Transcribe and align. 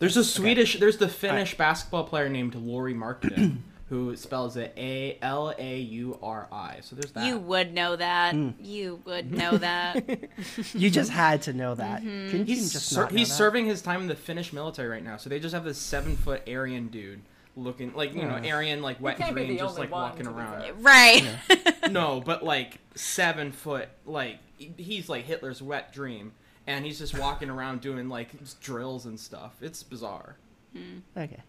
There's 0.00 0.16
a 0.16 0.24
Swedish. 0.24 0.78
There's 0.80 0.96
the 0.96 1.08
Finnish 1.08 1.56
basketball 1.56 2.04
player 2.04 2.28
named 2.28 2.54
Lauri 2.56 2.94
Markkanen, 2.94 3.58
who 3.88 4.16
spells 4.16 4.56
it 4.56 4.72
A 4.76 5.16
L 5.22 5.54
A 5.56 5.78
U 5.78 6.18
R 6.22 6.48
I. 6.50 6.78
So 6.80 6.96
there's 6.96 7.12
that. 7.12 7.24
You 7.26 7.38
would 7.38 7.72
know 7.72 7.94
that. 7.96 8.34
Hmm. 8.34 8.50
You 8.60 9.00
would 9.04 9.30
know 9.30 9.56
that. 9.58 10.02
You 10.74 10.90
just 10.90 11.10
had 11.10 11.42
to 11.42 11.52
know 11.52 11.74
that. 11.74 12.02
Mm-hmm. 12.02 12.30
Couldn't 12.30 12.48
you 12.48 12.54
He's 12.56 12.72
just 12.72 12.88
ser- 12.88 13.02
not 13.02 13.12
know 13.12 13.18
he's 13.18 13.28
that? 13.28 13.34
serving 13.34 13.66
his 13.66 13.82
time 13.82 14.00
in 14.02 14.06
the 14.08 14.14
Finnish 14.16 14.52
military 14.52 14.88
right 14.88 15.04
now. 15.04 15.16
So 15.16 15.28
they 15.30 15.38
just 15.38 15.54
have 15.54 15.64
this 15.64 15.78
seven 15.78 16.16
foot 16.16 16.42
Aryan 16.48 16.88
dude 16.88 17.20
looking 17.56 17.92
like 17.94 18.14
you 18.14 18.22
know 18.22 18.40
Aryan 18.48 18.80
like 18.80 19.00
wet 19.00 19.18
dream 19.32 19.58
just 19.58 19.78
like 19.78 19.90
walking 19.90 20.26
around. 20.26 20.62
fair. 20.62 20.72
right. 20.74 21.22
no, 21.90 22.22
but 22.24 22.42
like 22.44 22.78
seven 22.94 23.52
foot 23.52 23.88
like 24.06 24.38
he's 24.56 25.08
like 25.08 25.24
Hitler's 25.24 25.60
wet 25.60 25.92
dream, 25.92 26.32
and 26.66 26.84
he's 26.84 26.98
just 26.98 27.18
walking 27.18 27.50
around 27.50 27.80
doing 27.80 28.08
like 28.08 28.30
drills 28.60 29.06
and 29.06 29.18
stuff. 29.18 29.54
It's 29.60 29.82
bizarre. 29.82 30.36
Hmm. 30.74 30.98
Okay, 31.16 31.40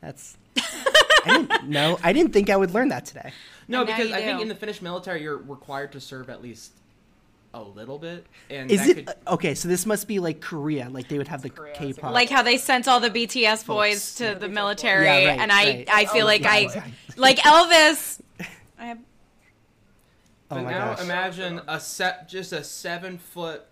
that's. 0.00 0.36
I 1.26 1.38
didn't 1.46 1.64
know. 1.68 1.98
I 2.02 2.12
didn't 2.12 2.32
think 2.32 2.48
I 2.50 2.56
would 2.56 2.70
learn 2.70 2.88
that 2.88 3.04
today. 3.04 3.32
No, 3.68 3.80
And 3.80 3.86
because 3.88 4.08
you 4.08 4.14
I 4.14 4.22
think 4.22 4.40
in 4.40 4.48
the 4.48 4.54
Finnish 4.54 4.80
military 4.80 5.22
you're 5.22 5.36
required 5.36 5.92
to 5.92 6.00
serve 6.00 6.30
at 6.30 6.40
least 6.42 6.72
a 7.52 7.60
little 7.62 7.98
bit, 7.98 8.26
and 8.48 8.70
Is 8.70 8.80
that 8.80 8.88
it 8.90 9.06
could, 9.06 9.08
uh, 9.26 9.34
okay? 9.34 9.54
So 9.54 9.66
this 9.68 9.84
must 9.84 10.06
be 10.08 10.18
like 10.20 10.40
Korea. 10.40 10.88
Like 10.88 11.08
they 11.08 11.18
would 11.18 11.26
have 11.28 11.42
the 11.42 11.50
Korea, 11.50 11.74
K-pop. 11.74 12.12
like 12.12 12.30
how 12.30 12.42
they 12.42 12.56
sent 12.56 12.86
all 12.88 13.00
the 13.00 13.10
BTS 13.10 13.66
boys 13.66 13.94
Folks. 13.96 14.14
to 14.14 14.38
the 14.38 14.46
BTS 14.46 14.52
military, 14.52 15.04
Yeah, 15.06 15.26
right, 15.30 15.40
and 15.40 15.50
I, 15.52 15.64
right. 15.64 15.88
I 15.90 16.04
feel 16.06 16.22
Oh, 16.22 16.26
like 16.26 16.42
yeah, 16.42 16.52
I, 16.52 16.58
exactly. 16.58 16.92
like 17.16 17.38
Elvis. 17.38 18.20
I 18.78 18.84
have, 18.86 18.98
oh 18.98 19.02
but 20.56 20.62
my 20.64 20.70
now 20.70 20.94
gosh. 20.94 21.04
imagine 21.04 21.60
a 21.68 21.80
set, 21.80 22.28
just 22.28 22.52
a 22.52 22.62
seven 22.64 23.18
foot 23.18 23.64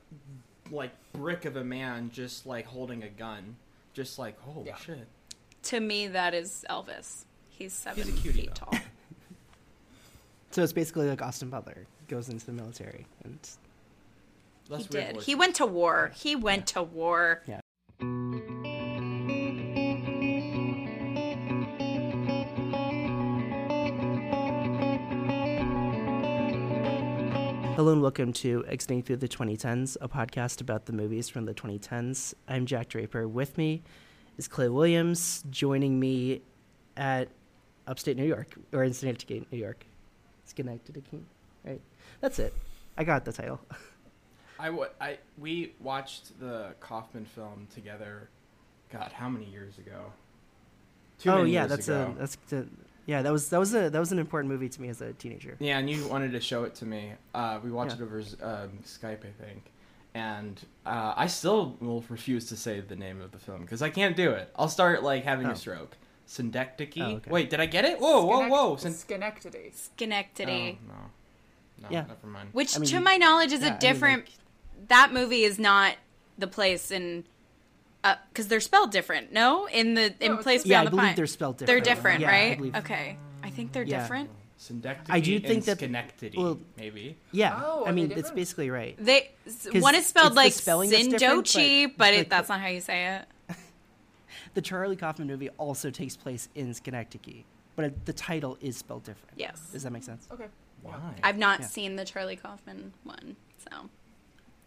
like 0.70 0.90
brick 1.12 1.44
of 1.44 1.56
a 1.56 1.64
man, 1.64 2.10
just 2.12 2.46
like 2.46 2.66
holding 2.66 3.02
a 3.02 3.08
gun, 3.08 3.56
just 3.94 4.18
like 4.18 4.38
holy 4.40 4.66
Yeah. 4.68 4.76
shit. 4.76 5.06
to 5.64 5.80
me, 5.80 6.06
that 6.08 6.34
is 6.34 6.64
Elvis. 6.70 7.24
He's 7.48 7.72
seven 7.72 8.04
He's 8.04 8.14
a 8.18 8.20
cutie, 8.20 8.40
feet 8.42 8.54
though. 8.54 8.66
tall. 8.70 8.80
So 10.50 10.62
it's 10.62 10.72
basically 10.72 11.08
like 11.08 11.20
Austin 11.20 11.50
Butler 11.50 11.86
goes 12.08 12.30
into 12.30 12.46
the 12.46 12.52
military 12.52 13.06
and 13.22 13.38
Less 14.70 14.82
He 14.82 14.88
did. 14.88 15.20
He 15.22 15.34
went 15.34 15.56
to 15.56 15.66
war. 15.66 16.10
He 16.14 16.36
went 16.36 16.66
to 16.68 16.82
war. 16.82 17.42
yeah. 17.46 17.60
Hello 27.78 27.92
and 27.92 28.02
welcome 28.02 28.32
to 28.32 28.64
Exiting 28.66 29.04
Through 29.04 29.18
the 29.18 29.28
2010s, 29.28 29.96
a 30.00 30.08
podcast 30.08 30.60
about 30.60 30.86
the 30.86 30.92
movies 30.92 31.28
from 31.28 31.44
the 31.44 31.54
2010s. 31.54 32.34
I'm 32.48 32.66
Jack 32.66 32.88
Draper. 32.88 33.28
With 33.28 33.56
me 33.56 33.84
is 34.36 34.48
Clay 34.48 34.68
Williams, 34.68 35.44
joining 35.48 36.00
me 36.00 36.42
at 36.96 37.28
upstate 37.86 38.16
New 38.16 38.24
York, 38.24 38.56
or 38.72 38.82
in 38.82 38.92
Schenectady, 38.92 39.46
New 39.52 39.58
York. 39.58 39.86
Schenectady, 40.44 41.04
right? 41.64 41.80
That's 42.20 42.40
it. 42.40 42.52
I 42.96 43.04
got 43.04 43.24
the 43.24 43.30
title. 43.30 43.60
I, 44.58 44.76
I 45.00 45.18
we 45.38 45.74
watched 45.78 46.40
the 46.40 46.74
Kaufman 46.80 47.26
film 47.26 47.68
together. 47.72 48.28
God, 48.90 49.12
how 49.12 49.28
many 49.28 49.46
years 49.46 49.78
ago? 49.78 50.12
Too 51.20 51.30
oh 51.30 51.44
yeah, 51.44 51.66
that's 51.68 51.86
ago. 51.86 52.12
a 52.16 52.18
that's 52.18 52.36
the, 52.48 52.66
yeah 53.08 53.22
that 53.22 53.32
was 53.32 53.48
that 53.48 53.58
was 53.58 53.74
a 53.74 53.90
that 53.90 53.98
was 53.98 54.12
an 54.12 54.20
important 54.20 54.52
movie 54.52 54.68
to 54.68 54.80
me 54.80 54.88
as 54.88 55.00
a 55.00 55.12
teenager. 55.14 55.56
Yeah, 55.58 55.78
and 55.80 55.90
you 55.90 56.06
wanted 56.06 56.30
to 56.32 56.40
show 56.40 56.62
it 56.62 56.74
to 56.76 56.84
me. 56.86 57.12
Uh, 57.34 57.58
we 57.64 57.70
watched 57.72 57.96
Yeah. 57.98 58.04
it 58.04 58.06
over 58.06 58.18
um, 58.42 58.70
Skype, 58.84 59.22
I 59.26 59.32
think. 59.44 59.62
And 60.14 60.60
uh, 60.86 61.14
I 61.16 61.26
still 61.26 61.76
will 61.80 62.04
refuse 62.08 62.46
to 62.50 62.56
say 62.56 62.80
the 62.80 62.96
name 62.96 63.20
of 63.20 63.30
the 63.32 63.38
film 63.38 63.62
because 63.62 63.82
I 63.82 63.90
can't 63.90 64.16
do 64.16 64.30
it. 64.30 64.50
I'll 64.56 64.68
start 64.68 65.02
like 65.02 65.24
having 65.24 65.46
Oh. 65.48 65.52
a 65.52 65.56
stroke. 65.56 65.96
Syndecticy. 66.26 67.00
Oh, 67.02 67.16
okay. 67.16 67.30
Wait, 67.30 67.50
did 67.50 67.60
I 67.60 67.66
get 67.66 67.84
it? 67.84 67.98
Whoa, 68.00 68.24
whoa, 68.24 68.36
Schenect- 68.36 68.52
whoa! 68.52 68.76
Syn- 68.76 68.92
Schenectady. 68.94 69.70
Schenectady. 69.72 70.78
Oh, 70.82 70.92
no, 70.92 70.94
no, 71.82 71.88
Yeah. 71.90 72.04
never 72.06 72.26
mind. 72.26 72.50
Which, 72.52 72.76
I 72.76 72.80
mean, 72.80 72.90
to 72.90 73.00
my 73.00 73.16
knowledge, 73.16 73.52
is 73.52 73.60
yeah, 73.60 73.66
I 73.66 73.68
a 73.68 73.72
mean, 73.72 73.80
different. 73.80 74.24
like- 74.26 74.88
that 74.88 75.12
movie 75.12 75.42
is 75.44 75.58
not 75.58 75.94
the 76.36 76.46
place 76.46 76.90
in. 76.90 77.24
Uh, 78.08 78.16
because 78.30 78.48
they're 78.48 78.60
spelled 78.60 78.90
different, 78.90 79.32
no? 79.32 79.66
In 79.66 79.94
the 79.94 80.12
oh, 80.20 80.24
in 80.24 80.32
No, 80.32 80.38
place 80.38 80.64
Yeah, 80.64 80.78
beyond 80.78 80.80
I 80.80 80.84
the 80.84 80.90
believe 80.96 81.06
pine. 81.08 81.16
they're 81.16 81.26
spelled 81.26 81.58
different. 81.58 81.66
They're 81.84 81.94
different. 81.94 82.20
different, 82.20 82.20
Yeah, 82.20 82.28
I 82.28 82.48
right? 82.48 82.56
believe- 82.58 82.76
Okay, 82.76 83.18
I 83.42 83.50
think 83.50 83.72
they're 83.72 83.82
Yeah. 83.82 84.00
different. 84.02 84.30
Syndecticy. 84.58 85.06
I 85.10 85.20
do 85.20 85.38
think 85.38 85.52
and 85.52 85.62
that- 85.64 85.78
Schenectady, 85.78 86.38
well- 86.38 86.58
maybe. 86.76 87.16
Yeah, 87.32 87.60
Oh, 87.64 87.84
I 87.84 87.90
are 87.90 87.92
mean 87.92 88.08
they 88.08 88.14
it's 88.14 88.22
different? 88.22 88.36
basically 88.36 88.70
right. 88.70 88.96
They 88.98 89.30
'Cause 89.44 89.68
one 89.82 89.94
is 89.94 90.06
spelled 90.06 90.34
like 90.34 90.52
spelling 90.52 90.90
Sindochi, 90.90 91.86
but 91.86 91.96
but, 91.98 92.10
the- 92.12 92.18
it, 92.20 92.30
that's 92.30 92.48
not 92.48 92.60
how 92.60 92.66
you 92.68 92.80
say 92.80 93.06
it. 93.48 93.56
The 94.54 94.62
Charlie 94.62 94.96
Kaufman 94.96 95.28
movie 95.28 95.50
also 95.50 95.90
takes 95.90 96.16
place 96.16 96.48
in 96.54 96.72
Schenectady, 96.74 97.44
but 97.76 97.84
it, 97.86 98.06
the 98.06 98.12
title 98.12 98.56
is 98.60 98.76
spelled 98.76 99.04
different. 99.04 99.34
Yes. 99.38 99.60
Does 99.72 99.82
that 99.84 99.92
make 99.92 100.02
sense? 100.02 100.26
Okay. 100.32 100.46
Why? 100.82 100.94
I've 101.22 101.38
not 101.38 101.60
Yeah. 101.60 101.66
seen 101.66 101.96
the 101.96 102.04
Charlie 102.04 102.36
Kaufman 102.36 102.92
one, 103.04 103.36
so 103.58 103.90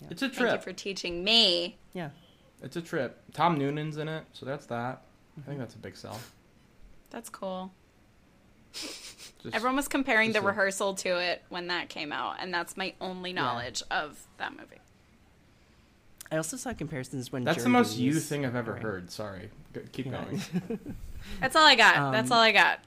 it's 0.10 0.22
a 0.22 0.28
thank 0.30 0.38
trip. 0.38 0.54
you 0.56 0.62
for 0.62 0.72
teaching 0.74 1.24
me. 1.24 1.78
Yeah. 1.94 2.12
It's 2.62 2.76
a 2.76 2.82
trip. 2.82 3.22
Tom 3.34 3.58
Noonan's 3.58 3.98
in 3.98 4.08
it, 4.08 4.24
so 4.34 4.46
that's 4.46 4.66
that. 4.68 4.76
I 4.76 5.40
Mm-hmm. 5.40 5.42
think 5.50 5.60
that's 5.60 5.76
a 5.76 5.80
big 5.80 5.96
sell. 5.96 6.20
That's 7.10 7.30
cool. 7.30 7.72
Just, 8.74 9.56
Everyone 9.56 9.76
was 9.76 9.88
comparing 9.88 10.34
the 10.34 10.40
a- 10.40 10.44
rehearsal 10.44 10.94
to 10.96 11.10
it 11.20 11.42
when 11.50 11.68
that 11.68 11.90
came 11.90 12.12
out, 12.12 12.36
and 12.40 12.54
that's 12.54 12.76
my 12.78 12.94
only 13.02 13.34
knowledge 13.34 13.82
of 13.90 14.20
that 14.38 14.52
movie. 14.52 14.80
I 16.32 16.38
also 16.38 16.56
saw 16.58 16.74
comparisons 16.74 17.32
when 17.32 17.44
That's 17.44 17.64
the 17.64 17.70
most 17.70 17.98
you 17.98 18.12
Davies- 18.12 18.28
thing 18.30 18.46
I've 18.46 18.56
ever 18.56 18.74
Right. 18.74 18.82
heard. 18.82 19.12
Sorry. 19.12 19.50
Go- 19.74 19.82
keep 19.92 20.06
Yeah. 20.06 20.24
going. 20.24 20.96
That's 21.42 21.56
all 21.56 21.66
I 21.66 21.76
got. 21.76 22.12
that's 22.14 22.32
Um, 22.32 22.38
all 22.38 22.44
I 22.44 22.52
got. 22.52 22.80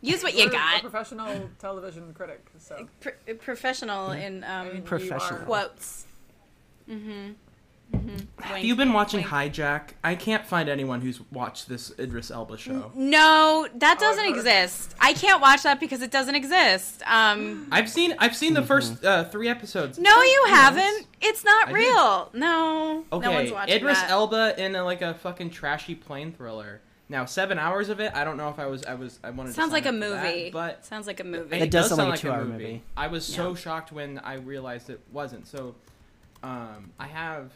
Use 0.00 0.22
what 0.24 0.32
you 0.34 0.40
You're 0.40 0.48
A 0.48 0.52
got. 0.52 0.80
professional 0.80 1.50
television 1.60 2.12
critic, 2.14 2.44
so 2.58 2.88
Pro- 3.00 3.34
professional 3.36 4.10
in 4.10 4.42
um, 4.44 4.82
Professional. 4.82 5.40
are- 5.40 5.44
quotes. 5.44 6.06
Mm-hmm. 6.90 7.32
Mm-hmm. 7.92 8.42
Have 8.42 8.64
you 8.64 8.74
been 8.74 8.92
watching 8.92 9.22
Hijack? 9.22 9.90
I 10.02 10.14
can't 10.14 10.44
find 10.46 10.68
anyone 10.68 11.00
who's 11.00 11.20
watched 11.30 11.68
this 11.68 11.92
Idris 11.98 12.30
Elba 12.30 12.56
show. 12.58 12.90
No, 12.94 13.68
that 13.76 13.98
doesn't 14.00 14.24
heard. 14.24 14.34
exist. 14.34 14.94
I 15.00 15.12
can't 15.12 15.40
watch 15.40 15.62
that 15.62 15.78
because 15.78 16.02
it 16.02 16.10
doesn't 16.10 16.34
exist. 16.34 17.02
Um, 17.06 17.68
I've 17.72 17.88
seen 17.88 18.14
I've 18.18 18.34
seen 18.36 18.54
the 18.54 18.62
first 18.62 18.94
Mm-hmm. 18.94 19.06
uh, 19.06 19.24
three 19.24 19.48
episodes. 19.48 19.98
no, 19.98 20.22
you 20.22 20.44
haven't. 20.48 21.06
It's 21.20 21.44
not 21.44 21.68
I 21.68 21.72
did. 21.72 21.74
real. 21.76 22.30
No, 22.34 23.04
Okay, 23.12 23.26
no 23.26 23.32
one's 23.32 23.52
watching 23.52 23.74
it. 23.74 23.78
Idris 23.82 24.00
that. 24.00 24.10
Elba 24.10 24.60
in 24.62 24.74
a, 24.74 24.84
like 24.84 25.02
a 25.02 25.14
fucking 25.14 25.50
trashy 25.50 25.94
plane 25.94 26.32
thriller. 26.32 26.80
Now 27.08 27.26
seven 27.26 27.58
hours 27.58 27.90
of 27.90 28.00
it. 28.00 28.12
I 28.14 28.24
don't 28.24 28.36
know 28.38 28.48
if 28.48 28.58
I 28.58 28.66
was 28.66 28.84
I 28.84 28.94
was 28.94 29.18
I 29.22 29.30
wanted. 29.30 29.54
Sounds 29.54 29.68
to 29.68 29.74
like 29.74 29.84
a 29.84 29.90
sign 29.90 30.02
up 30.02 30.08
for 30.08 30.14
that, 30.14 30.34
movie. 30.34 30.50
but 30.50 30.84
sounds 30.84 31.06
like 31.06 31.20
a 31.20 31.24
movie. 31.24 31.58
It 31.58 31.70
does 31.70 31.88
sound 31.90 32.08
like 32.08 32.18
a 32.18 32.22
two-hour 32.22 32.44
movie. 32.44 32.82
I 32.96 33.06
was 33.08 33.24
so 33.24 33.54
shocked 33.54 33.92
when 33.92 34.18
I 34.20 34.34
realized 34.34 34.88
it 34.90 35.00
wasn't. 35.12 35.46
So, 35.46 35.74
um, 36.42 36.90
I 36.98 37.06
have. 37.06 37.52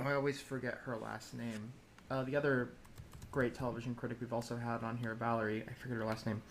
Oh. 0.00 0.08
I 0.08 0.14
always 0.14 0.40
forget 0.40 0.78
her 0.84 0.96
last 0.96 1.34
name. 1.34 1.72
Uh, 2.10 2.22
the 2.24 2.36
other 2.36 2.70
great 3.30 3.54
television 3.54 3.94
critic 3.94 4.18
we've 4.20 4.32
also 4.32 4.56
had 4.56 4.82
on 4.82 4.96
here, 4.96 5.14
Valerie. 5.14 5.64
I 5.68 5.72
forget 5.74 5.96
her 5.96 6.04
last 6.04 6.26
name. 6.26 6.42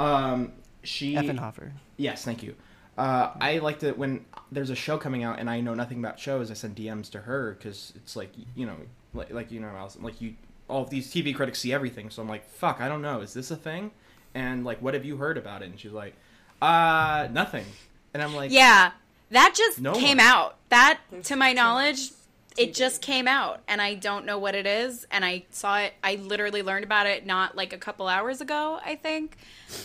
Um, 0.00 0.52
she. 0.82 1.14
Ettenhofer. 1.14 1.70
Yes, 1.96 2.24
thank 2.24 2.42
you. 2.42 2.54
Uh, 2.96 3.30
I 3.40 3.58
like 3.58 3.80
to 3.80 3.92
when 3.92 4.24
there's 4.52 4.70
a 4.70 4.76
show 4.76 4.98
coming 4.98 5.24
out 5.24 5.40
and 5.40 5.50
I 5.50 5.60
know 5.60 5.74
nothing 5.74 5.98
about 5.98 6.18
shows. 6.20 6.50
I 6.50 6.54
send 6.54 6.76
DMs 6.76 7.10
to 7.10 7.20
her 7.22 7.54
because 7.58 7.92
it's 7.96 8.14
like 8.14 8.30
you 8.54 8.66
know, 8.66 8.76
like, 9.12 9.32
like 9.32 9.50
you 9.50 9.58
know, 9.60 9.66
Allison, 9.68 10.02
like 10.02 10.20
you, 10.20 10.34
all 10.68 10.82
of 10.82 10.90
these 10.90 11.12
TV 11.12 11.34
critics 11.34 11.58
see 11.58 11.72
everything. 11.72 12.10
So 12.10 12.22
I'm 12.22 12.28
like, 12.28 12.48
fuck, 12.48 12.80
I 12.80 12.88
don't 12.88 13.02
know. 13.02 13.20
Is 13.20 13.34
this 13.34 13.50
a 13.50 13.56
thing? 13.56 13.90
And 14.34 14.64
like, 14.64 14.80
what 14.80 14.94
have 14.94 15.04
you 15.04 15.16
heard 15.16 15.36
about 15.38 15.62
it? 15.62 15.66
And 15.70 15.78
she's 15.80 15.92
like, 15.92 16.14
uh, 16.62 17.28
nothing. 17.32 17.64
And 18.12 18.22
I'm 18.22 18.34
like, 18.34 18.52
Yeah, 18.52 18.92
that 19.30 19.54
just 19.56 19.80
No 19.80 19.92
came 19.94 20.18
one. 20.18 20.26
out. 20.26 20.56
That, 20.68 21.00
to 21.24 21.36
my 21.36 21.52
knowledge, 21.52 21.98
much 21.98 22.10
it 22.56 22.72
just 22.74 23.02
came 23.02 23.26
out, 23.26 23.60
and 23.66 23.82
I 23.82 23.94
don't 23.94 24.24
know 24.26 24.38
what 24.38 24.54
it 24.54 24.66
is. 24.66 25.06
And 25.10 25.24
I 25.24 25.44
saw 25.50 25.78
it. 25.78 25.92
I 26.02 26.16
literally 26.16 26.62
learned 26.62 26.84
about 26.84 27.06
it 27.06 27.26
not 27.26 27.56
like 27.56 27.72
a 27.72 27.78
couple 27.78 28.06
hours 28.06 28.40
ago, 28.40 28.78
I 28.84 28.94
think. 28.96 29.36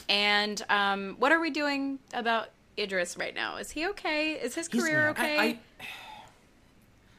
And 0.08 0.64
um, 0.70 1.16
what 1.20 1.32
are 1.32 1.40
we 1.40 1.50
doing 1.50 2.00
about 2.14 2.50
Idris 2.78 3.18
right 3.18 3.34
now? 3.34 3.58
Is 3.58 3.72
he 3.72 3.88
okay? 3.88 4.34
Is 4.34 4.54
his 4.56 4.68
career 4.68 5.08
not. 5.08 5.20
I, 5.20 5.22
okay? 5.24 5.60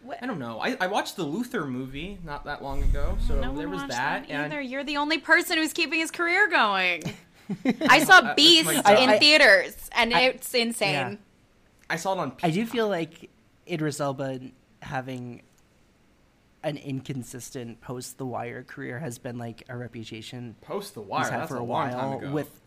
I, 0.09 0.17
I 0.23 0.27
don't 0.27 0.39
know. 0.39 0.61
I, 0.61 0.77
I 0.81 0.87
watched 0.87 1.17
the 1.17 1.25
Luther 1.25 1.67
movie 1.67 2.19
not 2.25 2.45
that 2.45 2.63
long 2.63 2.83
ago, 2.83 3.19
so 3.27 3.39
no 3.41 3.57
there 3.57 3.69
was 3.69 3.83
that. 3.83 4.27
that 4.29 4.31
either. 4.31 4.61
and 4.61 4.71
You're 4.71 4.85
the 4.85 4.97
only 4.97 5.19
person 5.19 5.59
who's 5.59 5.73
keeping 5.73 6.01
his 6.01 6.11
career 6.11 6.49
going. 6.49 7.03
I 7.89 8.05
saw 8.05 8.35
Beast 8.35 8.67
my 8.67 8.97
in. 8.97 9.11
I- 9.11 9.19
theaters, 9.19 9.75
and 9.93 10.15
I- 10.15 10.21
it's 10.23 10.55
insane. 10.55 10.93
Yeah. 10.93 11.15
I 11.91 11.97
saw 11.97 12.13
it 12.13 12.19
on. 12.19 12.33
I 12.43 12.51
do 12.51 12.65
feel 12.67 12.89
like 12.89 13.29
Idris 13.69 14.01
Elba 14.01 14.39
having 14.81 15.43
an 16.63 16.77
inconsistent 16.77 17.81
post 17.81 18.19
The 18.19 18.27
Wire 18.27 18.63
career 18.63 18.99
has 18.99 19.19
been 19.19 19.39
like 19.39 19.65
a 19.69 19.77
reputation 19.77 20.57
Post 20.61 20.95
the 20.95 21.01
Wire. 21.01 21.31
That's 21.31 21.49
for 21.49 21.57
a 21.57 21.61
a 21.61 21.65
long 21.65 21.69
while. 21.91 21.99
time 21.99 22.19
ago. 22.19 22.31
With 22.33 22.61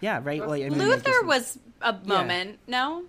yeah, 0.00 0.20
right. 0.22 0.46
Like, 0.46 0.62
I 0.62 0.68
mean, 0.68 0.78
like, 0.78 0.88
Luther 0.88 1.02
this- 1.10 1.24
was 1.24 1.58
a 1.80 1.94
moment, 2.04 2.58
no? 2.66 3.04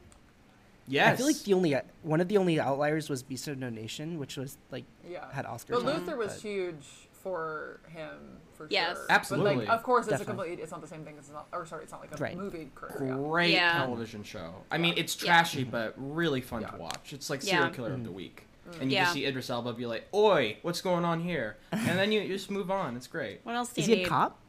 Yes. 0.88 1.14
I 1.14 1.16
feel 1.18 1.26
like 1.28 1.44
the 1.44 1.54
only 1.54 1.76
one 2.02 2.22
of 2.22 2.30
the 2.30 2.38
only 2.38 2.60
outliers 2.60 3.10
was 3.10 3.22
Beast 3.24 3.48
of 3.50 3.58
No 3.58 3.70
Nation, 3.70 4.18
which 4.20 4.38
was 4.38 4.58
like 4.72 4.86
Yeah. 5.08 5.30
had 5.34 5.46
Oscars. 5.46 5.70
But 5.70 5.80
on 5.80 5.86
Luther 5.86 6.14
it, 6.14 6.18
was 6.18 6.34
but- 6.34 6.42
huge 6.42 6.86
for 7.12 7.82
him 7.90 8.40
for 8.56 8.68
Yes. 8.70 8.96
sure. 8.96 9.06
Absolutely. 9.10 9.56
But 9.56 9.60
like, 9.66 9.70
of 9.70 9.84
course, 9.84 10.08
it's 10.08 10.22
a 10.22 10.26
complete. 10.26 10.60
It's 10.60 10.72
not 10.72 10.82
the 10.82 10.88
same 10.88 11.04
thing. 11.04 11.16
It's 11.18 11.30
not. 11.30 11.48
Or 11.52 11.66
sorry, 11.66 11.84
it's 11.84 11.92
not 11.92 12.00
like 12.02 12.14
a 12.14 12.24
Right. 12.24 12.38
movie 12.38 12.70
career. 12.74 13.10
yeah. 13.10 13.16
great 13.18 13.52
Yeah. 13.52 13.80
television 13.80 14.24
show. 14.24 14.64
I 14.72 14.78
mean, 14.78 14.94
it's 14.96 15.22
Yeah. 15.22 15.34
trashy 15.34 15.64
but 15.66 15.94
really 15.98 16.40
fun 16.42 16.62
Yeah. 16.62 16.70
to 16.70 16.78
watch. 16.78 17.12
It's 17.14 17.30
like 17.30 17.44
Yeah. 17.44 17.58
serial 17.58 17.70
killer 17.72 17.92
of 17.94 18.04
the 18.04 18.10
mm-hmm. 18.10 18.16
week. 18.16 18.48
Mm. 18.70 18.82
And 18.82 18.92
you 18.92 18.98
Yeah. 18.98 19.04
just 19.04 19.14
see 19.14 19.26
Idris 19.26 19.50
Elba 19.50 19.74
be 19.74 19.86
like, 19.86 20.08
"Oi, 20.14 20.58
what's 20.62 20.82
going 20.82 21.06
on 21.06 21.22
here?" 21.22 21.58
And 21.72 21.98
then 21.98 22.12
you, 22.12 22.22
you 22.22 22.34
just 22.34 22.52
move 22.52 22.70
on. 22.72 22.96
It's 22.98 23.08
great. 23.08 23.40
What 23.44 23.56
else 23.56 23.74
do 23.74 23.82
Is 23.82 23.88
you 23.88 23.96
he 23.96 24.02
need? 24.02 24.08
a 24.08 24.10
cop? 24.10 24.40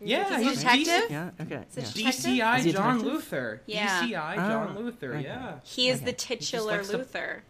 Yeah, 0.00 0.38
He's 0.38 0.46
a 0.46 0.50
he's 0.50 0.58
detective? 0.84 1.10
Yeah. 1.10 1.30
Okay. 1.40 1.64
Is 1.70 1.76
it 1.76 1.96
yeah. 1.96 2.10
detective? 2.10 2.24
DCI 2.24 2.58
Is 2.58 2.64
he 2.64 2.70
a 2.70 2.72
John 2.74 2.98
detective? 2.98 3.12
Luther. 3.12 3.62
Yeah. 3.66 4.02
DCI 4.02 4.34
John 4.36 4.74
Oh, 4.76 4.80
Luther. 4.80 5.14
okay. 5.14 5.22
Yeah. 5.24 5.54
He 5.62 5.88
is 5.88 5.96
Okay. 5.98 6.04
the 6.06 6.12
just 6.12 6.26
titular 6.28 6.72
likes 6.76 6.88
to- 6.88 6.98
Luther. 6.98 7.42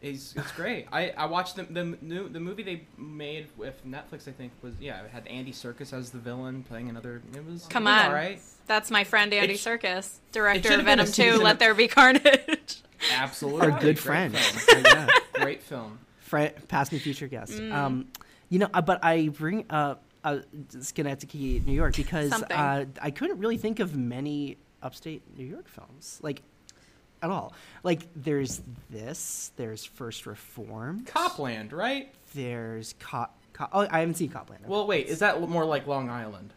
It's, 0.00 0.34
it's 0.34 0.50
great. 0.52 0.88
I, 0.90 1.10
I 1.10 1.26
watched 1.26 1.54
the 1.54 1.62
the 1.62 1.96
new 2.00 2.28
the 2.28 2.40
movie 2.40 2.64
they 2.64 2.86
made 2.98 3.46
with 3.56 3.86
Netflix. 3.86 4.26
I 4.26 4.32
think 4.32 4.50
was 4.60 4.74
yeah. 4.80 5.00
It 5.04 5.10
had 5.12 5.26
Andy 5.28 5.52
Serkis 5.52 5.92
as 5.92 6.10
the 6.10 6.18
villain 6.18 6.64
playing 6.64 6.88
another. 6.88 7.22
It 7.36 7.46
was 7.46 7.66
Come 7.66 7.86
it 7.86 7.90
was 7.92 8.00
on. 8.00 8.06
all 8.06 8.12
right. 8.12 8.40
That's 8.66 8.90
my 8.90 9.04
friend 9.04 9.32
Andy 9.32 9.54
It 9.54 9.58
sh- 9.60 9.66
Serkis, 9.66 10.16
director 10.32 10.62
should've 10.70 10.80
of 10.80 10.86
been 10.86 10.98
a 10.98 11.02
Venom 11.04 11.06
2, 11.06 11.12
season 11.12 11.42
Let 11.42 11.58
There 11.60 11.74
Be 11.74 11.86
Carnage. 11.88 12.78
Absolutely, 13.12 13.70
Our 13.70 13.80
good 13.80 13.98
friend. 13.98 14.36
film. 14.36 14.82
yeah. 14.86 15.08
Great 15.34 15.62
film. 15.62 15.98
Fri 16.18 16.50
past 16.68 16.92
and 16.92 17.00
future 17.00 17.28
guest. 17.28 17.52
Mm. 17.52 17.72
Um, 17.72 18.08
you 18.48 18.58
know, 18.58 18.68
uh, 18.72 18.82
but 18.82 19.04
I 19.04 19.28
bring 19.28 19.64
up 19.70 20.02
uh, 20.24 20.38
Schenectady, 20.80 21.60
New 21.64 21.72
York, 21.72 21.94
because 21.96 22.32
uh, 22.32 22.84
I 23.00 23.10
couldn't 23.10 23.38
really 23.38 23.56
think 23.56 23.80
of 23.80 23.96
many 23.96 24.58
upstate 24.82 25.22
New 25.36 25.44
York 25.44 25.68
films, 25.68 26.18
like 26.22 26.42
at 27.22 27.30
all. 27.30 27.54
Like, 27.82 28.06
there's 28.14 28.62
this. 28.90 29.52
There's 29.56 29.84
First 29.84 30.26
Reform. 30.26 31.04
Copland, 31.04 31.72
right? 31.72 32.12
There's 32.34 32.94
Cop. 32.98 33.38
Co- 33.52 33.68
oh, 33.72 33.86
I 33.90 34.00
haven't 34.00 34.14
seen 34.14 34.30
Copland. 34.30 34.64
Well, 34.66 34.86
wait, 34.86 35.06
is 35.06 35.20
that 35.20 35.40
more 35.48 35.64
like 35.64 35.86
Long 35.86 36.08
Island? 36.10 36.52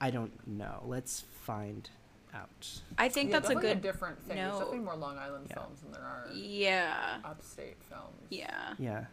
I 0.00 0.10
don't 0.10 0.32
know. 0.46 0.82
Let's 0.86 1.24
find 1.42 1.88
out. 2.34 2.80
I 2.98 3.08
think 3.08 3.30
Yeah, 3.30 3.36
that's 3.40 3.50
a 3.50 3.54
definitely 3.54 3.74
good. 3.74 3.82
different 3.82 4.22
thing. 4.24 4.36
There's 4.36 4.52
definitely 4.52 4.78
more 4.80 4.96
Long 4.96 5.18
Island 5.18 5.46
Yeah. 5.48 5.54
films 5.54 5.80
than 5.82 5.92
there 5.92 6.02
are 6.02 6.26
Yeah. 6.32 7.18
upstate 7.24 7.76
films. 7.88 8.26
Yeah. 8.30 8.74
Yeah. 8.78 9.04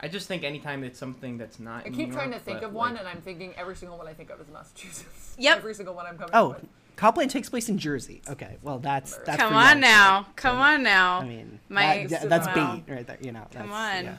I 0.00 0.08
just 0.08 0.26
think 0.28 0.44
anytime 0.44 0.84
it's 0.84 0.98
something 0.98 1.38
that's 1.38 1.58
not. 1.60 1.84
I 1.84 1.86
in 1.86 1.94
keep 1.94 2.08
New 2.08 2.14
trying 2.14 2.32
to 2.32 2.38
think 2.38 2.60
but, 2.60 2.66
of 2.66 2.72
one, 2.74 2.96
and 2.96 3.06
I'm 3.08 3.20
thinking 3.22 3.54
every 3.56 3.76
single 3.76 3.96
one 3.96 4.06
I 4.08 4.12
think 4.12 4.30
of 4.30 4.40
is 4.40 4.48
Massachusetts. 4.48 5.34
Yep. 5.38 5.58
Every 5.58 5.74
single 5.74 5.94
one 5.94 6.06
I'm 6.06 6.16
coming 6.16 6.30
Oh, 6.34 6.50
with. 6.50 6.64
Copland 6.96 7.30
takes 7.30 7.48
place 7.50 7.68
in 7.68 7.76
Jersey. 7.78 8.22
Okay. 8.28 8.56
Well, 8.62 8.78
that's 8.78 9.16
that's. 9.18 9.36
Come 9.40 9.54
on 9.54 9.76
you. 9.76 9.80
now. 9.82 10.26
Come 10.36 10.58
on 10.58 10.82
now. 10.84 11.20
I 11.20 11.24
mean, 11.24 11.58
My- 11.68 12.06
that- 12.06 12.10
yeah, 12.10 12.24
that's 12.26 12.46
Wow. 12.48 12.76
bait 12.86 12.92
right 12.92 13.06
there. 13.06 13.18
You 13.20 13.32
know. 13.32 13.46
Come 13.52 13.70
that's- 13.70 13.98
on. 13.98 14.04
yeah. 14.04 14.16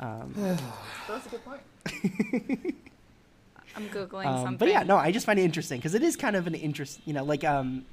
Um, 0.00 0.34
That's 1.08 1.26
a 1.26 1.28
good 1.28 1.44
point. 1.44 2.74
I'm 3.76 3.88
Googling 3.88 4.26
Um, 4.26 4.36
something. 4.44 4.56
but 4.58 4.68
yeah, 4.68 4.82
no, 4.84 4.96
I 4.96 5.10
just 5.10 5.26
find 5.26 5.38
it 5.38 5.42
interesting 5.42 5.78
because 5.78 5.94
it 5.94 6.02
is 6.02 6.16
kind 6.16 6.36
of 6.36 6.46
an 6.46 6.54
interest, 6.54 7.00
you 7.04 7.12
know, 7.12 7.24
like 7.24 7.44
um, 7.44 7.84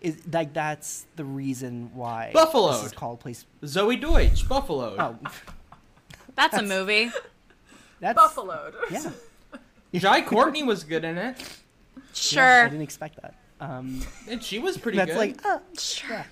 is 0.00 0.18
like 0.32 0.52
that's 0.52 1.06
the 1.16 1.24
reason 1.24 1.90
why 1.94 2.30
Buffalo 2.34 2.70
is 2.82 2.92
called 2.92 3.20
place. 3.20 3.44
Zoey 3.62 4.00
Deutch, 4.00 4.48
Buffalo. 4.48 4.94
Oh, 4.98 5.18
That's 6.34 6.56
a 6.56 6.62
movie. 6.62 7.10
that's 8.00 8.16
Buffaloed. 8.18 8.74
Yeah, 8.90 9.10
Jai 9.94 10.22
Courtney 10.22 10.62
was 10.62 10.82
good 10.84 11.04
in 11.04 11.18
it, 11.18 11.36
Yeah, 12.30 12.64
I 12.66 12.68
didn't 12.68 12.82
expect 12.82 13.20
that. 13.22 13.34
Um, 13.60 14.00
and 14.28 14.42
she 14.42 14.58
was 14.58 14.76
pretty 14.78 14.96
that's 14.98 15.12
good. 15.12 15.18
like, 15.18 15.40
oh, 15.44 15.60
Sure. 15.78 16.10
yeah, 16.16 16.24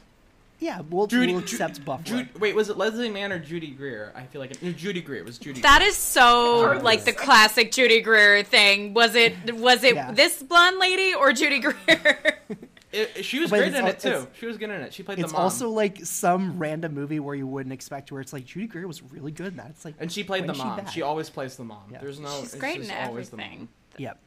yeah, 0.61 0.83
we'll, 0.91 1.07
Judy- 1.07 1.33
we'll 1.33 1.43
Ju- 1.43 1.59
Buffalo. 1.85 2.23
Ju- 2.23 2.29
wait, 2.39 2.55
was 2.55 2.69
it 2.69 2.77
Leslie 2.77 3.09
Mann 3.11 3.33
or 3.33 3.39
Judy 3.39 3.71
Greer? 3.71 4.13
I 4.15 4.25
feel 4.25 4.41
like 4.41 4.51
it, 4.53 4.63
no, 4.63 4.73
Judy 4.73 5.01
Greer. 5.01 5.21
It 5.21 5.25
was 5.25 5.39
Judy. 5.39 5.55
greer. 5.61 5.63
That 5.63 5.83
is 5.83 5.97
so 5.97 6.63
Hard 6.65 6.79
to 6.79 6.85
like 6.85 7.05
the 7.05 7.13
classic 7.13 7.73
Judy 7.73 8.01
Greer 8.01 8.43
thing. 8.45 8.93
Was 8.95 9.15
it 9.15 9.55
was 9.55 9.83
it 9.83 9.95
Yeah. 9.95 10.13
this 10.13 10.43
blonde 10.43 10.79
lady 10.79 11.15
or 11.15 11.33
Judy 11.33 11.59
Greer? 11.61 11.75
It, 11.89 12.69
it- 12.93 13.25
she 13.25 13.39
was 13.39 13.51
But 13.51 13.59
great 13.61 13.75
in 13.75 13.87
it 13.87 14.01
too. 14.01 14.27
She 14.39 14.47
was 14.47 14.57
good 14.59 14.71
in 14.71 14.81
it. 14.83 14.93
She 14.93 15.03
played 15.03 15.19
it's 15.19 15.33
the 15.33 15.39
mom. 15.39 15.47
It's 15.47 15.55
also 15.55 15.71
like 15.71 16.05
some 16.05 16.59
random 16.59 16.93
movie 16.95 17.21
where 17.21 17.35
you 17.35 17.47
wouldn't 17.47 17.73
expect, 17.73 18.13
where 18.13 18.21
it's 18.21 18.33
like 18.33 18.45
Judy 18.45 18.67
Greer 18.67 18.87
was 18.87 19.03
really 19.03 19.33
good 19.33 19.49
in 19.49 19.57
that. 19.57 19.71
It's 19.71 19.85
like, 19.85 19.95
and 19.99 20.11
she 20.13 20.25
played 20.25 20.47
the 20.47 20.53
is 20.53 20.59
she 20.59 20.65
mom. 20.65 20.87
She 20.87 21.03
always 21.03 21.31
plays 21.31 21.57
the 21.57 21.65
mom. 21.65 21.85
Yeah. 21.91 21.99
There's 22.01 22.21
no. 22.21 22.29
She's 22.41 22.53
it's 22.53 22.55
great 22.57 22.77
in 22.81 22.83
just 22.87 22.95
always 23.07 23.31
the 23.31 23.37
everything. 23.41 23.69
Yep, 23.97 24.19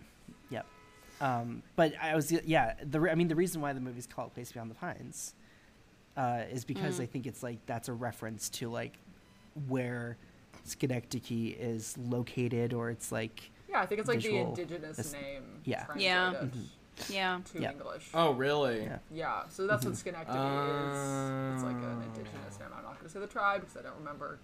yep. 0.50 0.65
Um, 1.21 1.62
but 1.75 1.94
I 2.01 2.15
was 2.15 2.31
yeah. 2.31 2.74
The 2.83 3.00
I 3.12 3.15
mean, 3.15 3.27
the 3.27 3.35
reason 3.35 3.62
why 3.62 3.74
the 3.74 3.80
movie's 3.80 4.07
called 4.07 4.33
Place 4.33 4.51
Beyond 4.51 4.71
the 4.71 4.75
Pines 4.75 5.35
uh, 6.18 6.44
is 6.51 6.65
because 6.65 7.00
Mm. 7.00 7.04
I 7.04 7.06
think 7.07 7.25
it's 7.27 7.42
like 7.44 7.65
that's 7.65 7.89
a 7.89 7.94
reference 7.94 8.50
to 8.51 8.69
like 8.69 8.98
where 9.68 10.18
Schenectady 10.63 11.50
is 11.50 11.98
located, 11.98 12.74
or 12.74 12.89
it's 12.89 13.12
like 13.12 13.51
Yeah, 13.69 13.81
I 13.81 13.86
think 13.86 14.00
it's 14.00 14.07
like 14.07 14.21
Visual- 14.21 14.54
the 14.54 14.62
indigenous 14.62 14.98
this- 14.98 15.13
name 15.13 15.62
yeah. 15.65 15.86
Yeah. 15.95 16.30
translated 16.30 16.69
yeah. 17.10 17.39
to 17.51 17.60
Yeah. 17.62 17.71
English. 17.71 18.10
Oh 18.13 18.31
really? 18.33 18.83
Yeah. 18.83 19.00
Yeah, 19.12 19.44
so 19.50 19.65
that's 19.68 19.83
what 19.86 19.95
Schenectady 19.98 20.38
is. 20.38 21.54
It's 21.56 21.63
like 21.63 21.75
an 21.75 21.83
Uh. 21.83 22.04
indigenous 22.06 22.59
name. 22.59 22.69
I'm 22.77 22.83
not 22.83 22.94
going 23.00 23.04
to 23.04 23.09
say 23.09 23.19
the 23.19 23.27
tribe 23.27 23.62
because 23.62 23.77
I 23.77 23.81
don't 23.81 23.98
remember. 23.98 24.39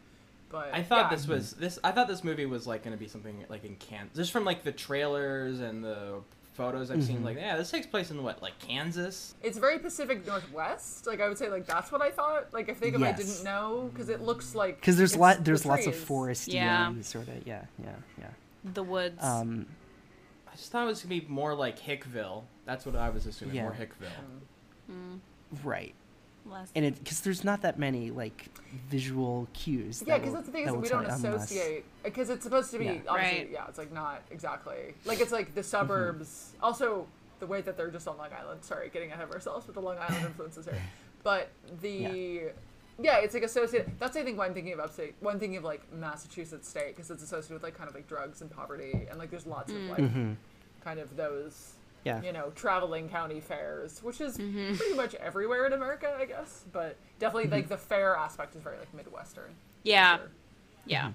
But 0.50 0.74
I 0.74 0.82
thought 0.82 1.12
yeah. 1.12 1.16
this 1.16 1.28
was 1.28 1.52
this. 1.54 1.78
I 1.84 1.92
thought 1.92 2.08
this 2.08 2.24
movie 2.24 2.48
was 2.48 2.66
like 2.66 2.84
going 2.84 2.96
to 2.98 3.00
be 3.00 3.08
something 3.08 3.46
like 3.50 3.64
in 3.64 3.76
Kansas. 3.76 4.18
Just 4.18 4.32
from 4.32 4.46
like 4.46 4.64
the 4.64 4.72
trailers 4.72 5.60
and 5.60 5.84
the 5.84 6.22
photos 6.60 6.92
I've 6.92 7.02
seen, 7.04 7.20
Mhm. 7.22 7.24
like 7.24 7.38
yeah, 7.38 7.56
this 7.56 7.72
takes 7.72 7.88
place 7.88 8.12
in 8.12 8.22
what 8.22 8.42
like 8.42 8.60
Kansas. 8.60 9.34
It's 9.42 9.58
very 9.58 9.80
Pacific 9.80 10.28
Northwest. 10.28 11.08
Like 11.08 11.22
I 11.22 11.30
would 11.30 11.38
say, 11.38 11.50
like 11.50 11.66
that's 11.66 11.90
what 11.90 12.02
I 12.02 12.12
thought. 12.12 12.54
Like 12.54 12.68
I 12.70 12.74
think 12.74 12.96
if 12.96 13.02
I 13.02 13.14
didn't 13.14 13.44
know, 13.46 13.90
because 13.94 14.10
it 14.10 14.20
looks 14.22 14.54
like 14.56 14.76
because 14.82 14.98
there's 14.98 15.14
it's 15.14 15.20
lot 15.20 15.38
the 15.38 15.44
there's 15.44 15.66
lots 15.66 15.88
of 15.88 15.94
trees. 15.94 16.06
foresty 16.06 16.54
Yeah. 16.56 16.94
sort 17.02 17.30
of 17.30 17.48
yeah 17.48 17.64
yeah 17.82 17.96
yeah. 18.20 18.28
The 18.66 18.84
woods. 18.84 19.24
Um, 19.24 19.68
I 20.52 20.56
just 20.58 20.70
thought 20.72 20.84
it 20.84 20.88
was 20.88 21.02
gonna 21.02 21.22
be 21.22 21.26
more 21.30 21.56
like 21.56 21.80
Hickville. 21.80 22.44
That's 22.66 22.86
what 22.86 22.96
I 22.98 23.10
was 23.10 23.26
assuming. 23.26 23.56
Yeah. 23.56 23.64
More 23.64 23.74
Hickville. 23.80 24.12
Mm, 24.92 25.20
right, 25.64 25.96
less. 26.50 26.72
and 26.76 26.86
it 26.86 26.98
because 27.04 27.22
there's 27.22 27.44
not 27.44 27.62
that 27.62 27.78
many 27.80 28.12
like 28.12 28.46
visual 28.90 29.48
cues. 29.54 30.04
Yeah, 30.06 30.18
because 30.18 30.34
that's 30.34 30.46
the 30.46 30.52
thing 30.52 30.66
that 30.66 30.76
is 30.76 30.82
we 30.82 30.88
don't 30.90 31.06
associate 31.06 31.86
because 32.04 32.30
it's 32.30 32.44
supposed 32.44 32.72
to 32.72 32.78
be 32.80 32.86
Yeah. 32.86 32.98
obviously 33.08 33.38
Right. 33.40 33.50
yeah 33.52 33.66
it's 33.68 33.78
like 33.78 33.92
not 33.92 34.22
exactly 34.32 34.94
like 35.06 35.20
it's 35.22 35.32
like 35.32 35.56
the 35.56 35.64
suburbs 35.64 36.54
also 36.62 37.08
the 37.40 37.48
way 37.48 37.62
that 37.62 37.78
they're 37.78 37.90
just 37.90 38.08
on 38.08 38.18
Long 38.18 38.30
Island 38.38 38.64
sorry 38.64 38.90
getting 38.90 39.12
ahead 39.12 39.24
of 39.24 39.32
ourselves 39.32 39.66
with 39.66 39.76
the 39.76 39.82
Long 39.82 39.98
Island 39.98 40.26
influences 40.26 40.66
here 40.66 40.82
but 41.24 41.50
the 41.82 42.52
yeah. 43.02 43.18
it's 43.20 43.34
like 43.34 43.44
associated 43.44 43.92
that's 44.00 44.16
I 44.18 44.24
think 44.24 44.38
why 44.38 44.46
I'm 44.46 44.54
thinking 44.54 44.74
of 44.74 44.80
upstate 44.80 45.16
one 45.22 45.40
thinking 45.40 45.58
of 45.58 45.64
like 45.64 45.82
Massachusetts 45.94 46.68
state 46.70 46.96
because 46.96 47.10
it's 47.10 47.24
associated 47.24 47.54
with 47.56 47.64
like 47.64 47.78
kind 47.78 47.90
of 47.90 47.96
like 47.96 48.08
drugs 48.08 48.42
and 48.42 48.52
poverty 48.52 49.08
and 49.10 49.18
like 49.18 49.30
there's 49.32 49.46
lots 49.48 49.72
of 49.72 49.78
like 49.84 50.00
Mhm. 50.00 50.36
kind 50.84 51.00
of 51.00 51.16
those 51.16 51.74
Yeah. 52.06 52.22
you 52.22 52.32
know 52.32 52.52
traveling 52.56 53.10
county 53.10 53.40
fairs 53.42 54.02
which 54.02 54.22
is 54.22 54.38
Mhm. 54.38 54.78
pretty 54.78 54.96
much 54.96 55.16
everywhere 55.16 55.66
in 55.66 55.74
America 55.74 56.16
I 56.18 56.26
guess 56.26 56.64
but 56.72 56.96
definitely 57.20 57.50
like 57.50 57.68
the 57.68 57.78
fair 57.78 58.16
aspect 58.16 58.56
is 58.56 58.62
very 58.62 58.78
like 58.78 58.94
midwestern 58.94 59.56
Yeah. 59.84 60.18
sure. 60.18 60.30
Yeah. 60.86 61.12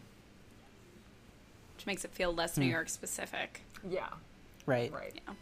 Which 1.76 1.87
makes 1.87 2.05
it 2.05 2.11
feel 2.12 2.33
less 2.33 2.57
New 2.57 2.67
Hmm. 2.67 2.73
York 2.73 2.88
specific. 2.88 3.62
yeah 3.88 4.09
Right. 4.67 4.91
right 4.93 5.12
Yeah. 5.26 5.35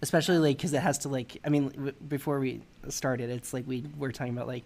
especially 0.00 0.38
like 0.38 0.56
because 0.56 0.72
it 0.72 0.80
has 0.80 0.96
to 0.98 1.08
like 1.10 1.36
i 1.44 1.50
mean 1.50 1.68
w- 1.70 1.92
before 2.08 2.40
we 2.40 2.62
started 2.88 3.28
it's 3.28 3.52
like 3.52 3.66
we 3.66 3.84
were 3.98 4.10
talking 4.10 4.32
about 4.32 4.46
like 4.46 4.64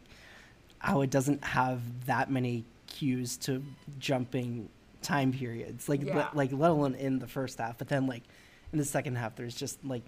how 0.78 1.00
it 1.00 1.10
doesn't 1.10 1.42
have 1.42 1.80
that 2.06 2.30
many 2.30 2.64
cues 2.86 3.36
to 3.38 3.60
jumping 3.98 4.68
time 5.02 5.32
periods 5.32 5.88
like 5.88 6.02
Yeah. 6.02 6.16
let, 6.16 6.36
like 6.36 6.52
let 6.52 6.70
alone 6.70 6.94
in 6.94 7.18
the 7.18 7.26
first 7.26 7.58
half 7.58 7.76
but 7.78 7.88
then 7.88 8.06
like 8.06 8.22
in 8.72 8.78
the 8.78 8.84
second 8.84 9.16
half 9.16 9.34
there's 9.34 9.56
just 9.56 9.84
like 9.84 10.02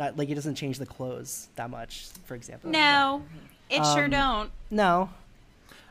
not 0.00 0.16
like 0.18 0.28
it 0.30 0.34
doesn't 0.34 0.56
change 0.56 0.78
the 0.78 0.86
clothes 0.86 1.48
that 1.54 1.70
much 1.70 2.08
for 2.24 2.34
example. 2.34 2.70
No, 2.70 3.22
it 3.68 3.84
sure 3.94 4.04
Um, 4.06 4.10
don't. 4.10 4.50
no. 4.70 5.10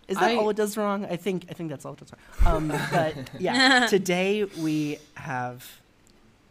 Is 0.09 0.17
that 0.17 0.31
I- 0.31 0.35
all 0.37 0.49
it 0.49 0.57
does 0.57 0.75
wrong? 0.75 1.05
I 1.05 1.15
think 1.17 1.45
i 1.49 1.53
think 1.53 1.69
that's 1.69 1.85
all 1.85 1.93
it 1.93 1.99
does 1.99 2.11
wrong. 2.43 2.55
Um 2.55 2.67
but 2.91 3.13
yeah. 3.39 3.85
Today 3.87 4.43
we 4.43 4.97
have 5.15 5.65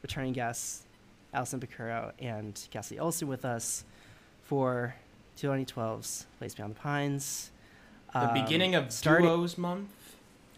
returning 0.02 0.32
guests 0.32 0.82
Allison 1.34 1.60
Picurro 1.60 2.12
and 2.20 2.58
Cassie 2.70 2.98
Olsen 2.98 3.28
with 3.28 3.44
us 3.44 3.84
for 4.44 4.94
2012's 5.38 6.26
Place 6.38 6.54
Beyond 6.54 6.74
the 6.74 6.80
Pines. 6.80 7.50
The 8.14 8.28
Um, 8.28 8.34
beginning 8.34 8.74
of 8.74 8.90
starting- 8.92 9.26
duos 9.28 9.58
month. 9.58 9.90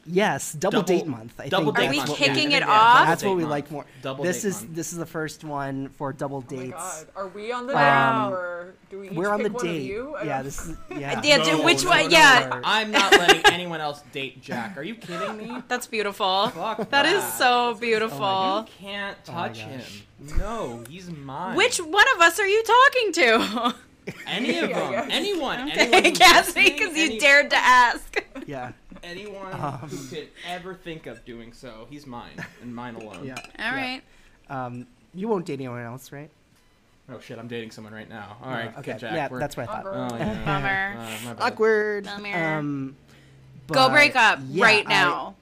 Yes, 0.07 0.52
double, 0.54 0.80
Double- 0.83 0.87
date 0.99 1.07
month. 1.07 1.38
I 1.38 1.49
double 1.49 1.66
think 1.73 1.76
date 1.78 1.87
Are 1.87 1.90
we 1.90 1.97
month, 1.99 2.14
kicking 2.16 2.50
yeah. 2.52 2.57
it 2.59 2.61
Yeah, 2.61 2.71
off? 2.71 2.95
double 2.97 3.07
That's 3.11 3.23
what 3.25 3.37
we 3.37 3.42
month. 3.42 3.50
like 3.50 3.71
more. 3.71 3.85
Double 4.02 4.25
this 4.25 4.42
date 4.42 4.49
is 4.49 4.62
month. 4.62 4.75
this 4.75 4.92
is 4.92 4.99
the 4.99 5.07
first 5.07 5.45
one 5.45 5.88
for 5.90 6.12
double 6.12 6.38
Oh 6.50 6.54
my 6.54 6.62
dates. 6.62 6.73
god, 6.73 7.07
are 7.16 7.28
we 7.28 7.52
on 7.52 7.66
the 7.66 7.75
Um, 7.75 7.78
date 7.78 7.85
now, 7.85 8.33
or 8.33 8.75
do 8.90 8.99
we 9.00 9.07
each 9.11 9.12
We're 9.12 9.28
on 9.28 9.42
the 9.42 9.50
pick 9.50 9.59
one 9.59 9.66
of 9.66 9.73
date. 9.73 9.83
you? 9.83 10.16
Yeah, 10.25 10.42
this 10.42 10.66
is 10.66 10.76
yeah. 10.90 11.21
Yeah, 11.23 11.37
No, 11.37 11.62
which 11.64 11.85
no, 11.85 11.90
one? 11.90 11.99
no, 12.04 12.09
yeah, 12.09 12.49
no. 12.50 12.61
I'm 12.64 12.90
not 12.90 13.12
letting 13.12 13.52
anyone 13.52 13.80
else 13.80 14.00
date 14.12 14.42
Jack. 14.42 14.76
Are 14.78 14.83
you 14.83 14.95
kidding 14.95 15.37
me? 15.37 15.62
that's 15.69 15.87
beautiful. 15.87 16.49
Fuck 16.49 16.88
That 16.90 17.07
is 17.07 17.23
so 17.35 17.75
beautiful. 17.75 18.19
You 18.19 18.62
beautiful. 18.62 18.69
can't 18.80 19.16
Oh 19.28 19.33
touch 19.33 19.59
him. 19.59 19.80
No, 20.38 20.83
he's 20.88 21.11
mine. 21.11 21.57
Which 21.57 21.78
one 21.78 22.07
of 22.14 22.21
us 22.23 22.38
are 22.40 22.47
you 22.49 22.62
talking 22.62 23.12
to? 23.12 23.75
Any 24.26 24.59
of 24.59 24.71
them. 24.75 25.09
Anyone. 25.11 25.71
Okay, 25.71 25.88
anyone 25.92 26.14
Cassie, 26.14 26.64
because 26.71 26.97
you 26.97 27.04
any- 27.04 27.19
dared 27.19 27.50
to 27.50 27.57
ask. 27.57 28.25
Yeah. 28.47 28.73
Anyone 29.02 29.52
Um. 29.54 29.73
who 29.88 30.09
could 30.09 30.28
ever 30.47 30.75
think 30.75 31.07
of 31.07 31.25
doing 31.25 31.52
so, 31.52 31.87
he's 31.90 32.07
mine 32.07 32.33
and 32.62 32.75
mine 32.75 32.95
alone. 32.97 33.25
Yeah. 33.25 33.37
All 33.59 33.73
right. 33.75 34.02
Um, 34.49 34.87
you 35.14 35.28
won't 35.28 35.47
date 35.47 35.54
anyone 35.54 35.83
else, 35.83 36.12
right? 36.12 36.30
Oh 37.12 37.19
shit, 37.19 37.38
I'm 37.38 37.49
dating 37.49 37.71
someone 37.73 37.92
right 37.92 38.09
now. 38.09 38.37
All 38.42 38.50
right, 38.50 38.76
okay. 38.78 38.97
Jack. 38.97 39.12
yeah, 39.14 39.28
We're- 39.28 39.40
that's 39.40 39.57
what 39.57 39.69
I 39.69 39.73
thought. 39.83 39.87
Oh, 39.87 40.16
yeah. 40.16 40.45
Bummer. 40.45 40.95
Uh, 40.99 41.19
my 41.25 41.33
bad. 41.35 41.52
Awkward. 41.52 42.04
Bummer. 42.04 42.54
Um, 42.59 42.97
Go 43.66 43.88
break 43.88 44.14
up 44.16 44.38
yeah, 44.49 44.64
right 44.64 44.85
I- 44.87 44.90
now. 44.90 45.35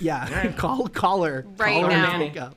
yeah. 0.00 0.52
call 0.56 0.86
call 0.88 1.22
her. 1.24 1.46
Right 1.56 1.80
call 1.80 1.88
now. 1.90 2.10
and 2.10 2.18
break 2.18 2.36
up. 2.42 2.54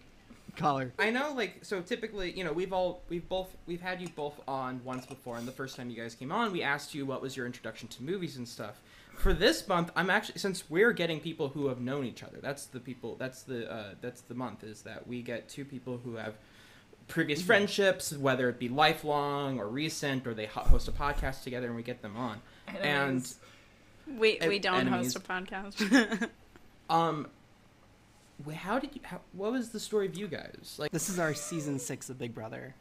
Call 0.57 0.79
her. 0.79 0.91
I 0.97 1.11
know, 1.11 1.33
like, 1.35 1.63
so 1.63 1.81
typically, 1.81 2.31
you 2.31 2.43
know, 2.43 2.51
we've 2.51 2.73
all, 2.73 3.03
we've 3.09 3.29
both, 3.29 3.55
we've 3.67 3.79
had 3.81 4.01
you 4.01 4.07
both 4.15 4.33
on 4.47 4.81
once 4.83 5.05
before, 5.05 5.37
and 5.37 5.47
the 5.47 5.51
first 5.51 5.75
time 5.77 5.89
you 5.91 5.95
guys 5.95 6.15
came 6.15 6.31
on, 6.31 6.51
we 6.51 6.63
asked 6.63 6.95
you 6.95 7.05
what 7.05 7.21
was 7.21 7.37
your 7.37 7.45
introduction 7.45 7.87
to 7.89 8.01
movies 8.03 8.37
and 8.37 8.47
stuff. 8.47 8.81
For 9.17 9.33
this 9.33 9.67
month, 9.67 9.91
I'm 9.95 10.09
actually, 10.09 10.37
since 10.39 10.69
we're 10.69 10.93
getting 10.93 11.19
people 11.19 11.49
who 11.49 11.67
have 11.67 11.79
known 11.81 12.05
each 12.05 12.21
other, 12.23 12.37
that's 12.41 12.65
the 12.65 12.79
people, 12.79 13.15
that's 13.17 13.41
the, 13.43 13.69
uh, 13.71 13.83
that's 13.99 14.21
the 14.21 14.35
month, 14.35 14.63
is 14.63 14.83
that 14.83 15.07
we 15.07 15.21
get 15.23 15.49
two 15.49 15.65
people 15.65 15.99
who 16.03 16.15
have 16.15 16.35
previous 17.07 17.41
friendships, 17.41 18.13
whether 18.13 18.47
it 18.47 18.59
be 18.59 18.69
lifelong 18.69 19.59
or 19.59 19.67
recent, 19.67 20.27
or 20.27 20.33
they 20.33 20.45
host 20.45 20.87
a 20.87 20.91
podcast 20.91 21.43
together, 21.43 21.67
and 21.67 21.75
we 21.75 21.81
get 21.83 22.01
them 22.01 22.15
on. 22.15 22.41
And, 22.81 23.27
We 24.07 24.37
we 24.47 24.59
don't 24.59 24.81
enemies. 24.81 25.13
host 25.13 25.17
a 25.17 25.19
podcast. 25.19 26.29
um, 26.89 27.27
how 28.53 28.77
did 28.77 28.93
you, 28.95 29.01
how, 29.03 29.21
what 29.33 29.51
was 29.51 29.69
the 29.69 29.79
story 29.79 30.05
of 30.05 30.15
you 30.15 30.27
guys? 30.27 30.75
Like, 30.77 30.91
This 30.91 31.09
is 31.09 31.17
our 31.17 31.33
season 31.33 31.79
six 31.79 32.09
of 32.09 32.19
Big 32.19 32.35
Brother. 32.35 32.75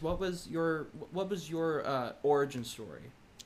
what 0.00 0.20
was 0.20 0.46
your, 0.48 0.86
what 1.10 1.28
was 1.28 1.50
your, 1.50 1.84
uh, 1.86 2.12
origin 2.22 2.64
story? 2.64 3.02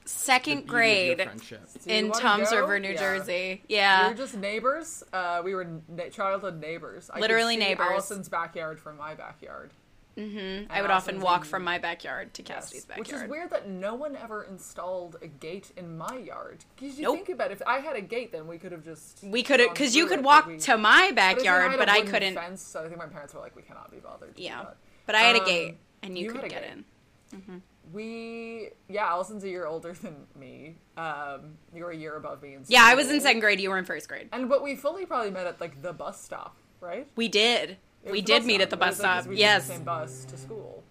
The 0.07 0.11
Second 0.13 0.67
beauty 0.67 0.69
of 0.69 0.69
your 0.69 1.17
grade 1.17 1.23
friendship. 1.23 1.69
In 1.87 2.09
wanna 2.11 2.21
Toms 2.23 2.51
go? 2.51 2.61
River, 2.61 2.79
New 2.79 2.91
Yeah. 2.93 2.97
Jersey. 2.97 3.63
Yeah, 3.69 4.05
we 4.07 4.13
were 4.13 4.17
just 4.17 4.37
neighbors. 4.37 5.03
Uh, 5.13 5.41
we 5.45 5.53
were 5.55 5.67
na- 5.89 6.09
childhood 6.11 6.61
neighbors. 6.61 7.11
I 7.11 7.15
could 7.15 7.23
Literally 7.23 7.55
see 7.55 7.59
neighbors. 7.61 7.87
Allison's 7.91 8.29
backyard 8.29 8.79
from 8.79 8.97
my 8.99 9.15
backyard. 9.15 9.73
hmm 10.17 10.23
I 10.71 10.79
And 10.79 10.83
would 10.83 10.91
often 10.93 11.21
walk 11.21 11.45
from 11.45 11.65
my 11.65 11.79
backyard 11.79 12.33
to 12.35 12.43
Yes. 12.43 12.49
Cassidy's 12.49 12.85
backyard. 12.87 13.07
Which 13.09 13.17
is 13.17 13.29
weird 13.29 13.51
that 13.51 13.69
no 13.69 13.95
one 13.97 14.15
ever 14.17 14.45
installed 14.45 15.17
a 15.23 15.27
gate 15.27 15.73
in 15.77 15.99
my 15.99 16.17
yard. 16.17 16.65
Because 16.77 16.97
you 16.97 17.03
Nope. 17.03 17.17
think 17.17 17.29
about 17.31 17.51
it, 17.51 17.55
if 17.61 17.63
I 17.67 17.81
had 17.81 17.97
a 17.97 18.01
gate, 18.01 18.31
then 18.33 18.47
we 18.47 18.59
could 18.59 18.71
have 18.73 18.85
just. 18.85 19.25
We 19.25 19.43
could, 19.43 19.59
have 19.61 19.73
because 19.75 19.97
you 19.97 20.07
could 20.07 20.21
it, 20.21 20.25
walk 20.25 20.47
we- 20.47 20.59
to 20.59 20.79
my 20.79 21.11
But 21.15 21.19
I 21.23 21.35
backyard, 21.35 21.71
had 21.73 21.79
but 21.81 21.89
a 21.89 21.93
I 21.93 21.97
wooden 21.97 22.13
couldn't. 22.13 22.35
Fence, 22.37 22.63
so 22.63 22.81
I 22.81 22.87
think 22.87 22.97
my 22.99 23.07
parents 23.07 23.35
were 23.35 23.41
like, 23.41 23.57
we 23.57 23.63
cannot 23.63 23.91
be 23.91 23.99
bothered. 23.99 24.37
To 24.37 24.43
Yeah. 24.43 24.61
Do 24.61 24.65
that. 24.69 24.77
But 25.05 25.15
I 25.17 25.21
had 25.23 25.35
a 25.37 25.41
Um, 25.41 25.47
gate, 25.47 25.79
and 26.05 26.17
you, 26.17 26.25
you 26.27 26.31
could 26.31 26.43
had 26.43 26.45
a 26.47 26.55
get 26.55 26.63
gate. 26.63 26.85
in. 27.33 27.63
We, 27.93 28.71
yeah, 28.89 29.07
Allison's 29.07 29.45
a 29.45 29.49
year 29.49 29.67
older 29.67 29.93
than 30.03 30.27
me. 30.39 30.77
Um, 30.97 31.57
you 31.75 31.85
were 31.85 31.91
a 31.91 31.97
year 31.97 32.17
above 32.17 32.43
me 32.43 32.55
in 32.55 32.65
Yeah, 32.69 32.83
I 32.85 32.95
was 32.95 33.11
in 33.11 33.21
second 33.21 33.41
grade. 33.41 33.61
You 33.61 33.71
were 33.71 33.79
in 33.79 33.85
first 33.85 34.09
grade. 34.09 34.29
And 34.33 34.49
but 34.49 34.63
we 34.63 34.75
fully 34.77 35.07
probably 35.07 35.31
met 35.31 35.47
at 35.47 35.61
like 35.61 35.83
the 35.83 35.93
bus 35.93 36.21
stop, 36.23 36.57
right? 36.81 37.07
We 37.17 37.29
did. 37.29 37.77
It 38.05 38.13
We 38.13 38.21
did 38.23 38.45
meet 38.45 38.61
at 38.61 38.71
the 38.71 38.77
bus 38.77 38.91
was, 38.97 39.01
like, 39.01 39.11
'cause 39.15 39.23
stop. 39.25 39.31
we 39.31 39.39
Yes. 39.39 39.67
the 39.67 39.73
same 39.75 39.85
bus 39.85 40.25
to 40.27 40.37
school. 40.37 40.83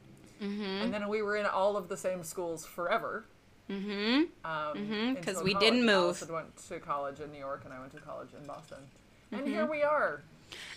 Mm-hmm. 0.41 0.63
And 0.63 0.93
then 0.93 1.07
we 1.07 1.21
were 1.21 1.37
in 1.37 1.45
all 1.45 1.77
of 1.77 1.87
the 1.87 1.97
same 1.97 2.23
schools 2.23 2.65
forever. 2.65 3.23
Mm-hmm. 3.69 4.23
Um, 4.45 4.77
Mhm, 4.77 5.15
'cause 5.15 5.27
until 5.27 5.43
we 5.43 5.53
college. 5.53 5.65
didn't 5.65 5.85
move. 5.85 6.05
Allison 6.05 6.33
went 6.33 6.57
to 6.67 6.79
college 6.79 7.19
in 7.19 7.31
New 7.31 7.39
York, 7.39 7.61
and 7.65 7.73
I 7.73 7.79
went 7.79 7.93
to 7.93 7.99
college 7.99 8.29
in 8.39 8.45
Boston. 8.45 8.77
And 9.31 9.41
Mm-hmm. 9.41 9.49
here 9.51 9.65
we 9.65 9.81
are. 9.81 10.21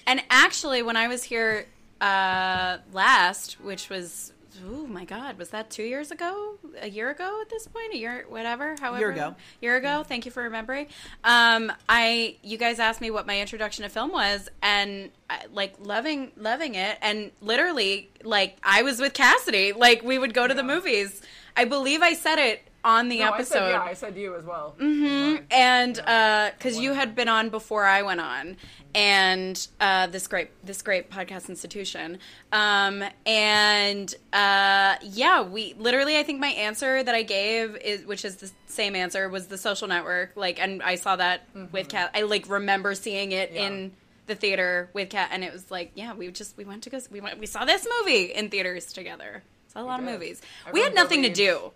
And 0.07 0.23
actually, 0.31 0.83
when 0.83 0.97
I 0.97 1.09
was 1.09 1.25
here 1.25 1.67
uh, 2.01 2.79
last, 2.93 3.61
which 3.61 3.91
was 3.91 4.33
oh 4.67 4.87
my 4.87 5.05
god, 5.05 5.39
was 5.39 5.51
that 5.51 5.71
two 5.71 5.83
years 5.83 6.11
ago? 6.11 6.59
A 6.81 6.89
year 6.89 7.11
ago 7.11 7.41
at 7.43 7.51
this 7.51 7.67
point? 7.67 7.93
A 7.93 7.97
year, 7.97 8.25
whatever. 8.29 8.77
However, 8.81 8.99
year 8.99 9.11
ago. 9.11 9.37
Year 9.61 9.77
ago. 9.77 10.05
Thank 10.07 10.25
you 10.25 10.31
for 10.31 10.43
remembering. 10.43 10.87
Um, 11.25 11.73
I 11.89 12.37
you 12.43 12.59
guys 12.59 12.79
asked 12.79 13.01
me 13.01 13.11
what 13.11 13.27
my 13.27 13.41
introduction 13.41 13.85
to 13.85 13.89
film 13.89 14.13
was, 14.13 14.49
and 14.63 15.11
I, 15.29 15.47
like 15.53 15.75
loving 15.81 16.33
loving 16.37 16.75
it, 16.75 16.99
and 17.03 17.31
literally 17.41 18.11
like 18.25 18.57
I 18.63 18.83
was 18.83 19.01
with 19.01 19.15
Cassidy. 19.15 19.73
Like 19.73 20.03
we 20.03 20.19
would 20.19 20.35
go 20.35 20.47
to 20.47 20.55
the 20.55 20.63
movies. 20.63 21.23
I 21.57 21.65
believe 21.65 22.03
I 22.03 22.15
said 22.15 22.39
it 22.39 22.68
on 22.89 23.09
the 23.09 23.19
No, 23.21 23.27
I 23.27 23.35
episode. 23.35 23.53
said, 23.55 23.71
yeah, 23.71 23.83
I 23.83 23.93
said 23.93 24.17
you 24.17 24.35
as 24.35 24.45
well. 24.45 24.75
hmm 24.79 25.37
and 25.51 25.95
because 26.57 26.79
you 26.79 26.93
had 26.95 27.15
been 27.15 27.29
on 27.29 27.51
before 27.51 27.85
I 27.85 28.03
went 28.03 28.21
on, 28.21 28.57
and 28.95 29.69
uh, 29.81 30.07
this 30.07 30.27
great 30.27 30.49
this 30.65 30.81
great 30.83 31.11
podcast 31.11 31.49
institution, 31.51 32.19
um, 32.53 33.05
and 33.27 34.15
uh, 34.33 34.97
yeah, 35.03 35.43
we 35.43 35.75
literally 35.79 36.17
I 36.19 36.23
think 36.23 36.41
my 36.41 36.49
answer 36.49 37.03
that 37.03 37.15
I 37.15 37.23
gave 37.23 37.77
is 37.77 38.07
which 38.07 38.25
is 38.25 38.37
the 38.37 38.51
same 38.67 38.97
answer 38.97 39.29
was 39.29 39.47
the 39.49 39.59
Social 39.59 39.87
Network, 39.89 40.33
like, 40.35 40.59
and 40.61 40.83
I 40.83 40.95
saw 40.97 41.17
that 41.17 41.43
with 41.73 41.89
Cat. 41.89 42.11
I 42.15 42.23
like 42.23 42.49
remember 42.49 42.95
seeing 42.95 43.33
it 43.33 43.53
Yeah. 43.53 43.67
in 43.67 43.93
the 44.27 44.35
theater 44.35 44.89
with 44.95 45.11
Cat, 45.11 45.29
and 45.33 45.45
it 45.45 45.53
was 45.53 45.71
like, 45.71 45.93
yeah, 45.95 46.15
we 46.15 46.31
just 46.31 46.57
we 46.57 46.65
went 46.65 46.83
to 46.85 46.91
go 46.91 46.99
we 47.11 47.21
went 47.21 47.39
we 47.39 47.47
saw 47.47 47.65
this 47.65 47.87
movie 48.01 48.25
in 48.33 48.49
theaters 48.49 48.93
together. 48.93 49.43
Saw 49.73 49.83
a 49.83 49.85
lot 49.85 50.01
of 50.01 50.07
did. 50.07 50.13
movies. 50.13 50.41
I 50.67 50.73
we 50.73 50.81
had 50.83 50.95
nothing 50.95 51.23
to 51.25 51.29
do. 51.29 51.73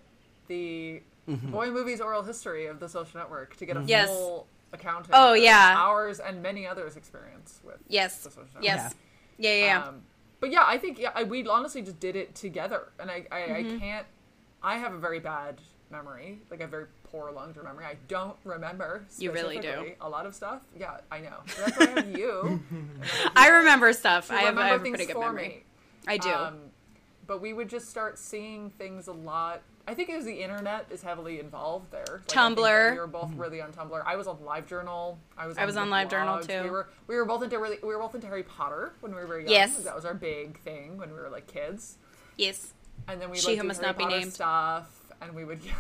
The 0.57 1.03
Boy 1.27 1.71
Movies 1.71 2.01
oral 2.01 2.23
history 2.23 2.67
of 2.67 2.79
the 2.81 2.89
Social 2.89 3.19
Network 3.21 3.57
to 3.57 3.65
get 3.67 3.77
a 3.77 3.83
Yes. 3.85 4.09
full 4.09 4.47
accounting. 4.73 5.11
Oh, 5.15 5.33
yeah. 5.33 5.75
ours 5.79 6.21
and 6.21 6.43
many 6.43 6.67
others' 6.67 6.97
experience 6.97 7.61
with 7.65 7.79
Yes. 7.89 8.19
the 8.25 8.31
Social 8.31 8.43
Network. 8.45 8.65
Yes. 8.65 8.95
Yeah. 9.39 9.51
Yeah. 9.55 9.65
yeah. 9.67 9.85
Um, 9.89 10.03
but 10.41 10.51
yeah, 10.51 10.65
I 10.67 10.77
think 10.79 10.99
yeah, 10.99 11.11
I, 11.15 11.23
we 11.23 11.47
honestly 11.47 11.83
just 11.83 12.01
did 12.01 12.17
it 12.17 12.35
together, 12.35 12.89
and 12.99 13.11
I 13.11 13.27
I, 13.31 13.41
Mm-hmm. 13.41 13.77
I 13.77 13.79
can't. 13.79 14.07
I 14.63 14.77
have 14.79 14.93
a 14.93 14.99
very 14.99 15.21
bad 15.21 15.61
memory, 15.91 16.41
like 16.51 16.61
a 16.61 16.67
very 16.67 16.87
poor 17.05 17.31
long-term 17.33 17.65
memory. 17.65 17.85
I 17.85 17.97
don't 18.09 18.37
remember. 18.45 19.05
You 19.19 19.31
really 19.33 19.57
do. 19.57 19.63
specifically 19.69 19.97
A 20.01 20.09
lot 20.09 20.27
of 20.27 20.35
stuff. 20.35 20.63
Yeah, 20.79 20.99
I 21.11 21.21
know. 21.21 21.37
So 21.47 21.63
that's 21.63 21.79
why 21.79 21.87
I 21.87 21.91
have 22.01 22.19
you. 22.19 22.63
I 23.37 23.49
remember 23.49 23.93
stuff. 23.93 24.31
I 24.31 24.35
have, 24.35 24.45
I 24.45 24.49
remember 24.49 24.63
have 24.73 24.81
a 24.81 24.85
things 24.85 24.97
pretty 24.97 25.13
good 25.13 25.21
for 25.21 25.27
memory. 25.33 25.49
me. 25.49 25.65
I 26.09 26.17
do. 26.19 26.31
Um, 26.31 26.57
but 27.27 27.41
we 27.41 27.53
would 27.53 27.69
just 27.71 27.89
start 27.89 28.19
seeing 28.19 28.71
things 28.71 29.07
a 29.07 29.13
lot. 29.13 29.63
I 29.87 29.95
think 29.95 30.09
it 30.11 30.17
was 30.17 30.25
the 30.25 30.43
internet 30.43 30.87
is 30.91 31.03
heavily 31.03 31.41
involved 31.41 31.91
there. 31.91 32.05
Like, 32.07 32.11
I 32.11 32.17
think 32.19 32.29
that 32.29 32.63
Tumblr. 32.65 32.93
We 32.93 32.99
were 32.99 33.07
both 33.07 33.33
really 33.35 33.61
on 33.61 33.73
Tumblr. 33.73 34.03
I 34.07 34.17
was 34.17 34.27
on 34.29 34.37
LiveJournal. 34.39 35.17
I 35.37 35.47
was. 35.47 35.59
I 35.59 35.65
was 35.65 35.75
the 35.75 35.81
on 35.81 35.89
LiveJournal, 35.91 36.47
too. 36.47 36.63
We 36.65 36.71
were 36.71 36.89
we 37.09 37.17
were 37.17 37.25
both 37.25 37.43
into 37.43 37.59
really 37.59 37.79
we 37.83 37.89
were 37.89 37.99
both 37.99 38.15
into 38.15 38.27
Harry 38.29 38.45
Potter 38.45 38.93
when 39.01 39.15
we 39.15 39.25
were 39.25 39.41
young. 39.41 39.51
Yes. 39.51 39.77
that 39.79 39.95
was 39.95 40.05
our 40.05 40.15
big 40.15 40.59
thing 40.61 40.99
when 40.99 41.13
we 41.13 41.19
were 41.19 41.29
like 41.31 41.47
kids. 41.47 41.99
yes. 42.37 42.73
And 43.09 43.21
then 43.21 43.31
we 43.31 43.39
She 43.39 43.49
like, 43.49 43.59
who 43.59 43.67
must 43.67 43.81
Harry 43.81 43.89
not 43.89 43.99
be 43.99 44.05
Potter 44.05 44.19
named. 44.21 44.33
stuff, 44.33 45.01
and 45.21 45.35
we 45.35 45.45
would. 45.45 45.61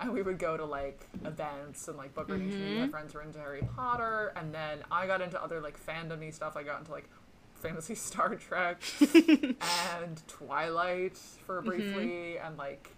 And 0.00 0.12
we 0.12 0.22
would 0.22 0.38
go 0.38 0.56
to 0.56 0.64
like 0.64 0.98
events 1.24 1.86
and 1.86 1.96
like 1.96 2.12
book 2.12 2.28
readings. 2.28 2.54
Mm-hmm. 2.54 2.64
Mm-hmm. 2.64 2.80
My 2.80 2.88
friends 2.88 3.14
were 3.14 3.22
into 3.22 3.38
Harry 3.38 3.62
Potter, 3.76 4.32
and 4.34 4.52
then 4.52 4.78
I 4.90 5.06
got 5.06 5.20
into 5.20 5.40
other 5.40 5.60
like 5.60 5.78
fandomy 5.78 6.34
stuff. 6.34 6.56
I 6.56 6.64
got 6.64 6.80
into 6.80 6.90
like 6.90 7.08
fantasy 7.54 7.94
Star 8.10 8.34
Trek 8.34 8.82
and 9.00 10.20
Twilight 10.26 11.16
for 11.46 11.60
briefly, 11.62 12.36
and 12.38 12.56
like 12.56 12.90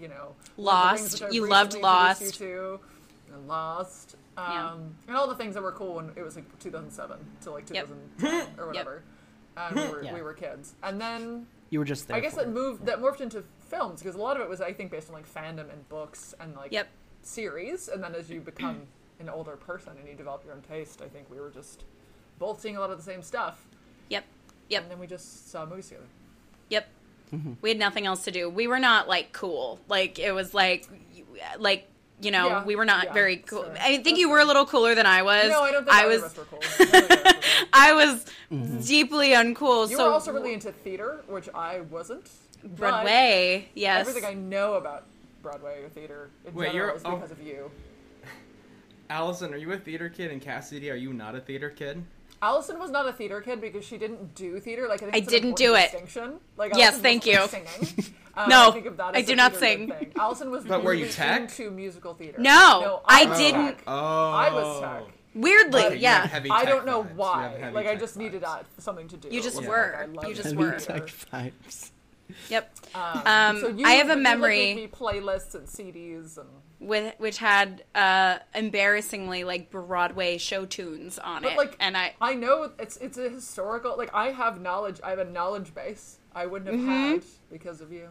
you 0.00 0.08
know. 0.08 0.34
Lost. 0.56 0.58
Lord 0.58 0.72
of 0.72 0.98
the 0.98 1.02
Rings, 1.02 1.12
which 1.12 1.22
I 1.22 1.34
You 1.34 1.48
loved 1.48 1.74
Lost. 1.74 2.22
You 2.22 2.30
to, 2.32 2.80
and 3.34 3.48
Lost, 3.48 4.16
um, 4.36 4.44
Yeah. 4.52 4.74
and 5.08 5.16
all 5.16 5.28
the 5.28 5.34
things 5.34 5.54
that 5.54 5.62
were 5.62 5.72
cool 5.72 5.94
when 5.96 6.10
it 6.16 6.22
was 6.22 6.36
like 6.36 6.58
2007 6.60 7.18
to 7.42 7.50
like 7.50 7.68
Yep. 7.70 7.88
2010 8.18 8.58
or 8.58 8.66
whatever. 8.66 9.02
And 9.56 9.74
we 9.76 9.82
were, 9.88 10.04
Yeah. 10.04 10.14
we 10.14 10.22
were 10.22 10.34
kids, 10.34 10.74
and 10.82 11.00
then 11.00 11.46
You 11.70 11.78
were 11.80 11.84
just 11.84 12.06
there. 12.08 12.16
I 12.16 12.20
guess 12.20 12.34
that 12.36 12.46
it. 12.46 12.48
moved 12.48 12.86
that 12.86 13.00
morphed 13.00 13.20
into 13.20 13.42
films 13.60 14.00
because 14.00 14.14
a 14.14 14.18
lot 14.22 14.36
of 14.36 14.42
it 14.42 14.48
was 14.48 14.60
I 14.60 14.72
think 14.72 14.90
based 14.90 15.08
on 15.08 15.14
like 15.14 15.32
fandom 15.32 15.70
and 15.72 15.86
books 15.88 16.34
and 16.40 16.54
like 16.56 16.72
Yep. 16.72 16.88
series, 17.22 17.88
and 17.88 18.02
then 18.02 18.14
as 18.14 18.30
you 18.30 18.40
become 18.40 18.82
an 19.20 19.28
older 19.28 19.56
person 19.56 19.94
and 19.98 20.08
you 20.08 20.14
develop 20.14 20.44
your 20.44 20.54
own 20.54 20.62
taste, 20.62 21.02
I 21.02 21.08
think 21.08 21.28
we 21.30 21.40
were 21.40 21.50
just 21.50 21.84
both 22.38 22.60
seeing 22.60 22.76
a 22.76 22.80
lot 22.80 22.90
of 22.90 22.96
the 22.98 23.02
same 23.02 23.20
stuff, 23.22 23.66
Yep. 24.10 24.24
Yep. 24.68 24.82
and 24.82 24.90
then 24.92 24.98
we 25.00 25.06
just 25.08 25.50
saw 25.50 25.66
movies 25.66 25.88
together. 25.88 26.06
Yep. 26.68 26.88
Mm-hmm. 27.32 27.52
We 27.62 27.70
had 27.70 27.78
nothing 27.78 28.06
else 28.06 28.24
to 28.24 28.30
do. 28.30 28.48
We 28.48 28.66
were 28.66 28.78
not 28.78 29.08
like 29.08 29.32
cool. 29.32 29.80
Like 29.88 30.18
it 30.18 30.32
was 30.32 30.54
like, 30.54 30.88
like 31.58 31.88
you 32.20 32.30
know, 32.32 32.48
Yeah, 32.48 32.64
we 32.64 32.74
were 32.74 32.84
not 32.84 33.04
yeah, 33.06 33.12
very 33.12 33.36
cool. 33.36 33.62
sure. 33.64 33.72
I 33.78 33.92
think 33.92 34.04
That's 34.04 34.18
you 34.18 34.28
were 34.30 34.40
a 34.40 34.44
little 34.44 34.66
cooler 34.66 34.94
than 34.94 35.06
I 35.06 35.22
was. 35.22 35.48
No, 35.50 35.62
I 35.62 35.70
don't 35.70 35.84
think 35.84 35.96
I 35.96 36.06
was. 36.06 36.22
of 36.22 36.24
us 36.24 36.36
were 36.36 36.44
cool. 36.44 36.60
None 36.80 36.88
of 36.88 37.10
us 37.10 37.10
were 37.10 37.32
cool. 37.32 37.42
I 37.72 37.92
was 37.92 38.24
deeply 38.88 39.28
uncool. 39.30 39.88
You 39.88 39.96
so 39.96 40.06
were 40.08 40.12
also 40.12 40.32
really 40.32 40.52
into 40.54 40.72
theater, 40.72 41.22
which 41.28 41.48
I 41.54 41.80
wasn't. 41.82 42.28
but 42.62 42.76
Broadway. 42.76 43.68
Yes. 43.74 44.08
Everything 44.08 44.28
I 44.28 44.34
know 44.34 44.74
about 44.74 45.04
Broadway 45.42 45.82
or 45.84 45.88
theater 45.90 46.30
in 46.44 46.54
Wait, 46.54 46.72
general 46.72 46.86
you're- 46.88 46.96
is 46.96 47.02
oh. 47.04 47.14
because 47.16 47.30
of 47.30 47.40
you. 47.40 47.70
Allison, 49.10 49.54
are 49.54 49.56
you 49.58 49.72
a 49.72 49.78
theater 49.78 50.08
kid? 50.08 50.30
And 50.32 50.42
Cassidy, 50.42 50.90
are 50.90 50.96
you 50.96 51.12
not 51.12 51.34
a 51.36 51.40
theater 51.40 51.70
kid? 51.70 52.02
Allison 52.40 52.78
was 52.78 52.90
not 52.90 53.08
a 53.08 53.12
theater 53.12 53.40
kid 53.40 53.60
because 53.60 53.84
she 53.84 53.98
didn't 53.98 54.34
do 54.34 54.60
theater. 54.60 54.86
Like 54.88 55.02
I, 55.02 55.06
think 55.06 55.14
I 55.14 55.18
it's 55.18 55.26
didn't 55.28 55.56
do 55.56 55.74
it. 55.74 55.90
Distinction. 55.90 56.34
Like 56.56 56.72
Yes, 56.76 56.94
Allison 56.94 57.02
thank 57.02 57.26
wasn't 57.26 57.64
you. 57.64 57.94
Singing. 57.96 58.14
Um, 58.38 58.48
No, 58.50 58.68
I, 58.68 58.70
think 58.70 58.86
of 58.86 58.96
that 58.98 59.16
I 59.16 59.22
do 59.22 59.34
not 59.34 59.56
sing. 59.56 59.88
Thing. 59.88 60.12
Allison 60.16 60.52
was 60.52 60.64
But 60.64 60.84
were 60.84 60.94
you 60.94 61.06
tech? 61.08 61.40
into 61.40 61.72
musical 61.72 62.14
theater. 62.14 62.38
No, 62.40 63.02
I 63.04 63.24
was 63.24 63.36
didn't- 63.36 63.66
tech. 63.78 63.82
Oh, 63.88 64.30
I 64.30 64.52
was 64.54 64.80
tech. 64.80 65.02
Weirdly, 65.34 65.84
Okay, 65.86 65.94
you 65.96 66.02
yeah. 66.02 66.40
I 66.52 66.64
don't 66.64 66.86
know 66.86 67.02
vibes. 67.02 67.14
Why. 67.16 67.70
Like 67.74 67.86
I 67.88 67.90
tech 67.94 67.98
just 68.00 68.16
needed 68.16 68.42
vibes. 68.42 68.62
that 68.76 68.82
something 68.82 69.08
to 69.08 69.16
do. 69.16 69.28
You 69.30 69.42
just 69.42 69.56
It 69.60 69.66
wasn't 69.66 69.68
were. 69.70 70.08
like 70.14 70.24
I 70.24 70.28
You 70.28 70.34
just 70.36 70.50
Heavy 70.50 70.56
were. 70.56 70.78
tech 70.78 71.06
vibes. 71.08 71.90
Yep. 72.48 72.76
Um, 72.94 73.22
Um, 73.26 73.60
so 73.60 73.68
you, 73.70 73.84
I 73.84 73.92
have 73.94 74.06
a 74.06 74.10
you, 74.10 74.14
like, 74.16 74.22
memory- 74.22 74.56
gave 74.56 74.76
me 74.76 74.86
playlists 74.86 75.56
and 75.56 75.66
CDs 75.66 76.38
and. 76.38 76.48
With 76.80 77.14
which 77.18 77.38
had 77.38 77.82
uh 77.94 78.38
embarrassingly 78.54 79.42
like 79.42 79.68
Broadway 79.70 80.38
show 80.38 80.64
tunes 80.64 81.18
on 81.18 81.42
But 81.42 81.52
it. 81.52 81.58
like, 81.58 81.76
and 81.80 81.96
I 81.96 82.14
I 82.20 82.34
know 82.34 82.70
it's 82.78 82.96
it's 82.98 83.18
a 83.18 83.28
historical. 83.28 83.96
Like 83.98 84.14
I 84.14 84.30
have 84.30 84.60
knowledge. 84.60 85.00
I 85.02 85.10
have 85.10 85.18
a 85.18 85.24
knowledge 85.24 85.74
base 85.74 86.18
I 86.32 86.46
wouldn't 86.46 86.70
have 86.70 86.78
Mm-hmm. 86.80 87.12
had 87.14 87.22
because 87.50 87.80
of 87.80 87.90
you. 87.92 88.08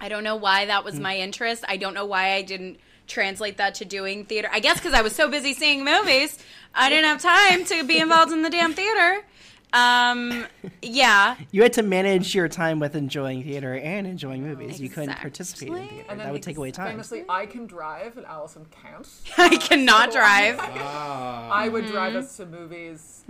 I 0.00 0.08
don't 0.08 0.22
know 0.22 0.36
why 0.36 0.66
that 0.66 0.84
was 0.84 1.00
my 1.00 1.16
interest. 1.16 1.64
I 1.66 1.76
don't 1.76 1.92
know 1.92 2.06
why 2.06 2.34
I 2.34 2.42
didn't 2.42 2.78
translate 3.08 3.56
that 3.56 3.74
to 3.76 3.84
doing 3.84 4.26
theater. 4.26 4.48
I 4.52 4.60
guess 4.60 4.76
because 4.78 4.94
I 4.94 5.02
was 5.02 5.16
so 5.16 5.28
busy 5.28 5.52
seeing 5.52 5.84
movies, 5.84 6.38
I 6.72 6.88
didn't 6.90 7.06
have 7.06 7.20
time 7.20 7.64
to 7.64 7.82
be 7.82 7.98
involved 7.98 8.30
in 8.30 8.42
the 8.42 8.50
damn 8.50 8.74
theater. 8.74 9.24
Um, 9.72 10.46
yeah, 10.82 11.36
You 11.50 11.62
had 11.62 11.74
to 11.74 11.82
manage 11.82 12.34
your 12.34 12.48
time 12.48 12.80
with 12.80 12.96
enjoying 12.96 13.42
theater 13.44 13.74
and 13.74 14.06
enjoying 14.06 14.42
movies. 14.42 14.80
You 14.80 14.88
couldn't 14.88 15.16
participate 15.16 15.68
in 15.68 15.88
theater. 15.88 16.16
That 16.16 16.32
would 16.32 16.42
take 16.42 16.56
away 16.56 16.70
time. 16.70 16.88
Famously, 16.88 17.24
I 17.28 17.46
can 17.46 17.66
drive 17.66 18.16
and 18.16 18.24
Allison 18.26 18.66
can't. 18.70 19.06
I 19.38 19.56
cannot 19.56 20.12
so- 20.12 20.18
drive. 20.20 20.56
Ah. 20.60 21.50
I 21.52 21.68
would 21.68 21.86
drive 21.86 22.08
Mm-hmm. 22.14 22.18
us 22.18 22.36
to 22.38 22.46
movies 22.46 23.24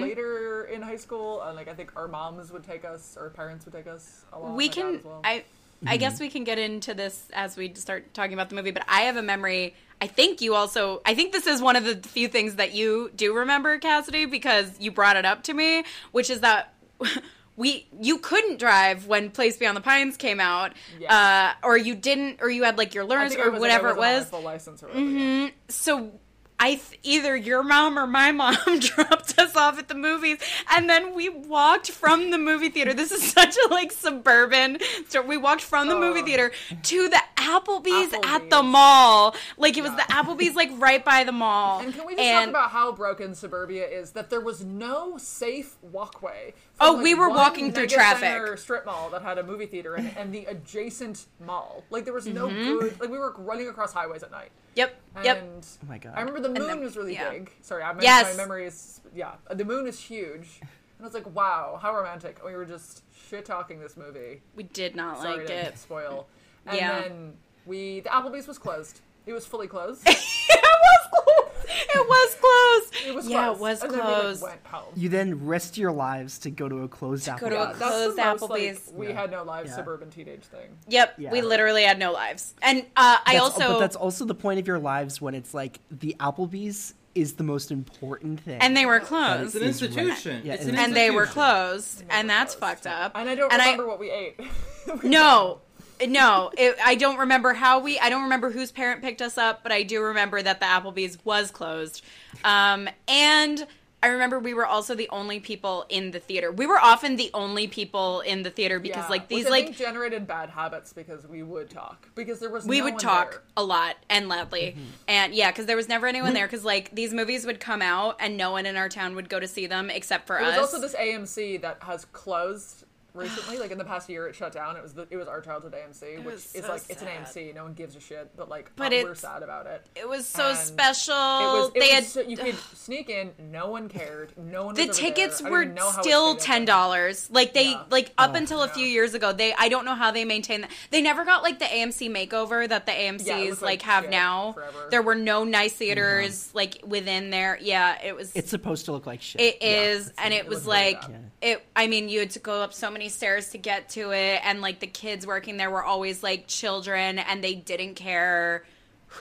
later 0.00 0.64
in 0.64 0.82
high 0.82 0.96
school, 0.96 1.40
and 1.42 1.54
like 1.56 1.68
I 1.68 1.74
think 1.74 1.92
our 1.96 2.08
moms 2.08 2.50
would 2.52 2.64
take 2.64 2.84
us, 2.84 3.16
or 3.18 3.30
parents 3.30 3.64
would 3.64 3.74
take 3.74 3.86
us 3.86 4.24
along. 4.32 4.56
we 4.56 4.68
can 4.68 4.96
as 4.96 5.04
well. 5.04 5.20
i 5.24 5.44
i 5.86 5.96
guess 5.98 6.18
we 6.18 6.30
can 6.30 6.44
get 6.44 6.58
into 6.58 6.94
this 6.94 7.28
as 7.34 7.56
we 7.58 7.72
start 7.74 8.14
talking 8.14 8.32
about 8.32 8.48
the 8.48 8.54
movie 8.56 8.70
but 8.70 8.82
i 8.88 9.02
have 9.02 9.16
a 9.18 9.22
memory 9.22 9.74
i 10.04 10.06
think 10.06 10.40
you 10.42 10.54
also 10.54 11.00
i 11.06 11.14
think 11.14 11.32
this 11.32 11.46
is 11.46 11.60
one 11.62 11.76
of 11.76 11.84
the 11.84 11.96
few 12.08 12.28
things 12.28 12.56
that 12.56 12.74
you 12.74 13.10
do 13.16 13.34
remember 13.34 13.78
cassidy 13.78 14.26
because 14.26 14.68
you 14.78 14.90
brought 14.92 15.16
it 15.16 15.24
up 15.24 15.42
to 15.42 15.54
me 15.54 15.82
which 16.12 16.28
is 16.30 16.40
that 16.40 16.74
we 17.56 17.86
you 18.00 18.18
couldn't 18.18 18.58
drive 18.58 19.06
when 19.06 19.30
place 19.30 19.56
beyond 19.56 19.76
the 19.76 19.80
pines 19.80 20.16
came 20.16 20.40
out 20.40 20.72
Yeah. 20.98 21.54
uh, 21.62 21.66
or 21.66 21.76
you 21.76 21.94
didn't 21.94 22.42
or 22.42 22.50
you 22.50 22.64
had 22.64 22.76
like 22.76 22.94
your 22.94 23.04
learners 23.04 23.34
or 23.36 23.52
whatever 23.52 23.88
like, 23.94 23.96
it 23.96 24.32
was 24.32 24.32
license 24.44 24.82
or 24.82 24.88
whatever. 24.88 25.08
yeah. 25.10 25.48
so 25.68 26.12
I 26.60 26.76
th- 26.76 27.00
either 27.02 27.36
your 27.36 27.62
mom 27.62 27.98
or 27.98 28.06
my 28.06 28.30
mom 28.32 28.54
dropped 28.78 29.38
us 29.38 29.56
off 29.56 29.78
at 29.78 29.88
the 29.88 29.94
movies, 29.94 30.38
and 30.70 30.88
then 30.88 31.14
we 31.14 31.28
walked 31.28 31.90
from 31.90 32.30
the 32.30 32.38
movie 32.38 32.68
theater. 32.70 32.94
This 32.94 33.10
is 33.12 33.22
such 33.32 33.56
a 33.66 33.68
like 33.74 33.92
suburban 33.92 34.78
story. 35.08 35.26
We 35.26 35.36
walked 35.36 35.62
from 35.62 35.88
the 35.88 35.96
movie 35.98 36.20
Oh. 36.20 36.24
theater 36.24 36.52
to 36.84 37.08
the 37.08 37.20
Applebee's, 37.36 38.14
at 38.24 38.48
the 38.50 38.62
mall. 38.62 39.34
Like 39.58 39.76
it 39.76 39.82
was 39.82 39.90
Yeah. 39.92 40.06
the 40.06 40.12
Applebee's, 40.12 40.54
like 40.54 40.70
right 40.78 41.04
by 41.04 41.24
the 41.24 41.32
mall. 41.32 41.80
And 41.80 41.92
can 41.94 42.06
we 42.06 42.14
just 42.14 42.24
And- 42.24 42.52
talk 42.52 42.62
about 42.62 42.70
how 42.70 42.92
broken 42.92 43.34
suburbia 43.34 43.86
is? 43.86 44.12
That 44.12 44.30
there 44.30 44.40
was 44.40 44.64
no 44.64 45.18
safe 45.18 45.76
walkway. 45.82 46.54
Oh, 46.80 46.94
from, 46.94 47.02
we 47.04 47.14
were 47.14 47.28
one 47.28 47.36
walking 47.38 47.72
through 47.72 47.84
mega 47.84 47.94
traffic. 47.94 48.58
strip 48.58 48.84
mall 48.84 49.08
that 49.10 49.22
had 49.22 49.38
a 49.38 49.42
movie 49.44 49.66
theater 49.66 49.96
in 49.96 50.06
it, 50.06 50.14
and 50.16 50.32
the 50.34 50.44
adjacent 50.46 51.26
mall. 51.44 51.84
Like 51.90 52.04
there 52.04 52.12
was 52.14 52.26
no 52.26 52.48
Mm-hmm. 52.48 52.78
good. 52.80 53.00
Like 53.00 53.10
we 53.10 53.18
were 53.18 53.32
running 53.38 53.68
across 53.68 53.92
highways 53.92 54.22
at 54.24 54.30
night. 54.32 54.50
Yep, 54.74 54.94
And 55.16 55.24
yep. 55.24 55.48
Oh 55.62 55.86
my 55.88 55.98
god. 55.98 56.14
I 56.16 56.20
remember 56.20 56.40
the 56.40 56.48
moon 56.48 56.66
then- 56.66 56.80
was 56.80 56.96
really 56.96 57.14
yeah. 57.14 57.30
big. 57.30 57.52
Sorry, 57.62 57.82
I 57.84 57.92
my, 57.92 58.02
Yes. 58.02 58.36
my 58.36 58.42
memory 58.42 58.66
is 58.66 59.00
yeah. 59.14 59.34
The 59.50 59.64
moon 59.64 59.86
is 59.86 60.00
huge, 60.00 60.58
and 60.60 60.68
I 61.00 61.04
was 61.04 61.14
like, 61.14 61.32
wow, 61.34 61.78
how 61.80 61.94
romantic. 61.94 62.44
We 62.44 62.54
were 62.56 62.64
just 62.64 63.04
shit 63.28 63.44
talking 63.44 63.78
this 63.78 63.96
movie. 63.96 64.42
We 64.56 64.64
did 64.64 64.96
not 64.96 65.20
Sorry 65.22 65.38
like 65.42 65.50
it. 65.50 65.78
spoil. 65.78 66.26
And 66.66 66.76
Yeah. 66.76 67.00
then 67.02 67.34
we 67.66 68.00
the 68.00 68.08
Applebee's 68.08 68.48
was 68.48 68.58
closed. 68.58 69.00
It 69.26 69.32
was 69.32 69.46
fully 69.46 69.68
closed. 69.68 70.02
it 70.08 70.16
was 70.16 71.08
closed. 71.10 71.23
It 71.68 72.08
was 72.08 72.34
closed. 72.40 73.06
It 73.06 73.14
was 73.14 73.28
yeah, 73.28 73.44
closed. 73.54 73.58
it 73.58 73.62
was 73.62 73.82
and 73.82 73.90
Then 73.92 73.98
we 73.98 74.04
closed. 74.04 74.42
like, 74.42 74.50
went 74.52 74.66
home. 74.66 74.92
you 74.96 75.08
then 75.08 75.46
risked 75.46 75.78
your 75.78 75.92
lives 75.92 76.38
to 76.40 76.50
go 76.50 76.68
to 76.68 76.82
a 76.82 76.88
closed 76.88 77.26
go 77.26 77.32
Applebee's. 77.32 77.40
to 77.40 77.46
a 77.46 77.50
Yeah, 77.58 77.64
that's 77.66 77.78
closed 77.78 78.16
the 78.18 78.24
most, 78.24 78.42
like, 78.50 78.78
we 78.94 79.08
Yeah. 79.08 79.20
had 79.20 79.30
no 79.30 79.42
lives 79.44 79.70
Yeah. 79.70 79.76
suburban 79.76 80.10
teenage 80.10 80.44
thing. 80.44 80.76
Yep, 80.88 81.14
Yeah. 81.18 81.30
we 81.32 81.42
literally 81.42 81.82
had 81.84 81.98
no 81.98 82.12
lives, 82.12 82.54
and 82.62 82.84
uh, 82.96 83.16
I 83.24 83.36
also 83.38 83.58
but 83.74 83.78
that's 83.80 83.96
also 83.96 84.24
the 84.24 84.34
point 84.34 84.58
of 84.60 84.66
your 84.66 84.78
lives 84.78 85.20
when 85.20 85.34
it's 85.34 85.54
like 85.54 85.80
the 85.90 86.16
Applebee's 86.20 86.94
is 87.14 87.34
the 87.34 87.44
most 87.44 87.70
important 87.70 88.40
thing. 88.40 88.58
and 88.60 88.76
they 88.76 88.86
were 88.86 88.98
closed. 88.98 89.54
It's 89.54 89.54
an 89.54 89.62
Is 89.62 89.80
right. 89.82 89.90
institution. 89.90 90.42
Yeah, 90.44 90.54
it's 90.54 90.64
and- 90.64 90.72
an 90.76 90.84
and 90.84 90.96
they 90.96 91.10
were 91.12 91.26
closed, 91.26 92.00
and 92.10 92.26
Never 92.28 92.40
that's 92.40 92.54
closed. 92.56 92.74
fucked 92.82 92.86
up. 92.88 93.12
And 93.14 93.28
I 93.30 93.34
don't 93.36 93.52
And 93.52 93.60
remember 93.62 93.86
what 93.86 94.00
we 94.00 94.10
ate. 94.10 94.40
no, 95.04 95.60
no, 96.06 96.50
it, 96.56 96.76
I 96.84 96.94
don't 96.94 97.18
remember 97.18 97.52
how 97.52 97.80
we. 97.80 97.98
I 97.98 98.10
don't 98.10 98.22
remember 98.24 98.50
whose 98.50 98.72
parent 98.72 99.02
picked 99.02 99.22
us 99.22 99.38
up, 99.38 99.62
but 99.62 99.72
I 99.72 99.82
do 99.82 100.02
remember 100.02 100.42
that 100.42 100.60
the 100.60 100.66
Applebee's 100.66 101.18
was 101.24 101.50
closed, 101.50 102.02
um, 102.44 102.88
and. 103.08 103.66
I 104.02 104.08
remember 104.08 104.38
we 104.38 104.52
were 104.52 104.66
also 104.66 104.94
the 104.94 105.08
only 105.08 105.40
people 105.40 105.86
in 105.88 106.10
the 106.10 106.20
theater. 106.20 106.52
We 106.52 106.66
were 106.66 106.78
often 106.78 107.16
the 107.16 107.30
only 107.32 107.68
people 107.68 108.20
in 108.20 108.42
the 108.42 108.50
theater 108.50 108.78
because 108.78 109.04
Yeah, 109.04 109.08
like 109.08 109.28
these 109.28 109.44
which 109.44 109.46
I 109.46 109.50
like 109.50 109.64
think 109.64 109.76
generated 109.78 110.26
bad 110.26 110.50
habits 110.50 110.92
because 110.92 111.26
we 111.26 111.42
would 111.42 111.70
talk 111.70 112.06
because 112.14 112.38
there 112.38 112.50
was 112.50 112.66
we 112.66 112.80
no 112.80 112.84
would 112.84 112.92
one 112.96 113.00
talk 113.00 113.30
there. 113.30 113.40
a 113.56 113.64
lot 113.64 113.96
and 114.10 114.28
loudly 114.28 114.76
and 115.08 115.34
yeah 115.34 115.50
because 115.50 115.64
there 115.64 115.74
was 115.76 115.88
never 115.88 116.06
anyone 116.06 116.26
Mm-hmm. 116.28 116.34
there 116.34 116.46
because 116.46 116.66
like 116.66 116.94
these 116.94 117.14
movies 117.14 117.46
would 117.46 117.60
come 117.60 117.80
out 117.80 118.16
and 118.20 118.36
no 118.36 118.50
one 118.50 118.66
in 118.66 118.76
our 118.76 118.90
town 118.90 119.14
would 119.14 119.30
go 119.30 119.40
to 119.40 119.48
see 119.48 119.66
them 119.66 119.88
except 119.88 120.26
for 120.26 120.36
There 120.36 120.48
was 120.48 120.58
us 120.58 120.74
also 120.74 120.82
this 120.82 120.94
AMC 120.94 121.62
that 121.62 121.78
has 121.84 122.04
closed 122.12 122.83
recently. 123.14 123.58
like 123.58 123.70
in 123.70 123.78
the 123.78 123.84
past 123.84 124.08
year, 124.08 124.26
it 124.28 124.34
shut 124.34 124.52
down. 124.52 124.76
It 124.76 124.82
was 124.82 124.92
the, 124.94 125.06
it 125.10 125.16
was 125.16 125.28
our 125.28 125.40
childhood 125.40 125.74
AMC, 125.74 126.16
which 126.18 126.24
was 126.34 126.54
is 126.54 126.64
so 126.64 126.72
like 126.72 126.82
it's 126.88 127.02
an. 127.02 127.08
AMC. 127.08 127.54
No 127.54 127.64
one 127.64 127.72
gives 127.74 127.96
a 127.96 128.00
shit, 128.00 128.30
but 128.36 128.48
like 128.48 128.70
But 128.76 128.92
uh, 128.92 129.00
we're 129.04 129.14
sad 129.14 129.42
about 129.42 129.66
it. 129.66 129.86
it 129.96 130.08
was 130.08 130.26
so 130.26 130.50
and 130.50 130.58
special 130.58 131.14
It 131.14 131.16
was. 131.16 131.68
It 131.68 131.74
they 131.74 131.80
was 131.80 131.90
had 131.90 132.04
so, 132.04 132.20
you 132.22 132.36
could 132.36 132.56
sneak 132.74 133.08
in. 133.08 133.30
No 133.50 133.68
one 133.70 133.88
cared. 133.88 134.32
No 134.36 134.66
one. 134.66 134.74
the 134.74 134.86
was 134.88 134.98
over 134.98 135.08
tickets 135.08 135.40
there. 135.40 135.50
Were 135.50 135.62
even 135.62 135.74
know 135.74 135.90
how 135.90 136.00
it 136.00 136.04
still 136.04 136.36
ten 136.36 136.64
dollars. 136.64 137.30
Like 137.30 137.52
they 137.54 137.70
Yeah. 137.70 137.84
like 137.90 138.12
up 138.18 138.32
Oh. 138.34 138.36
until 138.36 138.62
a 138.62 138.68
few 138.68 138.86
years 138.86 139.14
ago, 139.14 139.32
they 139.32 139.54
I 139.54 139.68
don't 139.68 139.84
know 139.84 139.94
how 139.94 140.10
they 140.10 140.24
maintained 140.24 140.64
that. 140.64 140.70
They 140.90 141.00
never 141.02 141.24
got 141.24 141.42
like 141.42 141.58
the 141.58 141.64
AMC 141.66 142.10
makeover 142.10 142.68
that 142.68 142.86
the 142.86 142.92
AMC's 142.92 143.26
Yeah, 143.26 143.36
like, 143.36 143.60
like, 143.62 143.82
have 143.82 144.10
now. 144.10 144.52
forever. 144.52 144.88
There 144.90 145.02
were 145.02 145.14
no 145.14 145.44
nice 145.44 145.72
theaters 145.74 146.50
like 146.54 146.78
within 146.86 147.30
there. 147.30 147.58
Yeah, 147.60 148.00
it 148.02 148.16
was. 148.16 148.34
it's 148.34 148.50
supposed 148.50 148.86
to 148.86 148.92
look 148.92 149.06
like 149.06 149.20
shit. 149.22 149.40
It 149.40 149.62
is, 149.62 150.12
Yeah. 150.16 150.24
and 150.24 150.34
it, 150.34 150.38
it 150.38 150.46
was 150.48 150.54
was 150.58 150.66
like 150.66 151.02
it. 151.42 151.64
I 151.76 151.86
mean, 151.86 152.08
you 152.08 152.20
had 152.20 152.30
to 152.30 152.38
go 152.38 152.60
up 152.62 152.72
so 152.72 152.90
many 152.90 153.03
stairs 153.08 153.50
to 153.50 153.58
get 153.58 153.88
to 153.90 154.12
it, 154.12 154.40
and 154.44 154.60
like 154.60 154.80
the 154.80 154.86
kids 154.86 155.26
working 155.26 155.56
there 155.56 155.70
were 155.70 155.84
always 155.84 156.22
like 156.22 156.46
children, 156.46 157.18
and 157.18 157.42
they 157.42 157.54
didn't 157.54 157.94
care 157.94 158.64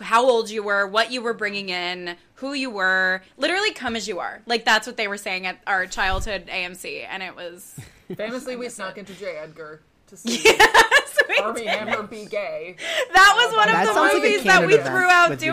how 0.01 0.27
old 0.27 0.49
you 0.49 0.63
were, 0.63 0.87
what 0.87 1.11
you 1.11 1.21
were 1.21 1.33
bringing 1.33 1.69
in, 1.69 2.15
who 2.35 2.53
you 2.53 2.69
were. 2.69 3.21
Literally, 3.37 3.71
come 3.73 3.95
as 3.95 4.07
you 4.07 4.19
are. 4.19 4.41
Like 4.45 4.65
that's 4.65 4.87
what 4.87 4.97
they 4.97 5.07
were 5.07 5.17
saying 5.17 5.45
at 5.45 5.59
our 5.67 5.85
childhood 5.85 6.47
AMC, 6.47 7.05
and 7.09 7.21
it 7.23 7.35
was. 7.35 7.79
Famously, 8.15 8.55
we 8.55 8.69
snuck 8.69 8.97
into 8.97 9.13
J. 9.13 9.37
Edgar 9.37 9.81
to 10.07 10.17
see 10.17 10.41
Yes, 10.43 11.19
we 11.29 11.37
Armie 11.37 11.61
did. 11.61 11.69
Hammer 11.69 12.03
be 12.03 12.25
gay. 12.25 12.75
That 13.13 13.33
was 13.35 13.55
one 13.55 13.67
That 13.67 13.87
of 13.87 13.93
sounds 13.93 14.11
the 14.11 14.17
like 14.19 14.23
movies 14.23 14.43
that 14.43 14.61
we 14.67 14.73
threw 14.73 14.83
event 14.83 15.11
out 15.11 15.29
with 15.29 15.43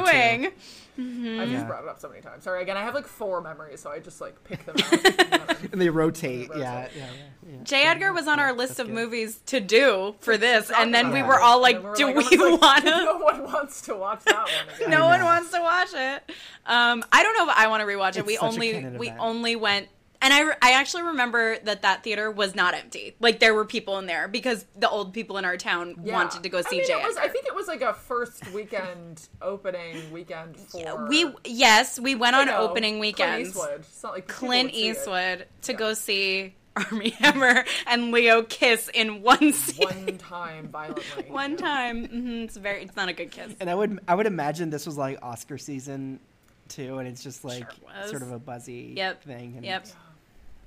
you 0.96 1.04
two. 1.04 1.22
doing. 1.22 1.40
I've 1.40 1.46
Mm-hmm. 1.48 1.54
just 1.56 1.66
brought 1.66 1.82
it 1.82 1.88
up 1.88 2.00
so 2.00 2.08
many 2.08 2.20
times. 2.20 2.44
Sorry, 2.44 2.62
again, 2.62 2.76
I 2.76 2.82
have 2.82 2.94
like 2.94 3.06
four 3.06 3.40
memories, 3.40 3.80
so 3.80 3.90
I 3.90 3.98
just 3.98 4.20
like 4.20 4.42
pick 4.44 4.64
them 4.66 4.76
out. 5.32 5.62
and 5.72 5.80
they 5.80 5.88
rotate. 5.90 6.52
They 6.52 6.60
Yeah, 6.60 6.80
rotate. 6.82 6.96
yeah, 6.96 7.04
yeah, 7.06 7.52
yeah. 7.52 7.56
J. 7.64 7.82
Edgar 7.84 8.12
was 8.12 8.26
on 8.28 8.38
our 8.40 8.52
list 8.52 8.78
of 8.78 8.86
good. 8.86 8.94
movies 8.94 9.40
to 9.46 9.60
do 9.60 10.14
for 10.20 10.36
this, 10.36 10.70
and 10.70 10.94
then 10.94 11.06
about 11.06 11.14
we 11.14 11.22
were 11.22 11.40
all 11.40 11.60
like, 11.60 11.80
then 11.82 11.92
we 11.92 11.96
"Do 11.96 12.06
like- 12.14 12.30
we 12.30 12.36
like, 12.36 12.60
want 12.62 12.84
to?" 12.84 12.90
No 13.04 13.18
one 13.18 13.42
wants 13.44 13.80
to 13.82 13.94
watch 13.96 14.24
that 14.24 14.36
one 14.44 14.74
again. 14.76 14.90
no 14.90 15.06
one 15.06 15.22
wants 15.24 15.50
to 15.52 15.60
watch 15.60 15.90
it. 15.94 16.32
Um, 16.66 17.04
I 17.12 17.22
don't 17.22 17.36
know 17.36 17.50
if 17.50 17.56
I 17.58 17.66
want 17.68 17.80
to 17.80 17.86
rewatch 17.86 18.10
it. 18.16 18.18
It's 18.18 18.26
we 18.26 18.34
such 18.36 18.42
only 18.54 18.72
canon 18.72 18.98
we 18.98 19.06
event. 19.08 19.20
only 19.20 19.56
went, 19.56 19.88
and 20.22 20.32
I 20.32 20.40
re- 20.42 20.54
I 20.62 20.72
actually 20.72 21.02
remember 21.04 21.58
that 21.64 21.82
that 21.82 22.04
theater 22.04 22.30
was 22.30 22.54
not 22.54 22.74
empty. 22.74 23.16
Like 23.20 23.40
there 23.40 23.54
were 23.54 23.64
people 23.64 23.98
in 23.98 24.06
there 24.06 24.28
because 24.28 24.64
the 24.76 24.88
old 24.88 25.12
people 25.12 25.38
in 25.38 25.44
our 25.44 25.56
town 25.56 25.96
Yeah. 26.04 26.12
wanted 26.12 26.42
to 26.42 26.48
go 26.48 26.58
I 26.58 26.62
see 26.62 26.76
mean, 26.78 26.86
J. 26.86 26.92
it 26.94 27.06
was, 27.06 27.16
I 27.16 27.28
think 27.28 27.46
it 27.46 27.49
was 27.60 27.68
like 27.68 27.82
a 27.82 27.92
first 27.94 28.48
weekend 28.48 29.28
opening 29.42 30.10
weekend 30.12 30.56
for. 30.56 31.06
We 31.08 31.32
yes, 31.44 32.00
we 32.00 32.14
went 32.14 32.34
on 32.36 32.46
know, 32.46 32.56
opening 32.58 32.98
weekends. 32.98 33.52
Clint 33.52 33.66
Eastwood. 33.72 33.80
It's 33.80 34.02
not 34.02 34.12
like 34.14 34.28
Clint 34.28 34.72
would 34.72 34.74
it. 34.80 34.84
Eastwood 34.84 35.46
to 35.62 35.72
Yeah. 35.72 35.78
go 35.78 35.94
see 35.94 36.54
Armie 36.76 37.10
Hammer 37.18 37.64
and 37.86 38.12
Leo 38.12 38.42
kiss 38.42 38.88
in 38.94 39.22
one 39.22 39.52
scene. 39.52 39.86
One 40.06 40.18
time 40.18 40.68
violently. 40.68 41.24
One 41.28 41.52
Yeah. 41.52 41.56
time, 41.58 42.06
hmm 42.06 42.28
it's 42.44 42.56
very. 42.56 42.82
It's 42.84 42.96
not 42.96 43.08
a 43.08 43.12
good 43.12 43.30
kiss. 43.30 43.52
And 43.60 43.68
I 43.68 43.74
would 43.74 44.00
I 44.08 44.14
would 44.14 44.26
imagine 44.26 44.70
this 44.70 44.86
was 44.86 44.96
like 44.96 45.18
Oscar 45.22 45.58
season 45.58 46.18
too, 46.68 46.98
and 46.98 47.06
it's 47.08 47.22
just 47.22 47.44
like 47.44 47.66
Sure 47.72 48.06
sort 48.06 48.22
of 48.22 48.32
a 48.32 48.38
buzzy 48.38 48.94
Yep. 48.96 49.24
thing. 49.24 49.54
And 49.56 49.64
Yep. 49.66 49.86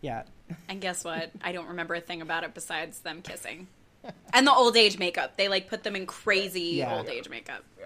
Yeah. 0.02 0.24
And 0.68 0.82
guess 0.82 1.04
what? 1.06 1.32
I 1.42 1.54
don't 1.54 1.70
remember 1.70 1.96
a 1.96 2.02
thing 2.02 2.22
about 2.22 2.44
it 2.44 2.54
besides 2.54 3.00
them 3.00 3.22
kissing. 3.22 3.68
And 4.34 4.48
the 4.48 4.54
old 4.54 4.76
age 4.76 4.98
makeup. 4.98 5.38
They 5.38 5.48
like 5.48 5.70
put 5.70 5.84
them 5.84 5.96
in 5.96 6.06
crazy 6.06 6.62
Yeah. 6.78 6.96
old 6.98 7.08
age 7.08 7.30
makeup. 7.30 7.64
Yeah. 7.80 7.86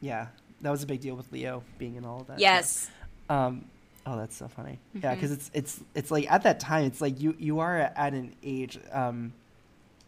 Yeah. 0.00 0.26
That 0.62 0.70
was 0.70 0.82
a 0.82 0.86
big 0.86 1.00
deal 1.00 1.14
with 1.16 1.30
Leo 1.32 1.62
being 1.78 1.96
in 1.96 2.04
all 2.04 2.20
of 2.22 2.26
that. 2.28 2.38
Yes. 2.38 2.90
Um, 3.28 3.66
oh, 4.06 4.16
that's 4.16 4.34
so 4.36 4.48
funny. 4.48 4.78
Yeah, 4.94 5.00
Mm-hmm. 5.00 5.14
because 5.14 5.32
it's 5.32 5.50
it's 5.52 5.80
it's 5.94 6.10
like 6.10 6.30
at 6.32 6.44
that 6.44 6.60
time, 6.60 6.84
it's 6.86 7.00
like 7.00 7.20
you 7.20 7.34
you 7.38 7.58
are 7.60 7.76
at 7.78 8.14
an 8.14 8.34
age. 8.42 8.78
Um, 8.90 9.32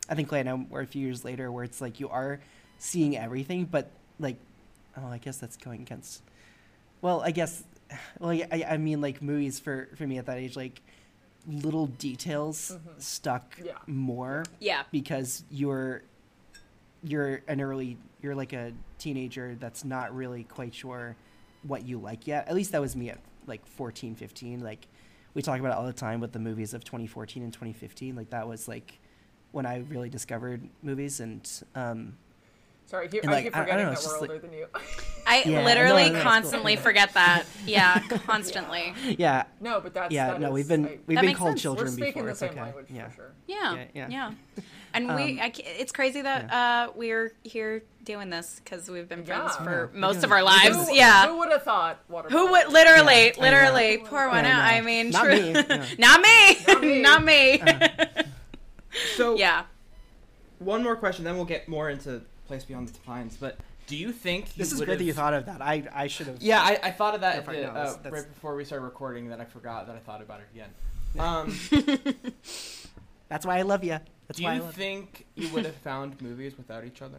I 0.09 0.15
think 0.15 0.29
Clay 0.29 0.41
and 0.41 0.49
I 0.49 0.55
were 0.55 0.81
a 0.81 0.87
few 0.87 1.03
years 1.05 1.25
later 1.25 1.53
where 1.53 1.65
it's 1.65 1.81
like 1.83 2.01
you 2.01 2.09
are 2.09 2.41
seeing 2.79 3.17
everything, 3.17 3.65
but 3.67 3.91
like, 4.19 4.37
oh, 4.97 5.07
I 5.09 5.19
guess 5.19 5.37
that's 5.37 5.57
going 5.59 5.83
against. 5.83 6.23
Well, 7.03 7.21
I 7.21 7.31
guess, 7.31 7.63
well, 8.19 8.31
I 8.31 8.65
I 8.71 8.77
mean 8.79 9.01
like 9.03 9.21
movies 9.21 9.61
for 9.61 9.89
for 9.97 10.07
me 10.07 10.17
at 10.19 10.27
that 10.27 10.39
age, 10.39 10.57
like 10.57 10.81
little 11.49 11.87
details 11.87 12.77
stuck 12.99 13.57
Mm-hmm. 13.57 13.67
Yeah. 13.67 13.73
more 13.87 14.45
Yeah. 14.61 14.83
because 14.93 15.45
you're 15.51 16.03
you're 17.03 17.41
an 17.49 17.61
early 17.61 17.97
you're 18.23 18.35
like 18.35 18.53
a 18.53 18.73
teenager 18.99 19.57
that's 19.59 19.85
not 19.85 20.15
really 20.15 20.45
quite 20.45 20.75
sure 20.75 21.17
what 21.63 21.87
you 21.87 21.99
like 21.99 22.27
yet 22.27 22.47
at 22.49 22.55
least 22.55 22.73
that 22.73 22.81
was 22.81 22.95
me 22.97 23.11
at 23.11 23.19
like 23.47 23.65
14 23.67 24.15
15 24.15 24.61
like 24.61 24.87
we 25.35 25.43
talk 25.43 25.59
about 25.61 25.73
it 25.73 25.79
all 25.79 25.87
the 25.87 25.93
time 25.93 26.21
with 26.21 26.33
the 26.33 26.39
movies 26.39 26.75
of 26.75 26.83
2014 26.85 27.43
and 27.45 27.53
2015 27.53 28.15
like 28.17 28.31
that 28.31 28.47
was 28.49 28.67
like 28.69 28.99
when 29.53 29.65
i 29.65 29.79
really 29.89 30.09
discovered 30.11 30.69
movies 30.83 31.21
and 31.21 31.63
um 31.75 32.17
Sorry, 32.89 33.07
he, 33.11 33.19
And, 33.21 33.29
I 33.29 33.35
like, 33.35 33.45
keep 33.45 33.55
I- 33.57 33.59
I 33.59 33.63
forgetting 33.65 33.85
don't 33.87 33.95
know, 33.95 34.01
that 34.01 34.05
it's 34.05 34.09
we're 34.09 34.19
older 34.19 34.33
like- 34.33 34.43
than 34.43 34.53
you. 34.55 34.67
I 35.27 35.43
Yeah, 35.45 35.63
literally 35.65 35.89
no, 35.89 35.93
no, 35.93 35.95
no, 35.95 36.07
it's 36.07 36.11
cool. 36.23 36.23
constantly 36.33 36.77
forget 36.77 37.13
that. 37.15 37.45
Yeah, 37.67 37.99
constantly. 38.25 38.95
yeah 39.19 39.45
no, 39.61 39.79
but 39.81 39.93
that's 39.93 40.11
yeah 40.13 40.29
that 40.31 40.41
no 40.41 40.49
is- 40.49 40.55
we've 40.55 40.69
been 40.69 40.87
I- 40.87 40.99
we've 41.07 41.17
been 41.19 41.27
makes 41.27 41.39
called 41.39 41.51
sense. 41.51 41.63
children 41.63 41.91
we're 41.99 42.07
before 42.07 42.23
the 42.23 42.29
it's 42.31 42.39
same 42.39 42.51
okay 42.51 42.63
language 42.63 42.87
yeah 42.89 43.09
for 43.11 43.15
sure. 43.15 43.33
Yeah, 43.47 43.75
Yeah, 43.75 43.85
yeah. 43.95 44.09
yeah. 44.09 44.63
And 44.95 45.15
we, 45.15 45.33
Um, 45.39 45.41
I, 45.43 45.53
it's 45.57 45.93
crazy 45.93 46.23
that 46.23 46.51
uh, 46.51 46.93
we're 46.97 47.35
here 47.43 47.83
doing 48.05 48.31
this 48.31 48.59
because 48.65 48.89
we've 48.91 49.07
been 49.07 49.23
friends 49.23 49.53
Yeah. 49.59 49.65
for 49.65 49.91
Yeah. 49.93 50.01
most 50.01 50.21
Yeah. 50.21 50.25
of 50.25 50.33
our 50.33 50.43
lives. 50.43 50.89
Who, 50.89 50.95
yeah. 50.95 51.27
Who 51.29 51.37
would 51.41 51.51
have 51.53 51.63
thought 51.63 51.99
water? 52.09 52.31
Who 52.31 52.51
would 52.53 52.69
literally, 52.73 53.27
Yeah, 53.37 53.43
literally 53.43 53.99
pour 53.99 54.29
one 54.29 54.47
I 54.47 54.51
out? 54.51 54.63
I 54.65 54.81
mean, 54.81 55.13
true. 55.13 55.53
Not 55.99 56.23
me. 56.23 56.57
Not 56.67 56.81
me. 56.81 57.03
Not 57.03 57.23
me. 57.23 57.63
So 59.17 59.37
yeah. 59.37 59.65
one 60.59 60.83
more 60.83 60.97
question, 60.97 61.23
then 61.27 61.37
we'll 61.37 61.45
get 61.45 61.69
more 61.69 61.91
into 61.91 62.23
Place 62.49 62.65
Beyond 62.65 62.89
the 62.89 62.99
Pines. 63.01 63.37
But 63.39 63.59
do 63.87 63.97
you 63.97 64.11
think 64.13 64.47
you 64.57 64.65
this 64.65 64.73
is 64.73 64.79
good 64.81 64.87
great 64.87 64.99
that 64.99 65.05
you 65.05 65.13
thought 65.15 65.33
of 65.33 65.47
that 65.47 65.63
i 65.63 65.83
i 65.95 66.07
should 66.09 66.27
have 66.27 66.43
Yeah, 66.43 66.61
I, 66.61 66.79
I 66.83 66.91
thought 66.91 67.15
of 67.15 67.23
that 67.23 67.37
Yeah, 67.37 67.51
uh, 67.51 67.53
no, 67.53 67.61
that's- 67.75 67.95
uh, 67.95 67.97
that's- 68.03 68.13
right 68.13 68.35
before 68.35 68.55
we 68.57 68.65
started 68.65 68.85
recording. 68.85 69.29
That 69.29 69.41
I 69.41 69.45
forgot 69.47 69.87
that 69.87 69.97
I 69.97 69.99
thought 70.01 70.21
about 70.21 70.41
it 70.41 70.49
again. 70.53 70.71
Um, 71.19 71.59
that's 73.29 73.47
why 73.47 73.59
i 73.59 73.63
love 73.63 73.83
you 73.85 73.99
that's 74.27 74.39
do 74.39 74.45
why 74.45 74.53
i 74.53 74.55
you 74.57 74.63
love 74.63 74.75
think 74.75 75.25
you 75.37 75.49
would 75.55 75.65
have 75.65 75.75
found 75.77 76.21
movies 76.21 76.57
without 76.59 76.85
each 76.85 77.01
other? 77.03 77.19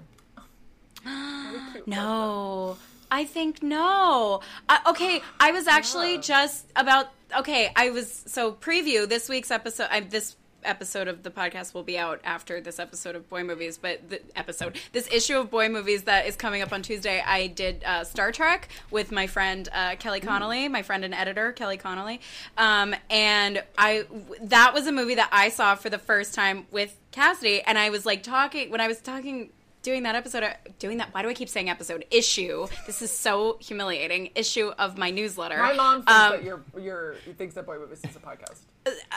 No, 1.87 2.77
I 3.09 3.23
think 3.25 3.63
no. 3.63 4.41
Uh, 4.67 4.77
okay, 4.87 5.21
I 5.39 5.51
was 5.51 5.67
actually 5.77 6.15
Yeah. 6.15 6.21
just 6.21 6.65
about. 6.75 7.07
Okay, 7.37 7.71
I 7.75 7.89
was 7.91 8.23
so 8.27 8.51
preview 8.53 9.07
this 9.07 9.29
week's 9.29 9.49
episode. 9.51 9.87
I, 9.91 10.01
this 10.01 10.35
episode 10.63 11.08
of 11.08 11.24
the 11.24 11.30
podcast 11.32 11.74
will 11.74 11.84
be 11.84 11.98
out 11.98 12.19
after 12.24 12.62
this 12.62 12.80
episode 12.80 13.15
of 13.15 13.30
Boy 13.30 13.43
Movies, 13.43 13.78
but 13.78 14.10
the 14.10 14.22
episode, 14.36 14.78
this 14.91 15.08
issue 15.12 15.38
of 15.38 15.50
Boy 15.50 15.69
Movies 15.69 16.04
that 16.04 16.26
is 16.28 16.36
coming 16.36 16.62
up 16.62 16.72
on 16.74 16.82
Tuesday, 16.82 17.22
I 17.26 17.48
did 17.48 17.84
uh, 17.84 18.04
Star 18.04 18.32
Trek 18.32 18.69
with 18.91 19.12
my 19.12 19.28
friend 19.28 19.67
uh, 19.74 19.95
Kelly 19.95 20.19
Connolly, 20.19 20.67
my 20.67 20.82
friend 20.82 21.04
and 21.06 21.13
editor 21.13 21.52
Kelly 21.52 21.78
Connolly, 21.78 22.22
um, 22.58 22.95
and 23.10 23.63
I 23.78 24.06
that 24.41 24.74
was 24.74 24.88
a 24.88 24.91
movie 24.91 25.15
that 25.15 25.30
I 25.32 25.50
saw 25.50 25.76
for 25.76 25.89
the 25.89 25.98
first 26.00 26.34
time 26.34 26.67
with 26.72 26.95
Cassidy, 27.12 27.62
and 27.62 27.78
I 27.78 27.89
was 27.89 28.06
like 28.06 28.24
talking 28.24 28.72
when 28.72 28.82
I 28.82 28.88
was 28.88 29.00
talking 29.02 29.50
doing 29.82 30.04
that 30.04 30.13
episode 30.13 30.43
uh, 30.43 30.54
doing 30.78 30.98
that 30.98 31.13
why 31.13 31.22
do 31.22 31.30
i 31.30 31.34
keep 31.34 31.48
saying 31.48 31.69
episode? 31.69 32.04
Issue. 32.12 32.67
This 32.86 33.02
is 33.02 33.12
so 33.12 33.58
humiliating. 33.62 34.30
Issue 34.36 34.72
of 34.78 34.98
my 34.98 35.10
newsletter. 35.10 35.58
My 35.58 35.74
mom 35.74 36.04
thinks 36.04 36.12
Um, 36.12 36.32
that 36.32 36.43
you're 36.43 36.62
you're 36.78 37.15
thinks 37.38 37.56
that 37.56 37.65
Boy 37.65 37.78
Movies 37.80 38.02
is 38.04 38.15
a 38.15 38.19
podcast. 38.19 38.60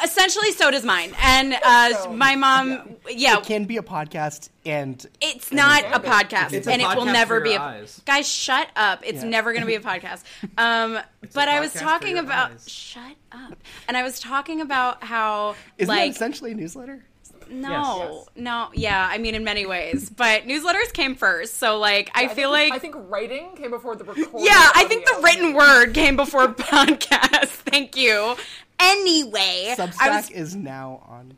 Essentially 0.04 0.50
so 0.52 0.70
does 0.70 0.84
mine 0.84 1.14
and 1.22 1.54
uh, 1.54 1.94
So, 2.02 2.12
my 2.12 2.34
mom 2.36 2.96
yeah, 3.10 3.38
it 3.38 3.44
can 3.44 3.64
be 3.64 3.76
a 3.78 3.82
podcast 3.82 4.50
and 4.66 5.04
it's 5.20 5.50
not 5.52 5.84
a 5.84 6.00
podcast 6.00 6.52
It's 6.52 6.66
a 6.66 6.72
and 6.72 6.82
it 6.82 6.88
will 6.96 7.04
never 7.06 7.40
be 7.40 7.54
a 7.54 7.60
eyes. 7.60 8.00
guys 8.04 8.28
shut 8.28 8.68
up 8.76 9.00
it's 9.04 9.22
Yeah. 9.22 9.30
never 9.30 9.52
going 9.52 9.62
to 9.62 9.66
be 9.66 9.74
a 9.76 9.80
podcast 9.92 10.24
um 10.58 10.98
but 11.32 11.48
i 11.48 11.60
was 11.60 11.72
talking 11.72 12.18
about 12.18 12.50
eyes. 12.52 12.68
shut 12.68 13.16
up 13.30 13.56
and 13.88 13.96
i 13.96 14.02
was 14.02 14.18
talking 14.20 14.60
about 14.60 15.02
how 15.04 15.54
isn't 15.78 15.88
like 15.94 16.10
that 16.12 16.16
essentially 16.16 16.52
a 16.52 16.54
newsletter 16.54 17.02
no 17.50 18.24
Yes. 18.24 18.26
no 18.36 18.68
yeah 18.74 19.08
i 19.10 19.18
mean 19.18 19.34
in 19.34 19.44
many 19.44 19.64
ways 19.66 20.08
but 20.10 20.44
newsletters 20.44 20.92
came 20.92 21.14
first 21.14 21.56
so 21.58 21.78
like 21.78 22.10
i, 22.14 22.26
feel 22.28 22.52
think, 22.52 22.70
like 22.70 22.72
I 22.72 22.78
think 22.78 22.94
writing 23.08 23.54
came 23.56 23.70
before 23.70 23.94
the 23.96 24.04
recording. 24.04 24.44
Yeah, 24.46 24.70
I 24.74 24.84
think 24.84 25.04
the 25.06 25.12
audio. 25.14 25.24
written 25.24 25.52
word 25.54 25.92
came 25.94 26.16
before 26.16 26.48
podcast. 26.54 27.46
Thank 27.48 27.96
you. 27.96 28.36
Anyway, 28.82 29.74
substack 29.76 30.08
was 30.08 30.30
is 30.30 30.56
now 30.56 31.02
on 31.08 31.36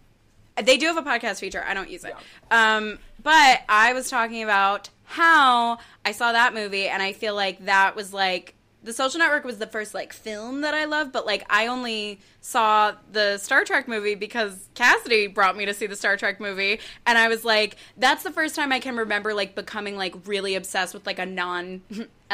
they 0.63 0.77
do 0.77 0.87
have 0.87 0.97
a 0.97 1.03
podcast 1.03 1.41
feature. 1.41 1.65
I 1.67 1.75
don't 1.75 1.91
use 1.91 2.05
it. 2.05 2.15
Um, 2.51 2.99
but 3.23 3.63
I 3.69 3.93
was 3.93 4.09
talking 4.09 4.43
about 4.43 4.91
how 5.05 5.79
I 6.05 6.13
saw 6.13 6.33
that 6.33 6.55
movie 6.55 6.89
and 6.89 7.03
I 7.03 7.13
feel 7.13 7.35
like 7.35 7.65
that 7.67 7.97
was 7.97 8.13
like 8.13 8.55
the 8.83 8.93
social 8.93 9.19
network 9.19 9.45
was 9.45 9.59
the 9.59 9.67
first 9.67 9.95
like 9.95 10.13
film 10.13 10.61
that 10.61 10.75
I 10.75 10.85
loved, 10.85 11.13
but 11.13 11.25
like 11.27 11.45
I 11.49 11.67
only 11.67 12.21
saw 12.41 12.93
the 13.11 13.39
Star 13.39 13.65
Trek 13.65 13.89
movie 13.89 14.15
because 14.15 14.69
Cassidy 14.75 15.27
brought 15.27 15.57
me 15.57 15.65
to 15.65 15.73
see 15.73 15.87
the 15.87 15.97
Star 15.97 16.17
Trek 16.17 16.39
movie 16.39 16.81
and 17.07 17.17
I 17.17 17.29
was 17.29 17.45
like 17.45 17.77
that's 17.97 18.23
the 18.23 18.31
first 18.31 18.55
time 18.55 18.73
I 18.73 18.81
can 18.81 18.97
remember 18.97 19.35
like 19.35 19.55
becoming 19.55 19.97
like 19.97 20.15
really 20.27 20.55
obsessed 20.55 20.95
with 20.95 21.07
like 21.07 21.19
a 21.19 21.27
non 21.27 21.83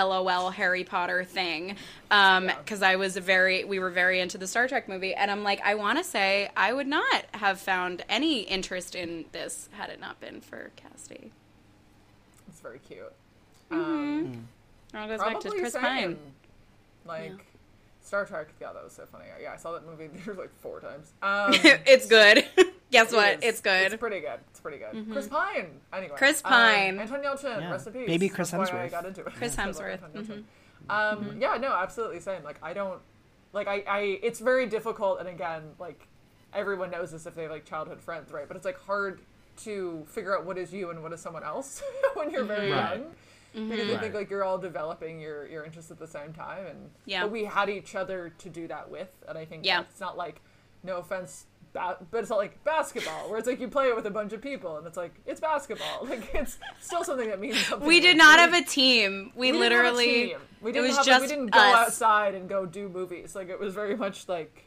LOL 0.04 0.50
Harry 0.50 0.84
Potter 0.84 1.24
thing. 1.24 1.76
Um 2.10 2.50
cuz 2.66 2.82
I 2.82 2.96
was 2.96 3.16
very 3.16 3.64
we 3.64 3.78
were 3.78 3.90
very 3.90 4.20
into 4.20 4.38
the 4.38 4.46
Star 4.46 4.66
Trek 4.68 4.88
movie 4.88 5.14
and 5.14 5.30
I'm 5.30 5.42
like 5.42 5.60
I 5.64 5.74
want 5.74 5.98
to 5.98 6.04
say 6.04 6.50
I 6.56 6.72
would 6.72 6.86
not 6.86 7.24
have 7.32 7.60
found 7.60 8.04
any 8.08 8.40
interest 8.42 8.94
in 8.94 9.26
this 9.32 9.68
had 9.72 9.90
it 9.90 10.00
not 10.00 10.20
been 10.20 10.40
for 10.40 10.70
Cassidy. 10.76 11.30
It's 12.48 12.60
very 12.60 12.78
cute. 12.80 13.12
Mm-hmm. 13.70 13.80
Um, 13.80 14.48
It 14.92 14.96
all 14.98 15.08
goes 15.08 15.18
back 15.20 15.40
to 15.40 15.50
Chris 15.50 15.72
same. 15.74 15.82
Pine. 15.82 16.18
Like 17.06 17.30
Yeah. 17.30 17.36
Star 18.02 18.24
Trek. 18.26 18.48
Yeah, 18.60 18.72
that 18.72 18.82
was 18.82 18.92
so 18.92 19.06
funny. 19.06 19.24
Yeah, 19.40 19.52
I 19.52 19.56
saw 19.56 19.72
that 19.72 19.86
movie 19.86 20.08
theater 20.08 20.34
like 20.38 20.50
four 20.60 20.80
times. 20.80 21.12
Um, 21.22 21.50
it's 21.86 22.06
good. 22.06 22.44
Guess 22.90 23.12
it 23.12 23.16
what? 23.16 23.32
is. 23.34 23.38
It's 23.42 23.60
good. 23.60 23.70
Mm-hmm. 23.70 23.86
It's 23.94 24.00
pretty 24.00 24.20
good. 24.20 24.40
It's 24.50 24.60
pretty 24.60 24.78
good. 24.78 25.12
Chris 25.12 25.28
Pine. 25.28 25.80
Anyway. 25.92 26.14
Chris 26.16 26.42
um, 26.44 26.50
Pine. 26.52 26.98
Anton 26.98 27.22
Yelchin. 27.22 27.60
Yeah. 27.60 27.70
Rest 27.70 27.86
in 27.86 27.92
peace. 27.92 28.06
Baby 28.06 28.28
Chris 28.28 28.50
That's 28.50 28.70
why 28.72 28.82
I 28.82 28.86
Hemsworth. 28.86 28.90
got 28.90 29.06
into 29.06 29.20
it. 29.20 29.34
Chris 29.34 29.56
Hemsworth. 29.62 29.92
Anton 30.02 30.10
Mhm. 30.12 30.26
Yelchin. 30.88 31.22
Um, 31.30 31.36
Yeah. 31.40 31.56
No. 31.56 31.72
Absolutely 31.72 32.20
same. 32.20 32.42
Like 32.42 32.58
I 32.62 32.72
don't. 32.72 33.00
Like 33.52 33.68
I. 33.68 33.84
I. 33.86 34.00
It's 34.22 34.40
very 34.40 34.66
difficult. 34.66 35.20
And 35.20 35.28
again, 35.28 35.62
like 35.78 36.06
everyone 36.52 36.90
knows 36.90 37.12
this 37.12 37.26
if 37.26 37.34
they 37.34 37.42
have 37.42 37.50
like 37.52 37.64
childhood 37.64 38.00
friends, 38.00 38.32
right? 38.32 38.46
But 38.48 38.56
it's 38.56 38.66
like 38.66 38.78
hard 38.80 39.20
to 39.64 40.04
figure 40.08 40.36
out 40.36 40.44
what 40.46 40.56
is 40.58 40.72
you 40.72 40.90
and 40.90 41.02
what 41.02 41.12
is 41.12 41.20
someone 41.20 41.44
else 41.44 41.82
when 42.14 42.30
you're 42.30 42.44
very 42.44 42.72
Right. 42.72 42.98
young. 42.98 43.14
Because 43.52 43.88
I 43.88 43.92
Right. 43.92 44.00
think 44.00 44.14
like 44.14 44.30
you're 44.30 44.44
all 44.44 44.58
developing 44.58 45.20
your 45.20 45.46
your 45.46 45.64
interests 45.64 45.90
at 45.90 45.98
the 45.98 46.06
same 46.06 46.32
time, 46.32 46.66
and 46.66 46.90
Yeah. 47.04 47.22
but 47.22 47.30
we 47.32 47.44
had 47.44 47.68
each 47.68 47.94
other 47.94 48.30
to 48.38 48.48
do 48.48 48.66
that 48.68 48.88
with, 48.90 49.10
and 49.28 49.36
I 49.36 49.44
think 49.44 49.64
Yeah. 49.66 49.80
it's 49.82 50.00
not 50.00 50.16
like, 50.16 50.40
no 50.84 50.96
offense, 50.98 51.46
ba- 51.72 51.98
but 52.10 52.18
it's 52.20 52.30
not 52.30 52.38
like 52.38 52.62
basketball 52.64 53.28
where 53.28 53.38
it's 53.38 53.46
like 53.46 53.60
you 53.60 53.68
play 53.68 53.88
it 53.88 53.96
with 53.96 54.06
a 54.06 54.10
bunch 54.10 54.32
of 54.32 54.40
people, 54.42 54.76
and 54.78 54.86
it's 54.86 54.96
like 54.96 55.14
it's 55.26 55.40
basketball, 55.40 56.04
like 56.08 56.34
it's 56.34 56.58
still 56.80 57.04
something 57.04 57.28
that 57.28 57.40
means 57.40 57.58
something. 57.66 57.86
We 57.88 58.00
did 58.00 58.16
not 58.16 58.38
have 58.38 58.52
a 58.54 58.62
team. 58.64 59.32
We, 59.34 59.52
we 59.52 59.58
didn't 59.58 59.72
have 59.72 59.84
a 59.84 59.96
literally 59.96 60.04
team. 60.28 60.38
we 60.60 60.72
didn't 60.72 60.88
was 60.88 60.96
have, 60.98 61.06
just 61.06 61.20
we 61.22 61.26
didn't 61.28 61.46
go 61.52 61.58
us. 61.58 61.86
outside 61.88 62.34
and 62.34 62.48
go 62.48 62.66
do 62.66 62.88
movies. 62.88 63.34
Like 63.34 63.48
it 63.48 63.58
was 63.58 63.74
very 63.74 63.96
much 63.96 64.28
like. 64.28 64.64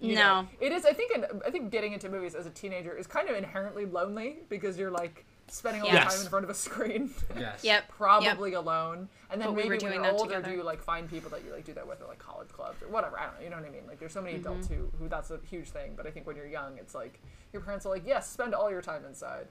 you 0.00 0.14
No. 0.16 0.42
know, 0.42 0.48
it 0.60 0.72
is. 0.72 0.84
I 0.84 0.92
think. 0.92 1.12
In, 1.14 1.24
I 1.46 1.50
think 1.50 1.70
getting 1.70 1.92
into 1.92 2.08
movies 2.08 2.34
as 2.34 2.46
a 2.46 2.50
teenager 2.50 2.96
is 2.96 3.06
kind 3.06 3.28
of 3.28 3.36
inherently 3.36 3.86
lonely 3.86 4.38
because 4.48 4.76
you're 4.78 4.90
like 4.90 5.24
spending 5.52 5.82
all 5.82 5.88
Yes. 5.88 6.12
the 6.12 6.16
time 6.18 6.26
in 6.26 6.30
front 6.30 6.44
of 6.44 6.50
a 6.50 6.54
screen. 6.54 7.10
Yes. 7.38 7.62
Yep. 7.64 7.88
probably 7.88 8.54
alone. 8.54 9.08
And 9.30 9.40
then 9.40 9.48
But 9.48 9.52
we 9.52 9.56
maybe 9.62 9.68
were 9.68 9.74
when 9.84 9.92
you're 9.94 10.02
that 10.02 10.12
older, 10.14 10.24
together. 10.36 10.50
do 10.50 10.56
you 10.56 10.62
like 10.62 10.82
find 10.82 11.08
people 11.08 11.30
that 11.30 11.44
you 11.44 11.52
like 11.52 11.64
do 11.64 11.72
that 11.74 11.86
with, 11.86 12.00
or 12.02 12.06
like 12.08 12.18
college 12.18 12.48
clubs 12.48 12.82
or 12.82 12.88
whatever? 12.88 13.18
I 13.18 13.24
don't 13.26 13.34
know. 13.36 13.40
You 13.44 13.50
know 13.50 13.56
what 13.56 13.66
I 13.66 13.70
mean? 13.70 13.86
Like 13.86 13.98
there's 13.98 14.12
so 14.12 14.22
many 14.22 14.36
Mm-hmm. 14.38 14.46
adults 14.46 14.68
who 14.68 14.90
who 14.98 15.08
that's 15.08 15.30
a 15.30 15.38
huge 15.50 15.68
thing. 15.70 15.94
But 15.96 16.06
I 16.06 16.10
think 16.10 16.26
when 16.26 16.36
you're 16.36 16.46
young, 16.46 16.78
it's 16.78 16.94
like 16.94 17.20
your 17.52 17.62
parents 17.62 17.86
are 17.86 17.90
like, 17.90 18.06
yes, 18.06 18.28
spend 18.30 18.54
all 18.54 18.70
your 18.70 18.82
time 18.82 19.04
inside. 19.04 19.46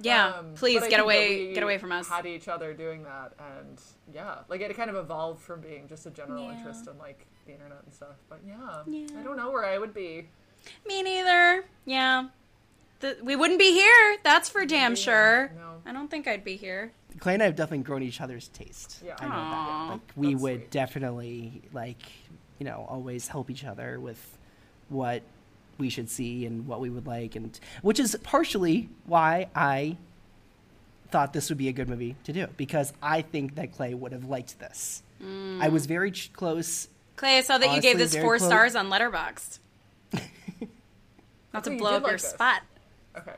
Yeah. 0.00 0.26
Um, 0.38 0.54
Please 0.54 0.76
I 0.76 0.80
get 0.80 0.80
think 0.82 0.90
that 0.92 1.00
away 1.00 1.48
we 1.48 1.54
get 1.54 1.62
away 1.62 1.78
from 1.78 1.92
us. 1.92 2.08
Had 2.08 2.26
each 2.26 2.46
other 2.48 2.72
doing 2.74 3.02
that, 3.04 3.32
and 3.56 3.80
yeah, 4.12 4.40
like 4.48 4.60
it 4.60 4.74
kind 4.76 4.90
of 4.90 4.96
evolved 4.96 5.40
from 5.42 5.60
being 5.60 5.88
just 5.88 6.06
a 6.06 6.10
general 6.10 6.44
Yeah. 6.44 6.56
interest 6.58 6.86
in 6.86 6.96
like 6.98 7.26
the 7.46 7.52
internet 7.52 7.82
and 7.84 7.92
stuff. 7.92 8.16
But 8.28 8.40
yeah, 8.46 8.82
Yeah. 8.86 9.18
I 9.18 9.22
don't 9.22 9.36
know 9.36 9.50
where 9.50 9.64
I 9.64 9.78
would 9.78 9.94
be. 9.94 10.28
Me 10.86 11.02
neither. 11.02 11.64
Yeah. 11.86 12.28
The, 13.00 13.16
we 13.22 13.36
wouldn't 13.36 13.58
be 13.58 13.72
here. 13.72 14.16
That's 14.24 14.48
for 14.48 14.64
damn 14.64 14.96
sure. 14.96 15.52
No. 15.56 15.82
I 15.86 15.92
don't 15.92 16.10
think 16.10 16.26
I'd 16.26 16.44
be 16.44 16.56
here. 16.56 16.92
Clay 17.20 17.34
and 17.34 17.42
I 17.42 17.46
have 17.46 17.56
definitely 17.56 17.84
grown 17.84 18.02
each 18.02 18.20
other's 18.20 18.48
taste. 18.48 19.02
Yeah. 19.04 19.16
I 19.20 19.24
know 19.26 19.34
Aw. 19.34 19.86
that. 19.86 19.92
Like 19.92 20.00
we 20.16 20.32
That's 20.32 20.42
would 20.42 20.60
sweet. 20.60 20.70
definitely 20.70 21.62
like, 21.72 22.02
you 22.58 22.66
know, 22.66 22.86
always 22.88 23.28
help 23.28 23.50
each 23.50 23.64
other 23.64 23.98
with 24.00 24.38
what 24.88 25.22
we 25.78 25.88
should 25.90 26.10
see 26.10 26.44
and 26.44 26.66
what 26.66 26.80
we 26.80 26.90
would 26.90 27.06
like, 27.06 27.36
and 27.36 27.58
which 27.82 28.00
is 28.00 28.16
partially 28.24 28.88
why 29.06 29.46
I 29.54 29.96
thought 31.10 31.32
this 31.32 31.48
would 31.48 31.58
be 31.58 31.68
a 31.68 31.72
good 31.72 31.88
movie 31.88 32.16
to 32.24 32.32
do 32.32 32.46
because 32.56 32.92
I 33.02 33.22
think 33.22 33.54
that 33.54 33.72
Clay 33.72 33.94
would 33.94 34.12
have 34.12 34.24
liked 34.24 34.58
this. 34.58 35.02
Mm. 35.22 35.62
I 35.62 35.68
was 35.68 35.86
very 35.86 36.10
ch- 36.10 36.32
close. 36.32 36.88
Clay, 37.16 37.38
I 37.38 37.40
saw 37.42 37.58
that 37.58 37.74
you 37.74 37.80
gave 37.80 37.96
this 37.98 38.14
four 38.16 38.38
close. 38.38 38.48
stars 38.48 38.74
on 38.76 38.90
Letterboxd. 38.90 39.58
Not 41.54 41.64
to 41.64 41.70
blow 41.70 41.92
did 41.92 41.96
up 42.02 42.06
your 42.08 42.12
this. 42.12 42.28
spot. 42.28 42.62
Okay. 43.18 43.34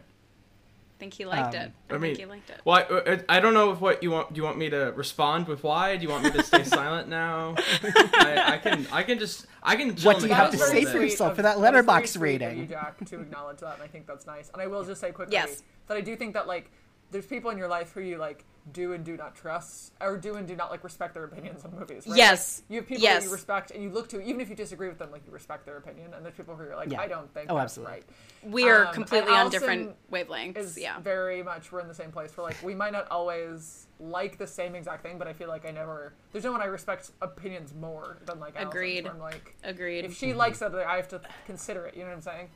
think 0.98 1.14
he 1.14 1.24
liked 1.24 1.54
Um, 1.54 1.62
it. 1.62 1.72
I, 1.90 1.94
I 1.94 1.98
mean, 1.98 2.14
think 2.14 2.18
he 2.18 2.26
liked 2.26 2.50
it. 2.50 2.60
Well, 2.64 2.84
I, 3.28 3.36
I 3.36 3.40
don't 3.40 3.54
know 3.54 3.72
if 3.72 3.80
what 3.80 4.02
you 4.02 4.10
want. 4.10 4.32
Do 4.34 4.38
you 4.38 4.44
want 4.44 4.58
me 4.58 4.68
to 4.70 4.92
respond 4.96 5.48
with 5.48 5.62
why? 5.64 5.96
Do 5.96 6.02
you 6.02 6.10
want 6.10 6.24
me 6.24 6.30
to 6.30 6.42
stay 6.42 6.62
silent 6.78 7.08
now? 7.08 7.54
I, 7.82 8.42
I 8.54 8.58
can. 8.58 8.86
I 8.92 9.02
can 9.02 9.18
just. 9.18 9.46
I 9.62 9.76
can. 9.76 9.90
What 9.96 10.20
do 10.20 10.26
you 10.26 10.34
have 10.34 10.50
to 10.50 10.56
is 10.56 10.60
house 10.60 10.68
a 10.70 10.72
very 10.72 10.84
say 10.84 10.92
for 10.92 11.02
yourself 11.02 11.30
of- 11.30 11.36
for 11.36 11.42
that 11.42 11.58
that 11.58 11.74
is 11.74 11.84
very 11.84 11.84
Letterboxd 11.86 12.08
sweet 12.08 12.42
of 12.42 12.42
rating? 12.42 12.58
you, 12.58 12.66
Jack, 12.66 13.02
to 13.06 13.20
acknowledge 13.20 13.58
that, 13.60 13.74
and 13.74 13.82
I 13.82 13.86
think 13.86 14.06
that's 14.06 14.26
nice. 14.26 14.50
And 14.52 14.60
I 14.60 14.66
will 14.66 14.84
just 14.84 15.00
say 15.00 15.10
quickly 15.12 15.32
Yes. 15.32 15.62
that 15.88 15.96
I 15.96 16.00
do 16.02 16.14
think 16.16 16.34
that 16.34 16.46
like 16.46 16.70
there's 17.10 17.26
people 17.26 17.50
in 17.50 17.56
your 17.58 17.68
life 17.68 17.92
who 17.92 18.00
you 18.02 18.18
like 18.18 18.44
do 18.72 18.92
and 18.92 19.04
do 19.04 19.16
not 19.16 19.34
trust, 19.34 19.92
or 20.00 20.16
do 20.16 20.34
and 20.36 20.46
do 20.46 20.54
not 20.54 20.70
like 20.70 20.84
respect 20.84 21.14
their 21.14 21.24
opinions 21.24 21.64
on 21.64 21.72
movies. 21.78 22.06
Right? 22.06 22.16
Yes. 22.16 22.58
Like, 22.62 22.70
you 22.72 22.76
have 22.80 22.86
people 22.88 23.02
Yes. 23.02 23.22
that 23.22 23.28
you 23.28 23.32
respect 23.32 23.70
and 23.70 23.82
you 23.82 23.90
look 23.90 24.08
to, 24.10 24.20
even 24.20 24.40
if 24.40 24.48
you 24.50 24.54
disagree 24.54 24.88
with 24.88 24.98
them, 24.98 25.10
like 25.10 25.22
you 25.26 25.32
respect 25.32 25.64
their 25.66 25.76
opinion. 25.78 26.12
And 26.14 26.24
there's 26.24 26.34
people 26.34 26.54
who 26.56 26.64
are 26.64 26.76
like, 26.76 26.90
Yeah. 26.92 27.00
I 27.00 27.08
don't 27.08 27.32
think 27.32 27.46
Oh, 27.50 27.54
that's 27.56 27.72
absolutely. 27.78 27.94
right. 27.94 28.04
We 28.52 28.68
are 28.68 28.86
Um, 28.86 28.94
completely 28.94 29.32
on 29.32 29.50
different 29.50 29.96
wavelengths. 30.10 30.56
Is 30.58 30.78
yeah. 30.78 31.00
very 31.00 31.42
much 31.42 31.72
we're 31.72 31.80
in 31.80 31.88
the 31.88 31.94
same 31.94 32.12
place. 32.12 32.36
We're 32.36 32.44
like 32.44 32.62
we 32.62 32.74
might 32.74 32.92
not 32.92 33.10
always 33.10 33.86
like 33.98 34.38
the 34.38 34.46
same 34.46 34.74
exact 34.74 35.02
thing, 35.02 35.18
but 35.18 35.26
I 35.28 35.32
feel 35.32 35.48
like 35.48 35.66
I 35.66 35.70
never. 35.70 36.14
There's 36.32 36.44
no 36.44 36.52
one 36.52 36.62
I 36.62 36.66
respect 36.66 37.10
opinions 37.20 37.74
more 37.74 38.18
than 38.26 38.40
like 38.40 38.54
Agreed. 38.58 39.04
where 39.04 39.12
I'm 39.14 39.18
like, 39.18 39.54
Agreed. 39.64 40.04
if 40.04 40.16
she 40.16 40.32
likes 40.34 40.62
it, 40.62 40.72
I 40.74 40.96
have 40.96 41.08
to 41.08 41.20
consider 41.46 41.86
it. 41.86 41.94
You 41.94 42.02
know 42.02 42.08
what 42.08 42.14
I'm 42.16 42.20
saying? 42.22 42.50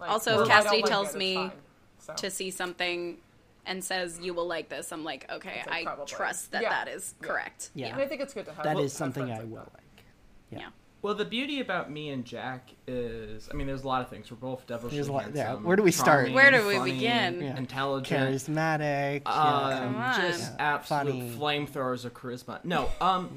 Like, 0.00 0.10
Also, 0.10 0.32
if 0.32 0.36
or 0.36 0.42
I 0.42 0.44
don't 0.44 0.62
Cassidy 0.64 0.82
like 0.82 0.90
tells 0.90 1.14
it, 1.14 1.18
me 1.18 1.34
fine. 1.34 1.52
So. 1.98 2.12
to 2.14 2.30
see 2.30 2.50
something 2.50 3.18
and 3.66 3.82
says 3.84 4.18
you 4.20 4.32
will 4.34 4.46
like 4.46 4.68
this, 4.68 4.92
I'm 4.92 5.04
like, 5.04 5.26
okay, 5.30 5.62
like, 5.66 5.72
I 5.80 5.84
probably. 5.84 6.06
trust 6.06 6.52
that 6.52 6.62
Yeah. 6.62 6.70
that 6.70 6.88
is 6.88 7.14
Yeah. 7.20 7.26
correct. 7.28 7.70
Yeah. 7.74 7.86
and 7.88 8.00
I 8.00 8.06
think 8.06 8.20
it's 8.20 8.34
good 8.34 8.46
to 8.46 8.52
have. 8.54 8.64
That 8.64 8.76
have 8.76 8.84
is 8.84 8.92
something 8.92 9.30
I 9.30 9.44
will 9.44 9.68
like. 9.74 10.04
Yeah. 10.50 10.58
Yeah. 10.60 10.68
Well, 11.02 11.14
the 11.14 11.24
beauty 11.24 11.60
about 11.60 11.88
me 11.90 12.08
and 12.10 12.24
Jack 12.24 12.70
is, 12.88 13.48
I 13.52 13.54
mean, 13.54 13.66
there's 13.68 13.84
a 13.84 13.86
lot 13.86 14.00
of 14.02 14.08
things. 14.08 14.28
We're 14.30 14.38
both 14.38 14.66
devilishly 14.66 14.96
There's 14.96 15.06
a 15.08 15.12
lot- 15.12 15.34
yeah. 15.36 15.54
Where 15.54 15.76
do 15.76 15.82
we 15.84 15.92
start? 15.92 16.26
charming, 16.28 16.34
Where 16.34 16.50
do 16.50 16.66
we 16.66 16.76
funny, 16.78 16.92
begin? 16.92 17.42
Yeah. 17.42 17.56
Intelligent. 17.56 18.34
Charismatic. 18.34 19.22
Um, 19.26 19.70
yeah. 19.70 19.78
Come 19.78 19.96
on. 19.96 20.20
just 20.20 20.52
Yeah. 20.52 20.56
absolute 20.58 21.12
Funny. 21.12 21.36
flamethrowers 21.36 22.04
of 22.04 22.14
charisma. 22.14 22.64
No, 22.64 22.90
um, 23.00 23.36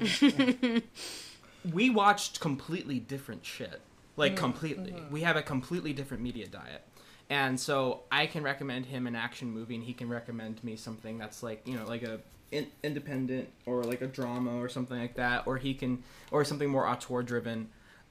we 1.72 1.90
watched 1.90 2.40
completely 2.40 2.98
different 2.98 3.44
shit. 3.44 3.80
Like 4.16 4.36
completely, 4.36 4.94
we 5.10 5.22
have 5.22 5.36
a 5.36 5.42
completely 5.42 5.92
different 5.92 6.22
media 6.22 6.46
diet, 6.46 6.82
and 7.30 7.58
so 7.58 8.02
I 8.12 8.26
can 8.26 8.42
recommend 8.42 8.86
him 8.86 9.06
an 9.06 9.16
action 9.16 9.50
movie, 9.50 9.76
and 9.76 9.84
he 9.84 9.94
can 9.94 10.10
recommend 10.10 10.62
me 10.62 10.76
something 10.76 11.16
that's 11.16 11.42
like 11.42 11.66
you 11.66 11.76
know 11.76 11.86
like 11.86 12.02
a 12.02 12.20
in, 12.50 12.66
independent 12.82 13.48
or 13.64 13.84
like 13.84 14.02
a 14.02 14.06
drama 14.06 14.56
or 14.56 14.68
something 14.68 14.98
like 14.98 15.14
that, 15.14 15.46
or 15.46 15.56
he 15.56 15.72
can 15.72 16.02
or 16.30 16.44
something 16.44 16.68
more 16.68 16.86
auteur 16.86 17.22
driven. 17.22 17.68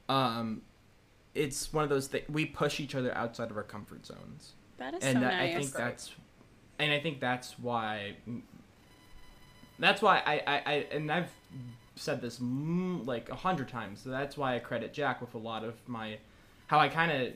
Um, 0.08 0.64
it's 1.36 1.72
one 1.72 1.84
of 1.84 1.90
those 1.90 2.08
things 2.08 2.28
we 2.30 2.46
push 2.46 2.80
each 2.80 2.96
other 2.96 3.16
outside 3.16 3.52
of 3.52 3.58
our 3.58 3.64
comfort 3.64 4.06
zones 4.06 4.54
That 4.78 4.96
is 4.96 5.04
and 5.04 5.18
so 5.18 5.20
that, 5.22 5.34
nice. 5.34 5.56
I 5.56 5.60
think 5.60 5.72
that's, 5.72 6.16
and 6.80 6.92
I 6.92 7.00
think 7.00 7.20
that's 7.20 7.60
why, 7.60 8.16
that's 9.78 10.02
why 10.02 10.24
I, 10.26 10.42
I, 10.48 10.62
I 10.66 10.74
and 10.92 11.12
I've 11.12 11.30
said 11.96 12.22
this 12.22 12.40
like 12.42 13.30
a 13.30 13.36
hundred 13.36 13.70
times. 13.70 14.02
So 14.02 14.10
that's 14.10 14.38
why 14.38 14.56
I 14.56 14.60
credit 14.60 14.94
Jack 14.94 15.22
with 15.22 15.34
a 15.36 15.38
lot 15.38 15.64
of 15.64 15.76
my, 15.88 16.18
how 16.68 16.80
I 16.80 16.88
kind 16.88 17.12
of, 17.12 17.34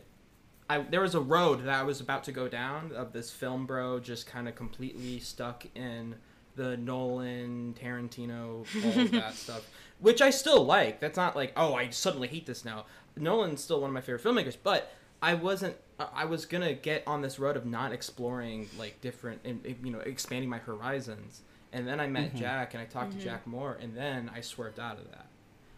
I 0.69 0.79
there 0.79 1.01
was 1.01 1.15
a 1.15 1.19
road 1.19 1.65
that 1.65 1.79
I 1.79 1.83
was 1.83 2.01
about 2.01 2.23
to 2.25 2.31
go 2.31 2.47
down 2.47 2.91
of 2.93 3.13
this 3.13 3.31
film 3.31 3.65
bro 3.65 3.99
just 3.99 4.27
kind 4.27 4.47
of 4.47 4.55
completely 4.55 5.19
stuck 5.19 5.65
in 5.75 6.15
the 6.55 6.77
Nolan, 6.77 7.75
Tarantino, 7.81 8.65
all 8.83 9.01
of 9.01 9.11
that 9.11 9.33
stuff, 9.33 9.67
which 9.99 10.21
I 10.21 10.29
still 10.29 10.63
like. 10.63 10.99
That's 10.99 11.17
not 11.17 11.35
like 11.35 11.53
oh 11.55 11.75
I 11.75 11.89
suddenly 11.89 12.27
hate 12.27 12.45
this 12.45 12.63
now. 12.63 12.85
Nolan's 13.15 13.63
still 13.63 13.81
one 13.81 13.89
of 13.89 13.93
my 13.93 14.01
favorite 14.01 14.23
filmmakers, 14.23 14.57
but 14.61 14.93
I 15.21 15.33
wasn't. 15.35 15.75
I- 15.99 16.09
I 16.13 16.25
was 16.25 16.45
gonna 16.45 16.73
get 16.73 17.03
on 17.07 17.21
this 17.21 17.39
road 17.39 17.55
of 17.55 17.65
not 17.65 17.91
exploring 17.91 18.69
like 18.77 18.99
different 19.01 19.41
and 19.45 19.63
you 19.83 19.91
know 19.91 19.99
expanding 19.99 20.49
my 20.49 20.59
horizons. 20.59 21.41
And 21.73 21.87
then 21.87 21.99
I 21.99 22.07
met 22.07 22.29
mm-hmm. 22.29 22.37
Jack 22.37 22.75
and 22.75 22.81
I 22.81 22.85
talked 22.85 23.11
to 23.11 23.17
mm-hmm. 23.17 23.25
Jack 23.25 23.47
more, 23.47 23.77
and 23.81 23.97
then 23.97 24.29
I 24.33 24.41
swerved 24.41 24.79
out 24.79 24.99
of 24.99 25.09
that. 25.09 25.25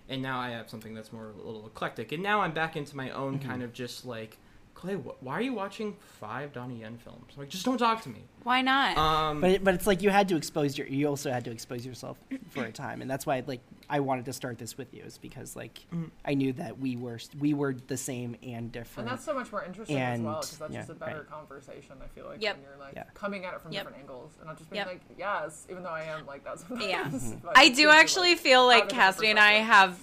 And 0.10 0.22
now 0.22 0.40
I 0.40 0.50
have 0.50 0.70
something 0.70 0.94
that's 0.94 1.12
more 1.12 1.30
a 1.30 1.46
little 1.46 1.66
eclectic. 1.66 2.12
And 2.12 2.22
now 2.22 2.42
I'm 2.42 2.54
back 2.54 2.76
into 2.76 2.96
my 2.96 3.10
own 3.12 3.40
mm-hmm. 3.40 3.50
kind 3.50 3.64
of 3.64 3.74
just 3.74 4.06
like, 4.06 4.38
Clay, 4.76 4.96
wh- 4.96 5.24
why 5.24 5.34
are 5.34 5.42
you 5.42 5.54
watching 5.54 5.96
five 6.20 6.52
Donnie 6.52 6.82
Yen 6.82 6.98
films? 6.98 7.32
Like, 7.38 7.48
just 7.50 7.64
don't 7.66 7.78
talk 7.78 8.04
to 8.04 8.10
me. 8.10 8.24
Why 8.44 8.62
not? 8.62 8.98
Um, 8.98 9.40
But 9.42 9.50
it, 9.52 9.64
but 9.64 9.74
it's 9.74 9.88
like 9.88 10.02
you 10.04 10.10
had 10.10 10.28
to 10.30 10.36
expose 10.36 10.78
your 10.78 10.86
you 10.88 11.08
also 11.08 11.32
had 11.32 11.46
to 11.46 11.52
expose 11.52 11.86
yourself 11.86 12.18
for 12.50 12.66
a 12.66 12.72
time, 12.72 13.02
and 13.02 13.10
that's 13.10 13.26
why 13.26 13.42
like 13.48 13.62
I 13.90 14.02
wanted 14.02 14.26
to 14.26 14.34
start 14.34 14.58
this 14.60 14.78
with 14.78 14.94
you 14.94 15.04
is 15.04 15.18
because 15.18 15.56
like 15.56 15.80
Mm. 15.94 16.12
I 16.26 16.34
knew 16.34 16.52
that 16.54 16.78
we 16.78 16.98
were 16.98 17.20
we 17.40 17.54
were 17.54 17.74
the 17.88 17.96
same 17.98 18.36
and 18.44 18.70
different. 18.72 19.08
And 19.10 19.18
that's 19.18 19.26
so 19.26 19.34
much 19.34 19.50
more 19.52 19.64
interesting 19.64 19.98
as 19.98 20.20
well 20.20 20.34
And, 20.34 20.42
because 20.42 20.58
that's 20.58 20.74
yeah, 20.74 20.80
just 20.82 20.90
a 20.92 20.94
better 20.96 21.20
right. 21.20 21.30
conversation. 21.30 21.96
I 22.04 22.08
feel 22.08 22.26
like 22.28 22.42
Yep. 22.42 22.56
when 22.58 22.64
you're 22.66 22.78
like 22.80 22.96
Yeah. 22.96 23.04
coming 23.14 23.46
at 23.46 23.54
it 23.54 23.62
from 23.62 23.72
Yep. 23.72 23.84
different 23.86 24.02
angles 24.04 24.34
and 24.40 24.48
not 24.48 24.58
just 24.58 24.70
being 24.70 24.80
Yep. 24.80 24.88
like 24.88 25.02
yes, 25.18 25.66
even 25.72 25.84
though 25.84 25.90
I 25.90 26.02
am 26.04 26.26
like 26.26 26.44
that's. 26.44 26.68
sometimes. 26.68 26.84
Yeah. 27.32 27.36
but 27.44 27.58
I 27.58 27.66
it's 27.66 27.78
do 27.78 27.86
good 27.86 27.92
to, 27.94 27.98
actually 27.98 28.32
like, 28.32 28.40
feel 28.40 28.66
like 28.68 28.90
Cassidy 28.90 29.30
and 29.30 29.40
I 29.40 29.54
have 29.54 29.98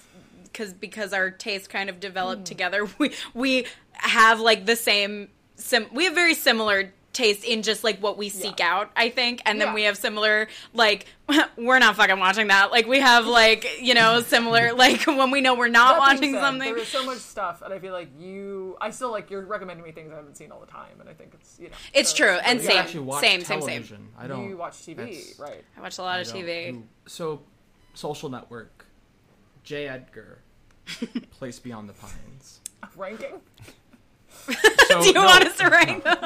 because 0.53 0.73
because 0.73 1.11
our 1.13 1.31
tastes 1.31 1.67
kind 1.67 1.89
of 1.89 1.99
developed 1.99 2.43
Mm. 2.43 2.45
together. 2.45 2.87
We 2.99 3.11
we 3.33 3.65
have 3.93 4.39
like 4.39 4.65
the 4.65 4.75
same 4.75 5.29
sim. 5.55 5.87
We 5.91 6.05
have 6.05 6.13
very 6.15 6.33
similar 6.35 6.93
taste 7.11 7.43
in 7.45 7.61
just 7.61 7.83
like 7.83 7.99
what 7.99 8.17
we 8.17 8.27
seek 8.27 8.57
Yeah. 8.59 8.73
out. 8.75 8.91
I 8.95 9.09
think, 9.09 9.43
and 9.45 9.61
then 9.61 9.67
Yeah. 9.69 9.73
we 9.75 9.83
have 9.83 9.97
similar 9.97 10.47
like 10.73 11.05
we're 11.57 11.77
not 11.79 11.95
fucking 11.95 12.17
watching 12.19 12.47
that. 12.47 12.71
Like 12.71 12.87
we 12.87 12.99
have 13.01 13.25
like 13.27 13.67
you 13.81 13.93
know 13.93 14.21
similar 14.35 14.73
like 14.73 15.05
when 15.05 15.29
we 15.31 15.41
know 15.41 15.53
we're 15.55 15.67
not 15.67 15.95
That 15.95 15.99
watching 15.99 16.33
said, 16.33 16.41
something. 16.41 16.73
There 16.73 16.81
is 16.81 16.87
so 16.87 17.05
much 17.05 17.19
stuff, 17.19 17.61
and 17.61 17.73
I 17.73 17.77
feel 17.79 17.93
like 17.93 18.09
you. 18.19 18.77
I 18.81 18.89
still 18.91 19.11
like 19.11 19.29
you're 19.29 19.45
recommending 19.45 19.83
me 19.85 19.91
things 19.91 20.11
I 20.11 20.15
haven't 20.15 20.37
seen 20.37 20.51
all 20.51 20.59
the 20.59 20.65
time, 20.67 20.99
and 20.99 21.07
I 21.09 21.13
think 21.13 21.33
it's 21.35 21.57
you 21.59 21.69
know. 21.69 21.75
It's 21.93 22.11
so 22.11 22.17
true, 22.17 22.37
and 22.45 22.59
you 22.59 22.65
same, 22.67 22.77
actually 22.77 23.11
same, 23.21 23.41
same, 23.43 23.61
same. 23.61 24.09
I 24.17 24.27
don't. 24.27 24.49
You 24.49 24.57
watch 24.57 24.73
TV, 24.77 25.39
right? 25.39 25.63
I 25.77 25.81
watch 25.81 25.97
a 25.97 26.01
lot 26.01 26.17
I 26.17 26.21
of 26.21 26.27
don't 26.27 26.35
TV. 26.43 26.71
do- 26.73 26.83
So, 27.07 27.41
Social 27.93 28.29
Network, 28.29 28.85
J. 29.63 29.87
Edgar, 29.87 30.39
Place 31.31 31.59
Beyond 31.59 31.89
the 31.89 31.93
Pines. 31.93 32.61
Ranking. 32.95 33.41
So, 34.45 34.53
Do 35.01 35.07
you 35.07 35.13
no, 35.13 35.25
want 35.25 35.45
us 35.45 35.57
to 35.57 35.69
rank 35.69 36.03
them? 36.03 36.17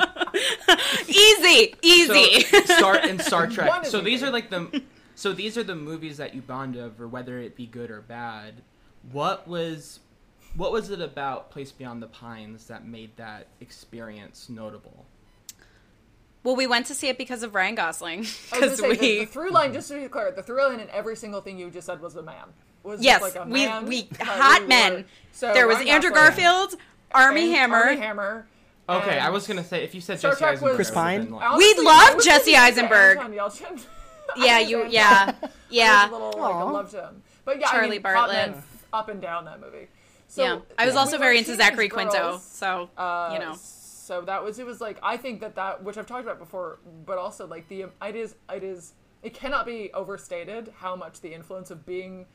easy, 1.08 1.76
easy. 1.82 2.42
So, 2.42 2.62
Star 2.62 2.96
and 2.96 3.22
Star 3.22 3.48
Trek. 3.48 3.86
So 3.86 4.02
these 4.02 4.24
are 4.24 4.32
like 4.32 4.50
the, 4.50 4.82
so 5.16 5.34
these 5.34 5.58
are 5.58 5.64
the 5.64 5.76
movies 5.76 6.18
that 6.18 6.34
you 6.34 6.42
bond 6.42 6.78
over, 6.78 7.08
whether 7.08 7.40
it 7.40 7.56
be 7.56 7.66
good 7.66 7.92
or 7.92 8.02
bad. 8.02 8.56
What 9.12 9.48
was, 9.48 10.00
what 10.56 10.72
was 10.72 10.90
it 10.90 11.02
about 11.02 11.52
Place 11.52 11.72
Beyond 11.72 12.02
the 12.02 12.08
Pines 12.08 12.68
that 12.68 12.86
made 12.86 13.16
that 13.18 13.48
experience 13.62 14.50
notable? 14.50 15.06
well, 16.48 16.56
we 16.56 16.66
went 16.66 16.86
to 16.86 16.96
see 16.96 17.10
it 17.10 17.18
because 17.18 17.44
of 17.44 17.54
Ryan 17.54 17.76
Gosling 17.76 18.26
I 18.54 18.60
because 18.60 18.82
we 18.82 18.96
the, 18.96 19.20
the 19.20 19.26
through 19.26 19.52
line, 19.52 19.74
just 19.74 19.90
to 19.90 20.00
be 20.00 20.08
clear, 20.08 20.32
the 20.32 20.42
through 20.42 20.64
line 20.64 20.80
in 20.80 20.90
every 20.92 21.18
single 21.18 21.42
thing 21.42 21.58
you 21.58 21.70
just 21.70 21.88
said 21.88 22.02
was 22.02 22.16
a 22.16 22.24
man. 22.24 22.46
Was 22.88 23.02
Yes, 23.04 23.22
just 23.22 23.36
like 23.36 23.46
a 23.46 23.50
we 23.50 23.66
man 23.66 23.86
we 23.86 24.02
that 24.18 24.22
hot 24.28 24.62
we 24.62 24.68
men. 24.68 24.94
were- 24.94 25.04
So 25.34 25.54
there 25.54 25.68
was 25.68 25.78
Andrew 25.80 26.10
Gosling 26.10 26.14
Garfield, 26.14 26.76
Armie 27.14 27.44
and 27.48 27.56
Hammer. 27.56 27.76
Armie 27.78 27.98
Hammer. 27.98 28.48
Okay, 28.90 29.20
I 29.20 29.30
was 29.30 29.46
gonna 29.46 29.64
say 29.64 29.84
if 29.84 29.94
you 29.94 30.00
said 30.02 30.20
Star 30.20 30.32
Jesse 30.32 30.40
Trek 30.40 30.54
Eisenberg, 30.54 30.78
was- 30.78 30.88
Chris 30.88 30.96
I 30.98 31.18
would've 31.18 31.30
Pine? 31.30 31.40
like- 31.40 31.58
We 31.58 31.76
love 31.84 32.24
Jesse 32.24 32.56
Eisenberg. 32.56 33.18
Anton 33.18 33.34
Yelchin. 33.34 33.86
I 34.38 34.46
Yeah, 34.46 34.60
you- 34.60 34.78
Anton. 34.80 34.92
yeah, 34.92 35.34
I 35.44 35.50
yeah. 35.70 36.10
little 36.12 36.32
like 36.38 36.56
I 36.56 36.64
loved 36.64 36.94
him, 36.94 37.24
but 37.46 37.60
yeah, 37.60 37.68
I 37.68 37.72
Charlie 37.72 37.90
mean, 37.92 38.02
Bartlett. 38.02 38.56
up 38.94 39.10
and 39.10 39.22
down 39.22 39.46
that 39.46 39.60
movie. 39.60 39.88
So 40.30 40.44
yeah, 40.44 40.60
I 40.78 40.86
was 40.86 40.94
we 40.96 41.00
also 41.00 41.18
were 41.18 41.24
very 41.24 41.38
into 41.38 41.52
teenage 41.52 41.66
Zachary 41.68 41.90
Quinto, 41.90 42.40
so 42.42 42.90
uh, 42.98 43.32
you 43.34 43.40
know. 43.40 43.56
So 43.58 44.22
that 44.22 44.42
was 44.44 44.58
it. 44.60 44.66
Was 44.66 44.80
like 44.80 44.98
I 45.04 45.18
think 45.18 45.42
that 45.42 45.56
that 45.56 45.84
which 45.84 45.98
I've 45.98 46.06
talked 46.08 46.24
about 46.24 46.40
before, 46.40 46.80
but 47.06 47.18
also 47.18 47.46
like 47.48 47.68
the 47.68 47.86
it 48.02 48.16
is 48.16 48.36
it 48.52 48.64
is 48.64 48.94
it 49.24 49.34
cannot 49.34 49.66
be 49.66 49.92
overstated 49.94 50.74
how 50.78 50.96
much 50.96 51.20
the 51.22 51.34
influence 51.34 51.72
of 51.72 51.86
being 51.86 52.26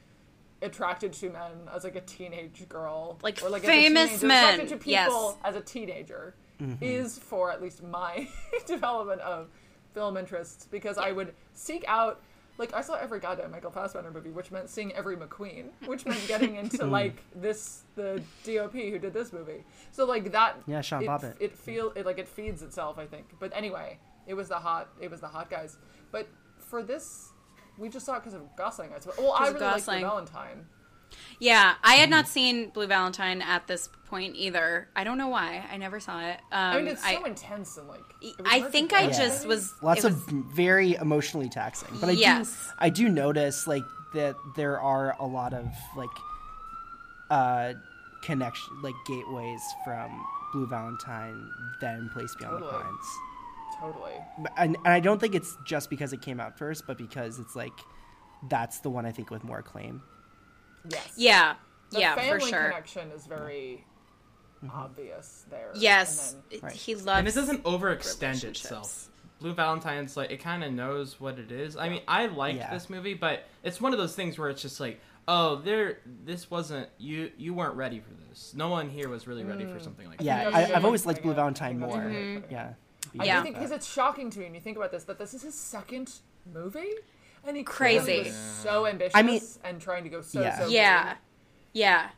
attracted 0.63 1.13
to 1.13 1.31
men 1.31 1.69
as 1.75 1.85
like 1.85 1.97
a 1.97 2.01
teenage 2.01 2.69
girl, 2.69 3.19
Like 3.23 3.43
or 3.43 3.51
like 3.51 3.63
famous 3.63 4.23
a 4.23 4.27
men, 4.27 4.45
attracted 4.45 4.69
to 4.69 4.77
people 4.77 4.91
yes. 4.93 5.37
as 5.45 5.57
a 5.57 5.61
teenager, 5.61 6.35
mm-hmm. 6.61 6.83
is 6.83 7.19
for 7.19 7.51
at 7.51 7.61
least 7.61 7.83
my 7.83 8.29
development 8.67 9.21
of 9.21 9.49
film 9.95 10.17
interests 10.17 10.67
because 10.71 10.99
I 10.99 11.13
would 11.13 11.35
seek 11.53 11.85
out. 11.87 12.21
Like 12.59 12.75
I 12.75 12.83
saw 12.83 12.95
every 12.95 13.19
goddamn 13.19 13.51
Michael 13.51 13.71
Fassbender 13.71 14.11
movie, 14.11 14.31
which 14.31 14.51
meant 14.51 14.69
seeing 14.69 14.93
every 14.93 15.17
McQueen, 15.17 15.71
which 15.87 16.05
meant 16.05 16.27
getting 16.29 16.57
into 16.57 16.85
like 17.01 17.23
this 17.35 17.83
the 17.97 18.23
DOP 18.45 18.75
who 18.75 18.99
did 18.99 19.15
this 19.15 19.33
movie. 19.33 19.65
So 19.91 20.05
like 20.05 20.33
that, 20.33 20.59
Yeah, 20.67 20.83
Sean 20.83 21.03
it, 21.03 21.09
Bobbitt. 21.09 21.35
It 21.41 21.57
feel 21.57 21.93
it 21.97 22.05
like 22.05 22.19
it 22.19 22.29
feeds 22.29 22.63
itself, 22.63 22.99
I 22.99 23.07
think. 23.07 23.27
But 23.41 23.53
anyway, 23.55 23.99
it 24.27 24.35
was 24.35 24.49
the 24.49 24.57
hot 24.57 24.89
it 25.01 25.11
was 25.11 25.21
the 25.21 25.29
hot 25.29 25.51
guys. 25.51 25.79
But 26.11 26.29
for 26.59 26.83
this, 26.83 27.33
we 27.79 27.89
just 27.89 28.07
saw 28.07 28.17
it 28.17 28.21
because 28.21 28.35
of 28.35 28.43
Gosling. 28.57 28.91
I 28.95 29.01
suppose. 29.01 29.19
Well, 29.19 29.33
I 29.33 29.49
really 29.49 29.61
like 29.61 29.75
Gosling. 29.77 30.01
Valentine. 30.03 30.67
Yeah, 31.39 31.75
I 31.83 31.95
had 31.95 32.09
not 32.09 32.27
seen 32.27 32.71
Blue 32.71 32.87
Valentine 32.87 33.43
at 33.43 33.67
this 33.67 33.89
point 34.07 34.35
either. 34.37 34.89
I 34.97 35.05
don't 35.05 35.19
know 35.19 35.29
why. 35.29 35.63
I 35.71 35.77
never 35.77 36.01
saw 36.01 36.21
it. 36.27 36.37
Um, 36.37 36.43
I 36.53 36.77
mean, 36.79 36.87
it's 36.89 37.03
so 37.03 37.09
I, 37.23 37.27
intense 37.27 37.77
and 37.77 37.89
like. 37.89 38.01
I 38.47 38.63
think 38.63 38.93
I 38.95 39.07
watch, 39.07 39.17
just 39.19 39.41
maybe? 39.43 39.49
was. 39.49 39.75
Lots 39.83 40.05
it 40.05 40.13
of 40.13 40.15
very 40.55 40.95
emotionally 40.95 41.49
taxing, 41.51 41.89
but 42.01 42.09
I 42.09 42.13
Yes. 42.13 42.49
do 42.69 42.73
I 42.79 42.89
do 42.89 43.09
notice 43.09 43.67
like 43.67 43.85
that 44.15 44.37
there 44.57 44.81
are 44.81 45.17
a 45.19 45.27
lot 45.27 45.53
of 45.55 45.67
like 45.97 46.11
uh 47.31 47.73
connection 48.23 48.81
like 48.83 48.95
gateways 49.07 49.61
from 49.85 50.11
Blue 50.53 50.67
Valentine 50.67 51.51
then 51.81 52.09
Place 52.13 52.35
Beyond 52.39 52.57
the 52.63 52.67
Totally. 52.67 52.83
Pines. 52.85 53.07
Totally. 53.83 54.13
And, 54.57 54.77
and 54.77 54.89
I 54.89 55.01
don't 55.01 55.21
think 55.21 55.35
it's 55.35 55.57
just 55.67 55.91
because 55.91 56.13
it 56.13 56.23
came 56.23 56.41
out 56.41 56.59
first, 56.59 56.87
but 56.87 56.99
because 56.99 57.39
it's 57.39 57.57
like 57.57 57.73
that's 58.49 58.81
the 58.81 58.91
one 58.91 59.07
I 59.07 59.13
think 59.13 59.31
with 59.31 59.45
more 59.45 59.59
acclaim. 59.59 60.03
Yes. 60.89 61.13
Yeah. 61.17 61.55
The 61.91 62.01
yeah, 62.01 62.15
family 62.15 62.41
for 62.41 62.47
sure. 62.49 62.65
connection 62.71 63.11
is 63.11 63.27
very 63.27 63.85
mm-hmm. 64.65 64.77
obvious 64.77 65.45
there. 65.51 65.71
Yes. 65.75 66.33
And 66.33 66.43
then- 66.51 66.61
Right. 66.63 66.73
He 66.73 66.95
loves 66.95 67.19
and 67.19 67.29
it 67.29 67.35
doesn't 67.35 67.65
overextend 67.65 68.45
itself. 68.45 69.09
Blue 69.41 69.53
Valentine's 69.53 70.17
like 70.17 70.31
it 70.31 70.39
kind 70.39 70.63
of 70.63 70.73
knows 70.73 71.21
what 71.21 71.39
it 71.39 71.51
is. 71.51 71.77
I 71.77 71.89
mean, 71.89 72.03
I 72.07 72.27
liked 72.27 72.59
Yeah. 72.59 72.73
this 72.73 72.89
movie, 72.89 73.15
but 73.15 73.45
it's 73.65 73.81
one 73.81 73.93
of 73.93 73.99
those 73.99 74.15
things 74.15 74.39
where 74.39 74.49
it's 74.49 74.63
just 74.63 74.79
like, 74.79 75.01
oh, 75.27 75.57
there, 75.57 75.99
this 76.25 76.51
wasn't 76.51 76.89
you. 76.99 77.31
You 77.37 77.53
weren't 77.55 77.75
ready 77.75 78.01
for 78.01 78.13
this. 78.29 78.55
No 78.55 78.69
one 78.69 78.89
here 78.89 79.09
was 79.09 79.27
really 79.27 79.45
ready 79.45 79.65
for 79.65 79.79
mm. 79.79 79.85
something 79.85 80.09
like 80.09 80.19
that. 80.19 80.25
Yeah, 80.25 80.43
think 80.43 80.53
this. 80.53 80.61
that's 80.61 80.71
I, 80.71 80.75
a 80.75 80.77
I've 80.77 80.85
always 80.85 81.07
liked 81.07 81.23
Blue 81.23 81.33
put 81.33 81.39
it. 81.39 81.41
I 81.41 81.43
Valentine 81.43 81.81
think 81.81 81.81
that's 81.81 81.95
a 81.95 81.99
more. 81.99 82.09
good 82.09 82.15
way 82.15 82.35
to 82.35 82.41
put 82.41 82.51
it. 82.51 82.53
Yeah. 82.53 82.73
I 83.19 83.25
Yeah. 83.25 83.43
think 83.43 83.57
because 83.57 83.71
it's 83.71 83.91
shocking 83.91 84.31
to 84.31 84.39
me 84.39 84.47
when 84.47 84.55
you 84.55 84.61
think 84.61 84.77
about 84.77 84.91
this 84.91 85.05
that 85.05 85.19
this 85.19 85.35
is 85.35 85.43
his 85.43 85.55
second 85.55 86.11
movie, 86.53 86.93
and 87.47 87.57
he 87.57 87.63
Crazy. 87.63 88.01
clearly 88.05 88.23
was 88.31 88.35
so 88.63 88.87
ambitious 88.87 89.15
I 89.15 89.23
mean- 89.23 89.43
and 89.65 89.81
trying 89.81 90.05
to 90.05 90.11
go 90.11 90.23
so 90.23 90.41
Yeah. 90.41 90.59
so 90.59 90.67
Yeah. 90.69 91.09
big. 91.11 91.19
Yeah. 91.75 92.11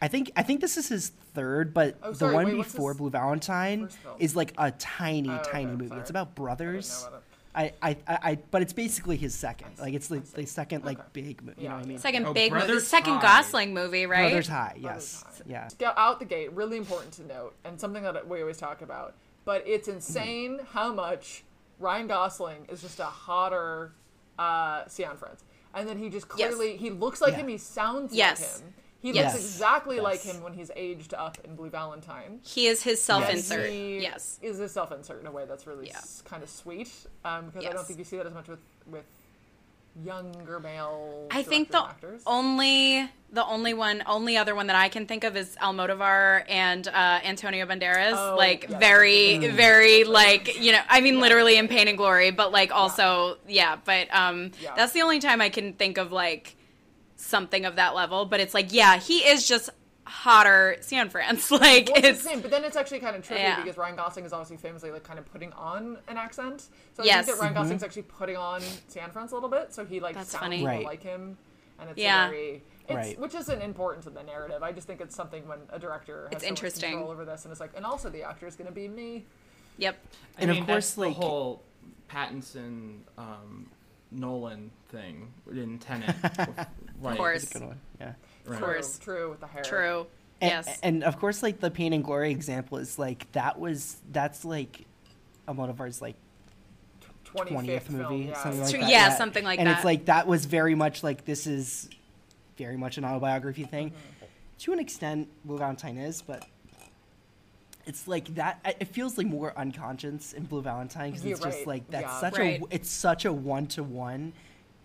I 0.00 0.08
think 0.08 0.32
I 0.36 0.42
think 0.42 0.60
this 0.60 0.76
is 0.76 0.88
his 0.88 1.10
third, 1.34 1.72
but 1.72 1.96
Oh, 2.02 2.12
the 2.12 2.28
one 2.32 2.44
wait, 2.46 2.56
before 2.56 2.92
Blue 2.94 3.10
Valentine 3.10 3.88
is 4.18 4.34
like 4.34 4.52
a 4.58 4.72
tiny, 4.72 5.30
Oh, 5.30 5.40
tiny 5.44 5.66
okay, 5.66 5.72
movie. 5.76 5.88
sorry. 5.88 6.00
It's 6.00 6.10
about 6.10 6.34
brothers. 6.34 7.02
know 7.02 7.08
about 7.08 7.18
it. 7.20 7.24
I, 7.54 7.72
I, 7.82 7.90
I, 8.08 8.18
I, 8.30 8.38
but 8.50 8.62
it's 8.62 8.72
basically 8.72 9.18
his 9.18 9.34
second. 9.34 9.78
Like 9.78 9.92
it's 9.94 10.10
like 10.10 10.24
the 10.24 10.46
second 10.46 10.84
like 10.86 10.98
Okay. 10.98 11.08
big 11.12 11.42
movie. 11.42 11.62
You 11.62 11.68
know 11.68 11.76
what 11.76 11.84
I 11.84 11.88
mean? 11.88 11.98
Second 11.98 12.24
Oh, 12.26 12.32
big 12.32 12.50
movie. 12.50 12.64
Brothers 12.66 12.88
Second 12.88 13.14
High. 13.16 13.42
Gosling 13.42 13.74
movie, 13.74 14.06
right? 14.06 14.30
Brother 14.32 14.42
Tied. 14.42 14.80
Brothers 14.82 15.22
Yes. 15.24 15.42
High. 15.46 15.68
Yeah. 15.78 15.92
Out 15.96 16.18
the 16.18 16.24
gate, 16.24 16.50
really 16.52 16.78
important 16.78 17.12
to 17.14 17.26
note, 17.26 17.54
and 17.64 17.78
something 17.78 18.02
that 18.02 18.26
we 18.26 18.40
always 18.40 18.56
talk 18.56 18.80
about. 18.82 19.14
But 19.44 19.64
it's 19.66 19.88
insane 19.88 20.60
how 20.72 20.92
much 20.92 21.42
Ryan 21.78 22.06
Gosling 22.06 22.66
is 22.70 22.80
just 22.80 23.00
a 23.00 23.04
hotter 23.04 23.92
uh, 24.38 24.84
Cianfrance. 24.84 25.40
And 25.74 25.86
then 25.88 25.98
he 25.98 26.08
just 26.08 26.26
Yes. 26.36 26.54
clearly 26.54 26.76
he 26.76 26.90
looks 26.90 27.20
like 27.20 27.32
Yeah. 27.32 27.40
him, 27.40 27.48
he 27.48 27.58
sounds 27.58 28.14
Yes. 28.14 28.40
like 28.40 28.60
him. 28.62 28.74
He 29.00 29.12
Yes. 29.12 29.34
looks 29.34 29.44
exactly 29.44 29.96
Yes. 29.96 30.04
like 30.04 30.20
him 30.22 30.42
when 30.42 30.52
he's 30.52 30.70
aged 30.76 31.12
up 31.12 31.38
in 31.44 31.54
Blue 31.56 31.68
Valentine. 31.68 32.40
He 32.44 32.66
is 32.66 32.82
his 32.82 33.02
self 33.02 33.28
insert. 33.28 33.68
He 33.68 33.98
Yes. 34.00 34.38
is 34.42 34.58
a 34.60 34.68
self 34.68 34.90
insert 34.92 35.20
in 35.20 35.26
a 35.26 35.30
way 35.32 35.44
that's 35.44 35.66
really 35.66 35.88
Yeah. 35.88 36.00
kind 36.24 36.42
of 36.42 36.48
sweet. 36.48 36.90
Um, 37.24 37.46
because 37.46 37.66
I 37.66 37.72
don't 37.72 37.86
think 37.86 37.98
you 37.98 38.04
see 38.04 38.16
that 38.16 38.26
as 38.26 38.32
much 38.34 38.48
with 38.48 38.60
with 38.86 39.04
younger 40.04 40.58
male. 40.60 41.26
I 41.30 41.42
think 41.42 41.70
the 41.70 41.82
actors. 41.84 42.22
only 42.26 43.08
the 43.30 43.44
only 43.46 43.72
one 43.74 44.02
only 44.06 44.36
other 44.36 44.54
one 44.54 44.66
that 44.66 44.76
I 44.76 44.88
can 44.88 45.06
think 45.06 45.24
of 45.24 45.36
is 45.36 45.56
Almodovar 45.56 46.44
and 46.48 46.86
uh, 46.86 47.20
Antonio 47.24 47.64
Banderas. 47.66 48.12
Oh, 48.14 48.36
like 48.36 48.66
yeah, 48.68 48.78
very 48.78 49.32
that's 49.34 49.44
a 49.44 49.48
good- 49.48 49.56
very 49.56 50.04
like 50.04 50.60
you 50.60 50.72
know 50.72 50.80
I 50.88 51.00
mean 51.00 51.20
literally 51.20 51.56
in 51.56 51.68
Pain 51.68 51.88
and 51.88 51.96
Glory, 51.96 52.30
but 52.30 52.52
like 52.52 52.72
also 52.72 53.36
yeah. 53.46 53.76
But 53.84 54.14
um, 54.14 54.52
Yeah. 54.60 54.74
that's 54.76 54.92
the 54.92 55.02
only 55.02 55.18
time 55.18 55.40
I 55.40 55.48
can 55.50 55.72
think 55.74 55.98
of 55.98 56.12
like 56.12 56.56
something 57.16 57.64
of 57.64 57.76
that 57.76 57.94
level. 57.94 58.24
But 58.26 58.40
it's 58.40 58.54
like 58.54 58.72
yeah, 58.72 58.98
he 58.98 59.18
is 59.18 59.46
just 59.46 59.70
hotter 60.04 60.76
Cianfrance. 60.80 61.50
Like 61.60 61.88
Well, 61.88 61.96
it's 61.98 62.06
it's 62.08 62.22
the 62.22 62.28
same, 62.30 62.40
but 62.40 62.50
then 62.50 62.64
it's 62.64 62.76
actually 62.76 63.00
kind 63.00 63.14
of 63.16 63.22
tricky 63.22 63.42
Yeah. 63.42 63.60
because 63.62 63.76
Ryan 63.76 63.96
Gosling 63.96 64.24
is 64.24 64.32
obviously 64.32 64.56
famously 64.56 64.90
like 64.90 65.04
kind 65.04 65.18
of 65.18 65.30
putting 65.32 65.52
on 65.52 65.98
an 66.08 66.16
accent. 66.16 66.62
So 66.94 67.02
I 67.02 67.06
Yes. 67.06 67.26
think 67.26 67.38
that 67.38 67.42
Ryan 67.42 67.54
Gosling's 67.54 67.82
actually 67.82 68.02
putting 68.02 68.36
on 68.36 68.60
Cianfrance 68.92 69.30
a 69.30 69.34
little 69.34 69.48
bit, 69.48 69.72
so 69.72 69.84
he 69.84 70.00
like 70.00 70.14
That's 70.14 70.30
sounds 70.30 70.42
funny. 70.42 70.64
Right. 70.64 70.84
like 70.84 71.02
him, 71.02 71.36
and 71.78 71.90
it's 71.90 71.98
Yeah. 71.98 72.28
very. 72.28 72.62
It's, 72.88 72.96
Right. 72.96 73.18
Which 73.18 73.34
isn't 73.36 73.62
important 73.62 74.02
to 74.04 74.10
the 74.10 74.24
narrative. 74.24 74.62
I 74.64 74.72
just 74.72 74.88
think 74.88 75.00
it's 75.00 75.14
something 75.14 75.46
when 75.46 75.60
a 75.70 75.78
director 75.78 76.24
has 76.24 76.32
It's 76.32 76.42
so 76.42 76.46
much 76.46 76.48
interesting. 76.48 76.90
control 76.90 77.12
over 77.12 77.24
this, 77.24 77.44
and 77.44 77.52
it's 77.52 77.60
like, 77.60 77.70
and 77.76 77.86
also 77.86 78.10
the 78.10 78.24
actor 78.24 78.46
is 78.48 78.56
going 78.56 78.66
to 78.66 78.74
be 78.74 78.88
me. 78.88 79.24
yep. 79.78 79.96
I 80.36 80.42
And 80.42 80.50
of 80.50 80.56
course, 80.58 80.66
that's 80.66 80.98
like- 80.98 81.14
the 81.14 81.20
whole 81.20 81.62
Pattinson, 82.10 83.00
um, 83.16 83.70
Nolan 84.10 84.70
thing 84.90 85.32
in 85.50 85.78
Tenet. 85.78 86.14
like, 87.00 87.12
Of 87.12 87.16
course. 87.16 87.44
Good 87.46 87.62
one. 87.62 87.80
Yeah. 88.00 88.12
Right. 88.44 88.54
Of 88.56 88.60
course. 88.64 88.98
True, 88.98 89.16
true 89.16 89.30
with 89.30 89.40
the 89.40 89.46
hair. 89.46 89.62
True. 89.62 90.06
And, 90.40 90.50
yes. 90.66 90.80
And 90.82 91.04
of 91.04 91.18
course, 91.18 91.42
like 91.42 91.60
the 91.60 91.70
Pain 91.70 91.92
and 91.92 92.02
Glory 92.02 92.30
example 92.32 92.78
is 92.78 92.98
like 92.98 93.30
that 93.32 93.58
was 93.60 93.96
that's 94.10 94.44
like 94.44 94.86
a 95.46 95.54
Almodovar's 95.54 96.02
like 96.02 96.16
25th 97.24 97.48
twentieth 97.48 97.82
film, 97.86 98.02
movie, 98.02 98.24
yeah. 98.26 98.42
something 98.42 98.60
like 98.60 98.70
True, 98.70 98.80
that. 98.80 98.90
yeah, 98.90 99.16
something 99.16 99.44
like 99.44 99.58
and 99.58 99.68
that. 99.68 99.76
it's 99.76 99.84
like 99.84 100.04
that 100.06 100.26
was 100.26 100.44
very 100.46 100.74
much 100.74 101.02
like 101.02 101.24
this 101.24 101.46
is 101.46 101.88
very 102.58 102.76
much 102.76 102.98
an 102.98 103.04
autobiography 103.04 103.64
thing, 103.64 103.90
Mm-hmm. 103.90 104.26
to 104.58 104.72
an 104.72 104.78
extent. 104.78 105.28
Blue 105.44 105.56
Valentine 105.58 105.96
is, 105.96 106.20
but 106.22 106.44
it's 107.86 108.06
like 108.06 108.34
that. 108.34 108.60
It 108.80 108.88
feels 108.88 109.16
like 109.18 109.26
more 109.26 109.52
unconscious 109.56 110.32
in 110.34 110.44
Blue 110.44 110.62
Valentine 110.62 111.10
because 111.12 111.24
it's 111.24 111.40
You're 111.40 111.50
just 111.50 111.66
like 111.66 111.88
that's 111.90 112.04
yeah. 112.04 112.20
such 112.20 112.38
Right. 112.38 112.60
a 112.60 112.64
it's 112.70 112.90
such 112.90 113.24
a 113.24 113.32
one 113.32 113.66
to 113.68 113.82
one, 113.82 114.32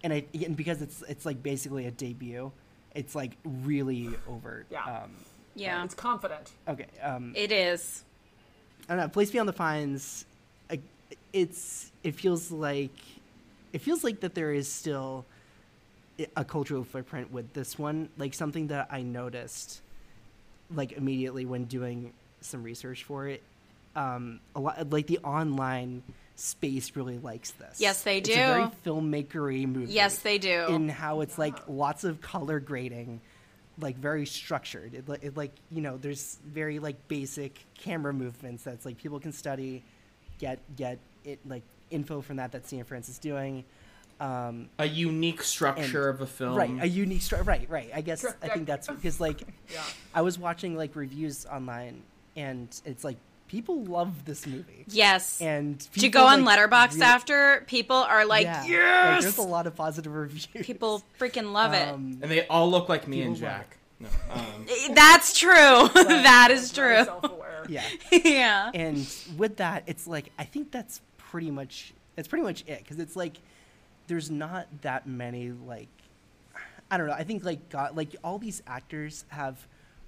and 0.04 0.14
I 0.14 0.26
and 0.34 0.56
because 0.56 0.82
it's 0.82 1.04
it's 1.10 1.26
like 1.26 1.44
basically 1.44 1.86
a 1.86 1.92
debut, 1.92 2.52
it's 2.98 3.16
like 3.16 3.34
really 3.46 4.10
overt. 4.28 4.66
Yeah. 4.70 4.84
Um, 5.04 5.12
yeah. 5.56 5.84
It's 5.84 5.94
confident. 5.96 6.52
okay. 6.68 6.88
Um, 7.02 7.34
It 7.36 7.52
is. 7.52 8.04
I 8.90 8.94
don't 8.96 9.04
know. 9.04 9.08
Place 9.10 9.32
Beyond 9.32 9.48
the 9.50 9.54
Pines. 9.54 10.26
I- 10.70 10.82
It's. 11.34 11.92
It 12.04 12.16
feels 12.16 12.52
like. 12.52 12.92
It 13.74 13.82
feels 13.82 14.04
like 14.04 14.22
that 14.22 14.34
there 14.34 14.52
is 14.54 14.72
still 14.72 15.26
a 16.36 16.44
cultural 16.44 16.84
footprint 16.84 17.32
with 17.32 17.54
this 17.54 17.78
one. 17.78 18.10
Like 18.18 18.34
something 18.34 18.68
that 18.68 18.88
I 18.92 19.02
noticed, 19.04 19.82
like 20.74 20.94
immediately 20.94 21.46
when 21.46 21.66
doing 21.66 22.14
some 22.42 22.64
research 22.64 23.04
for 23.04 23.28
it. 23.28 23.44
Um, 23.96 24.40
a 24.56 24.60
lot 24.60 24.90
like 24.90 25.08
the 25.08 25.20
online 25.20 26.02
space 26.38 26.96
really 26.96 27.18
likes 27.18 27.52
this. 27.52 27.82
Yes, 27.82 28.04
they 28.04 28.22
do. 28.22 28.32
It's 28.32 28.40
a 28.40 28.46
very 28.46 28.70
filmmakery 28.86 29.68
movie. 29.68 29.92
Yes, 29.92 30.20
they 30.20 30.38
do. 30.38 30.68
In 30.70 30.88
how 30.88 31.22
it's 31.22 31.38
like 31.38 31.58
lots 31.68 32.04
of 32.04 32.22
color 32.22 32.60
grading, 32.60 33.20
like 33.80 33.98
very 33.98 34.26
structured. 34.26 34.94
It, 34.94 35.06
it 35.22 35.36
like 35.36 35.52
you 35.72 35.82
know, 35.82 35.98
there's 35.98 36.38
very 36.46 36.80
like 36.80 37.08
basic 37.08 37.60
camera 37.78 38.14
movements 38.14 38.64
that's 38.64 38.86
like 38.86 38.98
people 38.98 39.20
can 39.20 39.32
study, 39.34 39.84
get 40.40 40.60
get 40.76 41.00
it 41.26 41.40
like 41.48 41.64
info 41.90 42.22
from 42.22 42.38
that 42.38 42.52
that 42.54 42.64
Cianfrance 42.66 43.10
is 43.10 43.18
doing. 43.20 43.64
Um, 44.20 44.70
A 44.80 44.86
unique 44.88 45.44
structure 45.44 46.10
of 46.10 46.22
a 46.22 46.26
film. 46.26 46.56
right, 46.56 46.72
a 46.82 46.88
unique 46.88 47.22
structure, 47.22 47.44
right, 47.44 47.70
right. 47.70 47.92
I 47.94 48.02
guess 48.02 48.26
I 48.42 48.48
think 48.50 48.66
that's 48.66 48.88
because 48.88 49.20
like 49.20 49.42
Yeah. 49.72 49.84
I 50.14 50.22
was 50.22 50.40
watching 50.40 50.76
like 50.76 50.96
reviews 50.96 51.46
online, 51.46 52.02
and 52.36 52.68
it's 52.86 53.04
like 53.04 53.18
people 53.48 53.84
love 53.84 54.26
this 54.26 54.46
movie. 54.46 54.86
yes. 54.88 55.42
And 55.42 55.78
Did 55.94 56.04
you 56.04 56.10
go 56.10 56.26
on 56.26 56.44
like, 56.46 56.60
Letterboxd 56.60 56.92
really- 56.94 57.02
after? 57.04 57.64
People 57.68 57.96
are 57.98 58.26
like, 58.26 58.44
Yeah. 58.46 58.60
Like, 58.62 58.70
yes. 58.70 59.24
there's 59.24 59.38
a 59.38 59.42
lot 59.42 59.68
of 59.68 59.76
positive 59.76 60.14
reviews. 60.14 60.48
People 60.66 61.04
freaking 61.20 61.52
love 61.54 61.74
it. 61.74 61.88
Um, 61.88 62.20
And 62.22 62.30
they 62.32 62.46
all 62.48 62.70
look 62.70 62.90
like 62.90 63.08
me 63.08 63.22
and 63.22 63.36
Jack. 63.36 63.78
No, 64.00 64.10
um, 64.32 64.66
That's 64.94 65.38
true. 65.38 65.50
that 65.94 66.50
is 66.52 66.72
true. 66.72 67.04
Self-aware. 67.04 67.66
yeah. 67.70 67.84
yeah. 68.12 68.72
and 68.74 68.98
with 69.38 69.58
that 69.58 69.84
it's 69.88 70.08
like 70.08 70.32
i 70.40 70.44
think 70.46 70.72
that's 70.72 71.02
pretty 71.18 71.52
much 71.52 71.94
that's 72.16 72.28
pretty 72.28 72.44
much 72.44 72.64
it 72.68 72.78
because 72.80 72.98
it's 73.00 73.16
like 73.16 73.38
there's 74.08 74.30
not 74.32 74.68
that 74.84 75.06
many 75.08 75.52
like 75.52 75.90
i 76.90 76.98
don't 76.98 77.08
know 77.08 77.14
i 77.14 77.24
think 77.24 77.44
like 77.44 77.68
god 77.70 77.98
like 77.98 78.16
all 78.24 78.38
these 78.40 78.62
actors 78.68 79.26
have 79.30 79.68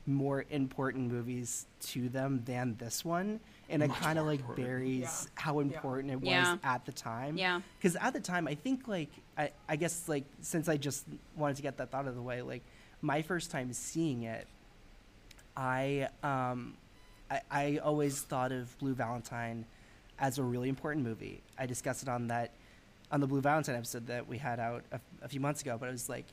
more 0.09 0.45
important 0.49 1.11
movies 1.11 1.65
to 1.79 2.09
them 2.09 2.41
than 2.45 2.75
this 2.79 3.05
one 3.05 3.39
and 3.69 3.83
it 3.83 3.91
kind 3.93 4.17
of 4.17 4.25
like 4.25 4.39
important. 4.39 4.65
buries 4.67 5.01
Yeah. 5.01 5.41
how 5.41 5.59
important 5.59 6.11
it 6.11 6.19
was 6.19 6.27
Yeah. 6.29 6.57
at 6.63 6.85
the 6.85 6.91
time 6.91 7.37
Yeah. 7.37 7.61
because 7.77 7.95
at 7.95 8.13
the 8.13 8.19
time 8.19 8.47
i 8.47 8.55
think 8.55 8.87
like 8.87 9.09
I, 9.37 9.51
I 9.67 9.75
guess 9.75 10.09
like 10.09 10.23
since 10.41 10.67
i 10.67 10.77
just 10.77 11.05
wanted 11.37 11.57
to 11.57 11.61
get 11.61 11.77
that 11.77 11.91
thought 11.91 11.99
out 12.05 12.07
of 12.07 12.15
the 12.15 12.21
way 12.21 12.41
like 12.41 12.63
my 13.01 13.21
first 13.21 13.51
time 13.51 13.71
seeing 13.73 14.23
it 14.23 14.47
i 15.55 16.07
um 16.23 16.73
I, 17.31 17.41
I 17.51 17.77
always 17.77 18.21
thought 18.21 18.51
of 18.51 18.75
blue 18.79 18.93
valentine 18.95 19.65
as 20.17 20.37
a 20.39 20.43
really 20.43 20.69
important 20.69 21.05
movie 21.05 21.41
i 21.57 21.65
discussed 21.65 22.03
it 22.03 22.09
on 22.09 22.27
that 22.27 22.51
on 23.11 23.19
the 23.19 23.27
blue 23.27 23.41
valentine 23.41 23.75
episode 23.75 24.07
that 24.07 24.27
we 24.27 24.37
had 24.37 24.59
out 24.59 24.83
a, 24.91 24.99
a 25.21 25.27
few 25.27 25.39
months 25.39 25.61
ago 25.61 25.77
but 25.79 25.87
it 25.89 25.91
was 25.91 26.09
like 26.09 26.25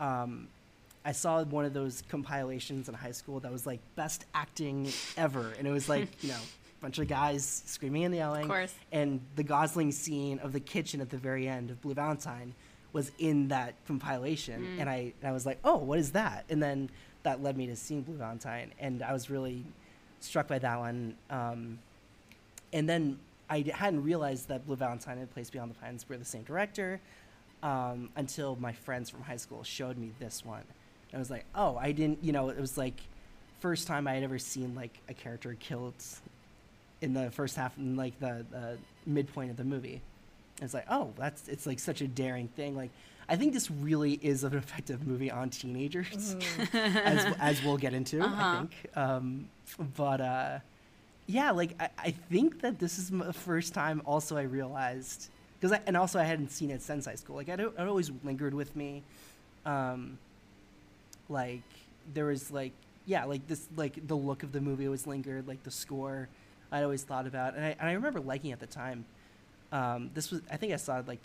um 0.00 0.48
I 1.06 1.12
saw 1.12 1.44
one 1.44 1.64
of 1.64 1.72
those 1.72 2.02
compilations 2.08 2.88
in 2.88 2.94
high 2.94 3.12
school 3.12 3.38
that 3.40 3.52
was 3.52 3.64
like 3.64 3.78
best 3.94 4.24
acting 4.34 4.92
ever, 5.16 5.52
and 5.56 5.66
it 5.66 5.70
was 5.70 5.88
like 5.88 6.08
you 6.20 6.30
know, 6.30 6.34
a 6.34 6.82
bunch 6.82 6.98
of 6.98 7.06
guys 7.06 7.62
screaming 7.64 8.04
and 8.04 8.14
yelling. 8.14 8.48
course. 8.48 8.74
And 8.90 9.20
the 9.36 9.44
Gosling 9.44 9.92
scene 9.92 10.40
of 10.40 10.52
the 10.52 10.58
kitchen 10.58 11.00
at 11.00 11.08
the 11.08 11.16
very 11.16 11.46
end 11.46 11.70
of 11.70 11.80
Blue 11.80 11.94
Valentine 11.94 12.54
was 12.92 13.12
in 13.20 13.48
that 13.48 13.74
compilation, 13.86 14.78
and 14.80 14.90
I 14.90 15.12
and 15.20 15.30
I 15.30 15.32
was 15.32 15.46
like, 15.46 15.58
oh, 15.64 15.76
what 15.76 16.00
is 16.00 16.10
that? 16.12 16.44
And 16.50 16.60
then 16.60 16.90
that 17.22 17.40
led 17.40 17.56
me 17.56 17.66
to 17.68 17.76
seeing 17.76 18.02
Blue 18.02 18.16
Valentine, 18.16 18.72
and 18.80 19.00
I 19.00 19.12
was 19.12 19.30
really 19.30 19.64
struck 20.18 20.48
by 20.48 20.58
that 20.58 20.78
one. 20.78 21.14
Um, 21.30 21.78
and 22.72 22.88
then 22.88 23.20
I 23.48 23.64
hadn't 23.72 24.02
realized 24.02 24.48
that 24.48 24.66
Blue 24.66 24.74
Valentine 24.76 25.18
and 25.18 25.30
Place 25.30 25.50
Beyond 25.50 25.70
the 25.70 25.78
Pines 25.78 26.08
were 26.08 26.16
the 26.16 26.24
same 26.24 26.42
director 26.42 27.00
um, 27.62 28.10
until 28.16 28.56
my 28.56 28.72
friends 28.72 29.08
from 29.08 29.22
high 29.22 29.36
school 29.36 29.62
showed 29.62 29.96
me 29.96 30.10
this 30.18 30.44
one. 30.44 30.64
I 31.16 31.18
was 31.18 31.30
like, 31.30 31.46
oh, 31.54 31.76
I 31.80 31.92
didn't, 31.92 32.22
you 32.22 32.32
know, 32.32 32.50
it 32.50 32.60
was 32.60 32.76
like 32.76 33.00
first 33.60 33.86
time 33.86 34.06
I 34.06 34.12
had 34.14 34.22
ever 34.22 34.38
seen 34.38 34.74
like 34.74 34.92
a 35.08 35.14
character 35.14 35.56
killed 35.58 35.94
in 37.00 37.14
the 37.14 37.30
first 37.30 37.56
half, 37.56 37.76
in 37.78 37.96
like 37.96 38.18
the, 38.20 38.44
the 38.50 38.78
midpoint 39.06 39.50
of 39.50 39.56
the 39.56 39.64
movie. 39.64 40.00
And 40.58 40.64
it's 40.64 40.74
like, 40.74 40.86
oh, 40.90 41.12
that's 41.16 41.48
it's 41.48 41.66
like 41.66 41.78
such 41.78 42.00
a 42.02 42.08
daring 42.08 42.48
thing. 42.48 42.76
Like, 42.76 42.90
I 43.28 43.36
think 43.36 43.52
this 43.54 43.70
really 43.70 44.12
is 44.22 44.44
an 44.44 44.54
effective 44.62 45.06
movie 45.06 45.30
on 45.30 45.50
teenagers, 45.50 46.36
as 46.74 47.24
as 47.40 47.62
we'll 47.62 47.76
get 47.78 47.94
into. 47.94 48.20
I 48.20 48.24
Uh-huh. 48.24 48.56
think, 48.58 48.96
um, 48.96 49.48
but 49.96 50.20
uh, 50.20 50.58
yeah, 51.26 51.50
like 51.50 51.74
I, 51.80 51.88
I 51.98 52.10
think 52.10 52.60
that 52.60 52.78
this 52.78 52.98
is 52.98 53.10
the 53.10 53.32
first 53.32 53.72
time 53.74 54.02
also 54.04 54.36
I 54.36 54.42
realized 54.42 55.28
because 55.58 55.72
I, 55.72 55.80
and 55.86 55.96
also 55.96 56.18
I 56.20 56.24
hadn't 56.24 56.50
seen 56.50 56.70
it 56.70 56.82
since 56.82 57.06
high 57.06 57.14
school. 57.16 57.36
Like 57.36 57.48
I 57.48 57.56
don't, 57.56 57.74
it 57.78 57.86
always 57.88 58.10
lingered 58.22 58.52
with 58.54 58.76
me. 58.76 59.02
Um, 59.64 60.18
like 61.28 61.62
there 62.14 62.26
was 62.26 62.50
like 62.50 62.72
yeah, 63.06 63.24
like 63.24 63.46
this 63.46 63.66
like 63.76 64.06
the 64.06 64.16
look 64.16 64.42
of 64.42 64.52
the 64.52 64.60
movie 64.60 64.86
always 64.86 65.06
lingered. 65.06 65.46
Like 65.46 65.62
the 65.62 65.70
score, 65.70 66.28
I'd 66.72 66.82
always 66.82 67.04
thought 67.04 67.26
about, 67.26 67.54
and 67.54 67.64
I 67.64 67.76
and 67.78 67.88
I 67.88 67.92
remember 67.92 68.20
liking 68.20 68.50
it 68.50 68.54
at 68.54 68.60
the 68.60 68.66
time. 68.66 69.04
Um, 69.72 70.10
this 70.14 70.30
was 70.30 70.40
I 70.50 70.56
think 70.56 70.72
I 70.72 70.76
saw 70.76 70.98
it 70.98 71.08
like 71.08 71.22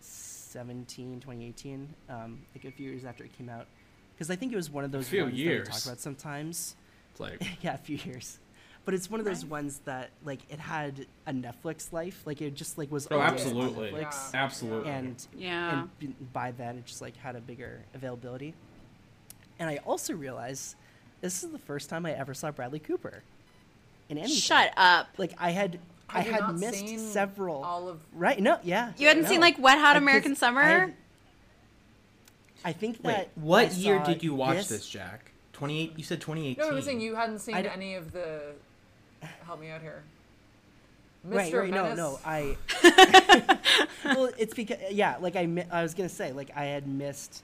2017, 0.00 1.20
2018, 1.20 1.88
um, 2.08 2.38
like 2.54 2.64
a 2.64 2.70
few 2.70 2.90
years 2.90 3.04
after 3.04 3.24
it 3.24 3.36
came 3.36 3.48
out. 3.48 3.66
Because 4.14 4.30
I 4.30 4.36
think 4.36 4.52
it 4.52 4.56
was 4.56 4.70
one 4.70 4.84
of 4.84 4.92
those 4.92 5.08
few 5.08 5.22
ones 5.22 5.32
that 5.32 5.36
we 5.38 5.42
years. 5.42 5.68
talk 5.68 5.84
about 5.84 6.00
sometimes. 6.00 6.76
It's 7.10 7.20
like 7.20 7.42
yeah, 7.62 7.74
a 7.74 7.78
few 7.78 7.96
years. 8.04 8.38
But 8.84 8.94
it's 8.94 9.08
one 9.08 9.20
of 9.20 9.26
those 9.26 9.44
Right. 9.44 9.50
ones 9.52 9.80
that 9.84 10.10
like 10.24 10.40
it 10.50 10.58
had 10.58 11.06
a 11.26 11.32
Netflix 11.32 11.92
life. 11.92 12.22
Like 12.26 12.40
it 12.42 12.54
just 12.54 12.78
like 12.78 12.90
was 12.90 13.06
oh, 13.10 13.16
always 13.20 13.30
on 13.30 13.34
absolutely, 13.36 13.90
Netflix. 13.92 14.32
Yeah. 14.34 14.44
absolutely. 14.44 14.90
And 14.90 15.26
Yeah. 15.36 15.80
and 15.82 15.98
b- 15.98 16.14
by 16.32 16.50
then 16.52 16.78
it 16.78 16.86
just 16.86 17.00
like 17.00 17.16
had 17.16 17.36
a 17.36 17.40
bigger 17.40 17.80
availability. 17.94 18.54
And 19.62 19.70
I 19.70 19.76
also 19.86 20.12
realized 20.14 20.74
this 21.20 21.44
is 21.44 21.50
the 21.52 21.58
first 21.58 21.88
time 21.88 22.04
I 22.04 22.12
ever 22.14 22.34
saw 22.34 22.50
Bradley 22.50 22.80
Cooper 22.80 23.22
in 24.08 24.18
anything. 24.18 24.36
Shut 24.36 24.72
up. 24.76 25.06
Like 25.18 25.34
I 25.38 25.50
had 25.50 25.78
I 26.08 26.22
Have 26.22 26.26
you 26.26 26.32
had 26.32 26.58
missed 26.58 26.78
seen 26.80 26.98
several. 26.98 27.62
all 27.62 27.88
of 27.88 28.00
Right? 28.12 28.40
No, 28.40 28.58
yeah. 28.64 28.92
You 28.98 29.06
hadn't 29.06 29.22
no. 29.22 29.28
seen 29.28 29.40
like 29.40 29.56
Wet 29.60 29.78
Hot 29.78 29.96
American 29.96 30.32
I 30.32 30.34
Summer? 30.34 30.62
had- 30.62 30.94
I 32.64 32.72
think 32.72 32.98
Wait, 33.04 33.28
what 33.36 33.66
I 33.66 33.70
year 33.70 33.98
saw 33.98 34.04
did 34.12 34.24
you 34.24 34.34
watch 34.34 34.66
this, 34.66 34.88
Jack? 34.88 35.30
Twenty 35.52 35.80
eight. 35.80 35.92
You 35.96 36.02
said 36.02 36.20
twenty 36.20 36.48
eighteen. 36.48 36.64
No, 36.64 36.70
I 36.72 36.74
was 36.74 36.84
saying 36.86 37.00
you 37.00 37.14
hadn't 37.14 37.38
seen 37.38 37.54
I 37.54 37.62
d- 37.62 37.68
any 37.68 37.94
of 37.94 38.10
the. 38.12 38.52
Help 39.46 39.60
me 39.60 39.70
out 39.70 39.80
here. 39.80 40.02
Mr. 41.28 41.34
Right, 41.36 41.54
right, 41.54 41.70
no, 41.70 41.82
Menace? 41.84 41.96
no, 41.96 42.18
I. 42.26 42.56
well, 44.04 44.30
it's 44.38 44.54
because 44.54 44.78
yeah, 44.90 45.18
like 45.20 45.36
I, 45.36 45.48
I 45.70 45.82
was 45.82 45.94
gonna 45.94 46.08
say, 46.08 46.32
like 46.32 46.50
I 46.56 46.64
had 46.64 46.88
missed 46.88 47.42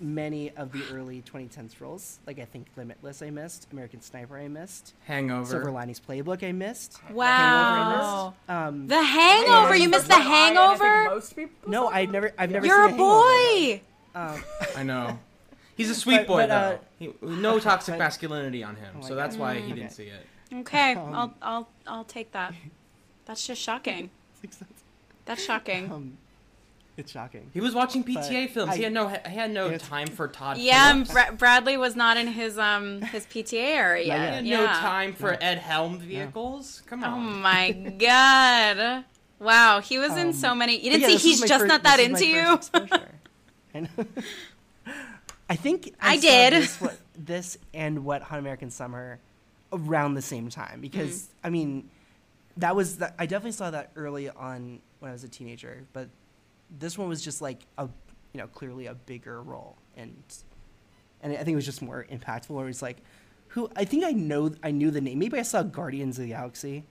many 0.00 0.50
of 0.56 0.72
the 0.72 0.82
early 0.92 1.22
2010s 1.22 1.80
roles. 1.80 2.18
Like 2.26 2.38
I 2.38 2.44
think 2.44 2.66
Limitless, 2.76 3.22
I 3.22 3.30
missed 3.30 3.66
American 3.72 4.00
Sniper, 4.00 4.38
I 4.38 4.48
missed 4.48 4.94
Hangover. 5.04 5.44
Silver 5.50 5.70
Linings 5.70 6.00
Playbook, 6.00 6.46
I 6.46 6.52
missed. 6.52 7.00
Wow. 7.10 8.34
Um, 8.48 8.86
The 8.86 9.02
Hangover. 9.02 9.76
You 9.76 9.88
missed 9.88 10.08
The 10.08 10.14
What 10.14 10.20
I- 10.20 10.24
think 10.24 10.56
Hangover? 10.58 11.04
Most 11.10 11.36
people. 11.36 11.70
no, 11.70 11.88
I've 11.88 12.10
never, 12.10 12.32
I've 12.38 12.50
never. 12.50 12.66
You're 12.66 12.86
a 12.86 12.88
seen 12.88 12.96
boy. 12.96 13.80
Um, 14.14 14.44
I 14.76 14.82
know. 14.82 15.18
He's 15.76 15.90
a 15.90 15.94
sweet 15.94 16.18
But- 16.18 16.26
boy 16.26 16.42
but, 16.46 16.50
uh, 16.50 16.70
though. 16.70 16.78
He, 16.98 17.12
no 17.22 17.58
toxic 17.60 17.92
but- 17.94 17.98
masculinity 17.98 18.62
on 18.64 18.76
him, 18.76 18.94
Oh 18.96 19.00
my 19.02 19.08
so 19.08 19.14
that's 19.14 19.36
why 19.36 19.54
he 19.54 19.60
God. 19.60 19.68
didn't 19.76 19.84
Okay. 19.86 19.94
see 19.94 20.04
it. 20.04 20.26
Okay, 20.60 20.94
Um, 20.94 21.14
I'll 21.14 21.34
I'll 21.42 21.68
I'll 21.86 22.04
take 22.04 22.32
that. 22.32 22.54
That's 23.26 23.46
just 23.46 23.60
shocking. 23.60 24.08
That's 25.26 25.44
shocking. 25.44 25.92
um, 25.92 26.16
it's 26.98 27.10
shocking. 27.12 27.48
He 27.54 27.60
was 27.60 27.74
watching 27.74 28.04
PTA 28.04 28.50
films. 28.50 28.74
he 28.74 28.82
had 28.82 28.92
no 28.92 29.08
he 29.08 29.34
had 29.34 29.50
no 29.50 29.66
It's- 29.66 29.88
time 29.88 30.08
for 30.08 30.28
Todd. 30.28 30.58
Yeah, 30.58 30.90
and 30.90 31.06
Phillips. 31.08 31.28
Bra- 31.30 31.36
Bradley 31.36 31.76
was 31.78 31.96
not 31.96 32.16
in 32.16 32.26
his 32.26 32.58
um 32.58 33.00
his 33.02 33.24
PTA 33.26 33.54
area 33.76 34.06
Yeah, 34.06 34.14
He 34.16 34.20
yet. 34.26 34.34
had 34.34 34.46
Yeah. 34.46 34.60
no 34.60 34.66
time 34.66 35.12
for 35.14 35.36
Ed 35.40 35.58
Helm 35.58 35.98
vehicles. 36.00 36.82
Come 36.86 37.02
on. 37.04 37.12
Oh 37.14 37.20
my 37.20 37.70
god. 37.72 39.04
Wow, 39.40 39.80
he 39.80 39.98
was 39.98 40.16
in 40.16 40.28
Um, 40.28 40.32
so 40.32 40.54
many. 40.54 40.76
You 40.76 40.90
didn't 40.90 41.02
yeah, 41.02 41.16
see 41.16 41.28
he's 41.30 41.40
just 41.40 41.60
fir- 41.60 41.66
not 41.68 41.84
that 41.84 41.98
this 41.98 42.10
was 42.10 42.20
my 42.20 42.26
into 42.26 42.36
you. 42.36 42.56
first. 42.56 44.14
I 45.50 45.56
think 45.56 45.94
I, 46.00 46.14
I 46.14 46.16
did. 46.18 46.52
this, 46.52 46.80
what, 46.80 46.96
this 47.16 47.56
and 47.72 48.04
what 48.04 48.22
Hot 48.22 48.38
American 48.38 48.70
Summer 48.70 49.18
around 49.72 50.14
the 50.14 50.22
same 50.22 50.48
time 50.50 50.80
because 50.80 51.22
Mm-hmm. 51.22 51.46
I 51.46 51.50
mean 51.50 51.90
that 52.56 52.74
was 52.74 52.96
the, 52.98 53.12
I 53.20 53.26
definitely 53.26 53.52
saw 53.52 53.70
that 53.70 53.90
early 53.96 54.28
on 54.28 54.80
when 54.98 55.10
I 55.10 55.12
was 55.12 55.22
a 55.24 55.28
teenager, 55.28 55.84
but 55.92 56.08
this 56.70 56.96
one 56.98 57.08
was 57.08 57.22
just 57.22 57.40
like 57.40 57.60
a 57.78 57.88
you 58.32 58.40
know 58.40 58.46
clearly 58.46 58.86
a 58.86 58.94
bigger 58.94 59.40
role 59.42 59.76
and 59.96 60.14
and 61.22 61.32
I 61.32 61.36
think 61.36 61.48
it 61.48 61.56
was 61.56 61.64
just 61.66 61.82
more 61.82 62.06
impactful. 62.10 62.50
Where 62.50 62.68
it's 62.68 62.82
like 62.82 62.98
who 63.48 63.68
I 63.74 63.84
think 63.84 64.04
I 64.04 64.12
know 64.12 64.52
I 64.62 64.70
knew 64.70 64.90
the 64.90 65.00
name. 65.00 65.18
Maybe 65.18 65.38
I 65.38 65.42
saw 65.42 65.62
Guardians 65.62 66.18
of 66.18 66.24
the 66.24 66.30
Galaxy. 66.30 66.84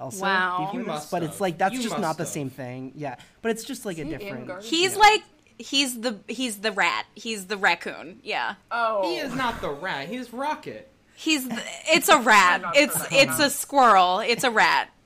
Also, 0.00 0.22
Wow. 0.22 0.58
before 0.66 0.74
You 0.74 0.78
this, 0.80 0.86
must 0.86 1.10
but 1.10 1.22
have. 1.22 1.30
it's 1.32 1.40
like 1.40 1.58
that's 1.58 1.74
You 1.74 1.80
just 1.80 1.92
must 1.92 2.02
not 2.02 2.16
the 2.18 2.22
have. 2.24 2.28
same 2.32 2.50
thing. 2.50 2.92
Yeah, 2.94 3.16
but 3.42 3.50
it's 3.50 3.64
just 3.64 3.84
like 3.86 3.96
Is 3.98 4.02
a 4.02 4.04
he 4.04 4.10
different. 4.16 4.62
He's 4.64 4.92
Yeah. 4.92 4.98
like 4.98 5.22
he's 5.58 6.00
the 6.00 6.18
he's 6.28 6.58
the 6.58 6.70
rat. 6.72 7.06
He's 7.14 7.46
the 7.46 7.56
raccoon. 7.56 8.20
Yeah. 8.22 8.54
Oh. 8.70 9.02
He 9.10 9.16
is 9.18 9.34
not 9.34 9.60
the 9.60 9.70
rat. 9.70 10.08
He's 10.08 10.32
Rocket. 10.32 10.88
He's 11.16 11.48
the, 11.48 11.60
it's 11.88 12.08
a 12.08 12.18
rat. 12.20 12.62
It's 12.76 12.96
it's 13.10 13.40
a 13.40 13.50
squirrel. 13.50 14.20
It's 14.20 14.44
a 14.44 14.50
rat. 14.50 14.90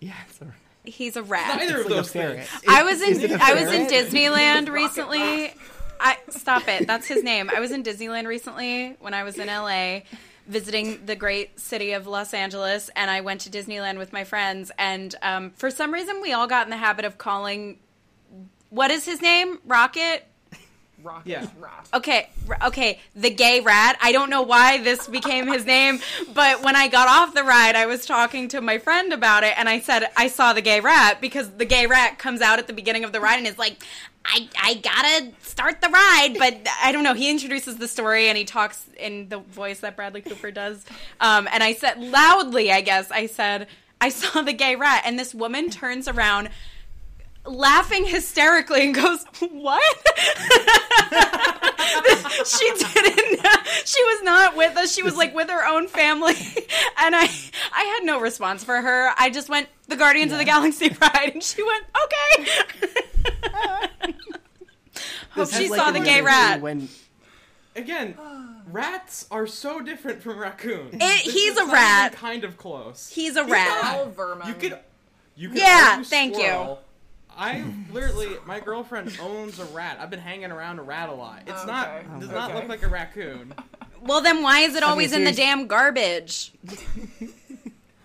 Yeah, 0.00 0.14
it's 0.28 0.40
a, 0.40 0.46
He's 0.84 1.16
a 1.16 1.22
rat. 1.22 1.58
Neither 1.58 1.78
it's 1.78 1.84
of 1.86 1.90
like 1.90 1.92
a 1.92 1.96
those 1.96 2.12
ferret. 2.12 2.46
things. 2.46 2.64
I 2.68 2.82
was 2.82 3.00
in 3.00 3.30
a 3.30 3.38
I 3.40 3.54
was 3.54 3.72
in? 3.72 3.86
Disneyland 3.86 4.68
recently. 4.68 5.54
I 6.00 6.18
stop 6.30 6.66
it. 6.66 6.86
That's 6.86 7.06
his 7.06 7.22
name. 7.22 7.48
I 7.54 7.60
was 7.60 7.70
in 7.70 7.84
Disneyland 7.84 8.26
recently 8.26 8.96
when 8.98 9.14
I 9.14 9.22
was 9.22 9.38
in 9.38 9.46
LA 9.46 10.00
visiting 10.48 11.06
the 11.06 11.14
great 11.14 11.60
city 11.60 11.92
of 11.92 12.08
Los 12.08 12.34
Angeles 12.34 12.90
and 12.96 13.08
I 13.08 13.20
went 13.20 13.42
to 13.42 13.50
Disneyland 13.50 13.98
with 13.98 14.12
my 14.12 14.24
friends 14.24 14.72
and 14.76 15.14
um, 15.22 15.50
for 15.52 15.70
some 15.70 15.94
reason 15.94 16.20
we 16.20 16.32
all 16.32 16.48
got 16.48 16.66
in 16.66 16.70
the 16.70 16.76
habit 16.76 17.04
of 17.04 17.16
calling 17.16 17.78
what 18.70 18.90
is 18.90 19.04
his 19.04 19.22
name? 19.22 19.58
Rocket? 19.64 20.26
Rocket 21.02 21.28
Yeah. 21.28 21.46
rat. 21.58 21.88
Okay, 21.94 22.28
okay, 22.64 23.00
the 23.14 23.30
gay 23.30 23.60
rat. 23.60 23.98
I 24.00 24.12
don't 24.12 24.30
know 24.30 24.42
why 24.42 24.78
this 24.78 25.08
became 25.08 25.46
his 25.46 25.64
name, 25.66 26.00
but 26.32 26.62
when 26.62 26.76
I 26.76 26.88
got 26.88 27.08
off 27.08 27.34
the 27.34 27.42
ride, 27.44 27.74
I 27.76 27.86
was 27.86 28.06
talking 28.06 28.48
to 28.48 28.60
my 28.60 28.78
friend 28.78 29.12
about 29.12 29.44
it, 29.44 29.54
and 29.56 29.68
I 29.68 29.80
said 29.80 30.08
I 30.16 30.28
saw 30.28 30.52
the 30.52 30.62
gay 30.62 30.80
rat 30.80 31.20
because 31.20 31.50
the 31.50 31.64
gay 31.64 31.86
rat 31.86 32.18
comes 32.18 32.40
out 32.40 32.58
at 32.58 32.66
the 32.66 32.72
beginning 32.72 33.04
of 33.04 33.12
the 33.12 33.20
ride 33.20 33.38
and 33.38 33.46
is 33.46 33.58
like, 33.58 33.82
"I 34.24 34.48
I 34.60 34.74
gotta 34.74 35.32
start 35.42 35.80
the 35.80 35.88
ride," 35.88 36.36
but 36.38 36.66
I 36.82 36.92
don't 36.92 37.02
know. 37.04 37.14
He 37.14 37.30
introduces 37.30 37.76
the 37.76 37.88
story 37.88 38.28
and 38.28 38.38
he 38.38 38.44
talks 38.44 38.84
in 38.98 39.28
the 39.28 39.38
voice 39.38 39.80
that 39.80 39.96
Bradley 39.96 40.20
Cooper 40.22 40.50
does, 40.50 40.84
um, 41.20 41.48
and 41.52 41.62
I 41.62 41.74
said 41.74 42.00
loudly, 42.00 42.70
I 42.70 42.80
guess 42.80 43.10
I 43.10 43.26
said 43.26 43.66
I 44.00 44.08
saw 44.08 44.42
the 44.42 44.52
gay 44.52 44.76
rat, 44.76 45.02
and 45.04 45.18
this 45.18 45.34
woman 45.34 45.70
turns 45.70 46.08
around 46.08 46.50
laughing 47.44 48.04
hysterically 48.04 48.84
and 48.86 48.94
goes, 48.94 49.24
"What?" 49.50 49.82
she 52.46 52.70
didn't. 52.74 53.40
She 53.84 54.02
was 54.04 54.22
not 54.22 54.56
with 54.56 54.76
us. 54.76 54.94
She 54.94 55.02
was 55.02 55.16
like 55.16 55.34
with 55.34 55.50
her 55.50 55.66
own 55.66 55.88
family, 55.88 56.34
and 56.98 57.14
I, 57.16 57.28
I 57.74 57.84
had 57.84 58.00
no 58.04 58.20
response 58.20 58.64
for 58.64 58.80
her. 58.80 59.10
I 59.18 59.30
just 59.30 59.48
went 59.48 59.68
the 59.88 59.96
Guardians 59.96 60.32
of 60.32 60.38
the 60.38 60.44
Galaxy 60.44 60.88
ride, 61.00 61.30
and 61.34 61.42
she 61.42 61.62
went 61.62 61.84
okay. 62.04 62.46
Hope 65.30 65.48
she 65.50 65.68
like 65.68 65.80
saw 65.80 65.90
the 65.90 66.00
gay 66.00 66.20
rat. 66.20 66.60
When 66.60 66.88
Again, 67.74 68.16
rats 68.70 69.26
are 69.30 69.46
so 69.46 69.80
different 69.80 70.22
from 70.22 70.38
raccoons. 70.38 70.94
It- 70.94 71.20
he's 71.22 71.52
is 71.52 71.58
a 71.58 71.66
rat. 71.66 72.12
Kind 72.12 72.44
of 72.44 72.56
close. 72.58 73.08
He's 73.08 73.36
a 73.36 73.44
He's 73.44 73.52
rat. 73.52 73.82
not. 73.82 73.94
All 73.96 74.10
vermin. 74.10 74.48
You 74.48 74.54
could, 74.54 74.78
you 75.36 75.48
could. 75.48 75.58
Yeah, 75.58 75.88
argue 75.92 76.04
thank 76.04 76.36
you. 76.36 76.76
Squirrel. 77.36 77.64
I 77.66 77.92
literally, 77.92 78.28
my 78.46 78.60
girlfriend 78.60 79.16
owns 79.20 79.58
a 79.58 79.64
rat. 79.66 79.98
I've 80.00 80.10
been 80.10 80.20
hanging 80.20 80.50
around 80.50 80.78
a 80.78 80.82
rat 80.82 81.08
a 81.08 81.12
lot. 81.14 81.42
It's 81.46 81.62
oh, 81.62 81.66
not, 81.66 81.88
Okay. 81.88 82.06
does 82.20 82.28
Okay. 82.28 82.34
not 82.34 82.54
look 82.54 82.68
like 82.68 82.82
a 82.82 82.88
raccoon. 82.88 83.54
Well, 84.00 84.20
then 84.20 84.42
why 84.42 84.60
is 84.60 84.74
it 84.74 84.82
always 84.82 85.12
in 85.12 85.24
the 85.24 85.32
damn 85.32 85.66
garbage? 85.66 86.52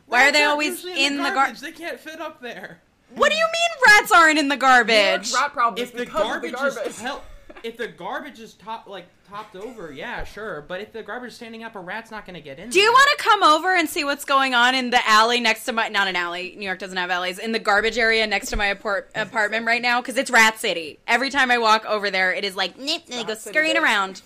Why 0.09 0.21
are 0.21 0.25
Rats 0.27 0.37
they 0.37 0.43
aren't 0.43 0.51
always 0.53 0.85
in 0.85 1.17
the 1.17 1.23
garbage? 1.23 1.33
garbage? 1.35 1.59
They 1.59 1.71
can't 1.73 1.99
fit 1.99 2.21
up 2.21 2.41
there. 2.41 2.79
What 3.15 3.29
do 3.29 3.35
you 3.37 3.43
mean 3.43 3.93
rats 3.97 4.11
aren't 4.13 4.39
in 4.39 4.47
the 4.47 4.55
New 4.55 4.65
York's 4.65 4.87
garbage? 4.87 5.33
rat 5.33 5.51
problem 5.53 5.83
is 5.83 5.89
If 5.89 5.97
the 5.97 6.05
because 6.05 6.23
garbage, 6.23 6.53
of 6.53 6.59
the 6.59 6.69
garbage. 6.71 6.87
is 6.87 6.99
hel- 7.01 7.23
if 7.63 7.77
the 7.77 7.87
garbage 7.87 8.39
is 8.39 8.53
top 8.53 8.87
like 8.87 9.05
topped 9.29 9.55
over, 9.55 9.91
yeah, 9.91 10.23
sure. 10.23 10.63
But 10.67 10.81
if 10.81 10.93
the 10.93 11.03
garbage 11.03 11.31
is 11.31 11.35
standing 11.35 11.63
up, 11.63 11.75
a 11.75 11.79
rat's 11.79 12.11
not 12.11 12.25
going 12.25 12.35
to 12.35 12.41
get 12.41 12.59
in. 12.59 12.69
Do 12.69 12.79
you 12.79 12.91
want 12.91 13.09
to 13.17 13.23
come 13.23 13.43
over 13.43 13.75
and 13.75 13.89
see 13.89 14.03
what's 14.03 14.25
going 14.25 14.53
on 14.55 14.75
in 14.75 14.89
the 14.89 15.07
alley 15.07 15.39
next 15.39 15.65
to 15.65 15.73
my 15.73 15.89
not 15.89 16.07
an 16.07 16.15
alley? 16.15 16.55
New 16.57 16.65
York 16.65 16.79
doesn't 16.79 16.97
have 16.97 17.09
alleys. 17.09 17.39
In 17.39 17.51
the 17.51 17.59
garbage 17.59 17.97
area 17.97 18.25
next 18.27 18.49
to 18.49 18.55
my 18.55 18.67
apart- 18.67 19.09
apartment 19.15 19.65
right 19.65 19.81
now 19.81 20.01
because 20.01 20.17
it's 20.17 20.31
Rat 20.31 20.59
City. 20.59 20.99
Every 21.07 21.29
time 21.29 21.51
I 21.51 21.57
walk 21.57 21.85
over 21.85 22.09
there, 22.09 22.33
it 22.33 22.43
is 22.43 22.55
like 22.55 22.77
nip, 22.77 23.03
and 23.09 23.19
they 23.19 23.23
go 23.23 23.35
scurrying 23.35 23.77
around. 23.77 24.21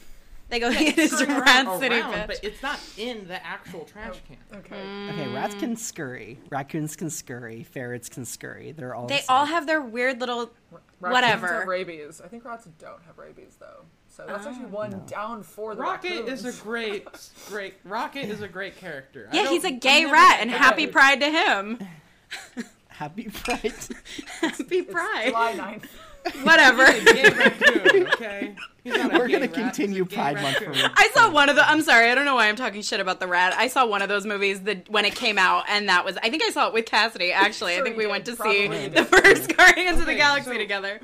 They 0.51 0.59
go, 0.59 0.69
it 0.69 0.97
is 0.97 1.11
Scurrying 1.11 1.39
Rat 1.39 1.65
around, 1.65 1.67
oh, 1.69 1.79
City, 1.79 1.95
around, 1.95 2.13
bitch. 2.13 2.27
but 2.27 2.39
it's 2.43 2.61
not 2.61 2.77
in 2.97 3.25
the 3.29 3.43
actual 3.45 3.81
oh, 3.83 3.91
trash 3.91 4.17
can. 4.27 4.59
Okay. 4.59 4.75
Mm. 4.75 5.13
okay, 5.13 5.33
rats 5.33 5.55
can 5.55 5.77
scurry, 5.77 6.39
raccoons 6.49 6.97
can 6.97 7.09
scurry, 7.09 7.63
ferrets 7.63 8.09
can 8.09 8.25
scurry. 8.25 8.73
They're 8.73 8.93
all. 8.93 9.07
They 9.07 9.19
same. 9.19 9.25
all 9.29 9.45
have 9.45 9.65
their 9.65 9.79
weird 9.79 10.19
little. 10.19 10.51
Raccoons 10.69 11.13
Whatever. 11.13 11.47
Have 11.47 11.67
rabies. 11.67 12.21
I 12.23 12.27
think 12.27 12.43
rats 12.43 12.67
don't 12.79 13.01
have 13.07 13.17
rabies 13.17 13.55
though. 13.61 13.85
So 14.09 14.25
that's 14.27 14.45
actually 14.45 14.65
oh, 14.65 14.75
one 14.75 15.03
down 15.07 15.41
for 15.41 15.73
the 15.73 15.81
Rocket 15.81 16.27
is 16.27 16.43
a 16.43 16.51
great, 16.61 17.07
great. 17.47 17.75
Rocket 17.85 18.25
is 18.25 18.41
a 18.41 18.47
great 18.49 18.75
character. 18.75 19.29
Yeah, 19.31 19.47
he's 19.47 19.63
a 19.63 19.69
I'm 19.69 19.79
gay 19.79 20.01
never 20.01 20.13
rat, 20.13 20.37
and 20.41 20.51
guy. 20.51 20.57
happy 20.57 20.85
pride 20.85 21.21
to 21.21 21.29
him. 21.29 21.79
Happy 23.01 23.23
Pride. 23.23 23.73
happy 24.41 24.83
pride. 24.83 25.29
July 25.29 25.53
9th. 25.53 25.85
Whatever. 26.43 26.91
He's 26.91 27.01
a 27.01 27.13
gay 27.13 27.29
raccoon, 27.29 28.07
okay? 28.13 28.55
He's 28.83 28.93
not 28.95 29.13
a 29.13 29.17
We're 29.17 29.27
gonna 29.27 29.41
rat, 29.47 29.53
continue 29.53 30.05
gay 30.05 30.15
Pride 30.15 30.41
Month 30.41 30.61
raccoon. 30.61 30.73
for 30.75 30.89
I 30.95 31.09
saw 31.13 31.31
one 31.31 31.49
of 31.49 31.55
the. 31.55 31.67
I'm 31.67 31.81
sorry, 31.81 32.09
I 32.09 32.15
don't 32.15 32.25
know 32.25 32.35
why 32.35 32.47
I'm 32.47 32.55
talking 32.55 32.81
shit 32.81 32.99
about 32.99 33.19
the 33.19 33.27
rat. 33.27 33.53
I 33.55 33.67
saw 33.67 33.85
one 33.87 34.01
of 34.01 34.09
those 34.09 34.25
movies 34.25 34.61
that 34.61 34.87
when 34.89 35.05
it 35.05 35.15
came 35.15 35.37
out, 35.37 35.65
and 35.67 35.89
that 35.89 36.05
was. 36.05 36.17
I 36.17 36.29
think 36.29 36.43
I 36.43 36.49
saw 36.51 36.67
it 36.67 36.73
with 36.73 36.85
Cassidy. 36.85 37.31
Actually, 37.33 37.73
Sure 37.73 37.81
I 37.81 37.83
think 37.85 37.95
you 37.95 38.03
we 38.03 38.07
went 38.07 38.25
did, 38.25 38.37
to 38.37 38.43
see 38.43 38.67
probably 38.67 38.87
the 38.89 39.05
first 39.05 39.55
Guardians 39.57 39.99
of 39.99 40.05
the 40.05 40.15
Galaxy 40.15 40.51
so- 40.51 40.57
together. 40.57 40.99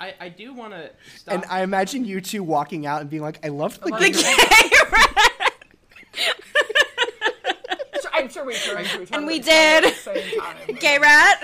I, 0.00 0.14
I 0.20 0.28
do 0.28 0.54
want 0.54 0.74
to. 0.74 0.90
And 1.26 1.44
I 1.50 1.62
imagine 1.62 2.04
you 2.04 2.20
two 2.20 2.44
walking 2.44 2.86
out 2.86 3.00
and 3.00 3.10
being 3.10 3.22
like, 3.22 3.44
"I 3.44 3.48
loved 3.48 3.80
the 3.82 3.88
love. 3.88 4.00
The 4.00 4.10
gay 4.10 4.36
rat. 4.92 5.52
I'm 8.12 8.28
sure 8.28 8.44
we 8.44 8.54
turned 8.54 8.86
to 8.86 9.02
each 9.02 9.12
other. 9.12 9.18
And 9.18 9.26
we 9.26 9.38
did. 9.38 9.94
Gay 10.80 10.98
rat. 10.98 11.38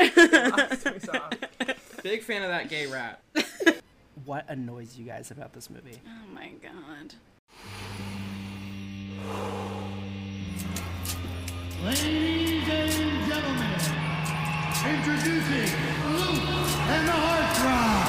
Last 2.04 2.12
we 2.12 2.16
saw. 2.16 2.16
Big 2.16 2.22
fan 2.22 2.42
of 2.42 2.48
that 2.48 2.68
gay 2.68 2.86
rat. 2.86 3.20
What 4.24 4.44
annoys 4.48 4.96
you 4.96 5.04
guys 5.04 5.30
about 5.30 5.52
this 5.52 5.68
movie? 5.68 6.00
oh 6.06 6.32
my 6.32 6.50
god. 6.62 7.14
Ladies 11.84 12.68
and 12.68 13.26
gentlemen, 13.28 13.80
introducing 14.86 15.68
Luke 16.08 16.40
and 16.88 17.08
the 17.08 17.12
Heartthrob. 17.12 18.00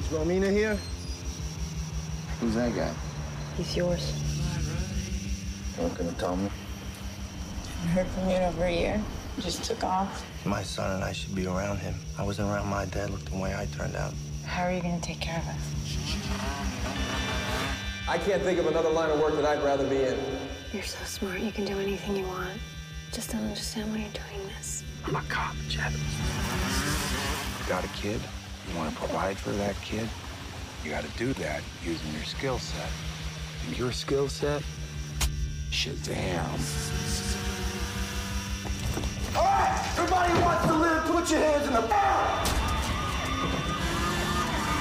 Is 0.00 0.06
Romina 0.08 0.50
here? 0.52 0.76
Who's 2.40 2.54
that 2.56 2.74
guy? 2.74 2.92
He's 3.56 3.74
yours. 3.76 4.12
You're 5.78 5.88
not 5.88 5.96
gonna 5.96 6.12
tell 6.12 6.36
me. 6.36 6.50
I 7.84 7.86
heard 7.86 8.06
from 8.08 8.28
you 8.28 8.36
in 8.36 8.42
over 8.42 8.64
a 8.64 8.70
year. 8.70 9.02
You 9.38 9.44
just 9.44 9.62
took 9.62 9.84
off. 9.84 10.26
My 10.44 10.64
son 10.64 10.96
and 10.96 11.04
I 11.04 11.12
should 11.12 11.32
be 11.32 11.46
around 11.46 11.78
him. 11.78 11.94
I 12.18 12.24
wasn't 12.24 12.50
around 12.50 12.66
my 12.66 12.86
dad. 12.86 13.10
Look 13.10 13.24
the 13.26 13.36
way 13.36 13.54
I 13.54 13.66
turned 13.66 13.94
out. 13.94 14.12
How 14.44 14.64
are 14.64 14.72
you 14.72 14.82
going 14.82 15.00
to 15.00 15.06
take 15.06 15.20
care 15.20 15.38
of 15.38 15.46
us? 15.46 15.96
I 18.08 18.18
can't 18.18 18.42
think 18.42 18.58
of 18.58 18.66
another 18.66 18.90
line 18.90 19.12
of 19.12 19.20
work 19.20 19.36
that 19.36 19.44
I'd 19.44 19.62
rather 19.62 19.86
be 19.88 20.02
in. 20.02 20.18
You're 20.72 20.82
so 20.82 20.98
smart, 21.04 21.38
you 21.38 21.52
can 21.52 21.64
do 21.64 21.78
anything 21.78 22.16
you 22.16 22.26
want. 22.26 22.58
Just 23.12 23.30
don't 23.30 23.44
understand 23.44 23.92
why 23.92 23.98
you're 23.98 24.08
doing 24.08 24.48
this. 24.56 24.82
I'm 25.06 25.14
a 25.14 25.22
cop, 25.28 25.54
Chad. 25.68 25.92
You 25.92 27.68
got 27.68 27.84
a 27.84 27.88
kid, 27.88 28.20
you 28.68 28.76
want 28.76 28.92
to 28.92 28.98
provide 28.98 29.36
for 29.38 29.50
that 29.50 29.80
kid, 29.82 30.08
you 30.82 30.90
got 30.90 31.04
to 31.04 31.10
do 31.16 31.32
that 31.34 31.62
using 31.84 32.12
your 32.12 32.24
skill 32.24 32.58
set. 32.58 32.90
And 33.68 33.78
your 33.78 33.92
skill 33.92 34.28
set, 34.28 34.64
Shazam. 35.70 37.27
All 39.36 39.44
right, 39.44 39.92
everybody 39.98 40.32
who 40.32 40.40
wants 40.40 40.66
to 40.66 40.74
live, 40.74 41.04
put 41.04 41.30
your 41.30 41.40
hands 41.40 41.66
in 41.66 41.72
the 41.74 41.82
air. 41.82 41.88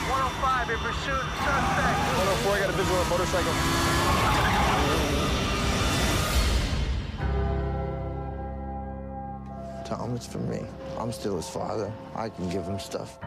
105 0.10 0.70
in 0.70 0.78
pursuit 0.78 1.26
suspect. 1.44 1.98
104, 2.18 2.54
I 2.54 2.60
got 2.60 2.70
a 2.70 2.74
visual 2.74 2.98
on 2.98 3.06
a 3.06 3.10
motorcycle. 3.10 3.54
Tom, 9.86 10.16
it's 10.16 10.28
for 10.28 10.40
me. 10.40 10.66
I'm 10.98 11.12
still 11.12 11.36
his 11.36 11.50
father. 11.50 11.92
I 12.16 12.30
can 12.30 12.50
give 12.50 12.64
him 12.66 12.80
stuff. 12.80 13.18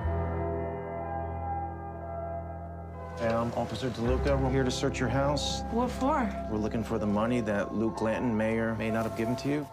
Hey, 3.19 3.29
I'm 3.29 3.53
Officer 3.53 3.91
DeLuca. 3.91 4.41
We're 4.41 4.51
here 4.51 4.65
to 4.65 4.71
search 4.71 4.99
your 4.99 5.11
house. 5.11 5.61
What 5.73 5.91
for? 5.91 6.31
We're 6.51 6.59
looking 6.59 6.83
for 6.83 6.99
the 6.99 7.07
money 7.07 7.43
that 7.43 7.75
Luke 7.75 7.97
Glanton 7.97 8.35
may 8.35 8.57
or 8.57 8.75
may 8.77 8.91
not 8.91 9.05
have 9.05 9.17
given 9.17 9.37
to 9.37 9.49
you. 9.49 9.69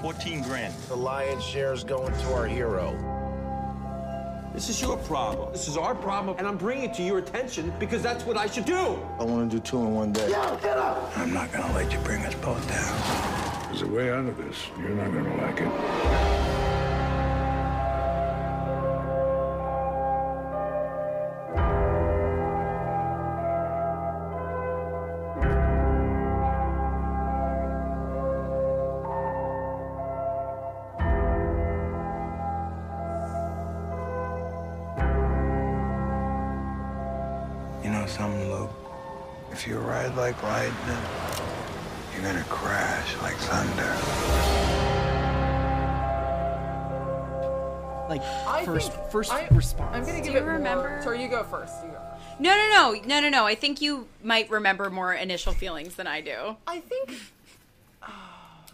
14 0.00 0.42
grand. 0.42 0.74
The 0.88 0.96
lion's 0.96 1.44
share 1.44 1.72
is 1.72 1.84
going 1.84 2.12
to 2.12 2.32
our 2.32 2.46
hero. 2.46 2.96
This 4.54 4.68
is 4.68 4.80
your 4.80 4.96
problem. 4.96 5.52
This 5.52 5.68
is 5.68 5.76
our 5.76 5.94
problem, 5.94 6.36
and 6.38 6.46
I'm 6.46 6.56
bringing 6.56 6.84
it 6.84 6.94
to 6.94 7.02
your 7.02 7.18
attention 7.18 7.72
because 7.78 8.02
that's 8.02 8.24
what 8.24 8.36
I 8.36 8.46
should 8.46 8.64
do. 8.64 8.98
I 9.18 9.24
want 9.24 9.50
to 9.50 9.56
do 9.56 9.62
two 9.62 9.78
in 9.78 9.94
one 9.94 10.12
day. 10.12 10.30
Yo, 10.30 10.56
get 10.62 10.76
up! 10.76 11.16
I'm 11.16 11.32
not 11.32 11.52
going 11.52 11.68
to 11.68 11.72
let 11.74 11.92
you 11.92 11.98
bring 12.00 12.24
us 12.24 12.34
both 12.36 12.66
down. 12.68 13.58
There's 13.68 13.82
a 13.82 13.86
way 13.86 14.10
out 14.10 14.24
of 14.24 14.36
this. 14.38 14.56
You're 14.80 14.88
not 14.88 15.12
gonna 15.12 15.36
like 15.36 15.60
it. 15.60 16.77
First, 49.18 49.32
I, 49.32 49.48
response. 49.54 49.96
I'm 49.96 50.04
gonna 50.04 50.20
give 50.20 50.32
you 50.32 50.38
it 50.38 50.44
more- 50.44 50.52
remember? 50.54 51.00
Sorry, 51.02 51.22
you 51.22 51.28
go 51.28 51.42
first. 51.44 51.74
You 51.84 51.90
go 51.90 51.98
first. 51.98 52.40
No, 52.40 52.50
no, 52.50 52.68
no, 52.94 53.00
no, 53.06 53.20
no, 53.20 53.28
no. 53.28 53.46
I 53.46 53.54
think 53.54 53.80
you 53.80 54.06
might 54.22 54.48
remember 54.50 54.90
more 54.90 55.12
initial 55.12 55.52
feelings 55.52 55.96
than 55.96 56.06
I 56.06 56.20
do. 56.20 56.56
I 56.66 56.80
think. 56.80 57.10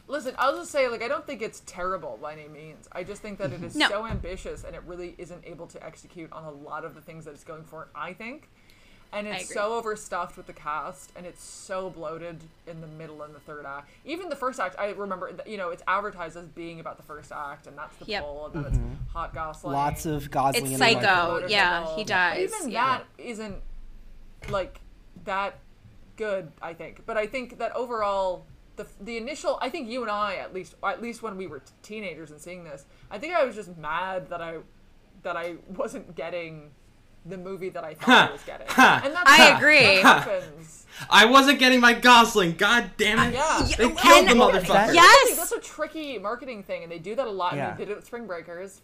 Listen, 0.06 0.34
I'll 0.38 0.56
just 0.58 0.70
say, 0.70 0.86
like, 0.88 1.02
I 1.02 1.08
don't 1.08 1.26
think 1.26 1.40
it's 1.40 1.62
terrible 1.64 2.18
by 2.20 2.34
any 2.34 2.46
means. 2.48 2.88
I 2.92 3.04
just 3.04 3.22
think 3.22 3.38
that 3.38 3.52
it 3.54 3.62
is 3.64 3.74
No. 3.74 3.88
so 3.88 4.06
ambitious 4.06 4.62
and 4.64 4.76
it 4.76 4.82
really 4.86 5.14
isn't 5.16 5.42
able 5.46 5.66
to 5.68 5.82
execute 5.82 6.30
on 6.30 6.44
a 6.44 6.50
lot 6.50 6.84
of 6.84 6.94
the 6.94 7.00
things 7.00 7.24
that 7.24 7.30
it's 7.32 7.44
going 7.44 7.64
for, 7.64 7.88
I 7.94 8.12
think. 8.12 8.50
And 9.14 9.28
it's 9.28 9.52
so 9.52 9.74
overstuffed 9.74 10.36
with 10.36 10.46
the 10.46 10.52
cast 10.52 11.12
and 11.16 11.24
it's 11.24 11.42
so 11.42 11.90
bloated 11.90 12.40
in 12.66 12.80
the 12.80 12.86
middle 12.86 13.22
and 13.22 13.34
the 13.34 13.40
third 13.40 13.64
act. 13.64 13.90
Even 14.04 14.28
the 14.28 14.36
first 14.36 14.58
act, 14.58 14.76
I 14.78 14.90
remember, 14.90 15.32
you 15.46 15.56
know, 15.56 15.70
it's 15.70 15.82
advertised 15.86 16.36
as 16.36 16.48
being 16.48 16.80
about 16.80 16.96
the 16.96 17.02
first 17.04 17.30
act 17.30 17.66
and 17.66 17.78
that's 17.78 17.96
the 17.96 18.06
Yep. 18.06 18.22
pull 18.22 18.46
and 18.46 18.54
then 18.54 18.64
it's 18.64 18.76
mm-hmm. 18.78 19.08
hot 19.12 19.32
Gosling. 19.32 19.72
Lots 19.72 20.06
of 20.06 20.30
Gosling. 20.30 20.64
It's 20.64 20.72
in 20.72 20.78
Psycho. 20.78 21.00
microwave. 21.00 21.50
yeah, 21.50 21.96
he 21.96 22.04
dies, 22.04 22.52
Even 22.52 22.70
yeah. 22.70 22.98
that 22.98 23.04
isn't 23.18 23.62
like 24.50 24.80
that 25.24 25.58
good, 26.16 26.52
I 26.60 26.74
think. 26.74 27.06
But 27.06 27.16
I 27.16 27.26
think 27.26 27.58
that 27.58 27.74
overall, 27.76 28.46
the 28.76 28.86
the 29.00 29.16
initial, 29.16 29.58
I 29.62 29.70
think 29.70 29.88
you 29.88 30.02
and 30.02 30.10
I, 30.10 30.36
at 30.36 30.52
least, 30.52 30.74
at 30.82 31.00
least 31.00 31.22
when 31.22 31.36
we 31.36 31.46
were 31.46 31.60
t- 31.60 31.72
teenagers 31.82 32.30
and 32.30 32.40
seeing 32.40 32.64
this, 32.64 32.84
I 33.10 33.18
think 33.18 33.34
I 33.34 33.44
was 33.44 33.54
just 33.54 33.76
mad 33.76 34.28
that 34.30 34.40
I 34.40 34.58
that 35.22 35.36
I 35.36 35.56
wasn't 35.68 36.14
getting 36.14 36.70
the 37.26 37.36
movie 37.38 37.68
that 37.70 37.84
I 37.84 37.94
thought 37.94 38.28
I 38.30 38.32
was 38.32 38.42
getting. 38.42 38.66
And 38.68 39.14
that's 39.14 39.30
I 39.30 39.56
agree. 39.56 40.02
That 40.02 40.24
happens. 40.24 40.86
I 41.10 41.24
wasn't 41.24 41.58
getting 41.58 41.80
my 41.80 41.92
Gosling. 41.92 42.52
God 42.56 42.90
damn 42.96 43.18
it! 43.18 43.34
Yeah. 43.34 43.66
They 43.76 43.84
And- 43.84 43.98
killed 43.98 44.28
the 44.28 44.34
motherfucker. 44.34 44.68
That- 44.68 44.94
Yes. 44.94 45.36
That's 45.36 45.52
a 45.52 45.58
tricky 45.60 46.18
marketing 46.18 46.62
thing, 46.62 46.82
and 46.84 46.92
they 46.92 46.98
do 47.00 47.14
that 47.16 47.26
a 47.26 47.30
lot. 47.30 47.56
Yeah. 47.56 47.70
And 47.70 47.78
they 47.78 47.84
did 47.84 47.90
it 47.92 47.96
with 47.96 48.06
Spring 48.06 48.26
Breakers. 48.26 48.80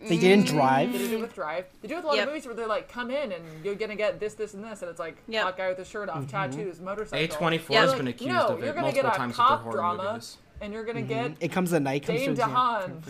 They 0.00 0.18
didn't 0.18 0.46
drive. 0.46 0.92
They 0.92 0.98
did 0.98 1.12
it 1.12 1.20
with 1.20 1.34
Drive. 1.34 1.64
They 1.80 1.88
do 1.88 1.94
it 1.94 1.96
with 1.98 2.04
a 2.04 2.08
lot 2.08 2.16
Yep. 2.16 2.24
of 2.26 2.28
movies 2.34 2.46
where 2.46 2.54
they're 2.54 2.66
like, 2.66 2.86
come 2.90 3.10
in 3.10 3.32
and 3.32 3.42
you're 3.64 3.74
gonna 3.76 3.96
get 3.96 4.20
this, 4.20 4.34
this, 4.34 4.52
and 4.52 4.62
this, 4.62 4.82
and 4.82 4.90
it's 4.90 4.98
like 5.00 5.16
Yep. 5.28 5.42
hot 5.42 5.56
guy 5.56 5.68
with 5.70 5.78
his 5.78 5.88
shirt 5.88 6.10
off, 6.10 6.18
mm-hmm. 6.18 6.26
tattoos, 6.26 6.80
motorcycle. 6.80 7.24
A 7.24 7.28
twenty 7.28 7.56
four 7.58 7.76
has 7.78 7.90
Like, 7.90 7.98
been 7.98 8.08
accused 8.08 8.32
no, 8.34 8.46
of 8.48 8.58
you're 8.58 8.68
it 8.68 8.74
gonna 8.74 8.80
multiple 8.82 9.02
get 9.10 9.14
a 9.14 9.18
times 9.18 9.28
with 9.30 9.36
their 9.38 9.46
cop 9.46 9.62
horror 9.62 9.72
drama, 9.72 10.02
movies. 10.12 10.36
and 10.60 10.72
you're 10.74 10.84
gonna 10.84 11.00
mm-hmm. 11.00 11.08
get 11.28 11.36
It 11.40 11.52
comes 11.52 11.72
at 11.72 11.80
night. 11.82 12.04
Dane 12.04 12.34
to 12.36 12.42
a- 12.42 12.46
DeHaan. 12.46 13.02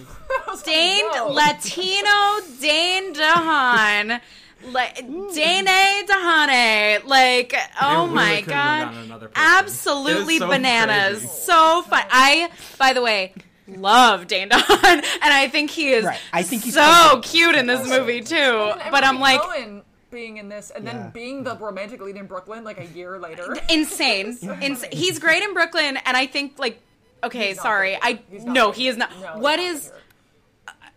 I 0.47 0.51
was 0.51 0.65
like, 0.65 0.65
Dane. 0.65 1.11
Latino 1.35 2.61
Dane 2.61 3.15
DeHaan. 3.15 4.21
Like 4.73 4.97
Dane 4.97 5.67
DeHane. 5.67 7.05
Like, 7.07 7.55
oh 7.81 8.03
really 8.05 8.15
my 8.15 8.41
god. 8.43 8.85
gotten 8.87 8.99
another 9.05 9.29
person. 9.29 9.51
Absolutely 9.59 10.39
so 10.39 10.49
bananas. 10.49 11.19
crazy. 11.19 11.27
So 11.27 11.83
fun. 11.83 12.03
I 12.11 12.51
by 12.79 12.93
the 12.93 13.03
way 13.03 13.33
love 13.69 14.27
Dane 14.27 14.49
DeHaan 14.49 14.85
and 15.05 15.05
I 15.23 15.49
think 15.49 15.71
he 15.71 15.91
is 15.93 16.05
Right. 16.05 16.19
I 16.33 16.43
think 16.43 16.65
he's 16.65 16.75
so 16.75 17.21
cute 17.23 17.55
in 17.55 17.67
this 17.67 17.89
movie 17.89 18.21
too. 18.23 18.35
And 18.37 18.91
But 18.91 19.05
I'm 19.05 19.21
like 19.21 19.41
Cohen 19.41 19.83
being 20.11 20.37
in 20.39 20.49
this, 20.49 20.71
and 20.71 20.85
Yeah. 20.85 20.93
then 20.93 21.11
being 21.11 21.43
the 21.45 21.57
romantic 21.57 22.01
lead 22.01 22.17
in 22.17 22.27
Brooklyn 22.27 22.65
like 22.65 22.79
a 22.81 22.87
year 22.87 23.19
later. 23.19 23.57
insane. 23.71 24.39
Ins- 24.63 24.85
he's 24.93 25.19
great 25.19 25.43
in 25.43 25.53
Brooklyn 25.55 25.97
and 26.05 26.17
I 26.17 26.27
think 26.27 26.59
like 26.59 26.81
okay, 27.25 27.55
sorry. 27.55 27.93
good. 27.93 28.01
I 28.03 28.21
no, 28.45 28.71
he 28.73 28.89
is 28.89 28.97
not. 28.97 29.11
No, 29.21 29.33
he's 29.35 29.43
what 29.43 29.57
not 29.57 29.65
is 29.67 29.89
good. 29.89 30.01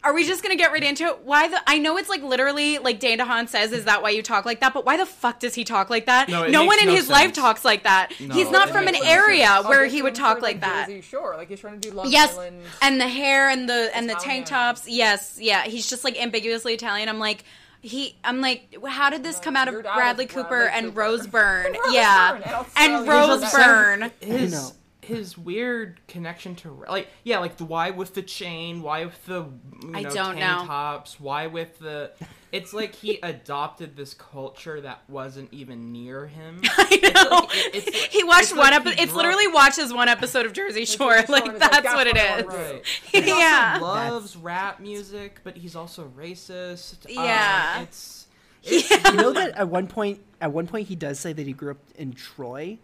Are 0.04 0.14
we 0.14 0.26
just 0.26 0.42
gonna 0.42 0.56
get 0.56 0.72
right 0.72 0.84
into 0.84 1.06
it? 1.06 1.20
Why 1.24 1.48
the? 1.50 1.62
I 1.68 1.78
know 1.78 1.98
it's 1.98 2.08
like 2.08 2.24
literally 2.24 2.78
like 2.78 3.00
Dane 3.00 3.20
DeHaan 3.20 3.50
says, 3.50 3.72
"Is 3.74 3.86
that 3.86 4.02
why 4.02 4.12
you 4.12 4.24
talk 4.24 4.46
like 4.46 4.62
that?" 4.62 4.74
But 4.74 4.86
why 4.86 4.96
the 4.96 5.06
fuck 5.06 5.40
does 5.40 5.56
he 5.56 5.66
talk 5.66 5.90
like 5.90 6.06
that? 6.06 6.30
No, 6.30 6.48
no 6.48 6.64
one 6.66 6.80
in 6.80 6.88
no 6.88 6.96
his 6.96 7.10
life 7.10 7.34
talks 7.34 7.66
like 7.66 7.84
that. 7.84 8.14
No, 8.20 8.34
he's 8.34 8.50
not 8.50 8.70
from 8.70 8.88
an 8.88 8.96
area 9.04 9.48
sense. 9.48 9.68
where 9.68 9.86
he 9.86 10.02
would 10.02 10.16
talk 10.16 10.36
like, 10.42 10.56
like 10.56 10.62
that. 10.62 10.88
Jersey 10.88 11.02
Shore, 11.02 11.36
like 11.36 11.50
he's 11.50 11.60
trying 11.60 11.80
to 11.80 11.90
do 11.90 11.94
Long 11.94 12.10
Yes, 12.10 12.34
Island. 12.34 12.62
and 12.82 13.00
the 13.02 13.08
hair 13.10 13.50
and 13.50 13.68
the 13.68 13.92
and 13.94 14.10
the 14.10 14.16
tank 14.16 14.46
tops. 14.46 14.88
Yes, 14.88 15.38
yeah, 15.42 15.64
he's 15.64 15.90
just 15.90 16.04
like 16.04 16.22
ambiguously 16.22 16.74
Italian. 16.74 17.10
I'm 17.10 17.20
like. 17.20 17.44
He, 17.82 18.18
I'm 18.26 18.42
like, 18.42 18.76
how 18.86 19.10
did 19.10 19.24
this 19.24 19.40
come 19.40 19.56
out 19.56 19.70
of 19.70 19.74
your 19.74 19.84
dad 19.84 19.92
is 19.92 19.96
Bradley 19.96 20.26
Cooper 20.26 20.64
and 20.64 20.94
Rose 20.98 21.26
Byrne? 21.26 21.72
Rose 21.72 21.94
yeah, 21.94 22.34
Byrne, 22.34 22.66
and 22.76 22.94
and 22.94 23.08
Rose 23.08 23.42
Rose 23.42 23.54
Byrne. 23.54 24.12
his 24.20 24.52
know. 24.52 24.72
His 25.10 25.38
weird 25.38 26.00
connection 26.08 26.56
to 26.56 26.72
like 26.88 27.08
yeah 27.24 27.40
like 27.40 27.58
the 27.58 27.66
why 27.66 27.90
with 27.90 28.14
the 28.14 28.22
chain 28.22 28.82
why 28.82 29.04
with 29.06 29.26
the 29.26 29.46
you 29.84 29.92
I 29.94 30.04
don't 30.04 30.14
tank 30.38 30.40
know. 30.40 30.66
tops 30.66 31.20
why 31.20 31.48
with 31.48 31.80
the 31.80 32.12
it's 32.52 32.74
like 32.74 32.96
he 32.96 33.20
adopted 33.24 33.96
this 33.98 34.14
culture 34.14 34.82
that 34.82 35.02
wasn't 35.10 35.54
even 35.54 35.92
near 35.92 36.28
him 36.28 36.62
I 36.78 37.12
know. 37.14 37.40
like- 37.42 37.50
it- 37.56 37.76
it's 37.76 37.86
like- 37.88 38.10
he 38.12 38.24
watched 38.24 38.42
it's 38.44 38.52
one 38.52 38.72
like 38.72 38.74
episode. 38.82 39.00
it's 39.02 39.14
literally 39.14 39.48
watches 39.48 39.94
one 39.94 40.08
episode 40.10 40.46
of 40.46 40.54
Jersey 40.54 40.86
Shore. 40.86 41.16
Like 41.28 41.30
like, 41.30 41.60
that's 41.60 41.82
"That's 41.82 41.94
what 41.96 42.08
it 42.08 42.16
what 42.16 42.56
I 42.56 42.72
Right. 42.74 42.86
He 43.12 43.28
yeah. 43.28 43.74
also 43.82 43.86
loves 43.86 44.36
rap 44.38 44.80
music, 44.80 45.40
but 45.44 45.58
he's 45.58 45.76
also 45.76 46.12
racist. 46.18 47.06
Um, 47.18 47.24
Yeah. 47.26 47.82
it's 47.82 48.28
You 48.64 48.82
know 49.14 49.32
that 49.34 49.58
at 49.58 49.70
one 49.70 49.88
point, 49.88 50.20
at 50.42 50.52
one 50.52 50.68
point, 50.68 50.88
he 50.88 50.96
does 50.96 51.20
say 51.20 51.32
that 51.34 51.46
he 51.48 51.54
grew 51.54 51.72
up 51.72 51.78
in 51.96 52.14
Troy, 52.14 52.78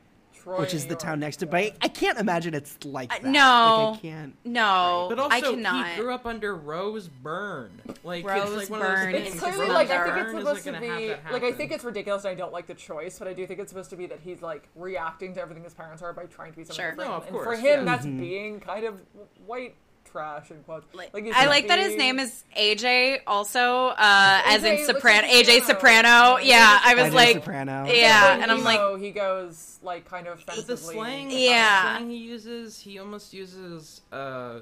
Troy, 0.45 0.59
which 0.59 0.73
is 0.73 0.83
New 0.83 0.89
the 0.89 0.93
York. 0.93 0.99
town 1.01 1.19
next 1.19 1.37
to. 1.37 1.47
But 1.47 1.57
I, 1.59 1.71
I 1.81 1.87
can't 1.87 2.19
imagine 2.19 2.53
it's 2.53 2.77
like 2.85 3.09
that. 3.09 3.25
Uh, 3.25 3.31
no. 3.31 3.89
like, 3.91 3.99
I 3.99 4.01
can't. 4.01 4.35
No, 4.45 5.07
but 5.09 5.19
also 5.19 5.35
I 5.35 5.41
cannot. 5.41 5.89
he 5.89 6.01
grew 6.01 6.13
up 6.13 6.25
under 6.25 6.55
Rose 6.55 7.07
Byrne. 7.07 7.81
Like 8.03 8.25
Rose 8.25 8.43
it's 8.43 8.55
like 8.55 8.69
one 8.69 8.81
of 8.81 8.87
those 8.87 8.97
Byrne. 9.05 9.15
It's 9.15 9.31
His 9.33 9.41
clearly 9.41 9.59
Rose 9.61 9.69
like 9.69 9.89
I 9.89 10.03
think 10.05 10.17
it's 10.17 10.29
supposed 10.29 10.45
like, 10.45 10.63
to 10.63 10.71
gonna 10.71 10.97
be 10.97 11.31
like 11.33 11.43
I 11.43 11.51
think 11.51 11.71
it's 11.71 11.83
ridiculous 11.83 12.23
and 12.25 12.31
I 12.31 12.35
don't 12.35 12.53
like 12.53 12.67
the 12.67 12.75
choice, 12.75 13.17
but 13.19 13.27
I 13.27 13.33
do 13.33 13.45
think 13.47 13.59
it's 13.59 13.71
supposed 13.71 13.89
to 13.89 13.95
be 13.95 14.05
that 14.05 14.19
he's 14.23 14.41
like 14.41 14.69
reacting 14.75 15.33
to 15.33 15.41
everything 15.41 15.63
his 15.63 15.73
parents 15.73 16.01
are 16.03 16.13
by 16.13 16.25
trying 16.25 16.51
to 16.51 16.57
be 16.57 16.63
something 16.63 16.83
Sure. 16.83 16.91
different. 16.91 17.09
No, 17.09 17.17
of 17.17 17.27
and 17.27 17.35
for 17.43 17.55
him, 17.55 17.79
yeah. 17.79 17.83
that's 17.83 18.05
being 18.05 18.59
kind 18.59 18.85
of 18.85 19.01
white 19.45 19.75
trash 20.11 20.49
in 20.51 20.57
quotes. 20.63 20.85
Like, 20.93 21.13
he's 21.23 21.33
I 21.35 21.45
like 21.47 21.67
that 21.67 21.79
his 21.79 21.95
name 21.95 22.19
is 22.19 22.43
AJ 22.57 23.19
also, 23.27 23.87
uh, 23.87 24.41
as 24.45 24.63
in 24.63 24.85
Soprano. 24.85 25.27
AJ 25.27 25.61
Soprano. 25.63 25.65
Soprano. 25.65 26.37
Yeah, 26.43 26.79
I 26.83 26.95
was 26.95 27.05
AJ 27.05 27.13
like, 27.13 27.33
Soprano. 27.35 27.85
yeah, 27.87 28.35
But 28.35 28.43
and 28.43 28.51
I'm 28.51 28.63
like, 28.63 28.79
emo, 28.79 28.95
he 28.97 29.11
goes 29.11 29.79
like 29.83 30.05
kind 30.09 30.27
of 30.27 30.43
But 30.45 30.55
the 30.55 30.61
offensively. 30.73 30.95
slang, 30.95 31.31
Yeah. 31.31 31.83
the 31.83 31.97
slang 31.99 32.09
he 32.09 32.17
uses, 32.17 32.79
he 32.79 32.99
almost 32.99 33.33
uses. 33.33 34.01
uh 34.11 34.59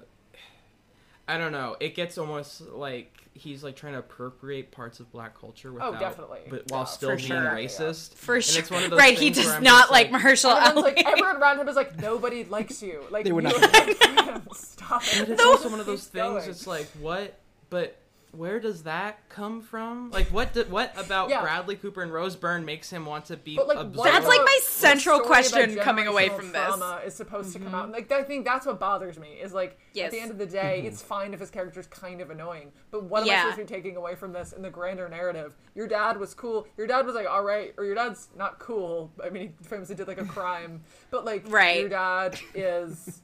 I 1.27 1.37
don't 1.37 1.51
know. 1.53 1.77
It 1.79 1.95
gets 1.95 2.17
almost 2.17 2.61
like 2.61 3.22
he's 3.35 3.63
like 3.63 3.75
trying 3.75 3.93
to 3.93 3.99
appropriate 3.99 4.71
parts 4.71 4.99
of 4.99 5.11
black 5.11 5.39
culture 5.39 5.69
oh, 5.69 5.73
without, 5.73 5.99
definitely. 5.99 6.39
but 6.49 6.69
while 6.69 6.81
Yeah, 6.81 6.85
still 6.85 7.09
being 7.15 7.19
sure. 7.27 7.37
racist. 7.41 8.13
for 8.15 8.35
And 8.35 8.43
sure. 8.43 8.59
it's 8.61 8.69
one 8.71 8.83
of 8.83 8.89
those 8.91 8.99
Right, 8.99 9.17
he 9.17 9.29
does 9.31 9.59
not 9.61 9.81
just 9.83 9.91
like 9.91 10.11
Marshall 10.11 10.51
And 10.51 10.65
everyone's 10.67 10.85
Ali. 10.85 10.95
like 10.95 11.05
everyone 11.07 11.35
around 11.37 11.59
him 11.59 11.67
is 11.67 11.75
like 11.75 11.97
nobody 11.99 12.43
likes 12.43 12.81
you. 12.83 13.03
Like 13.09 13.25
They 13.25 13.31
were 13.31 13.41
you 13.41 13.47
not 13.49 13.61
like, 13.61 14.41
stop 14.55 15.01
But 15.01 15.21
it. 15.21 15.29
it's 15.29 15.43
also 15.43 15.69
one 15.69 15.79
of 15.79 15.85
those 15.85 16.05
things. 16.05 16.11
going. 16.23 16.49
It's 16.49 16.67
like 16.67 16.87
what, 16.99 17.37
but 17.69 17.97
where 18.35 18.59
does 18.59 18.83
that 18.83 19.29
come 19.29 19.61
from? 19.61 20.09
Like 20.09 20.27
what? 20.27 20.53
Did, 20.53 20.71
what 20.71 20.91
about 20.97 21.29
Yeah. 21.29 21.41
Bradley 21.41 21.75
Cooper 21.75 22.01
and 22.01 22.11
Rose 22.11 22.35
Byrne 22.35 22.65
makes 22.65 22.89
him 22.89 23.05
want 23.05 23.25
to 23.25 23.37
be? 23.37 23.55
But 23.55 23.67
like, 23.67 23.77
absorbed? 23.77 24.09
That's 24.11 24.25
like 24.25 24.41
my 24.41 24.59
central 24.63 25.19
question 25.19 25.75
coming 25.77 26.07
away 26.07 26.29
from 26.29 26.51
this. 26.51 26.61
Mm-hmm. 26.61 26.79
trauma 26.79 27.01
Is 27.05 27.13
supposed 27.13 27.53
to 27.53 27.59
come 27.59 27.75
out. 27.75 27.91
Like 27.91 28.11
I 28.11 28.23
think 28.23 28.43
that's 28.45 28.65
what 28.65 28.79
bothers 28.79 29.19
me. 29.19 29.33
Is 29.41 29.53
like 29.53 29.77
Yes. 29.93 30.05
at 30.05 30.11
the 30.11 30.19
end 30.19 30.31
of 30.31 30.39
the 30.39 30.47
day, 30.47 30.81
it's 30.85 31.01
fine 31.03 31.33
if 31.35 31.39
his 31.39 31.51
character's 31.51 31.85
kind 31.87 32.21
of 32.21 32.31
annoying. 32.31 32.71
But 32.89 33.03
what 33.03 33.21
am 33.21 33.27
Yeah. 33.27 33.33
I 33.33 33.51
supposed 33.51 33.57
to 33.57 33.63
be 33.65 33.81
taking 33.81 33.97
away 33.97 34.15
from 34.15 34.33
this 34.33 34.51
in 34.51 34.63
the 34.63 34.69
grander 34.71 35.07
narrative? 35.07 35.55
Your 35.75 35.87
dad 35.87 36.17
was 36.17 36.33
cool. 36.33 36.67
Your 36.75 36.87
dad 36.87 37.05
was 37.05 37.13
like 37.15 37.27
all 37.29 37.43
right, 37.43 37.73
or 37.77 37.85
your 37.85 37.95
dad's 37.95 38.29
not 38.35 38.57
cool. 38.57 39.11
I 39.23 39.29
mean, 39.29 39.53
he 39.59 39.63
famously 39.67 39.95
did 39.95 40.07
like 40.07 40.19
a 40.19 40.25
crime, 40.25 40.81
but 41.11 41.23
like 41.23 41.43
Right. 41.47 41.81
your 41.81 41.89
dad 41.89 42.39
is. 42.55 43.21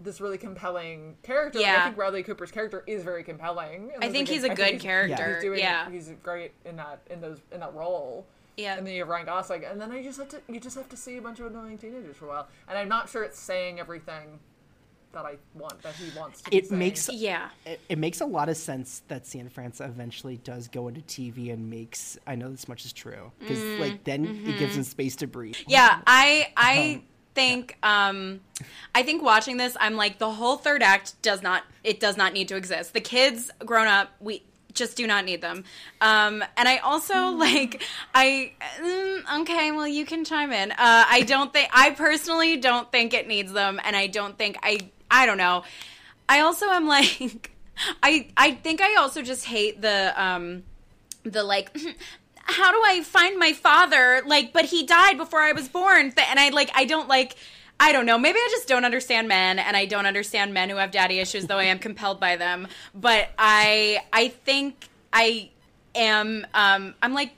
This 0.00 0.20
really 0.20 0.38
compelling 0.38 1.16
character. 1.22 1.58
and 1.58 1.66
I 1.68 1.84
think 1.84 1.96
Bradley 1.96 2.22
Cooper's 2.22 2.52
character 2.52 2.84
is 2.86 3.02
very 3.02 3.24
compelling. 3.24 3.90
and 3.94 4.04
I 4.04 4.10
think 4.10 4.28
he's 4.28 4.44
a 4.44 4.48
good 4.48 4.66
he's- 4.68 4.82
character. 4.82 5.34
He's 5.34 5.42
doing, 5.42 5.58
Yeah. 5.58 5.90
he's 5.90 6.10
great 6.22 6.52
in 6.64 6.76
that 6.76 7.00
in 7.10 7.20
those 7.20 7.40
in 7.52 7.60
that 7.60 7.74
role. 7.74 8.26
Yeah. 8.56 8.76
And 8.76 8.86
then 8.86 8.94
you 8.94 9.00
have 9.02 9.08
Ryan 9.08 9.26
Gosling, 9.26 9.64
and 9.64 9.80
then 9.80 9.90
I 9.92 10.02
just 10.02 10.18
have 10.18 10.28
to 10.30 10.40
you 10.48 10.60
just 10.60 10.76
have 10.76 10.88
to 10.88 10.96
see 10.96 11.16
a 11.16 11.22
bunch 11.22 11.40
of 11.40 11.46
annoying 11.46 11.78
teenagers 11.78 12.16
for 12.16 12.26
a 12.26 12.28
while, 12.28 12.48
and 12.68 12.78
I'm 12.78 12.88
not 12.88 13.08
sure 13.08 13.22
it's 13.24 13.38
saying 13.40 13.80
everything 13.80 14.38
that 15.12 15.24
I 15.24 15.36
want 15.54 15.80
that 15.82 15.94
he 15.94 16.16
wants 16.18 16.42
to. 16.42 16.50
be 16.50 16.58
It 16.58 16.66
saying. 16.68 16.78
makes 16.78 17.08
Yeah. 17.12 17.48
it, 17.64 17.80
it 17.88 17.98
makes 17.98 18.20
a 18.20 18.26
lot 18.26 18.48
of 18.48 18.56
sense 18.58 19.02
that 19.08 19.24
Cianfrance 19.24 19.80
eventually 19.84 20.36
does 20.36 20.68
go 20.68 20.86
into 20.88 21.00
TV 21.00 21.50
and 21.52 21.70
makes. 21.70 22.18
I 22.26 22.34
know 22.36 22.50
this 22.50 22.68
much 22.68 22.84
is 22.84 22.92
true 22.92 23.32
because 23.40 23.62
like 23.80 24.04
then 24.04 24.24
it 24.46 24.58
gives 24.58 24.76
him 24.76 24.84
space 24.84 25.16
to 25.16 25.26
breathe. 25.26 25.54
Mm-hmm. 25.56 25.70
Yeah, 25.70 26.02
I 26.06 26.52
I 26.56 27.02
think 27.38 27.78
um 27.84 28.40
I 28.94 29.04
think 29.04 29.22
watching 29.22 29.58
this 29.58 29.76
I'm 29.78 29.94
like 29.94 30.18
the 30.18 30.30
whole 30.30 30.56
third 30.56 30.82
act 30.82 31.20
does 31.22 31.40
not 31.40 31.62
it 31.84 32.00
does 32.00 32.16
not 32.16 32.32
need 32.32 32.48
to 32.48 32.56
exist. 32.56 32.94
The 32.94 33.00
kids 33.00 33.50
grown 33.64 33.86
up 33.86 34.10
we 34.20 34.42
just 34.72 34.96
do 34.96 35.06
not 35.06 35.24
need 35.24 35.40
them. 35.40 35.62
Um 36.00 36.42
and 36.56 36.68
I 36.68 36.78
also 36.78 37.28
like 37.46 37.82
I 38.12 38.52
mm, 38.80 39.40
okay, 39.42 39.70
well 39.70 39.86
you 39.86 40.04
can 40.04 40.24
chime 40.24 40.52
in. 40.52 40.72
Uh 40.72 40.76
I 40.78 41.22
don't 41.22 41.52
think 41.52 41.68
I 41.72 41.90
personally 41.90 42.56
don't 42.56 42.90
think 42.90 43.14
it 43.14 43.28
needs 43.28 43.52
them 43.52 43.80
and 43.84 43.94
I 43.94 44.08
don't 44.08 44.36
think 44.36 44.58
I 44.62 44.90
I 45.08 45.24
don't 45.26 45.38
know. 45.38 45.62
I 46.28 46.40
also 46.40 46.66
am 46.66 46.88
like 46.96 47.52
I 48.02 48.26
I 48.36 48.52
think 48.52 48.80
I 48.80 48.96
also 48.96 49.22
just 49.22 49.44
hate 49.44 49.80
the 49.80 50.12
um 50.20 50.64
the 51.22 51.44
like 51.44 51.76
how 52.48 52.72
do 52.72 52.82
I 52.84 53.02
find 53.02 53.38
my 53.38 53.52
father? 53.52 54.22
Like, 54.26 54.52
but 54.52 54.64
he 54.64 54.84
died 54.86 55.18
before 55.18 55.40
I 55.40 55.52
was 55.52 55.68
born. 55.68 56.12
And 56.16 56.40
I 56.40 56.48
like, 56.48 56.70
I 56.74 56.86
don't 56.86 57.06
like, 57.06 57.36
I 57.78 57.92
don't 57.92 58.06
know. 58.06 58.18
Maybe 58.18 58.38
I 58.38 58.48
just 58.50 58.66
don't 58.66 58.84
understand 58.84 59.28
men, 59.28 59.58
and 59.58 59.76
I 59.76 59.84
don't 59.84 60.06
understand 60.06 60.52
men 60.54 60.70
who 60.70 60.76
have 60.76 60.90
daddy 60.90 61.20
issues, 61.20 61.46
though 61.46 61.58
I 61.58 61.64
am 61.64 61.78
compelled 61.88 62.18
by 62.18 62.36
them. 62.36 62.66
But 62.94 63.28
I, 63.38 64.00
I 64.12 64.28
think 64.28 64.88
I 65.12 65.50
am. 65.94 66.46
Um, 66.54 66.94
I'm 67.02 67.14
like. 67.14 67.32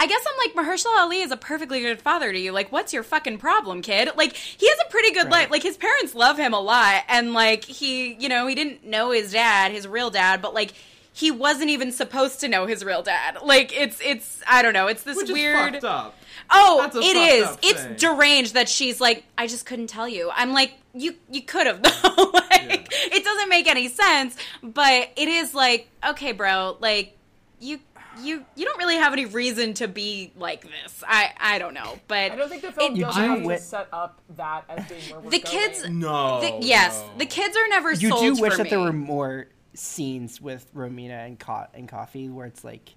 I 0.00 0.06
guess 0.06 0.24
I'm 0.24 0.36
like 0.36 0.54
Mahershala 0.54 1.00
Ali 1.00 1.22
is 1.22 1.32
a 1.32 1.36
perfectly 1.36 1.80
good 1.80 2.00
father 2.00 2.32
to 2.32 2.38
you. 2.38 2.52
Like, 2.52 2.70
what's 2.70 2.92
your 2.92 3.02
fucking 3.02 3.38
problem, 3.38 3.82
kid? 3.82 4.08
Like, 4.16 4.32
he 4.32 4.68
has 4.68 4.78
a 4.86 4.90
pretty 4.92 5.10
good 5.10 5.28
life. 5.28 5.50
Like, 5.50 5.64
his 5.64 5.76
parents 5.76 6.14
love 6.14 6.38
him 6.38 6.54
a 6.54 6.60
lot, 6.60 7.02
and 7.08 7.32
like 7.32 7.64
he, 7.64 8.14
you 8.14 8.28
know, 8.28 8.46
he 8.46 8.54
didn't 8.54 8.84
know 8.84 9.10
his 9.10 9.32
dad, 9.32 9.72
his 9.72 9.88
real 9.88 10.08
dad, 10.10 10.40
but 10.40 10.54
like 10.54 10.72
he 11.18 11.30
wasn't 11.32 11.68
even 11.70 11.90
supposed 11.90 12.38
to 12.40 12.48
know 12.48 12.66
his 12.66 12.84
real 12.84 13.02
dad. 13.02 13.38
Like, 13.42 13.72
it's 13.76 14.00
it's 14.04 14.40
I 14.46 14.62
don't 14.62 14.72
know. 14.72 14.86
It's 14.86 15.02
this 15.02 15.16
Which 15.16 15.26
is 15.28 15.32
weird. 15.32 15.72
fucked 15.72 15.84
up. 15.84 16.14
Oh, 16.50 16.78
That's 16.82 16.96
a 16.96 17.00
it 17.00 17.42
up 17.44 17.58
It's 17.62 17.82
thing. 17.82 17.96
deranged 17.96 18.54
that 18.54 18.68
she's 18.68 19.00
like, 19.00 19.24
I 19.36 19.46
just 19.48 19.66
couldn't 19.66 19.88
tell 19.88 20.08
you. 20.08 20.30
I'm 20.32 20.52
like, 20.52 20.74
you 20.94 21.14
you 21.30 21.42
could 21.42 21.66
have 21.66 21.82
though. 21.82 21.90
like, 22.34 22.88
it 22.92 23.24
doesn't 23.24 23.48
make 23.48 23.66
any 23.66 23.88
sense. 23.88 24.36
But 24.62 25.10
it 25.16 25.28
is 25.28 25.54
like, 25.54 25.88
okay, 26.06 26.32
bro, 26.32 26.76
like 26.80 27.16
you 27.60 27.80
you 28.22 28.44
you 28.56 28.64
don't 28.64 28.78
really 28.78 28.96
have 28.96 29.12
any 29.12 29.26
reason 29.26 29.74
to 29.74 29.88
be 29.88 30.32
like 30.36 30.62
this. 30.62 31.02
I 31.06 31.32
I 31.38 31.58
don't 31.58 31.74
know, 31.74 31.98
but 32.08 32.30
I 32.32 32.36
don't 32.36 32.48
think 32.48 32.62
the 32.62 32.72
film 32.72 32.94
it- 32.96 33.00
does 33.00 33.14
do 33.14 33.20
have 33.20 33.42
to 33.42 33.58
set 33.58 33.88
up 33.92 34.20
that 34.36 34.64
as 34.68 34.88
being 34.88 35.00
where 35.10 35.20
we're 35.20 35.30
the 35.30 35.40
going. 35.40 35.56
kids. 35.70 35.88
No. 35.88 36.40
the- 36.40 36.58
yes, 36.66 36.96
no. 37.12 37.18
the 37.18 37.26
kids 37.26 37.56
are 37.56 37.68
never. 37.68 37.92
You 37.92 38.08
sold 38.10 38.20
do 38.36 38.42
wish 38.42 38.52
for 38.52 38.58
that 38.58 38.70
there 38.70 38.80
were 38.80 38.92
more 38.92 39.46
scenes 39.78 40.40
with 40.40 40.72
Romina 40.74 41.26
and 41.26 41.38
Co- 41.38 41.66
and 41.74 41.88
Kofi 41.88 42.32
where 42.32 42.46
it's 42.46 42.64
like. 42.64 42.94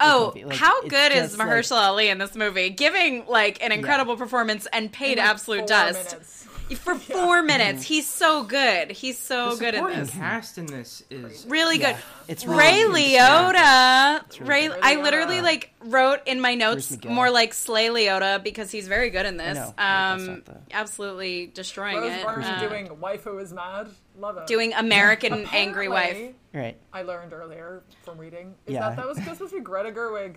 Oh, 0.00 0.32
like, 0.42 0.56
how 0.56 0.82
good 0.82 1.12
is 1.12 1.18
just, 1.30 1.38
like- 1.38 1.48
Mahershala 1.48 1.82
Ali 1.88 2.08
in 2.08 2.18
this 2.18 2.34
movie? 2.34 2.70
Giving 2.70 3.26
like 3.26 3.62
an 3.62 3.72
incredible 3.72 4.16
performance 4.16 4.66
and 4.72 4.90
paid 4.90 5.12
In, 5.12 5.18
like, 5.18 5.28
absolute 5.28 5.66
dust. 5.66 6.12
minutes. 6.12 6.48
For 6.74 6.96
four 6.96 7.42
minutes, 7.42 7.84
he's 7.84 8.08
so 8.08 8.42
good. 8.42 8.90
He's 8.90 9.18
so 9.18 9.50
the 9.54 9.60
good 9.60 9.74
in 9.74 9.78
supporting 9.78 10.00
this. 10.00 10.10
cast 10.10 10.58
in 10.58 10.66
this 10.66 11.04
is 11.10 11.46
Really 11.48 11.78
good. 11.78 11.96
It's 12.26 12.44
Ray 12.44 12.56
really 12.84 13.12
Liotta. 13.12 14.22
really 14.40 14.48
Ray, 14.50 14.68
good. 14.68 14.78
I 14.82 15.00
literally 15.00 15.40
like 15.40 15.72
wrote 15.84 16.20
in 16.26 16.40
my 16.40 16.54
notes 16.56 16.88
Bruce 16.88 17.00
McGill. 17.00 17.10
more 17.10 17.30
like 17.30 17.54
Slay 17.54 17.86
Liotta 17.88 18.42
because 18.42 18.70
he's 18.72 18.88
very 18.88 19.10
good 19.10 19.26
in 19.26 19.36
this. 19.36 19.56
know. 19.56 19.74
That's 19.76 20.20
Um, 20.22 20.26
not 20.26 20.44
the- 20.46 20.56
absolutely 20.72 21.46
destroying 21.46 21.98
Rose 21.98 22.12
it. 22.12 22.24
Byrne 22.26 22.42
Uh, 22.42 22.68
doing 22.68 23.00
wife 23.00 23.22
who 23.24 23.38
is 23.38 23.52
mad. 23.52 23.88
Love 24.18 24.38
it. 24.38 24.46
doing 24.46 24.72
American 24.72 25.46
Angry 25.52 25.88
Wife. 25.88 26.10
Apparently, 26.12 26.34
Right. 26.54 26.76
I 26.92 27.02
learned 27.02 27.32
earlier 27.34 27.82
from 28.04 28.16
reading 28.18 28.54
is 28.66 28.74
Yeah. 28.74 28.80
that 28.88 28.96
that 28.96 29.06
was 29.06 29.18
supposed 29.18 29.40
to 29.50 29.58
be 29.58 29.60
Greta 29.60 29.92
Gerwig. 29.92 30.36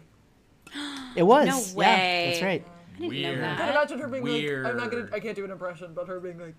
It 1.16 1.24
was. 1.24 1.48
No 1.76 1.82
Yeah, 1.84 1.90
way. 1.98 2.28
that's 2.32 2.44
right. 2.44 2.64
I 3.06 3.10
didn't 3.10 3.22
know 3.22 3.30
Weird. 3.30 3.46
I 3.46 3.50
can 3.50 3.58
that. 3.58 3.70
imagine 3.72 4.00
her 4.00 4.08
being 4.08 4.24
like, 4.26 4.72
I'm 4.72 4.78
not 4.78 4.92
gonna, 4.92 5.10
I 5.14 5.20
can't 5.20 5.36
do 5.36 5.46
an 5.46 5.52
impression, 5.52 5.94
but 5.94 6.08
her 6.08 6.20
being 6.20 6.40
like, 6.40 6.56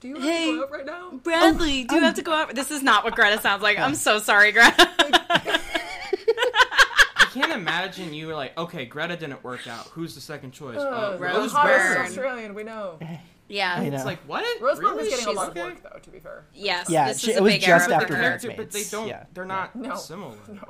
Do 0.00 0.08
you 0.08 0.14
have 0.16 0.22
Hey. 0.24 0.46
to 0.50 0.56
go 0.56 0.62
out 0.64 0.70
right 0.70 0.86
now? 0.86 1.10
Bradley, 1.22 1.84
do 1.84 1.94
you 1.96 2.00
have 2.02 2.14
to 2.14 2.22
go 2.22 2.32
out? 2.32 2.54
This 2.54 2.70
is 2.70 2.82
not 2.82 3.04
what 3.04 3.14
Greta 3.14 3.40
sounds 3.40 3.62
like. 3.62 3.78
I'm 3.78 3.94
so 3.94 4.18
sorry, 4.18 4.52
Greta. 4.52 4.88
I 7.16 7.26
can't 7.32 7.52
imagine 7.52 8.12
you 8.12 8.26
were 8.26 8.34
like, 8.34 8.56
okay, 8.58 8.84
Greta 8.86 9.16
didn't 9.16 9.44
work 9.44 9.66
out. 9.68 9.86
Who's 9.88 10.14
the 10.14 10.20
second 10.20 10.50
choice? 10.52 10.78
Uh, 10.78 10.80
Uh, 10.80 11.10
the 11.12 11.18
Rose 11.18 11.52
Byrne. 11.52 11.98
Australian 11.98 12.54
we 12.54 12.64
know. 12.64 12.98
Yeah. 13.48 13.76
I 13.78 13.84
It's 13.84 14.04
like 14.04 14.18
what? 14.28 14.44
Rose 14.60 14.78
Byrne 14.78 14.96
really? 14.96 15.04
was 15.04 15.10
getting 15.10 15.26
a 15.28 15.32
lot 15.32 15.48
of 15.50 15.56
work 15.56 15.82
though. 15.82 15.98
To 16.00 16.10
be 16.10 16.18
fair. 16.18 16.44
Yes. 16.54 16.88
Yeah, 16.90 17.08
this 17.08 17.20
she- 17.20 17.30
is 17.32 17.36
it 17.36 17.40
a 17.40 17.42
was 17.42 17.52
big 17.52 17.60
just 17.62 17.88
era 17.88 17.98
But 18.00 18.08
for 18.08 18.14
after 18.14 18.14
the 18.14 18.16
her. 18.16 18.22
character, 18.22 18.52
but 18.56 18.70
they 18.72 18.82
don't. 18.90 19.08
Yeah. 19.08 19.24
They're 19.34 19.44
not 19.44 19.76
No. 19.76 19.94
similar. 19.96 20.36
No. 20.48 20.68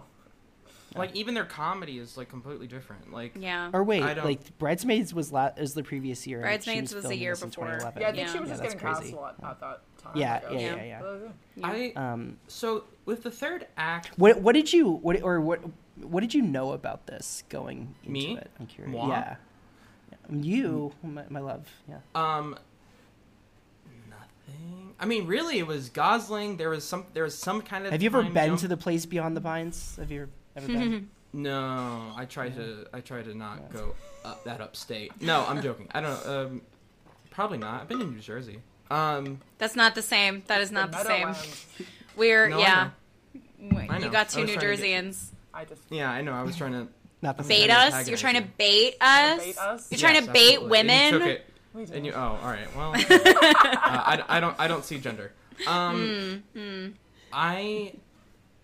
Like 0.96 1.14
even 1.14 1.34
their 1.34 1.44
comedy 1.44 1.98
is 1.98 2.16
like 2.16 2.28
completely 2.28 2.66
different. 2.66 3.12
Like 3.12 3.32
Yeah. 3.38 3.70
Or 3.72 3.84
wait, 3.84 4.02
I 4.02 4.14
don't- 4.14 4.24
like 4.24 4.58
Bridesmaids 4.58 5.14
was 5.14 5.30
la- 5.32 5.50
is 5.56 5.72
the 5.74 5.82
previous 5.84 6.26
year. 6.26 6.38
and 6.44 6.62
she 6.62 6.70
Bridesmaids 6.70 6.94
was 6.94 7.02
the 7.04 7.08
filming 7.10 7.20
year 7.22 7.32
this 7.32 7.40
before. 7.44 7.64
2011. 7.66 8.02
Yeah, 8.02 8.08
I 8.08 8.12
think 8.12 8.26
Yeah. 8.26 8.32
she 8.32 8.38
was 8.40 8.48
Yeah, 8.48 8.52
just 8.54 8.62
that's 8.62 8.74
getting 8.74 8.88
cast 8.88 9.00
crazy. 9.00 9.14
a 9.16 9.20
lot 9.20 9.34
at 9.42 9.60
that 9.60 9.80
time. 9.98 10.12
Yeah, 10.16 10.34
I 10.34 10.40
guess. 10.40 10.52
yeah, 10.52 10.74
yeah, 10.76 10.84
yeah. 10.84 10.98
But 11.00 11.06
that 11.06 11.72
was 11.72 11.80
it. 11.80 11.96
I 11.96 12.12
Um, 12.12 12.38
so 12.48 12.84
with 13.04 13.22
the 13.22 13.30
third 13.30 13.66
act, 13.76 14.18
what 14.18 14.40
what 14.40 14.54
did 14.54 14.72
you 14.72 14.90
what 14.90 15.22
or 15.22 15.40
what 15.40 15.60
what 16.02 16.20
did 16.20 16.34
you 16.34 16.42
know 16.42 16.72
about 16.72 17.06
this 17.06 17.44
going 17.48 17.94
into 18.02 18.10
Me? 18.10 18.36
it? 18.36 18.50
I'm 18.58 18.66
curious. 18.66 18.92
Moi? 18.92 19.08
Yeah. 19.08 19.36
Yeah. 20.10 20.16
You, 20.40 20.92
my, 21.02 21.24
my 21.28 21.40
love. 21.40 21.68
Yeah. 21.88 21.98
um, 22.14 22.56
nothing. 24.08 24.94
I 24.98 25.06
mean, 25.06 25.26
really, 25.26 25.58
it 25.58 25.66
was 25.66 25.88
Gosling. 25.90 26.56
There 26.56 26.70
was 26.70 26.84
some. 26.84 27.06
There 27.12 27.24
was 27.24 27.36
some 27.36 27.62
kind 27.62 27.86
of. 27.86 27.92
Have 27.92 28.02
you 28.02 28.08
ever 28.08 28.22
been 28.22 28.34
jump. 28.50 28.60
to 28.60 28.68
the 28.68 28.76
place 28.76 29.06
beyond 29.06 29.36
the 29.36 29.40
pines? 29.40 29.96
Have 29.96 30.10
you 30.10 30.22
ever 30.22 30.30
been? 30.54 31.08
No, 31.32 32.12
I 32.16 32.24
try 32.24 32.48
to. 32.48 32.86
I 32.92 32.98
try 33.00 33.22
to 33.22 33.34
not 33.36 33.72
go 33.72 33.94
up 34.24 34.42
that 34.42 34.60
upstate. 34.60 35.22
No, 35.22 35.44
I'm 35.46 35.62
joking. 35.62 35.86
I 35.92 36.00
don't. 36.00 36.26
Um, 36.26 36.62
probably 37.30 37.58
not. 37.58 37.82
I've 37.82 37.88
been 37.88 38.00
in 38.00 38.10
New 38.12 38.18
Jersey. 38.18 38.58
Um, 38.90 39.40
That's 39.58 39.76
not 39.76 39.94
the 39.94 40.02
same. 40.02 40.42
That 40.48 40.60
is 40.60 40.72
not 40.72 40.90
the 40.90 41.04
same. 41.04 41.32
We're 42.16 42.48
No, 42.48 42.58
yeah. 42.58 42.90
I 43.88 43.98
You 44.00 44.10
got 44.10 44.28
two 44.30 44.40
New 44.40 44.54
trying 44.56 44.58
to 44.76 44.76
get- 44.76 44.80
Jerseyans. 45.04 45.26
I 45.54 45.64
just 45.66 45.82
yeah, 45.88 46.10
I 46.10 46.20
know. 46.22 46.32
I 46.32 46.42
was 46.42 46.56
trying 46.56 46.72
to 46.72 46.88
Not 47.22 47.36
the 47.36 47.44
Bait 47.44 47.60
same. 47.60 47.68
Kind 47.68 47.94
us. 47.94 48.08
You're 48.08 48.18
trying 48.18 48.42
to 48.42 48.48
bait 48.58 48.94
us. 49.00 49.38
Bait 49.44 49.58
us? 49.58 49.88
You're 49.92 50.00
trying 50.00 50.14
Yes, 50.16 50.26
to 50.26 50.32
bait 50.32 50.54
absolutely. 50.56 50.78
And 50.80 50.88
you 50.90 50.90
women. 51.12 51.12
took 51.12 51.28
it, 51.92 51.96
and 51.96 52.06
you. 52.06 52.12
Oh, 52.12 52.18
all 52.42 52.48
right. 52.50 52.76
Well, 52.76 52.92
uh, 52.96 52.96
I, 52.98 54.24
I 54.28 54.40
don't. 54.40 54.56
I 54.58 54.66
don't 54.66 54.84
see 54.84 54.98
gender. 54.98 55.30
Um, 55.68 56.42
Hmm, 56.56 56.86
I. 57.32 57.92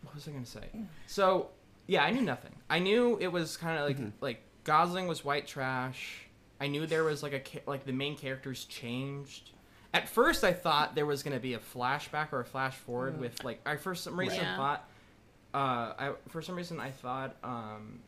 What 0.03 0.17
was 0.17 0.27
I 0.27 0.33
gonna 0.33 0.45
say? 0.47 0.65
So 1.07 1.51
yeah, 1.87 2.03
I 2.05 2.11
knew 2.11 2.23
nothing. 2.23 2.53
I 2.69 2.79
knew 2.79 3.17
it 3.21 3.29
was 3.29 3.57
kind 3.57 3.79
of 3.79 3.87
like 3.87 3.97
Mm-hmm. 3.99 4.09
like 4.21 4.43
Gosling 4.65 5.07
was 5.07 5.25
white 5.25 5.47
trash. 5.47 6.23
I 6.61 6.67
knew 6.69 6.87
there 6.87 7.05
was 7.05 7.23
like 7.23 7.33
a 7.57 7.71
like 7.71 7.85
the 7.87 7.93
main 7.93 8.17
characters 8.17 8.65
changed. 8.65 9.51
At 9.95 10.09
first, 10.09 10.43
I 10.45 10.53
thought 10.53 10.95
there 10.95 11.07
was 11.07 11.23
gonna 11.23 11.39
be 11.41 11.55
a 11.55 11.59
flashback 11.59 12.33
or 12.33 12.41
a 12.41 12.45
flash 12.45 12.75
forward 12.75 13.19
with 13.21 13.45
like 13.45 13.61
I 13.67 13.77
for 13.77 13.95
some 13.95 14.19
reason 14.19 14.41
Yeah. 14.41 14.57
thought. 14.57 14.89
Uh, 15.55 15.59
I 15.99 16.13
for 16.29 16.43
some 16.43 16.57
reason 16.57 16.81
I 16.81 16.91
thought 16.91 17.37
um, 17.45 18.01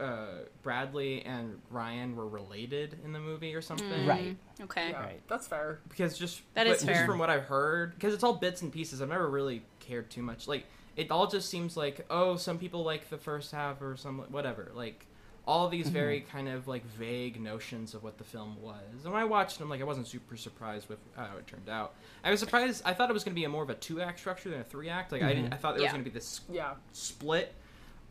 uh, 0.00 0.26
Bradley 0.62 1.22
and 1.24 1.60
Ryan 1.70 2.16
were 2.16 2.26
related 2.26 2.98
in 3.04 3.12
the 3.12 3.20
movie 3.20 3.54
or 3.54 3.60
something. 3.62 4.06
Right. 4.06 4.36
Okay. 4.62 4.90
Yeah, 4.90 5.00
Right. 5.00 5.20
that's 5.28 5.46
fair. 5.46 5.80
Because 5.88 6.18
just 6.18 6.40
that 6.54 6.66
is 6.66 6.70
but 6.72 6.76
is 6.76 6.82
just 6.86 6.96
fair. 6.98 7.06
from 7.06 7.18
what 7.18 7.30
I've 7.30 7.44
heard, 7.44 7.94
because 7.94 8.14
it's 8.14 8.24
all 8.24 8.32
bits 8.34 8.62
and 8.62 8.72
pieces. 8.72 9.02
I've 9.02 9.08
never 9.10 9.28
really 9.28 9.62
cared 9.80 10.10
too 10.10 10.22
much. 10.22 10.48
Like 10.48 10.64
it 10.96 11.10
all 11.10 11.26
just 11.26 11.48
seems 11.50 11.76
like 11.76 12.04
oh, 12.10 12.36
some 12.36 12.58
people 12.58 12.82
like 12.82 13.08
the 13.10 13.18
first 13.18 13.52
half 13.52 13.80
or 13.82 13.96
some 13.96 14.18
whatever. 14.30 14.70
Like 14.74 15.06
all 15.46 15.68
these 15.68 15.88
very 15.88 16.22
kind 16.22 16.48
of 16.48 16.66
like 16.66 16.84
vague 16.86 17.40
notions 17.40 17.94
of 17.94 18.02
what 18.02 18.18
the 18.18 18.24
film 18.24 18.56
was. 18.60 18.82
And 19.04 19.12
when 19.12 19.22
I 19.22 19.24
watched 19.24 19.58
them, 19.60 19.68
like 19.68 19.80
I 19.80 19.84
wasn't 19.84 20.08
super 20.08 20.36
surprised 20.36 20.88
with 20.88 20.98
how 21.14 21.36
it 21.38 21.46
turned 21.46 21.68
out. 21.68 21.94
I 22.24 22.30
was 22.32 22.40
surprised. 22.40 22.82
I 22.84 22.94
thought 22.94 23.10
it 23.10 23.12
was 23.12 23.22
going 23.22 23.34
to 23.34 23.38
be 23.40 23.44
a 23.44 23.48
more 23.48 23.62
of 23.62 23.70
a 23.70 23.74
two 23.74 24.00
act 24.00 24.18
structure 24.18 24.50
than 24.50 24.60
a 24.60 24.64
three 24.64 24.88
act. 24.88 25.12
Like 25.12 25.22
I 25.22 25.32
didn't. 25.34 25.52
I 25.52 25.56
thought 25.56 25.74
there 25.76 25.84
was 25.84 25.92
going 25.92 26.02
to 26.04 26.10
be 26.10 26.14
this 26.14 26.40
Yeah. 26.50 26.72
split. 26.92 27.54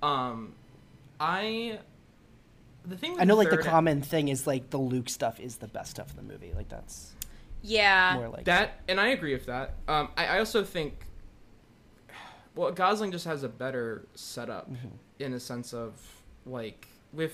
Um, 0.01 0.53
I. 1.19 1.79
The 2.85 2.95
thing 2.95 3.13
with 3.13 3.21
I 3.21 3.25
know, 3.25 3.35
like 3.35 3.49
the 3.49 3.55
third- 3.57 3.65
common 3.65 4.01
thing 4.03 4.27
is 4.27 4.45
like 4.45 4.69
the 4.69 4.77
Luke 4.77 5.09
stuff 5.09 5.39
is 5.39 5.57
the 5.57 5.67
best 5.67 5.91
stuff 5.91 6.11
in 6.11 6.17
the 6.17 6.31
movie. 6.33 6.53
Like 6.55 6.69
that's 6.69 7.13
Yeah. 7.63 8.13
more 8.15 8.29
like 8.29 8.45
that 8.45 8.79
and 8.87 8.99
i 9.01 9.07
agree 9.07 9.33
with 9.33 9.47
that 9.47 9.73
um, 9.87 10.09
I, 10.15 10.27
I 10.27 10.39
also 10.39 10.63
think 10.63 11.04
well 12.55 12.71
gosling 12.71 13.11
just 13.11 13.25
has 13.25 13.43
a 13.43 13.49
better 13.49 14.05
setup 14.15 14.69
in 15.19 15.33
a 15.33 15.39
sense 15.39 15.73
of 15.73 15.93
like 16.45 16.87
with 17.13 17.33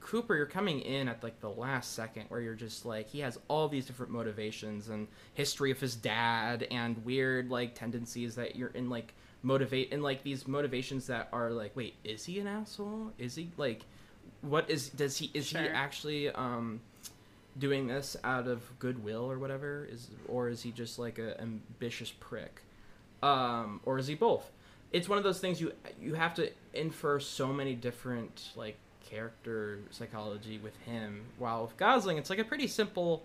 cooper 0.00 0.36
you're 0.36 0.44
coming 0.44 0.80
in 0.80 1.08
at 1.08 1.22
like 1.22 1.40
the 1.40 1.48
last 1.48 1.94
second 1.94 2.24
where 2.28 2.40
you're 2.40 2.54
just 2.54 2.84
like 2.84 3.08
he 3.08 3.20
has 3.20 3.38
all 3.48 3.68
these 3.68 3.86
different 3.86 4.12
motivations 4.12 4.90
and 4.90 5.08
history 5.32 5.70
of 5.70 5.80
his 5.80 5.96
dad 5.96 6.66
and 6.70 7.02
weird 7.04 7.50
like 7.50 7.74
tendencies 7.74 8.34
that 8.34 8.54
you're 8.54 8.68
in 8.70 8.90
like 8.90 9.14
motivate 9.44 9.92
and 9.92 10.02
like 10.02 10.22
these 10.22 10.48
motivations 10.48 11.06
that 11.06 11.28
are 11.32 11.50
like 11.50 11.76
wait 11.76 11.94
is 12.02 12.24
he 12.24 12.40
an 12.40 12.46
asshole? 12.46 13.12
Is 13.18 13.34
he 13.36 13.50
like 13.56 13.84
what 14.40 14.68
is 14.68 14.88
does 14.88 15.16
he 15.16 15.30
is 15.34 15.50
he 15.50 15.58
actually 15.58 16.30
um 16.30 16.80
doing 17.58 17.86
this 17.86 18.16
out 18.24 18.48
of 18.48 18.62
goodwill 18.78 19.30
or 19.30 19.38
whatever? 19.38 19.86
Is 19.90 20.08
or 20.28 20.48
is 20.48 20.62
he 20.62 20.72
just 20.72 20.98
like 20.98 21.18
a 21.18 21.40
ambitious 21.40 22.10
prick 22.10 22.62
um 23.24 23.80
or 23.84 23.98
is 23.98 24.06
he 24.06 24.14
both? 24.14 24.50
It's 24.92 25.08
one 25.08 25.18
of 25.18 25.24
those 25.24 25.40
things 25.40 25.60
you 25.60 25.72
you 26.00 26.14
have 26.14 26.34
to 26.34 26.50
infer 26.72 27.18
so 27.20 27.46
many 27.52 27.74
different 27.74 28.50
like 28.56 28.76
character 29.08 29.78
psychology 29.90 30.58
with 30.58 30.76
him. 30.86 31.24
While 31.38 31.62
with 31.62 31.76
gosling 31.76 32.16
it's 32.18 32.30
like 32.30 32.38
a 32.38 32.44
pretty 32.44 32.66
simple 32.68 33.22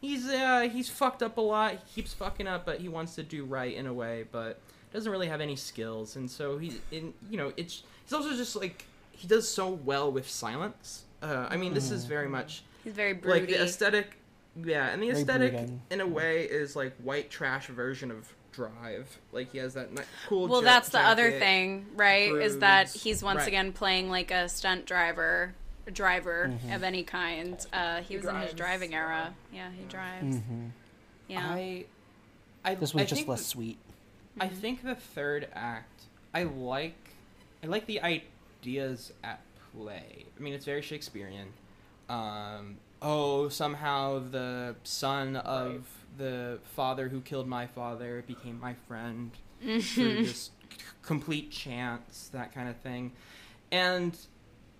he's 0.00 0.26
uh 0.28 0.68
he's 0.72 0.88
fucked 0.88 1.22
up 1.22 1.38
a 1.38 1.40
lot 1.40 1.72
he 1.72 1.78
keeps 1.96 2.12
fucking 2.14 2.46
up 2.46 2.64
but 2.64 2.80
he 2.80 2.88
wants 2.88 3.16
to 3.16 3.22
do 3.22 3.44
right 3.44 3.74
in 3.74 3.86
a 3.86 3.92
way 3.92 4.24
but 4.30 4.60
doesn't 4.92 5.10
really 5.12 5.28
have 5.28 5.40
any 5.40 5.56
skills. 5.56 6.16
And 6.16 6.30
so 6.30 6.56
he's 6.58 6.78
in 6.90 7.12
you 7.30 7.36
know 7.36 7.52
it's 7.56 7.82
he's 8.04 8.12
also 8.12 8.30
just 8.36 8.54
like 8.56 8.84
he 9.12 9.26
does 9.28 9.48
so 9.48 9.68
well 9.68 10.10
with 10.12 10.28
silence. 10.28 11.04
Uh, 11.20 11.46
i 11.50 11.56
mean 11.56 11.74
this 11.74 11.90
is 11.90 12.04
very 12.04 12.28
much 12.28 12.62
He's 12.84 12.92
very 12.94 13.12
broody. 13.12 13.40
like 13.40 13.48
the 13.48 13.60
aesthetic 13.64 14.16
yeah 14.64 14.86
and 14.92 15.02
the 15.02 15.08
Very 15.08 15.20
aesthetic 15.20 15.52
brooding. 15.52 15.82
in 15.90 16.00
a 16.00 16.06
way 16.06 16.44
is 16.44 16.76
like 16.76 16.94
white 17.02 17.28
trash 17.28 17.66
version 17.66 18.10
of 18.12 18.32
drive 18.68 19.18
like 19.32 19.52
he 19.52 19.58
has 19.58 19.74
that 19.74 19.92
ni- 19.92 20.02
cool 20.26 20.48
well, 20.48 20.60
ja- 20.62 20.66
that's 20.72 20.88
the 20.88 20.98
other 21.00 21.30
thing, 21.30 21.86
right? 21.94 22.32
Is 22.32 22.58
that 22.58 22.90
he's 22.90 23.22
once 23.22 23.38
Right. 23.38 23.48
again 23.48 23.72
playing 23.72 24.10
like 24.10 24.30
a 24.32 24.48
stunt 24.48 24.84
driver, 24.86 25.54
a 25.86 25.90
driver 25.92 26.50
Mm-hmm. 26.52 26.72
of 26.72 26.82
any 26.82 27.04
kind. 27.04 27.64
Uh, 27.72 28.00
he, 28.02 28.16
was 28.16 28.26
in 28.26 28.36
his 28.36 28.52
driving 28.54 28.94
era. 28.94 29.32
Yeah, 29.52 29.68
he 29.70 29.84
drives. 29.84 30.36
Mhm. 30.36 30.70
Yeah. 31.28 31.46
i 31.46 31.84
i 32.64 32.74
this 32.74 32.92
was 32.94 33.02
I 33.02 33.04
just 33.06 33.14
think 33.20 33.28
less 33.28 33.40
th- 33.40 33.48
sweet. 33.48 33.78
i 34.40 34.48
think 34.48 34.82
the 34.82 34.94
third 34.94 35.46
act 35.54 36.02
i 36.34 36.42
like 36.44 36.96
i 37.62 37.66
like 37.66 37.84
the 37.86 38.00
ideas 38.00 39.12
at 39.22 39.40
play 39.74 40.24
i 40.36 40.40
mean 40.40 40.54
it's 40.54 40.64
very 40.64 40.80
shakespearean 40.82 41.48
um 42.08 42.78
oh 43.02 43.48
somehow 43.50 44.18
the 44.30 44.74
son 44.84 45.36
of 45.36 45.86
the 46.18 46.58
father 46.76 47.08
who 47.08 47.20
killed 47.22 47.48
my 47.48 47.66
father 47.66 48.22
became 48.26 48.60
my 48.60 48.74
friend 48.86 49.30
through 49.60 50.24
just 50.24 50.50
c- 50.70 50.78
complete 51.02 51.50
chance 51.50 52.28
that 52.32 52.52
kind 52.54 52.68
of 52.68 52.76
thing. 52.78 53.12
And 53.72 54.16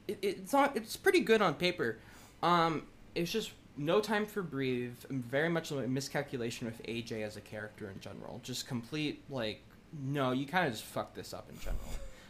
it, 0.07 0.19
it's 0.23 0.53
not 0.53 0.77
it's 0.77 0.97
pretty 0.97 1.21
good 1.21 1.41
on 1.41 1.55
paper. 1.55 1.99
Um 2.43 2.83
it's 3.15 3.31
just 3.33 3.53
no 3.77 4.01
time 4.01 4.27
for 4.27 4.43
breathe 4.43 4.95
very 5.09 5.49
much 5.49 5.71
a 5.71 5.75
miscalculation 5.87 6.67
with 6.67 6.83
aj 6.85 7.13
as 7.23 7.37
a 7.37 7.41
character 7.41 7.91
in 7.91 8.01
general. 8.01 8.41
Just 8.43 8.67
complete 8.69 9.23
like 9.31 9.63
no 10.03 10.33
you 10.33 10.47
kind 10.47 10.67
of 10.67 10.73
just 10.73 10.85
fucked 10.85 11.15
this 11.15 11.33
up 11.33 11.49
in 11.51 11.59
general. 11.61 11.79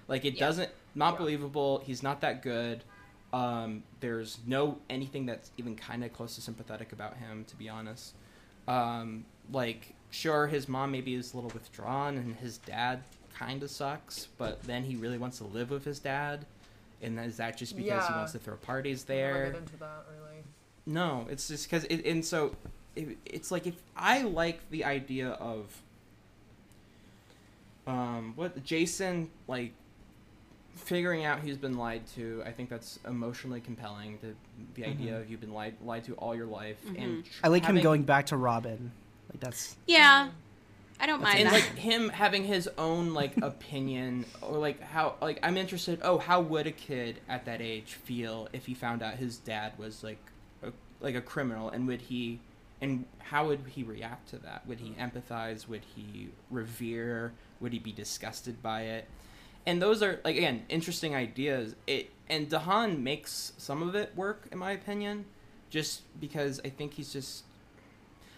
Like 0.06 0.24
it 0.24 0.34
Yeah. 0.34 0.46
doesn't 0.46 0.70
not 0.94 1.16
believable 1.18 1.82
he's 1.84 2.02
not 2.02 2.20
that 2.20 2.42
good. 2.42 2.84
Um 3.32 3.82
there's 4.00 4.38
no 4.46 4.78
anything 4.88 5.26
that's 5.26 5.50
even 5.58 5.76
kind 5.76 6.04
of 6.04 6.12
close 6.12 6.34
to 6.36 6.40
sympathetic 6.40 6.92
about 6.92 7.16
him 7.16 7.44
to 7.48 7.56
be 7.56 7.68
honest 7.68 8.14
um 8.68 9.24
like 9.52 9.94
sure 10.10 10.46
his 10.46 10.68
mom 10.68 10.90
maybe 10.92 11.14
is 11.14 11.32
a 11.32 11.36
little 11.36 11.50
withdrawn 11.52 12.16
and 12.16 12.36
his 12.36 12.58
dad 12.58 13.02
kind 13.34 13.62
of 13.62 13.70
sucks 13.70 14.28
but 14.38 14.62
then 14.62 14.84
he 14.84 14.96
really 14.96 15.18
wants 15.18 15.38
to 15.38 15.44
live 15.44 15.70
with 15.70 15.84
his 15.84 15.98
dad. 15.98 16.44
And 17.00 17.18
is 17.20 17.36
that 17.36 17.56
just 17.56 17.76
because 17.76 18.06
he 18.08 18.12
wants 18.12 18.32
to 18.32 18.38
throw 18.40 18.56
parties 18.56 19.04
there? 19.04 19.52
get 19.52 19.60
into 19.60 19.76
that 19.76 20.04
really. 20.10 20.42
no, 20.86 21.26
it's 21.30 21.46
just 21.46 21.70
because 21.70 21.84
it, 21.84 22.04
and 22.04 22.24
so 22.24 22.56
it, 22.96 23.16
it's 23.24 23.52
like 23.52 23.68
if 23.68 23.76
I 23.96 24.22
like 24.22 24.68
the 24.70 24.84
idea 24.84 25.28
of 25.30 25.80
um 27.86 28.32
what 28.34 28.64
Jason 28.64 29.30
like 29.46 29.72
figuring 30.78 31.24
out 31.24 31.40
he's 31.40 31.56
been 31.56 31.76
lied 31.76 32.06
to. 32.14 32.42
I 32.46 32.52
think 32.52 32.70
that's 32.70 32.98
emotionally 33.06 33.60
compelling. 33.60 34.18
The 34.20 34.34
the 34.74 34.82
mm-hmm. 34.82 34.90
idea 34.90 35.18
of 35.18 35.30
you've 35.30 35.40
been 35.40 35.52
lied 35.52 35.74
lied 35.84 36.04
to 36.04 36.14
all 36.14 36.34
your 36.34 36.46
life 36.46 36.82
mm-hmm. 36.84 37.02
and 37.02 37.24
tr- 37.24 37.30
I 37.44 37.48
like 37.48 37.64
him 37.64 37.80
going 37.80 38.02
back 38.02 38.26
to 38.26 38.36
Robin. 38.36 38.92
Like 39.30 39.40
that's 39.40 39.76
yeah. 39.86 40.30
I 41.00 41.06
don't 41.06 41.22
mind 41.22 41.38
and 41.38 41.48
that. 41.48 41.52
like 41.52 41.76
him 41.76 42.08
having 42.08 42.44
his 42.44 42.68
own 42.76 43.14
like 43.14 43.36
opinion 43.42 44.24
or 44.42 44.58
like 44.58 44.82
how 44.82 45.14
like 45.20 45.38
i'm 45.44 45.56
interested 45.56 46.00
oh 46.02 46.18
how 46.18 46.40
would 46.40 46.66
a 46.66 46.72
kid 46.72 47.20
at 47.28 47.44
that 47.44 47.60
age 47.60 47.94
feel 47.94 48.48
if 48.52 48.66
he 48.66 48.74
found 48.74 49.02
out 49.02 49.14
his 49.14 49.38
dad 49.38 49.74
was 49.78 50.02
like 50.02 50.18
a, 50.64 50.72
like 51.00 51.14
a 51.14 51.20
criminal 51.20 51.70
and 51.70 51.86
would 51.86 52.00
he 52.00 52.40
and 52.80 53.04
how 53.18 53.46
would 53.46 53.60
he 53.68 53.82
react 53.82 54.28
to 54.30 54.38
that 54.38 54.66
would 54.66 54.80
he 54.80 54.90
mm. 54.90 55.10
empathize 55.12 55.68
would 55.68 55.82
he 55.94 56.30
revere 56.50 57.32
would 57.60 57.72
he 57.72 57.78
be 57.78 57.92
disgusted 57.92 58.60
by 58.62 58.82
it 58.82 59.06
and 59.66 59.80
those 59.82 60.02
are 60.02 60.20
like 60.24 60.36
again 60.36 60.64
interesting 60.68 61.14
ideas. 61.14 61.74
It 61.86 62.10
and 62.28 62.48
DeHaan 62.48 63.00
makes 63.00 63.52
some 63.58 63.82
of 63.82 63.94
it 63.94 64.14
work 64.16 64.48
in 64.52 64.58
my 64.58 64.72
opinion, 64.72 65.24
just 65.70 66.02
because 66.20 66.60
I 66.64 66.68
think 66.68 66.94
he's 66.94 67.12
just 67.12 67.44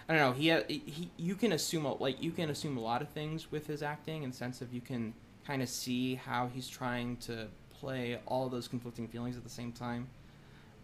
I 0.09 0.15
don't 0.15 0.23
know. 0.23 0.33
He, 0.33 0.81
he 0.91 1.11
you 1.17 1.37
can 1.37 1.53
assume 1.53 1.87
a- 1.87 1.95
like 1.95 2.21
you 2.23 2.33
can 2.33 2.51
assume 2.51 2.77
a 2.77 2.81
lot 2.81 3.01
of 3.01 3.09
things 3.11 3.53
with 3.53 3.69
his 3.69 3.83
acting, 3.83 4.25
in 4.25 4.33
sense 4.33 4.61
of 4.61 4.75
you 4.75 4.81
can 4.81 5.15
kind 5.47 5.63
of 5.63 5.69
see 5.69 6.17
how 6.17 6.49
he's 6.53 6.69
trying 6.69 7.17
to 7.19 7.47
play 7.79 8.19
all 8.27 8.49
those 8.49 8.69
conflicting 8.69 9.09
feelings 9.09 9.37
at 9.37 9.45
the 9.45 9.51
same 9.51 9.73
time. 9.73 10.09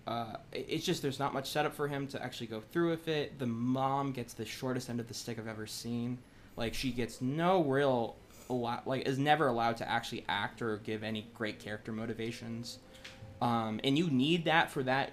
Uh, 0.06 0.36
it's 0.52 0.86
just 0.86 1.02
there's 1.02 1.18
not 1.18 1.34
much 1.34 1.50
setup 1.50 1.74
for 1.74 1.88
him 1.88 2.06
to 2.06 2.22
actually 2.22 2.46
go 2.46 2.60
through 2.60 2.90
with 2.90 3.08
it. 3.08 3.38
The 3.40 3.46
mom 3.46 4.12
gets 4.12 4.34
the 4.34 4.44
shortest 4.44 4.88
end 4.88 5.00
of 5.00 5.08
the 5.08 5.14
stick 5.14 5.38
I've 5.38 5.48
ever 5.48 5.66
seen. 5.66 6.18
Like 6.56 6.74
she 6.74 6.92
gets 6.92 7.20
no 7.20 7.64
real 7.64 8.14
allow- 8.48 8.82
like 8.86 9.06
is 9.06 9.18
never 9.18 9.48
allowed 9.48 9.76
to 9.78 9.88
actually 9.88 10.24
act 10.28 10.62
or 10.62 10.78
give 10.78 11.02
any 11.02 11.28
great 11.34 11.58
character 11.58 11.92
motivations. 11.92 12.78
Um, 13.40 13.80
and 13.84 13.98
you 13.98 14.08
need 14.08 14.44
that 14.46 14.70
for 14.70 14.82
that 14.84 15.12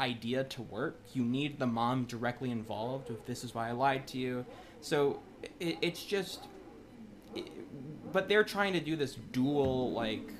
idea 0.00 0.44
to 0.44 0.62
work. 0.62 1.00
You 1.12 1.24
need 1.24 1.58
the 1.58 1.66
mom 1.66 2.04
directly 2.04 2.50
involved 2.50 3.08
with 3.08 3.24
this 3.26 3.44
is 3.44 3.54
why 3.54 3.68
I 3.68 3.72
lied 3.72 4.06
to 4.08 4.18
you. 4.18 4.44
So 4.80 5.20
it, 5.60 5.78
it's 5.80 6.04
just, 6.04 6.46
it, 7.34 7.48
but 8.12 8.28
they're 8.28 8.44
trying 8.44 8.72
to 8.72 8.80
do 8.80 8.96
this 8.96 9.14
dual 9.32 9.92
like 9.92 10.32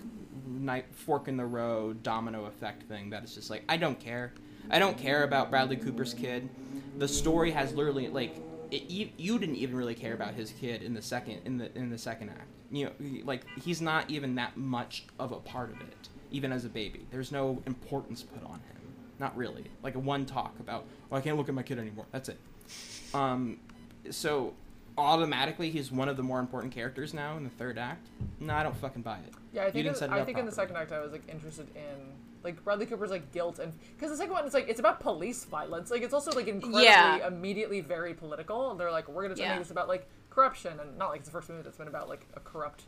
knife 0.47 0.85
fork 0.93 1.29
in 1.29 1.37
the 1.37 1.47
road 1.47 2.03
domino 2.03 2.45
effect 2.47 2.83
thing 2.85 3.11
that 3.11 3.25
is 3.25 3.35
just 3.35 3.51
like 3.51 3.63
I 3.69 3.77
don't 3.77 3.99
care. 3.99 4.33
I 4.71 4.79
don't 4.79 4.97
care 4.97 5.25
about 5.25 5.51
Bradley 5.51 5.77
Cooper's 5.77 6.15
kid. 6.15 6.49
The 6.99 7.09
story 7.09 7.51
has 7.51 7.75
literally 7.75 8.09
like 8.09 8.37
it, 8.71 8.91
you, 8.91 9.09
you 9.17 9.39
didn't 9.39 9.57
even 9.57 9.77
really 9.77 9.95
care 9.95 10.15
about 10.15 10.35
his 10.35 10.51
kid 10.53 10.83
in 10.83 10.95
the 10.95 11.03
second 11.03 11.41
in 11.45 11.59
the 11.59 11.77
in 11.77 11.91
the 11.91 11.99
second 11.99 12.31
act. 12.31 12.49
You 12.71 12.87
know, 12.87 12.93
like 13.25 13.43
he's 13.63 13.81
not 13.81 14.11
even 14.11 14.35
that 14.37 14.57
much 14.57 15.05
of 15.19 15.33
a 15.33 15.37
part 15.37 15.71
of 15.71 15.81
it, 15.81 16.09
even 16.31 16.53
as 16.53 16.65
a 16.65 16.69
baby. 16.69 17.07
There's 17.11 17.31
no 17.33 17.63
importance 17.67 18.23
put 18.23 18.43
on 18.45 18.55
him. 18.55 18.95
Not 19.19 19.37
really. 19.37 19.65
Like 19.83 19.95
a 19.95 20.01
one 20.01 20.27
talk 20.27 20.59
about, 20.59 20.85
oh, 21.13 21.17
I 21.17 21.21
can't 21.21 21.37
look 21.37 21.49
at 21.49 21.55
my 21.55 21.63
kid 21.63 21.79
anymore. 21.79 22.07
That's 22.11 22.29
it. 22.29 22.39
Um, 23.13 23.59
so 24.11 24.55
automatically 24.99 25.71
he's 25.71 25.91
one 25.91 26.09
of 26.09 26.17
the 26.17 26.23
more 26.23 26.41
important 26.41 26.73
characters 26.73 27.15
now 27.15 27.37
in 27.37 27.45
the 27.45 27.51
third 27.51 27.79
act. 27.79 28.09
No, 28.41 28.55
I 28.55 28.63
don't 28.63 28.77
fucking 28.77 29.03
buy 29.03 29.19
it. 29.19 29.35
Yeah, 29.53 29.63
I 29.63 29.67
You 29.67 29.73
think 29.73 29.85
didn't 29.85 29.89
in, 29.89 29.99
set 30.01 30.11
it 30.11 30.13
I 30.13 30.25
think 30.25 30.39
in 30.39 30.47
the 30.47 30.53
second 30.53 30.77
act 30.77 30.93
I 30.93 31.01
was 31.01 31.13
like 31.13 31.29
interested 31.29 31.69
in 31.77 32.13
like 32.45 32.63
Bradley 32.63 32.87
Cooper's 32.87 33.11
like 33.11 33.33
guilt 33.33 33.59
and 33.59 33.73
because 33.97 34.11
the 34.11 34.17
second 34.17 34.33
one 34.35 34.47
is 34.47 34.55
like 34.55 34.69
it's 34.69 34.81
about 34.81 35.01
police 35.01 35.45
violence. 35.45 35.91
Like 35.91 36.03
it's 36.03 36.15
also 36.15 36.31
like 36.33 36.47
incredibly 36.47 36.85
Yeah. 36.85 37.27
immediately 37.27 37.81
very 37.81 38.15
political. 38.15 38.71
And 38.71 38.79
they're 38.79 38.91
like 38.93 39.09
we're 39.09 39.23
gonna 39.27 39.35
Yeah. 39.41 39.51
make 39.51 39.61
this 39.61 39.71
about 39.71 39.89
like 39.89 40.07
corruption 40.31 40.79
and 40.81 40.97
not 40.99 41.09
like 41.11 41.21
it's 41.21 41.29
the 41.29 41.33
first 41.33 41.49
movie 41.49 41.63
that's 41.63 41.79
been 41.79 41.89
about 41.89 42.09
like 42.09 42.27
a 42.35 42.41
corrupt, 42.41 42.85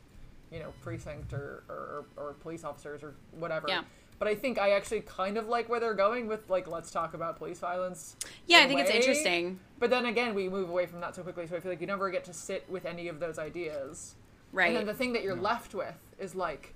you 0.53 0.59
know, 0.61 0.73
precinct 0.83 1.33
or 1.33 1.65
or, 1.69 2.05
or 2.17 2.33
police 2.35 2.63
officers 2.65 3.03
or 3.03 3.15
whatever. 3.33 3.67
Yeah. 3.69 3.83
But 4.19 4.29
I 4.29 4.35
think 4.35 4.59
I 4.59 4.71
actually 4.71 5.01
kind 5.03 5.37
of 5.37 5.47
like 5.49 5.69
where 5.69 5.79
they're 5.81 5.95
going 5.95 6.27
with 6.27 6.49
like 6.49 6.67
let's 6.69 6.91
talk 6.91 7.15
about 7.15 7.37
police 7.37 7.59
violence. 7.59 8.17
Yeah, 8.47 8.59
I 8.59 8.61
I 8.61 8.65
a 8.65 8.69
think 8.69 8.81
it's 8.81 8.91
interesting. 8.91 9.59
But 9.79 9.91
then 9.91 10.07
again, 10.07 10.35
we 10.35 10.49
move 10.49 10.69
away 10.71 10.87
from 10.87 11.01
that 11.01 11.15
so 11.15 11.23
quickly, 11.23 11.47
so 11.47 11.57
I 11.57 11.61
feel 11.61 11.73
like 11.73 11.81
you 11.81 11.87
never 11.87 12.11
get 12.11 12.25
to 12.25 12.33
sit 12.33 12.69
with 12.71 12.87
any 12.87 13.09
of 13.09 13.21
those 13.21 13.39
ideas. 13.39 14.15
Right. 14.53 14.69
And 14.69 14.77
then 14.77 14.87
the 14.87 14.95
thing 14.95 15.13
that 15.15 15.23
you're 15.23 15.35
left 15.37 15.75
with 15.75 15.99
is 16.19 16.35
like 16.35 16.75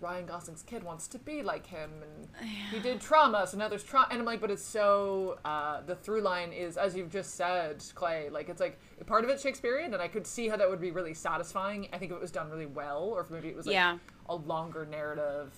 Ryan 0.00 0.24
Gosling's 0.26 0.62
kid 0.62 0.82
wants 0.82 1.06
to 1.08 1.18
be 1.18 1.42
like 1.42 1.66
him, 1.66 1.90
and 2.02 2.48
he 2.72 2.80
did 2.80 3.00
trauma, 3.00 3.46
so 3.46 3.58
now 3.58 3.68
there's 3.68 3.84
trauma. 3.84 4.06
And 4.10 4.20
I'm 4.20 4.24
like, 4.24 4.40
but 4.40 4.50
it's 4.50 4.64
so 4.64 5.38
uh, 5.44 5.82
the 5.82 5.94
through 5.94 6.22
line 6.22 6.52
is 6.52 6.76
as 6.78 6.96
you've 6.96 7.10
just 7.10 7.34
said, 7.34 7.84
Clay. 7.94 8.28
Like 8.30 8.48
it's 8.48 8.60
like 8.60 8.78
part 9.06 9.24
of 9.24 9.30
it's 9.30 9.42
Shakespearean, 9.42 9.92
and 9.92 10.02
I 10.02 10.08
could 10.08 10.26
see 10.26 10.48
how 10.48 10.56
that 10.56 10.68
would 10.70 10.80
be 10.80 10.90
really 10.90 11.14
satisfying. 11.14 11.88
I 11.92 11.98
think 11.98 12.12
if 12.12 12.16
it 12.16 12.20
was 12.20 12.30
done 12.30 12.48
really 12.50 12.66
well, 12.66 13.02
or 13.14 13.20
if 13.20 13.30
maybe 13.30 13.48
it 13.48 13.56
was 13.56 13.66
like 13.66 13.74
Yeah. 13.74 13.98
a 14.28 14.34
longer 14.34 14.86
narrative. 14.86 15.52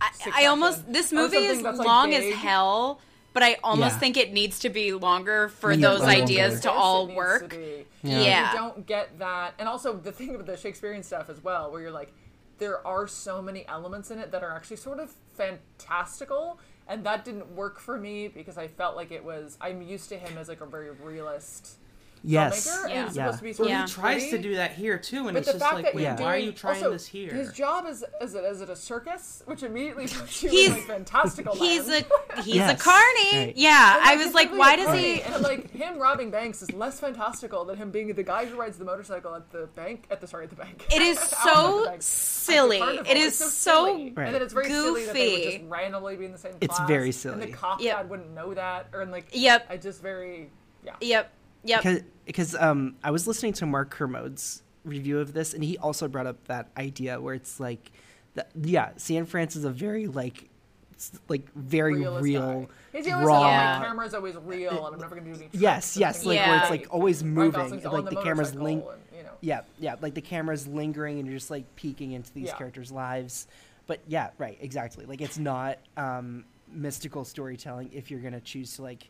I 0.00 0.12
succession. 0.12 0.48
almost 0.48 0.92
this 0.92 1.12
movie 1.12 1.36
is 1.38 1.62
that's, 1.62 1.78
like, 1.78 1.86
long 1.86 2.10
big. 2.10 2.32
as 2.32 2.38
hell, 2.38 3.00
but 3.32 3.42
I 3.42 3.56
almost 3.64 3.94
Yeah. 3.94 3.98
think 3.98 4.16
it 4.16 4.32
needs 4.32 4.60
to 4.60 4.70
be 4.70 4.92
longer 4.92 5.48
for 5.48 5.72
Yeah, 5.72 5.80
those 5.88 6.00
longer. 6.02 6.14
ideas 6.22 6.60
to 6.60 6.70
all 6.70 7.04
it 7.04 7.06
needs 7.08 7.14
to 7.14 7.16
work. 7.16 7.56
Yeah. 8.02 8.20
Yeah. 8.20 8.52
You 8.52 8.58
don't 8.58 8.86
get 8.86 9.18
that. 9.18 9.54
And 9.58 9.68
also 9.68 9.94
the 9.94 10.12
thing 10.12 10.36
with 10.36 10.46
the 10.46 10.56
Shakespearean 10.56 11.02
stuff 11.02 11.28
as 11.28 11.42
well, 11.42 11.72
where 11.72 11.80
you're 11.80 11.90
like, 11.90 12.12
there 12.58 12.86
are 12.86 13.06
so 13.06 13.42
many 13.42 13.66
elements 13.68 14.10
in 14.10 14.18
it 14.18 14.30
that 14.32 14.42
are 14.42 14.54
actually 14.54 14.76
sort 14.76 15.00
of 15.00 15.12
fantastical. 15.34 16.58
And 16.86 17.04
that 17.04 17.24
didn't 17.24 17.50
work 17.54 17.80
for 17.80 17.98
me 17.98 18.28
because 18.28 18.58
I 18.58 18.68
felt 18.68 18.94
like 18.94 19.10
it 19.10 19.24
was. 19.24 19.56
I'm 19.60 19.80
used 19.80 20.08
to 20.10 20.18
him 20.18 20.36
as 20.36 20.48
like 20.48 20.60
a 20.60 20.66
very 20.66 20.90
realist 20.90 21.78
Yes. 22.26 22.66
filmmaker, 22.66 22.88
Yeah. 22.88 22.94
and 22.94 23.06
it's 23.08 23.16
Yeah. 23.16 23.24
supposed 23.26 23.38
to 23.38 23.44
be 23.44 23.52
sort 23.52 23.68
Yeah. 23.68 23.84
of 23.84 23.88
He 23.90 23.94
tries 23.94 24.30
to 24.30 24.38
do 24.38 24.54
that 24.56 24.72
here 24.72 24.96
too, 24.98 25.28
and 25.28 25.34
But 25.34 25.36
it's 25.42 25.52
just 25.52 25.60
like, 25.60 25.84
that 25.84 25.94
wait, 25.94 26.10
why 26.18 26.34
are 26.34 26.38
you 26.38 26.52
trying 26.52 26.76
also, 26.76 26.90
this 26.92 27.06
here? 27.06 27.32
His 27.34 27.52
job 27.52 27.86
is 27.86 28.02
is 28.22 28.34
it 28.34 28.44
is 28.44 28.60
it 28.62 28.70
a 28.70 28.76
circus, 28.76 29.42
which 29.44 29.62
immediately 29.62 30.08
puts 30.08 30.42
you 30.42 30.48
He's- 30.50 30.68
in 30.70 30.74
like 30.78 30.86
fantastical. 30.86 31.54
He's 31.54 31.86
land. 31.86 32.06
a 32.36 32.42
he's 32.42 32.54
Yes. 32.56 32.80
a 32.80 32.82
carny. 32.82 33.38
Right. 33.46 33.56
Yeah, 33.56 33.96
And, 33.98 34.04
I 34.06 34.16
was 34.24 34.32
like, 34.34 34.50
why 34.52 34.76
does 34.76 34.98
he? 34.98 35.20
And 35.22 35.42
like 35.42 35.70
him 35.70 35.98
robbing 35.98 36.30
banks 36.30 36.62
is 36.62 36.72
less 36.72 36.98
fantastical 36.98 37.64
than 37.66 37.76
him 37.76 37.90
being 37.90 38.12
the 38.14 38.22
guy 38.22 38.46
who 38.46 38.56
rides 38.56 38.78
the 38.78 38.84
motorcycle 38.86 39.34
at 39.34 39.50
the 39.52 39.66
bank 39.74 40.06
at 40.10 40.20
the 40.22 40.26
sorry 40.26 40.44
at 40.44 40.50
the 40.50 40.56
bank. 40.56 40.86
It 40.94 41.02
is 41.02 41.18
Out 41.18 41.24
at 41.24 41.30
the 41.30 41.36
so 41.50 41.84
bank. 41.84 41.94
At 41.94 42.00
the 42.00 42.04
silly. 42.04 42.78
It's 42.80 43.20
is 43.20 43.38
so 43.38 43.48
silly. 43.84 44.12
Right. 44.16 44.26
and 44.26 44.34
then 44.34 44.42
it's 44.42 44.54
very 44.54 44.70
silly 44.70 45.04
that 45.04 45.12
they 45.14 45.28
would 45.30 45.36
goofy. 45.42 45.58
just 45.58 45.70
randomly 45.70 46.16
be 46.16 46.24
in 46.24 46.32
the 46.32 46.38
same 46.38 46.54
It's 46.62 46.74
class. 46.76 46.88
very 46.88 47.04
And 47.06 47.14
silly. 47.14 47.46
the 47.46 47.52
cop 47.52 47.80
Yep. 47.82 47.96
dad 47.98 48.08
wouldn't 48.10 48.30
know 48.34 48.54
that, 48.54 48.86
or 48.94 49.02
and 49.02 49.12
like 49.12 49.26
Yep. 49.32 49.66
I 49.68 49.76
just 49.76 50.00
very 50.00 50.50
yeah. 50.82 50.94
Yep. 51.00 51.30
Yep. 51.64 51.82
because 51.82 52.02
because 52.26 52.54
um 52.54 52.96
I 53.02 53.10
was 53.10 53.26
listening 53.26 53.52
to 53.54 53.66
Mark 53.66 53.90
Kermode's 53.90 54.62
review 54.84 55.18
of 55.18 55.32
this, 55.32 55.54
and 55.54 55.64
he 55.64 55.78
also 55.78 56.08
brought 56.08 56.26
up 56.26 56.44
that 56.46 56.68
idea 56.76 57.18
where 57.20 57.34
it's 57.34 57.58
like, 57.58 57.90
the, 58.34 58.46
yeah, 58.62 58.90
San 58.96 59.24
Francisco 59.24 59.60
is 59.60 59.64
a 59.64 59.70
very 59.70 60.06
like, 60.06 60.48
s- 60.96 61.12
like 61.28 61.50
very 61.54 61.94
Realist 62.00 62.22
real, 62.24 62.60
guy. 62.62 62.98
He's 62.98 63.08
always 63.12 63.26
raw. 63.26 63.40
said, 63.40 63.48
Yeah. 63.48 63.78
my 63.78 63.84
camera's 63.86 64.14
always 64.14 64.36
real, 64.36 64.86
and 64.86 64.94
I'm 64.96 65.00
never 65.00 65.14
gonna 65.14 65.26
do 65.26 65.30
any. 65.30 65.38
tricks 65.48 65.54
Yes, 65.58 65.96
yes, 65.96 66.24
like 66.26 66.36
Yeah. 66.36 66.50
where 66.50 66.60
it's 66.60 66.70
like 66.70 66.86
always 66.90 67.24
moving, 67.24 67.52
Gosling's 67.62 67.84
like 67.84 68.04
the, 68.04 68.10
the 68.10 68.22
camera's 68.22 68.54
motorcycle 68.54 68.64
link. 68.64 68.84
and, 69.10 69.18
you 69.18 69.22
know. 69.24 69.30
Yeah, 69.40 69.60
yeah, 69.78 69.94
like 70.02 70.14
the 70.14 70.20
camera's 70.20 70.66
lingering, 70.66 71.18
and 71.18 71.26
you're 71.26 71.38
just 71.38 71.50
like 71.50 71.64
peeking 71.76 72.12
into 72.12 72.30
these 72.34 72.48
Yeah. 72.48 72.56
characters' 72.56 72.92
lives. 72.92 73.46
But 73.86 74.00
yeah, 74.06 74.30
right, 74.38 74.58
exactly. 74.60 75.06
Like 75.06 75.20
it's 75.22 75.38
not 75.38 75.78
um, 75.96 76.44
mystical 76.70 77.24
storytelling 77.24 77.90
if 77.92 78.10
you're 78.10 78.20
gonna 78.20 78.40
choose 78.40 78.76
to 78.76 78.82
like, 78.82 79.08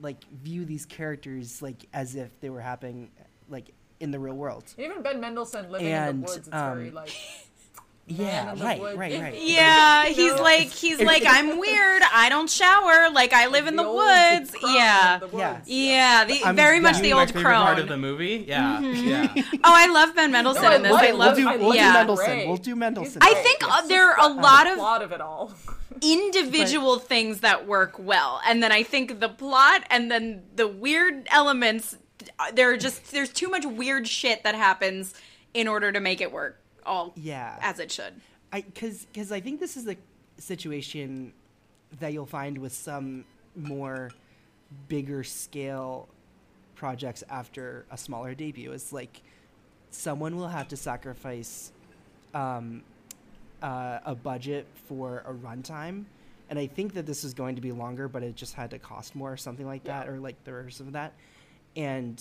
like 0.00 0.24
view 0.42 0.64
these 0.64 0.86
characters 0.86 1.62
like 1.62 1.86
as 1.92 2.14
if 2.14 2.38
they 2.40 2.50
were 2.50 2.60
happening, 2.60 3.10
like 3.48 3.72
in 4.00 4.10
the 4.10 4.18
real 4.18 4.34
world. 4.34 4.64
Even 4.78 5.02
Ben 5.02 5.20
Mendelsohn 5.20 5.70
living 5.70 5.88
in 5.88 6.20
the 6.20 6.26
woods, 6.26 6.36
it's 6.36 6.48
um, 6.52 6.76
very 6.76 6.90
like 6.90 7.10
Yeah, 8.06 8.54
right, 8.62 8.82
right, 8.82 8.98
right. 9.20 9.34
Yeah, 9.40 10.04
he's 10.04 10.34
know? 10.34 10.42
like 10.42 10.68
he's 10.68 11.00
like 11.00 11.22
I'm 11.26 11.58
weird. 11.58 12.02
I 12.12 12.28
don't 12.28 12.50
shower. 12.50 13.08
Like 13.10 13.32
I 13.32 13.46
live 13.46 13.66
in 13.66 13.76
the 13.76 13.82
old 13.84 13.96
woods. 13.96 14.50
crone 14.50 14.74
Yeah. 14.74 15.14
in 15.14 15.20
the 15.30 15.36
Yeah. 15.38 15.52
woods. 15.54 15.68
Yeah, 15.70 16.24
the, 16.26 16.52
very 16.52 16.80
much 16.80 16.96
You 16.96 17.02
the 17.02 17.12
old 17.14 17.28
favorite 17.32 17.44
part 17.54 17.78
of 17.78 17.88
the 17.88 17.96
movie. 17.96 18.44
Yeah, 18.46 18.80
yeah. 18.80 19.32
Oh, 19.64 19.72
I 19.74 19.86
love 19.86 20.14
Ben 20.14 20.30
Mendelsohn 20.30 20.62
No, 20.64 20.72
in 20.76 20.82
this. 20.82 20.92
love 20.92 21.02
I 21.02 21.10
love. 21.12 21.36
We'll 21.38 21.52
do, 21.56 21.64
we'll 21.64 21.74
yeah. 21.74 21.88
do 21.92 21.98
Mendelsohn. 21.98 22.46
We'll 22.46 22.56
do 22.58 22.76
Mendelsohn. 22.76 23.22
I 23.22 23.32
think 23.34 23.62
It's 23.62 23.70
uh, 23.72 23.86
there 23.86 24.10
are 24.10 24.30
a 24.30 24.34
lot 24.34 24.66
of 24.66 24.76
plot 24.76 25.00
of 25.00 25.12
it 25.12 25.22
all. 25.22 25.54
individual 26.02 26.98
things 26.98 27.40
that 27.40 27.66
work 27.66 27.94
well, 27.98 28.40
and 28.46 28.62
then 28.62 28.70
I 28.70 28.82
think 28.82 29.20
the 29.20 29.28
plot 29.30 29.82
and 29.88 30.10
then 30.10 30.42
the 30.54 30.68
weird 30.68 31.26
elements. 31.30 31.96
uh, 32.38 32.50
There 32.52 32.70
are 32.70 32.76
just 32.76 33.12
there's 33.12 33.30
too 33.32 33.48
much 33.48 33.64
weird 33.64 34.06
shit 34.06 34.42
that 34.44 34.54
happens 34.54 35.14
in 35.54 35.68
order 35.68 35.90
to 35.92 36.00
make 36.00 36.20
it 36.20 36.30
work 36.32 36.60
all 36.86 37.12
Yeah. 37.16 37.58
as 37.60 37.78
it 37.78 37.90
should. 37.90 38.14
I 38.52 38.60
because 38.62 39.04
because 39.06 39.32
I 39.32 39.40
think 39.40 39.60
this 39.60 39.76
is 39.76 39.84
the 39.84 39.96
situation 40.38 41.32
that 42.00 42.12
you'll 42.12 42.26
find 42.26 42.58
with 42.58 42.72
some 42.72 43.24
more 43.56 44.10
bigger 44.88 45.22
scale 45.22 46.08
projects 46.74 47.22
after 47.30 47.84
a 47.90 47.96
smaller 47.96 48.34
debut. 48.34 48.72
It's 48.72 48.92
like 48.92 49.22
someone 49.90 50.36
will 50.36 50.48
have 50.48 50.68
to 50.68 50.76
sacrifice 50.76 51.72
um, 52.34 52.82
uh, 53.62 54.00
a 54.04 54.14
budget 54.14 54.66
for 54.88 55.22
a 55.26 55.32
runtime, 55.32 56.04
and 56.50 56.58
I 56.58 56.66
think 56.66 56.94
that 56.94 57.06
this 57.06 57.22
is 57.22 57.32
going 57.32 57.54
to 57.54 57.60
be 57.60 57.70
longer, 57.70 58.08
but 58.08 58.22
it 58.24 58.34
just 58.34 58.54
had 58.54 58.70
to 58.72 58.78
cost 58.78 59.14
more 59.14 59.32
or 59.32 59.36
something 59.36 59.66
like 59.66 59.84
that, 59.84 60.06
Yeah. 60.06 60.12
or 60.12 60.18
like 60.18 60.42
the 60.44 60.52
reverse 60.52 60.80
of 60.80 60.92
that, 60.92 61.12
and 61.76 62.20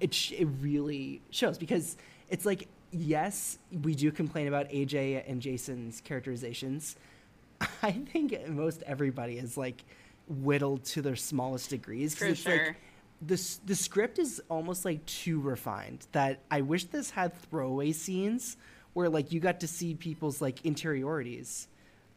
it 0.00 0.12
sh- 0.12 0.32
it 0.32 0.46
really 0.60 1.22
shows 1.30 1.56
because 1.56 1.96
it's 2.30 2.44
like 2.44 2.66
yes, 2.90 3.58
we 3.82 3.94
do 3.94 4.10
complain 4.10 4.48
about 4.48 4.68
AJ 4.70 5.24
and 5.28 5.40
Jason's 5.40 6.00
characterizations. 6.00 6.96
I 7.82 7.92
think 7.92 8.48
most 8.48 8.82
everybody 8.86 9.38
is 9.38 9.56
like 9.56 9.84
whittled 10.28 10.84
to 10.84 11.02
their 11.02 11.16
smallest 11.16 11.70
degrees. 11.70 12.14
For 12.14 12.26
it's 12.26 12.40
sure. 12.40 12.66
like 12.66 12.76
the 13.20 13.58
the 13.64 13.74
script 13.74 14.18
is 14.18 14.40
almost 14.48 14.84
like 14.84 15.04
too 15.06 15.40
refined. 15.40 16.06
That 16.12 16.40
I 16.50 16.60
wish 16.60 16.84
this 16.84 17.10
had 17.10 17.34
throwaway 17.42 17.92
scenes 17.92 18.56
where 18.92 19.08
like 19.08 19.32
you 19.32 19.40
got 19.40 19.60
to 19.60 19.68
see 19.68 19.94
people's 19.94 20.40
like 20.40 20.64
interiorities. 20.64 21.68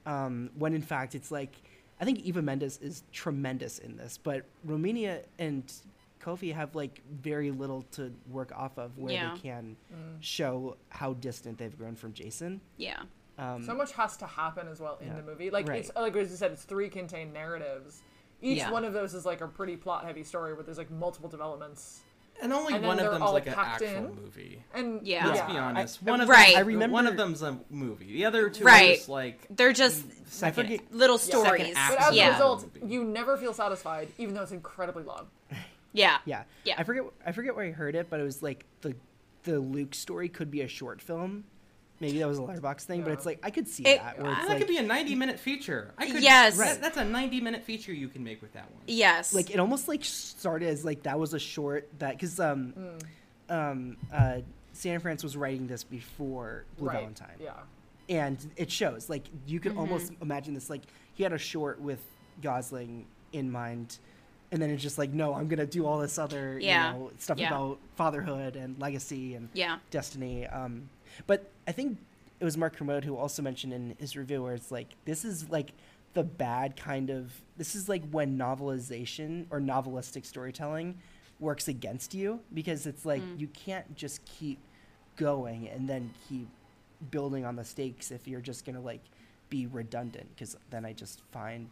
Um, 0.05 0.49
when 0.57 0.73
in 0.73 0.81
fact 0.81 1.15
it's 1.15 1.31
like 1.31 1.55
I 1.99 2.05
think 2.05 2.19
Eva 2.21 2.41
Mendes 2.41 2.79
is 2.79 3.03
tremendous 3.11 3.77
in 3.77 3.95
this, 3.95 4.17
but 4.17 4.45
Romina 4.67 5.23
and 5.37 5.71
Kofi 6.23 6.53
have 6.53 6.75
like 6.75 7.01
very 7.09 7.51
little 7.51 7.83
to 7.93 8.13
work 8.29 8.51
off 8.55 8.77
of 8.77 8.97
where 8.97 9.13
Yeah. 9.13 9.33
they 9.33 9.39
can 9.41 9.75
Mm. 9.93 10.17
show 10.21 10.77
how 10.89 11.13
distant 11.13 11.57
they've 11.57 11.75
grown 11.77 11.95
from 11.95 12.13
Jason. 12.13 12.61
Yeah. 12.77 13.01
Um, 13.37 13.63
so 13.63 13.73
much 13.73 13.91
has 13.93 14.17
to 14.17 14.27
happen 14.27 14.67
as 14.67 14.79
well 14.79 14.97
in 15.01 15.07
yeah. 15.07 15.15
the 15.15 15.23
movie. 15.23 15.49
Like 15.49 15.67
Right. 15.67 15.79
it's 15.79 15.91
like 15.95 16.15
as 16.15 16.29
you 16.31 16.37
said, 16.37 16.51
it's 16.51 16.63
three 16.63 16.89
contained 16.89 17.33
narratives. 17.33 18.01
Each 18.41 18.57
Yeah. 18.59 18.71
one 18.71 18.85
of 18.85 18.93
those 18.93 19.13
is 19.13 19.25
like 19.25 19.41
a 19.41 19.47
pretty 19.47 19.77
plot 19.77 20.03
heavy 20.05 20.23
story 20.23 20.53
where 20.53 20.63
there's 20.63 20.77
like 20.77 20.91
multiple 20.91 21.29
developments. 21.29 22.01
And 22.41 22.51
only 22.53 22.73
then 22.73 22.83
one 22.83 22.97
of 22.97 23.03
they're 23.03 23.11
them's 23.19 23.31
like 23.33 23.45
an 23.45 23.53
actual 23.55 23.87
in. 23.87 24.15
movie. 24.15 24.63
And 24.73 25.05
Yeah. 25.05 25.27
Let's 25.27 25.39
Yeah. 25.39 25.47
be 25.47 25.57
honest. 25.57 25.99
I- 26.01 26.09
one 26.09 26.21
of 26.21 26.29
Right. 26.29 26.49
them, 26.53 26.57
I 26.57 26.61
remember- 26.61 26.93
one 26.93 27.05
of 27.07 27.15
them's 27.17 27.43
a 27.43 27.59
movie. 27.69 28.13
The 28.13 28.25
other 28.25 28.49
two 28.49 28.63
Right. 28.63 28.91
are 28.91 28.95
just 28.95 29.09
like 29.09 29.45
They're 29.55 29.73
just 29.73 30.05
second. 30.27 30.63
forget- 30.63 30.91
little 30.91 31.19
stories. 31.19 31.73
act 31.75 31.97
But 31.99 32.07
as 32.09 32.15
yeah. 32.15 32.29
a 32.29 32.31
result, 32.33 32.65
you 32.83 33.03
never 33.03 33.37
feel 33.37 33.53
satisfied, 33.53 34.07
even 34.17 34.33
though 34.33 34.41
it's 34.41 34.51
incredibly 34.51 35.03
long. 35.03 35.27
Yeah. 35.93 36.17
Yeah. 36.25 36.43
Yeah. 36.63 36.75
I 36.77 36.83
forget 36.83 37.03
I 37.25 37.31
forget 37.31 37.55
where 37.55 37.65
I 37.65 37.71
heard 37.71 37.95
it, 37.95 38.09
but 38.09 38.19
it 38.19 38.23
was 38.23 38.41
like 38.43 38.65
the 38.81 38.95
the 39.43 39.59
Luke 39.59 39.93
story 39.95 40.29
could 40.29 40.51
be 40.51 40.61
a 40.61 40.67
short 40.67 41.01
film. 41.01 41.43
Maybe 41.99 42.17
that 42.19 42.27
was 42.27 42.39
a 42.39 42.41
letterboxd 42.41 42.81
thing, 42.81 43.03
but 43.03 43.11
it's 43.11 43.25
like 43.27 43.39
I 43.43 43.51
could 43.51 43.67
see 43.67 43.83
It- 43.83 43.99
that 43.99 44.19
where 44.19 44.31
it's 44.31 44.41
that 44.41 44.49
like 44.49 44.57
could 44.57 44.67
be 44.67 44.77
a 44.77 44.81
90 44.83 45.13
minute 45.15 45.39
feature. 45.39 45.93
I 45.99 46.07
could, 46.09 46.23
Yes. 46.23 46.57
that- 46.57 46.81
that's 46.81 46.97
a 46.97 47.05
90 47.05 47.41
minute 47.41 47.63
feature 47.63 47.93
you 47.93 48.07
can 48.07 48.23
make 48.23 48.41
with 48.41 48.53
that 48.53 48.71
one. 48.71 48.81
Yes. 48.87 49.33
like 49.33 49.51
it 49.51 49.59
almost 49.59 49.87
like 49.87 50.03
started 50.03 50.67
as 50.69 50.83
like 50.83 51.03
that 51.03 51.19
was 51.19 51.33
a 51.35 51.39
short 51.39 51.87
that 51.99 52.13
because 52.13 52.39
um 52.39 52.73
Mm. 53.49 53.53
um 53.55 53.97
uh 54.11 54.37
Cianfrance 54.73 55.21
was 55.21 55.35
writing 55.37 55.67
this 55.67 55.83
before 55.83 56.63
Blue 56.77 56.87
right. 56.87 56.99
Valentine. 56.99 57.35
Yeah. 57.39 57.53
and 58.09 58.37
it 58.57 58.71
shows 58.71 59.07
like 59.09 59.25
you 59.45 59.59
can 59.59 59.73
Mhm. 59.75 59.79
almost 59.79 60.11
imagine 60.21 60.53
this 60.55 60.69
like 60.69 60.81
he 61.13 61.23
had 61.23 61.33
a 61.33 61.37
short 61.37 61.79
with 61.79 62.03
gosling 62.41 63.05
in 63.31 63.51
mind 63.51 63.99
and 64.51 64.61
then 64.61 64.69
it's 64.69 64.83
just 64.83 64.97
like 64.97 65.11
no 65.11 65.33
i'm 65.33 65.47
gonna 65.47 65.65
do 65.65 65.85
all 65.85 65.99
this 65.99 66.17
other 66.17 66.59
Yeah. 66.59 66.93
you 66.93 66.99
know 66.99 67.11
stuff 67.17 67.37
Yeah. 67.39 67.47
about 67.47 67.79
fatherhood 67.95 68.55
and 68.55 68.79
legacy 68.79 69.35
and 69.35 69.49
Yeah. 69.53 69.77
destiny 69.89 70.45
um 70.47 70.89
but 71.27 71.49
i 71.67 71.71
think 71.71 71.97
it 72.39 72.45
was 72.45 72.57
mark 72.57 72.75
kermode 72.75 73.03
who 73.05 73.15
also 73.15 73.41
mentioned 73.41 73.73
in 73.73 73.95
his 73.99 74.15
review 74.17 74.43
where 74.43 74.53
it's 74.55 74.71
like 74.71 74.89
this 75.05 75.23
is 75.25 75.49
like 75.49 75.71
the 76.13 76.23
bad 76.23 76.75
kind 76.75 77.09
of 77.09 77.31
this 77.57 77.75
is 77.75 77.87
like 77.87 78.03
when 78.11 78.37
novelization 78.37 79.45
or 79.49 79.59
novelistic 79.61 80.25
storytelling 80.25 80.97
works 81.39 81.67
against 81.67 82.13
you 82.13 82.39
because 82.53 82.85
it's 82.85 83.05
like 83.05 83.21
Mm. 83.21 83.39
you 83.39 83.47
can't 83.47 83.95
just 83.95 84.23
keep 84.25 84.59
going 85.15 85.67
and 85.69 85.87
then 85.89 86.13
keep 86.27 86.47
building 87.09 87.45
on 87.45 87.55
the 87.55 87.63
stakes 87.63 88.11
if 88.11 88.27
you're 88.27 88.41
just 88.41 88.65
gonna 88.65 88.81
like 88.81 89.01
be 89.49 89.65
redundant 89.67 90.27
because 90.35 90.55
then 90.69 90.85
I 90.85 90.93
just 90.93 91.21
find 91.31 91.67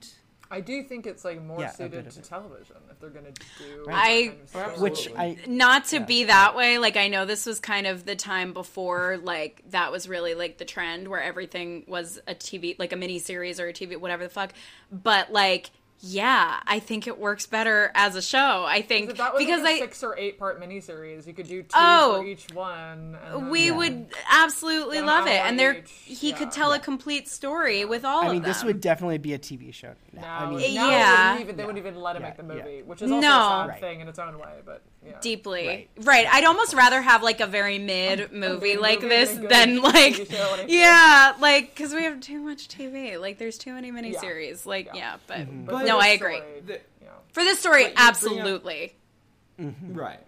I 0.52 0.62
do 0.62 0.82
think 0.84 1.06
it's 1.06 1.24
like 1.24 1.44
more 1.44 1.62
Yeah, 1.62 1.70
suited 1.72 2.10
to 2.10 2.20
it. 2.20 2.24
television 2.24 2.76
if 2.90 3.00
they're 3.00 3.10
gonna 3.12 3.32
do. 3.32 3.84
that 3.86 3.94
I- 3.96 4.34
kind 4.52 4.72
of 4.74 4.82
which 4.82 5.08
I 5.16 5.38
not 5.48 5.86
to 5.86 5.98
yeah. 5.98 6.06
be 6.06 6.24
that 6.26 6.56
way 6.56 6.80
like 6.80 6.98
i 6.98 7.08
know 7.08 7.26
this 7.26 7.46
was 7.46 7.60
kind 7.60 7.86
of 7.86 8.04
the 8.06 8.16
time 8.16 8.54
before 8.54 9.20
like 9.22 9.62
that 9.70 9.92
was 9.92 10.10
really 10.10 10.34
like 10.34 10.58
the 10.58 10.66
trend 10.66 11.08
where 11.08 11.22
everything 11.22 11.84
was 11.88 12.20
a 12.28 12.34
tv 12.34 12.76
like 12.80 12.94
a 12.94 12.96
mini 12.96 13.20
series 13.20 13.60
or 13.60 13.68
a 13.68 13.74
tv 13.74 13.96
whatever 13.98 14.24
the 14.24 14.30
fuck 14.30 14.52
but 14.92 15.32
like 15.32 15.70
yeah 16.02 16.60
i 16.66 16.80
think 16.80 17.08
it 17.08 17.20
works 17.20 17.46
better 17.46 17.92
as 17.94 18.16
a 18.16 18.22
show 18.22 18.64
i 18.66 18.82
think 18.82 19.10
If 19.10 19.18
that 19.18 19.34
was 19.34 19.44
because 19.44 19.62
like 19.64 19.80
a 19.80 19.84
i 19.84 19.86
six 19.88 20.02
or 20.04 20.18
eight 20.18 20.40
part 20.40 20.62
miniseries, 20.62 21.28
you 21.28 21.34
could 21.34 21.48
do 21.48 21.62
two 21.64 21.70
Oh. 21.74 22.20
for 22.22 22.28
each 22.28 22.48
one. 22.54 23.18
and 23.22 23.34
then- 23.34 23.50
we 23.50 23.70
would 23.70 24.08
absolutely 24.30 25.00
An 25.00 25.06
love 25.06 25.28
it 25.28 25.32
and 25.42 25.60
there 25.60 25.80
each, 25.80 25.92
he 25.92 26.30
yeah. 26.30 26.38
could 26.38 26.52
tell 26.52 26.72
a 26.74 26.80
complete 26.80 27.28
story 27.28 27.84
with 27.86 28.06
all 28.06 28.20
of 28.22 28.26
it. 28.26 28.28
I 28.28 28.30
of 28.30 28.34
mean 28.36 28.44
this 28.44 28.64
would 28.64 28.80
definitely 28.82 29.18
be 29.18 29.34
a 29.34 29.40
TV 29.40 29.74
show 29.74 29.94
now. 30.14 30.22
Now, 30.22 30.46
I 30.46 30.50
mean 30.50 30.76
now 30.76 30.90
Yeah. 30.90 31.16
they 31.16 31.20
wouldn't 31.32 31.42
even, 31.42 31.56
they 31.58 31.62
Yeah. 31.64 31.68
wouldn't 31.68 31.86
even 31.88 32.02
let 32.02 32.16
him 32.16 32.22
make 32.22 32.38
the 32.38 32.44
Yeah, 32.44 32.54
yeah. 32.54 32.64
movie, 32.64 32.82
which 32.84 33.02
is 33.02 33.12
also 33.12 33.22
No. 33.28 33.28
a 33.38 33.42
sad 33.64 33.68
Right. 33.70 33.82
thing 33.82 34.00
in 34.00 34.08
its 34.08 34.20
own 34.20 34.38
way. 34.40 34.54
But 34.66 34.82
yeah. 35.06 35.18
deeply 35.22 35.68
Right. 35.68 35.90
right. 36.04 36.28
i'd 36.34 36.44
almost 36.44 36.74
rather 36.74 37.02
have 37.02 37.24
like 37.24 37.40
a 37.40 37.48
very 37.48 37.80
mid 37.80 38.34
movie 38.34 38.72
mid 38.74 38.80
like 38.82 39.02
movie 39.02 39.08
this 39.16 39.30
than 39.32 39.40
a 39.40 39.42
good 39.42 39.50
than 39.50 39.70
TV 39.78 39.82
like 39.82 40.16
show 40.16 40.52
on 40.54 40.60
HBO. 40.60 40.66
yeah 40.68 41.34
like 41.40 41.74
because 41.74 41.94
we 41.94 42.04
have 42.04 42.20
too 42.20 42.42
much 42.42 42.68
tv 42.68 43.20
like 43.20 43.38
there's 43.38 43.58
too 43.58 43.74
many 43.74 43.92
miniseries 43.94 44.66
like 44.66 44.88
yeah, 44.88 44.96
Yeah. 44.96 45.16
but, 45.26 45.38
Mm-hmm. 45.40 45.66
But 45.66 45.86
no 45.90 45.98
for 46.00 46.04
i 46.04 46.08
agree 46.10 46.36
story, 46.38 46.62
The- 46.66 46.74
you 47.02 47.06
know, 47.08 47.12
for 47.34 47.44
this 47.44 47.60
story 47.60 47.84
But 47.84 47.90
you 47.90 47.96
bring 47.96 47.98
up- 48.04 48.08
absolutely 48.10 48.96
Right. 49.58 50.20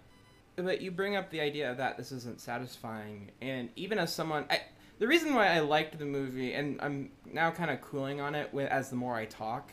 But 0.56 0.82
you 0.82 0.90
bring 0.90 1.16
up 1.16 1.30
the 1.30 1.40
idea 1.40 1.74
that 1.74 1.96
this 1.96 2.12
isn't 2.12 2.38
satisfying, 2.40 3.30
and 3.40 3.70
even 3.76 3.98
as 3.98 4.12
someone, 4.14 4.44
I, 4.50 4.60
the 4.98 5.06
reason 5.08 5.34
why 5.34 5.46
I 5.48 5.60
liked 5.60 5.98
the 5.98 6.04
movie, 6.04 6.52
and 6.52 6.78
I'm 6.82 7.10
now 7.24 7.50
kind 7.50 7.70
of 7.70 7.80
cooling 7.80 8.20
on 8.20 8.34
it 8.34 8.52
with, 8.52 8.68
as 8.70 8.90
the 8.90 8.96
more 8.96 9.14
I 9.16 9.24
talk, 9.24 9.72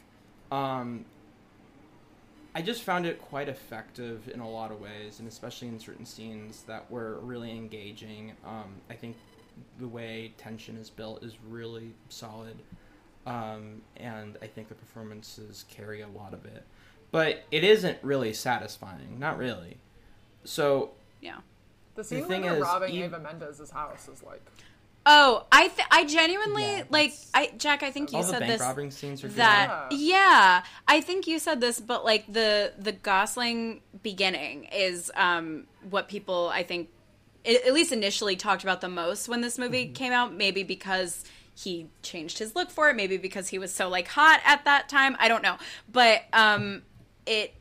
um, 0.53 1.03
I 2.55 2.61
just 2.61 2.83
found 2.83 3.05
it 3.05 3.21
quite 3.21 3.49
effective 3.49 4.29
in 4.33 4.39
a 4.39 4.49
lot 4.49 4.71
of 4.71 4.79
ways, 4.79 5.19
and 5.19 5.27
especially 5.27 5.67
in 5.67 5.77
certain 5.79 6.05
scenes 6.05 6.63
that 6.63 6.89
were 6.89 7.19
really 7.19 7.51
engaging. 7.51 8.31
Um, 8.45 8.75
I 8.89 8.93
think 8.93 9.17
the 9.79 9.87
way 9.89 10.33
tension 10.37 10.77
is 10.77 10.89
built 10.89 11.21
is 11.23 11.33
really 11.49 11.93
solid, 12.07 12.55
um, 13.29 13.81
and 13.97 14.37
I 14.41 14.47
think 14.47 14.67
the 14.69 14.75
performances 14.75 15.65
carry 15.69 16.01
a 16.01 16.07
lot 16.07 16.33
of 16.33 16.45
it. 16.45 16.63
But 17.11 17.43
it 17.51 17.63
isn't 17.63 17.97
really 18.03 18.33
satisfying, 18.33 19.17
not 19.19 19.37
really. 19.37 19.77
So 20.43 20.91
yeah 21.21 21.37
the 21.95 22.03
scene 22.03 22.23
thing 22.25 22.41
where 22.43 22.51
they're 22.51 22.59
is, 22.61 22.65
robbing 22.65 22.93
you- 22.93 23.03
Eva 23.05 23.19
Mendes's 23.19 23.71
house 23.71 24.07
is 24.07 24.23
like 24.23 24.41
oh 25.05 25.45
i 25.51 25.67
th- 25.67 25.87
i 25.91 26.05
genuinely 26.05 26.61
Yeah, 26.63 26.83
like 26.89 27.13
i 27.33 27.51
jack 27.57 27.83
i 27.83 27.91
think 27.91 28.11
you 28.11 28.17
all 28.17 28.23
the 28.23 28.29
said 28.31 28.39
bank 28.39 28.51
this 28.53 28.61
robbing 28.61 28.91
scenes 28.91 29.23
are 29.23 29.27
good. 29.27 29.37
that 29.37 29.87
Yeah. 29.91 29.97
yeah 29.97 30.63
i 30.87 31.01
think 31.01 31.25
you 31.27 31.39
said 31.39 31.59
this 31.61 31.79
but 31.81 32.05
like 32.05 32.31
the 32.31 32.71
the 32.77 32.91
gosling 32.93 33.81
beginning 34.03 34.65
is 34.65 35.09
um 35.15 35.65
what 35.89 36.07
people 36.09 36.49
i 36.53 36.63
think 36.63 36.89
at 37.45 37.73
least 37.73 37.91
initially 37.91 38.35
talked 38.37 38.63
about 38.63 38.79
the 38.81 38.89
most 38.89 39.27
when 39.29 39.41
this 39.41 39.57
movie 39.57 39.85
Mm-hmm. 39.85 39.93
came 39.93 40.13
out 40.13 40.33
maybe 40.33 40.63
because 40.63 41.23
he 41.63 41.87
changed 42.03 42.39
his 42.39 42.55
look 42.55 42.69
for 42.71 42.89
it 42.89 42.95
maybe 42.95 43.17
because 43.17 43.49
he 43.49 43.59
was 43.59 43.73
so 43.73 43.89
like 43.89 44.07
hot 44.07 44.39
at 44.45 44.63
that 44.65 44.87
time. 44.89 45.15
I 45.19 45.27
don't 45.27 45.43
know. 45.43 45.57
But 45.91 46.23
um 46.33 46.83
it 47.25 47.53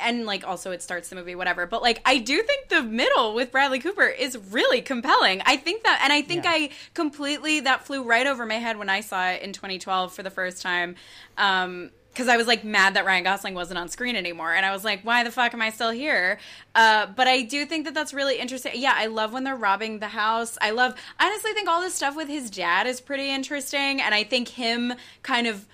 and 0.00 0.26
like 0.26 0.46
also 0.46 0.70
it 0.70 0.80
starts 0.80 1.08
the 1.08 1.16
movie 1.16 1.34
whatever. 1.34 1.66
But 1.66 1.82
like 1.82 2.00
i 2.04 2.18
do 2.18 2.40
think 2.42 2.68
the 2.68 2.82
middle 2.82 3.34
with 3.34 3.50
bradley 3.50 3.78
cooper 3.80 4.06
is 4.06 4.38
really 4.50 4.80
compelling. 4.80 5.42
I 5.44 5.56
think 5.56 5.82
that 5.84 6.00
and 6.04 6.12
i 6.12 6.22
think 6.22 6.44
Yeah. 6.44 6.50
i 6.52 6.70
completely 6.94 7.60
that 7.60 7.84
flew 7.86 8.02
right 8.04 8.26
over 8.26 8.46
my 8.46 8.54
head 8.54 8.76
when 8.78 8.88
i 8.88 9.00
saw 9.00 9.28
it 9.30 9.42
in 9.42 9.52
2012 9.52 10.12
for 10.12 10.22
the 10.22 10.30
first 10.30 10.62
time. 10.62 10.94
Um 11.36 11.90
because 12.12 12.28
I 12.28 12.36
was 12.36 12.46
like 12.46 12.62
mad 12.62 12.94
that 12.94 13.06
Ryan 13.06 13.24
Gosling 13.24 13.54
wasn't 13.54 13.78
on 13.78 13.88
screen 13.88 14.16
anymore, 14.16 14.52
and 14.52 14.66
I 14.66 14.72
was 14.72 14.84
like, 14.84 15.02
"Why 15.02 15.24
the 15.24 15.30
fuck 15.30 15.54
am 15.54 15.62
I 15.62 15.70
still 15.70 15.90
here?" 15.90 16.38
Uh, 16.74 17.06
but 17.06 17.26
I 17.26 17.42
do 17.42 17.64
think 17.64 17.86
that 17.86 17.94
that's 17.94 18.12
really 18.12 18.38
interesting. 18.38 18.72
Yeah, 18.74 18.94
I 18.94 19.06
love 19.06 19.32
when 19.32 19.44
they're 19.44 19.56
robbing 19.56 19.98
the 19.98 20.08
house. 20.08 20.58
I 20.60 20.70
love, 20.70 20.94
I 21.18 21.26
honestly 21.26 21.52
think 21.52 21.68
all 21.68 21.80
this 21.80 21.94
stuff 21.94 22.14
with 22.14 22.28
his 22.28 22.50
dad 22.50 22.86
is 22.86 23.00
pretty 23.00 23.30
interesting, 23.30 24.00
and 24.00 24.14
I 24.14 24.24
think 24.24 24.48
him 24.48 24.92
kind 25.22 25.46
of 25.46 25.66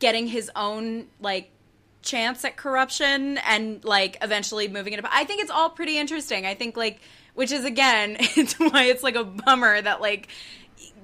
getting 0.00 0.26
his 0.26 0.50
own 0.56 1.06
like 1.20 1.50
chance 2.02 2.44
at 2.44 2.56
corruption 2.56 3.38
and 3.38 3.82
like 3.84 4.18
eventually 4.22 4.68
moving 4.68 4.92
it 4.92 4.98
up. 4.98 5.10
I 5.12 5.24
think 5.24 5.40
it's 5.42 5.50
all 5.50 5.70
pretty 5.70 5.96
interesting. 5.96 6.44
I 6.44 6.54
think 6.54 6.76
like 6.76 7.00
which 7.34 7.52
is 7.52 7.64
again 7.64 8.16
it's 8.20 8.54
why 8.54 8.84
it's 8.84 9.02
like 9.02 9.16
a 9.16 9.24
bummer 9.24 9.80
that 9.80 10.00
like 10.00 10.28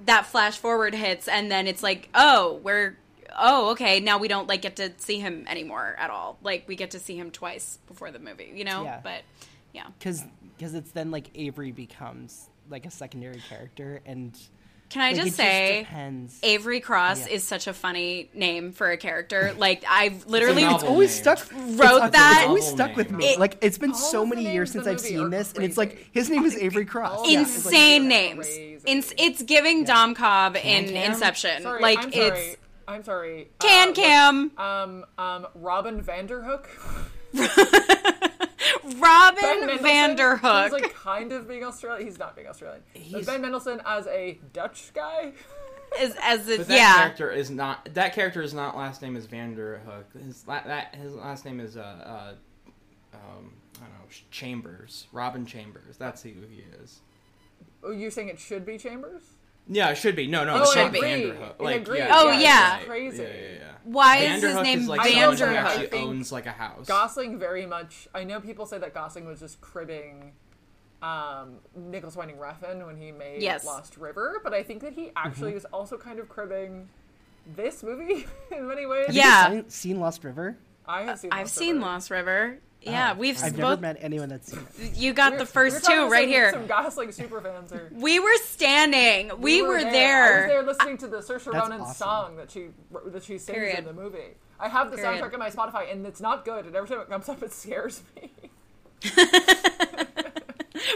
that 0.07 0.27
flash 0.27 0.59
forward 0.59 0.95
hits 0.95 1.29
and 1.29 1.51
then 1.51 1.67
it's 1.67 1.83
like 1.83 2.09
oh 2.15 2.61
we're 2.63 2.97
oh 3.41 3.71
okay 3.71 4.01
now 4.01 4.19
we 4.19 4.29
don't 4.29 4.47
like 4.49 4.63
get 4.63 4.77
to 4.77 4.93
see 4.99 5.19
him 5.19 5.45
anymore 5.49 5.95
at 5.99 6.11
all 6.11 6.39
like 6.43 6.65
we 6.69 6.77
get 6.77 6.93
to 6.93 6.99
see 6.99 7.17
him 7.17 7.31
twice 7.31 7.79
before 7.89 8.11
the 8.11 8.19
movie 8.19 8.53
you 8.55 8.65
know 8.65 8.85
Yeah. 8.85 9.01
but 9.03 9.23
yeah 9.73 9.87
because 9.99 10.23
because 10.57 10.75
it's 10.75 10.91
then 10.93 11.11
like 11.11 11.31
Avery 11.35 11.73
becomes 11.73 12.49
like 12.69 12.87
a 12.87 12.91
secondary 12.91 13.43
character 13.49 14.01
and 14.07 14.39
can 14.91 15.03
i 15.03 15.09
like, 15.13 15.17
just 15.17 15.29
it 15.29 15.35
say 15.35 15.79
depends. 15.83 16.39
avery 16.43 16.81
cross 16.81 17.21
Yeah. 17.27 17.35
is 17.35 17.45
such 17.45 17.69
a 17.69 17.73
funny 17.73 18.29
name 18.35 18.73
for 18.73 18.91
a 18.91 18.97
character 18.97 19.55
like 19.59 19.85
i've 19.89 20.27
literally 20.27 20.63
novel 20.63 20.79
it's 20.81 20.85
always 20.89 21.11
name. 21.15 21.37
stuck 21.37 21.53
Wrote 21.53 22.03
it's, 22.05 22.13
that- 22.17 22.39
It's 22.41 22.49
always 22.49 22.67
stuck 22.67 22.97
with 22.97 23.11
me. 23.13 23.25
It- 23.27 23.39
like 23.39 23.59
it's 23.63 23.79
been 23.79 23.95
so 23.95 24.27
many 24.27 24.53
years 24.53 24.73
since 24.73 24.87
I've 24.89 25.01
seen 25.01 25.21
are 25.21 25.29
this, 25.29 25.53
and 25.53 25.65
it's 25.65 25.77
like 25.79 26.09
his 26.13 26.29
name 26.29 26.45
is 26.45 26.57
Avery 26.57 26.85
Cross. 26.87 27.21
Yeah, 27.29 27.43
the 27.45 27.47
like- 27.47 27.55
insane 27.57 28.03
Yeah. 28.03 28.09
names 28.09 28.47
Crazy. 28.47 28.79
it's, 28.87 29.13
it's 29.17 29.43
giving 29.43 29.85
dom 29.85 30.15
cobb 30.15 30.57
in 30.57 30.87
Can-Cam? 30.87 31.13
inception 31.13 31.63
sorry, 31.63 31.81
like 31.83 31.99
I'm 31.99 32.13
sorry. 32.13 32.27
it's 32.27 32.57
I'm 32.91 33.05
sorry. 33.05 33.51
can 33.61 33.91
Uh, 33.91 33.93
cam 33.93 34.51
Um, 34.59 35.05
um, 35.19 35.47
Robin 35.55 36.03
Vanderhook. 36.03 36.67
robin 38.99 39.41
Ben 39.67 39.79
vanderhook 39.79 40.65
He's 40.65 40.73
like 40.73 40.93
kind 40.95 41.33
of 41.33 41.47
being 41.49 41.65
Australian. 41.65 42.07
He's 42.07 42.19
not 42.19 42.35
being 42.35 42.49
Australian. 42.49 42.83
He's- 42.93 43.27
Ben 43.27 43.41
Mendelsohn 43.41 43.81
as 43.87 44.07
a 44.09 44.39
Dutch 44.53 44.91
guy. 44.95 45.33
as 46.01 46.17
as 46.23 46.49
it, 46.49 46.59
But 46.59 46.69
that 46.69 46.77
yeah 46.77 46.95
character 46.99 47.31
is 47.31 47.51
not. 47.51 47.89
That 47.95 48.13
character 48.15 48.43
is 48.43 48.53
not 48.55 48.77
last 48.77 49.03
name 49.03 49.17
is 49.17 49.27
Vanderhook. 49.27 50.05
His 50.25 50.47
la- 50.47 50.63
that 50.65 50.95
his 50.97 51.15
last 51.15 51.45
name 51.45 51.61
is 51.61 51.77
uh, 51.77 51.81
uh 51.81 52.35
um 53.15 53.53
I 53.77 53.81
don't 53.85 53.93
know 53.93 54.07
Chambers. 54.31 55.07
Robin 55.13 55.47
Chambers. 55.47 55.97
That's 55.97 56.23
who 56.23 56.31
he 56.31 56.65
is. 56.83 57.01
Oh, 57.83 57.93
you're 57.93 58.11
saying 58.11 58.29
it 58.29 58.39
should 58.39 58.65
be 58.67 58.77
Chambers? 58.79 59.23
Yeah, 59.69 59.91
it 59.91 59.97
should 59.97 60.17
be. 60.17 60.27
No, 60.27 60.45
no, 60.45 60.55
Oh, 60.55 60.63
it's 60.63 60.77
I 60.77 60.83
not 60.85 60.95
agree. 60.97 61.09
Vanderhook. 61.09 61.61
Like, 61.61 61.83
agree. 61.83 61.99
yeah, 61.99 62.09
Oh, 62.13 62.31
yeah, 62.33 62.39
yeah. 62.41 62.77
right. 62.79 62.87
Crazy. 62.87 63.23
Yeah, 63.23 63.29
yeah, 63.29 63.35
yeah. 63.59 63.65
Why 63.85 64.17
is 64.19 64.43
his 64.43 64.55
name 64.57 64.81
is 64.81 64.89
like 64.89 65.01
I 65.01 65.11
someone 65.11 65.25
also- 65.29 65.47
who 65.47 65.55
actually 65.55 65.99
owns 66.01 66.33
like 66.33 66.47
a 66.47 66.51
house. 66.53 66.87
Gosling 66.87 67.39
very 67.39 67.67
much. 67.67 68.09
I 68.15 68.25
know 68.25 68.41
people 68.41 68.67
say 68.67 68.79
that 68.79 68.95
Gosling 68.95 69.27
was 69.27 69.41
just 69.41 69.61
cribbing 69.61 70.33
um, 71.03 71.57
Nicolas 71.75 72.15
Winding 72.17 72.37
Refn 72.37 72.85
when 72.87 72.97
he 72.97 73.11
made 73.13 73.41
Yes. 73.43 73.65
Lost 73.65 73.97
River, 73.97 74.41
but 74.45 74.53
I 74.53 74.63
think 74.63 74.83
that 74.83 74.93
he 74.93 75.13
actually 75.17 75.55
was 75.55 75.65
also 75.67 75.97
kind 75.97 76.19
of 76.19 76.29
cribbing 76.29 76.89
this 77.57 77.83
movie 77.83 78.27
in 78.53 78.69
many 78.69 78.85
ways. 78.87 79.07
Have 79.07 79.15
Yeah. 79.15 79.49
guys 79.49 79.53
seen, 79.53 79.71
seen 79.71 80.01
Lost 80.01 80.25
River? 80.25 80.57
I 80.87 81.03
have 81.03 81.19
seen. 81.19 81.33
I've 81.33 81.43
Lost 81.47 81.55
seen 81.55 81.81
Lost 81.81 82.11
River. 82.11 82.59
Yeah, 82.83 83.13
oh, 83.15 83.19
we've 83.19 83.37
I've 83.43 83.53
both. 83.53 83.59
never 83.59 83.81
met 83.83 83.97
anyone 84.01 84.29
that's 84.31 84.51
seen 84.53 84.67
it. 84.79 84.97
You 84.97 85.13
got 85.13 85.33
We're- 85.33 85.39
the 85.41 85.47
first 85.47 85.87
we're 85.89 85.95
two 85.95 86.09
right 86.11 86.23
some- 86.23 86.29
here. 86.31 86.51
Some 86.53 86.67
Gosling 86.67 87.13
super 87.13 87.41
fans 87.41 87.73
are. 87.73 87.91
We 87.93 88.19
were 88.21 88.37
standing. 88.45 89.33
We, 89.39 89.61
were, 89.63 89.81
there. 89.83 90.25
I 90.25 90.31
was 90.31 90.31
there. 90.31 90.49
there 90.49 90.63
listening 90.63 90.97
to 90.99 91.09
the 91.09 91.19
Saoirse 91.19 91.45
That's 91.45 91.47
Ronan 91.69 91.81
awesome. 91.83 91.95
song 91.95 92.37
that 92.37 92.51
she 92.51 92.69
that 93.13 93.23
she 93.23 93.37
sings 93.39 93.55
Period. 93.57 93.79
in 93.81 93.85
the 93.85 93.93
movie. 93.93 94.35
I 94.59 94.69
have 94.69 94.91
the 94.91 94.97
Period. 94.97 95.23
soundtrack 95.23 95.33
on 95.35 95.39
my 95.41 95.51
Spotify, 95.51 95.93
and 95.93 96.07
it's 96.07 96.21
not 96.23 96.45
good. 96.47 96.65
And 96.67 96.75
every 96.75 96.89
time 96.89 97.01
it 97.01 97.09
comes 97.11 97.29
up, 97.29 97.43
it 97.43 97.53
scares 97.53 98.03
me. 98.17 98.31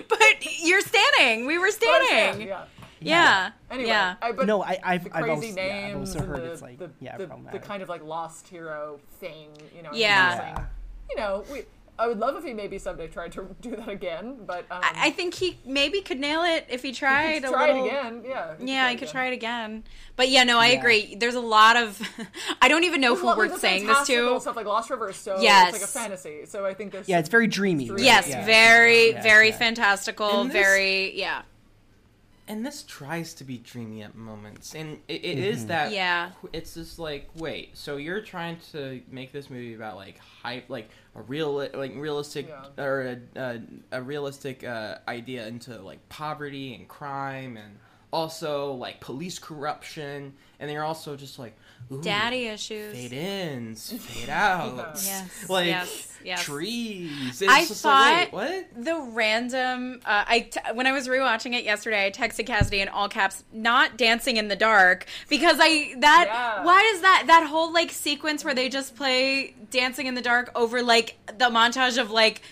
But 0.09 0.19
you're 0.63 0.81
standing. 0.81 1.47
We 1.47 1.59
were 1.59 1.67
But 1.67 1.75
stand, 1.75 2.05
standing. 2.07 2.49
yeah. 2.49 2.65
Yeah. 3.01 3.51
Anyway, 3.71 3.89
Yeah. 3.89 4.15
I, 4.23 4.33
but 4.33 4.47
No, 4.47 4.63
I, 4.63 4.79
I've, 4.83 5.05
the 5.05 5.15
I've 5.17 5.25
crazy 5.25 5.49
also, 5.49 5.61
yeah, 5.61 5.67
I've 5.89 5.95
names 5.95 6.17
also 6.17 6.27
heard 6.27 6.39
the, 6.43 6.53
it's 6.53 6.63
like, 6.63 6.79
the, 6.79 6.91
yeah, 7.01 7.17
the, 7.19 7.29
the 7.53 7.59
kind 7.59 7.83
of 7.83 7.89
like 7.91 8.03
lost 8.03 8.49
hero 8.49 8.99
thing, 9.21 9.51
you 9.77 9.83
know. 9.83 9.91
and 9.91 9.99
Yeah. 9.99 10.65
Gosling, 11.09 11.11
You 11.11 11.17
know, 11.17 11.45
we. 11.53 11.63
I 11.97 12.09
would 12.09 12.19
love 12.19 12.35
if 12.37 12.43
he 12.43 12.53
maybe 12.53 12.77
someday 12.81 13.07
tried 13.07 13.31
to 13.33 13.47
do 13.61 13.77
that 13.77 13.89
again, 13.89 14.39
but 14.45 14.65
um, 14.69 14.81
I, 14.83 14.93
I 14.97 15.11
think 15.11 15.33
he 15.35 15.61
maybe 15.65 16.01
could 16.01 16.19
nail 16.19 16.43
it 16.43 16.67
if 16.69 16.83
he 16.83 16.91
tried 17.05 17.35
could 17.43 17.51
a 17.51 17.53
try 17.53 17.67
little. 17.69 17.85
it 17.85 17.89
again. 17.89 18.23
Yeah. 18.27 18.51
he 18.51 18.57
could 18.59 18.69
Yeah, 18.69 18.75
try 18.83 18.89
I 18.89 18.91
it 18.91 18.95
could 18.97 19.03
again. 19.05 19.13
try 19.13 19.27
it 19.29 19.33
again. 19.33 19.85
But 20.17 20.29
yeah, 20.29 20.43
no, 20.43 20.59
I 20.59 20.71
Yeah. 20.73 20.79
agree. 20.81 21.15
There's 21.15 21.37
a 21.37 21.41
lot 21.41 21.77
of. 21.77 22.01
I 22.61 22.67
don't 22.67 22.83
even 22.83 23.01
know 23.01 23.11
There's 23.11 23.21
who 23.21 23.27
lot- 23.27 23.37
we're 23.37 23.57
saying 23.59 23.87
this 23.87 24.09
to. 24.09 24.41
Stuff 24.41 24.57
like 24.57 24.67
Lost 24.67 24.91
River 24.91 25.11
is 25.11 25.17
so 25.17 25.41
Yes. 25.41 25.69
it's 25.73 25.83
like 25.83 25.89
a 25.89 25.93
fantasy. 25.93 26.47
So 26.47 26.67
I 26.67 26.75
think 26.75 26.91
this. 26.91 27.09
Yeah, 27.09 27.21
it's 27.21 27.29
very 27.29 27.47
dreamy. 27.47 27.85
Yes, 27.85 27.93
right? 27.93 28.01
Yes, 28.03 28.29
Yeah. 28.29 28.45
very, 28.45 29.11
Yeah, 29.13 29.23
very 29.23 29.49
yeah. 29.51 29.57
fantastical. 29.59 30.43
This- 30.45 30.53
Very, 30.53 31.17
yeah. 31.17 31.43
And 32.47 32.65
this 32.67 32.83
tries 32.87 33.33
to 33.35 33.45
be 33.45 33.59
dreamy 33.59 34.03
at 34.03 34.15
moments 34.15 34.75
and 34.75 34.99
it, 35.09 35.25
it 35.25 35.39
is 35.39 35.67
that 35.67 35.93
Yeah. 35.93 36.31
it's 36.53 36.75
just 36.75 36.99
like 36.99 37.29
wait 37.37 37.77
so 37.77 37.97
you're 37.97 38.21
trying 38.21 38.59
to 38.73 39.01
make 39.11 39.33
this 39.33 39.49
movie 39.51 39.75
about 39.75 39.97
like 39.97 40.19
hype 40.43 40.69
like 40.69 40.91
a 41.15 41.23
real 41.23 41.53
like 41.55 41.95
realistic 41.97 42.49
Yeah. 42.49 42.83
or 42.85 43.19
a, 43.37 43.41
a, 43.41 43.61
a 43.93 44.03
realistic 44.03 44.63
uh, 44.65 44.97
idea 45.09 45.47
into 45.47 45.81
like 45.81 46.07
poverty 46.09 46.75
and 46.75 46.87
crime 46.89 47.57
and 47.57 47.79
also 48.15 48.73
like 48.75 49.01
police 49.01 49.39
corruption 49.41 50.33
and 50.61 50.69
then 50.69 50.75
you're 50.75 50.85
also 50.85 51.17
just 51.17 51.39
like 51.39 51.57
ooh, 51.91 52.01
Daddy 52.01 52.47
issues. 52.47 52.95
fade 52.95 53.13
ins 53.13 53.93
fade 54.07 54.29
out 54.31 54.93
Yes, 55.05 55.49
like 55.51 55.67
yes, 55.67 56.19
yes. 56.25 56.45
trees 56.45 57.43
it's 57.43 57.53
I 57.53 57.65
just 57.67 57.83
thought 57.83 58.13
like, 58.13 58.33
wait 58.33 58.67
what 58.73 58.85
the 58.85 59.01
random. 59.13 60.01
Uh, 60.07 60.25
I 60.27 60.41
t- 60.41 60.61
when 60.75 60.87
I 60.87 60.93
was 60.93 61.09
rewatching 61.09 61.55
it 61.55 61.65
yesterday, 61.65 62.07
I 62.07 62.11
texted 62.11 62.47
Cassidy 62.47 62.81
in 62.81 62.89
all 62.89 63.09
caps, 63.09 63.43
"Not 63.53 63.97
dancing 63.99 64.37
in 64.37 64.47
the 64.49 64.57
dark," 64.57 65.07
because 65.29 65.57
I 65.61 65.95
that 65.99 66.27
Yeah. 66.29 66.65
why 66.65 66.81
is 66.95 67.01
that 67.03 67.25
that 67.27 67.47
whole 67.49 67.73
like 67.73 67.91
sequence 67.91 68.45
where 68.45 68.55
they 68.55 68.69
just 68.69 68.95
play 68.97 69.55
"Dancing 69.71 70.07
in 70.07 70.15
the 70.15 70.23
Dark" 70.23 70.51
over 70.55 70.83
like 70.83 71.17
the 71.27 71.51
montage 71.51 71.99
of 72.01 72.11
like. 72.11 72.43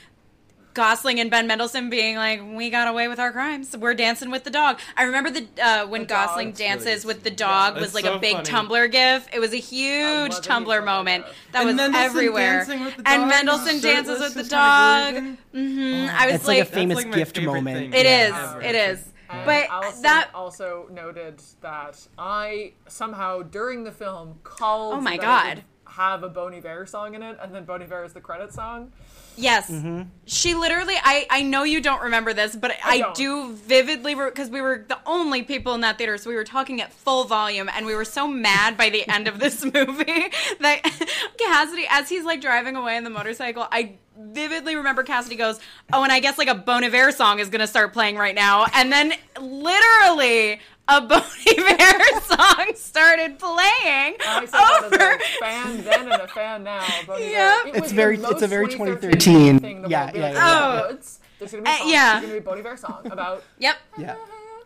Gosling 0.74 1.20
and 1.20 1.30
Ben 1.30 1.46
Mendelsohn 1.46 1.90
being 1.90 2.16
like, 2.16 2.40
"We 2.42 2.70
got 2.70 2.88
away 2.88 3.08
with 3.08 3.18
our 3.18 3.30
crimes. 3.32 3.76
We're 3.76 3.94
dancing 3.94 4.30
with 4.30 4.44
the 4.44 4.50
dog." 4.50 4.78
I 4.96 5.02
remember 5.04 5.30
the 5.30 5.46
uh, 5.62 5.86
when 5.86 6.02
The. 6.02 6.06
Gosling 6.06 6.48
It's 6.50 6.60
really 6.60 6.70
dances 6.70 7.02
good 7.02 7.08
with 7.08 7.22
the 7.24 7.30
dog 7.30 7.74
Yeah. 7.76 7.80
was 7.82 7.94
like 7.94 8.04
so 8.04 8.14
a 8.14 8.18
big 8.18 8.36
funny. 8.36 8.48
Tumblr 8.48 8.90
gif. 8.92 9.28
It 9.32 9.38
was 9.38 9.52
a 9.52 9.56
huge 9.56 10.02
love 10.02 10.30
a 10.30 10.34
huge 10.34 10.46
Tumblr 10.46 10.64
Tumblr 10.66 10.84
moment 10.84 11.24
that 11.52 11.58
And 11.60 11.66
was 11.68 11.76
Mendelsohn 11.76 12.04
everywhere. 12.04 12.58
with 12.68 12.96
the 12.96 13.02
and 13.08 13.28
Mendelsohn 13.28 13.80
dances 13.80 14.20
with 14.20 14.34
the 14.34 14.44
dog. 14.44 15.14
of 15.16 15.22
version. 15.22 15.38
hmm 15.52 16.06
I 16.10 16.26
was 16.26 16.34
It's 16.36 16.46
like 16.46 16.56
a 16.58 16.60
like, 16.60 16.68
famous 16.68 16.96
like 16.96 17.12
gift 17.12 17.40
moment. 17.42 17.76
thing. 17.78 17.92
it 17.94 18.06
Yeah. 18.06 18.28
is, 18.28 18.34
ever. 18.34 18.62
it 18.62 18.74
is. 18.74 19.04
And 19.30 19.46
But 19.46 19.66
Allison 19.70 20.02
that 20.02 20.28
also 20.34 20.88
noted 20.90 21.40
that 21.62 21.98
I 22.18 22.72
somehow 22.88 23.42
during 23.42 23.84
the 23.84 23.92
film 23.92 24.40
called. 24.42 24.94
Oh 24.94 25.00
my 25.00 25.16
God. 25.16 25.64
Have 25.86 26.22
a 26.22 26.28
Bon 26.30 26.54
Iver 26.54 26.86
song 26.86 27.14
in 27.14 27.22
it, 27.22 27.36
and 27.42 27.54
then 27.54 27.64
Bon 27.66 27.82
Iver 27.82 28.04
is 28.04 28.12
the 28.14 28.20
credit 28.20 28.52
song. 28.54 28.92
Yes. 29.36 29.70
Mm-hmm. 29.70 30.02
She 30.24 30.54
literally, 30.54 30.94
I, 31.02 31.26
I 31.30 31.42
know 31.42 31.62
you 31.64 31.80
don't 31.80 32.02
remember 32.02 32.32
this, 32.32 32.54
but 32.54 32.72
I, 32.84 32.98
don't. 32.98 33.14
do 33.14 33.52
vividly, 33.52 34.14
because 34.14 34.50
we 34.50 34.60
were 34.60 34.84
the 34.86 34.98
only 35.06 35.42
people 35.42 35.74
in 35.74 35.80
that 35.82 35.98
theater, 35.98 36.16
so 36.18 36.30
we 36.30 36.36
were 36.36 36.44
talking 36.44 36.80
at 36.80 36.92
full 36.92 37.24
volume, 37.24 37.68
and 37.74 37.86
we 37.86 37.94
were 37.94 38.04
so 38.04 38.26
mad 38.28 38.76
by 38.76 38.90
the 38.90 39.08
end 39.12 39.28
of 39.28 39.38
this 39.38 39.64
movie 39.64 40.30
that 40.60 40.80
Cassidy, 41.38 41.86
as 41.90 42.08
he's 42.08 42.24
like 42.24 42.40
driving 42.40 42.76
away 42.76 42.96
in 42.96 43.04
the 43.04 43.10
motorcycle, 43.10 43.66
I 43.70 43.96
vividly 44.18 44.76
remember 44.76 45.02
Cassidy 45.02 45.36
goes, 45.36 45.58
Oh, 45.92 46.02
and 46.02 46.12
I 46.12 46.20
guess 46.20 46.38
like 46.38 46.48
a 46.48 46.54
Bon 46.54 46.84
Iver 46.84 47.12
song 47.12 47.38
is 47.38 47.48
going 47.48 47.60
to 47.60 47.66
start 47.66 47.92
playing 47.92 48.16
right 48.16 48.34
now. 48.34 48.66
And 48.74 48.92
then 48.92 49.14
literally, 49.40 50.60
a 50.88 51.00
Bon 51.00 51.22
Iver 51.22 52.20
song 52.22 52.66
started 52.74 53.38
playing 53.38 54.16
I 54.26 54.44
say 54.44 54.50
that 54.52 54.82
over. 54.84 55.14
a 55.14 55.18
fan 55.40 55.84
then 55.84 56.12
and 56.12 56.22
a 56.22 56.28
fan 56.28 56.64
now. 56.64 56.84
Bon 57.06 57.16
Iver. 57.16 57.24
Yeah. 57.30 57.62
It 57.66 57.68
It's 57.68 57.80
was 57.82 57.90
the 57.90 57.96
very- 57.96 58.16
it's 58.18 58.42
a 58.42 58.46
very 58.48 58.66
2013 58.68 59.58
2013 59.58 59.58
thing. 59.60 59.82
The 59.82 59.88
yeah. 59.88 60.10
Be 60.10 60.18
yeah, 60.18 60.24
like, 60.24 60.34
yeah, 60.34 60.40
yeah. 60.40 60.82
"Oh, 60.84 60.88
it's- 60.90 61.20
There's 61.38 61.52
gonna 61.52 61.62
be 61.64 61.70
a 61.70 61.72
Uh, 61.72 61.78
song. 61.78 61.88
yeah. 61.88 62.10
There's 62.12 62.22
gonna 62.22 62.32
be 62.32 62.38
a 62.38 62.40
Bon 62.42 62.58
Iver 62.58 62.76
song 62.76 63.00
about 63.10 63.42
Yep. 63.58 63.76
Yeah. 63.98 64.16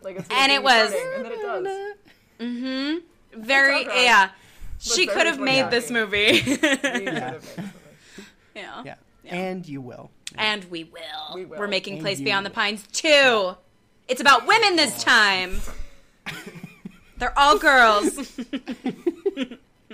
like 0.01 0.15
it's 0.17 0.27
And 0.31 0.51
it 0.51 0.63
was- 0.63 0.89
starting, 0.89 1.13
and 1.15 1.25
then 1.25 1.31
it 1.31 1.41
does. 1.41 1.95
Mm-hmm. 2.39 3.41
Very, 3.41 3.77
It's 3.81 3.89
okay. 3.89 4.03
yeah. 4.05 4.29
She 4.79 5.07
could 5.07 5.25
have 5.25 5.39
made 5.39 5.69
this 5.71 5.89
movie. 5.91 6.41
We 6.45 6.57
made 6.61 6.61
this 6.61 7.57
movie. 7.57 7.69
yeah. 8.55 8.83
Yeah. 8.85 8.95
And 9.25 9.67
you 9.67 9.81
will. 9.81 10.11
And 10.35 10.63
we 10.65 10.83
will. 10.83 11.35
We 11.35 11.45
will. 11.45 11.57
We're 11.59 11.67
making 11.67 11.93
And 11.95 12.01
Place 12.03 12.19
you 12.19 12.25
Beyond 12.25 12.45
the. 12.45 12.49
Pines 12.51 12.85
too. 12.91 13.55
It's 14.07 14.21
about 14.21 14.45
women 14.47 14.75
this 14.75 15.03
time. 15.03 15.59
They're 17.17 17.37
all 17.37 17.57
girls. 17.57 18.39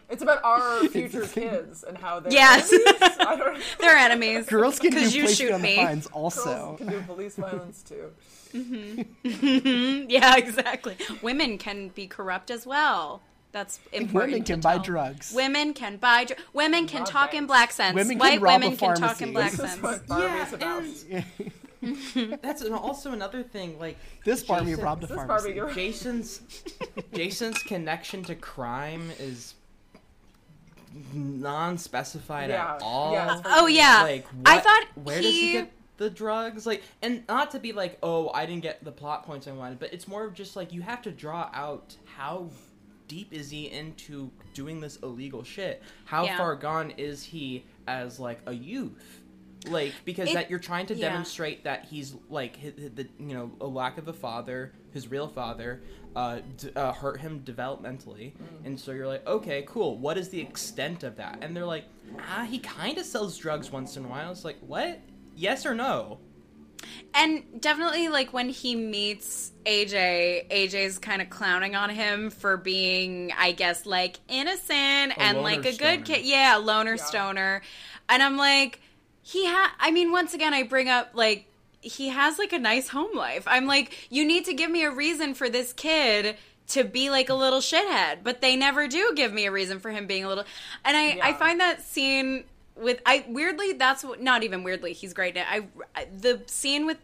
It's 0.09 0.21
about 0.21 0.43
our 0.43 0.83
future 0.89 1.25
kids 1.25 1.83
and 1.83 1.97
how 1.97 2.19
they're 2.19 2.31
Yes. 2.31 2.71
enemies. 2.71 3.63
They're 3.79 3.95
enemies. 3.95 4.45
Girls 4.45 4.77
can 4.77 4.91
do 4.91 4.99
'Cause 4.99 5.15
you 5.15 5.23
Place 5.23 5.37
shoot 5.37 5.47
Beyond 5.47 5.63
me. 5.63 5.75
the 5.75 5.81
Pines 5.85 6.07
Girls 6.07 6.37
also. 6.37 6.75
can 6.77 6.87
do 6.87 7.01
police 7.01 7.35
violence 7.35 7.81
too. 7.81 8.11
Mhm. 8.53 10.05
Yeah, 10.09 10.35
exactly. 10.37 10.97
Women 11.23 11.57
can 11.57 11.87
be 11.89 12.05
corrupt 12.05 12.51
as 12.51 12.67
well. 12.67 13.21
That's 13.53 13.79
important. 13.91 14.33
Women 14.33 14.43
can 14.45 14.59
to 14.61 14.67
buy 14.67 14.73
tell. 14.75 14.83
drugs. 14.83 15.33
Women 15.33 15.73
can 15.73 15.97
buy. 15.97 16.25
Dr- 16.25 16.39
women 16.53 16.85
can 16.85 16.99
Rob 17.01 17.09
talk 17.09 17.33
in 17.33 17.47
black 17.47 17.71
sense. 17.71 17.95
Women 17.95 18.09
can 18.11 18.19
White 18.19 18.41
rob 18.41 18.61
a 18.61 18.65
women 18.65 18.77
can 18.77 18.95
talk 18.95 19.21
in 19.21 19.33
black 19.33 19.51
This 19.51 19.59
is 19.61 19.69
sense. 19.71 19.81
what 19.81 20.01
Yeah, 20.09 20.53
about. 20.53 20.83
and- 20.83 21.51
That's 22.41 22.61
an, 22.61 22.73
also 22.73 23.11
another 23.11 23.43
thing. 23.43 23.77
Like 23.79 23.97
This 24.25 24.43
Barbie 24.43 24.71
Jason- 24.71 24.83
robbed 24.83 25.03
a 25.03 25.07
This 25.07 25.15
pharmacy. 25.15 25.53
Barbie. 25.53 25.73
Jason's 25.73 26.41
Jason's 27.13 27.61
connection 27.63 28.23
to 28.23 28.35
crime 28.35 29.11
is 29.19 29.55
non-specified 31.13 32.49
Yeah. 32.49 32.75
at 32.75 32.81
all. 32.81 33.13
Yeah, 33.13 33.41
Oh 33.45 33.67
yeah. 33.67 34.03
Like 34.03 34.25
I 34.45 34.59
thought 34.59 34.85
where 34.95 35.17
he. 35.19 35.23
does 35.23 35.33
he 35.33 35.51
get 35.53 35.71
the 35.97 36.09
drugs? 36.09 36.65
Like, 36.65 36.83
and 37.01 37.23
not 37.27 37.51
to 37.51 37.59
be 37.59 37.71
like, 37.73 37.97
oh, 38.03 38.29
I 38.33 38.45
didn't 38.45 38.63
get 38.63 38.83
the 38.83 38.91
plot 38.91 39.25
points 39.25 39.47
I 39.47 39.51
wanted, 39.51 39.79
but 39.79 39.93
it's 39.93 40.07
more 40.07 40.25
of 40.25 40.33
just 40.33 40.55
like 40.55 40.71
you 40.73 40.81
have 40.81 41.01
to 41.03 41.11
draw 41.11 41.49
out 41.53 41.95
how 42.05 42.49
deep 43.07 43.31
is 43.33 43.49
he 43.49 43.69
into 43.71 44.31
doing 44.53 44.79
this 44.79 44.97
illegal 44.97 45.43
shit? 45.43 45.81
How 46.05 46.25
Yeah. 46.25 46.37
far 46.37 46.55
gone 46.55 46.91
is 46.91 47.23
he 47.23 47.65
as 47.87 48.19
like 48.19 48.39
a 48.45 48.53
youth? 48.53 49.19
Like 49.69 49.93
because 50.05 50.29
It- 50.29 50.33
that 50.33 50.49
you're 50.49 50.59
trying 50.59 50.87
to 50.87 50.95
yeah. 50.95 51.09
demonstrate 51.09 51.63
that 51.63 51.85
he's 51.85 52.15
like 52.29 52.57
hi- 52.61 52.73
hi- 52.77 52.89
the 52.93 53.07
you 53.19 53.33
know 53.33 53.51
a 53.61 53.65
lack 53.67 53.97
of 53.97 54.07
a 54.07 54.13
father, 54.13 54.73
his 54.91 55.07
real 55.09 55.27
father, 55.27 55.81
uh, 56.15 56.39
d- 56.57 56.71
uh, 56.75 56.91
hurt 56.91 57.21
him 57.21 57.41
developmentally, 57.45 58.33
and 58.65 58.79
so 58.79 58.91
you're 58.91 59.07
like, 59.07 59.25
okay, 59.25 59.63
cool. 59.67 59.97
What 59.97 60.17
is 60.17 60.29
the 60.29 60.41
extent 60.41 61.03
of 61.03 61.15
that? 61.15 61.39
And 61.41 61.55
they're 61.55 61.65
like, 61.65 61.85
ah, 62.19 62.45
he 62.49 62.59
kind 62.59 62.97
of 62.97 63.05
sells 63.05 63.37
drugs 63.37 63.71
once 63.71 63.95
in 63.95 64.03
a 64.05 64.07
while. 64.07 64.31
It's 64.31 64.43
like, 64.45 64.57
what? 64.67 64.99
Yes 65.35 65.65
or 65.65 65.73
no? 65.73 66.19
And 67.13 67.61
definitely, 67.61 68.09
like 68.09 68.33
when 68.33 68.49
he 68.49 68.75
meets 68.75 69.51
AJ, 69.65 70.49
AJ's 70.49 70.99
kind 70.99 71.21
of 71.21 71.29
clowning 71.29 71.75
on 71.75 71.89
him 71.89 72.29
for 72.29 72.57
being, 72.57 73.31
I 73.37 73.53
guess, 73.53 73.85
like 73.85 74.19
innocent 74.27 75.13
and 75.17 75.41
like 75.41 75.65
a 75.65 75.71
stoner. 75.73 75.95
good 75.97 76.05
kid. 76.05 76.25
Yeah, 76.25 76.57
a 76.57 76.59
loner 76.59 76.97
stoner. 76.97 77.61
And 78.09 78.21
I'm 78.21 78.35
like, 78.35 78.81
he 79.23 79.47
ha. 79.47 79.73
I 79.79 79.89
mean, 79.89 80.11
once 80.11 80.33
again, 80.33 80.53
I 80.53 80.63
bring 80.63 80.89
up 80.89 81.11
like 81.13 81.47
he 81.81 82.09
has 82.09 82.37
like 82.37 82.53
a 82.53 82.59
nice 82.59 82.89
home 82.89 83.15
life. 83.15 83.45
I'm 83.47 83.65
like, 83.65 84.07
you 84.11 84.25
need 84.25 84.45
to 84.45 84.53
give 84.53 84.69
me 84.69 84.83
a 84.83 84.91
reason 84.91 85.33
for 85.33 85.49
this 85.49 85.73
kid 85.73 86.37
to 86.67 86.83
be 86.83 87.09
like 87.09 87.29
a 87.29 87.33
little 87.33 87.59
shithead, 87.59 88.19
but 88.23 88.41
they 88.41 88.55
never 88.55 88.87
do 88.87 89.13
give 89.15 89.33
me 89.33 89.45
a 89.45 89.51
reason 89.51 89.79
for 89.79 89.91
him 89.91 90.07
being 90.07 90.23
a 90.23 90.27
little. 90.27 90.45
And 90.85 90.95
I, 90.95 91.19
I 91.21 91.33
find 91.33 91.59
that 91.59 91.81
scene 91.81 92.43
with 92.75 93.01
I 93.05 93.25
weirdly 93.27 93.73
that's 93.73 94.03
what 94.03 94.21
not 94.21 94.43
even 94.43 94.63
weirdly 94.63 94.93
he's 94.93 95.13
great 95.13 95.37
it. 95.37 95.45
I 95.47 95.67
the 96.17 96.41
scene 96.47 96.85
with 96.85 96.97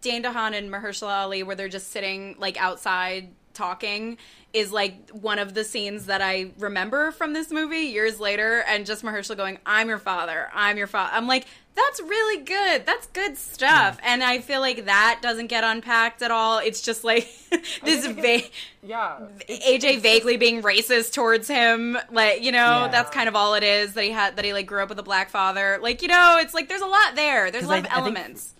Dane 0.00 0.22
DeHaan 0.22 0.54
and 0.56 0.70
Mahershala 0.70 1.22
Ali 1.22 1.42
where 1.42 1.56
they're 1.56 1.68
just 1.68 1.90
sitting 1.90 2.36
like 2.38 2.60
outside 2.60 3.28
talking 3.56 4.18
is 4.52 4.70
like 4.72 5.10
one 5.10 5.38
of 5.38 5.54
the 5.54 5.64
scenes 5.64 6.06
that 6.06 6.22
I 6.22 6.52
remember 6.58 7.10
from 7.10 7.32
this 7.32 7.50
movie 7.50 7.78
years 7.88 8.20
later, 8.20 8.60
and 8.68 8.86
just 8.86 9.02
Mahershala 9.02 9.36
going, 9.36 9.58
"I'm 9.66 9.88
your 9.88 9.98
father. 9.98 10.48
I'm 10.54 10.76
your 10.78 10.86
father." 10.86 11.10
I'm 11.14 11.26
like, 11.26 11.46
that's 11.74 12.00
really 12.00 12.42
good. 12.42 12.86
That's 12.86 13.06
good 13.08 13.36
stuff. 13.36 13.98
And 14.02 14.22
I 14.24 14.38
feel 14.38 14.60
like 14.60 14.86
that 14.86 15.18
doesn't 15.20 15.48
get 15.48 15.62
unpacked 15.62 16.22
at 16.22 16.30
all. 16.30 16.58
It's 16.58 16.80
just 16.80 17.04
like 17.04 17.28
this 17.84 18.06
va- 18.06 18.48
yeah 18.82 19.18
AJ 19.48 20.00
vaguely 20.00 20.38
being 20.38 20.62
racist 20.62 21.12
towards 21.12 21.48
him. 21.48 21.98
Like, 22.10 22.42
you 22.42 22.50
know, 22.52 22.58
Yeah. 22.84 22.88
that's 22.88 23.10
kind 23.10 23.28
of 23.28 23.36
all 23.36 23.52
it 23.54 23.62
is 23.62 23.92
that 23.92 24.04
he 24.04 24.10
had 24.10 24.36
that 24.36 24.44
he 24.46 24.54
like 24.54 24.66
grew 24.66 24.82
up 24.82 24.88
with 24.88 24.98
a 24.98 25.02
black 25.02 25.28
father. 25.28 25.78
Like, 25.82 26.00
you 26.00 26.08
know, 26.08 26.38
it's 26.40 26.54
like 26.54 26.68
there's 26.70 26.80
a 26.80 26.86
lot 26.86 27.14
there. 27.14 27.50
There's 27.50 27.64
a 27.64 27.68
lot 27.68 27.84
I- 27.84 27.88
of 27.88 27.92
elements. 27.92 28.54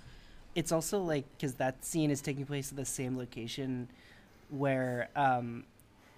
it's 0.54 0.70
also 0.72 1.00
like 1.00 1.24
because 1.38 1.54
that 1.54 1.84
scene 1.86 2.10
is 2.10 2.20
taking 2.20 2.44
place 2.44 2.70
at 2.70 2.76
the 2.76 2.84
same 2.84 3.16
location 3.16 3.88
where 4.50 5.08
um, 5.16 5.64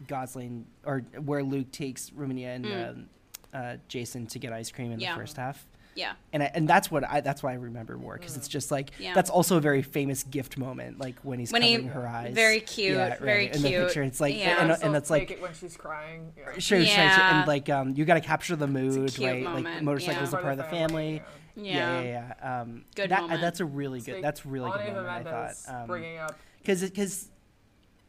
Gosling 0.07 0.67
or 0.85 1.01
where 1.25 1.43
Luke 1.43 1.73
takes 1.73 2.11
Romina 2.11 2.55
and 2.57 2.65
Mm. 2.65 2.91
um, 2.91 3.09
uh, 3.53 3.77
Jason 3.89 4.27
to 4.29 4.39
get 4.39 4.53
ice 4.53 4.71
cream 4.71 4.93
in 4.93 5.01
Yeah. 5.01 5.15
the 5.15 5.21
first 5.21 5.37
half. 5.37 5.67
Yeah. 5.95 6.13
and 6.33 6.45
I, 6.45 6.51
and 6.55 6.69
that's 6.69 6.93
what 6.93 7.03
I 7.03 7.23
that's 7.23 7.43
why 7.43 7.51
I 7.51 7.55
remember 7.57 7.97
more 7.99 8.17
because 8.17 8.37
it's 8.37 8.47
just 8.47 8.71
like 8.71 8.91
Yeah. 9.01 9.15
that's 9.15 9.31
also 9.31 9.57
a 9.57 9.61
very 9.61 9.83
famous 9.83 10.23
gift 10.23 10.57
moment, 10.57 11.01
like 11.01 11.19
when 11.25 11.41
he's 11.41 11.51
When 11.51 11.63
he- 11.63 11.73
covering 11.75 11.89
her 11.93 12.07
eyes. 12.07 12.35
very 12.37 12.61
cute, 12.61 12.95
yeah, 12.97 13.19
very 13.19 13.47
In 13.47 13.63
the 13.63 13.69
cute. 13.71 13.85
picture, 13.87 14.03
it's 14.05 14.21
like 14.21 14.37
Yeah. 14.37 14.61
and, 14.63 14.71
Also 14.71 14.87
and 14.87 14.95
that's 14.95 15.09
take 15.09 15.23
like 15.23 15.31
it 15.33 15.43
when 15.43 15.55
she's 15.55 15.77
crying. 15.77 16.33
Yeah. 16.37 16.45
Sure, 16.53 16.85
sure, 16.85 16.87
sure, 16.87 16.95
and 17.01 17.49
like 17.49 17.69
um, 17.69 17.95
you 17.97 18.05
got 18.05 18.15
to 18.15 18.21
capture 18.21 18.55
the 18.55 18.69
mood, 18.69 19.13
cute 19.13 19.29
right? 19.29 19.43
moment, 19.43 19.65
Like 19.65 19.83
motorcycles 19.83 20.31
yeah. 20.33 20.39
are 20.39 20.43
part 20.43 20.53
of 20.53 20.59
the 20.59 20.65
family. 20.71 21.21
Yeah. 21.57 21.75
yeah, 21.75 22.01
yeah. 22.03 22.33
yeah. 22.45 22.61
Um, 22.61 22.85
Good 22.95 23.11
that, 23.11 23.23
moment. 23.23 23.41
That's 23.41 23.59
a 23.59 23.65
really 23.65 24.01
good. 24.01 24.23
That's 24.23 24.47
really 24.47 24.71
good 24.71 24.93
moment. 24.95 25.09
I 25.09 25.23
thought. 25.25 25.55
Um, 25.83 25.87
bringing 25.89 26.19
up 26.19 26.39
because 26.61 26.83
because 26.83 27.29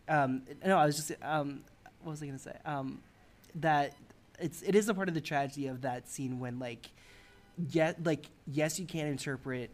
um, 0.10 0.41
no, 0.65 0.77
I 0.77 0.86
was 0.86 0.95
just 0.95 1.11
um, 1.22 1.61
what 2.02 2.11
was 2.11 2.22
I 2.22 2.26
gonna 2.26 2.40
say? 2.40 2.57
Um, 2.65 2.99
that 3.56 3.94
it's 4.40 4.61
it 4.61 4.76
is 4.76 4.90
a 4.90 4.94
part 4.94 5.07
of 5.07 5.14
the 5.14 5.22
tragedy 5.22 5.68
of 5.68 5.81
that 5.81 6.10
scene 6.10 6.40
when 6.40 6.60
like 6.60 6.90
yet 7.72 8.03
like 8.06 8.26
yes 8.48 8.80
you 8.80 8.86
can 8.86 9.07
interpret 9.07 9.69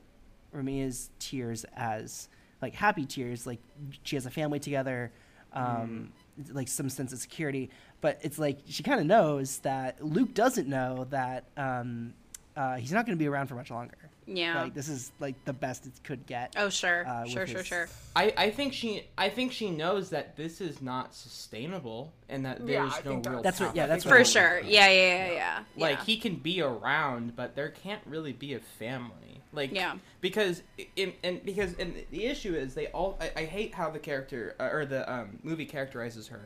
Romina's 0.52 1.10
tears 1.20 1.66
as 1.76 2.30
like 2.62 2.74
happy 2.74 3.06
tears 3.06 3.46
like 3.46 3.60
she 4.04 4.16
has 4.16 4.26
a 4.26 4.32
family 4.32 4.60
together 4.60 5.12
um 5.54 6.12
like 6.52 6.68
some 6.68 6.90
sense 6.90 7.14
of 7.14 7.20
security 7.20 7.70
but 8.02 8.20
it's 8.24 8.40
like 8.40 8.60
she 8.68 8.82
kind 8.82 9.00
of 9.00 9.06
knows 9.06 9.60
that 9.60 10.04
Luke 10.04 10.34
doesn't 10.34 10.68
know 10.68 11.06
that 11.10 11.46
um 11.58 12.14
uh, 12.58 12.78
he's 12.78 12.94
not 12.94 13.06
going 13.06 13.18
to 13.18 13.22
be 13.22 13.28
around 13.28 13.48
for 13.48 13.56
much 13.56 13.70
longer 13.70 13.98
Yeah. 14.28 14.64
like 14.64 14.74
this 14.74 14.90
is 14.90 15.12
like 15.20 15.36
the 15.46 15.54
best 15.54 15.86
it 15.86 15.94
could 16.04 16.26
get 16.26 16.56
Oh, 16.58 16.70
sure. 16.70 17.08
uh, 17.08 17.26
sure, 17.26 17.46
sure, 17.46 17.58
his- 17.60 17.68
sure. 17.68 17.90
I, 18.16 18.34
I 18.36 18.50
think 18.52 18.74
she 18.74 19.04
I 19.18 19.30
think 19.30 19.52
she 19.52 19.70
knows 19.70 20.10
that 20.10 20.36
this 20.36 20.62
is 20.62 20.82
not 20.82 21.14
sustainable 21.14 22.12
and 22.28 22.46
that 22.46 22.66
there's 22.66 22.92
I 22.92 22.98
no 22.98 23.02
think 23.04 23.30
real 23.30 23.42
That's 23.44 23.60
what- 23.60 23.76
yeah, 23.76 23.86
that's 23.88 24.04
forward. 24.04 24.20
what 24.20 24.22
I 24.22 24.24
For 24.26 24.30
sure. 24.32 24.60
Yeah, 24.62 24.88
yeah, 24.90 24.92
yeah, 25.28 25.32
yeah. 25.34 25.60
Like 25.78 25.98
yeah. 26.00 26.04
he 26.06 26.18
can 26.18 26.36
be 26.38 26.62
around, 26.62 27.36
but 27.36 27.56
there 27.56 27.70
can't 27.70 28.02
really 28.08 28.34
be 28.34 28.54
a 28.56 28.60
family. 28.60 29.42
Like 29.54 29.72
Yeah. 29.72 29.96
because 30.22 30.64
in, 30.96 31.14
and 31.24 31.44
because 31.46 31.76
and 31.78 31.94
the 32.12 32.26
issue 32.26 32.56
is 32.56 32.74
they 32.74 32.88
all 32.88 33.18
I, 33.22 33.32
I 33.42 33.46
hate 33.46 33.74
how 33.76 33.90
the 33.92 34.00
character 34.00 34.56
uh, 34.60 34.70
or 34.72 34.86
the 34.86 35.10
um, 35.12 35.38
movie 35.44 35.66
characterizes 35.66 36.28
her, 36.30 36.42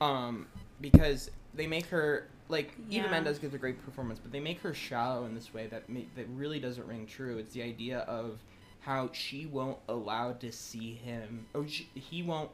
um 0.00 0.46
because 0.80 1.30
they 1.54 1.66
make 1.66 1.86
her 1.86 2.28
like 2.48 2.72
Yeah. 2.88 3.00
Eva 3.00 3.10
Mendes 3.10 3.38
gives 3.38 3.54
a 3.54 3.58
great 3.58 3.84
performance, 3.84 4.18
but 4.18 4.32
they 4.32 4.40
make 4.40 4.60
her 4.60 4.74
shallow 4.74 5.24
in 5.24 5.34
this 5.34 5.52
way 5.52 5.66
that 5.68 5.88
ma- 5.88 6.00
that 6.14 6.26
really 6.28 6.60
doesn't 6.60 6.86
ring 6.86 7.06
true. 7.06 7.38
It's 7.38 7.52
the 7.52 7.62
idea 7.62 8.00
of 8.00 8.38
how 8.80 9.10
she 9.12 9.46
won't 9.46 9.78
allow 9.88 10.32
to 10.32 10.52
see 10.52 10.94
him. 10.94 11.46
Oh, 11.54 11.66
she, 11.66 11.88
he 11.94 12.22
won't. 12.22 12.50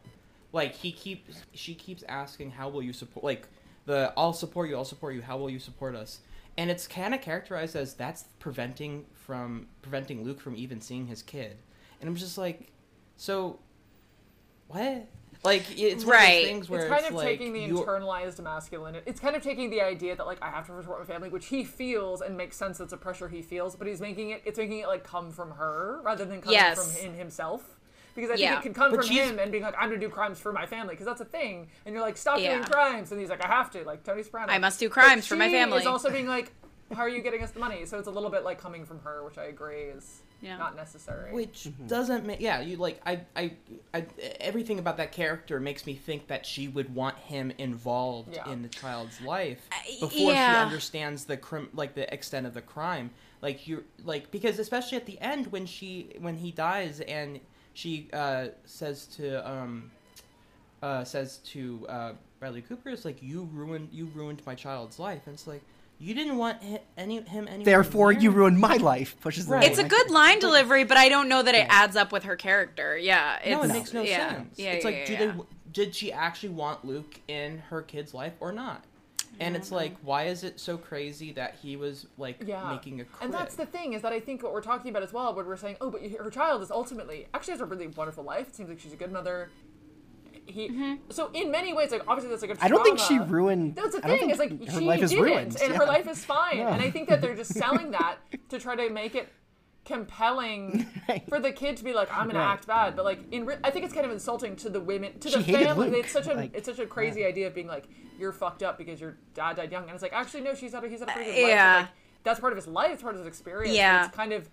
Like 0.52 0.74
he 0.74 0.92
keeps, 0.92 1.42
she 1.52 1.74
keeps 1.74 2.02
asking, 2.08 2.52
"How 2.52 2.68
will 2.68 2.82
you 2.82 2.92
support?" 2.92 3.24
Like 3.24 3.48
the, 3.86 4.12
"I'll 4.16 4.32
support 4.32 4.68
you, 4.68 4.76
I'll 4.76 4.84
support 4.84 5.14
you. 5.14 5.22
How 5.22 5.36
will 5.36 5.50
you 5.50 5.58
support 5.58 5.94
us?" 5.94 6.20
And 6.58 6.70
it's 6.70 6.86
kind 6.86 7.14
of 7.14 7.20
characterized 7.22 7.74
as 7.76 7.94
that's 7.94 8.24
preventing 8.38 9.06
from 9.14 9.68
preventing 9.80 10.24
Luke 10.24 10.40
from 10.40 10.56
even 10.56 10.80
seeing 10.80 11.06
his 11.06 11.22
kid. 11.22 11.56
And 12.00 12.08
I'm 12.08 12.16
just 12.16 12.36
like, 12.36 12.70
so 13.16 13.58
what? 14.68 15.06
Like 15.44 15.64
it's 15.76 16.04
one 16.04 16.14
of 16.14 16.20
Right. 16.20 16.44
things 16.44 16.70
where 16.70 16.80
it's 16.80 16.90
it's, 16.92 17.00
kind 17.02 17.06
of 17.12 17.14
like 17.16 17.26
taking 17.26 17.52
the 17.52 17.60
you- 17.60 17.74
internalized 17.74 18.40
masculinity. 18.40 19.02
It's 19.06 19.18
kind 19.20 19.34
of 19.34 19.42
taking 19.42 19.70
the 19.70 19.80
idea 19.80 20.14
that 20.14 20.24
like 20.26 20.38
I 20.40 20.50
have 20.50 20.66
to 20.68 20.80
support 20.80 21.00
my 21.00 21.04
family, 21.04 21.28
which 21.30 21.46
he 21.46 21.64
feels 21.64 22.20
and 22.22 22.36
makes 22.36 22.56
sense. 22.56 22.78
It's 22.78 22.92
a 22.92 22.96
pressure 22.96 23.28
he 23.28 23.42
feels, 23.42 23.74
but 23.74 23.86
he's 23.88 24.00
making 24.00 24.30
it. 24.30 24.42
It's 24.44 24.58
making 24.58 24.78
it 24.78 24.86
like 24.86 25.02
come 25.02 25.32
from 25.32 25.50
her 25.52 26.00
rather 26.04 26.24
than 26.24 26.40
coming 26.40 26.54
Yes. 26.54 26.96
from 26.96 27.04
in 27.06 27.14
himself. 27.14 27.76
Because 28.14 28.30
I 28.30 28.34
Yeah. 28.34 28.50
think 28.50 28.60
it 28.60 28.62
can 28.64 28.74
come 28.74 28.90
But 28.90 28.98
from 29.00 29.06
she's- 29.08 29.30
him 29.30 29.38
and 29.38 29.50
being 29.50 29.64
like, 29.64 29.74
I'm 29.78 29.88
gonna 29.88 29.98
do 29.98 30.10
crimes 30.10 30.38
for 30.38 30.52
my 30.52 30.66
family, 30.66 30.92
because 30.94 31.06
that's 31.06 31.22
a 31.22 31.24
thing. 31.24 31.70
And 31.86 31.94
you're 31.94 32.04
like, 32.04 32.16
stop 32.18 32.38
Yeah. 32.38 32.52
doing 32.56 32.64
crimes, 32.64 33.10
and 33.10 33.18
he's 33.20 33.30
like, 33.30 33.42
I 33.44 33.48
have 33.48 33.70
to, 33.72 33.82
like 33.84 34.04
Tony 34.04 34.22
Soprano. 34.22 34.52
I 34.52 34.58
must 34.58 34.78
do 34.78 34.88
But 34.90 34.92
crimes 34.94 35.26
for 35.26 35.34
my 35.36 35.48
family. 35.50 35.78
Is 35.78 35.86
also 35.86 36.10
being 36.12 36.28
like, 36.28 36.52
how 36.92 37.00
are 37.00 37.08
you 37.08 37.22
getting 37.22 37.42
us 37.42 37.50
the 37.52 37.58
money? 37.60 37.86
So 37.86 37.98
it's 37.98 38.06
a 38.08 38.10
little 38.10 38.28
bit 38.30 38.44
like 38.44 38.60
coming 38.60 38.84
from 38.84 39.00
her, 39.00 39.24
which 39.24 39.38
I 39.38 39.44
agree 39.44 39.80
is 39.84 40.22
Yeah. 40.42 40.56
not 40.58 40.74
necessary. 40.76 41.32
which 41.32 41.68
Mm-hmm. 41.68 41.86
doesn't 41.86 42.26
make 42.26 42.40
yeah 42.40 42.60
you 42.60 42.76
like 42.76 43.00
I, 43.06 43.20
I 43.36 43.52
i 43.94 44.04
everything 44.40 44.78
about 44.80 44.96
that 44.96 45.12
character 45.12 45.60
makes 45.60 45.86
me 45.86 45.94
think 45.94 46.26
that 46.26 46.44
she 46.44 46.66
would 46.68 46.92
want 46.94 47.16
him 47.18 47.52
involved 47.58 48.34
Yeah. 48.34 48.50
in 48.50 48.62
the 48.62 48.68
child's 48.68 49.20
life 49.20 49.60
before 50.00 50.34
she 50.34 50.56
understands 50.56 51.24
the 51.24 51.36
crim 51.36 51.68
like 51.72 51.94
the 51.94 52.12
extent 52.12 52.46
of 52.46 52.54
the 52.54 52.60
crime 52.62 53.10
like 53.40 53.68
you're 53.68 53.84
like 54.04 54.30
because 54.32 54.58
especially 54.58 54.96
at 54.98 55.06
the 55.06 55.18
end 55.20 55.46
when 55.52 55.64
she 55.64 56.10
when 56.18 56.36
he 56.36 56.50
dies 56.50 57.00
and 57.00 57.38
she 57.74 58.08
uh 58.12 58.48
says 58.64 59.06
to 59.06 59.48
um 59.48 59.90
uh 60.82 61.04
says 61.04 61.38
to 61.38 61.86
uh 61.88 62.12
bradley 62.40 62.62
cooper 62.62 62.88
it's 62.90 63.04
like 63.04 63.22
you 63.22 63.48
ruined 63.52 63.88
you 63.92 64.06
ruined 64.06 64.42
my 64.44 64.54
child's 64.56 64.98
life 64.98 65.22
and 65.26 65.34
it's 65.34 65.46
like 65.46 65.62
you 66.02 66.14
didn't 66.14 66.36
want 66.36 66.62
hi- 66.62 66.80
any 66.96 67.20
him 67.22 67.46
anywhere 67.46 67.64
therefore 67.64 68.12
you 68.12 68.30
ruined 68.30 68.58
my 68.58 68.76
life 68.76 69.16
pushes 69.20 69.46
the 69.46 69.52
Right. 69.52 69.64
It's 69.64 69.78
a 69.78 69.84
good 69.84 70.10
line 70.10 70.38
delivery, 70.40 70.84
but 70.84 70.96
I 70.96 71.08
don't 71.08 71.28
know 71.28 71.42
that 71.42 71.54
it 71.54 71.66
adds 71.68 71.94
up 71.94 72.10
with 72.10 72.24
her 72.24 72.36
character. 72.36 72.96
Yeah, 72.96 73.38
it's, 73.44 73.50
no, 73.50 73.62
it 73.62 73.68
makes 73.68 73.92
no 73.92 74.02
yeah, 74.02 74.30
sense. 74.30 74.58
Yeah, 74.58 74.72
it's 74.72 74.84
yeah, 74.84 74.90
like, 74.90 74.98
yeah, 74.98 75.06
do 75.06 75.12
yeah. 75.12 75.32
they? 75.32 75.42
Did 75.72 75.94
she 75.94 76.12
actually 76.12 76.50
want 76.50 76.84
Luke 76.84 77.20
in 77.28 77.58
her 77.70 77.82
kid's 77.82 78.12
life 78.12 78.34
or 78.40 78.52
not? 78.52 78.84
And 79.40 79.56
it's 79.56 79.72
like, 79.72 79.96
why 80.02 80.24
is 80.24 80.44
it 80.44 80.60
so 80.60 80.76
crazy 80.76 81.32
that 81.32 81.56
he 81.62 81.76
was 81.76 82.06
like 82.18 82.42
yeah. 82.46 82.70
making 82.70 83.00
a 83.00 83.04
crib? 83.04 83.24
And 83.24 83.34
that's 83.34 83.54
the 83.54 83.66
thing 83.66 83.94
is 83.94 84.02
that 84.02 84.12
I 84.12 84.20
think 84.20 84.42
what 84.42 84.52
we're 84.52 84.60
talking 84.62 84.90
about 84.90 85.02
as 85.02 85.12
well, 85.12 85.34
when 85.34 85.46
we're 85.46 85.56
saying, 85.56 85.76
oh, 85.80 85.90
but 85.90 86.02
her 86.02 86.30
child 86.30 86.62
is 86.62 86.70
ultimately 86.70 87.26
actually 87.34 87.52
has 87.52 87.60
a 87.60 87.64
really 87.64 87.88
wonderful 87.88 88.24
life. 88.24 88.48
It 88.48 88.54
seems 88.54 88.68
like 88.68 88.80
she's 88.80 88.92
a 88.92 88.96
good 88.96 89.12
mother. 89.12 89.50
He 90.46 90.68
Mm-hmm. 90.68 90.94
so 91.10 91.30
in 91.32 91.50
many 91.50 91.72
ways, 91.72 91.90
like 91.92 92.02
obviously 92.08 92.30
that's 92.30 92.42
like 92.42 92.58
a 92.58 92.64
I 92.64 92.68
don't 92.68 92.82
think 92.84 92.98
she 92.98 93.18
ruined. 93.18 93.76
That's 93.76 93.94
the 93.94 94.04
I 94.04 94.08
don't 94.08 94.18
thing. 94.18 94.28
think 94.36 94.52
It's 94.52 94.60
like 94.62 94.72
her 94.74 94.80
she 94.80 94.84
life 94.86 95.02
is 95.02 95.10
didn't, 95.10 95.24
ruined, 95.24 95.56
and 95.62 95.72
yeah. 95.72 95.78
her 95.78 95.86
life 95.86 96.08
is 96.08 96.24
fine. 96.24 96.58
Yeah. 96.58 96.72
And 96.74 96.82
I 96.82 96.90
think 96.90 97.08
that 97.08 97.20
they're 97.20 97.34
just 97.36 97.54
selling 97.54 97.90
that 97.98 98.16
to 98.48 98.58
try 98.58 98.74
to 98.76 98.90
make 98.90 99.14
it 99.14 99.28
compelling 99.84 100.86
Right. 101.08 101.24
for 101.28 101.40
the 101.40 101.52
kid 101.52 101.76
to 101.78 101.84
be 101.84 101.92
like, 101.92 102.08
I'm 102.12 102.26
gonna 102.28 102.38
Right. 102.38 102.52
act 102.52 102.66
bad. 102.66 102.96
But 102.96 103.04
like 103.04 103.20
in, 103.32 103.46
re- 103.46 103.56
I 103.64 103.70
think 103.70 103.84
it's 103.84 103.94
kind 103.94 104.06
of 104.06 104.12
insulting 104.12 104.56
to 104.56 104.70
the 104.70 104.80
women, 104.80 105.18
to 105.20 105.28
She 105.28 105.36
the 105.42 105.44
family. 105.52 105.90
Luke, 105.90 106.04
It's 106.04 106.12
such 106.12 106.26
a, 106.28 106.34
like, 106.34 106.54
it's 106.54 106.66
such 106.66 106.78
a 106.78 106.86
crazy 106.86 107.24
idea 107.24 107.46
of 107.48 107.54
being 107.54 107.66
like, 107.66 107.88
you're 108.18 108.32
fucked 108.32 108.62
up 108.62 108.78
because 108.78 109.00
your 109.00 109.16
dad 109.34 109.56
died 109.56 109.72
young. 109.72 109.82
And 109.84 109.92
it's 109.92 110.02
like, 110.02 110.12
actually, 110.12 110.42
no, 110.42 110.54
she's 110.54 110.72
had 110.72 110.84
a, 110.84 110.88
he's 110.88 111.00
had 111.00 111.08
a 111.08 111.12
pretty 111.12 111.30
good 111.32 111.36
life. 111.42 111.50
and, 111.50 111.58
yeah. 111.58 111.76
like, 111.80 111.88
that's 112.24 112.38
part 112.40 112.52
of 112.52 112.56
his 112.56 112.68
life. 112.68 112.92
It's 112.92 113.02
part 113.02 113.14
of 113.14 113.20
his 113.20 113.26
experience. 113.26 113.76
Yeah. 113.76 114.06
It's 114.06 114.14
kind 114.16 114.32
of 114.32 114.48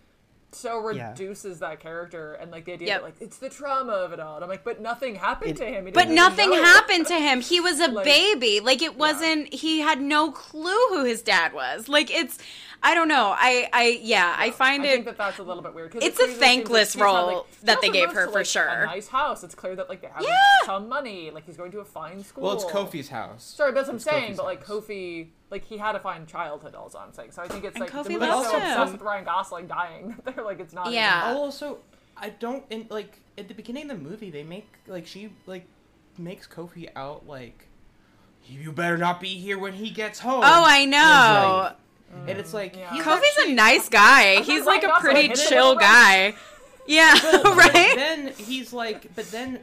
so 0.52 0.90
Yeah. 0.90 1.10
reduces 1.10 1.60
that 1.60 1.80
character 1.80 2.34
and 2.34 2.52
like 2.52 2.66
the 2.66 2.74
idea 2.74 2.88
Yep. 2.88 2.98
that 3.02 3.06
like 3.06 3.16
it's 3.22 3.38
the 3.38 3.50
trauma 3.50 3.94
of 3.94 4.14
it 4.14 4.20
all. 4.20 4.36
And 4.36 4.44
I'm 4.44 4.50
like, 4.50 4.64
but 4.64 4.82
nothing 4.82 5.16
happened 5.16 5.52
It- 5.52 5.58
to 5.58 5.66
him. 5.66 5.90
But 5.94 6.10
nothing 6.10 6.52
happened 6.54 7.08
to 7.08 7.16
him. 7.16 7.42
He 7.42 7.60
was 7.60 7.80
a 7.80 7.88
Like- 7.92 8.06
baby. 8.06 8.60
Like 8.60 8.82
it 8.82 8.98
wasn't. 8.98 9.54
He 9.54 9.80
had 9.80 10.02
no 10.02 10.32
clue 10.32 10.88
who 10.90 11.04
his 11.06 11.22
dad 11.22 11.54
was. 11.54 11.88
Like 11.88 12.10
it's. 12.12 12.38
I 12.82 12.96
don't 12.96 13.10
know. 13.10 13.36
I. 13.38 13.68
I. 13.74 14.00
Yeah. 14.02 14.34
I 14.38 14.52
find 14.52 14.84
I 14.84 14.88
it. 14.88 14.92
think 14.94 15.06
that 15.06 15.18
that's 15.18 15.38
a 15.40 15.44
little 15.44 15.62
bit 15.62 15.74
weird. 15.76 15.92
'cause 15.92 16.02
It's 16.02 16.16
a 16.18 16.24
clearly 16.24 16.34
seems 16.34 16.42
like 16.42 16.50
thankless 16.50 16.94
had, 16.94 17.04
role 17.04 17.28
like- 17.28 17.62
that 17.64 17.82
they 17.82 17.90
gave 17.90 18.12
her 18.14 18.26
to, 18.26 18.32
for 18.32 18.40
like, 18.40 18.46
sure. 18.46 18.68
A 18.68 18.86
nice 18.86 19.10
house. 19.10 19.44
It's 19.44 19.54
clear 19.56 19.76
that 19.76 19.90
like 19.90 20.02
they 20.02 20.08
have 20.08 20.24
Yeah. 20.24 20.36
some 20.66 20.88
money. 20.88 21.30
Like 21.30 21.46
he's 21.46 21.58
going 21.58 21.72
to 21.74 21.80
a 21.82 21.86
fine 21.86 22.24
school. 22.24 22.44
well, 22.46 22.54
it's 22.54 22.64
Kofi's 22.64 23.10
house. 23.10 23.44
Sorry, 23.44 23.72
but 23.72 23.76
that's 23.76 23.88
what 23.88 23.94
I'm 23.94 23.96
It's 23.98 24.06
saying. 24.06 24.32
Kofi's 24.32 24.38
But 24.38 24.46
like 24.46 24.66
house. 24.66 24.86
Kofi, 24.86 25.28
like 25.52 25.66
he 25.66 25.78
had 25.78 25.96
a 25.96 26.00
fine 26.00 26.26
childhood. 26.26 26.76
Also, 26.76 26.98
I'm 27.00 27.14
saying. 27.14 27.32
So 27.32 27.42
I 27.42 27.48
think 27.48 27.64
it's 27.66 27.76
And 27.76 27.82
like 27.86 27.92
Kofi 27.92 28.04
the 28.06 28.20
movie's 28.20 28.30
so 28.30 28.52
him. 28.58 28.62
obsessed 28.62 28.92
with 28.94 29.02
Ryan 29.02 29.26
Gosling 29.26 29.68
dying. 29.68 30.16
that 30.26 30.36
They're 30.36 30.46
like, 30.46 30.60
it's 30.60 30.74
not. 30.74 30.92
Yeah. 30.92 31.26
Even, 31.32 31.38
oh, 31.38 31.44
Also, 31.44 31.78
I 32.18 32.30
don't 32.30 32.64
in 32.70 32.88
like 32.90 33.20
at 33.38 33.48
the 33.48 33.54
beginning 33.54 33.90
of 33.90 33.98
the 34.02 34.10
movie 34.10 34.30
they 34.30 34.44
make 34.44 34.68
like 34.88 35.08
she 35.08 35.32
like 35.46 35.66
makes 36.18 36.46
Kofi 36.48 36.90
out 36.96 37.26
like 37.28 37.68
you 38.48 38.72
better 38.72 38.98
not 38.98 39.20
be 39.22 39.30
here 39.30 39.58
when 39.60 39.74
he 39.74 39.90
gets 39.90 40.20
home. 40.20 40.42
Oh, 40.44 40.64
I 40.66 40.86
know. 40.86 41.72
Mm. 42.16 42.30
And 42.30 42.40
it's 42.40 42.54
like 42.54 42.76
Yeah. 42.76 42.92
he's 42.94 43.04
Kofi's 43.04 43.24
actually- 43.38 43.52
a 43.54 43.56
nice 43.56 43.88
guy. 43.90 44.36
thought 44.38 44.46
He's 44.46 44.66
like 44.66 44.84
Ryan 44.84 44.96
a 44.98 45.00
pretty 45.00 45.28
hit 45.30 45.38
chill 45.50 45.76
guy. 45.76 46.34
Yeah. 46.88 47.14
But 47.22 47.46
right. 47.56 47.96
then 47.96 48.34
he's 48.34 48.74
like, 48.74 49.14
but 49.16 49.30
then 49.30 49.60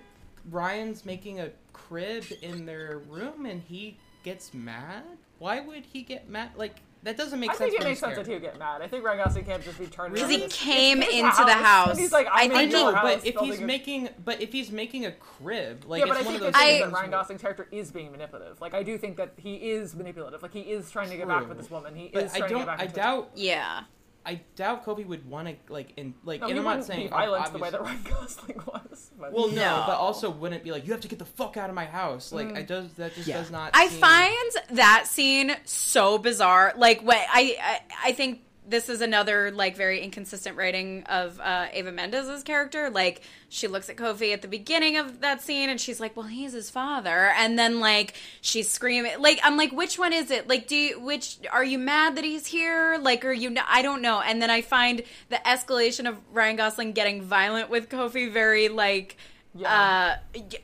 Ryan's 0.48 1.04
making 1.04 1.40
a 1.40 1.50
crib 1.72 2.24
in 2.40 2.66
their 2.66 2.98
room 3.08 3.46
and 3.46 3.60
he 3.62 3.98
gets 4.22 4.54
mad. 4.54 5.02
Why 5.38 5.60
would 5.60 5.84
he 5.84 6.02
get 6.02 6.28
mad? 6.28 6.50
Like, 6.56 6.76
that 7.02 7.16
doesn't 7.16 7.38
make 7.38 7.50
sense? 7.52 7.60
I 7.60 7.64
think 7.70 7.80
it 7.80 7.84
makes 7.84 8.00
sense 8.00 8.16
that 8.16 8.26
he 8.26 8.32
would 8.32 8.42
get 8.42 8.58
mad. 8.58 8.82
I 8.82 8.88
think 8.88 9.04
Ryan 9.04 9.24
Gosling 9.24 9.44
can't 9.44 9.62
just 9.62 9.78
be 9.78 9.86
turning. 9.86 10.14
Because 10.14 10.30
he 10.30 10.48
came 10.48 11.02
It's 11.02 11.12
his 11.12 11.22
into 11.24 11.44
the 11.44 11.52
house. 11.52 11.90
and 11.90 11.98
he's 12.00 12.10
like, 12.10 12.26
I 12.26 12.44
I'm 12.44 12.50
think 12.50 12.72
in 12.72 12.78
your 12.80 12.94
house. 12.94 13.02
but 13.04 13.26
if 13.26 13.34
building 13.34 13.52
he's 13.52 13.60
a- 13.60 13.64
making, 13.66 14.08
but 14.24 14.40
if 14.40 14.50
he's 14.52 14.72
making 14.72 15.04
a 15.06 15.12
crib, 15.12 15.84
like 15.86 16.00
yeah, 16.00 16.06
but 16.06 16.16
I 16.16 16.20
it's 16.20 16.26
one 16.26 16.34
think 16.34 16.46
of 16.46 16.52
the 16.52 16.58
those 16.58 16.60
thing 16.60 16.68
things 16.80 16.90
that 16.90 16.92
Ryan 16.98 17.10
where- 17.10 17.20
Gosling's 17.20 17.42
character 17.42 17.68
is 17.70 17.90
being 17.92 18.10
manipulative. 18.12 18.60
Like 18.60 18.74
I 18.74 18.82
do 18.82 18.98
think 18.98 19.18
that 19.18 19.34
he 19.36 19.54
is 19.56 19.94
manipulative. 19.94 20.42
Like 20.42 20.52
he 20.52 20.62
is 20.62 20.90
trying 20.90 21.10
to 21.10 21.16
get 21.16 21.28
back 21.28 21.48
with 21.48 21.58
this 21.58 21.70
woman. 21.70 21.94
He 21.94 22.08
But 22.12 22.24
is 22.24 22.34
I 22.34 22.38
trying 22.38 22.50
don't. 22.50 22.58
get 22.60 22.66
back. 22.66 22.80
I 22.80 22.82
into- 22.84 22.94
doubt. 22.96 23.30
Yeah. 23.36 23.82
I 24.26 24.40
doubt 24.56 24.84
Kofi 24.84 25.06
would 25.06 25.28
want 25.30 25.48
to 25.48 25.72
like 25.72 25.92
in 25.96 26.14
like. 26.24 26.40
No, 26.40 26.48
and 26.48 26.58
I'm 26.58 26.64
not 26.64 26.84
saying 26.84 27.02
be 27.02 27.08
violent 27.08 27.52
the 27.52 27.58
way 27.58 27.70
that 27.70 27.80
Ryan 27.80 28.02
Gosling 28.02 28.60
was. 28.66 29.10
But 29.18 29.32
Well, 29.32 29.48
no, 29.48 29.54
No. 29.54 29.84
but 29.86 29.96
also 29.98 30.28
wouldn't 30.30 30.64
be 30.64 30.72
like 30.72 30.84
you 30.86 30.92
have 30.92 31.00
to 31.02 31.08
get 31.08 31.18
the 31.20 31.24
fuck 31.24 31.56
out 31.56 31.68
of 31.70 31.74
my 31.76 31.86
house. 31.86 32.32
Like 32.32 32.48
Mm. 32.48 32.56
I 32.58 32.62
does 32.62 32.92
that 32.94 33.14
just 33.14 33.28
Yeah. 33.28 33.38
does 33.38 33.50
not. 33.50 33.70
I 33.74 33.86
seem- 33.88 34.00
find 34.00 34.50
that 34.78 35.04
scene 35.06 35.56
so 35.64 36.18
bizarre. 36.18 36.74
Like, 36.76 37.00
what 37.02 37.16
I, 37.18 37.56
I 37.62 37.80
I 38.08 38.12
think 38.12 38.40
this 38.68 38.88
is 38.88 39.00
another 39.00 39.50
like 39.50 39.76
very 39.76 40.00
inconsistent 40.00 40.56
writing 40.56 41.04
of 41.04 41.40
uh, 41.40 41.68
Eva 41.74 41.92
Mendes's 41.92 42.42
character. 42.42 42.90
Like, 42.90 43.22
she 43.48 43.68
looks 43.68 43.88
at 43.88 43.96
Kofi 43.96 44.32
at 44.32 44.42
the 44.42 44.48
beginning 44.48 44.96
of 44.96 45.20
that 45.20 45.42
scene, 45.42 45.70
and 45.70 45.80
she's 45.80 46.00
like, 46.00 46.16
"Well, 46.16 46.26
he's 46.26 46.52
his 46.52 46.70
father," 46.70 47.30
and 47.36 47.58
then 47.58 47.80
like 47.80 48.14
she's 48.40 48.70
screaming. 48.70 49.12
Like, 49.20 49.40
I'm 49.44 49.56
like, 49.56 49.72
which 49.72 49.98
one 49.98 50.12
is 50.12 50.30
it? 50.30 50.48
Like, 50.48 50.66
do 50.66 50.76
you, 50.76 51.00
which 51.00 51.38
are 51.50 51.64
you 51.64 51.78
mad 51.78 52.16
that 52.16 52.24
he's 52.24 52.46
here? 52.46 52.98
Like, 53.00 53.24
are 53.24 53.32
you? 53.32 53.54
I 53.68 53.82
don't 53.82 54.02
know. 54.02 54.20
And 54.20 54.42
then 54.42 54.50
I 54.50 54.62
find 54.62 55.02
the 55.28 55.36
escalation 55.46 56.08
of 56.08 56.18
Ryan 56.32 56.56
Gosling 56.56 56.92
getting 56.92 57.22
violent 57.22 57.70
with 57.70 57.88
Kofi 57.88 58.30
very 58.30 58.68
like. 58.68 59.16
Uh, 59.64 60.16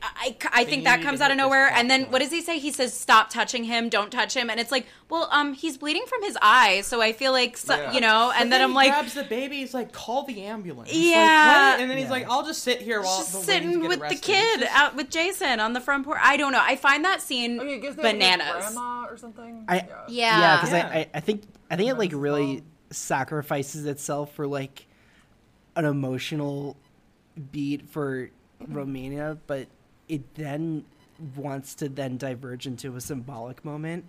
I, 0.03 0.35
I 0.51 0.63
think 0.65 0.83
that 0.83 1.01
comes 1.01 1.21
out 1.21 1.31
of 1.31 1.37
nowhere. 1.37 1.67
And 1.73 1.89
then 1.89 2.03
what 2.11 2.19
does 2.19 2.31
he 2.31 2.41
say? 2.41 2.59
He 2.59 2.71
says, 2.71 2.93
"Stop 2.93 3.29
touching 3.29 3.63
him. 3.63 3.89
Don't 3.89 4.11
touch 4.11 4.35
him." 4.35 4.49
And 4.49 4.59
it's 4.59 4.71
like, 4.71 4.85
well, 5.09 5.27
um, 5.31 5.53
he's 5.53 5.77
bleeding 5.77 6.03
from 6.07 6.21
his 6.23 6.37
eye, 6.41 6.81
so 6.81 7.01
I 7.01 7.13
feel 7.13 7.31
like, 7.31 7.55
so, 7.57 7.75
Yeah. 7.75 7.91
you 7.93 8.01
know. 8.01 8.31
But 8.33 8.41
And 8.41 8.51
then, 8.51 8.61
I'm 8.61 8.69
he 8.71 8.75
like, 8.75 8.91
grabs 8.91 9.13
the 9.13 9.23
baby. 9.23 9.57
He's 9.57 9.73
like, 9.73 9.91
call 9.91 10.23
the 10.23 10.41
ambulance. 10.43 10.93
Yeah. 10.93 11.71
what? 11.73 11.81
and 11.81 11.89
then 11.89 11.97
he's 11.97 12.05
Yeah. 12.07 12.11
like, 12.11 12.29
I'll 12.29 12.45
just 12.45 12.63
sit 12.63 12.81
here 12.81 13.01
while 13.01 13.19
just 13.19 13.33
the 13.33 13.39
sitting 13.39 13.79
get 13.81 13.89
with 13.89 13.99
the 14.09 14.15
kid 14.15 14.59
just- 14.61 14.71
out 14.75 14.95
with 14.95 15.09
Jason 15.09 15.59
on 15.59 15.73
the 15.73 15.81
front 15.81 16.05
porch. 16.05 16.19
I 16.21 16.37
don't 16.37 16.51
know. 16.51 16.61
I 16.61 16.75
find 16.75 17.05
that 17.05 17.21
scene 17.21 17.55
yeah, 17.65 17.77
gives 17.77 17.95
bananas. 17.95 18.47
grandma 18.51 19.05
or 19.09 19.17
something. 19.17 19.65
I 19.67 19.75
yeah. 19.77 19.83
Yeah. 20.07 20.39
yeah, 20.39 20.55
because 20.57 20.71
Yeah. 20.73 20.89
I, 20.93 20.97
I 20.99 21.09
I 21.15 21.19
think 21.19 21.43
I 21.71 21.75
think 21.75 21.89
it 21.89 21.97
like 21.97 22.11
really 22.13 22.57
song. 22.57 22.65
sacrifices 22.91 23.85
itself 23.85 24.33
for 24.35 24.45
like 24.47 24.87
an 25.75 25.85
emotional 25.85 26.77
beat 27.51 27.89
for 27.89 28.29
Romina, 28.69 29.37
but 29.47 29.67
it 30.07 30.35
then 30.35 30.85
wants 31.35 31.75
to 31.75 31.89
then 31.89 32.17
diverge 32.17 32.65
into 32.65 32.95
a 32.95 33.01
symbolic 33.01 33.63
moment 33.63 34.05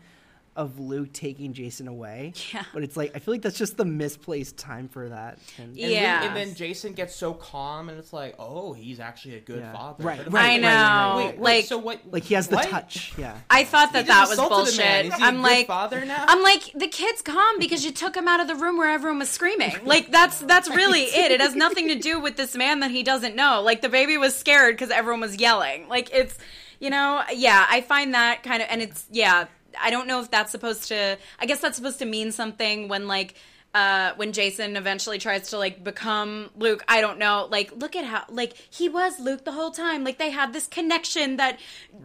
of 0.56 0.78
Luke 0.78 1.12
taking 1.12 1.52
Jason 1.52 1.88
away. 1.88 2.32
Yeah. 2.52 2.62
But 2.72 2.84
it's 2.84 2.96
like 2.96 3.12
I 3.14 3.18
feel 3.18 3.34
like 3.34 3.42
that's 3.42 3.58
just 3.58 3.76
the 3.76 3.84
misplaced 3.84 4.56
time 4.56 4.88
for 4.88 5.08
that. 5.08 5.38
And, 5.58 5.68
And 5.68 5.76
Yeah. 5.76 6.20
then, 6.20 6.28
and 6.28 6.36
then 6.36 6.54
Jason 6.54 6.92
gets 6.92 7.14
so 7.16 7.34
calm, 7.34 7.88
and 7.88 7.98
it's 7.98 8.12
like, 8.12 8.36
oh, 8.38 8.72
he's 8.72 9.00
actually 9.00 9.36
a 9.36 9.40
good 9.40 9.60
Yeah. 9.60 9.72
father. 9.72 10.04
Right, 10.04 10.18
But 10.18 10.26
I'm 10.28 10.32
right, 10.34 10.44
I 10.44 10.52
like, 10.52 10.60
know. 10.62 11.16
Wait, 11.16 11.38
wait, 11.38 11.56
like, 11.56 11.64
so 11.64 11.78
what? 11.78 12.00
like 12.10 12.22
he 12.24 12.34
has 12.34 12.48
the 12.48 12.56
what? 12.56 12.68
touch. 12.68 13.12
Yeah. 13.18 13.36
I 13.50 13.64
thought 13.64 13.92
that 13.94 14.02
He 14.04 14.08
that 14.08 14.28
was 14.28 14.32
assaulted 14.38 14.76
man. 14.78 15.04
bullshit. 15.04 15.06
Is 15.06 15.14
he 15.14 15.22
a 15.22 15.26
I'm 15.26 15.34
good 15.36 15.42
like, 15.42 15.66
father 15.66 16.04
now? 16.04 16.24
I'm 16.28 16.42
like, 16.42 16.70
the 16.74 16.88
kid's 16.88 17.20
calm 17.22 17.58
because 17.58 17.84
you 17.84 17.90
took 17.90 18.16
him 18.16 18.28
out 18.28 18.40
of 18.40 18.46
the 18.46 18.54
room 18.54 18.76
where 18.78 18.90
everyone 18.90 19.18
was 19.18 19.28
screaming. 19.30 19.72
Like 19.84 20.10
that's 20.10 20.38
that's 20.40 20.68
really 20.70 21.02
it. 21.02 21.30
It 21.32 21.40
has 21.40 21.54
nothing 21.54 21.88
to 21.88 21.94
do 21.96 22.18
with 22.20 22.36
this 22.36 22.54
man 22.56 22.80
that 22.80 22.90
he 22.90 23.02
doesn't 23.02 23.34
know. 23.36 23.60
Like 23.62 23.82
the 23.82 23.88
baby 23.88 24.16
was 24.16 24.34
scared 24.36 24.74
because 24.76 24.90
everyone 24.90 25.20
was 25.20 25.36
yelling. 25.36 25.88
Like 25.88 26.10
it's, 26.12 26.36
you 26.80 26.90
know, 26.90 27.22
yeah. 27.32 27.66
I 27.68 27.80
find 27.82 28.14
that 28.14 28.42
kind 28.42 28.62
of, 28.62 28.68
and 28.70 28.80
it's 28.82 29.04
yeah. 29.10 29.46
I 29.80 29.90
don't 29.90 30.06
know 30.06 30.20
if 30.20 30.30
that's 30.30 30.50
supposed 30.50 30.88
to. 30.88 31.18
I 31.38 31.46
guess 31.46 31.60
that's 31.60 31.76
supposed 31.76 31.98
to 32.00 32.06
mean 32.06 32.32
something 32.32 32.88
when 32.88 33.08
like. 33.08 33.34
Uh, 33.76 34.14
when 34.14 34.32
Jason 34.32 34.76
eventually 34.76 35.18
tries 35.18 35.50
to 35.50 35.58
like 35.58 35.82
become 35.82 36.48
Luke, 36.54 36.84
I 36.86 37.00
don't 37.00 37.18
know. 37.18 37.48
Like, 37.50 37.72
look 37.74 37.96
at 37.96 38.04
how 38.04 38.22
like 38.28 38.54
he 38.70 38.88
was 38.88 39.18
Luke 39.18 39.44
the 39.44 39.50
whole 39.50 39.72
time. 39.72 40.04
Like 40.04 40.16
they 40.16 40.30
had 40.30 40.52
this 40.52 40.68
connection 40.68 41.38
that 41.38 41.58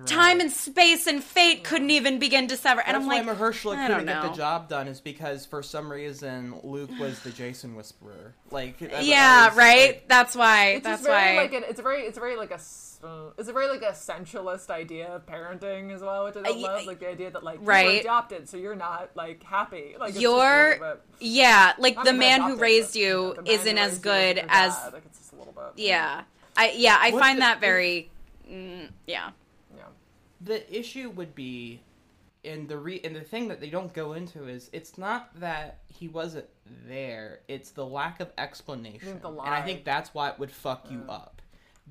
time 0.07 0.39
and 0.39 0.51
space 0.51 1.05
and 1.05 1.23
fate 1.23 1.63
couldn't 1.63 1.91
even 1.91 2.17
begin 2.17 2.47
to 2.47 2.57
sever. 2.57 2.81
And 2.81 2.95
That's 2.95 3.03
I'm 3.03 3.07
why 3.07 3.21
like, 3.21 3.37
Mahershala 3.37 3.75
I 3.75 3.85
couldn't 3.85 4.07
don't 4.07 4.23
get 4.23 4.31
the 4.31 4.35
job 4.35 4.67
done 4.67 4.87
is 4.87 4.99
because 4.99 5.45
for 5.45 5.61
some 5.61 5.91
reason 5.91 6.55
Luke 6.63 6.89
was 6.99 7.19
the 7.19 7.29
Jason 7.29 7.75
whisperer. 7.75 8.33
Like 8.49 8.79
that- 8.79 8.89
that 8.89 9.03
yeah, 9.05 9.49
was, 9.49 9.57
right. 9.57 9.87
like- 9.89 10.07
that's 10.07 10.35
why. 10.35 10.69
It's 10.69 10.83
that's 10.85 11.03
just 11.03 11.07
very 11.07 11.35
why. 11.35 11.43
like 11.43 11.53
an, 11.53 11.63
it's 11.69 11.79
very 11.79 12.01
it's 12.01 12.17
very 12.17 12.35
like 12.35 12.49
a 12.49 12.57
s- 12.99 13.03
uh, 13.03 13.31
it's 13.37 13.49
a 13.49 13.53
very 13.53 13.67
like 13.67 13.81
essentialist 13.81 14.69
idea 14.69 15.07
of 15.07 15.25
parenting 15.25 15.91
as 15.93 16.01
well, 16.01 16.25
which 16.25 16.35
I 16.37 16.41
don't 16.43 16.57
Uh, 16.57 16.61
love. 16.61 16.85
Like 16.85 16.99
the 16.99 17.09
idea 17.09 17.31
that 17.31 17.43
like 17.43 17.59
you 17.59 17.65
right. 17.65 17.85
were 17.95 17.99
adopted, 18.01 18.49
so 18.49 18.57
you're 18.57 18.75
not 18.75 19.09
like 19.15 19.43
happy. 19.43 19.95
Like 19.99 20.09
it's 20.11 20.19
You're 20.21 20.69
little 20.79 20.95
bit- 20.95 21.01
yeah, 21.19 21.73
like 21.77 21.95
the 21.95 22.01
even 22.01 22.17
man 22.17 22.41
who 22.41 22.55
raised 22.57 22.93
but, 22.93 22.99
you 22.99 23.09
know, 23.09 23.27
you 23.27 23.33
the 23.35 23.41
man 23.41 23.45
who 23.45 23.51
isn't 23.51 23.77
as 23.77 23.91
raised 23.91 24.05
you 24.05 24.11
good 24.11 24.37
as 24.49 24.75
dad. 24.77 24.93
Like 24.93 25.05
it's 25.05 25.17
just 25.19 25.33
a 25.33 25.35
little 25.35 25.53
bit. 25.53 25.63
yeah. 25.83 26.23
I 26.57 26.71
yeah, 26.75 26.97
I 26.99 27.11
What's 27.11 27.21
find 27.25 27.37
the- 27.37 27.41
that 27.41 27.61
very 27.61 28.09
mm, 28.49 28.89
yeah. 29.07 29.29
Yeah. 29.77 29.83
the 30.41 30.77
issue 30.77 31.09
would 31.11 31.33
be 31.35 31.81
and 32.43 32.67
the 32.67 32.77
re 32.77 32.99
and 33.03 33.15
the 33.15 33.21
thing 33.21 33.47
that 33.49 33.59
they 33.61 33.69
don't 33.69 33.93
go 33.93 34.13
into 34.13 34.47
is 34.47 34.69
it's 34.73 34.97
not 34.97 35.29
that 35.39 35.79
he 35.87 36.07
wasn't 36.07 36.45
there 36.87 37.39
it's 37.49 37.71
the 37.71 37.85
lack 37.85 38.19
of 38.21 38.31
explanation 38.37 39.19
the 39.21 39.27
and 39.29 39.39
i 39.53 39.61
think 39.61 39.83
that's 39.83 40.13
why 40.13 40.29
it 40.29 40.39
would 40.39 40.49
fuck 40.51 40.89
you 40.89 41.03
up 41.09 41.38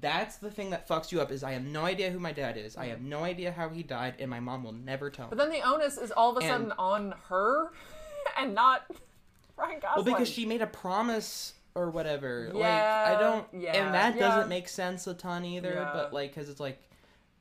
that's 0.01 0.37
the 0.37 0.51
thing 0.51 0.71
that 0.71 0.89
fucks 0.89 1.11
you 1.11 1.21
up 1.21 1.31
is 1.33 1.43
i 1.43 1.53
have 1.53 1.65
no 1.65 1.85
idea 1.85 2.11
who 2.11 2.19
my 2.19 2.33
dad 2.33 2.57
is. 2.57 2.77
I 2.77 2.87
mm. 2.87 2.91
have 2.91 3.01
no 3.01 3.25
idea 3.25 3.53
how 3.53 3.69
he 3.69 3.83
died 3.83 4.15
and 4.19 4.31
my 4.31 4.41
mom 4.41 4.65
will 4.65 4.73
never 4.73 5.11
tell 5.11 5.27
me. 5.27 5.31
But 5.31 5.39
then 5.39 5.51
the 5.51 5.67
onus 5.69 5.99
is 5.99 6.11
all 6.13 6.31
of 6.31 6.37
a 6.37 6.41
And- 6.41 6.49
sudden 6.49 6.73
on 6.79 7.15
her, 7.29 7.71
and 8.39 8.55
not 8.55 8.83
Ryan 9.57 9.81
well 9.97 10.05
because 10.05 10.29
she 10.29 10.47
made 10.47 10.63
a 10.63 10.67
promise 10.67 11.55
or 11.75 11.91
whatever. 11.91 12.51
Like 12.53 12.63
Yeah, 12.63 13.15
i 13.17 13.21
don't 13.21 13.47
yeah, 13.53 13.73
and 13.77 13.95
that 13.95 14.15
yeah. 14.15 14.21
doesn't 14.21 14.49
make 14.49 14.69
sense 14.69 15.07
a 15.07 15.15
ton 15.15 15.45
either 15.45 15.73
Yeah. 15.75 15.91
but 15.93 16.13
like 16.13 16.35
because 16.35 16.49
it's 16.49 16.61
like 16.61 16.83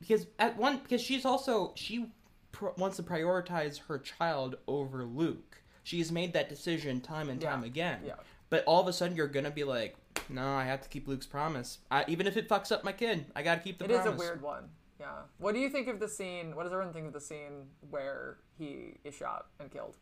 because 0.00 0.26
at 0.38 0.56
one 0.56 0.78
because 0.78 1.00
she's 1.00 1.24
also 1.24 1.72
she 1.76 2.10
pr- 2.52 2.68
wants 2.76 2.96
to 2.96 3.02
prioritize 3.02 3.78
her 3.88 3.98
child 3.98 4.56
over 4.66 5.04
luke. 5.04 5.62
She's 5.84 6.12
made 6.12 6.32
that 6.34 6.48
decision 6.48 7.00
time 7.00 7.30
and 7.30 7.40
Yeah, 7.40 7.50
time 7.50 7.64
again. 7.64 8.00
yeah. 8.04 8.14
but 8.50 8.64
all 8.64 8.80
of 8.80 8.88
a 8.88 8.92
sudden 8.92 9.16
you're 9.16 9.28
gonna 9.28 9.50
be 9.50 9.64
like 9.64 9.96
no 10.28 10.54
i 10.54 10.64
have 10.64 10.80
to 10.80 10.88
keep 10.88 11.06
luke's 11.08 11.26
promise 11.26 11.78
I, 11.90 12.04
even 12.08 12.26
if 12.26 12.36
it 12.36 12.48
fucks 12.48 12.70
up 12.72 12.84
my 12.84 12.92
kid 12.92 13.26
i 13.36 13.42
gotta 13.42 13.60
keep 13.60 13.78
the 13.78 13.84
promise. 13.86 14.06
It 14.06 14.08
is 14.10 14.14
a 14.14 14.18
weird 14.18 14.42
one. 14.42 14.64
Yeah. 15.00 15.06
What 15.38 15.54
do 15.54 15.60
you 15.60 15.68
think 15.68 15.86
of 15.86 16.00
the 16.00 16.08
scene? 16.08 16.56
What 16.56 16.64
does 16.64 16.72
everyone 16.72 16.92
think 16.92 17.06
of 17.06 17.12
the 17.12 17.20
scene 17.20 17.68
where 17.88 18.38
he 18.58 18.94
is 19.04 19.14
shot 19.14 19.46
and 19.60 19.70
killed? 19.70 19.96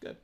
good 0.00 0.16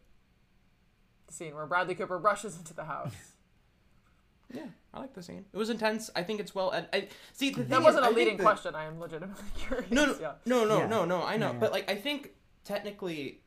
The 1.28 1.32
scene 1.34 1.54
where 1.54 1.66
Bradley 1.66 1.94
Cooper 1.94 2.18
rushes 2.18 2.56
into 2.58 2.74
the 2.74 2.84
house. 2.84 3.14
yeah 4.52 4.66
i 4.92 5.00
like 5.00 5.14
the 5.14 5.22
scene 5.22 5.46
it 5.50 5.56
was 5.56 5.70
intense 5.70 6.10
i 6.14 6.22
think 6.22 6.38
it's 6.38 6.54
well 6.54 6.70
I, 6.72 6.84
I 6.92 7.08
see 7.32 7.50
the 7.50 7.60
thing 7.60 7.68
that 7.68 7.78
is, 7.78 7.84
wasn't 7.84 8.04
a 8.04 8.08
a 8.08 8.12
leading 8.12 8.36
that- 8.38 8.42
question. 8.42 8.74
I 8.74 8.84
am 8.84 8.98
legitimately 9.00 9.44
curious. 9.56 9.90
No, 9.90 10.04
no, 10.06 10.16
yeah. 10.20 10.32
no, 10.44 10.64
no, 10.64 10.78
Yeah. 10.78 10.86
no, 10.88 11.04
no. 11.04 11.22
I 11.22 11.36
know, 11.36 11.46
Yeah, 11.46 11.52
yeah. 11.52 11.58
but 11.58 11.72
like, 11.72 11.90
I 11.90 11.94
think 11.94 12.32
technically, 12.64 13.41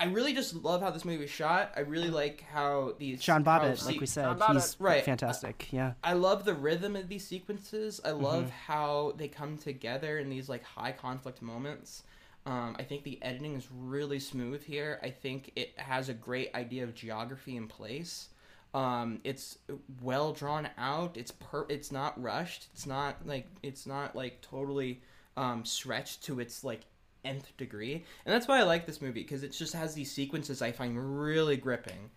I 0.00 0.06
really 0.06 0.34
just 0.34 0.54
love 0.54 0.82
how 0.82 0.90
this 0.90 1.04
movie 1.04 1.24
is 1.24 1.30
shot. 1.30 1.72
I 1.76 1.80
really 1.80 2.10
like 2.10 2.42
how 2.52 2.94
these 2.98 3.22
Sean 3.22 3.44
how 3.44 3.60
Bobbitt, 3.60 3.78
se- 3.78 3.86
like 3.92 4.00
we 4.00 4.06
said, 4.06 4.26
Bobbitt. 4.38 4.52
he's 4.54 4.76
Right. 4.80 5.04
fantastic. 5.04 5.68
Yeah. 5.72 5.92
I 6.02 6.14
love 6.14 6.44
the 6.44 6.54
rhythm 6.54 6.96
of 6.96 7.08
these 7.08 7.24
sequences. 7.26 8.00
I 8.04 8.10
love 8.10 8.44
Mm-hmm. 8.44 8.72
how 8.72 9.14
they 9.16 9.28
come 9.28 9.56
together 9.56 10.18
in 10.18 10.28
these 10.28 10.48
like 10.48 10.64
high 10.64 10.92
conflict 10.92 11.42
moments. 11.42 12.02
Um, 12.46 12.76
I 12.78 12.82
think 12.82 13.04
the 13.04 13.22
editing 13.22 13.54
is 13.54 13.68
really 13.72 14.18
smooth 14.18 14.62
here. 14.64 14.98
I 15.02 15.10
think 15.10 15.52
it 15.56 15.72
has 15.78 16.08
a 16.08 16.14
great 16.14 16.54
idea 16.54 16.84
of 16.84 16.94
geography 16.94 17.56
in 17.56 17.68
place. 17.68 18.28
Um, 18.74 19.20
it's 19.22 19.58
well 20.02 20.32
drawn 20.32 20.68
out. 20.76 21.16
It's 21.16 21.30
per. 21.30 21.64
It's 21.68 21.92
not 21.92 22.20
rushed. 22.20 22.66
It's 22.74 22.84
not 22.86 23.24
like 23.26 23.46
it's 23.62 23.86
not 23.86 24.16
like 24.16 24.40
totally 24.42 25.00
um, 25.36 25.64
stretched 25.64 26.24
to 26.24 26.40
its 26.40 26.64
like 26.64 26.80
nth 27.24 27.56
degree. 27.56 28.04
And 28.24 28.34
that's 28.34 28.46
why 28.48 28.58
I 28.60 28.62
like 28.62 28.86
this 28.86 29.00
movie 29.02 29.22
because 29.22 29.42
it 29.42 29.52
just 29.52 29.72
has 29.74 29.94
these 29.94 30.10
sequences 30.12 30.62
I 30.62 30.72
find 30.72 31.20
really 31.22 31.56
gripping. 31.56 32.10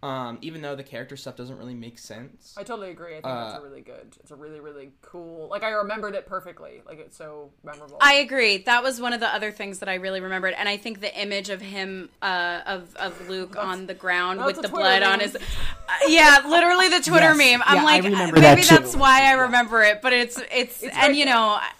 Um, 0.00 0.38
even 0.42 0.62
though 0.62 0.76
the 0.76 0.84
character 0.84 1.16
stuff 1.16 1.34
doesn't 1.34 1.58
really 1.58 1.74
make 1.74 1.98
sense. 1.98 2.54
I 2.56 2.62
totally 2.62 2.90
agree. 2.90 3.14
I 3.14 3.14
think 3.14 3.26
Uh, 3.26 3.44
that's 3.50 3.58
a 3.58 3.66
really 3.66 3.80
good. 3.80 4.16
It's 4.20 4.30
a 4.30 4.36
really 4.36 4.60
really 4.60 4.92
cool. 5.02 5.48
Like 5.48 5.64
I 5.64 5.70
remembered 5.70 6.14
it 6.14 6.24
perfectly. 6.24 6.82
Like 6.86 7.00
it's 7.00 7.16
so 7.16 7.50
memorable. 7.64 7.96
I 8.00 8.14
agree. 8.14 8.58
That 8.58 8.84
was 8.84 9.00
one 9.00 9.12
of 9.12 9.18
the 9.18 9.26
other 9.26 9.50
things 9.50 9.80
that 9.80 9.88
I 9.88 9.94
really 9.94 10.20
remembered, 10.20 10.54
and 10.56 10.68
I 10.68 10.76
think 10.76 11.00
the 11.00 11.12
image 11.20 11.50
of 11.50 11.60
him, 11.60 12.10
uh, 12.22 12.60
of 12.64 12.94
of 12.94 13.28
Luke 13.28 13.56
on 13.56 13.86
the 13.88 13.94
ground 13.94 14.44
with 14.44 14.58
a 14.58 14.62
the 14.62 14.68
blood 14.68 15.00
meme. 15.02 15.10
on 15.14 15.18
his, 15.18 15.34
uh, 15.34 15.40
yeah, 16.06 16.42
literally 16.46 16.88
the 16.88 17.00
Twitter 17.00 17.34
Yes. 17.34 17.36
meme. 17.36 17.62
I'm 17.66 17.76
Yeah, 17.78 17.82
like, 17.82 18.04
remember 18.04 18.36
maybe 18.40 18.60
that 18.60 18.68
too. 18.68 18.76
that's 18.76 18.94
why 18.94 19.22
I 19.22 19.32
remember 19.32 19.82
it, 19.82 20.00
but 20.00 20.12
it's 20.12 20.40
it's, 20.52 20.80
It's 20.84 20.96
and 20.96 21.16
you 21.16 21.24
know, 21.24 21.58
I, 21.60 21.70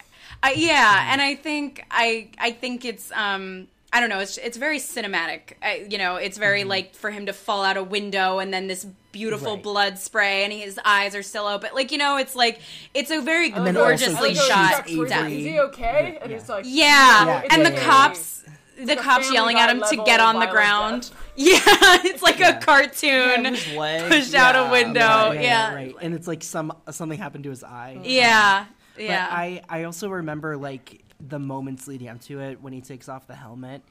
I, 0.41 0.53
yeah, 0.53 1.11
and 1.11 1.21
I 1.21 1.35
think 1.35 1.85
I 1.91 2.29
I 2.37 2.51
think 2.51 2.85
it's 2.85 3.11
um. 3.11 3.67
I 3.91 3.99
don't 4.01 4.09
know. 4.09 4.19
It's 4.19 4.37
it's 4.37 4.55
very 4.55 4.77
cinematic. 4.77 5.53
I, 5.63 5.87
you 5.89 5.97
know, 5.97 6.17
it's 6.17 6.37
very 6.37 6.63
like 6.63 6.93
for 6.93 7.09
him 7.09 7.25
to 7.25 7.33
fall 7.33 7.63
out 7.63 7.75
a 7.75 7.81
window 7.81 8.37
and 8.37 8.53
then 8.53 8.67
this 8.67 8.85
beautiful 9.11 9.55
Right. 9.55 9.63
blood 9.63 9.97
spray 9.97 10.43
and 10.43 10.53
his 10.53 10.79
eyes 10.85 11.15
are 11.15 11.23
still 11.23 11.47
open. 11.47 11.71
Like 11.73 11.91
you 11.91 11.97
know, 11.97 12.17
it's 12.17 12.35
like 12.35 12.59
it's 12.93 13.09
a 13.09 13.19
very 13.19 13.51
And 13.51 13.65
then 13.65 13.75
also 13.75 13.87
gorgeously 13.87 14.29
he 14.29 14.35
shot 14.35 14.87
shoots 14.87 15.11
Is 15.11 15.43
he 15.43 15.59
okay? 15.61 16.19
And 16.21 16.29
Yeah. 16.29 16.37
he's 16.37 16.47
like, 16.47 16.65
Yeah, 16.67 17.23
"No, 17.25 17.37
it's 17.43 17.55
and 17.55 17.65
the 17.65 17.71
okay." 17.73 17.83
cops. 17.83 18.43
the 18.79 18.93
a 18.93 18.95
cops 19.01 19.33
yelling 19.33 19.57
at 19.57 19.71
him 19.71 19.81
to 19.89 20.03
get 20.05 20.19
on 20.19 20.39
the 20.39 20.45
ground. 20.45 21.01
death. 21.09 21.15
Yeah, 21.35 21.59
it's 22.05 22.21
like 22.21 22.37
Yeah. 22.37 22.59
a 22.59 22.61
cartoon 22.61 23.43
Yeah, 23.45 23.49
his 23.49 23.67
leg, 23.73 24.11
pushed 24.11 24.35
out 24.35 24.55
a 24.55 24.69
window. 24.71 24.99
right, 24.99 25.33
yeah, 25.35 25.41
yeah, 25.41 25.73
right. 25.73 25.95
And 25.99 26.13
it's 26.13 26.27
like 26.27 26.43
some 26.43 26.71
something 26.91 27.17
happened 27.17 27.45
to 27.45 27.49
his 27.49 27.63
eye. 27.63 27.97
yeah, 28.03 28.65
But 28.99 29.05
yeah. 29.05 29.27
I, 29.31 29.61
I 29.69 29.83
also 29.83 30.09
remember 30.09 30.57
like 30.57 31.01
the 31.25 31.39
moments 31.39 31.87
leading 31.87 32.09
up 32.09 32.19
to 32.21 32.41
it 32.41 32.61
when 32.61 32.73
he 32.73 32.81
takes 32.81 33.07
off 33.07 33.27
the 33.27 33.35
helmet 33.35 33.81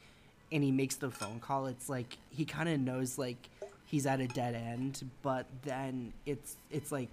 and 0.52 0.62
he 0.62 0.70
makes 0.70 0.96
the 0.96 1.10
phone 1.10 1.40
call. 1.40 1.66
It's 1.66 1.88
like 1.88 2.18
he 2.30 2.44
kind 2.44 2.68
of 2.68 2.78
knows 2.78 3.16
like 3.16 3.48
he's 3.86 4.04
at 4.06 4.20
a 4.20 4.26
dead 4.28 4.54
end, 4.54 5.08
but 5.22 5.46
then 5.62 6.12
it's 6.26 6.56
it's 6.70 6.92
like 6.92 7.08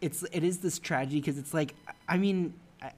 it's 0.00 0.22
it 0.32 0.44
is 0.44 0.58
this 0.58 0.78
tragedy 0.78 1.20
because 1.20 1.38
it's 1.38 1.54
like 1.54 1.74
I 2.08 2.18
mean 2.18 2.52
I, 2.82 2.90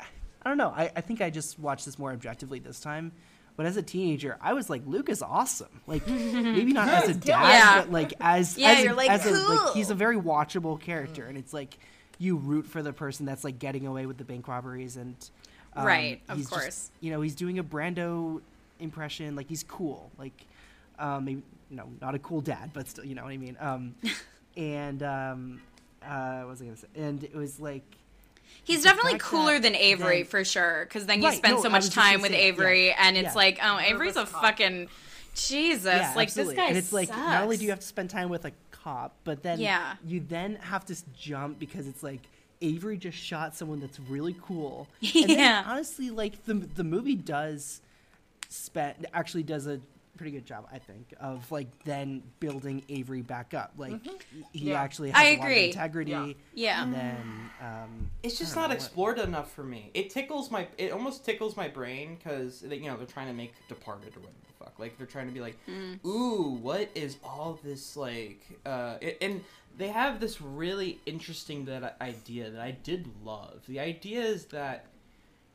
I 0.43 0.49
don't 0.49 0.59
know. 0.59 0.71
I, 0.77 0.91
I 0.97 1.01
think 1.01 1.21
I 1.21 1.31
just 1.31 1.59
watched 1.59 1.85
this 1.85 1.99
more 1.99 2.13
objectively 2.13 2.59
this 2.59 2.81
time. 2.81 3.13
But 3.57 3.65
as 3.67 3.77
a 3.79 3.83
teenager, 3.83 4.37
I 4.43 4.53
was 4.53 4.69
like, 4.69 4.83
Luke 4.85 5.09
is 5.09 5.23
awesome. 5.23 5.81
Like 5.87 6.07
maybe 6.09 6.73
not 6.73 6.89
as 6.89 7.09
a 7.09 7.15
dad, 7.15 7.49
Yeah. 7.49 7.81
but 7.83 7.93
like 7.93 8.13
as 8.21 8.59
Yeah, 8.59 8.69
as 8.73 8.79
a, 8.81 8.83
you're 8.83 8.95
like, 8.95 9.11
as 9.11 9.27
a, 9.27 9.31
like 9.33 9.75
he's 9.75 9.91
a 9.91 9.95
very 9.95 10.17
watchable 10.19 10.79
character, 10.81 11.25
and 11.27 11.39
it's 11.39 11.55
like 11.55 11.79
you 12.19 12.37
root 12.37 12.67
for 12.67 12.83
the 12.83 12.93
person 12.93 13.27
that's 13.27 13.45
like 13.45 13.59
getting 13.59 13.87
away 13.87 14.07
with 14.07 14.17
the 14.19 14.25
bank 14.25 14.49
robberies 14.49 14.97
and 14.97 15.15
um, 15.75 15.85
Right, 15.87 16.21
of 16.29 16.37
he's 16.39 16.47
just- 16.49 16.61
course. 16.61 16.91
you 17.01 17.11
know 17.11 17.21
he's 17.21 17.35
doing 17.35 17.59
a 17.59 17.65
Brando 17.65 18.41
impression 18.81 19.37
like 19.37 19.49
he's 19.49 19.63
cool 19.65 20.11
like 20.19 20.45
um 20.99 21.25
maybe 21.25 21.43
no 21.71 21.89
not 22.01 22.15
a 22.15 22.19
cool 22.19 22.41
dad 22.43 22.71
but 22.75 22.87
still 22.89 23.05
you 23.05 23.15
know 23.15 23.25
what 23.25 23.33
I 23.33 23.37
mean 23.39 23.57
um 23.61 23.95
and 24.57 25.03
um 25.03 25.61
uh 26.03 26.41
what 26.41 26.49
was 26.51 26.63
I 26.63 26.65
gonna 26.67 26.77
say 26.77 26.87
and 26.97 27.25
it 27.25 27.35
was 27.35 27.59
like 27.61 27.83
He's 28.65 28.83
definitely 28.85 29.19
cooler 29.19 29.59
than 29.59 29.75
Avery 29.75 30.19
then- 30.23 30.27
for 30.27 30.45
sure, 30.45 30.85
because 30.85 31.07
then 31.07 31.21
you 31.21 31.29
Right, 31.29 31.37
spend 31.39 31.57
no, 31.57 31.63
so 31.63 31.69
much 31.69 31.91
time 31.91 32.21
with 32.23 32.33
Avery, 32.33 32.89
yeah, 32.89 32.97
and 32.99 33.17
it's 33.17 33.27
yeah. 33.27 33.35
like, 33.35 33.59
oh, 33.63 33.79
Avery's 33.79 34.15
a 34.17 34.21
Nervous 34.21 34.33
cop. 34.33 34.43
fucking 34.43 34.89
Jesus. 35.37 35.85
yeah, 35.85 36.13
like 36.17 36.29
absolutely. 36.29 36.55
this 36.55 36.63
guy 36.63 36.69
and 36.69 36.77
it's 36.79 36.93
like 36.93 37.09
not 37.11 37.43
only 37.43 37.57
do 37.57 37.65
you 37.65 37.71
have 37.71 37.81
to 37.81 37.87
spend 37.87 38.11
time 38.11 38.29
with 38.29 38.45
a 38.45 38.53
cop 38.71 39.15
but 39.25 39.43
then 39.43 39.59
Yeah. 39.61 39.95
you 40.05 40.21
then 40.21 40.57
have 40.57 40.85
to 40.87 40.97
jump 41.19 41.59
because 41.59 41.87
it's 41.87 42.03
like 42.03 42.21
Avery 42.63 42.97
just 42.97 43.19
shot 43.19 43.55
someone 43.55 43.81
that's 43.81 44.01
really 44.01 44.35
cool 44.43 44.89
and 45.01 45.11
Yeah. 45.15 45.37
then 45.37 45.65
honestly 45.67 46.11
like 46.11 46.45
the 46.45 46.55
the 46.55 46.85
movie 46.85 47.15
does 47.17 47.81
spend 48.49 49.07
actually 49.13 49.43
does 49.43 49.67
a 49.67 49.81
pretty 50.17 50.33
good 50.33 50.47
job 50.47 50.67
I 50.73 50.79
think 50.79 51.15
of 51.21 51.51
like 51.53 51.67
then 51.85 52.23
building 52.41 52.83
Avery 52.89 53.23
back 53.23 53.55
up 53.55 53.73
like 53.77 54.01
he 54.53 54.71
Yeah. 54.71 54.81
actually 54.83 55.11
has 55.11 55.21
I 55.21 55.25
a 55.25 55.31
lot 55.31 55.39
of 55.39 55.45
agree. 55.45 55.65
integrity 55.67 56.11
Yeah. 56.11 56.33
Yeah. 56.55 56.83
and 56.83 56.95
then 56.95 57.51
um 57.61 58.11
It's 58.23 58.39
just 58.39 58.55
don't 58.55 58.63
not 58.63 58.69
know 58.71 58.75
what- 58.77 58.83
explored 58.85 59.19
enough 59.19 59.53
for 59.53 59.65
me. 59.65 59.91
It 59.95 60.11
tickles 60.11 60.51
my. 60.51 60.67
It 60.79 60.91
almost 60.93 61.25
tickles 61.25 61.57
my 61.57 61.69
brain 61.69 62.17
because 62.17 62.63
you 62.63 62.81
know 62.89 62.97
they're 62.97 63.07
trying 63.07 63.29
to 63.29 63.33
make 63.33 63.55
Departed 63.69 64.17
or 64.17 64.21
whatever 64.21 64.39
the 64.47 64.65
fuck. 64.65 64.79
Like 64.79 64.97
they're 64.99 65.07
trying 65.07 65.27
to 65.29 65.33
be 65.33 65.41
like, 65.41 65.57
Mm. 65.69 66.05
ooh, 66.05 66.59
what 66.61 66.89
is 66.95 67.17
all 67.25 67.59
this 67.63 67.97
like? 67.97 68.41
Uh, 68.65 68.97
it, 69.01 69.19
and 69.21 69.43
they 69.79 69.89
have 69.89 70.21
this 70.21 70.41
really 70.41 71.01
interesting 71.07 71.65
that 71.67 71.97
idea 72.01 72.51
that 72.51 72.61
I 72.61 72.71
did 72.73 73.09
love. 73.25 73.63
The 73.69 73.81
idea 73.81 74.23
is 74.23 74.47
that 74.47 74.87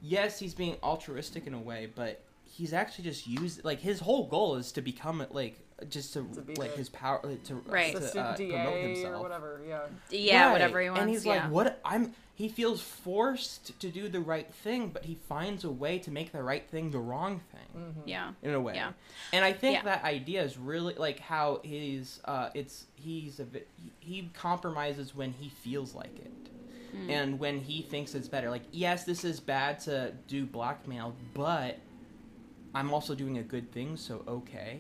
yes, 0.02 0.40
he's 0.40 0.54
being 0.54 0.76
altruistic 0.84 1.48
in 1.48 1.54
a 1.54 1.60
way, 1.60 1.88
but 1.94 2.22
he's 2.52 2.74
actually 2.74 3.06
just 3.06 3.26
used 3.28 3.64
like 3.64 3.80
his 3.80 4.00
whole 4.00 4.28
goal 4.28 4.56
is 4.56 4.72
to 4.74 4.82
become 4.82 5.26
like 5.32 5.58
just 5.90 6.14
to, 6.14 6.28
To 6.36 6.42
be 6.42 6.54
like 6.56 6.72
the 6.72 6.78
his 6.78 6.90
power 6.90 7.20
to, 7.46 7.56
Right. 7.66 7.96
to 7.96 8.22
uh, 8.22 8.36
DA 8.36 8.50
promote 8.50 8.74
or 8.74 8.78
himself. 8.88 9.22
whatever. 9.24 9.62
Yeah. 9.68 9.80
yeah, 10.12 10.46
Right. 10.46 10.52
whatever 10.52 10.80
he 10.82 10.90
wants. 10.90 11.02
And 11.02 11.10
he's 11.10 11.26
yeah. 11.26 11.44
like, 11.44 11.52
"What? 11.52 11.82
I'm." 11.84 12.14
He 12.36 12.50
feels 12.50 12.82
forced 12.82 13.80
to 13.82 13.90
do 13.90 14.08
the 14.10 14.20
right 14.20 14.52
thing, 14.52 14.90
but 14.90 15.06
he 15.06 15.14
finds 15.14 15.64
a 15.64 15.70
way 15.70 16.00
to 16.00 16.10
make 16.10 16.32
the 16.32 16.42
right 16.42 16.68
thing 16.70 16.90
the 16.90 16.98
wrong 17.00 17.42
thing. 17.52 17.96
Yeah. 18.06 18.32
In 18.42 18.54
a 18.54 18.60
way. 18.60 18.74
Yeah. 18.76 18.94
And 19.32 19.46
I 19.46 19.54
think 19.54 19.78
Yeah. 19.78 19.84
that 19.84 20.04
idea 20.04 20.42
is 20.44 20.58
really 20.58 20.96
like 20.96 21.20
how 21.20 21.60
he's. 21.64 22.20
Uh, 22.26 22.50
it's 22.56 22.86
he's 22.96 23.40
a 23.40 23.44
bit. 23.46 23.68
He, 23.78 23.92
he 24.00 24.30
compromises 24.34 25.16
when 25.16 25.34
he 25.34 25.50
feels 25.50 25.94
like 25.96 26.16
it. 26.20 26.32
Hmm. 26.96 27.10
And 27.10 27.40
when 27.40 27.60
he 27.60 27.82
thinks 27.82 28.14
it's 28.16 28.28
better, 28.28 28.50
like 28.50 28.64
yes, 28.72 29.04
this 29.04 29.24
is 29.24 29.40
bad 29.40 29.80
to 29.82 30.14
do 30.28 30.46
blackmail, 30.46 31.16
but 31.34 31.78
I'm 32.74 32.94
also 32.94 33.16
doing 33.16 33.38
a 33.38 33.44
good 33.44 33.72
thing, 33.72 33.98
so 33.98 34.24
okay. 34.28 34.80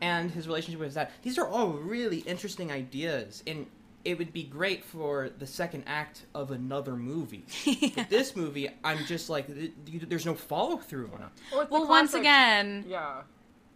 And 0.00 0.30
his 0.30 0.46
relationship 0.46 0.80
with 0.80 0.88
his 0.88 0.94
dad. 0.94 1.10
These 1.22 1.38
are 1.38 1.46
all 1.48 1.68
really 1.70 2.18
interesting 2.18 2.70
ideas, 2.70 3.42
and 3.46 3.66
it 4.04 4.16
would 4.16 4.32
be 4.32 4.44
great 4.44 4.84
for 4.84 5.28
the 5.38 5.46
second 5.46 5.84
act 5.86 6.22
of 6.34 6.50
another 6.52 6.94
movie. 6.96 7.44
But 7.96 8.08
this 8.08 8.36
movie, 8.36 8.68
I'm 8.84 9.04
just 9.06 9.28
like, 9.28 9.46
th- 9.48 9.72
th- 9.86 10.02
there's 10.08 10.24
no 10.24 10.34
follow 10.34 10.76
through 10.76 11.10
on 11.14 11.22
it. 11.22 11.28
Well, 11.52 11.66
well, 11.70 11.88
once 11.88 12.14
again, 12.14 12.84
Yeah. 12.88 13.22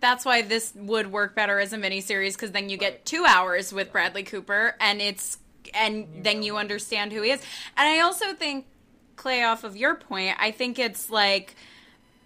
that's 0.00 0.24
why 0.24 0.42
this 0.42 0.72
would 0.76 1.10
work 1.10 1.34
better 1.34 1.58
as 1.58 1.72
a 1.72 1.76
miniseries 1.76 2.34
because 2.34 2.52
then 2.52 2.68
you 2.68 2.76
get 2.76 3.04
two 3.04 3.24
hours 3.26 3.72
with 3.72 3.90
Bradley 3.92 4.22
Cooper, 4.22 4.76
and 4.80 5.02
it's 5.02 5.38
and 5.74 6.06
then 6.22 6.42
you 6.42 6.56
understand 6.56 7.12
who 7.12 7.22
he 7.22 7.30
is. 7.32 7.40
And 7.76 7.88
I 7.88 8.00
also 8.00 8.32
think, 8.34 8.66
Clay, 9.16 9.42
off 9.42 9.64
of 9.64 9.76
your 9.76 9.96
point, 9.96 10.36
I 10.38 10.52
think 10.52 10.78
it's 10.78 11.10
like. 11.10 11.56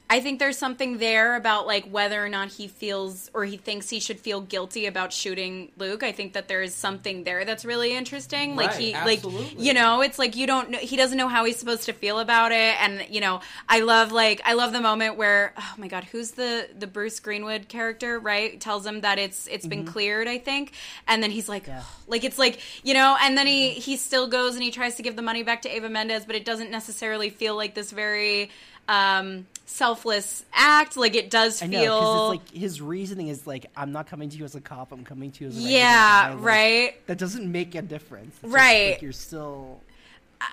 I 0.08 0.20
think 0.20 0.38
there's 0.38 0.56
something 0.56 0.98
there 0.98 1.34
about 1.34 1.66
like 1.66 1.88
whether 1.90 2.24
or 2.24 2.28
not 2.28 2.48
he 2.48 2.68
feels 2.68 3.28
or 3.34 3.44
he 3.44 3.56
thinks 3.56 3.90
he 3.90 3.98
should 3.98 4.20
feel 4.20 4.40
guilty 4.40 4.86
about 4.86 5.12
shooting 5.12 5.72
Luke. 5.76 6.04
I 6.04 6.12
think 6.12 6.34
that 6.34 6.46
there 6.46 6.62
is 6.62 6.76
something 6.76 7.24
there 7.24 7.44
that's 7.44 7.64
really 7.64 7.92
interesting. 7.92 8.54
like 8.54 8.74
he 8.74 8.94
absolutely. 8.94 9.44
like 9.44 9.58
you 9.58 9.74
know, 9.74 10.02
it's 10.02 10.16
like 10.16 10.36
you 10.36 10.46
don't 10.46 10.70
know 10.70 10.78
he 10.78 10.96
doesn't 10.96 11.18
know 11.18 11.26
how 11.26 11.44
he's 11.44 11.56
supposed 11.56 11.84
to 11.84 11.92
feel 11.92 12.20
about 12.20 12.52
it 12.52 12.80
and 12.80 13.04
you 13.10 13.20
know, 13.20 13.40
I 13.68 13.80
love 13.80 14.12
like 14.12 14.40
I 14.44 14.52
love 14.52 14.72
the 14.72 14.80
moment 14.80 15.16
where 15.16 15.52
oh 15.58 15.74
my 15.76 15.88
god, 15.88 16.04
who's 16.04 16.32
the 16.32 16.68
the 16.78 16.86
Bruce 16.86 17.18
Greenwood 17.18 17.68
character, 17.68 18.20
right? 18.20 18.60
Tells 18.60 18.86
him 18.86 19.00
that 19.00 19.18
it's 19.18 19.48
it's 19.48 19.66
been 19.66 19.84
cleared, 19.84 20.28
I 20.28 20.38
think. 20.38 20.72
And 21.08 21.20
then 21.20 21.32
he's 21.32 21.48
like 21.48 21.68
like 22.06 22.22
it's 22.22 22.38
like, 22.38 22.60
you 22.84 22.94
know, 22.94 23.16
and 23.20 23.36
then 23.36 23.48
he 23.48 23.70
he 23.70 23.96
still 23.96 24.28
goes 24.28 24.54
and 24.54 24.62
he 24.62 24.70
tries 24.70 24.94
to 24.96 25.02
give 25.02 25.16
the 25.16 25.22
money 25.22 25.42
back 25.42 25.62
to 25.62 25.74
Eva 25.74 25.88
Mendes, 25.88 26.26
but 26.26 26.36
it 26.36 26.44
doesn't 26.44 26.70
necessarily 26.70 27.28
feel 27.28 27.56
like 27.56 27.74
this 27.74 27.90
very 27.90 28.50
um 28.88 29.44
selfless 29.66 30.44
act 30.52 30.96
like 30.96 31.14
it 31.14 31.28
does 31.28 31.60
feel. 31.60 31.68
I 31.68 31.72
know 31.72 31.78
feel 31.80 32.00
because 32.00 32.14
it's 32.14 32.28
like 32.28 32.50
his 32.50 32.80
reasoning 32.80 33.28
is 33.28 33.46
like 33.46 33.66
I'm 33.76 33.92
not 33.92 34.06
coming 34.06 34.30
to 34.30 34.36
you 34.36 34.44
as 34.44 34.54
a 34.54 34.60
cop. 34.60 34.92
I'm 34.92 35.04
coming 35.04 35.30
to 35.32 35.44
you 35.44 35.50
as 35.50 35.58
a 35.58 35.60
Yeah, 35.60 35.88
guy," 36.28 36.34
like, 36.34 36.44
right. 36.44 37.06
That 37.08 37.18
doesn't 37.18 37.50
make 37.50 37.74
a 37.74 37.82
difference. 37.82 38.34
It's 38.34 38.42
just, 38.42 38.54
Right. 38.54 38.92
like, 38.92 39.02
you're 39.02 39.12
still 39.12 39.80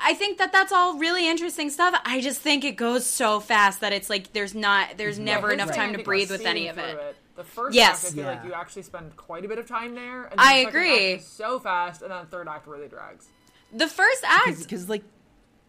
I 0.02 0.14
think 0.14 0.38
that 0.38 0.52
that's 0.53 0.72
all 0.72 0.98
really 0.98 1.27
interesting 1.27 1.69
stuff. 1.69 1.94
I 2.06 2.22
just 2.22 2.40
think 2.40 2.64
it 2.64 2.77
goes 2.77 3.06
so 3.06 3.40
fast 3.40 3.81
that 3.81 3.91
it's 3.91 4.10
like 4.10 4.31
there's 4.34 4.56
not 4.56 4.98
there's 4.98 5.19
never 5.19 5.52
enough 5.52 5.69
thing, 5.69 5.77
time 5.77 5.94
to 5.98 6.03
breathe 6.03 6.31
with 6.31 6.45
any 6.45 6.61
seeing 6.61 6.69
of 6.69 6.77
it. 6.77 6.91
through 6.91 6.99
The 7.35 7.44
first 7.44 7.76
Yes. 7.76 8.06
act, 8.06 8.14
I 8.14 8.15
feel 8.15 8.26
like 8.26 8.45
you 8.45 8.53
actually 8.53 8.84
spend 8.84 9.15
quite 9.18 9.44
a 9.44 9.48
bit 9.48 9.60
of 9.60 9.68
time 9.68 9.94
there. 9.95 10.26
And 10.26 10.40
I 10.40 10.64
the 10.64 10.69
agree. 10.69 11.14
Act 11.15 11.22
is 11.23 11.27
so 11.27 11.60
fast, 11.60 12.02
and 12.02 12.11
then 12.11 12.22
the 12.22 12.27
third 12.27 12.48
act 12.48 12.65
really 12.68 12.88
drags. 12.88 13.27
The 13.73 13.88
first 13.88 14.23
act, 14.26 14.60
because 14.61 14.88
like 14.88 15.03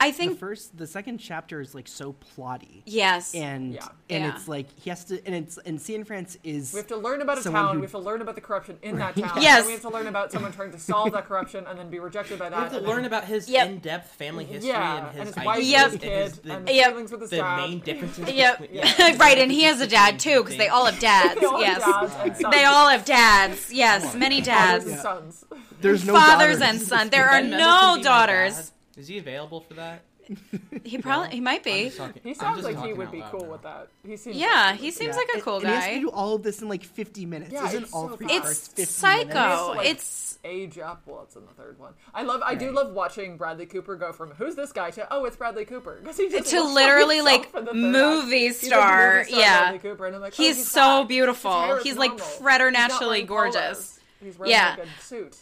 I 0.00 0.10
the 0.10 0.16
think 0.16 0.38
first 0.38 0.76
the 0.76 0.86
second 0.86 1.18
chapter 1.18 1.60
is 1.60 1.74
like 1.74 1.88
so 1.88 2.14
plotty. 2.36 2.82
yes. 2.84 3.34
And 3.34 3.72
Yeah. 3.74 3.86
and 4.10 4.24
Yeah. 4.24 4.34
it's 4.36 4.48
like 4.48 4.66
he 4.78 4.90
has 4.90 5.04
to 5.06 5.24
and 5.24 5.34
it's 5.34 5.56
and 5.64 5.78
Cianfrance 5.78 6.36
is 6.44 6.72
We 6.74 6.78
have 6.78 6.88
to 6.88 6.96
learn 6.96 7.22
about 7.22 7.38
a 7.38 7.42
town. 7.44 7.74
who- 7.76 7.80
We 7.80 7.84
have 7.86 7.92
to 7.92 7.98
learn 7.98 8.20
about 8.20 8.34
the 8.34 8.40
corruption 8.40 8.76
in 8.82 8.96
that 8.98 9.16
town. 9.16 9.40
Yes. 9.40 9.64
We 9.66 9.72
have 9.72 9.80
to 9.82 9.88
learn 9.88 10.06
about 10.06 10.30
someone 10.32 10.52
trying 10.52 10.72
to 10.72 10.78
solve 10.78 11.12
that 11.12 11.26
corruption 11.26 11.64
and 11.66 11.78
then 11.78 11.88
be 11.90 12.00
rejected 12.00 12.38
by 12.38 12.50
that. 12.50 12.56
You 12.56 12.62
have 12.64 12.72
to 12.72 12.80
learn 12.80 12.96
then- 12.96 13.04
about 13.06 13.24
his 13.24 13.48
Yep. 13.48 13.66
in-depth 13.68 14.10
family 14.16 14.44
history 14.44 14.68
Yeah, 14.70 14.96
and 14.98 15.06
his, 15.08 15.16
and 15.20 15.28
his 15.28 15.36
ideas 15.38 15.46
wife, 15.46 15.64
Yep. 15.64 15.84
his 15.84 15.92
and 15.94 16.02
his, 16.02 16.32
kid, 16.34 16.42
the, 16.44 16.54
and 16.54 16.66
the 16.68 16.72
Yep. 16.74 16.94
with 16.96 17.20
his 17.20 17.30
the 17.30 17.36
dad. 17.36 17.56
main 17.56 17.78
differences. 17.80 18.30
Yep. 18.32 18.58
between- 18.60 18.78
yeah. 18.78 19.16
right, 19.18 19.38
and 19.38 19.50
he 19.52 19.62
has 19.62 19.80
a 19.80 19.86
dad 19.86 20.18
too 20.18 20.42
because 20.42 20.58
they 20.58 20.68
all 20.68 20.84
have 20.86 20.98
dads. 20.98 21.42
All 21.44 21.60
yes. 21.60 21.80
dads. 22.14 22.38
They 22.50 22.64
all 22.64 22.88
have 22.88 23.04
dads. 23.04 23.72
Yes, 23.72 24.14
many 24.14 24.40
Fathers 24.42 24.84
dads. 24.84 24.86
and 24.86 25.00
sons. 25.00 25.44
there's 25.80 26.04
no 26.04 26.14
Fathers 26.14 26.60
and 26.60 26.80
sons. 26.80 27.10
There 27.10 27.28
are 27.30 27.40
no 27.42 27.48
Mendelsohn 27.56 27.94
be 27.98 27.98
my 28.00 28.02
daughters. 28.02 28.72
Dad? 28.94 29.00
Is 29.00 29.08
he 29.08 29.18
available 29.18 29.60
for 29.60 29.74
that? 29.74 30.02
He 30.84 30.96
probably 30.98 31.30
he 31.34 31.40
might 31.40 31.62
be. 31.62 31.90
talking- 31.90 32.22
He 32.24 32.32
sounds 32.34 32.64
like 32.64 32.82
he 32.82 32.92
would 32.94 33.10
be 33.10 33.22
cool 33.30 33.40
now. 33.44 33.52
with 33.52 33.62
that. 33.62 33.88
He 34.06 34.16
seems 34.16 34.36
Yeah, 34.36 34.70
like 34.70 34.80
he 34.80 34.90
seems 34.90 35.14
Yeah. 35.14 35.20
like 35.20 35.28
a 35.28 35.32
And- 35.34 35.42
cool 35.42 35.56
and 35.58 35.66
he 35.68 35.72
has 35.74 35.84
to 35.84 36.00
do 36.00 36.08
all 36.10 36.34
of 36.36 36.42
this 36.42 36.62
in 36.62 36.68
like 36.70 36.82
50 36.82 37.26
minutes. 37.26 37.52
Yeah, 37.52 37.66
Isn't 37.68 37.82
it's 37.84 37.92
all 37.92 38.08
so 38.08 38.16
three 38.16 38.28
fast. 38.28 38.42
parts 38.42 38.58
It's 38.68 38.68
50 38.68 38.84
psycho. 38.92 39.26
minutes? 39.26 39.76
like, 39.76 39.86
It's 39.88 40.38
age 40.44 40.78
up. 40.78 41.02
Well, 41.06 41.22
it's 41.24 41.36
in 41.36 41.42
the 41.42 41.52
third 41.52 41.78
one. 41.78 41.92
I 42.14 42.22
love. 42.22 42.40
I 42.44 42.54
do 42.54 42.70
love 42.72 42.92
watching 42.94 43.36
Bradley 43.36 43.66
Cooper 43.66 43.96
go 43.96 44.12
from 44.12 44.30
"Who's 44.32 44.54
this 44.56 44.72
guy?" 44.72 44.90
to 44.92 45.06
"Oh, 45.12 45.24
it's 45.26 45.36
Bradley 45.36 45.64
Cooper." 45.66 45.98
Because 46.00 46.16
he 46.18 46.28
just 46.30 46.50
To 46.50 46.62
literally, 46.62 47.20
like, 47.22 47.54
in 47.54 47.64
the 47.64 47.72
third 47.72 47.76
movie 47.76 48.46
act. 48.46 48.56
He's 48.60 48.66
star, 48.66 49.08
Like, 49.08 49.16
movie 49.18 49.30
star 49.30 49.40
yeah. 49.40 49.60
Bradley 49.70 49.78
Cooper, 49.90 50.06
and 50.06 50.16
I'm 50.16 50.22
like, 50.22 50.32
oh, 50.38 50.42
He's 50.42 50.56
he's 50.56 50.70
so 50.70 50.80
hot. 50.80 51.08
beautiful. 51.08 51.52
His 51.52 51.66
hair 51.68 51.80
He's, 51.82 51.96
like, 51.96 52.12
preternaturally 52.40 53.20
He's 53.20 53.28
gorgeous. 53.28 54.00
He's 54.22 54.38
wearing 54.38 54.52
Yeah. 54.52 54.76
like 54.78 54.86
a 54.88 55.02
suit. 55.02 55.36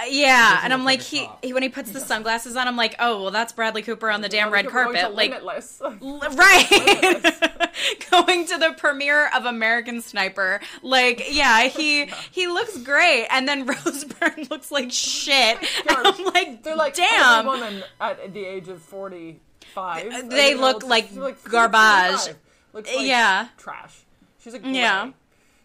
Uh, 0.00 0.04
yeah, 0.08 0.60
and 0.64 0.72
I'm 0.72 0.84
like 0.84 1.00
like 1.00 1.06
he, 1.06 1.28
he 1.42 1.52
when 1.52 1.62
he 1.62 1.68
puts 1.68 1.90
the 1.92 2.00
sunglasses 2.00 2.56
on, 2.56 2.66
I'm 2.66 2.76
like, 2.76 2.94
oh 2.98 3.22
well, 3.22 3.30
that's 3.30 3.52
Bradley 3.52 3.82
Cooper 3.82 4.10
on 4.10 4.20
the 4.22 4.28
damn 4.28 4.50
red 4.50 4.66
Bradley 4.68 4.94
going 4.94 4.96
carpet, 4.96 5.10
to 5.10 5.16
like 5.16 5.30
Limitless. 5.30 5.80
l- 5.82 6.20
right, 6.34 7.70
going 8.10 8.46
to 8.46 8.58
the 8.58 8.74
premiere 8.78 9.28
of 9.36 9.44
American 9.44 10.00
Sniper. 10.00 10.60
Like, 10.82 11.34
yeah, 11.34 11.64
he 11.68 12.06
he 12.30 12.46
looks 12.46 12.78
great, 12.78 13.26
and 13.30 13.46
then 13.48 13.66
Rose 13.66 14.04
Byrne 14.04 14.46
looks 14.50 14.70
like 14.70 14.90
shit. 14.90 15.58
And 15.88 15.90
I'm 16.06 16.24
like, 16.24 16.62
They're 16.62 16.76
like 16.76 16.94
damn. 16.94 17.46
every 17.46 17.60
woman 17.60 17.82
at 18.00 18.32
the 18.32 18.44
age 18.44 18.68
of 18.68 18.80
forty-five. 18.82 20.30
They 20.30 20.50
you 20.50 20.54
know, 20.56 20.60
look 20.62 20.76
it's 20.78 20.86
like 20.86 21.14
like 21.14 21.44
garbage. 21.44 22.20
45. 22.20 22.36
Looks 22.72 22.94
like 22.94 23.06
Yeah. 23.06 23.48
trash. 23.58 24.00
She's 24.42 24.52
like. 24.52 24.62
Yeah. 24.64 25.10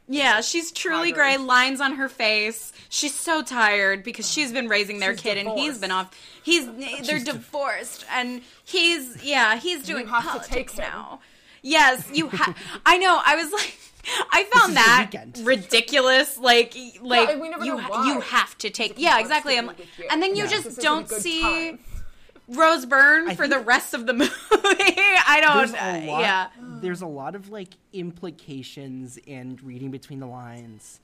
Yeah, 0.07 0.41
she's 0.41 0.71
truly 0.71 1.11
gray, 1.11 1.37
lines 1.37 1.81
on 1.81 1.95
her 1.95 2.07
face. 2.09 2.71
She's 2.89 3.13
so 3.15 3.41
tired 3.41 4.03
because 4.03 4.29
she's 4.29 4.51
been 4.51 4.67
raising 4.67 4.99
their 4.99 5.13
She's 5.13 5.21
kid 5.21 5.37
and 5.39 5.49
he's 5.49 5.79
divorced. 5.79 5.81
been 5.81 5.91
off. 5.91 6.11
He's 6.43 7.07
they're 7.07 7.19
divorced 7.19 8.05
and 8.11 8.41
he's 8.63 9.23
yeah, 9.23 9.55
he's 9.57 9.83
doing 9.83 10.07
have 10.07 10.23
to 10.23 10.29
politics 10.29 10.73
take 10.73 10.85
him. 10.85 10.91
now. 10.91 11.19
Yes, 11.63 12.07
you 12.13 12.29
have 12.29 12.55
I 12.85 12.97
know. 12.99 13.19
I 13.25 13.35
was 13.35 13.51
like 13.51 13.77
I 14.31 14.43
found 14.43 14.75
that 14.77 15.07
weekend. 15.11 15.41
ridiculous 15.43 16.37
like 16.37 16.75
like 17.01 17.41
we 17.41 17.49
never 17.49 17.65
you 17.65 17.71
know 17.71 17.79
ha- 17.79 17.89
why. 17.89 18.07
you 18.13 18.21
have 18.21 18.55
to 18.59 18.69
take 18.69 18.93
Yeah, 18.99 19.19
exactly. 19.19 19.57
I'm 19.57 19.63
be 19.63 19.67
like, 19.69 19.77
with 19.79 19.87
you. 19.99 20.05
and 20.11 20.21
then 20.21 20.35
you 20.35 20.43
Yeah. 20.43 20.49
This 20.49 20.51
just 20.51 20.67
isn't 20.67 20.79
a 20.79 20.83
don't 20.83 21.07
good 21.07 21.21
see 21.21 21.41
time. 21.41 21.79
Rose 22.47 22.85
Byrne 22.85 23.29
I 23.29 23.35
for 23.35 23.47
the 23.47 23.59
rest 23.59 23.93
of 23.93 24.05
the 24.05 24.13
movie. 24.13 24.31
I 24.31 25.39
don't 25.41 25.57
there's 25.57 25.71
lot, 26.07 26.21
yeah. 26.21 26.47
There's 26.81 27.01
a 27.01 27.07
lot 27.07 27.35
of 27.35 27.49
like 27.49 27.75
implications 27.93 29.17
and 29.27 29.61
reading 29.63 29.91
between 29.91 30.19
the 30.19 30.27
lines 30.27 30.99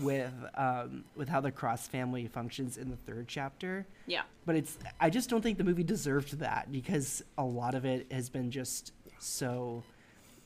with 0.00 0.32
um, 0.54 1.04
with 1.14 1.28
how 1.28 1.40
the 1.40 1.50
cross 1.50 1.86
family 1.86 2.26
functions 2.26 2.76
in 2.76 2.90
the 2.90 2.96
third 2.96 3.28
chapter. 3.28 3.86
Yeah. 4.06 4.22
But 4.44 4.56
it's 4.56 4.78
I 5.00 5.10
just 5.10 5.30
don't 5.30 5.42
think 5.42 5.58
the 5.58 5.64
movie 5.64 5.84
deserved 5.84 6.38
that 6.38 6.70
because 6.70 7.22
a 7.38 7.44
lot 7.44 7.74
of 7.74 7.84
it 7.84 8.10
has 8.12 8.28
been 8.28 8.50
just 8.50 8.92
so 9.18 9.82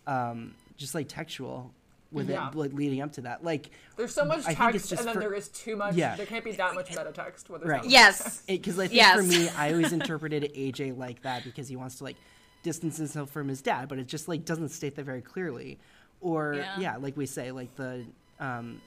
um, 0.07 0.55
just 0.77 0.95
like 0.95 1.09
textual 1.09 1.73
with 2.13 2.29
Yeah. 2.29 2.49
it 2.49 2.55
like 2.55 2.73
leading 2.73 3.01
up 3.01 3.13
to 3.13 3.21
that. 3.23 3.45
Like 3.45 3.71
There's 3.97 4.15
so 4.15 4.25
much 4.25 4.47
I 4.47 4.55
text, 4.55 4.91
and 4.93 5.01
then 5.07 5.15
for- 5.15 5.21
there 5.21 5.35
is 5.35 5.49
too 5.49 5.77
much. 5.77 5.95
Yeah. 5.95 6.17
There 6.17 6.27
can't 6.27 6.45
be 6.45 6.53
that 6.53 6.75
much 6.75 6.91
meta 6.91 7.13
text. 7.15 7.49
Where 7.49 7.59
there's 7.59 7.71
Right. 7.71 7.83
not 7.83 7.91
Yes. 7.91 8.43
because 8.49 8.79
I 8.79 8.89
think 8.89 8.97
Yes. 8.97 9.17
for 9.17 9.23
me, 9.23 9.49
I 9.51 9.71
always 9.73 9.93
interpreted 9.93 10.53
AJ 10.55 10.93
like 10.93 11.23
that 11.23 11.45
because 11.45 11.69
he 11.69 11.77
wants 11.77 11.97
to 11.97 12.05
like 12.05 12.17
distance 12.63 12.97
himself 12.97 13.31
from 13.31 13.49
his 13.49 13.63
dad, 13.63 13.89
but 13.89 13.99
it 13.99 14.07
just 14.07 14.29
like 14.29 14.45
doesn't 14.45 14.71
state 14.71 14.97
that 14.97 15.05
very 15.05 15.23
clearly. 15.23 15.79
Or 16.21 16.55
Yeah. 16.55 16.79
yeah, 16.79 16.97
like 16.97 17.17
we 17.17 17.27
say, 17.27 17.53
like 17.53 17.75
the 17.77 18.05
um, 18.41 18.81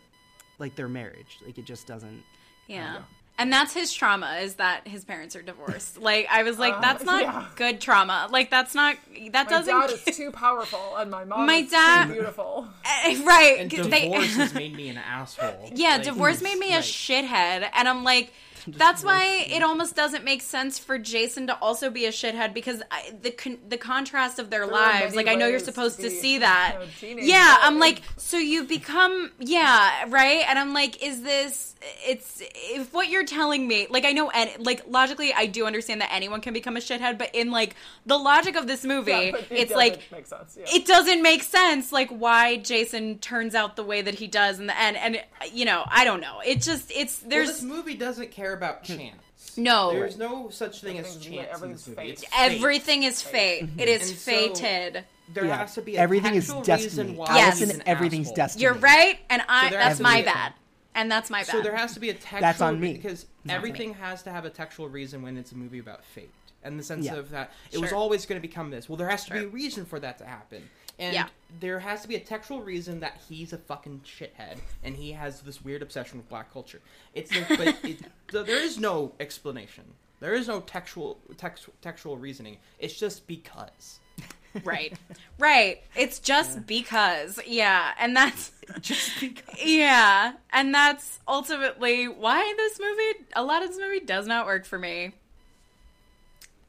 like 0.60 0.76
their 0.76 0.90
marriage, 0.90 1.40
like 1.46 1.58
it 1.58 1.66
just 1.66 1.88
doesn't. 1.88 2.24
Yeah. 2.68 3.00
And 3.38 3.52
that's 3.52 3.74
his 3.74 3.92
trauma 3.92 4.38
is 4.42 4.56
that 4.56 4.88
his 4.88 5.04
parents 5.04 5.36
are 5.36 5.42
divorced. 5.42 5.98
Like 6.02 6.28
I 6.30 6.44
was 6.44 6.60
like, 6.60 6.76
Uh, 6.76 6.82
that's 6.82 7.04
not 7.04 7.24
yeah. 7.24 7.46
good 7.56 7.82
trauma. 7.82 8.28
Like 8.32 8.50
that's 8.50 8.76
not 8.76 8.96
that 9.32 9.46
My 9.46 9.50
doesn't 9.58 9.74
dad 9.80 9.90
is 10.08 10.18
too 10.18 10.32
powerful, 10.32 10.96
and 10.98 11.10
my 11.10 11.24
mom 11.26 11.48
My 11.48 11.56
is 11.56 11.72
dad- 11.72 12.08
too 12.08 12.14
beautiful. 12.14 12.68
right. 13.24 13.58
And 13.60 13.72
'cause 13.72 13.88
they- 13.90 14.10
divorce 14.10 14.36
has 14.36 14.54
made 14.54 14.76
me 14.76 14.90
an 14.90 14.98
asshole. 14.98 15.72
yeah, 15.74 15.96
Like, 15.96 16.04
divorce 16.04 16.42
made 16.42 16.58
me 16.60 16.72
a 16.74 16.76
right. 16.76 16.84
shithead, 16.84 17.70
and 17.74 17.88
I'm 17.88 18.04
like, 18.04 18.32
that's 18.68 19.04
why 19.04 19.46
it 19.50 19.62
almost 19.64 19.96
doesn't 19.96 20.24
make 20.24 20.42
sense 20.42 20.80
for 20.80 20.98
Jason 20.98 21.48
to 21.48 21.56
also 21.58 21.90
be 21.90 22.06
a 22.06 22.12
shithead 22.12 22.54
because 22.54 22.82
I, 22.92 23.12
the 23.22 23.32
con- 23.32 23.60
the 23.68 23.78
contrast 23.78 24.40
of 24.40 24.50
their 24.50 24.66
There 24.66 24.74
lives. 24.74 25.16
Like 25.16 25.28
I 25.28 25.36
know 25.36 25.48
you're 25.48 25.60
supposed 25.60 25.98
to 25.98 26.04
to 26.04 26.10
see 26.10 26.40
that. 26.40 26.78
a 26.82 26.88
teenage 27.00 27.26
Yeah, 27.26 27.56
boy. 27.58 27.62
I'm 27.64 27.80
like, 27.80 28.02
so 28.18 28.38
you 28.38 28.64
become 28.66 29.32
yeah, 29.40 30.06
right? 30.10 30.44
And 30.48 30.58
I'm 30.60 30.74
like, 30.74 31.04
is 31.04 31.22
this? 31.22 31.76
It's 32.08 32.42
if 32.54 32.94
what 32.94 33.10
you're 33.10 33.26
telling 33.26 33.68
me, 33.68 33.88
like 33.90 34.06
I 34.06 34.12
know, 34.14 34.30
and 34.30 34.66
like 34.66 34.84
logically, 34.88 35.34
I 35.34 35.48
do 35.48 35.66
understand 35.66 36.02
that 36.02 36.10
anyone 36.14 36.40
can 36.42 36.54
become 36.54 36.78
a 36.78 36.80
shithead, 36.80 37.18
but 37.18 37.34
in 37.36 37.52
like 37.52 37.76
the 38.06 38.18
logic 38.18 38.56
of 38.56 38.68
this 38.68 38.86
movie, 38.86 39.12
Yeah, 39.12 39.36
it 39.36 39.48
it's 39.50 39.72
like 39.74 40.02
sense. 40.26 40.58
Yeah. 40.58 40.66
it 40.74 40.86
doesn't 40.86 41.22
make 41.22 41.44
sense 41.44 41.92
like 41.92 42.10
why 42.10 42.58
Jason 42.58 43.18
turns 43.20 43.56
out 43.56 43.76
the 43.76 43.84
way 43.84 44.02
that 44.02 44.16
he 44.16 44.28
does 44.28 44.60
in 44.60 44.68
the 44.68 44.80
end 44.80 44.96
and 44.98 45.22
you 45.54 45.66
know 45.66 45.84
I 45.88 46.06
don't 46.06 46.22
know 46.22 46.40
it 46.46 46.62
just 46.62 46.92
it's 46.96 47.22
Well, 47.22 47.30
there's 47.32 47.48
this 47.50 47.62
movie 47.64 47.96
doesn't 47.96 48.32
care 48.32 48.53
about 48.54 48.86
hmm. 48.88 48.98
chance. 48.98 49.58
No. 49.58 49.92
there's 49.92 50.18
no 50.18 50.50
such 50.50 50.82
thing 50.82 50.98
as 50.98 51.06
Everything's- 51.16 51.26
chance 51.26 51.48
in 51.48 51.54
everything's 51.54 51.86
this 51.86 51.88
movie. 51.96 52.02
fate. 52.02 52.12
It's 52.14 52.22
fate. 52.26 52.32
everything 52.38 53.04
is 53.04 53.22
fate 53.22 53.70
it 53.78 53.90
is 53.90 54.10
And 54.10 54.18
so- 54.20 54.32
fated 54.32 55.06
There 55.34 55.46
Yeah. 55.46 55.58
has 55.58 55.74
to 55.76 55.82
be 55.82 55.96
a 55.98 56.00
Everything 56.00 56.36
is 56.36 56.46
textual 56.46 56.62
destiny. 56.64 56.88
reason 57.10 57.18
why 57.18 57.36
Yes. 57.36 57.60
he's 57.60 57.70
Allison, 57.70 57.82
an 57.82 57.88
everything's 57.88 58.28
asshole. 58.28 58.36
destiny. 58.36 58.64
you're 58.64 58.74
right 58.76 59.20
and 59.30 59.42
I 59.50 59.70
there 59.70 59.80
that's 59.80 59.88
has 59.90 59.98
to 59.98 60.04
my 60.04 60.16
be 60.18 60.22
a- 60.22 60.34
bad 60.34 60.54
and 60.96 61.12
that's 61.12 61.30
my 61.30 61.40
bad 61.40 61.48
So 61.48 61.62
there 61.62 61.76
has 61.76 61.94
to 61.96 62.00
be 62.00 62.10
a 62.10 62.14
textual. 62.14 62.42
That's 62.42 62.62
on 62.62 62.80
me. 62.80 62.94
because 62.94 63.26
Not 63.44 63.56
everything 63.58 63.94
has 63.96 64.24
to 64.24 64.32
have 64.32 64.46
a 64.46 64.50
textual 64.50 64.88
reason 64.90 65.22
when 65.22 65.38
it's 65.38 65.52
a 65.52 65.56
movie 65.56 65.80
about 65.80 66.06
fate, 66.06 66.32
and 66.64 66.80
the 66.80 66.84
sense 66.84 67.06
Yeah. 67.06 67.16
of 67.16 67.30
that 67.32 67.52
it 67.72 67.80
was 67.80 67.90
Sure. 67.90 67.98
always 67.98 68.26
going 68.26 68.42
to 68.42 68.48
become 68.48 68.70
this. 68.70 68.88
Well, 68.88 68.96
there 68.98 69.10
has 69.10 69.26
to 69.26 69.32
be 69.34 69.40
a 69.40 69.48
reason 69.48 69.86
for 69.86 70.00
that 70.00 70.18
to 70.20 70.26
happen, 70.26 70.70
and 71.04 71.14
Yeah. 71.14 71.28
there 71.60 71.80
has 71.80 72.02
to 72.02 72.08
be 72.08 72.16
a 72.16 72.20
textual 72.20 72.62
reason 72.62 73.00
that 73.02 73.20
he's 73.30 73.54
a 73.54 73.58
fucking 73.58 74.02
shithead 74.06 74.58
and 74.84 74.96
he 74.96 75.12
has 75.12 75.42
this 75.42 75.64
weird 75.64 75.82
obsession 75.82 76.18
with 76.18 76.30
black 76.30 76.52
culture. 76.52 76.82
It's 77.14 77.30
the, 77.32 77.46
but 77.50 77.68
it, 77.84 78.00
th- 78.32 78.46
there 78.46 78.62
is 78.64 78.78
no 78.80 79.14
explanation. 79.20 79.84
There 80.20 80.34
is 80.34 80.48
no 80.48 80.62
textual 80.62 81.20
text, 81.38 81.68
textual 81.82 82.18
reasoning. 82.18 82.58
It's 82.80 82.94
just 82.98 83.28
because. 83.28 84.00
right 84.64 84.94
right 85.40 85.82
it's 85.96 86.20
just 86.20 86.68
because 86.68 87.40
yeah 87.48 87.94
and 88.00 88.16
that's 88.16 88.52
just 88.82 89.20
because. 89.20 89.56
yeah 89.66 90.34
and 90.52 90.72
that's 90.72 91.20
ultimately 91.28 92.08
why 92.08 92.54
this 92.56 92.80
movie 92.80 93.26
a 93.36 93.42
lot 93.44 93.64
of 93.64 93.70
this 93.70 93.80
movie 93.80 94.00
does 94.02 94.28
not 94.28 94.46
work 94.46 94.64
for 94.66 94.78
me 94.78 95.12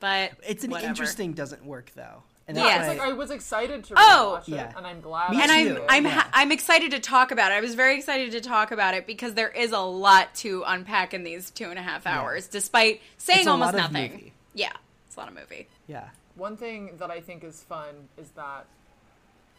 but 0.01 0.33
It's 0.47 0.65
an 0.65 0.71
whatever. 0.71 0.89
interesting 0.89 1.35
doesn't 1.35 1.65
work 1.65 1.91
though. 1.95 2.23
And 2.47 2.57
Yeah, 2.59 2.81
It's 2.81 2.89
like 2.89 3.01
I 3.09 3.13
was 3.13 3.31
excited 3.31 3.85
to 3.85 3.95
Oh! 3.97 4.33
watch 4.35 4.49
it, 4.49 4.53
Yeah. 4.57 4.73
and 4.77 4.87
I'm 4.87 5.01
glad. 5.01 5.31
Me 5.31 5.39
I 5.41 5.45
and 5.45 5.77
too. 5.77 5.83
I'm 5.85 5.89
I'm 5.89 6.05
yeah. 6.05 6.11
ha- 6.11 6.31
I'm 6.35 6.53
excited 6.53 6.91
to 6.91 7.01
talk 7.01 7.31
about 7.31 7.53
it. 7.53 7.55
I 7.55 7.61
was 7.63 7.75
very 7.75 7.97
excited 7.97 8.33
to 8.33 8.41
talk 8.43 8.71
about 8.71 8.93
it 8.95 9.07
because 9.07 9.33
there 9.35 9.49
is 9.49 9.73
a 9.73 9.79
lot 9.81 10.35
to 10.37 10.63
unpack 10.67 11.15
in 11.15 11.25
these 11.25 11.51
two 11.51 11.71
and 11.71 11.79
a 11.79 11.83
half 11.83 12.07
hours, 12.07 12.47
despite 12.47 13.01
saying 13.17 13.41
It's 13.41 13.49
a 13.49 13.51
almost 13.51 13.73
lot 13.75 13.87
of 13.87 13.93
nothing. 13.93 14.13
movie. 14.13 14.33
Yeah, 14.53 14.73
it's 15.07 15.17
a 15.17 15.21
lot 15.21 15.29
of 15.29 15.35
movie. 15.35 15.69
yeah. 15.87 16.09
One 16.35 16.57
thing 16.57 16.97
that 16.99 17.11
I 17.11 17.21
think 17.21 17.45
is 17.45 17.63
fun 17.63 18.09
is 18.19 18.29
that 18.31 18.67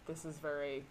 this 0.07 0.23
is 0.25 0.37
very 0.37 0.83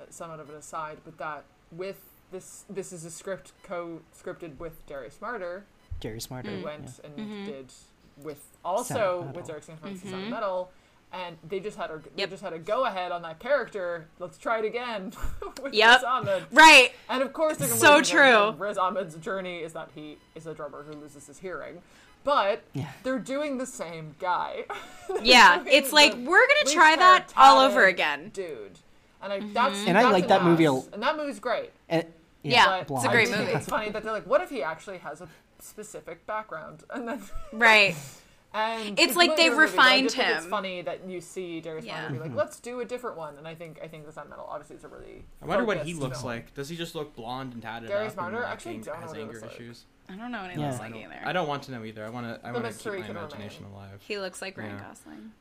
uh, 0.00 0.04
somewhat 0.10 0.40
of 0.40 0.50
an 0.50 0.56
aside, 0.56 0.98
but 1.04 1.16
that 1.18 1.44
with 1.72 1.98
this 2.30 2.64
this 2.68 2.92
is 2.92 3.04
a 3.06 3.10
script 3.10 3.52
co-scripted 3.62 4.58
with 4.58 4.84
Darius 4.86 5.16
Marder, 5.22 5.62
Jerry 6.00 6.20
Smarter. 6.20 6.50
who 6.50 6.58
Mm. 6.58 6.64
went 6.64 7.00
yeah. 7.02 7.06
and 7.10 7.18
Mhm. 7.18 7.46
did 7.46 7.72
with 8.18 8.44
also 8.64 9.18
with 9.22 9.26
Metal. 9.28 9.42
Derek 9.46 9.64
Cianfrance's 9.64 10.02
Mhm. 10.02 10.10
Sound 10.10 10.30
Metal, 10.30 10.70
and 11.12 11.36
they 11.48 11.58
just 11.60 11.76
had 11.78 11.90
a 11.90 12.00
they 12.16 12.26
just 12.26 12.42
had 12.42 12.52
a 12.52 12.58
go 12.58 12.84
ahead 12.84 13.12
on 13.12 13.22
that 13.22 13.38
character. 13.38 14.06
Let's 14.18 14.36
try 14.38 14.58
it 14.58 14.64
again 14.64 15.12
with 15.62 15.72
Yep. 15.74 15.96
Riz 15.96 16.04
Ahmed. 16.04 16.42
Right. 16.52 16.92
And 17.08 17.22
of 17.22 17.32
course, 17.32 17.56
they're 17.56 17.68
So 17.68 18.02
true. 18.02 18.50
Riz 18.52 18.76
Ahmed's 18.78 19.14
journey 19.16 19.58
is 19.60 19.72
that 19.72 19.90
he 19.94 20.18
is 20.34 20.46
a 20.46 20.54
drummer 20.54 20.82
who 20.82 20.92
loses 20.98 21.26
his 21.26 21.38
hearing, 21.38 21.80
but 22.24 22.62
Yeah. 22.74 22.90
they're 23.02 23.18
doing 23.18 23.58
the 23.58 23.66
same 23.66 24.14
guy. 24.18 24.64
Yeah, 25.22 25.64
it's 25.66 25.92
like 25.92 26.12
we're 26.14 26.46
gonna 26.46 26.70
try 26.74 26.94
that 26.96 27.32
all 27.36 27.60
over 27.60 27.86
again. 27.86 28.30
dude. 28.34 28.78
And 29.22 29.32
I 29.32 29.40
mm-hmm. 29.40 29.52
that's 29.54 29.86
And 29.86 29.96
I 29.98 30.10
like 30.10 30.28
that 30.28 30.44
movie 30.44 30.64
a- 30.66 30.72
loss. 30.72 30.88
and 30.92 31.02
that 31.02 31.16
movie's 31.16 31.40
great. 31.40 31.70
And, 31.88 32.04
Yeah, 32.42 32.84
But 32.86 32.94
it's 32.96 33.04
a 33.04 33.08
great 33.08 33.30
movie. 33.30 33.50
It's 33.52 33.66
funny 33.66 33.88
that 33.90 34.02
they're 34.04 34.12
like, 34.12 34.26
what 34.26 34.42
if 34.42 34.50
he 34.50 34.62
actually 34.62 34.98
has 34.98 35.20
a 35.22 35.28
specific 35.58 36.24
background? 36.26 36.84
And 36.90 37.08
then 37.08 37.22
Right. 37.52 37.96
and 38.54 38.98
It's 38.98 39.14
like 39.16 39.36
they've 39.36 39.50
different 39.50 39.58
movie, 39.72 39.76
but 39.76 39.82
I 39.82 39.84
refined 39.92 40.04
just 40.04 40.16
think 40.16 40.36
It's 40.36 40.46
funny 40.46 40.82
that 40.82 41.08
you 41.08 41.20
see 41.20 41.60
Darius 41.60 41.84
Yeah. 41.84 42.00
Martin 42.00 42.16
be 42.18 42.22
like, 42.24 42.34
let's 42.34 42.58
do 42.60 42.80
a 42.80 42.84
different 42.84 43.16
one. 43.16 43.36
And 43.38 43.46
I 43.46 43.54
think 43.54 43.78
I 43.82 43.88
think 43.88 44.06
the 44.06 44.12
Sound 44.12 44.30
Metal 44.30 44.46
obviously 44.48 44.76
is 44.76 44.84
a 44.84 44.88
really. 44.88 45.24
I 45.42 45.46
wonder 45.46 45.64
what 45.64 45.84
he 45.84 45.94
looks 45.94 46.20
film. 46.20 46.32
like. 46.32 46.54
Does 46.54 46.68
he 46.68 46.76
just 46.76 46.94
look 46.94 47.14
blonde 47.14 47.52
and 47.52 47.62
tatted 47.62 47.88
Darius 47.88 48.16
up 48.16 48.26
and 48.28 48.36
Actually, 48.36 48.78
don't 48.78 48.96
has 48.96 49.10
what 49.10 49.18
anger 49.18 49.32
looks 49.34 49.42
like. 49.42 49.52
issues? 49.54 49.84
I 50.08 50.16
don't 50.16 50.32
know 50.32 50.40
what 50.42 50.50
he 50.52 50.58
Yeah. 50.60 50.66
looks 50.68 50.80
I 50.80 50.84
like 50.84 50.92
don't, 50.94 51.02
either. 51.02 51.20
I 51.24 51.32
don't 51.32 51.48
want 51.48 51.62
to 51.64 51.72
know 51.72 51.84
either. 51.84 52.04
I 52.06 52.08
want 52.08 52.26
to. 52.42 52.46
I 52.46 52.52
want 52.52 52.64
to 52.64 52.72
keep 52.72 52.86
my 52.86 52.92
can 52.92 53.00
remain. 53.02 53.16
imagination 53.16 53.64
alive. 53.66 54.00
He 54.06 54.18
looks 54.18 54.40
like 54.40 54.56
Ryan 54.56 54.76
Yeah. 54.76 54.84
Gosling. 54.88 55.32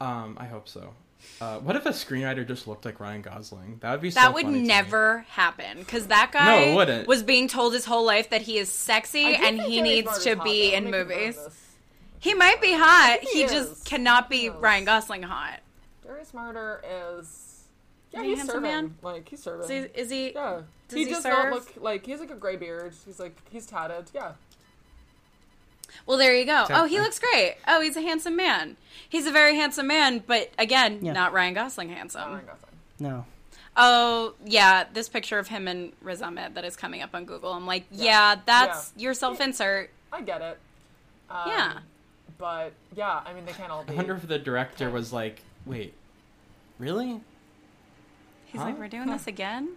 Um, 0.00 0.36
I 0.40 0.46
hope 0.46 0.68
so. 0.68 0.94
Uh, 1.40 1.58
what 1.60 1.74
if 1.74 1.86
a 1.86 1.90
screenwriter 1.90 2.46
just 2.46 2.68
looked 2.68 2.84
like 2.84 3.00
Ryan 3.00 3.22
Gosling? 3.22 3.78
That 3.80 3.92
would 3.92 4.00
be 4.02 4.10
so 4.10 4.20
That 4.20 4.34
would 4.34 4.44
funny 4.44 4.60
me. 4.60 4.66
never 4.66 5.24
happen 5.30 5.78
because 5.78 6.08
that 6.08 6.32
guy 6.32 6.54
it 6.56 6.74
wouldn't. 6.76 7.08
was 7.08 7.22
being 7.22 7.48
told 7.48 7.72
his 7.72 7.86
whole 7.86 8.04
life 8.04 8.28
that 8.30 8.42
he 8.42 8.58
is 8.58 8.68
sexy 8.70 9.34
and 9.34 9.58
he 9.60 9.78
Darius 9.78 9.82
needs 9.82 10.06
Marder's 10.08 10.24
to 10.24 10.36
be 10.36 10.74
in 10.74 10.90
Let 10.90 10.92
me 10.92 11.14
movies. 11.14 11.38
This. 12.24 12.32
He 12.32 12.34
might 12.38 12.60
be 12.60 12.72
hot. 12.72 13.18
He, 13.22 13.42
he 13.42 13.48
just 13.48 13.84
cannot 13.84 14.28
be 14.30 14.46
Who? 14.46 14.58
Ryan 14.58 14.84
Gosling 14.84 15.22
hot. 15.22 15.60
Darius 16.04 16.32
Marder 16.32 16.80
is. 17.20 17.62
Yeah, 18.12 18.20
Is 18.20 18.24
he 18.24 18.26
a 18.26 18.28
he's 18.30 18.38
handsome 18.38 18.54
serving. 18.56 18.62
man? 18.70 18.94
Like 19.02 19.28
he's 19.28 19.42
serving. 19.42 19.64
Is 19.64 19.68
he? 19.70 20.00
Is 20.00 20.10
he 20.10 20.32
yeah. 20.34 20.60
does 20.88 20.98
he 20.98 21.04
he 21.04 21.10
does 21.10 21.22
serve? 21.22 21.32
not 21.32 21.52
look 21.52 21.72
like 21.80 22.04
he 22.06 22.12
has 22.12 22.20
like 22.20 22.30
a 22.30 22.34
gray 22.36 22.56
beard. 22.56 22.92
He's 23.06 23.18
like 23.18 23.36
he's 23.50 23.66
tatted. 23.66 24.10
Yeah. 24.14 24.32
Well, 26.06 26.18
there 26.18 26.34
you 26.34 26.44
go. 26.44 26.64
So- 26.68 26.74
Oh, 26.74 26.84
he 26.86 26.98
looks 27.00 27.18
great. 27.18 27.56
Oh, 27.68 27.80
he's 27.80 27.96
a 27.96 28.00
handsome 28.02 28.36
man. 28.36 28.76
He's 29.08 29.26
a 29.26 29.30
very 29.30 29.54
handsome 29.56 29.86
man, 29.86 30.22
but 30.26 30.50
again, 30.58 30.98
Yeah. 31.02 31.12
not 31.12 31.32
Ryan 31.32 31.54
Gosling 31.54 31.88
Not 31.88 31.96
handsome. 31.98 32.32
Ryan 32.32 32.46
Gosling. 32.46 32.72
No. 32.98 33.24
Oh, 33.76 34.34
yeah, 34.44 34.84
this 34.92 35.08
picture 35.08 35.38
of 35.38 35.48
him 35.48 35.66
and 35.68 35.92
Riz 36.00 36.20
Ahmed 36.22 36.54
that 36.56 36.64
is 36.64 36.76
coming 36.76 37.02
up 37.02 37.14
on 37.14 37.24
Google. 37.24 37.52
I'm 37.52 37.66
like, 37.66 37.84
yeah, 37.90 38.36
that's 38.44 38.92
your 38.96 39.14
self-insert. 39.14 39.90
I 40.12 40.20
get 40.22 40.40
it. 40.42 40.58
Um, 41.30 41.48
Yeah. 41.48 41.78
But 42.38 42.72
yeah, 42.94 43.20
I 43.24 43.32
mean 43.32 43.44
they 43.44 43.52
can't 43.52 43.70
all 43.70 43.84
I 43.88 43.92
wonder 43.92 44.14
if 44.14 44.26
the 44.26 44.38
director 44.38 44.90
was 44.90 45.12
like, 45.12 45.42
"Wait, 45.66 45.94
really?" 46.78 47.20
He's 48.46 48.60
Huh? 48.60 48.68
like, 48.68 48.78
we're 48.78 48.88
doing 48.88 49.06
this 49.08 49.26
again. 49.26 49.70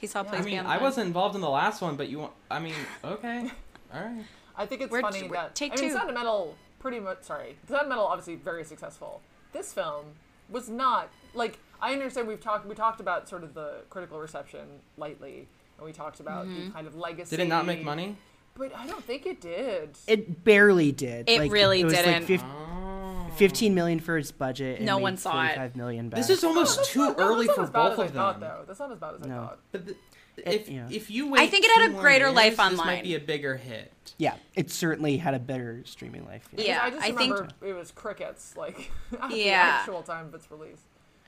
He 0.00 0.06
saw 0.06 0.22
Yeah. 0.22 0.30
Please 0.30 0.40
I 0.40 0.44
Be 0.44 0.50
mean, 0.50 0.58
on 0.60 0.66
I 0.66 0.78
the 0.78 0.84
wasn't 0.84 1.06
involved 1.08 1.34
in 1.34 1.40
the 1.40 1.50
last 1.50 1.80
one, 1.82 1.96
but 1.96 2.08
you 2.08 2.18
want. 2.20 2.32
I 2.50 2.58
mean, 2.58 2.74
okay, 3.04 3.50
all 3.94 4.00
right. 4.00 4.24
I 4.56 4.66
think 4.66 4.82
it's 4.82 4.90
We're- 4.90 5.02
funny 5.02 5.22
we're- 5.22 5.32
that 5.34 5.54
take 5.54 5.72
I 5.72 5.76
mean, 5.76 5.90
two. 5.90 5.94
Sound 5.96 6.08
of 6.08 6.14
Metal 6.14 6.56
pretty 6.78 7.00
much. 7.00 7.22
Sorry, 7.22 7.56
Sound 7.68 7.82
of 7.82 7.88
Metal 7.88 8.04
obviously 8.04 8.36
very 8.36 8.64
successful. 8.64 9.20
This 9.52 9.72
film 9.72 10.06
was 10.50 10.68
not 10.68 11.08
like 11.34 11.58
I 11.80 11.92
understand 11.92 12.28
we've 12.28 12.40
talked 12.40 12.66
we 12.66 12.74
talked 12.74 13.00
about 13.00 13.28
sort 13.28 13.42
of 13.42 13.54
the 13.54 13.82
critical 13.90 14.18
reception 14.18 14.66
lightly, 14.96 15.48
and 15.78 15.86
we 15.86 15.92
talked 15.92 16.20
about 16.20 16.46
the 16.46 16.52
mm-hmm. 16.52 16.70
kind 16.72 16.86
of 16.86 16.94
legacy. 16.94 17.36
Did 17.36 17.42
it 17.44 17.48
not 17.48 17.66
make 17.66 17.82
money? 17.84 18.16
But 18.58 18.74
I 18.74 18.86
don't 18.86 19.04
think 19.04 19.26
it 19.26 19.40
did. 19.40 19.90
It 20.06 20.44
barely 20.44 20.92
did. 20.92 21.28
It 21.28 21.50
really 21.50 21.84
was 21.84 21.92
didn't. 21.94 22.12
Like 22.12 22.22
fif- 22.24 22.42
Oh. 22.44 23.30
15 23.36 23.74
million 23.74 24.00
for 24.00 24.16
its 24.16 24.32
budget. 24.32 24.78
and 24.78 24.86
No 24.86 24.96
one 24.98 25.16
saw 25.18 25.32
it. 25.42 25.56
45 25.56 25.76
million 25.76 26.08
back. 26.08 26.18
This 26.18 26.30
is 26.30 26.42
almost 26.42 26.76
That's 26.78 26.88
too 26.90 27.00
not- 27.00 27.16
early 27.18 27.46
that's 27.46 27.54
for 27.56 27.60
not 27.62 27.68
as 27.68 27.70
bad 27.72 27.82
both 27.82 27.92
as 27.92 27.98
I 27.98 28.04
of 28.06 28.12
thought, 28.14 28.40
them. 28.40 28.48
though. 28.50 28.64
That's 28.66 28.78
not 28.80 28.92
as 28.92 28.98
bad 28.98 29.14
as 29.16 29.22
I 29.22 29.26
thought. 29.28 29.58
But 29.72 29.86
the, 29.86 29.96
if 30.44 30.68
yeah. 30.70 30.86
if 30.90 31.10
you 31.10 31.30
wait, 31.30 31.40
I 31.42 31.46
think 31.46 31.64
it 31.66 31.70
had 31.70 31.90
a 31.90 31.92
more 31.92 32.00
greater 32.02 32.26
years, 32.26 32.34
life 32.36 32.50
This 32.56 32.60
online. 32.60 32.86
might 32.86 33.02
be 33.02 33.14
a 33.14 33.20
bigger 33.20 33.56
hit. 33.56 33.92
yeah, 34.18 34.36
it 34.54 34.70
certainly 34.70 35.16
had 35.18 35.34
a 35.34 35.38
better 35.38 35.82
streaming 35.84 36.24
life. 36.26 36.46
Because 36.50 36.66
Yeah, 36.66 36.80
I 36.82 36.90
just 36.90 37.02
I 37.02 37.12
think- 37.12 37.34
remember 37.34 37.48
it 37.62 37.72
was 37.74 37.90
crickets 37.90 38.54
like 38.56 38.90
at 39.20 39.30
the 39.30 39.36
Yeah. 39.36 39.78
actual 39.80 40.02
time 40.02 40.26
of 40.26 40.34
its 40.34 40.50
release. 40.50 40.80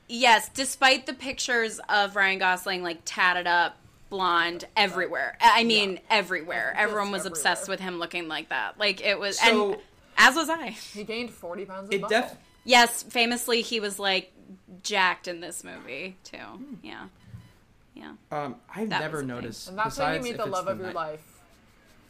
Yes, 0.07 0.49
despite 0.49 1.05
the 1.05 1.13
pictures 1.13 1.79
of 1.89 2.15
Ryan 2.15 2.39
Gosling 2.39 2.81
like 2.81 3.01
tatted 3.05 3.45
up, 3.45 3.77
blonde 4.09 4.65
everywhere. 4.75 5.37
I 5.41 5.63
mean, 5.63 5.99
everywhere. 6.09 6.73
Everyone 6.77 7.11
was 7.11 7.25
obsessed 7.25 7.67
with 7.69 7.79
him 7.79 7.99
looking 7.99 8.27
like 8.27 8.49
that. 8.49 8.77
Like 8.79 9.01
it 9.01 9.19
was, 9.19 9.39
So- 9.39 9.73
and 9.73 9.81
as 10.17 10.35
was 10.35 10.49
I. 10.49 10.69
He 10.69 11.03
gained 11.03 11.29
forty 11.31 11.65
pounds 11.65 11.89
of 11.89 11.93
It 11.93 12.07
def 12.09 12.35
Yes, 12.65 13.03
famously 13.03 13.61
he 13.61 13.79
was 13.79 13.99
like 13.99 14.31
jacked 14.83 15.27
in 15.27 15.39
this 15.41 15.63
movie 15.63 16.17
too. 16.23 16.37
Hmm. 16.37 16.73
Yeah, 16.83 17.05
yeah. 17.95 18.11
um 18.31 18.55
I've 18.75 18.89
That 18.89 18.99
never 19.01 19.17
was 19.17 19.21
thing. 19.21 19.27
noticed. 19.27 19.69
and 19.69 19.77
that's 19.77 19.97
when 19.97 20.15
you 20.15 20.21
meet 20.21 20.37
the 20.37 20.43
it's 20.43 20.51
love 20.51 20.67
of 20.67 20.77
your 20.77 20.87
night- 20.87 20.95
life. 20.95 21.21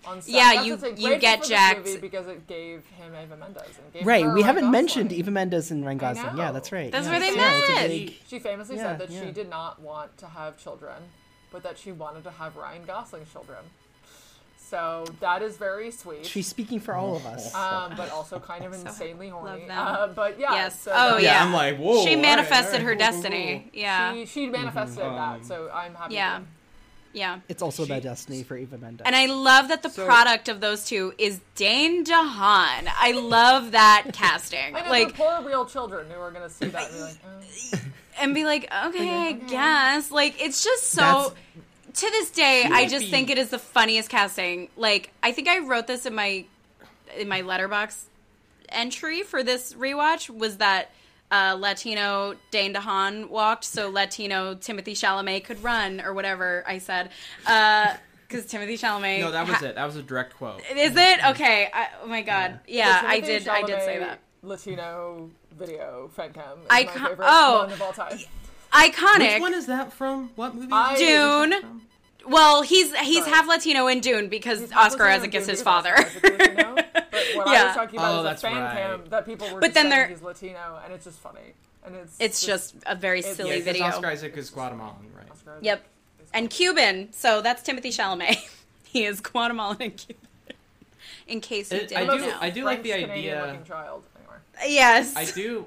On. 0.06 0.22
Yeah, 0.26 0.54
That's 0.66 0.66
you- 0.98 1.10
you 1.12 1.18
get 1.18 1.44
jacked- 1.44 1.86
movie 1.86 2.00
because 2.00 2.26
it 2.28 2.48
gave 2.48 2.86
him 2.98 3.14
Eva 3.22 3.36
Mendes. 3.36 3.62
And 3.78 3.92
gave 3.94 4.06
Right, 4.08 4.24
we 4.24 4.30
Ryan 4.30 4.44
haven't 4.44 4.56
Gosling. 4.62 4.72
mentioned 4.72 5.12
Eva 5.12 5.30
Mendes 5.32 5.72
and 5.72 5.86
Ryan 5.86 5.98
Gosling. 5.98 6.38
Yeah, 6.38 6.52
that's 6.54 6.72
right. 6.72 6.90
That's 6.90 7.06
yeah, 7.06 7.12
where 7.12 7.20
they 7.20 7.36
yeah, 7.36 7.74
met. 7.76 7.88
big- 7.90 8.14
She 8.30 8.40
famously 8.40 8.78
Yeah, 8.78 8.84
said 8.84 9.00
that 9.00 9.10
yeah. 9.12 9.20
she 9.26 9.32
did 9.32 9.50
not 9.50 9.82
want 9.82 10.18
to 10.20 10.28
have 10.28 10.58
children, 10.58 11.04
but 11.52 11.64
that 11.64 11.78
she 11.78 11.92
wanted 11.92 12.24
to 12.24 12.32
have 12.32 12.56
Ryan 12.56 12.86
Gosling's 12.86 13.32
children. 13.32 13.60
So 14.58 15.06
that 15.20 15.42
is 15.42 15.58
very 15.58 15.90
sweet. 15.90 16.28
She's 16.28 16.46
speaking 16.48 16.80
for 16.80 16.94
all 16.94 17.16
of 17.16 17.26
us. 17.26 17.56
um, 17.56 17.94
but 17.98 18.12
also 18.12 18.40
kind 18.40 18.66
of 18.66 18.74
insanely 18.86 19.30
horny. 19.30 19.66
Uh, 19.70 20.08
but 20.08 20.40
yeah. 20.40 20.54
yes. 20.54 20.80
So 20.82 20.92
oh 20.94 21.14
that- 21.16 21.24
yeah. 21.24 21.44
I'm 21.44 21.52
like, 21.54 21.78
whoa, 21.78 22.04
She 22.04 22.10
all 22.10 22.16
right, 22.16 22.22
manifested 22.22 22.76
all 22.82 22.86
her 22.86 22.90
right, 22.92 23.00
destiny. 23.00 23.70
Yeah. 23.74 24.14
She, 24.14 24.26
she 24.28 24.46
manifested 24.48 25.04
Um, 25.04 25.16
that, 25.16 25.46
so 25.46 25.72
I'm 25.74 25.96
happy. 25.96 26.14
Yeah. 26.14 26.40
for 26.40 26.46
yeah. 27.14 27.40
It's 27.50 27.64
also 27.64 27.84
She- 27.84 27.92
about 27.92 28.04
destiny 28.04 28.44
for 28.44 28.56
Eva 28.58 28.78
Mendes. 28.78 29.02
And 29.06 29.16
I 29.16 29.26
love 29.26 29.70
that 29.70 29.82
the 29.82 29.90
So- 29.90 30.06
product 30.06 30.48
of 30.50 30.62
those 30.62 30.86
two 30.86 31.14
is 31.18 31.40
Dane 31.56 32.06
DeHaan. 32.06 32.88
I 32.96 33.14
love 33.20 33.72
that 33.72 34.10
casting. 34.14 34.76
I 34.76 34.84
know 34.84 34.90
like 34.92 35.08
the 35.08 35.14
poor 35.16 35.42
real 35.42 35.66
children 35.66 36.06
who 36.12 36.20
are 36.22 36.30
going 36.30 36.48
to 36.48 36.54
see 36.54 36.68
that 36.68 36.90
and 36.92 36.94
be 36.96 37.02
like, 37.02 37.18
oh. 37.26 37.80
And 38.20 38.34
be 38.36 38.44
like, 38.46 38.66
okay, 38.86 39.10
I 39.30 39.32
guess. 39.34 40.12
Like 40.12 40.42
it's 40.42 40.64
just 40.64 40.86
so. 40.92 41.02
That's- 41.02 41.32
to 41.92 42.10
this 42.12 42.30
day, 42.32 42.66
I 42.72 42.88
just 42.88 43.06
be- 43.06 43.12
think 43.12 43.30
it 43.30 43.38
is 43.38 43.50
the 43.50 43.60
funniest 43.60 44.10
casting. 44.10 44.70
Like 44.78 45.12
I 45.24 45.32
think 45.32 45.48
I 45.48 45.60
wrote 45.60 45.88
this 45.88 46.06
in 46.06 46.14
my 46.16 46.46
in 47.18 47.28
my 47.28 47.42
Letterboxd 47.42 48.04
entry 48.70 49.24
for 49.24 49.44
this 49.44 49.74
rewatch 49.74 50.30
was 50.30 50.58
that. 50.58 50.92
Uh, 51.32 51.56
Latino 51.60 52.34
Dane 52.50 52.74
DeHaan 52.74 53.30
walked, 53.30 53.64
so 53.64 53.92
Latino 53.92 54.56
Timothée 54.56 54.94
Chalamet 54.98 55.44
could 55.44 55.64
run, 55.64 56.02
or 56.02 56.12
whatever 56.16 56.64
I 56.66 56.80
said, 56.80 57.12
because 57.44 58.48
Timothée 58.48 58.80
Chalamet. 58.80 59.20
No, 59.20 59.30
that 59.30 59.48
was 59.48 59.58
ha- 59.58 59.66
it. 59.68 59.76
That 59.76 59.86
was 59.86 59.96
a 59.96 60.02
direct 60.02 60.36
quote. 60.38 60.62
Is 60.76 60.96
it 60.96 61.26
okay? 61.28 61.70
I, 61.72 61.90
oh 62.02 62.08
my 62.08 62.24
god, 62.24 62.62
yeah, 62.68 63.04
The 63.04 63.08
I 63.10 63.20
Timothy 63.20 63.40
did. 63.46 63.48
I 63.48 63.62
did 63.62 63.82
say 63.84 64.00
that. 64.00 64.20
Latino 64.42 65.30
video 65.60 66.10
fan 66.16 66.34
cam 66.34 66.60
is 66.62 66.68
I 66.70 66.84
my 66.86 66.92
favorite 66.92 67.18
oh. 67.22 67.60
one 67.64 67.72
of 67.74 67.82
all 67.82 67.94
time. 67.94 68.18
Iconic. 68.74 69.34
Which 69.36 69.42
one 69.42 69.54
is 69.54 69.66
that 69.68 69.92
from? 69.94 70.30
What 70.36 70.56
movie? 70.56 70.68
I- 70.72 70.96
Dune. 70.98 71.82
Well, 72.28 72.62
he's 72.62 72.96
he's 72.98 73.20
Sorry. 73.20 73.32
half 73.32 73.48
Latino 73.48 73.88
in 73.88 74.02
Dune 74.02 74.28
because 74.30 74.60
He's 74.60 74.72
Oscar 74.74 75.06
Latino 75.06 75.16
Isaac 75.24 75.36
is 75.36 75.46
too, 75.46 75.52
his 75.52 75.62
father. 75.64 75.94
Oscar 75.98 76.30
Latino. 76.38 76.76
But 76.76 77.26
what 77.36 77.48
I 77.48 77.54
Yeah. 77.54 77.66
was 77.68 77.76
talking 77.76 78.00
about 78.00 78.16
Oh, 78.16 78.18
is 78.20 78.24
that's 78.26 78.44
a 78.44 78.48
fan 78.48 78.62
right. 78.62 78.76
cam 78.78 79.04
that 79.10 79.26
people 79.26 79.52
were 79.52 79.60
But 79.60 79.74
then 79.74 79.86
saying 79.86 79.90
they're- 79.90 80.08
he's 80.10 80.22
Latino, 80.22 80.80
and 80.84 80.94
it's 80.94 81.06
just 81.06 81.20
funny. 81.20 81.54
And 81.86 81.96
it's 81.96 82.16
it's 82.20 82.46
just 82.46 82.76
a 82.86 82.94
very 82.94 83.20
it's- 83.20 83.36
silly 83.36 83.50
Yeah, 83.52 83.56
'cause 83.58 83.64
video. 83.66 83.84
Oscar 83.86 84.08
Isaac 84.08 84.38
is 84.38 84.50
Guatemalan, 84.52 84.96
right? 85.18 85.32
Oscar 85.32 85.54
Isaac 85.54 85.64
Yep, 85.66 85.84
is- 86.24 86.30
and 86.34 86.50
Cuban. 86.50 87.14
So 87.14 87.42
that's 87.42 87.64
Timothée 87.68 87.86
Chalamet. 87.88 88.38
he 88.84 89.06
is 89.06 89.22
Guatemalan 89.22 89.78
and 89.82 89.98
Cuban. 89.98 90.22
In 91.26 91.42
case 91.42 91.72
you 91.72 91.80
It- 91.80 91.88
didn't 91.90 92.10
I 92.10 92.16
do- 92.16 92.22
know. 92.22 92.38
I 92.42 92.50
do 92.52 92.64
like 92.64 92.84
the 92.84 92.90
French 92.90 93.04
idea- 93.10 93.16
Canadian-looking 93.38 93.64
child. 93.66 94.04
Anyway. 94.60 94.74
yes. 94.76 95.14
I 95.16 95.26
do. 95.26 95.66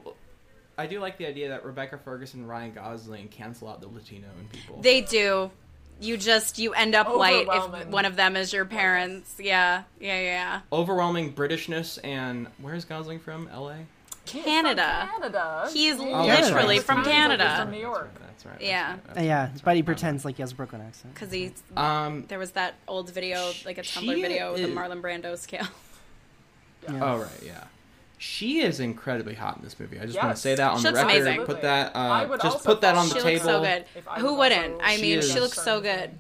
I 0.79 0.87
do 0.87 1.01
like 1.01 1.19
the 1.19 1.27
idea 1.27 1.51
that 1.51 1.65
Rebecca 1.65 1.99
Ferguson 1.99 2.41
and 2.41 2.49
Ryan 2.49 2.73
Gosling 2.73 3.29
cancel 3.29 3.69
out 3.69 3.81
the 3.81 3.89
Latino 3.89 4.27
in 4.41 4.49
people. 4.49 4.81
They 4.81 5.01
do. 5.03 5.51
You 6.01 6.17
just 6.17 6.59
you 6.59 6.73
end 6.73 6.95
up 6.97 7.15
white 7.15 7.47
if 7.49 7.87
one 7.89 8.05
of 8.07 8.17
them 8.17 8.35
is 8.37 8.53
your 8.53 8.65
parents. 8.65 9.35
Yeah, 9.39 9.83
yeah, 10.01 10.21
yeah. 10.21 10.61
Overwhelming 10.73 11.35
Britishness 11.35 11.99
and 12.03 12.49
where's 12.61 12.85
Gosling 12.85 13.21
from? 13.21 13.49
L.A. 13.53 13.77
He's 14.25 14.43
Canada. 14.45 15.09
From 15.13 15.21
Canada. 15.33 15.69
He 15.73 15.89
is 15.89 15.99
Oh, 16.01 16.25
literally 16.27 16.77
right. 16.79 16.83
from 16.85 17.05
Canada. 17.05 17.49
He's 17.51 17.59
from 17.61 17.71
New 17.71 17.79
York. 17.81 18.11
That's 18.21 18.47
right. 18.47 18.53
That's 18.53 18.63
right. 18.63 18.69
Yeah. 18.69 18.97
That's 18.97 19.09
right, 19.17 19.23
Uh, 19.23 19.27
yeah, 19.27 19.47
that's 19.47 19.61
but 19.61 19.77
he 19.77 19.83
pretends 19.83 20.25
like 20.25 20.37
he 20.37 20.43
has 20.43 20.53
a 20.53 20.55
Brooklyn 20.55 20.81
accent. 20.81 21.15
Because 21.15 21.31
he's 21.31 21.53
Um. 21.77 22.25
there 22.29 22.39
was 22.39 22.53
that 22.53 22.75
old 22.89 23.11
video, 23.11 23.53
like 23.65 23.79
a 23.79 23.83
Tumblr 23.83 24.15
She 24.15 24.23
video 24.23 24.53
with 24.55 24.63
the 24.63 24.69
Marlon 24.69 25.01
Brando 25.03 25.37
scale. 25.39 25.67
Yeah. 26.85 26.99
Oh 27.01 27.19
right, 27.19 27.43
yeah. 27.45 27.65
She 28.23 28.61
is 28.61 28.79
incredibly 28.79 29.35
hot 29.35 29.57
in 29.57 29.65
this 29.65 29.81
movie. 29.81 29.99
I 29.99 30.07
just 30.07 30.17
want 30.17 30.37
to 30.37 30.41
say 30.41 30.55
that 30.55 30.71
on 30.71 30.77
She 30.79 30.85
the 30.85 30.93
record. 30.93 31.11
amazing. 31.11 31.45
Put 31.45 31.63
that. 31.63 31.97
I 31.97 32.23
Uh, 32.23 32.29
would 32.29 32.41
just 32.41 32.65
put 32.65 32.81
that 32.83 32.95
on 32.95 33.09
the 33.09 33.15
She 33.17 33.21
for 33.21 33.27
table. 33.27 33.33
looks 33.35 33.45
so 33.45 33.61
good. 33.63 33.85
Who 34.21 34.35
wouldn't? 34.35 34.81
I 34.81 34.97
mean, 34.99 35.19
is- 35.19 35.33
she 35.33 35.41
looks 35.41 35.61
so 35.61 35.81
good. 35.81 36.17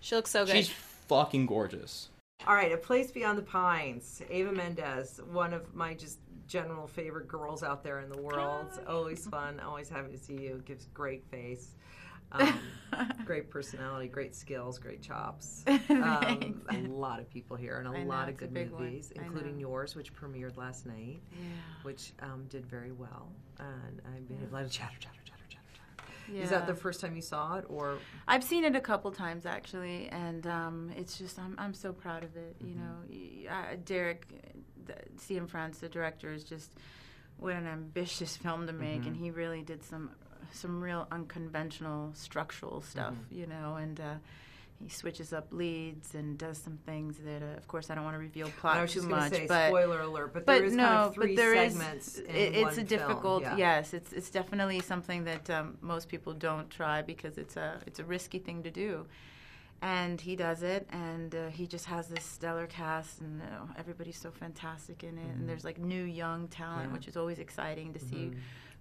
She 0.00 0.14
looks 0.14 0.30
so 0.30 0.44
good. 0.44 0.54
She's 0.54 0.68
fucking 0.68 1.46
gorgeous. 1.46 2.10
All 2.46 2.54
right, 2.54 2.70
A 2.72 2.76
Place 2.76 3.10
Beyond 3.10 3.38
the 3.38 3.42
Pines. 3.42 4.20
Eva 4.30 4.52
Mendes, 4.52 5.18
one 5.32 5.54
of 5.54 5.74
my 5.74 5.94
just 5.94 6.18
general 6.46 6.86
favorite 6.86 7.26
girls 7.26 7.62
out 7.62 7.82
there 7.82 8.00
in 8.00 8.10
the 8.10 8.20
world. 8.20 8.66
Always 8.86 9.26
fun. 9.26 9.60
Always 9.60 9.88
happy 9.88 10.12
to 10.12 10.18
see 10.18 10.34
you. 10.34 10.62
Gives 10.66 10.88
great 10.92 11.24
face. 11.30 11.70
Um, 12.32 12.58
great 13.24 13.50
personality, 13.50 14.08
great 14.08 14.34
skills, 14.34 14.78
great 14.78 15.02
chops. 15.02 15.64
Um, 15.90 16.62
a 16.70 16.76
lot 16.88 17.18
of 17.20 17.28
people 17.30 17.56
here 17.56 17.78
and 17.78 17.86
a 17.88 17.90
I 17.90 18.02
know, 18.02 18.08
lot 18.08 18.28
of 18.28 18.36
good 18.36 18.52
big 18.54 18.70
one. 18.70 18.84
movies, 18.84 19.12
including 19.14 19.58
yours, 19.58 19.94
which 19.94 20.12
premiered 20.14 20.56
last 20.56 20.86
night, 20.86 21.20
Yeah. 21.32 21.38
which 21.82 22.12
um, 22.22 22.46
did 22.48 22.66
very 22.66 22.92
well. 22.92 23.28
And 23.58 24.00
I 24.06 24.20
made 24.32 24.48
a 24.48 24.52
lot 24.52 24.64
of 24.64 24.70
chatter, 24.70 24.96
chatter, 24.98 25.18
chatter, 25.24 25.42
chatter, 25.48 25.64
chatter. 25.74 26.12
Yeah. 26.32 26.42
Is 26.42 26.50
that 26.50 26.66
the 26.66 26.74
first 26.74 27.00
time 27.00 27.14
you 27.16 27.22
saw 27.22 27.56
it, 27.58 27.64
or 27.68 27.98
I've 28.28 28.44
seen 28.44 28.64
it 28.64 28.74
a 28.76 28.80
couple 28.80 29.10
times 29.12 29.46
actually, 29.46 30.08
and 30.08 30.46
um, 30.46 30.90
it's 30.96 31.18
just 31.18 31.38
I'm 31.38 31.54
I'm 31.58 31.74
so 31.74 31.92
proud 31.92 32.24
of 32.24 32.36
it. 32.36 32.56
You 32.60 32.74
know, 32.76 32.94
Y- 33.08 33.46
uh, 33.50 33.76
Derek, 33.84 34.26
the, 34.86 34.94
Cianfrance, 35.18 35.80
the 35.80 35.88
director, 35.88 36.32
is 36.32 36.44
just 36.44 36.72
what 37.36 37.54
an 37.54 37.66
ambitious 37.66 38.36
film 38.36 38.66
to 38.68 38.72
make, 38.72 39.06
and 39.06 39.16
he 39.16 39.30
really 39.30 39.62
did 39.62 39.82
some 39.82 40.10
some 40.52 40.82
real 40.82 41.06
unconventional 41.10 42.12
structural 42.14 42.80
stuff. 42.82 43.14
You 43.30 43.46
know, 43.46 43.76
and. 43.76 44.00
Uh, 44.00 44.14
he 44.82 44.88
switches 44.88 45.34
up 45.34 45.48
leads 45.52 46.14
and 46.14 46.38
does 46.38 46.56
some 46.56 46.78
things 46.86 47.18
that, 47.18 47.42
uh, 47.42 47.54
of 47.58 47.68
course, 47.68 47.90
I 47.90 47.94
don't 47.94 48.02
want 48.04 48.14
to 48.14 48.18
reveal 48.18 48.48
plot 48.60 48.78
I 48.78 48.80
was 48.80 48.94
too 48.94 49.00
just 49.00 49.10
much. 49.10 49.30
say, 49.30 49.46
but 49.46 49.68
spoiler 49.68 50.00
alert, 50.00 50.32
but 50.32 50.46
but 50.46 50.54
there 50.54 50.64
is 50.64 50.72
no, 50.72 50.84
kind 50.84 50.96
of 50.96 51.14
three 51.14 51.26
but 51.26 51.36
there 51.36 51.52
is- 51.52 51.72
segments 51.74 52.18
in 52.18 52.34
it- 52.34 52.54
it's 52.56 52.78
a 52.78 52.82
difficult. 52.82 53.42
yeah. 53.42 53.56
Yes, 53.58 53.92
it's 53.92 54.10
it's 54.14 54.30
definitely 54.30 54.80
something 54.80 55.24
that 55.24 55.50
um, 55.50 55.76
most 55.82 56.08
people 56.08 56.32
don't 56.32 56.70
try 56.70 57.02
because 57.02 57.36
it's 57.36 57.58
a 57.58 57.78
it's 57.86 57.98
a 57.98 58.04
risky 58.04 58.38
thing 58.38 58.62
to 58.62 58.70
do. 58.70 59.04
And 59.82 60.18
he 60.18 60.34
does 60.34 60.62
it, 60.62 60.88
and 60.90 61.34
uh, 61.34 61.48
he 61.48 61.66
just 61.66 61.84
has 61.84 62.08
this 62.08 62.24
stellar 62.24 62.66
cast, 62.66 63.20
and 63.20 63.42
uh, 63.42 63.66
everybody's 63.78 64.16
so 64.16 64.30
fantastic 64.30 65.04
in 65.04 65.18
it. 65.18 65.26
Mhm. 65.28 65.40
And 65.40 65.48
there's 65.48 65.64
like 65.64 65.78
new 65.78 66.04
young 66.04 66.48
talent, 66.48 66.88
Yeah. 66.88 66.92
which 66.94 67.06
is 67.06 67.18
always 67.18 67.38
exciting 67.38 67.92
to 67.92 67.98
see 67.98 68.30
Mhm. 68.32 68.38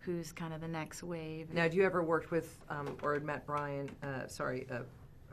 Who's 0.09 0.31
kind 0.31 0.53
of 0.53 0.61
the 0.61 0.67
next 0.67 1.03
wave. 1.03 1.53
Now, 1.53 1.63
have 1.63 1.73
you 1.73 1.83
ever 1.83 2.03
worked 2.03 2.31
with 2.31 2.57
um, 2.69 2.97
or 3.03 3.13
had 3.13 3.23
met 3.23 3.45
Brian? 3.45 3.89
Uh, 4.01 4.27
sorry, 4.27 4.65
uh, 4.71 4.79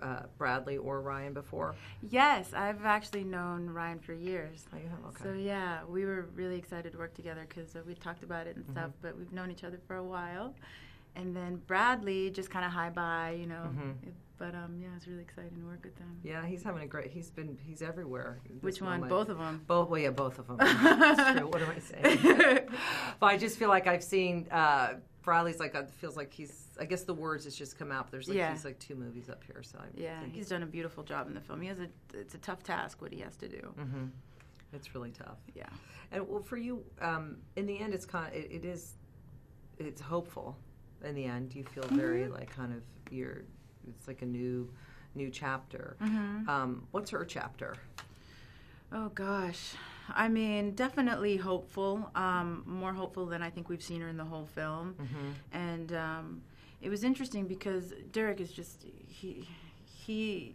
uh, 0.05 0.23
Bradley 0.37 0.77
or 0.77 1.01
Ryan 1.01 1.33
before? 1.33 1.75
Yes, 2.11 2.53
I've 2.53 2.85
actually 2.85 3.25
known 3.25 3.71
Ryan 3.71 3.99
for 3.99 4.13
years. 4.13 4.67
Oh, 4.75 4.77
you 4.77 4.89
have? 4.89 4.99
Okay. 5.15 5.23
So 5.25 5.33
yeah, 5.33 5.81
we 5.89 6.05
were 6.05 6.27
really 6.35 6.59
excited 6.59 6.93
to 6.93 6.99
work 6.99 7.15
together 7.15 7.47
because 7.49 7.75
uh, 7.75 7.81
we 7.87 7.95
talked 7.95 8.23
about 8.23 8.47
it 8.47 8.57
and 8.57 8.67
stuff. 8.67 8.91
Mhm. 8.91 9.03
But 9.03 9.17
we've 9.17 9.33
known 9.33 9.51
each 9.51 9.65
other 9.65 9.79
for 9.87 9.97
a 9.97 10.05
while, 10.05 10.55
and 11.17 11.35
then 11.35 11.57
Bradley 11.67 12.31
just 12.31 12.51
kind 12.51 12.65
of 12.65 12.71
hi 12.73 12.91
bye, 12.91 13.37
you 13.39 13.47
know. 13.47 13.71
Mhm. 13.75 14.03
It- 14.07 14.15
but 14.39 14.55
um, 14.55 14.79
yeah, 14.83 14.89
it's 14.95 15.07
really 15.07 15.23
exciting 15.23 15.59
to 15.59 15.65
work 15.67 15.83
with 15.83 15.97
them. 15.97 16.21
Yeah, 16.23 16.45
he's 16.45 16.63
having 16.63 16.83
a 16.83 16.87
great. 16.87 17.11
He's 17.11 17.31
been. 17.31 17.57
He's 17.67 17.81
everywhere. 17.81 18.39
Which 18.61 18.83
one? 18.83 19.01
moment. 19.01 19.09
Both 19.09 19.31
of 19.31 19.41
'em? 19.41 19.63
Both. 19.67 19.89
Well, 19.89 19.99
yeah, 19.99 20.11
both 20.11 20.39
of 20.39 20.47
them. 20.49 20.59
What 21.49 21.63
am 21.63 21.71
I 21.71 21.79
saying? 21.79 22.69
but 23.19 23.27
I 23.27 23.39
just 23.39 23.59
feel 23.59 23.71
like 23.71 23.87
I've 23.87 24.05
seen 24.05 24.47
uh, 24.51 24.97
Bradley's 25.23 25.59
like 25.59 25.75
it 25.75 25.89
feels 25.91 26.19
like 26.19 26.35
he's. 26.35 26.65
I 26.79 26.85
guess 26.85 27.05
the 27.05 27.15
words 27.15 27.45
has 27.45 27.57
just 27.57 27.79
come 27.79 27.91
out. 27.91 28.11
There's 28.11 28.29
like 28.29 28.37
Yeah. 28.37 28.53
he's 28.53 28.67
like 28.67 28.79
two 28.79 28.95
movies 28.95 29.31
up 29.31 29.43
here. 29.43 29.63
So 29.63 29.79
I 29.79 29.85
Yeah, 29.95 30.21
think 30.21 30.35
he's 30.35 30.51
done 30.51 30.63
a 30.63 30.67
beautiful 30.67 31.03
job 31.03 31.29
in 31.29 31.33
the 31.35 31.41
film. 31.41 31.63
He 31.63 31.69
has 31.69 31.79
a. 31.81 31.89
It's 32.13 32.35
a 32.35 32.39
tough 32.39 32.63
task 32.63 33.01
what 33.01 33.15
he 33.15 33.21
has 33.21 33.37
to 33.37 33.49
do. 33.49 33.73
Mm-hmm. 33.81 34.05
It's 34.75 34.95
really 34.95 35.13
tough. 35.13 35.39
Yeah. 35.55 35.65
And 36.13 36.29
well, 36.29 36.43
for 36.43 36.59
you, 36.59 36.85
um, 37.01 37.39
in 37.57 37.65
the 37.65 37.79
end, 37.79 37.95
it's 37.95 38.05
kind. 38.05 38.27
Of, 38.29 38.35
it, 38.39 38.53
it 38.53 38.65
is. 38.67 38.97
It's 39.79 40.03
hopeful. 40.03 40.59
In 41.07 41.15
the 41.15 41.25
end. 41.25 41.55
You 41.55 41.65
feel 41.65 41.85
very 41.85 42.29
like 42.29 42.55
kind 42.55 42.73
of 42.75 42.83
you're. 43.13 43.43
It's 43.89 44.09
like 44.09 44.23
a 44.23 44.27
new, 44.27 44.69
new 45.15 45.31
chapter. 45.31 45.97
Mhm. 46.03 46.49
Um, 46.49 46.87
what's 46.91 47.11
her 47.11 47.25
chapter? 47.25 47.75
Oh 48.93 49.09
gosh. 49.11 49.75
I 50.09 50.29
mean, 50.29 50.73
definitely 50.75 51.37
hopeful. 51.37 52.11
Um, 52.15 52.63
more 52.67 52.93
hopeful 52.93 53.27
than 53.27 53.43
I 53.43 53.51
think 53.51 53.69
we've 53.69 53.83
seen 53.83 54.01
her 54.01 54.09
in 54.09 54.17
the 54.17 54.25
whole 54.25 54.47
film. 54.47 54.95
Mhm. 55.01 55.33
And 55.53 55.93
um, 55.93 56.43
it 56.81 56.89
was 56.89 57.05
interesting 57.05 57.47
because 57.47 57.93
Derek 58.13 58.41
is 58.41 58.53
just 58.53 58.85
he 59.07 59.49
he 59.85 60.55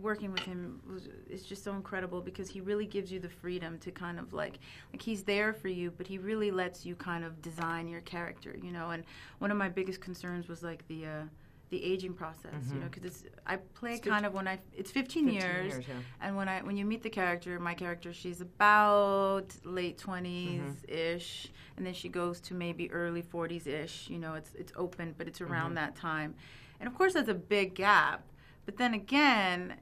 working 0.00 0.32
with 0.32 0.42
him 0.44 0.80
was 0.92 1.08
is 1.28 1.42
just 1.44 1.62
so 1.64 1.72
incredible 1.74 2.20
because 2.20 2.48
he 2.48 2.60
really 2.60 2.86
gives 2.86 3.10
you 3.12 3.18
the 3.20 3.28
freedom 3.28 3.78
to 3.78 3.90
kind 3.90 4.18
of 4.18 4.32
like 4.32 4.58
like 4.92 5.02
he's 5.02 5.22
there 5.24 5.52
for 5.52 5.68
you 5.68 5.90
but 5.90 6.06
he 6.06 6.18
really 6.18 6.50
lets 6.50 6.84
you 6.86 6.94
kind 6.96 7.24
of 7.24 7.40
design 7.42 7.88
your 7.88 8.00
character 8.02 8.56
you 8.62 8.72
know? 8.72 8.90
And 8.90 9.04
one 9.38 9.50
of 9.50 9.56
my 9.56 9.68
biggest 9.68 10.00
concerns 10.00 10.48
was 10.48 10.62
like 10.62 10.86
the 10.88 11.06
uh 11.06 11.22
the 11.70 11.82
aging 11.82 12.12
process 12.12 12.52
you 12.74 12.78
know? 12.80 12.86
Because 12.86 13.04
it's 13.04 13.24
i 13.46 13.56
play 13.56 13.94
It's 13.94 14.06
kind 14.06 14.24
fif- 14.24 14.28
of 14.28 14.34
when 14.34 14.46
i 14.46 14.58
it's 14.76 14.90
15, 14.90 15.24
15 15.24 15.28
years, 15.34 15.72
years, 15.74 15.84
yeah. 15.88 15.94
and 16.20 16.36
when 16.36 16.48
i 16.48 16.60
when 16.62 16.76
you 16.76 16.84
meet 16.84 17.02
the 17.02 17.10
character 17.10 17.58
my 17.58 17.74
character 17.74 18.12
she's 18.12 18.40
about 18.42 19.46
late 19.64 19.96
20s 19.98 20.84
ish 20.88 21.50
and 21.76 21.86
then 21.86 21.94
she 21.94 22.08
goes 22.08 22.40
to 22.40 22.54
maybe 22.54 22.90
early 22.92 23.22
40s 23.22 23.66
ish 23.66 24.08
you 24.10 24.18
know? 24.18 24.34
It's 24.34 24.50
it's 24.54 24.72
open 24.76 25.14
but 25.16 25.26
it's 25.28 25.40
around 25.40 25.72
Mhm. 25.72 25.74
that 25.76 25.96
time. 25.96 26.34
And 26.78 26.86
of 26.88 26.94
course 26.98 27.14
that's 27.14 27.28
a 27.28 27.34
big 27.34 27.74
gap 27.74 28.22
but 28.66 28.76
then 28.76 28.94
again 28.94 29.74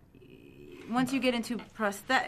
once 0.90 1.12
you 1.12 1.20
get 1.20 1.34
into 1.34 1.56
prosthet 1.78 2.24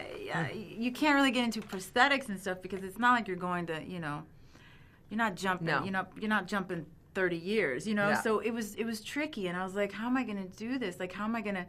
you 0.79 0.91
can't 0.91 1.15
really 1.15 1.31
get 1.31 1.43
into 1.43 1.61
prosthetics 1.61 2.29
and 2.29 2.39
stuff 2.39 2.61
because 2.61 2.83
it's 2.83 2.97
not 2.99 3.13
like 3.15 3.27
you're 3.27 3.35
going 3.37 3.65
to 3.65 3.83
you 3.83 3.99
know 3.99 4.23
you're 5.09 5.17
not 5.17 5.35
jumping 5.35 5.67
No. 5.67 5.83
you're 5.83 5.91
not 5.91 6.11
you're 6.19 6.29
not 6.29 6.47
jumping 6.47 6.85
30 7.13 7.37
years 7.37 7.85
you 7.87 7.93
know 7.93 8.09
Yeah. 8.09 8.21
so 8.21 8.39
it 8.39 8.51
was 8.51 8.75
it 8.75 8.85
was 8.85 9.01
tricky 9.01 9.47
and 9.47 9.57
i 9.57 9.63
was 9.63 9.75
like 9.75 9.91
how 9.91 10.07
am 10.07 10.17
i 10.17 10.23
going 10.23 10.41
to 10.41 10.57
do 10.57 10.77
this 10.79 10.99
like 10.99 11.11
how 11.13 11.25
am 11.25 11.35
i 11.35 11.41
going 11.41 11.55
to 11.55 11.65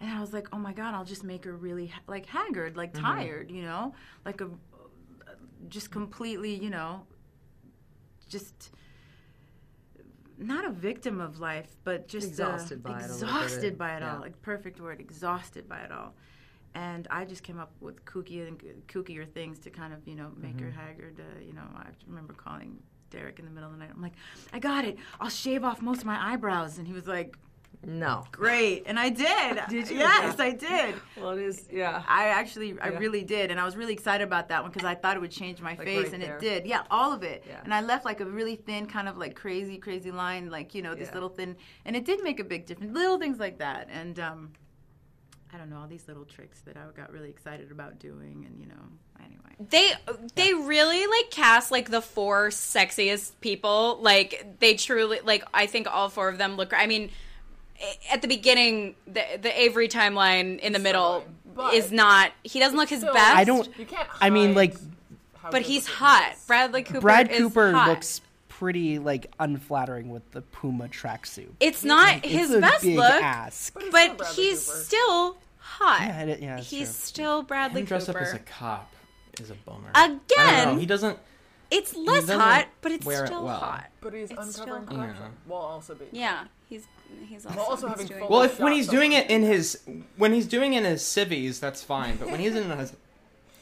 and 0.00 0.10
i 0.10 0.20
was 0.20 0.32
like 0.32 0.48
oh 0.52 0.58
my 0.58 0.72
god 0.72 0.94
i'll 0.94 1.04
just 1.04 1.24
make 1.24 1.44
her 1.44 1.56
really 1.56 1.92
like 2.06 2.26
haggard 2.26 2.76
like 2.76 2.92
Mhm. 2.92 3.00
tired 3.02 3.50
you 3.50 3.62
know 3.62 3.94
like 4.24 4.40
a 4.40 4.48
just 5.68 5.90
completely 5.90 6.54
you 6.54 6.70
know 6.70 7.06
just 8.28 8.70
not 10.38 10.64
a 10.64 10.70
victim 10.70 11.20
of 11.20 11.38
life 11.40 11.76
but 11.84 12.08
just 12.08 12.28
Exhausted 12.28 12.82
uh, 12.84 12.88
by 12.90 12.98
it 13.00 13.04
a 13.10 13.12
little 13.12 13.18
bit, 13.26 13.28
exhausted 13.36 13.78
by 13.78 13.96
it 13.96 14.00
yeah. 14.00 14.14
all 14.14 14.20
like 14.20 14.40
perfect 14.42 14.80
word 14.80 15.00
exhausted 15.00 15.68
by 15.68 15.78
it 15.80 15.92
all 15.92 16.14
and 16.74 17.06
I 17.10 17.24
just 17.24 17.42
came 17.44 17.58
up 17.60 17.70
with 17.80 18.04
kooky 18.04 18.46
and 18.48 18.60
kookier 18.88 19.28
things 19.28 19.58
to 19.60 19.70
kind 19.70 19.92
of 19.94 20.06
you 20.08 20.16
know 20.16 20.32
make 20.36 20.58
her 20.60 20.66
Mhm. 20.66 20.74
haggard. 20.74 21.20
Uh, 21.20 21.40
you 21.40 21.52
know, 21.52 21.62
I 21.76 21.86
remember 22.08 22.32
calling 22.32 22.82
Derek 23.10 23.38
in 23.38 23.44
the 23.44 23.50
middle 23.52 23.68
of 23.70 23.76
the 23.76 23.78
night. 23.78 23.92
I'm 23.94 24.02
like, 24.02 24.14
I 24.52 24.58
got 24.58 24.84
it. 24.84 24.96
I'll 25.20 25.28
shave 25.30 25.62
off 25.62 25.80
most 25.80 26.00
of 26.00 26.06
my 26.06 26.32
eyebrows, 26.32 26.78
and 26.78 26.86
he 26.88 26.92
was 26.92 27.06
like, 27.06 27.36
No. 27.86 28.24
Great, 28.32 28.84
and 28.86 28.98
I 28.98 29.08
did. 29.08 29.60
Did 29.68 29.90
you? 29.90 29.98
Yes, 29.98 30.36
Yeah. 30.38 30.44
I 30.44 30.50
did. 30.52 30.94
Well, 31.16 31.30
it 31.30 31.40
is. 31.42 31.66
Yeah. 31.70 32.02
I 32.08 32.26
actually, 32.28 32.78
I 32.80 32.90
Yeah. 32.90 32.98
really 32.98 33.22
did, 33.24 33.50
and 33.50 33.60
I 33.60 33.64
was 33.64 33.76
really 33.76 33.92
excited 33.92 34.24
about 34.24 34.48
that 34.48 34.62
one 34.62 34.70
because 34.72 34.86
I 34.86 34.94
thought 34.94 35.16
it 35.16 35.20
would 35.20 35.30
change 35.30 35.60
my 35.60 35.70
Like 35.70 35.84
face, 35.84 36.04
right 36.04 36.12
and 36.14 36.22
there. 36.22 36.36
it 36.36 36.40
did. 36.40 36.66
Yeah, 36.66 36.82
all 36.90 37.12
of 37.12 37.22
it. 37.22 37.44
Yeah. 37.48 37.60
And 37.64 37.72
I 37.74 37.80
left 37.80 38.04
like 38.04 38.20
a 38.20 38.26
really 38.26 38.56
thin, 38.56 38.86
kind 38.86 39.08
of 39.08 39.16
like 39.16 39.34
crazy, 39.34 39.78
crazy 39.78 40.10
line, 40.10 40.50
like 40.50 40.74
you 40.74 40.82
know, 40.82 40.94
this 40.94 41.08
Yeah. 41.08 41.14
little 41.14 41.28
thin, 41.28 41.56
and 41.84 41.94
it 41.96 42.04
did 42.04 42.22
make 42.22 42.40
a 42.40 42.44
big 42.44 42.66
difference. 42.66 42.92
Little 42.92 43.18
things 43.18 43.38
like 43.38 43.58
that, 43.58 43.88
and 43.92 44.18
um, 44.20 44.52
I 45.52 45.56
don't 45.58 45.70
know, 45.70 45.78
all 45.78 45.86
these 45.86 46.08
little 46.08 46.24
tricks 46.24 46.60
that 46.62 46.76
I 46.76 46.80
got 46.96 47.12
really 47.12 47.30
excited 47.30 47.70
about 47.70 47.98
doing, 48.00 48.44
and 48.46 48.58
you 48.58 48.66
know, 48.66 48.74
anyway. 49.24 49.40
They 49.60 49.92
they 50.34 50.52
really 50.52 51.06
like 51.06 51.30
cast 51.30 51.70
like 51.70 51.88
the 51.90 52.02
four 52.02 52.48
sexiest 52.48 53.32
people. 53.40 53.98
Like 54.00 54.56
they 54.58 54.74
truly 54.74 55.20
like 55.24 55.44
I 55.54 55.66
think 55.66 55.86
all 55.88 56.08
four 56.08 56.28
of 56.28 56.38
them 56.38 56.56
look. 56.56 56.72
I 56.74 56.86
mean, 56.88 57.04
a- 57.04 57.10
at 58.10 58.22
the 58.22 58.28
beginning, 58.28 58.94
the 59.06 59.22
the 59.40 59.60
Avery 59.60 59.88
timeline 59.88 60.58
in 60.60 60.72
the 60.72 60.78
middle 60.78 61.24
but 61.54 61.74
is 61.74 61.92
not. 61.92 62.32
He 62.42 62.58
doesn't 62.58 62.76
look 62.76 62.88
his 62.88 63.00
still- 63.00 63.14
best. 63.14 63.36
I 63.36 63.44
don't. 63.44 63.68
You 63.78 63.86
can't 63.86 64.08
I 64.20 64.30
mean, 64.30 64.54
like 64.54 64.74
but 65.50 65.62
he's 65.62 65.84
the 65.84 65.90
film 65.90 66.08
hot. 66.08 66.32
is. 66.34 66.44
Bradley 66.46 66.82
Cooper. 66.82 67.00
Brad 67.00 67.30
is 67.30 67.38
Cooper 67.38 67.72
hot. 67.72 67.88
looks 67.88 68.20
pretty 68.48 68.98
like 68.98 69.32
unflattering 69.40 70.08
with 70.10 70.30
the 70.32 70.40
Puma 70.42 70.88
tracksuit. 70.88 71.50
It's 71.60 71.84
not 71.84 72.16
It's 72.24 72.28
his 72.28 72.50
a 72.54 72.60
best 72.60 72.82
big 72.82 72.96
look, 72.96 73.22
ask. 73.22 73.74
But 73.74 73.82
it's 73.84 73.90
but 74.18 74.26
still 74.26 74.44
he's 74.44 74.66
Cooper. 74.66 74.78
still 74.80 75.36
hot. 75.58 76.00
Yeah, 76.02 76.22
it- 76.22 76.40
yeah, 76.42 76.56
he's 76.60 76.86
true. 76.88 76.94
still 76.94 77.42
Bradley 77.42 77.80
Him 77.82 77.86
dressed 77.86 78.06
Cooper. 78.06 78.18
up 78.20 78.24
as 78.26 78.32
a 78.34 78.38
cop 78.38 78.92
is 79.40 79.50
a 79.50 79.54
bummer. 79.54 79.90
Again. 79.94 80.78
He 80.78 80.86
doesn't. 80.86 81.18
it's 81.70 81.94
less 81.96 82.20
doesn't 82.22 82.38
hot, 82.40 82.66
but 82.80 82.92
it's 82.92 83.04
wear 83.04 83.24
it 83.24 83.26
still 83.26 83.44
well. 83.44 83.56
hot. 83.58 83.86
But 84.00 84.14
he's 84.14 84.30
It's 84.30 84.56
uncovering 84.58 84.86
still- 84.86 84.96
corruption 84.98 85.24
Yeah. 85.24 85.30
while 85.46 85.62
also 85.62 85.94
being. 85.96 86.10
Yeah, 86.12 86.44
he's 87.20 87.28
he's 87.28 87.46
also, 87.46 87.58
While 87.58 87.66
also 87.66 87.86
he's 87.88 87.96
having 87.96 88.06
doing 88.18 88.28
Well, 88.30 88.42
if 88.42 88.58
when 88.60 88.72
he's 88.72 88.88
doing 88.88 89.12
it 89.12 89.30
in 89.30 89.42
his 89.42 89.80
when 90.16 90.32
he's 90.32 90.46
doing 90.46 90.74
it 90.74 90.78
in 90.78 90.84
his 90.84 91.04
civvies, 91.04 91.60
that's 91.60 91.82
fine. 91.82 92.16
But 92.16 92.30
when 92.30 92.40
he's 92.40 92.54
in 92.54 92.70
his 92.78 92.94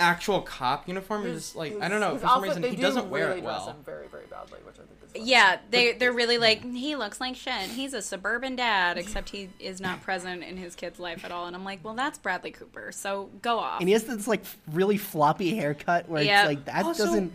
actual 0.00 0.40
cop 0.40 0.88
uniform, 0.88 1.26
it's 1.26 1.34
just 1.46 1.56
like 1.56 1.80
I 1.80 1.88
don't 1.88 2.00
know. 2.00 2.14
For 2.14 2.20
some 2.20 2.28
outfit- 2.30 2.42
reason, 2.48 2.62
they 2.62 2.70
he 2.70 2.76
do 2.76 2.82
doesn't 2.82 3.10
wear 3.10 3.28
really 3.28 3.38
it 3.38 3.42
dress 3.44 3.60
well. 3.60 3.70
him 3.70 3.76
very, 3.84 4.08
very 4.08 4.26
badly, 4.26 4.58
which 4.64 4.74
I 4.76 4.78
think 4.78 4.90
is. 5.04 5.12
funny. 5.12 5.24
Yeah, 5.30 5.58
they 5.70 5.92
they're 5.92 6.12
really 6.12 6.38
like 6.38 6.64
he 6.64 6.96
looks 6.96 7.20
like 7.20 7.36
shit. 7.36 7.52
He's 7.70 7.92
a 7.94 8.02
suburban 8.02 8.56
dad, 8.56 8.98
except 8.98 9.28
he 9.30 9.50
is 9.60 9.80
not 9.80 10.00
present 10.02 10.42
in 10.42 10.56
his 10.56 10.74
kid's 10.74 10.98
life 10.98 11.24
at 11.24 11.30
all. 11.30 11.46
And 11.46 11.54
I'm 11.54 11.64
like, 11.64 11.84
well, 11.84 11.94
that's 11.94 12.18
Bradley 12.18 12.50
Cooper. 12.50 12.90
So 12.92 13.30
go 13.42 13.58
off. 13.58 13.80
And 13.80 13.88
he 13.88 13.92
has 13.92 14.04
this 14.04 14.26
like 14.26 14.42
really 14.72 14.96
floppy 14.96 15.54
haircut 15.54 16.08
where 16.08 16.22
Yep. 16.22 16.38
it's 16.40 16.48
like 16.48 16.64
that 16.64 16.84
Also, 16.84 17.04
doesn't. 17.04 17.32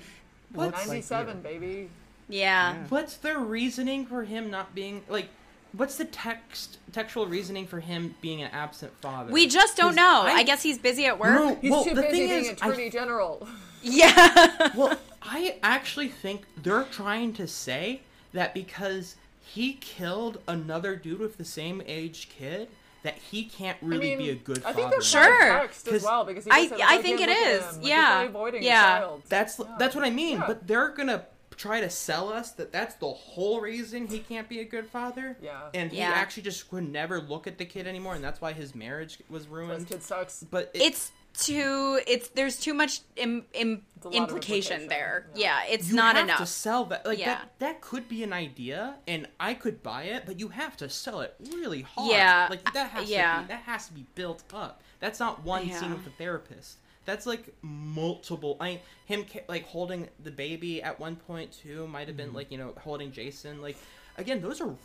what- 0.54 0.66
look 0.66 0.76
like 0.78 0.88
Ninety-seven, 0.88 1.38
you. 1.38 1.44
baby. 1.44 1.90
yeah. 2.30 2.84
What's 2.90 3.18
their 3.18 3.38
reasoning 3.40 4.06
for 4.08 4.24
him 4.24 4.50
not 4.50 4.74
being 4.76 5.04
like? 5.08 5.30
What's 5.74 5.96
the 5.98 6.06
text 6.06 6.78
textual 6.92 7.28
reasoning 7.28 7.68
for 7.68 7.80
him 7.80 8.16
being 8.22 8.42
an 8.42 8.50
absent 8.52 8.92
father? 9.02 9.32
We 9.32 9.48
just 9.48 9.78
don't 9.78 9.96
know. 9.96 10.24
I, 10.26 10.38
I- 10.38 10.44
guess 10.44 10.64
he's 10.64 10.78
busy 10.78 11.06
at 11.06 11.20
work. 11.20 11.34
No, 11.36 11.56
He's 11.62 11.72
well, 11.72 11.84
too 11.84 11.94
the 11.94 12.02
busy 12.04 12.18
thing 12.18 12.28
being 12.30 12.42
is, 12.42 12.62
I- 12.62 12.68
attorney 12.68 12.90
general. 12.90 13.48
Yeah. 13.84 14.72
well, 14.76 14.98
I 15.22 15.60
actually 15.62 16.08
think 16.10 16.42
they're 16.64 16.84
trying 16.86 17.34
to 17.34 17.48
say 17.48 18.02
that 18.34 18.54
because 18.56 19.16
he 19.40 19.74
killed 19.74 20.40
another 20.48 20.96
dude 20.96 21.20
with 21.20 21.38
the 21.38 21.46
same 21.46 21.82
age 21.86 22.28
kid, 22.30 22.70
that 23.04 23.16
he 23.16 23.46
can't 23.46 23.78
really 23.82 24.10
mean, 24.10 24.18
be 24.18 24.30
a 24.32 24.36
good 24.36 24.64
father. 24.64 24.70
I 24.70 24.74
think 24.74 24.90
there's 24.90 25.06
Sure. 25.08 25.24
sure. 25.24 25.60
text 25.60 25.88
as 25.88 25.94
'Cause 25.94 26.04
well 26.04 26.26
because 26.26 26.44
he 26.46 26.52
I- 26.52 26.66
just 26.68 26.80
said, 26.80 26.82
I 26.90 27.02
think 27.02 27.22
it 27.22 27.30
is. 27.30 27.38
it 27.38 27.40
look 27.40 27.50
at 27.52 27.70
is. 27.70 27.76
him. 27.76 27.82
Like, 27.84 27.90
Yeah. 27.90 28.22
avoiding 28.24 28.64
Yeah. 28.64 28.82
child. 29.00 29.22
That's 29.30 29.62
that's 29.78 29.96
what 29.96 30.04
I 30.04 30.10
mean. 30.10 30.40
Yeah. 30.40 30.48
But 30.48 30.68
they're 30.68 30.90
gonna 30.90 31.24
try 31.58 31.82
to 31.82 31.90
sell 31.90 32.30
us 32.32 32.52
that 32.52 32.72
that's 32.72 32.96
the 32.96 33.08
whole 33.10 33.60
reason 33.60 34.08
he 34.08 34.20
can't 34.20 34.48
be 34.48 34.60
a 34.60 34.64
good 34.66 34.88
father. 34.88 35.36
Yeah. 35.42 35.70
And 35.74 35.92
he 35.92 35.98
Yeah. 35.98 36.12
actually 36.12 36.44
just 36.44 36.72
would 36.72 36.88
never 36.90 37.20
look 37.20 37.48
at 37.48 37.58
the 37.58 37.66
kid 37.66 37.88
anymore, 37.88 38.14
and 38.16 38.24
that's 38.24 38.40
why 38.40 38.54
his 38.54 38.76
marriage 38.76 39.18
was 39.30 39.44
This 39.44 39.52
ruined. 39.52 39.88
kid 39.90 40.04
sucks. 40.04 40.44
But 40.50 40.72
it, 40.74 40.82
it's 40.84 41.12
too. 41.34 42.00
It's 42.08 42.30
there's 42.30 42.60
too 42.60 42.74
much 42.74 43.02
Im, 43.16 43.46
im, 43.54 43.82
It's 43.96 44.06
a 44.06 44.10
lot 44.10 44.16
of 44.16 44.22
implication 44.22 44.82
implication, 44.82 44.88
there. 44.88 45.28
yeah. 45.36 45.64
Yeah, 45.66 45.74
it's 45.74 45.90
you 45.90 45.96
not 45.96 46.16
have 46.16 46.26
enough. 46.26 46.40
to 46.40 46.46
sell 46.46 46.86
that. 46.86 47.06
Like 47.06 47.18
Yeah. 47.20 47.26
that, 47.26 47.52
that 47.60 47.82
could 47.82 48.08
be 48.08 48.24
an 48.24 48.34
idea, 48.34 48.96
and 49.08 49.28
I 49.40 49.54
could 49.56 49.82
buy 49.84 50.04
it, 50.04 50.24
but 50.26 50.40
you 50.40 50.50
have 50.50 50.78
to 50.78 50.90
sell 50.90 51.22
it 51.22 51.36
really 51.54 51.82
hard. 51.82 52.12
Yeah, 52.12 52.48
like 52.50 52.72
that 52.74 52.92
has 52.92 53.10
yeah. 53.10 53.38
to 53.38 53.42
be, 53.44 53.48
that 53.50 53.62
has 53.64 53.88
to 53.88 53.94
be 53.94 54.06
built 54.16 54.44
up. 54.54 54.82
That's 55.00 55.20
not 55.20 55.44
one 55.44 55.68
Yeah. 55.68 55.80
scene 55.80 55.92
with 55.92 56.04
the 56.06 56.12
therapist. 56.12 56.78
That's 57.08 57.26
like 57.26 57.56
multiple. 57.62 58.58
I 58.60 58.82
him 59.06 59.26
like 59.48 59.64
holding 59.66 60.10
the 60.24 60.30
baby 60.30 60.84
at 60.84 61.00
one 61.00 61.16
point 61.16 61.54
too 61.54 61.88
might 61.88 62.10
have 62.10 62.18
been 62.18 62.28
mm-hmm. 62.28 62.36
like 62.36 62.52
you 62.52 62.58
know 62.58 62.74
holding 62.82 63.14
Jason. 63.14 63.62
Like 63.62 63.78
again, 64.18 64.42
those 64.42 64.60
are 64.60 64.76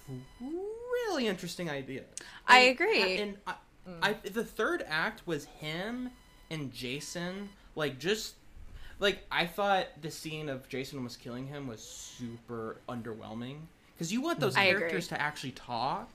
really 0.41 1.27
interesting 1.27 1.69
ideas. 1.69 2.07
I 2.47 2.61
And- 2.61 2.71
agree. 2.71 3.17
And 3.19 3.37
I, 3.45 3.55
mm. 3.89 3.99
I, 4.03 4.13
the 4.29 4.45
third 4.45 4.85
act 4.87 5.27
was 5.27 5.47
him 5.47 6.11
and 6.49 6.73
Jason, 6.73 7.49
like 7.75 7.99
just 7.99 8.35
like 9.01 9.27
I 9.33 9.45
thought 9.45 9.89
the 10.01 10.11
scene 10.11 10.49
of 10.49 10.69
Jason 10.69 10.99
almost 10.99 11.19
killing 11.19 11.49
him 11.49 11.67
was 11.67 11.83
super 11.83 12.77
underwhelming 12.89 13.57
because 13.95 14.13
you 14.13 14.21
want 14.21 14.39
hmm. 14.39 14.43
those 14.43 14.57
I 14.57 14.67
agree. 14.67 14.79
characters 14.79 15.09
to 15.09 15.21
actually 15.21 15.53
talk. 15.53 16.09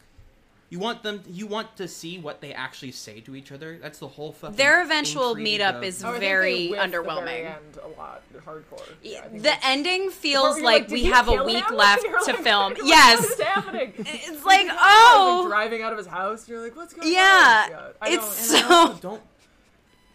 You 0.69 0.79
want 0.79 1.01
them. 1.01 1.23
You 1.27 1.47
want 1.47 1.77
to 1.77 1.87
see 1.87 2.19
what 2.19 2.41
they 2.41 2.51
actually 2.53 2.91
say 2.91 3.21
to 3.21 3.35
each 3.37 3.53
other. 3.53 3.79
That's 3.81 3.99
the 3.99 4.07
whole 4.09 4.33
fucking. 4.33 4.57
Their 4.57 4.81
eventual 4.83 5.33
meetup 5.35 5.77
of- 5.77 5.83
is 5.85 6.03
Oh, 6.03 6.09
I 6.09 6.11
think 6.11 6.19
very 6.21 6.55
they 6.55 6.67
whiffed 6.67 6.91
the 6.91 6.97
underwhelming. 6.97 7.23
very 7.25 7.45
end 7.45 7.77
a 7.81 7.87
lot, 7.97 8.21
hardcore. 8.45 8.83
Yeah, 9.01 9.23
I 9.23 9.27
the 9.29 9.39
that's- 9.39 9.63
ending 9.63 10.09
feels 10.11 10.57
You're 10.57 10.65
like, 10.65 10.89
we 10.89 11.05
have 11.05 11.29
a 11.29 11.41
week 11.45 11.69
him?" 11.69 11.75
left 11.77 12.03
to 12.03 12.31
like- 12.33 12.43
film. 12.43 12.73
like, 12.73 12.81
yes. 12.83 13.21
What 13.21 13.31
is 13.31 13.39
happening? 13.45 13.93
It's 13.99 14.43
like, 14.45 14.67
Like, 14.67 14.77
oh, 14.81 15.45
driving 15.47 15.83
out 15.83 15.93
of 15.93 15.97
his 15.99 16.07
house. 16.07 16.49
You're 16.49 16.61
like, 16.61 16.75
what's 16.75 16.93
going 16.93 17.13
Yeah, 17.13 17.63
on? 17.65 17.71
Yeah, 17.71 18.15
it's 18.17 18.51
don't- 18.51 18.63
And 18.63 18.71
I 18.71 18.75
also 18.75 18.93
so. 18.93 18.99
don't. 19.01 19.21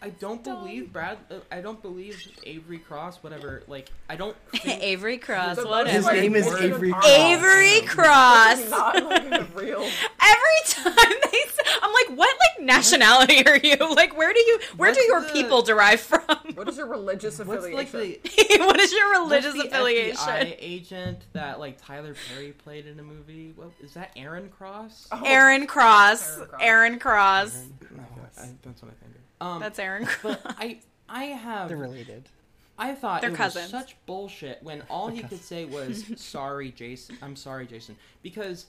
I 0.03 0.09
don't 0.09 0.43
believe 0.43 0.91
Brad. 0.91 1.17
Uh, 1.31 1.35
I 1.49 1.61
don't 1.61 1.81
believe 1.81 2.21
Avery 2.43 2.77
Cross. 2.77 3.23
Whatever. 3.23 3.63
Like 3.67 3.89
I 4.09 4.17
don't. 4.17 4.35
Think, 4.51 4.83
Avery 4.83 5.17
Cross, 5.17 5.55
The 5.55 5.65
whatever. 5.65 5.89
His 5.91 6.03
like, 6.03 6.19
name 6.19 6.35
is 6.35 6.45
Mission 6.45 6.65
Avery 6.73 6.91
Cross. 6.91 7.07
Avery 7.07 7.81
Cross. 7.87 8.69
Not 8.69 9.03
like 9.05 9.55
real. 9.55 9.79
Every 10.21 10.59
time 10.67 10.93
they, 11.31 11.37
s- 11.39 11.57
I'm 11.81 11.93
like, 11.93 12.17
what 12.17 12.35
like 12.57 12.65
nationality 12.65 13.45
are 13.47 13.55
you? 13.57 13.77
Like, 13.95 14.17
where 14.17 14.33
do 14.33 14.39
you 14.39 14.59
where 14.75 14.93
do 14.93 14.99
your 15.03 15.21
the- 15.21 15.29
people 15.31 15.61
derive 15.61 16.01
from? 16.01 16.21
What 16.55 16.67
is 16.67 16.75
your 16.75 16.87
religious 16.87 17.39
What's 17.39 17.63
affiliation? 17.65 17.99
like 17.99 18.23
the 18.23 18.57
what 18.59 18.79
is 18.81 18.91
your 18.91 19.09
what's 19.23 19.45
religious 19.45 19.53
the 19.53 19.67
affiliation? 19.69 20.17
FBI 20.17 20.55
agent 20.59 21.19
that 21.31 21.59
like 21.61 21.77
Tyler 21.81 22.13
Perry 22.27 22.51
played 22.51 22.87
in 22.87 22.99
a 22.99 23.03
movie? 23.03 23.53
What 23.55 23.71
is 23.81 23.93
that? 23.93 24.11
Aaron 24.17 24.49
Cross? 24.49 25.07
Oh, 25.13 25.21
Aaron 25.25 25.65
Cross. 25.65 26.39
Aaron 26.59 26.99
Cross. 26.99 27.55
Aaron 27.55 27.69
Cross. 27.79 27.95
No, 27.95 28.03
I, 28.43 28.49
that's 28.63 28.81
what 28.81 28.91
I 28.91 28.95
think. 28.95 29.13
Um, 29.43 29.59
That's 29.59 29.79
Aaron 29.79 30.05
Cross. 30.05 30.37
But 30.43 30.55
I 30.57 30.79
I 31.09 31.25
have 31.25 31.67
They're 31.69 31.77
related. 31.77 32.29
I 32.77 32.95
thought 32.95 33.21
They're 33.21 33.31
it 33.31 33.35
cousins. 33.35 33.71
was 33.71 33.81
such 33.81 33.95
bullshit 34.05 34.63
when 34.63 34.81
all 34.89 35.09
he 35.09 35.21
could 35.23 35.41
say 35.43 35.65
was 35.65 36.05
"sorry, 36.15 36.71
Jason." 36.71 37.17
I'm 37.21 37.35
sorry, 37.35 37.67
Jason, 37.67 37.95
because 38.21 38.65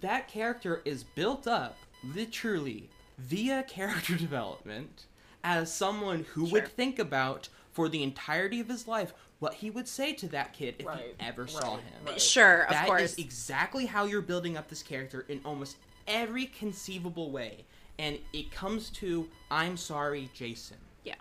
that 0.00 0.28
character 0.28 0.80
is 0.84 1.02
built 1.04 1.46
up 1.46 1.76
literally 2.04 2.88
via 3.18 3.62
character 3.64 4.16
development 4.28 5.06
as 5.44 5.72
someone 5.72 6.24
who 6.34 6.46
Sure. 6.46 6.60
would 6.60 6.68
think 6.68 6.98
about 6.98 7.48
for 7.72 7.88
the 7.88 8.02
entirety 8.02 8.60
of 8.60 8.68
his 8.68 8.86
life 8.86 9.12
what 9.38 9.54
he 9.54 9.70
would 9.70 9.88
say 9.88 10.12
to 10.12 10.28
that 10.28 10.52
kid 10.52 10.76
if 10.78 10.86
Right, 10.86 11.14
he 11.18 11.26
ever 11.26 11.46
saw 11.48 11.74
right, 11.74 11.82
him. 11.82 11.92
right. 12.06 12.20
Sure, 12.20 12.62
of 12.62 12.70
That 12.70 12.86
course. 12.86 13.02
is 13.02 13.18
exactly 13.18 13.86
how 13.86 14.04
you're 14.04 14.20
building 14.22 14.56
up 14.56 14.68
this 14.68 14.82
character 14.84 15.24
in 15.28 15.40
almost 15.44 15.76
every 16.06 16.46
conceivable 16.46 17.30
way. 17.32 17.64
And 17.98 18.18
it 18.32 18.50
comes 18.50 18.90
to 18.90 19.28
I'm 19.50 19.76
sorry, 19.76 20.30
Jason. 20.34 20.78
yeah. 21.04 21.14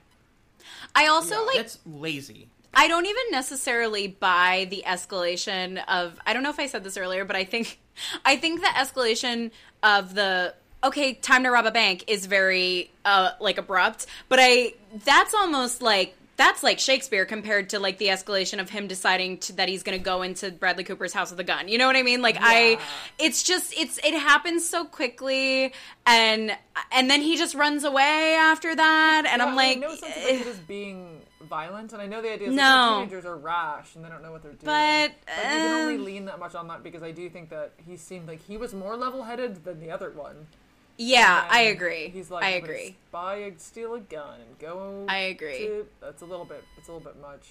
I 0.96 1.08
also 1.08 1.46
like 1.46 1.58
That's 1.58 1.80
lazy. 1.86 2.48
I 2.74 2.88
don't 2.88 3.06
even 3.06 3.24
necessarily 3.32 4.08
buy 4.08 4.68
the 4.70 4.84
escalation 4.88 5.84
of 5.88 6.18
I 6.26 6.34
don't 6.34 6.44
know 6.44 6.50
if 6.50 6.60
I 6.60 6.68
said 6.68 6.84
this 6.84 6.98
earlier, 6.98 7.26
but 7.26 7.36
I 7.36 7.44
think 7.44 7.80
I 8.26 8.38
think 8.38 8.62
the 8.62 8.68
escalation 8.68 9.52
of 9.84 10.16
the 10.16 10.54
okay, 10.84 11.14
time 11.14 11.44
to 11.44 11.52
rob 11.52 11.66
a 11.66 11.72
bank 11.72 12.06
is 12.08 12.26
very 12.26 12.92
uh 13.06 13.32
like 13.40 13.58
abrupt, 13.58 14.06
but 14.30 14.40
I 14.42 14.74
that's 15.04 15.34
almost 15.34 15.82
like 15.82 16.16
that's 16.42 16.64
like 16.64 16.80
Shakespeare 16.80 17.24
compared 17.26 17.70
to 17.70 17.80
like 17.80 18.00
the 18.00 18.08
escalation 18.08 18.60
of 18.60 18.68
him 18.68 18.88
deciding 18.88 19.38
to, 19.38 19.54
that 19.54 19.70
he's 19.70 19.84
going 19.84 19.96
to 19.98 20.04
go 20.04 20.24
into 20.24 20.50
Bradley 20.50 20.84
Cooper's 20.84 21.14
house 21.14 21.30
with 21.30 21.40
a 21.40 21.44
gun. 21.44 21.68
You 21.68 21.78
know 21.78 21.86
what 21.86 21.96
I 21.96 22.02
mean? 22.02 22.24
Like 22.24 22.38
I 22.40 22.80
it's 23.20 23.44
just 23.44 23.78
it's 23.78 24.00
it 24.00 24.16
happens 24.16 24.68
so 24.68 24.84
quickly 24.86 25.72
and 26.08 26.52
and 26.92 27.12
then 27.12 27.22
he 27.22 27.38
just 27.38 27.54
runs 27.54 27.84
away 27.84 28.36
after 28.40 28.76
that 28.76 29.26
and 29.30 29.40
Yeah, 29.40 29.46
I'm 29.46 29.56
like 29.56 29.78
I 29.78 29.80
know 29.82 29.96
sense 29.96 30.18
of 30.18 30.24
eh. 30.24 30.42
it 30.42 30.48
as 30.48 30.58
being 30.58 31.22
violent, 31.42 31.94
and 31.94 32.02
I 32.02 32.08
know 32.08 32.22
the 32.22 32.32
idea 32.34 32.48
is 32.50 32.56
No. 32.56 32.64
that 32.64 32.96
teenagers 33.00 33.26
are 33.26 33.38
rash 33.38 33.96
and 33.96 34.04
they 34.04 34.10
don't 34.10 34.24
know 34.24 34.32
what 34.32 34.42
they're 34.42 34.54
doing. 34.54 34.66
But, 34.66 35.12
but 35.26 35.44
you 35.44 35.60
can 35.60 35.82
only 35.82 35.96
uh, 35.96 36.06
lean 36.06 36.26
that 36.26 36.40
much 36.40 36.56
on 36.56 36.68
that 36.70 36.82
because 36.82 37.04
I 37.04 37.12
do 37.12 37.30
think 37.30 37.50
that 37.50 37.74
he 37.86 37.98
seemed 37.98 38.28
like 38.28 38.42
he 38.44 38.58
was 38.58 38.74
more 38.74 38.96
level-headed 38.96 39.64
than 39.64 39.80
the 39.80 39.92
other 39.92 40.10
one. 40.12 40.48
Yeah, 41.02 41.44
And 41.44 41.52
I 41.52 41.60
agree. 41.62 42.10
He's 42.10 42.30
like, 42.30 42.44
I 42.44 42.50
agree. 42.52 42.96
Buy 43.12 43.36
a 43.38 43.58
steal 43.58 43.96
a 43.96 44.00
gun 44.00 44.40
and 44.40 44.60
go. 44.60 45.06
I 45.10 45.18
agree. 45.18 45.58
to-" 45.58 45.88
That's 46.00 46.22
a 46.22 46.26
little 46.26 46.46
bit. 46.46 46.64
It's 46.78 46.88
a 46.88 46.92
little 46.92 47.04
bit 47.06 47.20
much. 47.20 47.48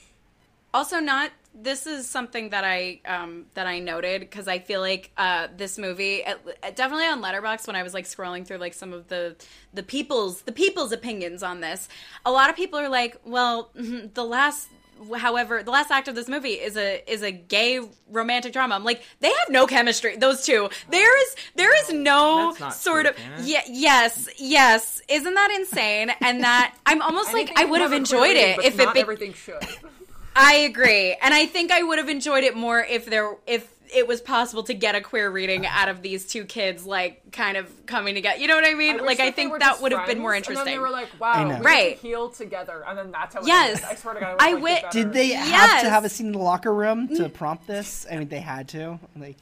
Also, 0.73 1.01
not 1.01 1.33
this 1.53 1.85
is 1.89 2.09
something 2.09 2.51
that 2.51 2.63
I 2.63 3.01
um, 3.05 3.47
that 3.55 3.67
I 3.67 3.81
noted 3.81 4.21
because 4.21 4.47
I 4.47 4.61
feel 4.61 4.81
like 4.81 5.11
uh, 5.17 5.49
this 5.57 5.79
movie 5.79 6.23
at, 6.23 6.39
at- 6.63 6.77
definitely 6.77 7.07
on 7.07 7.21
Letterboxd 7.21 7.67
when 7.67 7.75
I 7.75 7.83
was 7.83 7.93
like 7.93 8.05
scrolling 8.05 8.47
through 8.47 8.59
like 8.59 8.75
some 8.75 8.93
of 8.93 9.09
the 9.09 9.35
the 9.75 9.83
people's 9.83 10.43
the 10.43 10.53
people's 10.53 10.93
opinions 10.93 11.43
on 11.43 11.61
this. 11.61 11.89
A 12.25 12.31
lot 12.31 12.51
of 12.51 12.57
people 12.57 12.79
are 12.79 12.89
like, 12.89 13.17
well, 13.25 13.71
the 13.75 14.25
last. 14.25 14.69
However, 15.17 15.63
the 15.63 15.71
last 15.71 15.91
act 15.91 16.09
of 16.09 16.15
this 16.15 16.29
movie 16.29 16.53
is 16.53 16.77
a 16.77 17.03
is 17.11 17.23
a 17.23 17.31
gay 17.31 17.81
romantic 18.11 18.53
drama. 18.53 18.75
I'm 18.75 18.85
like, 18.85 19.03
they 19.21 19.29
have 19.29 19.49
no 19.49 19.67
chemistry. 19.67 20.17
Those 20.17 20.45
two. 20.45 20.69
There 20.91 21.23
is 21.23 21.37
there 21.55 21.77
is 21.83 21.93
no 21.93 22.55
sort 22.73 23.07
true, 23.07 23.15
of 23.39 23.47
yeah 23.47 23.63
yes 23.69 24.29
yes. 24.39 25.01
Isn't 25.09 25.35
that 25.35 25.51
insane? 25.53 26.13
And 26.21 26.43
that 26.43 26.75
I'm 26.87 27.03
almost 27.03 27.33
like 27.33 27.53
I 27.57 27.65
would 27.65 27.81
have 27.81 27.93
enjoyed 27.93 28.37
it 28.37 28.59
if 28.65 28.77
not 28.77 28.89
it 28.89 28.95
be- 28.95 29.01
everything 29.01 29.33
should. 29.33 29.67
I 30.37 30.55
agree, 30.55 31.17
and 31.21 31.35
I 31.35 31.47
think 31.47 31.73
I 31.73 31.83
would 31.83 31.99
have 31.99 32.09
enjoyed 32.09 32.45
it 32.45 32.57
more 32.57 32.81
if 32.81 33.07
there 33.07 33.37
if 33.47 33.69
it 33.95 34.07
was 34.07 34.21
possible 34.21 34.63
to 34.65 34.75
get 34.75 34.95
a 34.95 35.01
queer 35.01 35.31
reading 35.31 35.67
out 35.67 35.89
of 35.89 36.03
these 36.03 36.27
two 36.27 36.45
kids, 36.45 36.85
like 36.87 37.33
kind 37.33 37.57
of 37.57 37.87
coming 37.87 38.15
together. 38.15 38.39
You 38.39 38.49
know 38.49 38.55
what 38.55 38.65
I 38.67 38.75
mean? 38.75 38.95
wish 38.97 39.05
like 39.07 39.21
I 39.21 39.31
think 39.31 39.59
that 39.59 39.81
would 39.83 39.93
have 39.93 40.07
been 40.07 40.19
more 40.21 40.35
interesting. 40.35 40.59
And 40.61 40.67
then 40.67 40.75
they 40.75 40.79
were 40.79 40.91
like, 40.91 41.09
I 41.15 41.19
"Wow, 41.19 41.43
know. 41.49 41.49
we 41.59 41.65
Right. 41.65 41.65
right. 41.65 41.99
heal 41.99 42.29
together," 42.31 42.85
and 42.87 42.97
then 42.99 43.11
that's 43.11 43.35
how. 43.35 43.41
It 43.41 43.47
Yes. 43.49 43.69
ended. 43.83 43.85
I 43.91 43.95
swear 43.97 44.15
to 44.15 44.21
God, 44.21 44.37
I 44.39 44.49
I, 44.51 44.55
would 44.55 44.61
wi- 44.61 44.75
like 44.75 44.79
it 44.79 44.83
better. 44.93 45.05
Did 45.05 45.13
they 45.13 45.29
have 45.29 45.81
to 45.83 45.91
have 45.91 46.05
a 46.05 46.09
scene 46.09 46.27
in 46.27 46.33
the 46.33 46.39
locker 46.39 46.73
room 46.73 47.09
to 47.17 47.29
prompt 47.29 47.67
this? 47.67 48.07
I 48.11 48.17
mean, 48.17 48.29
they 48.29 48.41
had 48.41 48.69
to. 48.69 48.99
Like, 49.17 49.37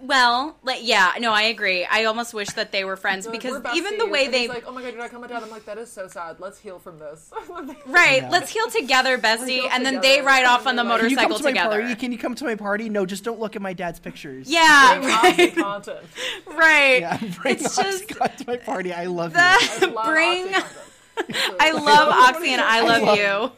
well, 0.00 0.56
like 0.62 0.80
yeah, 0.82 1.12
no, 1.18 1.32
I 1.32 1.42
agree. 1.42 1.84
I 1.84 2.04
almost 2.04 2.34
wish 2.34 2.48
that 2.50 2.72
they 2.72 2.84
were 2.84 2.96
friends 2.96 3.26
like, 3.26 3.40
because 3.40 3.62
"We're 3.62 3.74
even 3.74 3.98
the 3.98 4.06
way 4.06 4.26
and 4.26 4.34
they 4.34 4.40
he's 4.42 4.48
like, 4.48 4.64
"Oh 4.66 4.72
my 4.72 4.82
God, 4.82 4.88
you're 4.92 4.98
not 5.02 5.10
coming 5.10 5.28
down." 5.28 5.42
I'm 5.42 5.50
like, 5.50 5.64
"That 5.66 5.78
is 5.78 5.90
so 5.90 6.08
sad. 6.08 6.36
Let's 6.40 6.58
heal 6.58 6.78
from 6.78 6.98
this." 6.98 7.30
right, 7.86 8.28
let's 8.30 8.50
heal 8.50 8.68
together, 8.70 9.18
bestie, 9.18 9.48
heal 9.48 9.68
and 9.72 9.84
then 9.84 10.00
they 10.00 10.20
ride 10.20 10.44
off 10.44 10.66
on 10.66 10.76
the 10.76 10.82
they're 10.82 10.92
like, 10.92 11.00
can 11.00 11.10
you 11.10 11.16
come 11.16 11.28
motorcycle 11.30 11.38
to 11.38 11.44
my 11.44 11.50
together. 11.50 11.80
party? 11.80 11.94
Can 11.96 12.12
you 12.12 12.18
come 12.18 12.34
to 12.34 12.44
my 12.44 12.54
party? 12.54 12.88
No, 12.88 13.06
just 13.06 13.24
don't 13.24 13.40
look 13.40 13.56
at 13.56 13.62
my 13.62 13.72
dad's 13.88 14.00
pictures. 14.00 14.48
Yeah, 14.50 14.98
Bring 15.00 15.08
right, 15.08 15.54
OxyContin. 15.54 16.04
right. 16.58 17.00
Yeah, 17.00 17.18
bring 17.40 17.54
It's 17.56 17.76
just- 17.76 18.06
Oxycontin 18.08 18.36
to 18.36 18.46
my 18.46 18.56
party. 18.56 18.92
I 18.92 19.06
love 19.06 19.32
you. 19.32 19.38
I 19.40 19.78
love 19.92 20.06
Bring- 20.06 20.54
I 21.60 21.72
love 21.72 22.08
Oxy 22.36 22.52
and 22.52 22.60
I 22.60 22.80
love 22.82 23.02
love- 23.02 23.18
you. 23.18 23.52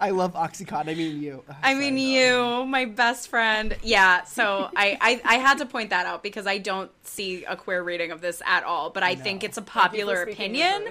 I 0.00 0.10
love 0.10 0.34
Oxycontin. 0.34 0.88
I 0.90 0.94
mean 0.94 1.22
you. 1.22 1.42
Ah, 1.48 1.56
I 1.62 1.74
mean 1.74 1.96
you, 1.96 2.66
my 2.66 2.84
best 2.84 3.28
friend. 3.28 3.74
Yeah, 3.82 4.24
so 4.24 4.68
I, 4.76 4.98
I 5.00 5.20
I 5.24 5.34
had 5.38 5.58
to 5.58 5.66
point 5.66 5.90
that 5.90 6.04
out 6.04 6.22
because 6.22 6.46
I 6.46 6.58
don't 6.58 6.90
see 7.04 7.44
a 7.44 7.56
queer 7.56 7.82
reading 7.82 8.10
of 8.10 8.20
this 8.20 8.42
at 8.44 8.64
all, 8.64 8.90
but 8.90 9.02
I 9.02 9.14
think 9.14 9.42
it's 9.42 9.56
a 9.56 9.62
popular 9.62 10.22
opinion. 10.24 10.88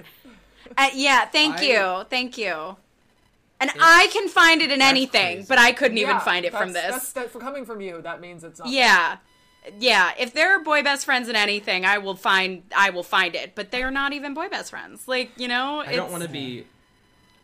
Uh, 0.76 0.88
yeah, 0.94 1.26
thank 1.26 1.58
I- 1.58 1.62
you, 1.62 2.04
thank 2.10 2.38
you. 2.38 2.76
And 3.60 3.70
I 3.78 4.08
can 4.10 4.28
find 4.28 4.62
it 4.62 4.70
in 4.70 4.80
anything, 4.80 5.36
crazy. 5.36 5.46
but 5.48 5.58
I 5.58 5.72
couldn't 5.72 5.98
even 5.98 6.18
find 6.20 6.46
it 6.46 6.52
from 6.52 6.72
this. 6.72 6.90
That's, 6.90 7.12
that, 7.12 7.30
for 7.30 7.40
coming 7.40 7.66
from 7.66 7.80
you, 7.80 8.00
that 8.02 8.20
means 8.20 8.42
it's 8.42 8.58
not. 8.58 8.68
Yeah. 8.68 9.18
Yeah, 9.78 10.12
if 10.18 10.32
there 10.32 10.56
are 10.56 10.64
boy 10.64 10.82
best 10.82 11.04
friends 11.04 11.28
in 11.28 11.36
anything, 11.36 11.84
I 11.84 11.98
will 11.98 12.14
find 12.14 12.62
I 12.74 12.88
will 12.88 13.02
find 13.02 13.34
it, 13.34 13.54
but 13.54 13.70
they're 13.70 13.90
not 13.90 14.14
even 14.14 14.32
boy 14.32 14.48
best 14.48 14.70
friends. 14.70 15.06
Like, 15.06 15.32
you 15.36 15.48
know, 15.48 15.80
I 15.86 15.96
don't 15.96 16.10
want 16.10 16.22
to 16.22 16.30
be 16.30 16.64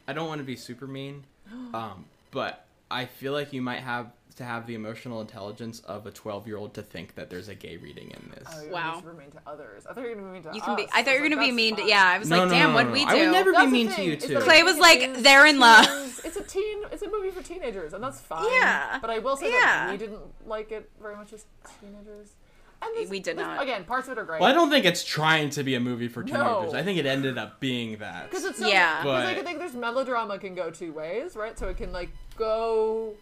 I 0.09 0.14
don't 0.14 0.26
want 0.26 0.38
to 0.38 0.44
be 0.44 0.56
super 0.56 0.86
mean. 0.86 1.24
Um, 1.74 2.06
but 2.32 2.66
I 2.90 3.05
feel 3.05 3.32
like 3.32 3.52
you 3.52 3.62
might 3.62 3.80
have 3.80 4.10
to 4.36 4.44
have 4.44 4.66
the 4.66 4.74
emotional 4.74 5.20
intelligence 5.22 5.80
of 5.80 6.06
a 6.06 6.10
12-year-old 6.12 6.74
to 6.74 6.82
think 6.82 7.14
that 7.14 7.30
there's 7.30 7.48
a 7.48 7.54
gay 7.54 7.76
reading 7.78 8.10
in 8.10 8.30
this. 8.34 8.46
Oh, 8.54 8.62
you're 8.62 8.72
Wow. 8.72 9.00
just 9.02 9.18
mean 9.18 9.30
to 9.30 9.40
others. 9.46 9.86
I 9.86 9.94
thought 9.94 10.02
you 10.04 10.10
were 10.10 10.14
gonna 10.16 10.26
be 10.28 10.32
mean 10.34 10.42
to 10.42 10.54
You 10.54 10.60
can 10.60 10.76
be. 10.76 10.86
I 10.92 11.02
thought 11.02 11.14
you 11.14 11.20
were 11.22 11.28
was 11.28 11.34
going 11.34 11.40
to 11.40 11.46
be 11.46 11.52
mean 11.52 11.70
that's 11.74 11.76
to 11.76 11.82
fine. 11.82 11.88
Yeah, 11.88 12.04
I 12.14 12.18
was 12.18 12.28
No, 12.30 12.38
like, 12.40 12.48
no, 12.48 12.54
"Damn, 12.54 12.68
no, 12.70 12.74
what'd 12.76 12.92
we 12.92 13.04
no. 13.04 13.10
do?" 13.10 13.16
I 13.16 13.24
would 13.24 13.32
never 13.32 13.50
be 13.52 13.56
That's 13.56 13.66
the 13.66 13.72
mean 13.72 13.88
to 13.92 14.02
you 14.04 14.12
is 14.12 14.24
two. 14.24 14.38
Clay 14.40 14.62
was 14.62 14.78
like, 14.78 14.98
is- 15.00 15.22
"They're 15.22 15.46
in 15.46 15.58
love." 15.58 15.86
teens- 15.86 16.20
It's 16.24 16.36
a 16.36 16.42
teen. 16.42 16.78
It's 16.92 17.02
a 17.02 17.10
movie 17.10 17.30
for 17.30 17.42
teenagers, 17.42 17.94
and 17.94 18.04
that's 18.04 18.20
fine. 18.20 18.44
Yeah. 18.52 18.98
But 19.00 19.08
I 19.10 19.18
will 19.20 19.36
say 19.36 19.50
Yeah. 19.52 19.86
that 19.86 19.90
we 19.92 19.96
didn't 19.96 20.20
like 20.46 20.70
it 20.70 20.90
very 21.00 21.16
much 21.16 21.32
as 21.32 21.44
teenagers. 21.80 22.34
And 22.82 22.94
this- 22.94 23.08
We 23.08 23.20
did 23.20 23.38
this- 23.38 23.46
not. 23.46 23.62
Again, 23.62 23.84
parts 23.84 24.06
of 24.06 24.12
it 24.18 24.20
are 24.20 24.24
great. 24.24 24.40
Well, 24.42 24.50
I 24.50 24.52
don't 24.52 24.68
think 24.68 24.84
it's 24.84 25.02
trying 25.02 25.48
to 25.50 25.62
be 25.64 25.74
a 25.76 25.80
movie 25.80 26.08
for 26.08 26.22
No. 26.22 26.56
teenagers. 26.60 26.74
I 26.74 26.82
think 26.82 26.98
it 26.98 27.06
ended 27.06 27.38
up 27.38 27.58
being 27.58 27.96
that. 27.98 28.28
Because 28.28 28.44
it's 28.44 28.58
so, 28.58 28.66
Yeah. 28.68 28.98
Because 29.02 29.24
I 29.24 29.34
But- 29.34 29.44
think 29.46 29.58
there's 29.60 29.72
melodrama 29.74 30.38
can 30.38 30.54
go 30.54 30.70
two 30.70 30.92
ways, 30.92 31.36
right? 31.36 31.58
So 31.58 31.68
it 31.68 31.78
can 31.78 31.90
like 31.92 32.10
go. 32.36 33.14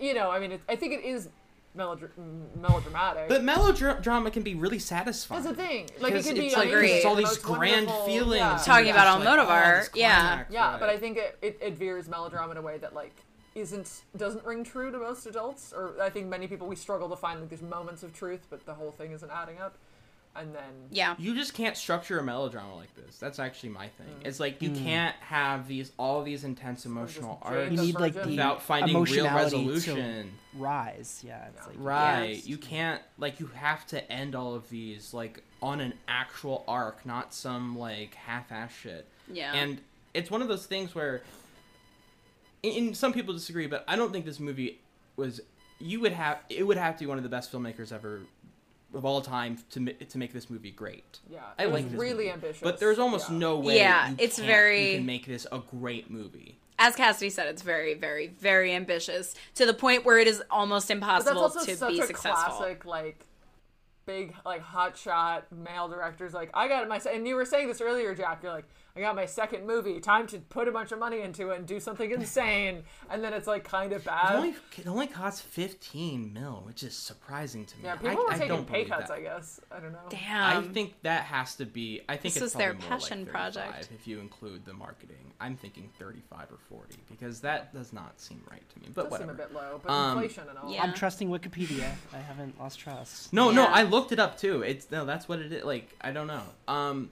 You 0.00 0.14
know, 0.14 0.30
I 0.30 0.38
mean, 0.38 0.52
it, 0.52 0.60
I 0.68 0.76
think 0.76 0.92
it 0.94 1.04
is 1.04 1.28
melodra- 1.76 2.10
melodramatic. 2.60 3.28
But 3.28 3.44
melodrama 3.44 4.30
can 4.30 4.42
be 4.42 4.54
really 4.54 4.78
satisfying. 4.78 5.42
That's 5.42 5.56
the 5.56 5.62
thing. 5.62 5.88
Like 6.00 6.12
it 6.12 6.14
Because 6.14 6.26
can 6.26 6.34
be 6.36 6.46
it's 6.46 6.56
like 6.56 6.68
Agreed. 6.68 6.90
it's 6.90 7.04
all 7.04 7.14
these 7.14 7.38
grand 7.38 7.90
feelings. 8.04 8.40
yeah. 8.40 8.60
Talking 8.64 8.90
about 8.90 9.22
just 9.22 9.24
like, 9.24 9.38
Almodovar, 9.48 9.84
oh, 9.84 9.88
yeah. 9.94 10.20
climax, 10.20 10.52
Yeah, 10.52 10.70
right. 10.72 10.80
but 10.80 10.88
I 10.88 10.96
think 10.98 11.16
it, 11.18 11.38
it, 11.42 11.58
it 11.60 11.74
veers 11.78 12.08
melodrama 12.08 12.52
in 12.52 12.56
a 12.58 12.62
way 12.62 12.78
that 12.78 12.94
like 12.94 13.14
isn't 13.54 14.02
doesn't 14.16 14.44
ring 14.44 14.64
true 14.64 14.90
to 14.90 14.98
most 14.98 15.26
adults, 15.26 15.72
or 15.72 15.94
I 16.02 16.10
think 16.10 16.26
many 16.26 16.48
people 16.48 16.66
we 16.66 16.74
struggle 16.76 17.08
to 17.10 17.16
find 17.16 17.40
like 17.40 17.50
these 17.50 17.62
moments 17.62 18.02
of 18.02 18.12
truth, 18.12 18.46
but 18.50 18.66
the 18.66 18.74
whole 18.74 18.90
thing 18.90 19.12
isn't 19.12 19.30
adding 19.30 19.58
up. 19.60 19.76
And 20.36 20.54
then 20.54 20.88
Yeah. 20.90 21.14
You 21.18 21.34
just 21.34 21.54
can't 21.54 21.76
structure 21.76 22.18
a 22.18 22.22
melodrama 22.24 22.74
like 22.76 22.94
this. 22.96 23.18
That's 23.18 23.38
actually 23.38 23.68
my 23.68 23.88
thing. 23.88 24.08
Mm. 24.22 24.26
It's 24.26 24.40
like 24.40 24.60
you 24.60 24.70
can't 24.70 25.14
have 25.20 25.68
these 25.68 25.92
all 25.96 26.22
these 26.24 26.42
intense 26.44 26.84
emotional 26.86 27.38
just 27.42 27.52
arcs 27.54 27.70
You 27.70 27.76
need 27.80 27.94
like 28.00 28.14
the 28.14 28.26
without 28.30 28.60
finding 28.62 29.00
real 29.00 29.26
resolution. 29.32 30.32
rise. 30.54 31.22
Yeah, 31.24 31.46
it's 31.54 31.66
like 31.66 31.76
Right. 31.78 32.34
Yes. 32.36 32.46
You 32.46 32.56
can't 32.58 33.00
like 33.18 33.38
you 33.38 33.46
have 33.54 33.86
to 33.88 34.12
end 34.12 34.34
all 34.34 34.54
of 34.54 34.68
these 34.70 35.14
like 35.14 35.44
on 35.62 35.80
an 35.80 35.94
actual 36.08 36.64
arc, 36.66 37.06
not 37.06 37.32
some 37.32 37.78
like 37.78 38.14
half-ass 38.14 38.72
shit. 38.74 39.06
Yeah. 39.32 39.52
And 39.54 39.80
it's 40.14 40.30
one 40.30 40.42
of 40.42 40.48
those 40.48 40.66
things 40.66 40.94
where 40.94 41.22
and- 42.62 42.76
and 42.76 42.96
some 42.96 43.12
people 43.12 43.34
disagree, 43.34 43.66
but 43.66 43.84
I 43.86 43.94
don't 43.96 44.12
think 44.12 44.24
this 44.24 44.40
movie 44.40 44.80
was 45.16 45.40
you 45.78 46.00
would 46.00 46.12
have 46.12 46.38
it 46.48 46.64
would 46.66 46.76
have 46.76 46.94
to 46.96 47.00
be 47.00 47.06
one 47.06 47.18
of 47.18 47.22
the 47.24 47.30
best 47.30 47.52
filmmakers 47.52 47.92
ever 47.92 48.22
of 48.94 49.04
all 49.04 49.20
time 49.20 49.58
to 49.70 49.92
to 49.92 50.18
make 50.18 50.32
this 50.32 50.48
movie 50.50 50.70
great. 50.70 51.18
yeah, 51.30 51.40
I 51.58 51.64
it 51.64 51.66
was 51.66 51.82
like 51.82 51.90
this 51.90 52.00
really 52.00 52.14
movie. 52.24 52.30
ambitious. 52.30 52.60
But 52.62 52.78
there's 52.78 52.98
almost 52.98 53.30
yeah. 53.30 53.36
no 53.38 53.58
way 53.58 53.76
Yeah, 53.78 54.10
you 54.10 54.16
it's 54.18 54.36
can't- 54.36 54.46
very- 54.46 54.90
you 54.92 54.96
can 54.98 55.06
make 55.06 55.26
this 55.26 55.46
a 55.52 55.58
great 55.58 56.10
movie. 56.10 56.58
As 56.78 56.96
Cassidy 56.96 57.30
said, 57.30 57.46
it's 57.46 57.62
very, 57.62 57.94
very, 57.94 58.26
very 58.26 58.72
ambitious 58.74 59.34
to 59.54 59.64
the 59.64 59.74
point 59.74 60.04
where 60.04 60.18
it 60.18 60.26
is 60.26 60.42
almost 60.50 60.88
But 60.88 61.00
that's 61.00 61.04
impossible 61.28 61.40
also 61.42 61.64
to 61.64 61.76
such 61.76 61.92
be 61.92 62.00
a 62.00 62.06
successful. 62.06 62.56
classic 62.56 62.84
like 62.84 63.18
big 64.06 64.34
like 64.44 64.60
hot 64.60 64.96
shot 64.98 65.50
male 65.52 65.88
directors 65.88 66.34
like 66.34 66.50
I 66.52 66.68
got 66.68 66.82
my 66.88 66.96
myself, 66.96 67.14
and 67.16 67.26
you 67.28 67.36
were 67.36 67.44
saying 67.44 67.68
this 67.68 67.80
earlier, 67.80 68.14
Jack. 68.14 68.40
You're 68.42 68.52
like 68.52 68.66
I 68.96 69.00
got 69.00 69.16
my 69.16 69.26
second 69.26 69.66
movie. 69.66 69.98
Time 69.98 70.28
to 70.28 70.38
put 70.38 70.68
a 70.68 70.70
bunch 70.70 70.92
of 70.92 71.00
money 71.00 71.20
into 71.20 71.50
it 71.50 71.58
and 71.58 71.66
do 71.66 71.80
something 71.80 72.12
insane. 72.12 72.84
And 73.10 73.24
then 73.24 73.32
it's 73.32 73.48
like 73.48 73.64
kind 73.64 73.92
of 73.92 74.02
It 74.02 74.06
bad. 74.06 74.36
only, 74.36 74.54
it 74.78 74.86
only 74.86 75.08
costs 75.08 75.40
15 75.40 76.32
mil, 76.32 76.62
which 76.64 76.84
is 76.84 76.94
surprising 76.94 77.64
to 77.64 77.76
me. 77.78 77.82
yeah, 77.86 77.96
people 77.96 78.10
I, 78.10 78.14
were 78.14 78.30
I 78.30 78.32
taking 78.34 78.48
don't 78.50 78.66
pay 78.68 78.84
cuts. 78.84 79.08
that. 79.08 79.14
I 79.14 79.20
guess 79.20 79.58
I 79.72 79.80
don't 79.80 79.90
know. 79.90 79.98
Damn. 80.10 80.64
I 80.64 80.68
think 80.68 80.94
that 81.02 81.24
has 81.24 81.56
to 81.56 81.66
be. 81.66 82.02
I 82.08 82.12
think 82.12 82.34
This 82.34 82.36
it's 82.36 82.42
was 82.42 82.52
their 82.52 82.74
passion 82.74 83.22
like 83.24 83.30
project. 83.32 83.72
35 83.72 83.88
If 83.98 84.06
you 84.06 84.20
include 84.20 84.64
the 84.64 84.74
marketing, 84.74 85.32
I'm 85.40 85.56
thinking 85.56 85.90
35 85.98 86.52
or 86.52 86.58
40 86.68 86.96
because 87.10 87.40
that 87.40 87.74
does 87.74 87.92
not 87.92 88.20
seem 88.20 88.44
right 88.48 88.62
to 88.74 88.78
me. 88.80 88.90
But 88.94 89.10
Does 89.10 89.18
seem 89.18 89.28
a 89.28 89.34
bit 89.34 89.52
low, 89.52 89.80
but 89.82 89.90
Um, 89.92 90.18
inflation 90.18 90.44
and 90.48 90.56
all. 90.56 90.70
Yeah. 90.72 90.84
I'm 90.84 90.94
trusting 90.94 91.28
Wikipedia. 91.28 91.90
I 92.12 92.18
haven't 92.18 92.60
lost 92.60 92.78
trust. 92.78 93.32
No, 93.32 93.50
no, 93.50 93.64
I 93.64 93.82
looked 93.82 94.12
it 94.12 94.20
up 94.20 94.38
too. 94.38 94.62
It's 94.62 94.88
no, 94.92 95.04
that's 95.04 95.28
what 95.28 95.40
it 95.40 95.52
is. 95.52 95.64
Like 95.64 95.92
I 96.00 96.12
don't 96.12 96.28
know. 96.28 96.42
Um, 96.68 97.10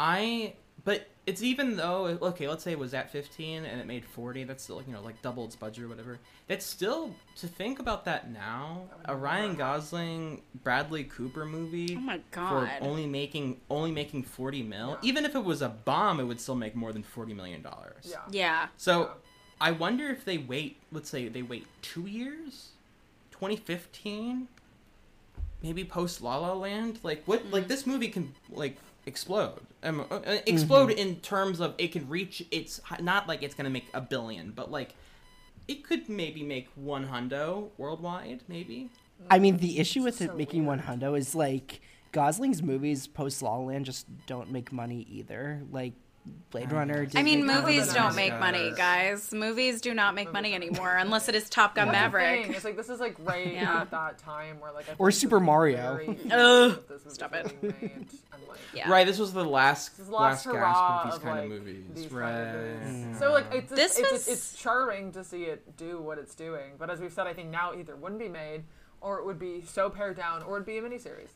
I 0.00 0.54
but 0.82 1.08
it's 1.26 1.42
even 1.42 1.76
though 1.76 2.18
okay, 2.22 2.48
let's 2.48 2.64
say 2.64 2.72
it 2.72 2.78
was 2.78 2.94
at 2.94 3.12
15 3.12 3.64
and 3.64 3.80
it 3.80 3.86
made 3.86 4.04
40. 4.04 4.44
That's 4.44 4.64
still 4.64 4.82
you 4.86 4.92
know 4.94 5.02
like 5.02 5.20
double 5.20 5.44
its 5.44 5.54
budget 5.54 5.84
or 5.84 5.88
whatever. 5.88 6.18
That's 6.48 6.64
still 6.64 7.14
to 7.36 7.46
think 7.46 7.78
about 7.78 8.06
that 8.06 8.32
now. 8.32 8.84
A 9.04 9.14
Ryan 9.14 9.54
Gosling, 9.56 10.42
Bradley 10.64 11.04
Cooper 11.04 11.44
movie. 11.44 11.96
Oh 11.96 12.00
my 12.00 12.20
For 12.32 12.68
only 12.80 13.06
making 13.06 13.60
only 13.68 13.92
making 13.92 14.22
40 14.22 14.62
mil. 14.62 14.98
Even 15.02 15.26
if 15.26 15.34
it 15.34 15.44
was 15.44 15.60
a 15.60 15.68
bomb, 15.68 16.18
it 16.18 16.24
would 16.24 16.40
still 16.40 16.56
make 16.56 16.74
more 16.74 16.92
than 16.92 17.02
40 17.02 17.34
million 17.34 17.60
dollars. 17.60 18.06
Yeah. 18.08 18.16
Yeah. 18.30 18.66
So 18.78 19.10
I 19.60 19.72
wonder 19.72 20.08
if 20.08 20.24
they 20.24 20.38
wait, 20.38 20.78
let's 20.90 21.10
say 21.10 21.28
they 21.28 21.42
wait 21.42 21.66
two 21.82 22.06
years, 22.06 22.70
2015, 23.32 24.48
maybe 25.62 25.84
post 25.84 26.22
La 26.22 26.38
La 26.38 26.54
Land. 26.54 27.00
Like 27.02 27.22
what? 27.26 27.44
Mm. 27.44 27.52
Like 27.52 27.68
this 27.68 27.86
movie 27.86 28.08
can 28.08 28.34
like 28.50 28.78
explode. 29.04 29.60
Um, 29.82 30.00
uh, 30.00 30.16
uh, 30.16 30.38
explode 30.46 30.90
Mhm. 30.90 30.96
in 30.96 31.16
terms 31.20 31.58
of 31.60 31.74
it 31.78 31.92
can 31.92 32.08
reach 32.08 32.44
its 32.50 32.80
not 33.00 33.26
like 33.26 33.42
it's 33.42 33.54
gonna 33.54 33.70
make 33.70 33.86
a 33.94 34.00
billion, 34.00 34.50
but 34.50 34.70
like 34.70 34.94
it 35.68 35.84
could 35.84 36.08
maybe 36.08 36.42
make 36.42 36.68
one 36.74 37.06
hundo 37.08 37.70
worldwide, 37.78 38.42
maybe. 38.48 38.90
I 39.30 39.38
mean, 39.38 39.58
the 39.58 39.78
issue 39.78 40.02
with 40.02 40.20
it 40.20 40.36
making 40.36 40.66
one 40.66 40.80
hundo 40.80 41.16
is 41.16 41.34
like 41.34 41.80
Gosling's 42.12 42.62
movies 42.62 43.06
post 43.06 43.40
La 43.42 43.54
La 43.56 43.64
Land 43.66 43.84
just 43.86 44.06
don't 44.26 44.50
make 44.50 44.72
money 44.72 45.06
either. 45.10 45.62
Like 45.70 45.92
Blade 46.50 46.72
Runner. 46.72 47.06
I 47.14 47.22
mean, 47.22 47.46
movies 47.46 47.92
don't 47.92 48.16
make 48.16 48.38
money, 48.40 48.72
guys. 48.76 49.32
Movies 49.32 49.80
do 49.80 49.94
not 49.94 50.14
make 50.14 50.32
money 50.32 50.54
anymore 50.54 50.96
unless 50.96 51.28
it 51.28 51.34
is 51.34 51.48
Top 51.48 51.74
Gun 51.76 51.88
Maverick. 51.92 52.48
It's 52.50 52.64
like 52.64 52.76
this 52.76 52.88
is 52.88 52.98
like 53.00 53.16
right 53.20 53.52
Yeah. 53.54 53.82
at 53.82 53.90
that 53.92 54.18
time 54.18 54.58
where 54.60 54.72
like 54.72 54.86
Or 54.98 55.10
Super 55.10 55.38
Mario. 55.40 56.00
Ugh, 56.30 56.82
this 56.88 57.04
was 57.04 57.14
stop 57.14 57.34
it. 57.34 57.54
like, 57.62 57.90
Yeah. 58.74 58.90
Right. 58.90 59.06
This 59.06 59.18
was 59.18 59.32
the 59.32 59.44
last 59.44 59.96
This 59.96 60.06
is 60.06 60.12
last, 60.12 60.46
last 60.46 60.54
gasp 60.56 60.82
of 60.82 61.04
these 61.04 61.14
of, 61.16 61.22
kind 61.22 61.34
like, 61.36 61.44
of 61.44 61.66
movies. 61.66 61.84
these 61.94 62.12
right. 62.12 62.32
kind 62.32 62.48
of 62.48 62.82
movies. 62.82 63.06
yeah. 63.12 63.18
So 63.18 63.32
like 63.32 63.46
it's 63.54 63.70
This 63.72 63.98
it's, 63.98 64.12
was- 64.12 64.28
it's, 64.28 64.52
it's 64.52 64.60
charming 64.62 65.12
to 65.12 65.24
see 65.24 65.44
it 65.44 65.76
do 65.76 66.00
what 66.00 66.18
it's 66.18 66.34
doing, 66.34 66.72
but 66.78 66.90
as 66.90 67.00
we've 67.00 67.12
said, 67.12 67.26
I 67.26 67.32
think 67.32 67.50
now 67.50 67.72
either 67.74 67.94
wouldn't 67.96 68.20
be 68.20 68.28
made 68.28 68.64
or 69.00 69.18
it 69.18 69.24
would 69.24 69.38
be 69.38 69.62
so 69.62 69.88
pared 69.88 70.16
down 70.16 70.42
or 70.42 70.56
it'd 70.56 70.66
be 70.66 70.78
a 70.78 70.82
miniseries. 70.82 71.30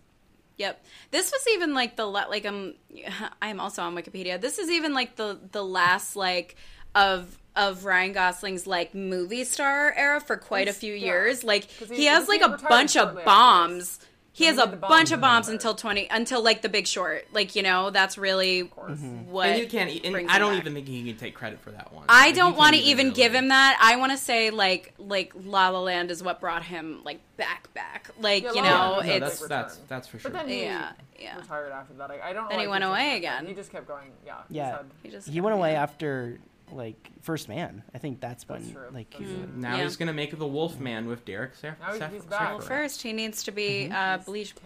Yep. 0.56 0.84
This 1.10 1.32
was 1.32 1.46
even 1.54 1.74
like 1.74 1.96
the 1.96 2.06
la- 2.06 2.26
like 2.28 2.46
um 2.46 2.74
I 3.42 3.48
am 3.48 3.60
also 3.60 3.82
on 3.82 3.94
Wikipedia. 3.94 4.40
This 4.40 4.58
is 4.58 4.70
even 4.70 4.94
like 4.94 5.16
the 5.16 5.38
the 5.52 5.64
last 5.64 6.16
like 6.16 6.56
of 6.94 7.38
of 7.56 7.84
Ryan 7.84 8.12
Gosling's 8.12 8.66
like 8.66 8.94
movie 8.94 9.44
star 9.44 9.92
era 9.96 10.20
for 10.20 10.36
quite 10.36 10.68
a 10.68 10.72
few 10.72 10.94
yeah. 10.94 11.06
years. 11.06 11.44
Like 11.44 11.64
he- 11.64 11.96
he 11.96 12.04
has 12.06 12.28
like 12.28 12.42
a 12.42 12.58
bunch 12.68 12.96
of 12.96 13.24
bombs. 13.24 13.98
He 14.36 14.46
has 14.46 14.58
a 14.58 14.66
bunch 14.66 15.12
of 15.12 15.20
bombs 15.20 15.48
until 15.48 15.76
twenty 15.76 16.08
until 16.10 16.42
like 16.42 16.60
the 16.60 16.68
Big 16.68 16.88
Short. 16.88 17.24
Like 17.32 17.54
you 17.54 17.62
know 17.62 17.90
that's 17.90 18.18
really 18.18 18.62
what 18.62 18.96
mm-hmm. 18.98 19.38
and 19.38 19.58
you 19.60 19.68
can't. 19.68 20.04
And 20.04 20.28
I 20.28 20.40
don't 20.40 20.54
back. 20.54 20.60
even 20.62 20.74
think 20.74 20.88
he 20.88 21.04
can 21.04 21.16
take 21.16 21.36
credit 21.36 21.60
for 21.60 21.70
that 21.70 21.92
one. 21.92 22.04
I 22.08 22.26
Like, 22.26 22.34
don't 22.34 22.56
want 22.56 22.74
to 22.74 22.80
even 22.82 23.12
give 23.12 23.30
really- 23.32 23.44
him 23.44 23.48
that. 23.50 23.78
I 23.80 23.94
want 23.94 24.10
to 24.10 24.18
say 24.18 24.50
like 24.50 24.92
like 24.98 25.32
La 25.44 25.68
La 25.68 25.78
Land 25.80 26.10
is 26.10 26.20
what 26.20 26.40
brought 26.40 26.64
him 26.64 27.02
like 27.04 27.20
back 27.36 27.72
back. 27.74 28.10
Like 28.20 28.42
Yeah, 28.42 28.52
you 28.54 28.62
La 28.62 28.62
La 28.62 28.88
know 28.94 28.98
Land 29.06 29.22
was 29.22 29.32
it's 29.34 29.40
big 29.42 29.48
that's 29.50 29.74
return. 29.74 29.86
that's 29.88 30.08
for 30.08 30.18
sure. 30.18 30.30
But 30.32 30.38
then 30.40 30.48
he 30.48 30.62
Yeah, 30.64 30.92
yeah. 31.20 31.36
retired 31.38 31.70
after 31.70 31.94
that. 31.94 32.10
I, 32.10 32.30
I 32.30 32.32
don't. 32.32 32.50
Then 32.50 32.58
he 32.58 32.66
went 32.66 32.82
away 32.82 33.16
again. 33.16 33.46
He 33.46 33.54
just 33.54 33.70
kept 33.70 33.86
going. 33.86 34.10
Yeah. 34.26 34.34
he 34.48 34.56
Yeah, 34.56 34.76
said- 34.78 34.90
He 35.04 35.08
just 35.10 35.28
he 35.28 35.40
went 35.40 35.54
away 35.54 35.76
after 35.76 36.40
like 36.72 37.10
First 37.22 37.48
Man. 37.48 37.82
I 37.94 37.98
think 37.98 38.20
that's 38.20 38.48
when 38.48 38.72
true. 38.72 38.82
like 38.92 39.10
That's 39.10 39.24
he- 39.24 39.34
true. 39.34 39.48
Now 39.56 39.76
Yeah. 39.76 39.84
he's 39.84 39.96
gonna 39.96 40.12
make 40.12 40.36
the 40.38 40.46
Wolf 40.46 40.78
Man 40.80 41.06
with 41.06 41.24
Derek 41.24 41.52
Saf- 41.60 41.78
Now 41.80 41.92
Saf- 41.92 42.12
he's 42.12 42.24
back. 42.24 42.50
Well, 42.58 42.60
first 42.60 43.02
he 43.02 43.12
needs 43.12 43.42
to 43.44 43.52
be 43.52 43.88
Mm-hmm. 43.90 43.92
uh, 43.94 44.18
bleached. 44.18 44.58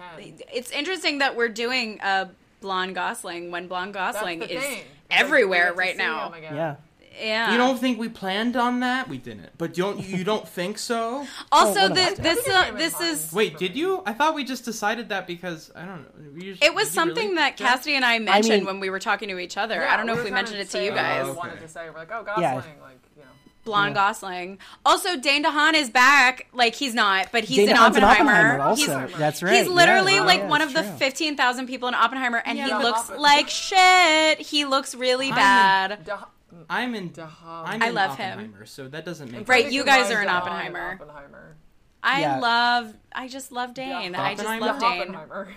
It's 0.53 0.71
interesting 0.71 1.19
that 1.19 1.37
we're 1.37 1.49
doing 1.49 2.01
uh, 2.01 2.29
blonde 2.61 2.95
Gosling 2.95 3.51
when 3.51 3.69
blonde 3.69 3.95
Gosling 3.95 4.43
is 4.43 4.63
thing. 4.63 4.83
Everywhere 5.11 5.49
we 5.49 5.67
get 5.69 5.73
to 5.73 5.79
right 5.79 5.93
see 5.93 5.99
now. 5.99 6.27
him 6.29 6.35
again. 6.35 6.55
yeah. 6.57 6.77
Yeah. 7.21 7.53
You 7.53 7.59
don't 7.59 7.79
think 7.79 7.99
we 7.99 8.09
planned 8.09 8.57
on 8.57 8.81
that? 8.81 9.09
We 9.09 9.19
didn't. 9.19 9.51
But 9.59 9.75
don't 9.75 9.99
you 10.07 10.25
don't 10.25 10.47
think 10.59 10.79
so? 10.79 11.27
Also, 11.53 11.81
Oh, 11.81 11.89
what 11.89 11.95
this 12.17 12.49
I 12.49 12.69
uh, 12.69 12.73
this 12.77 13.01
is 13.01 13.33
Wait, 13.33 13.59
did 13.59 13.75
you? 13.77 14.03
I 14.07 14.13
thought 14.13 14.35
we 14.35 14.45
just 14.45 14.65
decided 14.65 15.09
that 15.11 15.27
because 15.27 15.71
I 15.75 15.85
don't 15.85 16.03
know. 16.03 16.31
We 16.35 16.41
just- 16.53 16.63
it 16.65 16.75
was 16.75 16.89
did 16.89 16.95
you 16.97 17.03
really, 17.03 17.15
something 17.15 17.35
that 17.37 17.57
Jeff? 17.57 17.69
Cassidy 17.77 17.97
and 17.97 18.05
I 18.05 18.19
mentioned 18.19 18.59
mean- 18.59 18.65
when 18.67 18.81
we 18.81 18.91
were 18.91 19.01
talking 19.01 19.29
to 19.31 19.39
each 19.39 19.57
other. 19.57 19.77
Yeah, 19.77 19.93
I 19.93 19.97
don't 19.97 20.07
know 20.07 20.15
we 20.15 20.19
if 20.21 20.25
we 20.25 20.31
trying 20.31 20.45
mentioned 20.45 20.61
it 20.61 20.71
to 20.71 20.85
you 20.85 20.91
guys. 20.93 21.25
we 21.25 21.31
Oh, 21.33 21.35
wanted 21.35 21.53
okay. 21.55 21.63
to 21.63 21.69
say. 21.69 21.91
We're 21.91 21.97
like, 21.99 22.11
oh, 22.13 22.23
Gosling, 22.23 22.43
Yeah. 22.43 22.55
like 22.55 22.99
you 23.17 23.23
know. 23.23 23.29
Blonde 23.65 23.95
Yeah. 23.97 24.07
Gosling. 24.09 24.59
Also, 24.87 25.17
Dane 25.17 25.45
DeHaan 25.45 25.75
is 25.75 25.91
back. 25.91 26.47
Like 26.55 26.75
he's 26.75 26.95
not, 26.95 27.29
but 27.33 27.45
he's 27.45 27.59
Dane 27.59 27.71
in 27.71 27.77
Oppenheimer. 27.77 28.31
Oppenheimer 28.31 28.61
also. 28.63 29.07
He's, 29.07 29.17
That's 29.19 29.43
right. 29.43 29.55
He's 29.57 29.69
literally 29.69 30.15
Yeah, 30.15 30.23
like 30.23 30.41
yeah, 30.41 30.49
one 30.49 30.63
it's 30.63 30.75
of 30.75 30.77
the 30.77 30.91
fifteen 30.93 31.37
thousand 31.37 31.67
people 31.67 31.89
in 31.89 31.95
Oppenheimer, 31.95 32.43
and 32.47 32.59
he 32.59 32.65
looks 32.73 33.03
Oppen- 33.11 33.19
like 33.19 33.49
shit. 33.51 34.41
He 34.41 34.65
looks 34.65 34.95
really 34.95 35.29
I'm 35.31 35.35
bad. 35.35 36.05
Da- 36.05 36.25
I'm 36.71 36.95
in. 36.95 37.11
DeHaan. 37.11 37.29
I'm 37.45 37.83
I 37.83 37.89
in 37.89 37.95
love 37.95 38.17
him. 38.17 38.55
So 38.65 38.89
that 38.89 39.05
doesn't 39.05 39.31
make 39.31 39.49
Right, 39.49 39.63
sense. 39.65 39.75
you 39.75 39.85
guys 39.85 40.11
are 40.11 40.23
in 40.23 40.29
Oppenheimer. 40.29 40.93
Oppenheimer. 41.01 41.57
I 42.03 42.21
Yeah. 42.21 42.39
love. 42.39 42.95
I 43.13 43.29
just 43.29 43.53
love 43.53 43.75
Dane. 43.75 44.13
Yeah. 44.13 44.23
I 44.23 44.35
just 44.35 44.45
love 44.61 44.81
Dane. 44.81 45.15
Oppenheimer. 45.15 45.49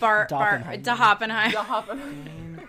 Bar 0.00 0.26
Bar 0.30 0.62
Doppenheimer. 0.64 0.82
DeHoppenheimer. 0.82 1.54
Oppenheimer. 1.70 2.62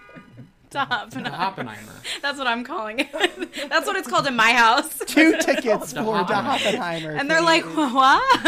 DeHoppenheimer. 0.71 1.33
Oppenheimer. 1.39 1.93
That's 2.21 2.37
what 2.37 2.45
I'm 2.47 2.63
calling 2.63 2.99
it. 2.99 3.11
That's 3.69 3.87
what 3.87 3.95
it's 3.95 4.07
called 4.07 4.27
in 4.27 4.35
my 4.35 4.51
house. 4.53 4.99
two 5.07 5.35
tickets 5.39 5.93
for 5.93 5.99
Oppenheimer. 6.15 6.59
the 6.59 6.67
Oppenheimer. 6.69 7.11
And 7.11 7.29
they're 7.29 7.41
like, 7.41 7.65
what? 7.65 8.45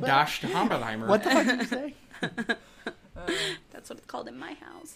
Dash 0.00 0.40
to 0.40 0.52
Oppenheimer. 0.52 1.06
what 1.06 1.22
the 1.22 1.30
fuck 1.30 1.46
did 1.46 1.60
you 1.60 1.66
say? 1.66 1.94
That's 3.72 3.88
what 3.90 3.98
it's 3.98 4.06
called 4.06 4.26
in 4.28 4.38
my 4.38 4.54
house. 4.54 4.94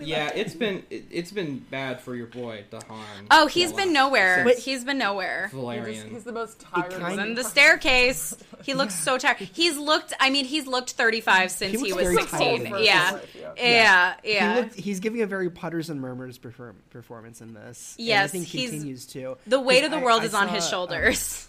Yeah, 0.00 0.30
it's 0.34 0.54
been 0.54 0.82
it, 0.90 1.04
it's 1.10 1.32
been 1.32 1.58
bad 1.58 2.00
for 2.00 2.14
your 2.14 2.26
boy 2.26 2.64
DeHaan. 2.70 3.26
Oh, 3.30 3.46
he's 3.46 3.72
been 3.72 3.92
nowhere. 3.92 4.46
since 4.46 4.64
He's 4.64 4.84
been 4.84 4.98
nowhere. 4.98 5.48
Valerian. 5.52 6.10
He's 6.10 6.24
the 6.24 6.32
most 6.32 6.60
tired. 6.60 6.90
kind- 6.92 7.06
He's 7.08 7.16
one. 7.18 7.28
in 7.28 7.34
the 7.34 7.44
staircase. 7.44 8.34
He 8.64 8.74
looks 8.74 8.94
so 8.94 9.18
tired. 9.18 9.38
He's 9.38 9.76
looked. 9.76 10.12
I 10.20 10.30
mean, 10.30 10.44
he's 10.44 10.66
looked 10.66 10.92
35 10.92 11.50
since 11.50 11.80
He 11.80 11.86
he, 11.88 11.92
was 11.92 12.08
16. 12.14 12.64
tired. 12.66 12.80
Yeah. 12.84 13.10
Life, 13.12 13.36
yeah. 13.38 13.52
yeah, 13.56 14.14
yeah, 14.24 14.54
He 14.54 14.60
looked, 14.60 14.74
he's 14.74 15.00
giving 15.00 15.22
a 15.22 15.26
very 15.26 15.50
Putters 15.50 15.90
and 15.90 16.00
Murmurs 16.00 16.38
perform, 16.38 16.76
performance 16.90 17.40
in 17.40 17.54
this. 17.54 17.94
and 17.98 18.06
Yes, 18.06 18.30
I 18.30 18.32
think 18.32 18.46
he's- 18.46 18.70
continues 18.70 19.06
to. 19.06 19.36
The 19.46 19.60
weight 19.60 19.84
of 19.84 19.90
the 19.90 19.98
world 19.98 20.22
I 20.22 20.26
is 20.26 20.34
on 20.34 20.48
his 20.48 20.64
saw, 20.64 20.82
um, 20.82 20.88
shoulders. 20.88 21.48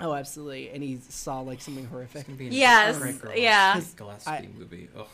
oh, 0.00 0.12
absolutely. 0.14 0.70
And 0.70 0.82
he 0.82 0.98
saw 1.08 1.40
like 1.40 1.60
something 1.60 1.86
horrific. 1.86 2.20
It's 2.20 2.26
gonna 2.28 2.38
be 2.38 2.46
an 2.46 2.52
Yes, 2.52 2.98
Frank 2.98 3.20
Gillespie- 3.20 3.42
yeah. 3.42 3.80
Gillespie 3.96 4.30
I- 4.30 4.48
movie. 4.58 4.88
Ugh. 4.96 5.06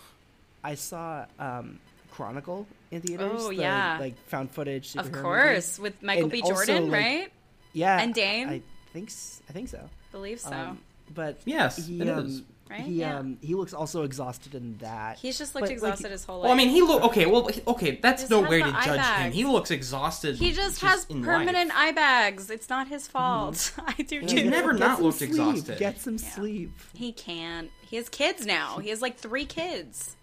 I 0.64 0.74
saw 0.76 1.24
um, 1.40 1.80
Chronicle 2.12 2.66
in 2.90 3.00
theaters. 3.00 3.32
Oh, 3.42 3.48
the, 3.48 3.56
yeah. 3.56 3.96
like 4.00 4.16
found 4.28 4.50
footage. 4.50 4.94
of 4.96 5.06
superhero 5.06 5.10
movie. 5.12 5.22
course, 5.22 5.78
with 5.78 6.02
Michael 6.02 6.24
And 6.24 6.32
B. 6.32 6.42
also, 6.42 6.54
Jordan, 6.54 6.90
like, 6.90 7.00
right? 7.00 7.32
Yeah, 7.72 7.98
And 8.00 8.14
Dane? 8.14 8.48
I 8.48 8.62
think 8.92 9.08
s- 9.08 9.40
I 9.48 9.52
think 9.52 9.68
so. 9.68 9.88
Believe 10.12 10.40
so. 10.40 10.52
Um, 10.52 10.78
but 11.14 11.40
Yes, 11.44 11.86
he, 11.86 12.00
it 12.00 12.08
um, 12.08 12.26
is. 12.26 12.42
Right? 12.70 12.80
He 12.80 13.00
Yeah. 13.00 13.18
um 13.18 13.36
he 13.42 13.54
looks 13.54 13.74
also 13.74 14.02
exhausted 14.04 14.54
in 14.54 14.78
that. 14.78 15.18
He's 15.18 15.36
just 15.36 15.54
looked 15.54 15.62
but, 15.64 15.68
like, 15.70 15.72
exhausted 15.74 16.10
his 16.10 16.24
whole 16.24 16.38
life. 16.38 16.44
Well, 16.44 16.52
I 16.52 16.56
mean, 16.56 16.70
he 16.70 16.80
look 16.80 17.02
okay. 17.04 17.26
Well, 17.26 17.50
okay, 17.66 17.98
that's 18.00 18.30
no 18.30 18.40
way 18.40 18.60
to 18.62 18.66
eye 18.74 18.84
judge 18.84 19.00
him. 19.24 19.32
He 19.32 19.44
looks 19.44 19.70
exhausted. 19.70 20.36
he 20.36 20.52
just 20.52 20.80
has 20.80 21.04
permanent 21.04 21.68
life. 21.68 21.76
eye 21.78 21.92
bags. 21.92 22.48
It's 22.50 22.70
not 22.70 22.88
his 22.88 23.06
fault. 23.08 23.72
I 23.86 23.92
do 24.02 24.20
He's 24.20 24.32
too. 24.32 24.48
never 24.50 24.72
not 24.72 24.96
some 24.96 25.04
looked 25.06 25.18
sleep. 25.18 25.30
exhausted. 25.30 25.78
Get 25.78 26.00
some 26.00 26.16
sleep. 26.18 26.72
He 26.94 27.12
can't. 27.12 27.70
He 27.90 27.96
has 27.96 28.08
kids 28.08 28.46
now. 28.46 28.78
He 28.78 28.88
has 28.90 29.02
like 29.02 29.18
three 29.18 29.44
kids. 29.44 30.16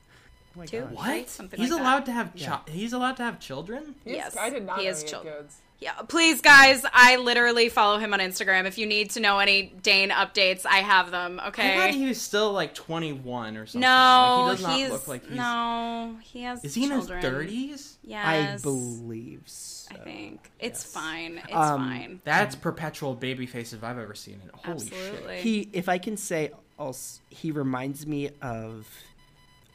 Oh 0.56 0.60
my 0.60 0.66
Two? 0.66 0.82
God. 0.82 0.92
What? 0.92 1.30
Something 1.30 1.60
He's 1.60 1.70
like 1.72 1.80
that. 1.80 1.84
allowed 1.84 2.06
to 2.06 2.12
have. 2.12 2.32
Yeah. 2.36 2.60
He's 2.68 2.94
allowed 2.94 3.18
to 3.18 3.24
have 3.24 3.40
children. 3.40 3.96
He's- 4.04 4.16
Yes, 4.18 4.38
I 4.38 4.50
did 4.50 4.66
not 4.66 4.80
he 4.80 4.84
know 4.86 4.90
has 4.90 5.02
he 5.02 5.06
had 5.06 5.10
children. 5.12 5.36
kids. 5.44 5.58
Yeah, 5.82 5.94
please, 6.10 6.42
guys. 6.42 6.84
I 6.92 7.16
literally 7.16 7.70
follow 7.70 8.00
him 8.00 8.14
on 8.14 8.20
Instagram. 8.20 8.66
If 8.66 8.78
you 8.78 8.86
need 8.86 9.12
to 9.12 9.22
know 9.22 9.40
any 9.40 9.72
Dane 9.82 10.10
updates, 10.10 10.66
I 10.66 10.80
have 10.80 11.10
them. 11.10 11.40
I 11.42 11.48
Okay. 11.50 11.78
thought 11.78 11.92
he 11.92 12.06
was 12.06 12.20
still 12.20 12.52
like 12.52 12.74
21 12.74 13.56
or 13.56 13.66
something. 13.66 13.80
no, 13.80 14.48
like, 14.50 14.58
he 14.58 14.64
does 14.64 14.68
not 14.70 14.78
he's 14.78 14.90
look 14.90 15.08
like 15.08 15.26
he's. 15.26 15.38
no. 15.38 16.18
He 16.22 16.42
has. 16.44 16.66
Is 16.66 16.76
he 16.76 16.84
in 16.84 16.92
his 16.92 17.08
30s? 17.08 17.94
Yes, 18.04 18.26
I 18.60 18.62
believe 18.62 19.44
so. 19.46 19.96
I 19.96 20.00
think 20.04 20.52
it's 20.60 20.84
Yes. 20.84 20.92
fine. 20.94 21.38
It's 21.46 21.54
Um, 21.54 21.80
fine. 21.88 22.22
That's 22.26 22.56
perpetual 22.58 23.16
baby 23.16 23.46
face 23.46 23.72
if 23.72 23.82
I've 23.82 23.98
ever 24.00 24.16
seen 24.16 24.42
it. 24.46 24.52
Holy 24.54 24.74
Absolutely. 24.74 25.36
shit. 25.38 25.44
He, 25.44 25.70
if 25.72 25.88
I 25.88 25.98
can 25.98 26.18
say 26.18 26.52
also 26.78 27.22
he 27.30 27.52
reminds 27.52 28.06
me 28.06 28.32
of 28.42 28.86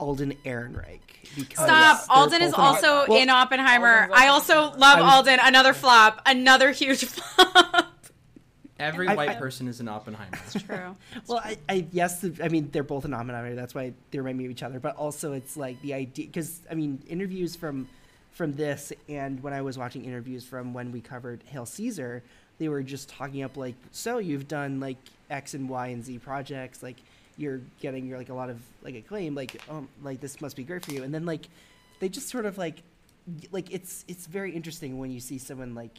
Alden 0.00 0.34
Ehrenreich 0.44 1.00
because 1.36 1.64
Stop. 1.64 2.04
Alden 2.08 2.42
is 2.42 2.52
also 2.52 3.04
Well, 3.08 3.20
in 3.20 3.30
Oppenheimer. 3.30 4.02
Alden's 4.02 4.12
I 4.20 4.26
also 4.28 4.54
also 4.56 4.78
love 4.78 4.98
I 4.98 5.02
was- 5.02 5.12
Alden. 5.12 5.38
Another 5.42 5.72
flop. 5.72 6.20
Another 6.26 6.70
huge 6.72 7.04
flop. 7.06 7.86
Every 8.78 9.06
I- 9.08 9.14
white 9.14 9.28
I- 9.30 9.34
person 9.36 9.68
is 9.68 9.80
an 9.80 9.88
Oppenheimer. 9.88 10.32
That's 10.32 10.62
true. 10.64 10.96
Well, 11.28 11.38
I, 11.42 11.56
I 11.68 11.86
yes, 11.92 12.20
the, 12.20 12.38
I 12.42 12.48
mean 12.48 12.70
they're 12.72 12.82
both 12.82 13.04
an 13.04 13.14
Oppenheimer. 13.14 13.54
That's 13.54 13.74
why 13.74 13.92
they 14.10 14.18
remind 14.18 14.38
me 14.38 14.44
of 14.46 14.50
each 14.50 14.62
other. 14.62 14.80
But 14.80 14.96
also, 14.96 15.32
it's 15.32 15.56
like 15.56 15.80
the 15.82 15.94
idea 15.94 16.26
because 16.26 16.60
I 16.70 16.74
mean 16.74 17.00
interviews 17.08 17.54
from 17.56 17.88
from 18.32 18.52
this 18.54 18.92
and 19.08 19.40
when 19.44 19.52
I 19.52 19.62
was 19.62 19.78
watching 19.78 20.04
interviews 20.04 20.44
from 20.44 20.72
when 20.74 20.90
we 20.90 21.00
covered 21.00 21.40
Hail 21.46 21.66
Caesar, 21.66 22.24
they 22.58 22.68
were 22.68 22.82
just 22.82 23.08
talking 23.08 23.44
up 23.44 23.56
like, 23.56 23.76
so 23.92 24.18
you've 24.18 24.48
done 24.48 24.80
like 24.80 24.96
X 25.30 25.54
and 25.54 25.68
Y 25.68 25.86
and 25.88 26.04
Z 26.04 26.18
projects, 26.18 26.82
like 26.82 26.96
you're 27.36 27.60
getting 27.80 28.06
you're 28.06 28.18
like 28.18 28.28
a 28.28 28.34
lot 28.34 28.50
of 28.50 28.60
like 28.82 28.94
acclaim, 28.94 29.34
like 29.34 29.60
um 29.68 29.88
like 30.02 30.20
this 30.20 30.40
must 30.40 30.56
be 30.56 30.64
great 30.64 30.84
for 30.84 30.92
you. 30.92 31.02
And 31.02 31.12
then 31.12 31.24
like 31.24 31.48
they 32.00 32.08
just 32.08 32.28
sort 32.28 32.46
of 32.46 32.58
like 32.58 32.82
like 33.52 33.72
it's 33.72 34.04
it's 34.08 34.26
very 34.26 34.52
interesting 34.52 34.98
when 34.98 35.10
you 35.10 35.20
see 35.20 35.38
someone 35.38 35.74
like 35.74 35.98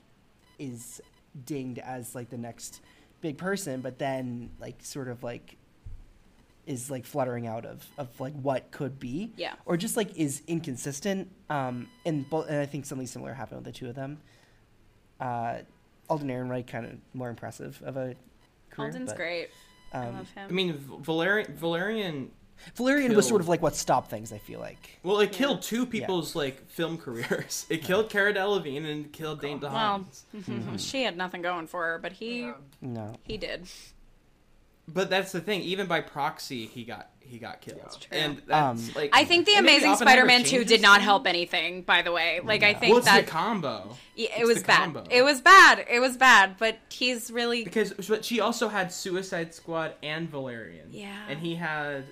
is 0.60 1.02
dinged 1.46 1.80
as 1.80 2.16
like 2.16 2.30
the 2.30 2.38
next 2.38 2.82
big 3.22 3.38
person, 3.38 3.82
but 3.82 3.98
then 4.00 4.52
like 4.60 4.76
sort 4.84 5.08
of 5.08 5.24
like 5.24 5.58
is 6.66 6.90
like 6.90 7.06
fluttering 7.06 7.48
out 7.48 7.66
of 7.66 7.86
of 7.98 8.20
like 8.20 8.34
what 8.34 8.72
could 8.72 9.00
be, 9.00 9.32
Yeah. 9.38 9.54
or 9.66 9.78
just 9.78 9.98
like 9.98 10.16
is 10.18 10.42
inconsistent. 10.48 11.30
Um, 11.50 11.90
and 12.06 12.28
both, 12.30 12.48
and 12.50 12.58
I 12.60 12.66
think 12.66 12.86
something 12.86 13.08
similar 13.08 13.34
happened 13.34 13.64
with 13.64 13.74
the 13.74 13.80
two 13.80 13.90
of 13.90 13.96
them. 13.96 14.20
Uh, 15.20 15.60
Alden 16.10 16.30
Ehrenreich 16.30 16.68
kind 16.68 16.86
of 16.86 16.94
more 17.14 17.30
impressive 17.30 17.82
of 17.84 17.98
a 17.98 18.16
career. 18.70 18.88
Alden's 18.88 19.10
but, 19.12 19.18
great. 19.18 19.50
I 19.96 20.08
Um, 20.08 20.16
love 20.18 20.30
him. 20.32 20.48
I 20.50 20.52
mean, 20.52 20.74
V- 20.74 20.96
Valerian. 21.02 21.56
Valerian. 21.56 22.32
Valerian 22.76 23.16
was 23.16 23.28
sort 23.28 23.42
of 23.42 23.48
like 23.48 23.62
what 23.62 23.76
stopped 23.76 24.10
things. 24.10 24.32
I 24.34 24.38
feel 24.38 24.60
like. 24.60 24.98
Well, 25.04 25.20
it 25.20 25.32
killed 25.32 25.62
two 25.62 25.86
people's 25.86 26.36
like 26.36 26.68
film 26.70 26.98
careers. 26.98 27.66
It 27.70 27.84
killed 27.84 28.10
Cara 28.10 28.34
Delevingne 28.34 28.86
and 28.90 29.12
killed 29.12 29.42
Dane 29.42 29.60
DeHaan. 29.60 29.72
well, 29.74 30.06
DeHaan. 30.36 30.80
she 30.80 31.04
had 31.04 31.16
nothing 31.18 31.42
going 31.42 31.68
for 31.68 31.84
her, 31.86 32.00
but 32.00 32.14
he 32.14 32.52
No. 32.82 33.14
he 33.24 33.38
did. 33.38 33.68
But 34.88 35.10
that's 35.10 35.32
the 35.32 35.42
thing. 35.42 35.62
Even 35.62 35.88
by 35.88 36.02
proxy, 36.02 36.66
he 36.68 36.84
got 36.84 37.10
he 37.28 37.38
got 37.40 37.62
killed. 37.62 37.80
true. 38.00 38.18
And 38.18 38.42
that's 38.48 38.88
Um, 38.88 38.94
like 38.96 39.10
I 39.14 39.26
think 39.26 39.46
the 39.46 39.56
Amazing 39.56 39.90
Oppenheimer 39.92 40.22
Spider-Man 40.28 40.44
2 40.44 40.64
did 40.66 40.82
not 40.82 41.02
help 41.02 41.28
anything, 41.28 41.82
by 41.82 42.02
the 42.02 42.12
way. 42.12 42.40
Like 42.44 42.64
I 42.64 42.74
think 42.74 42.92
Well, 42.92 42.98
it's 43.00 43.08
that 43.08 43.26
the 43.26 43.32
combo. 43.32 43.96
Yeah, 44.16 44.28
it 44.30 44.40
It's 44.42 44.48
was 44.48 44.62
the 44.62 44.68
bad. 44.68 44.78
combo. 44.78 45.04
It 45.10 45.22
was 45.24 45.42
bad. 45.42 45.86
It 45.90 46.00
was 46.00 46.18
bad, 46.18 46.56
but 46.58 46.78
he's 46.90 47.32
really 47.32 47.64
because 47.64 47.94
but 48.08 48.24
she 48.24 48.40
also 48.40 48.68
had 48.70 48.92
Suicide 48.94 49.54
Squad 49.54 49.94
and 50.04 50.30
Valerian. 50.30 50.88
Yeah. 50.92 51.16
And 51.30 51.40
he 51.40 51.56
had 51.56 52.06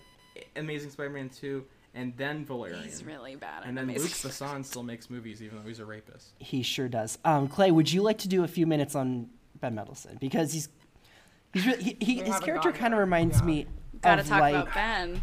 Amazing 0.56 0.90
Spider-Man 0.92 1.30
2 1.30 1.64
and 1.96 2.12
then 2.18 2.44
Valerian. 2.46 2.82
He's 2.84 3.04
really 3.04 3.36
bad 3.36 3.64
And 3.66 3.78
then 3.78 3.84
Amazing 3.84 4.04
Luc 4.04 4.12
Besson 4.34 4.66
still 4.66 4.82
makes 4.84 5.10
movies 5.12 5.44
even 5.44 5.62
though 5.62 5.68
he's 5.68 5.80
a 5.80 5.86
rapist. 5.86 6.34
He 6.40 6.64
sure 6.64 6.88
does. 6.90 7.20
Um, 7.24 7.48
Clay, 7.48 7.70
would 7.72 7.92
you 7.92 8.02
like 8.02 8.18
to 8.20 8.28
do 8.28 8.44
a 8.44 8.48
few 8.48 8.66
minutes 8.66 8.96
on 8.96 9.30
Ben 9.62 9.76
Mendelsohn 9.76 10.18
because 10.20 10.52
he's 10.54 10.70
he's 11.54 11.66
really, 11.68 11.84
he, 11.84 11.98
he, 12.00 12.16
his 12.24 12.40
character 12.40 12.72
kind 12.72 12.94
of 12.96 13.00
reminds 13.00 13.40
Yeah. 13.42 13.46
me 13.46 13.68
Gotta 14.04 14.22
of 14.22 14.28
talk 14.28 14.42
like 14.42 14.54
about 14.56 14.74
Ben. 14.74 15.22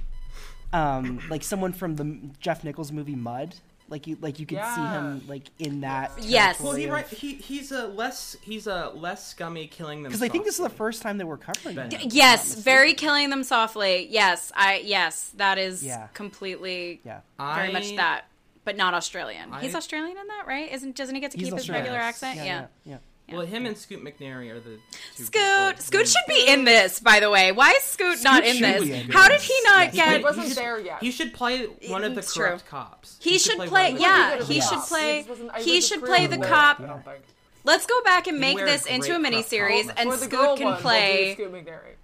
um 0.73 1.21
like 1.29 1.43
someone 1.43 1.73
from 1.73 1.97
the 1.97 2.19
Jeff 2.41 2.65
Nichols 2.65 2.93
movie 2.93 3.17
Mud. 3.17 3.55
Like 3.89 4.07
you 4.07 4.17
like 4.21 4.39
you 4.39 4.47
could 4.47 4.63
see 4.65 4.81
him 4.81 5.23
like 5.27 5.43
in 5.59 5.81
that. 5.81 6.13
Yes. 6.21 6.61
Well, 6.61 6.75
he, 6.75 6.89
right, 6.89 7.05
he 7.09 7.35
he's 7.35 7.73
a 7.73 7.89
less 7.89 8.37
he's 8.41 8.69
a 8.69 8.91
less 8.95 9.27
scummy 9.27 9.67
killing 9.67 10.05
them 10.05 10.11
Because 10.11 10.23
I 10.23 10.29
think 10.29 10.45
this 10.45 10.55
is 10.61 10.63
the 10.63 10.71
first 10.71 11.03
time 11.03 11.19
that 11.19 11.27
we're 11.27 11.37
covering 11.39 11.75
Ben. 11.75 11.91
him. 11.91 12.09
Yes, 12.13 12.55
very 12.55 12.95
killing 12.95 13.31
them 13.31 13.43
softly. 13.43 14.07
Yes, 14.09 14.53
I 14.55 14.77
yes, 14.85 15.33
that 15.39 15.59
is 15.59 15.83
Yeah. 15.83 16.07
completely 16.15 17.01
yeah. 17.05 17.23
very 17.41 17.73
much 17.73 17.97
that, 17.97 18.27
but 18.65 18.77
not 18.77 18.95
Australian. 18.95 19.53
He's 19.55 19.75
Australian 19.75 20.17
in 20.17 20.27
that, 20.29 20.45
right? 20.47 20.71
Isn't 20.71 20.95
doesn't 20.95 21.17
he 21.17 21.21
get 21.21 21.33
to 21.33 21.37
He's 21.39 21.47
keep 21.49 21.55
his 21.55 21.63
Australian. 21.63 21.87
regular 21.87 21.99
Yes. 21.99 22.23
accent? 22.23 22.37
Yeah, 22.37 22.45
Yeah. 22.45 22.67
yeah, 22.85 22.97
yeah. 23.31 23.37
Well, 23.37 23.47
him 23.47 23.67
and 23.67 23.77
Scoot 23.77 24.05
McNairy 24.05 24.51
are 24.51 24.61
the 24.61 24.79
two 25.17 25.25
Scoot, 25.25 25.33
people. 25.71 25.83
Scoot 25.83 26.09
should 26.09 26.27
be 26.29 26.47
in 26.49 26.65
this, 26.65 27.01
by 27.01 27.21
the 27.21 27.31
way. 27.31 27.53
Why 27.53 27.71
is 27.71 27.83
Scoot, 27.83 28.23
not 28.23 28.45
in 28.45 28.61
this? 28.61 28.83
in 28.89 29.11
How 29.11 29.29
did 29.29 29.41
he 29.41 29.55
not 29.65 29.91
He 29.91 29.97
get? 29.97 30.13
should- 30.15 30.23
wasn't 30.23 30.43
he 30.45 30.49
should- 30.51 30.59
there 30.59 30.79
yet. 30.81 30.99
He 31.03 31.11
should 31.11 31.33
play 31.35 31.67
one 31.89 32.05
of 32.05 32.15
the 32.15 32.21
It's 32.21 32.35
true. 32.35 32.47
corrupt 32.47 32.67
cops. 32.67 33.17
He 33.21 33.39
should 33.39 33.59
one 33.59 33.69
play. 33.69 33.89
of 33.93 33.95
the- 33.97 34.01
Yeah, 34.03 34.43
He 34.43 34.55
he 34.55 34.61
should 34.61 34.81
play. 34.81 35.23
cop. 35.25 35.59
He 35.61 35.81
should 35.81 36.05
play 36.05 36.27
the 36.27 36.39
cop. 36.39 36.81
I. 36.81 37.17
Let's 37.63 37.85
go 37.87 38.03
back 38.03 38.27
and 38.27 38.39
make 38.41 38.57
this 38.59 38.87
into 38.87 39.15
a 39.15 39.19
great 39.19 39.33
miniseries, 39.35 39.83
crop 39.85 39.87
top. 39.89 39.99
and 39.99 40.09
Or 40.11 40.17
the 40.17 40.29
girl 40.29 40.57
Scoot 40.57 40.59
can 40.59 40.65
one, 40.65 40.73
we'll 40.73 40.77
do 40.77 40.83
play. 40.83 41.35
Scoot 41.35 41.53
McNairy. 41.53 41.95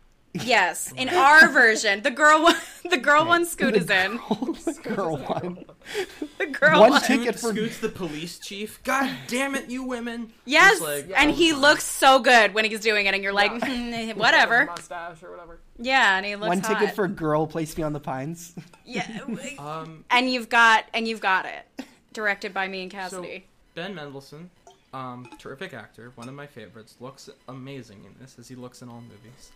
Yes, 0.45 0.93
in 0.97 1.09
our 1.09 1.49
version, 1.49 2.03
the 2.03 2.11
girl 2.11 2.43
one, 2.43 2.57
the 2.91 2.97
girl 2.99 3.25
one 3.27 3.45
Scoot 3.47 3.75
is 3.77 3.89
in. 3.91 4.19
Girl 4.83 5.17
one. 5.17 5.65
The 6.39 6.47
girl 6.47 6.81
One 6.81 6.91
one. 6.91 7.03
ticket 7.03 7.39
for 7.39 7.51
Scoot's 7.53 7.79
the 7.79 7.89
police 7.89 8.39
chief. 8.39 8.83
God 8.83 9.11
damn 9.29 9.55
it, 9.55 9.71
you 9.71 9.83
women! 9.85 10.33
Yes, 10.45 10.81
like, 10.81 11.11
and 11.17 11.31
he 11.31 11.53
looks 11.53 11.85
so 11.85 12.19
good 12.19 12.55
when 12.55 12.65
he's 12.65 12.81
doing 12.81 13.07
it, 13.07 13.15
and 13.15 13.23
you're 13.23 13.33
like, 13.33 13.53
Yeah. 13.63 14.13
"Hmm, 14.13 14.19
whatever. 14.19 14.67
Mustache 14.67 15.23
or 15.23 15.31
whatever. 15.31 15.59
Yeah, 15.79 16.17
and 16.17 16.27
he 16.27 16.35
looks 16.37 16.49
One 16.49 16.61
hot. 16.61 16.79
ticket 16.81 16.95
for 16.95 17.07
Girl 17.09 17.47
Place 17.47 17.77
Me 17.77 17.83
on 17.83 17.93
the 17.93 18.01
Pines. 18.01 18.55
yeah, 18.85 19.07
um, 19.59 20.05
and 20.11 20.31
you've 20.31 20.49
got 20.49 20.85
and 20.95 21.07
you've 21.07 21.21
got 21.21 21.47
it, 21.47 21.87
directed 22.13 22.53
by 22.53 22.67
me 22.69 22.83
and 22.83 22.93
so 22.93 22.99
Cassidy. 22.99 23.47
Ben 23.75 23.95
Mendelsohn, 23.95 24.51
um, 24.95 25.29
terrific 25.39 25.75
actor, 25.75 26.11
one 26.17 26.29
of 26.29 26.35
my 26.35 26.47
favorites. 26.47 26.97
Looks 27.01 27.29
amazing 27.49 28.05
in 28.05 28.15
this, 28.21 28.37
as 28.39 28.49
he 28.49 28.55
looks 28.55 28.83
in 28.83 28.89
all 28.89 29.03
movies. 29.03 29.51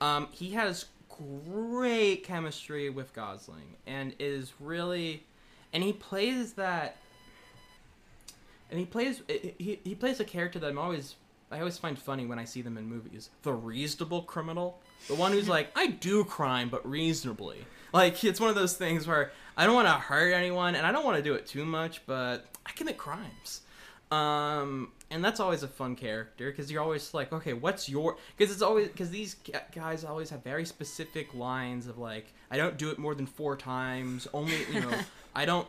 Um, 0.00 0.28
he 0.30 0.50
has 0.52 0.86
great 1.08 2.24
chemistry 2.24 2.90
with 2.90 3.12
Gosling, 3.12 3.76
and 3.86 4.14
is 4.18 4.52
really, 4.60 5.24
and 5.72 5.82
he 5.82 5.92
plays 5.92 6.54
that. 6.54 6.96
And 8.70 8.78
he 8.78 8.86
plays 8.86 9.20
he, 9.28 9.80
he 9.82 9.94
plays 9.96 10.20
a 10.20 10.24
character 10.24 10.58
that 10.60 10.68
I'm 10.68 10.78
always 10.78 11.16
I 11.50 11.58
always 11.58 11.78
find 11.78 11.98
funny 11.98 12.26
when 12.26 12.38
I 12.38 12.44
see 12.44 12.62
them 12.62 12.78
in 12.78 12.86
movies. 12.86 13.30
The 13.42 13.52
reasonable 13.52 14.22
criminal, 14.22 14.80
the 15.08 15.16
one 15.16 15.32
who's 15.32 15.48
like 15.48 15.70
I 15.74 15.88
do 15.88 16.24
crime 16.24 16.68
but 16.68 16.88
reasonably. 16.88 17.64
Like 17.92 18.22
it's 18.22 18.38
one 18.38 18.48
of 18.48 18.54
those 18.54 18.76
things 18.76 19.06
where 19.06 19.32
I 19.56 19.66
don't 19.66 19.74
want 19.74 19.88
to 19.88 19.94
hurt 19.94 20.32
anyone 20.32 20.76
and 20.76 20.86
I 20.86 20.92
don't 20.92 21.04
want 21.04 21.16
to 21.16 21.22
do 21.22 21.34
it 21.34 21.46
too 21.46 21.64
much, 21.64 22.06
but 22.06 22.46
I 22.64 22.70
commit 22.72 22.96
crimes. 22.96 23.62
Um, 24.10 24.90
and 25.10 25.24
that's 25.24 25.38
always 25.38 25.62
a 25.62 25.68
fun 25.68 25.94
character 25.94 26.50
because 26.50 26.70
you're 26.70 26.82
always 26.82 27.14
like, 27.14 27.32
okay, 27.32 27.52
what's 27.52 27.88
your? 27.88 28.16
Because 28.36 28.52
it's 28.52 28.62
always 28.62 28.88
because 28.88 29.10
these 29.10 29.36
guys 29.74 30.04
always 30.04 30.30
have 30.30 30.42
very 30.42 30.64
specific 30.64 31.32
lines 31.34 31.86
of 31.86 31.96
like, 31.98 32.26
I 32.50 32.56
don't 32.56 32.76
do 32.76 32.90
it 32.90 32.98
more 32.98 33.14
than 33.14 33.26
four 33.26 33.56
times. 33.56 34.26
Only 34.34 34.54
you 34.72 34.80
know, 34.80 34.90
I 35.34 35.44
don't 35.44 35.68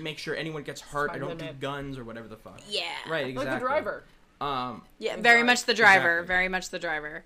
make 0.00 0.18
sure 0.18 0.36
anyone 0.36 0.62
gets 0.62 0.80
hurt. 0.80 1.10
I 1.10 1.18
don't 1.18 1.30
do 1.38 1.44
limit. 1.44 1.60
guns 1.60 1.98
or 1.98 2.04
whatever 2.04 2.28
the 2.28 2.36
fuck. 2.36 2.60
Yeah. 2.68 2.82
Right. 3.08 3.26
Exactly. 3.26 3.44
Like 3.50 3.60
the 3.60 3.66
driver. 3.66 4.04
Um, 4.40 4.82
Yeah, 4.98 5.16
very 5.16 5.42
much 5.42 5.64
the 5.64 5.74
driver. 5.74 6.18
Exactly. 6.18 6.26
Very 6.28 6.48
much 6.48 6.70
the 6.70 6.78
driver. 6.78 7.24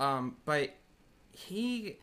um, 0.00 0.36
but 0.44 0.74
he, 1.32 1.96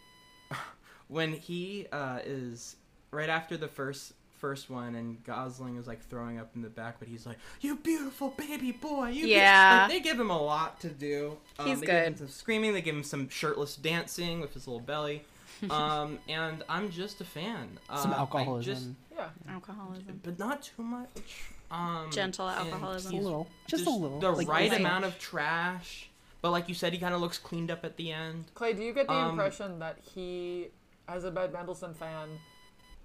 when 1.08 1.34
he 1.34 1.88
uh, 1.92 2.20
is 2.26 2.76
right 3.12 3.30
after 3.30 3.58
the 3.58 3.68
first 3.68 4.14
first 4.44 4.70
one, 4.70 4.96
and 4.96 5.24
Gosling 5.24 5.78
is 5.78 5.88
like 5.88 6.06
throwing 6.10 6.38
up 6.38 6.52
in 6.54 6.62
the 6.62 6.70
back, 6.70 6.98
but 7.00 7.08
he's 7.08 7.26
like, 7.26 7.38
"You 7.62 7.78
beautiful 7.78 8.30
baby 8.38 8.74
boy." 8.74 9.08
You 9.08 9.24
be-" 9.24 9.32
Yeah. 9.32 9.84
Like, 9.84 9.92
they 9.92 10.00
give 10.02 10.20
him 10.20 10.30
a 10.30 10.42
lot 10.42 10.82
to 10.82 10.90
do. 10.90 11.38
Um, 11.58 11.68
He's 11.68 11.80
they 11.80 11.86
Give 11.86 11.96
him 11.96 12.12
good. 12.12 12.18
some 12.20 12.28
screaming. 12.28 12.74
They 12.74 12.82
give 12.82 12.94
him 12.96 13.04
some 13.06 13.30
shirtless 13.30 13.78
dancing 13.78 14.42
with 14.42 14.54
his 14.54 14.68
little 14.68 14.82
belly. 14.82 15.24
um, 15.70 16.20
and 16.28 16.62
I'm 16.68 16.92
just 16.92 17.22
a 17.22 17.24
fan. 17.24 17.80
Some 17.96 18.12
Uh, 18.12 18.16
I 18.16 18.20
alcoholism. 18.20 18.74
just- 18.74 18.88
Yeah. 19.16 19.30
Alcoholism. 19.48 20.20
but 20.24 20.38
not 20.38 20.62
too 20.64 20.84
much. 20.84 21.44
Um, 21.72 22.10
Gentle 22.12 22.50
and 22.50 22.68
alcoholism. 22.70 23.16
a 23.16 23.22
little, 23.22 23.48
just, 23.68 23.86
a 23.86 23.90
little. 23.90 24.20
the 24.20 24.30
like, 24.32 24.48
right 24.50 24.70
like- 24.70 24.80
amount 24.80 25.06
of 25.06 25.18
trash. 25.20 26.10
But 26.42 26.52
like 26.52 26.68
you 26.68 26.76
said, 26.76 26.92
he 26.92 27.00
kind 27.00 27.14
of 27.16 27.22
looks 27.22 27.38
cleaned 27.38 27.72
up 27.72 27.86
at 27.86 27.96
the 27.96 28.12
end. 28.12 28.46
Clay, 28.56 28.74
do 28.74 28.84
you 28.84 28.92
get 28.94 29.08
the 29.08 29.14
Um, 29.14 29.30
impression 29.32 29.80
that 29.80 30.00
he, 30.14 30.68
as 31.08 31.24
a 31.24 31.32
Ben 31.32 31.54
Mendelsohn 31.54 31.94
fan, 31.94 32.28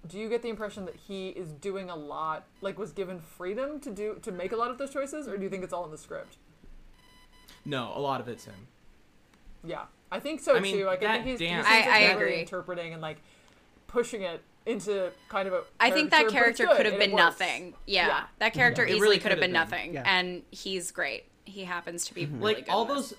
do 0.07 0.17
you 0.17 0.29
get 0.29 0.41
the 0.41 0.49
impression 0.49 0.85
that 0.85 0.95
he 0.95 1.29
is 1.29 1.51
doing 1.51 1.89
a 1.89 1.95
lot, 1.95 2.45
like 2.61 2.77
was 2.79 2.91
given 2.91 3.19
freedom 3.19 3.79
to 3.81 3.91
do 3.91 4.17
to 4.21 4.31
make 4.31 4.51
a 4.51 4.55
lot 4.55 4.71
of 4.71 4.77
those 4.77 4.91
choices, 4.91 5.27
or 5.27 5.37
do 5.37 5.43
you 5.43 5.49
think 5.49 5.63
it's 5.63 5.73
all 5.73 5.85
in 5.85 5.91
the 5.91 5.97
script? 5.97 6.37
No, 7.65 7.91
a 7.95 7.99
lot 7.99 8.21
of 8.21 8.27
it's 8.27 8.45
him. 8.45 8.67
Yeah, 9.63 9.83
I 10.11 10.19
think 10.19 10.39
so 10.39 10.55
I 10.55 10.59
mean, 10.61 10.77
too. 10.77 10.85
Like 10.85 11.03
I 11.03 11.15
think 11.15 11.25
he's, 11.25 11.39
dance- 11.39 11.67
he 11.67 11.73
seems 11.73 11.85
I- 11.85 11.89
like 11.89 11.95
I 11.95 12.13
agree. 12.13 12.39
interpreting 12.39 12.93
and 12.93 13.01
like 13.01 13.17
pushing 13.87 14.21
it 14.21 14.41
into 14.65 15.11
kind 15.27 15.47
of 15.47 15.53
a. 15.53 15.63
I 15.79 15.91
think 15.91 16.11
that 16.11 16.27
caricature, 16.29 16.37
but 16.39 16.49
it's 16.49 16.57
character 16.59 16.77
could 16.77 16.85
have 16.85 16.99
been 16.99 17.15
nothing. 17.15 17.73
Yeah, 17.85 18.07
Yeah. 18.07 18.23
that 18.39 18.53
character 18.53 18.83
It 18.83 18.89
easily 18.89 19.01
really 19.01 19.19
could 19.19 19.31
have 19.31 19.39
been 19.39 19.49
been. 19.49 19.53
nothing, 19.53 19.93
Yeah. 19.95 20.03
and 20.05 20.43
he's 20.51 20.91
great. 20.91 21.25
He 21.45 21.65
happens 21.65 22.05
to 22.05 22.13
be 22.13 22.25
mm-hmm. 22.25 22.39
really 22.39 22.55
Like 22.55 22.65
good 22.65 22.71
all 22.71 22.89
in 22.89 22.95
this. 22.95 23.09
those, 23.09 23.17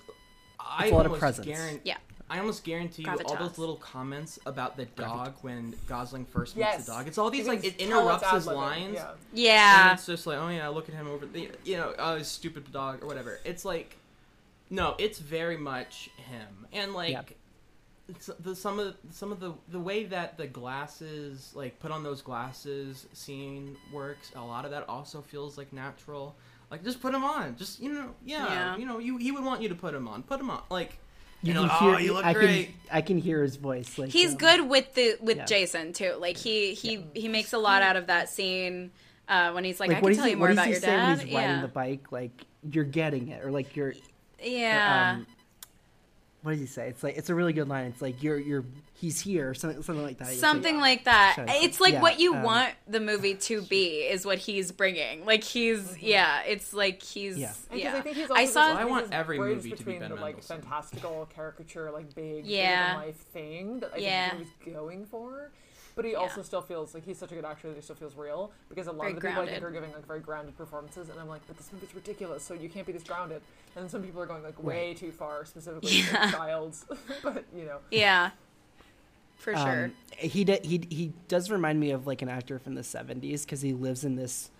I 0.59 0.83
It's 0.85 0.91
a 0.91 0.95
lot 0.95 1.05
of 1.05 1.11
almost 1.11 1.19
presence. 1.19 1.45
guarantee. 1.47 1.81
Yeah. 1.83 1.97
I 2.31 2.39
almost 2.39 2.63
guarantee 2.63 3.03
you 3.03 3.11
all 3.25 3.35
those 3.35 3.57
little 3.57 3.75
comments 3.75 4.39
about 4.45 4.77
the 4.77 4.85
dog 4.85 5.33
when 5.41 5.75
Gosling 5.87 6.25
first 6.25 6.55
meets 6.55 6.65
Yes. 6.67 6.85
the 6.85 6.93
dog. 6.93 7.07
It's 7.07 7.17
all 7.17 7.29
these 7.29 7.45
You 7.45 7.51
like 7.53 7.63
it 7.65 7.75
interrupts 7.79 8.29
his 8.31 8.47
lines. 8.47 8.95
yeah. 8.95 9.11
Yeah. 9.33 9.89
And 9.91 9.97
it's 9.99 10.05
just 10.07 10.25
like, 10.25 10.37
oh 10.39 10.49
yeah, 10.49 10.67
look 10.69 10.87
at 10.89 10.95
him 10.95 11.07
over 11.07 11.25
the, 11.25 11.49
you 11.65 11.77
know, 11.77 11.93
oh 11.99 12.15
his 12.17 12.27
stupid 12.27 12.71
dog 12.71 13.03
or 13.03 13.07
whatever. 13.07 13.39
It's 13.45 13.65
like, 13.65 13.97
no, 14.69 14.95
it's 14.97 15.19
very 15.19 15.57
much 15.57 16.09
him, 16.15 16.65
and 16.71 16.93
like, 16.93 17.11
Yeah. 17.11 17.21
the, 18.39 18.55
some 18.55 18.79
of 18.79 18.95
some 19.11 19.31
of 19.33 19.39
the 19.41 19.53
the 19.69 19.79
way 19.79 20.05
that 20.05 20.37
the 20.37 20.47
glasses 20.47 21.51
like 21.53 21.79
put 21.79 21.91
on 21.91 22.03
those 22.03 22.21
glasses 22.21 23.07
scene 23.13 23.75
works. 23.93 24.31
A 24.35 24.41
lot 24.41 24.65
of 24.65 24.71
that 24.71 24.87
also 24.89 25.21
feels 25.21 25.57
like 25.57 25.71
natural. 25.73 26.35
Like 26.69 26.83
just 26.83 27.01
put 27.01 27.11
them 27.11 27.23
on. 27.25 27.57
Just 27.57 27.79
you 27.81 27.91
know, 27.91 28.11
yeah, 28.25 28.45
Yeah. 28.47 28.77
you 28.77 28.85
know, 28.85 28.99
you 28.99 29.17
he 29.17 29.31
would 29.31 29.43
want 29.43 29.61
you 29.61 29.69
to 29.69 29.75
put 29.75 29.91
them 29.93 30.07
on. 30.07 30.23
Put 30.23 30.37
them 30.39 30.49
on. 30.49 30.61
Like 30.69 30.97
You 31.43 31.49
you 31.49 31.53
know, 31.55 31.67
can 31.67 31.79
hear. 31.79 31.95
oh, 31.95 31.97
you 31.97 32.13
look 32.13 32.25
I 32.25 32.33
great. 32.33 32.65
can. 32.65 32.73
I 32.91 33.01
can 33.01 33.17
hear 33.17 33.41
his 33.41 33.55
voice. 33.55 33.97
Like 33.97 34.09
He's 34.09 34.31
um, 34.31 34.37
good 34.37 34.69
with 34.69 34.93
the 34.93 35.17
with 35.21 35.37
yeah. 35.37 35.45
Jason 35.45 35.93
too. 35.93 36.15
Like 36.19 36.37
he 36.37 36.73
he 36.73 37.05
he 37.13 37.27
makes 37.27 37.53
a 37.53 37.57
lot 37.57 37.81
out 37.81 37.95
of 37.95 38.07
that 38.07 38.29
scene 38.29 38.91
uh, 39.27 39.51
when 39.51 39.63
he's 39.63 39.79
like, 39.79 39.89
Like, 39.89 39.97
I 39.97 40.01
what 40.01 40.09
can 40.09 40.09
does 40.09 40.17
tell 40.17 40.25
he, 40.25 40.31
you 40.31 40.37
more 40.37 40.47
does 40.49 40.55
about 40.57 40.65
he 40.65 40.71
your 40.71 40.81
say 40.81 40.87
dad. 40.87 41.07
when 41.17 41.19
he's 41.27 41.35
riding 41.35 41.49
yeah. 41.55 41.61
the 41.61 41.67
bike? 41.67 42.11
Like 42.11 42.45
you're 42.71 42.83
getting 42.83 43.29
it, 43.29 43.43
or 43.43 43.51
like 43.51 43.75
you're. 43.75 43.93
yeah. 44.41 45.13
um, 45.17 45.27
what 46.43 46.51
does 46.51 46.59
he 46.59 46.65
say? 46.67 46.89
It's 46.89 47.01
like 47.03 47.17
it's 47.17 47.29
a 47.29 47.35
really 47.35 47.53
good 47.53 47.67
line. 47.67 47.85
It's 47.85 48.01
like 48.01 48.21
you're 48.21 48.37
you're 48.39 48.65
he's 49.01 49.19
here, 49.19 49.49
or 49.49 49.53
something 49.55 49.81
something 49.81 50.03
like 50.03 50.19
that. 50.19 50.27
Something 50.29 50.75
like, 50.75 50.83
like 50.99 51.03
that. 51.05 51.33
Shut. 51.35 51.49
It's 51.63 51.79
like 51.81 51.93
Yeah, 51.93 52.01
what 52.01 52.19
you 52.19 52.35
um, 52.35 52.43
want 52.43 52.69
the 52.87 52.99
movie 52.99 53.33
to 53.35 53.61
be 53.63 54.01
is 54.03 54.25
what 54.25 54.37
he's 54.37 54.71
bringing. 54.71 55.25
Like 55.25 55.43
he's 55.43 55.97
yeah, 56.01 56.43
it's 56.43 56.71
like 56.73 57.01
he's 57.01 57.37
Yeah. 57.37 57.53
Yeah. 57.73 57.95
I 57.97 58.01
think 58.01 58.15
he's 58.15 58.29
I 58.31 58.45
saw 58.45 58.67
this- 58.69 58.77
I 58.77 58.85
want 58.85 59.11
every 59.11 59.39
movie 59.39 59.71
to 59.71 59.83
be 59.83 59.97
Ben 59.97 60.09
the 60.09 60.15
like 60.15 60.35
Mendelsohn. 60.35 60.61
fantastical 60.61 61.27
caricature, 61.35 61.91
like 61.91 62.13
big 62.15 62.45
Yeah. 62.45 62.93
life 62.97 63.17
thing 63.33 63.79
that 63.79 63.91
I 63.95 63.97
Yeah. 63.97 64.29
think 64.29 64.47
he 64.63 64.69
was 64.69 64.75
going 64.75 65.05
for. 65.05 65.49
But 65.93 66.05
he 66.05 66.15
also 66.15 66.41
still 66.41 66.61
feels 66.61 66.93
like 66.93 67.03
he's 67.03 67.17
such 67.17 67.33
a 67.33 67.35
good 67.35 67.43
actor 67.43 67.67
that 67.67 67.75
he 67.75 67.81
still 67.81 67.97
feels 67.97 68.15
real 68.15 68.53
because 68.69 68.87
a 68.87 68.91
lot 68.93 68.99
Very 69.01 69.09
of 69.13 69.15
the 69.21 69.27
people 69.27 69.43
I 69.43 69.45
think 69.47 69.61
are 69.63 69.71
giving 69.71 69.91
like 69.91 70.07
very 70.07 70.21
grounded 70.21 70.57
performances, 70.57 71.09
and 71.09 71.19
I'm 71.19 71.27
like, 71.27 71.41
but 71.47 71.57
this 71.57 71.69
movie's 71.73 71.93
ridiculous, 71.93 72.43
so 72.43 72.53
you 72.53 72.69
can't 72.69 72.87
be 72.87 72.93
this 72.93 73.03
grounded. 73.03 73.41
And 73.75 73.83
then 73.83 73.89
some 73.89 74.01
people 74.01 74.21
are 74.21 74.25
going 74.25 74.41
like 74.41 74.61
way 74.63 74.93
too 74.93 75.11
far, 75.11 75.43
specifically 75.43 75.89
Yeah. 75.97 76.27
for 76.31 76.37
childs. 76.37 76.85
but 77.23 77.43
you 77.53 77.65
know, 77.65 77.79
Yeah. 77.91 78.31
For 79.41 79.55
sure. 79.55 79.85
Um, 79.85 79.93
he 80.17 80.43
d- 80.43 80.59
he 80.63 80.81
he 80.89 81.13
does 81.27 81.49
remind 81.49 81.79
me 81.79 81.91
of 81.91 82.05
like 82.05 82.21
an 82.21 82.29
actor 82.29 82.59
from 82.59 82.75
the 82.75 82.81
'70s 82.81 83.41
because 83.43 83.61
he 83.61 83.73
lives 83.73 84.03
in 84.03 84.15
this 84.15 84.51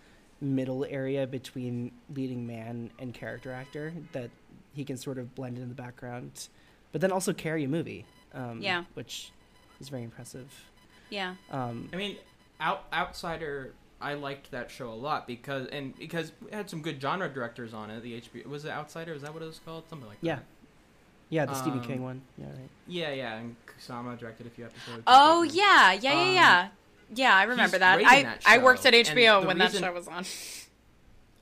middle 0.41 0.84
area 0.90 1.28
between 1.28 1.91
leading 2.16 2.48
man 2.48 2.90
and 2.98 3.14
character 3.14 3.52
actor 3.52 3.94
that 4.14 4.32
he 4.74 4.84
can 4.84 4.98
sort 4.98 5.20
of 5.20 5.36
blend 5.36 5.58
in 5.60 5.70
the 5.70 5.76
background, 5.76 6.48
but 6.91 6.99
then 7.02 7.12
also 7.12 7.32
carry 7.32 7.64
a 7.64 7.68
movie. 7.68 8.06
Um, 8.34 8.60
Yeah. 8.62 8.86
which 8.95 9.32
is 9.80 9.90
very 9.90 10.03
impressive. 10.03 10.49
yeah. 11.10 11.36
Um, 11.52 11.90
I 11.94 11.98
mean, 11.98 12.18
out, 12.60 12.86
Outsider. 12.91 13.74
I 13.99 14.16
liked 14.16 14.49
that 14.49 14.72
show 14.72 14.90
a 14.91 14.95
lot 14.95 15.28
because 15.28 15.68
and 15.68 15.95
because 15.95 16.32
it 16.48 16.53
had 16.56 16.72
some 16.72 16.82
good 16.82 16.99
genre 16.99 17.30
directors 17.30 17.72
on 17.72 17.91
it. 17.91 18.02
The 18.02 18.20
HBO 18.22 18.48
was 18.48 18.66
it 18.66 18.72
Outsider? 18.72 19.14
Is 19.14 19.22
that 19.22 19.32
what 19.32 19.44
it 19.44 19.45
was 19.45 19.60
called? 19.64 19.84
Something 19.90 20.08
like 20.08 20.18
yeah, 20.22 20.38
that. 20.38 20.45
Yeah, 21.32 21.45
the 21.48 21.56
Stephen 21.56 21.80
Um, 21.80 21.86
King 21.86 22.03
one. 22.03 22.22
Yeah, 22.38 22.45
right. 22.45 22.70
Yeah, 22.88 23.12
yeah. 23.14 23.38
And 23.38 23.56
Kusama 23.66 24.20
directed 24.20 24.45
a 24.45 24.49
few 24.52 24.66
episodes. 24.66 25.02
Oh 25.08 25.41
yeah, 25.41 25.94
yeah, 25.94 26.14
yeah, 26.14 26.22
Um, 26.22 26.36
yeah. 26.36 26.68
Yeah, 27.14 27.36
I 27.36 27.44
remember 27.44 27.78
that. 27.80 27.99
I 28.06 28.24
that 28.24 28.41
I 28.45 28.60
worked 28.60 28.86
at 28.86 28.94
HBO 28.94 29.41
the 29.41 29.48
when 29.48 29.58
that 29.58 29.74
show 29.74 29.91
was 29.91 30.08
on. 30.08 30.24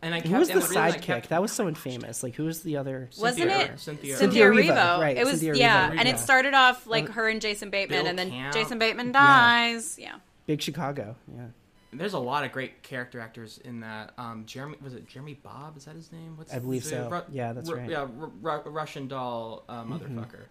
And 0.02 0.16
I 0.16 0.22
Who 0.22 0.38
was 0.38 0.50
and 0.50 0.62
the 0.62 0.66
sidekick? 0.66 1.02
kept- 1.02 1.28
That 1.28 1.42
was 1.42 1.52
so 1.52 1.68
infamous. 1.68 2.24
Like, 2.24 2.34
who 2.36 2.46
was 2.46 2.64
the 2.64 2.78
other? 2.78 3.10
Wasn't 3.20 3.50
Cynthia- 3.50 3.74
it 3.74 3.80
Cynthia- 3.82 4.16
Cynthia 4.16 4.46
Erivo, 4.46 4.70
Erivo? 4.74 4.98
right, 5.02 5.18
It 5.18 5.26
was 5.26 5.42
Cynthia 5.42 5.54
Erivo, 5.56 5.58
yeah, 5.58 5.92
and 5.98 6.08
it 6.08 6.18
started 6.20 6.54
off 6.54 6.88
like 6.88 7.10
her 7.10 7.28
and 7.28 7.42
Jason 7.42 7.70
Bateman, 7.70 8.00
Bill 8.04 8.08
and 8.08 8.18
then 8.18 8.30
Camp. 8.32 8.54
Jason 8.54 8.80
Bateman 8.80 9.12
dies. 9.12 10.00
Yeah. 10.00 10.16
Big 10.48 10.62
Chicago. 10.62 11.18
Yeah. 11.36 11.48
There's 11.92 12.14
a 12.14 12.20
lot 12.20 12.44
of 12.44 12.52
great 12.52 12.84
character 12.84 13.20
actors 13.20 13.58
in 13.66 13.80
that. 13.80 14.14
Um, 14.18 14.44
Jeremy 14.46 14.78
was 14.82 14.94
it 14.94 15.08
Jeremy 15.08 15.34
Bobb? 15.42 15.76
Is 15.78 15.86
that 15.86 15.96
his 15.96 16.12
name? 16.12 16.38
What's 16.38 16.54
I 16.54 16.60
believe 16.60 16.84
the- 16.84 16.90
so. 16.90 17.24
Yeah, 17.32 17.54
that's 17.54 17.72
right. 17.72 17.90
Yeah, 17.90 18.06
Ru- 18.16 18.32
Ru- 18.42 18.62
Russian 18.66 19.08
doll 19.08 19.64
uh, 19.68 19.84
motherfucker. 19.84 20.42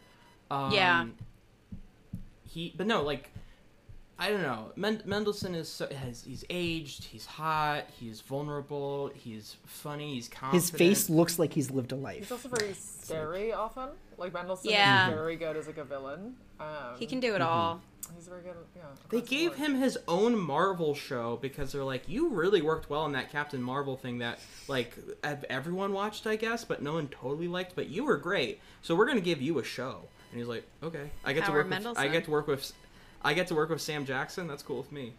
Um, 0.51 0.73
Yeah. 0.73 1.07
He, 2.45 2.73
but 2.77 2.87
no, 2.87 3.03
like, 3.03 3.31
I 4.19 4.31
don't 4.31 4.43
know. 4.43 4.73
Men- 4.75 5.03
Mendelsohn 5.05 5.55
is 5.55 5.69
so, 5.69 5.87
has 5.87 6.25
he's 6.25 6.45
aged. 6.51 7.05
He's 7.05 7.27
hot. 7.27 7.85
He's 8.01 8.21
vulnerable. 8.23 9.13
He's 9.15 9.57
funny. 9.67 10.15
He's 10.15 10.29
confident. 10.29 10.55
His 10.63 10.71
face 10.71 11.11
looks 11.11 11.39
like 11.39 11.53
he's 11.53 11.71
lived 11.71 11.93
a 11.93 11.97
life. 11.97 12.19
he's 12.21 12.33
also 12.33 12.49
very 12.49 12.73
scary 12.75 13.53
often. 13.53 13.91
Like 14.17 14.33
Mendelsohn 14.33 14.73
Yeah. 14.73 15.09
is 15.11 15.15
very 15.15 15.37
good 15.37 15.57
as 15.57 15.67
like 15.69 15.79
a 15.79 15.85
villain. 15.85 16.35
Um, 16.61 16.67
He 16.99 17.07
can 17.07 17.21
do 17.21 17.35
it 17.35 17.41
all. 17.43 17.81
He's 18.17 18.27
very 18.27 18.43
good. 18.43 18.55
Yeah. 18.75 18.83
They 19.11 19.19
across 19.19 19.29
the 19.29 19.37
gave 19.37 19.55
him 19.55 19.75
his 19.77 19.99
own 20.09 20.39
Marvel 20.39 20.95
show 20.95 21.39
because 21.41 21.73
they're 21.73 21.85
like, 21.85 22.09
you 22.09 22.31
really 22.31 22.63
worked 22.63 22.89
well 22.89 23.05
in 23.07 23.13
that 23.13 23.31
Captain 23.31 23.63
Marvel 23.63 23.97
thing 23.97 24.19
that 24.19 24.41
like 24.67 24.97
everyone 25.23 25.93
watched, 25.93 26.27
I 26.27 26.37
guess, 26.37 26.65
but 26.65 26.83
no 26.83 26.95
one 26.95 27.09
totally 27.09 27.49
liked. 27.49 27.75
But 27.77 27.89
you 27.91 28.05
were 28.05 28.17
great, 28.17 28.61
so 28.83 28.95
we're 28.97 29.07
gonna 29.07 29.21
give 29.21 29.43
you 29.43 29.59
a 29.59 29.65
show. 29.65 30.01
And 30.31 30.39
he's 30.41 30.49
like, 30.49 30.65
okay, 30.83 31.11
I 31.25 31.33
get 31.33 31.41
to 31.45 31.51
Howard 31.53 31.71
work. 31.71 31.85
With, 31.85 31.99
I 31.99 32.09
get 32.09 32.25
to 32.25 32.31
work 32.31 32.47
with, 32.47 32.73
I 33.23 33.35
get 33.35 33.47
to 33.49 33.55
work 33.55 33.69
with 33.71 33.81
Sam 33.81 34.05
Jackson. 34.05 34.47
That's 34.49 34.63
cool 34.63 34.79
with 34.79 34.91
me. 34.93 35.13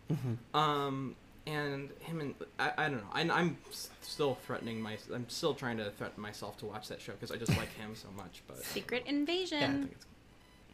Um, 0.53 1.16
and 1.48 1.90
him 1.99 2.22
and 2.22 2.36
I, 2.60 2.72
I 2.78 2.90
don't 2.90 2.98
know. 2.98 3.34
I, 3.34 3.40
I'm 3.40 3.57
still 4.02 4.36
threatening 4.45 4.82
my. 4.82 4.98
I'm 5.14 5.28
still 5.30 5.53
trying 5.53 5.78
to 5.78 5.90
threaten 5.91 6.22
myself 6.22 6.57
to 6.60 6.66
watch 6.66 6.88
that 6.90 7.02
show 7.02 7.14
because 7.14 7.32
I 7.32 7.38
just 7.38 7.56
like 7.57 7.74
him 7.76 7.95
so 7.95 8.07
much. 8.16 8.44
But 8.48 8.64
Secret 8.64 9.03
Invasion. 9.07 9.60
yeah, 9.60 9.66
I 9.66 9.70
invasion. 9.70 9.82
think 9.84 9.95
it's 9.95 10.06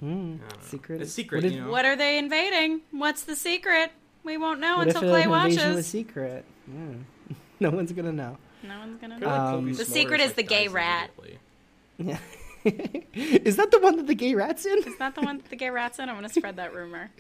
Mm, 0.05 0.35
I 0.35 0.37
don't 0.37 0.39
know. 0.39 0.45
secret. 0.61 1.01
It's 1.01 1.11
secret, 1.13 1.37
What 1.39 1.45
if, 1.45 1.51
you 1.53 1.61
know. 1.61 1.69
What 1.71 1.85
are 1.85 1.95
they 1.95 2.17
invading? 2.17 2.81
What's 2.91 3.23
the 3.23 3.35
secret? 3.35 3.91
We 4.23 4.37
won't 4.37 4.59
know 4.59 4.77
what 4.77 4.87
if 4.87 4.95
until 4.95 5.13
an 5.15 5.23
Clay 5.29 5.37
invasion 5.43 5.75
was 5.75 5.87
secret? 5.87 6.45
Yeah. 6.67 7.35
no 7.59 7.69
one's 7.71 7.91
gonna 7.91 8.11
know. 8.11 8.37
No 8.63 8.79
one's 8.79 8.99
gonna 9.01 9.19
know. 9.19 9.29
Um, 9.29 9.73
The 9.73 9.85
secret 9.85 10.19
is 10.21 10.27
like, 10.29 10.35
the 10.37 10.43
gay 10.43 10.67
rat. 10.67 11.11
Yeah. 11.97 12.17
is 12.65 13.55
that 13.57 13.69
the 13.71 13.79
one 13.79 13.97
that 13.97 14.07
the 14.07 14.15
gay 14.15 14.33
rat's 14.35 14.65
in? 14.65 14.79
Is 14.79 14.97
that 14.97 15.15
the 15.15 15.21
one 15.21 15.37
that 15.37 15.49
the 15.49 15.55
gay 15.55 15.69
rat's 15.69 15.99
in? 15.99 16.09
I'm 16.09 16.15
gonna 16.15 16.29
spread 16.29 16.55
that 16.57 16.73
rumor. 16.73 17.11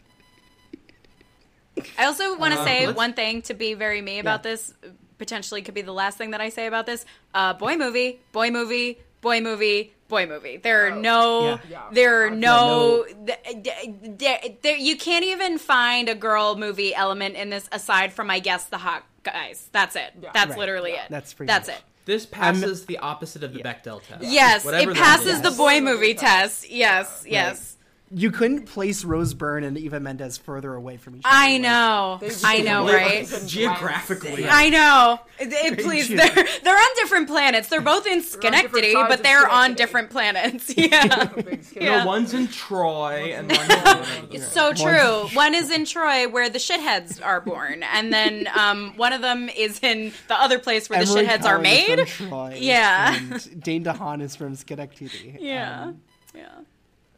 I 1.99 2.05
also 2.05 2.37
want 2.37 2.53
to 2.53 2.59
Uh, 2.59 2.65
say 2.65 2.87
let's- 2.87 2.97
one 2.97 3.13
thing 3.13 3.41
to 3.43 3.53
be 3.53 3.73
very 3.73 4.01
me 4.01 4.19
about 4.19 4.39
Yeah. 4.45 4.51
this. 4.51 4.73
Potentially 5.17 5.61
could 5.61 5.73
be 5.73 5.81
the 5.81 5.93
last 5.93 6.17
thing 6.17 6.31
that 6.31 6.41
I 6.41 6.49
say 6.49 6.65
about 6.67 6.85
this. 6.85 7.05
Uh, 7.33 7.53
boy 7.53 7.77
movie, 7.77 8.19
boy 8.33 8.49
movie, 8.51 8.99
boy 9.21 9.39
movie, 9.39 9.93
boy 10.07 10.25
movie. 10.27 10.57
There 10.57 10.87
are 10.87 10.91
Oh, 10.91 10.99
no, 11.01 11.41
yeah. 11.49 11.57
Yeah. 11.69 11.81
there 11.91 12.21
are 12.23 12.29
Yeah, 12.29 12.35
no, 12.35 13.05
th- 13.25 13.39
th- 13.63 14.17
th- 14.19 14.53
there, 14.61 14.77
you 14.77 14.97
can't 14.97 15.25
even 15.25 15.57
find 15.57 16.09
a 16.09 16.15
girl 16.15 16.55
movie 16.55 16.93
element 16.93 17.35
in 17.35 17.49
this 17.49 17.67
aside 17.71 18.13
from 18.13 18.29
I 18.29 18.39
guess 18.39 18.65
the 18.65 18.77
hot 18.77 19.03
guys. 19.23 19.67
That's 19.71 19.95
it. 19.95 20.11
Yeah. 20.21 20.29
That's 20.33 20.51
Right. 20.51 20.59
literally 20.59 20.91
Yeah. 20.91 21.05
it. 21.05 21.09
That's 21.11 21.33
pretty 21.33 21.47
That's 21.47 21.67
much- 21.67 21.77
it. 21.77 21.83
This 22.05 22.27
passes 22.27 22.85
the 22.85 22.99
opposite 22.99 23.43
of 23.43 23.51
the 23.53 23.59
Yeah. 23.65 23.73
Bechdel 23.73 23.99
test. 24.07 24.23
Yes, 24.23 24.63
Whatever 24.63 24.91
it 24.91 24.97
passes 24.97 25.41
the 25.41 25.49
boy 25.49 25.81
movie 25.81 26.13
test. 26.13 26.69
Yes, 26.69 27.23
yes. 27.27 27.74
You 28.11 28.29
couldn't 28.31 28.67
place 28.67 29.03
Rose 29.03 29.33
Byrne 29.33 29.63
and 29.63 29.77
Eva 29.77 29.99
Mendes 29.99 30.37
further 30.37 30.73
away 30.75 30.97
from 30.97 31.15
each 31.15 31.23
other. 31.25 31.35
I 31.35 31.57
know. 31.57 32.17
They 32.21 32.27
just 32.27 32.45
I 32.45 32.57
know, 32.59 32.83
like 32.85 32.93
right? 32.95 33.43
Geographically. 33.47 34.45
I 34.47 34.69
know. 34.69 35.19
It- 35.39 35.51
it- 35.51 35.79
please, 35.83 36.07
they're 36.07 36.17
they're 36.63 36.77
on 36.77 36.95
different 36.95 37.27
planets. 37.27 37.67
They're 37.67 37.81
both 37.81 38.05
in 38.05 38.21
Schenectady, 38.21 38.93
sides 38.93 39.07
but 39.09 39.23
they're 39.23 39.49
on 39.49 39.73
different 39.73 40.11
planets. 40.11 40.71
Yeah, 40.77 41.29
Yeah. 41.75 41.99
No, 42.01 42.05
one's 42.05 42.33
in 42.33 42.47
Troy 42.47 43.33
and 43.35 43.49
one's 43.49 43.59
in 43.63 43.67
whatever 43.69 44.27
the 44.27 44.35
it's 44.35 44.45
fuck. 44.53 44.77
so 44.77 44.83
true. 44.83 45.27
One 45.35 45.55
is 45.55 45.71
in 45.71 45.85
Troy, 45.85 46.27
where 46.29 46.47
the 46.49 46.59
shitheads 46.59 47.19
are 47.25 47.41
born, 47.41 47.81
and 47.83 48.13
then 48.13 48.47
um, 48.55 48.93
one 48.97 49.13
of 49.13 49.21
them 49.21 49.49
is 49.49 49.79
in 49.81 50.13
the 50.27 50.39
other 50.39 50.59
place 50.59 50.89
where 50.89 51.03
the 51.03 51.09
Emory 51.11 51.25
shitheads 51.25 51.43
are 51.45 51.57
Cohen 51.57 51.65
is 51.65 51.87
made. 51.97 52.09
From 52.09 52.27
Troy, 52.29 52.57
Yeah. 52.61 53.15
And 53.15 53.63
Dane 53.63 53.83
DeHaan 53.83 54.21
is 54.21 54.35
from 54.35 54.55
Schenectady. 54.55 55.37
Yeah, 55.39 55.83
Um, 55.85 56.01
yeah. 56.35 56.43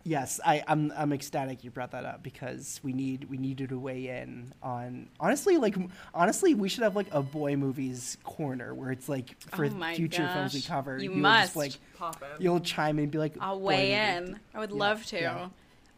Yes, 0.08 0.40
I, 0.46 0.64
I'm 0.68 0.92
I'm 0.96 1.12
ecstatic 1.14 1.64
you 1.64 1.70
brought 1.72 1.92
that 1.92 2.06
up 2.06 2.24
because 2.24 2.80
we 2.84 2.94
need 2.94 3.26
we 3.30 3.38
need 3.38 3.60
you 3.60 3.68
to 3.68 3.78
weigh 3.78 4.08
in 4.08 4.54
on 4.64 5.10
honestly 5.20 5.58
like 5.58 5.76
honestly 6.14 6.54
we 6.56 6.70
should 6.70 6.84
have 6.84 6.96
like 6.96 7.08
a 7.12 7.22
boy 7.22 7.56
movies 7.56 8.18
corner 8.24 8.74
where 8.74 8.92
it's 8.92 9.10
like 9.10 9.40
for 9.52 9.66
Oh 9.66 9.70
my 9.70 9.94
future 9.96 10.28
films 10.34 10.54
we 10.54 10.62
cover 10.62 10.98
You 10.98 11.12
you'll 11.12 11.20
must. 11.20 11.48
just 11.50 11.56
like 11.58 11.74
Pop 11.98 12.22
in. 12.22 12.42
you'll 12.44 12.60
chime 12.62 12.98
in 13.00 13.04
and 13.04 13.12
be 13.12 13.18
like 13.18 13.34
I'll 13.40 13.60
boy 13.60 13.66
weigh 13.66 13.90
movie. 14.18 14.32
in. 14.32 14.40
I 14.56 14.60
would 14.60 14.72
Yeah, 14.72 14.78
love 14.78 15.06
to. 15.08 15.20
yeah. 15.20 15.50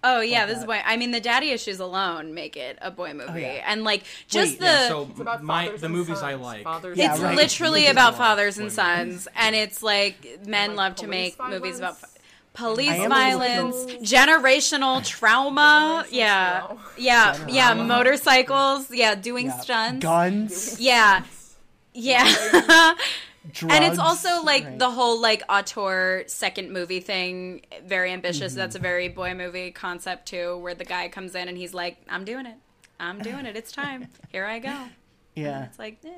Oh 0.01 0.21
yeah, 0.21 0.39
Love 0.39 0.47
this 0.49 0.57
is 0.59 0.65
why. 0.65 0.81
I 0.85 0.95
mean, 0.95 1.11
the 1.11 1.19
daddy 1.19 1.49
issues 1.51 1.81
alone 1.81 2.33
make 2.33 2.55
it 2.55 2.77
a 2.81 2.89
boy 2.89 3.09
oh, 3.11 3.15
movie, 3.15 3.41
yeah. 3.41 3.65
and 3.67 3.83
like 3.83 4.03
just 4.29 4.53
Wait, 4.53 4.59
the. 4.59 4.65
Yeah, 4.65 4.87
so 4.87 5.07
It's 5.11 5.19
about 5.19 5.43
my 5.43 5.67
the 5.75 5.87
and 5.87 5.93
movies 5.93 6.23
I 6.23 6.35
like. 6.35 6.63
Fathers 6.63 6.97
Yeah, 6.97 7.11
it's 7.11 7.21
right. 7.21 7.35
literally 7.35 7.81
Movies 7.81 7.91
about 7.91 8.15
fathers 8.15 8.55
boy 8.55 8.61
and 8.61 8.65
movies. 8.67 8.75
sons, 8.75 9.27
and 9.35 9.55
it's 9.57 9.83
like 9.83 10.47
men 10.47 10.69
like 10.69 10.77
love 10.77 10.95
to 10.95 11.05
police 11.05 11.37
make 11.37 11.49
movies 11.49 11.79
about 11.79 11.99
violence? 11.99 12.18
Police 12.59 13.07
violence, 13.07 13.75
generational 14.13 15.03
trauma. 15.15 16.05
Generational 16.07 16.11
yeah, 16.11 16.59
trauma. 16.65 16.81
yeah, 16.97 17.47
yeah. 17.47 17.73
Motorcycles. 17.73 18.91
Yeah, 18.91 19.15
doing 19.15 19.47
Yeah. 19.47 19.59
stunts. 19.59 20.03
guns 20.03 20.79
Yeah, 20.79 21.23
yeah. 21.93 22.93
drugs, 23.53 23.73
and 23.75 23.83
it's 23.85 23.97
also 23.99 24.43
like 24.43 24.63
right. 24.65 24.77
the 24.79 24.89
whole 24.91 25.19
like 25.21 25.41
auteur 25.49 26.23
second 26.27 26.71
movie 26.71 26.99
thing 26.99 27.61
very 27.85 28.11
ambitious 28.11 28.51
Mm-hmm. 28.51 28.59
that's 28.59 28.75
a 28.75 28.79
very 28.79 29.07
boy 29.09 29.33
movie 29.33 29.71
concept 29.71 30.27
too 30.27 30.57
where 30.57 30.75
the 30.75 30.85
guy 30.85 31.07
comes 31.09 31.33
in 31.35 31.47
and 31.47 31.57
he's 31.57 31.73
like 31.73 31.97
i'm 32.09 32.25
doing 32.25 32.45
it 32.45 32.57
i'm 32.99 33.19
doing 33.19 33.45
it 33.45 33.55
it's 33.55 33.71
time 33.71 34.07
here 34.29 34.45
i 34.45 34.59
go 34.59 34.75
yeah 35.35 35.65
it's 35.65 35.79
like 35.79 35.97
eh. 36.05 36.09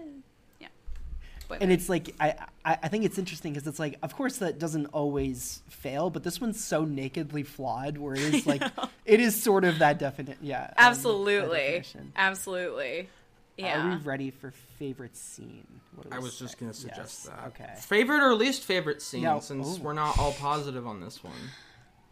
Spoiler. 1.56 1.64
and 1.64 1.72
it's 1.72 1.90
like 1.90 2.16
I, 2.20 2.36
I 2.66 2.78
I 2.84 2.88
think 2.88 3.06
it's 3.06 3.18
interesting 3.18 3.54
because 3.54 3.68
it's 3.68 3.80
like 3.80 3.98
of 4.02 4.16
course 4.16 4.38
that 4.38 4.60
doesn't 4.60 4.88
always 4.88 5.62
fail, 5.70 6.10
but 6.10 6.24
this 6.24 6.40
one's 6.42 6.64
so 6.64 6.86
nakedly 6.86 7.44
flawed 7.44 7.98
where 7.98 8.14
it 8.16 8.20
is 8.34 8.46
like 8.48 8.64
it 9.06 9.20
is 9.20 9.42
sort 9.42 9.64
of 9.66 9.80
that 9.80 10.00
definite 10.00 10.38
yeah 10.42 10.66
um, 10.66 10.74
Absolutely. 10.78 11.58
definition. 11.60 12.14
Absolutely. 12.16 13.10
Yeah. 13.58 13.86
Are 13.86 13.90
we 13.92 13.96
ready 13.98 14.32
for 14.32 14.52
favorite 14.80 15.16
scene? 15.16 15.68
What 15.96 16.08
I 16.12 16.18
we 16.18 16.24
was 16.24 16.40
just 16.40 16.58
gonna 16.58 16.74
suggest 16.74 16.98
Yes, 16.98 17.30
that. 17.36 17.48
Okay. 17.48 17.74
Favorite 17.82 18.24
or 18.24 18.34
least 18.34 18.64
favorite 18.64 19.02
scene, 19.02 19.24
No. 19.24 19.40
since 19.40 19.78
Oh. 19.78 19.82
we're 19.84 19.94
not 19.94 20.18
all 20.18 20.32
positive 20.34 20.88
on 20.88 21.00
this 21.02 21.24
one. 21.24 21.34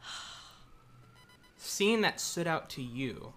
Scene 1.57 2.01
that 2.01 2.19
stood 2.19 2.47
out 2.47 2.69
to 2.71 2.81
you 2.81 3.33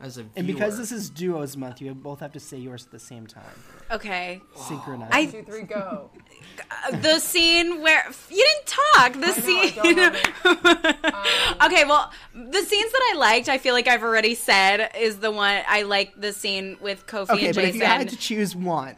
as 0.00 0.16
a 0.16 0.22
viewer. 0.22 0.32
And 0.36 0.46
because 0.46 0.78
this 0.78 0.92
is 0.92 1.10
duos 1.10 1.56
month, 1.56 1.80
you 1.80 1.92
both 1.94 2.20
have 2.20 2.32
to 2.32 2.40
say 2.40 2.56
yours 2.56 2.84
at 2.84 2.92
the 2.92 2.98
same 2.98 3.26
time. 3.26 3.42
Okay. 3.90 4.40
Synchronized. 4.54 5.12
I- 5.14 5.22
One, 5.24 5.32
two, 5.32 5.42
three, 5.42 5.62
go. 5.62 6.10
the 7.02 7.18
scene 7.18 7.80
where 7.80 8.04
you 8.30 8.44
didn't 8.44 8.66
talk. 8.66 9.12
The 9.14 9.32
scene. 9.32 10.14
Um, 10.44 11.66
okay, 11.66 11.84
well, 11.84 12.10
the 12.34 12.62
scenes 12.62 12.92
that 12.92 13.10
I 13.12 13.16
liked, 13.18 13.48
I 13.48 13.58
feel 13.58 13.74
like 13.74 13.88
I've 13.88 14.02
already 14.02 14.34
said 14.34 14.90
is 14.98 15.18
the 15.18 15.30
one 15.30 15.62
I 15.68 15.82
like. 15.82 16.18
The 16.20 16.32
scene 16.32 16.76
with 16.80 17.06
Kofi 17.06 17.30
okay, 17.30 17.46
and 17.46 17.54
but 17.54 17.64
if 17.64 17.74
Jason. 17.74 17.80
you 17.80 17.86
had 17.86 18.08
to 18.10 18.16
choose 18.16 18.54
one, 18.56 18.96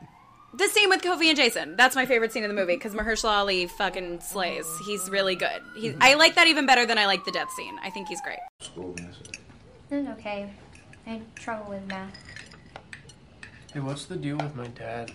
The 0.57 0.69
scene 0.69 0.89
with 0.89 1.03
Kofi 1.03 1.27
and 1.27 1.37
Jason. 1.37 1.77
That's 1.77 1.97
my 1.97 2.07
favorite 2.07 2.33
scene 2.33 2.45
in 2.45 2.49
the 2.49 2.55
movie 2.55 2.75
because 2.75 2.93
Mahershala 2.95 3.39
Ali 3.39 3.67
fucking 3.67 4.21
slays. 4.21 4.67
He's 4.87 5.09
really 5.11 5.35
good. 5.37 5.63
He, 5.77 5.95
I 6.01 6.15
like 6.15 6.35
that 6.37 6.47
even 6.49 6.67
better 6.67 6.85
than 6.87 6.99
I 6.99 7.07
like 7.07 7.25
the 7.25 7.33
death 7.33 7.51
scene. 7.53 7.79
I 7.83 7.91
think 7.91 8.09
he's 8.09 8.21
great. 8.21 8.39
It's 8.61 8.71
mm, 9.91 10.13
okay. 10.19 10.51
I 11.07 11.11
had 11.11 11.37
trouble 11.37 11.71
with 11.71 11.87
math. 11.87 12.15
Hey, 13.73 13.81
what's 13.81 14.05
the 14.07 14.17
deal 14.17 14.37
with 14.37 14.55
my 14.55 14.67
dad? 14.69 15.13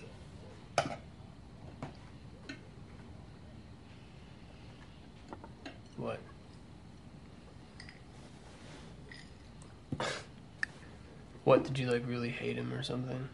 What? 5.96 6.20
What, 11.44 11.64
did 11.64 11.78
you 11.78 11.90
like 11.90 12.02
really 12.06 12.30
hate 12.30 12.56
him 12.56 12.72
or 12.72 12.82
something? 12.82 13.28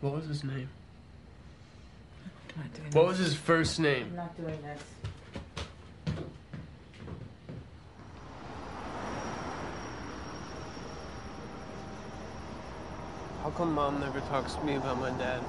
What 0.00 0.14
was 0.14 0.26
his 0.26 0.42
name? 0.42 0.68
What 2.92 3.06
was 3.06 3.18
his 3.18 3.34
first 3.34 3.78
name? 3.78 4.14
not 4.16 4.36
doing 4.36 4.60
this. 4.62 4.82
How 13.42 13.48
come 13.48 13.72
mom 13.72 14.00
never 14.00 14.20
talks 14.20 14.54
to 14.54 14.64
me 14.64 14.74
about 14.74 14.98
my 14.98 15.08
dad? 15.12 15.42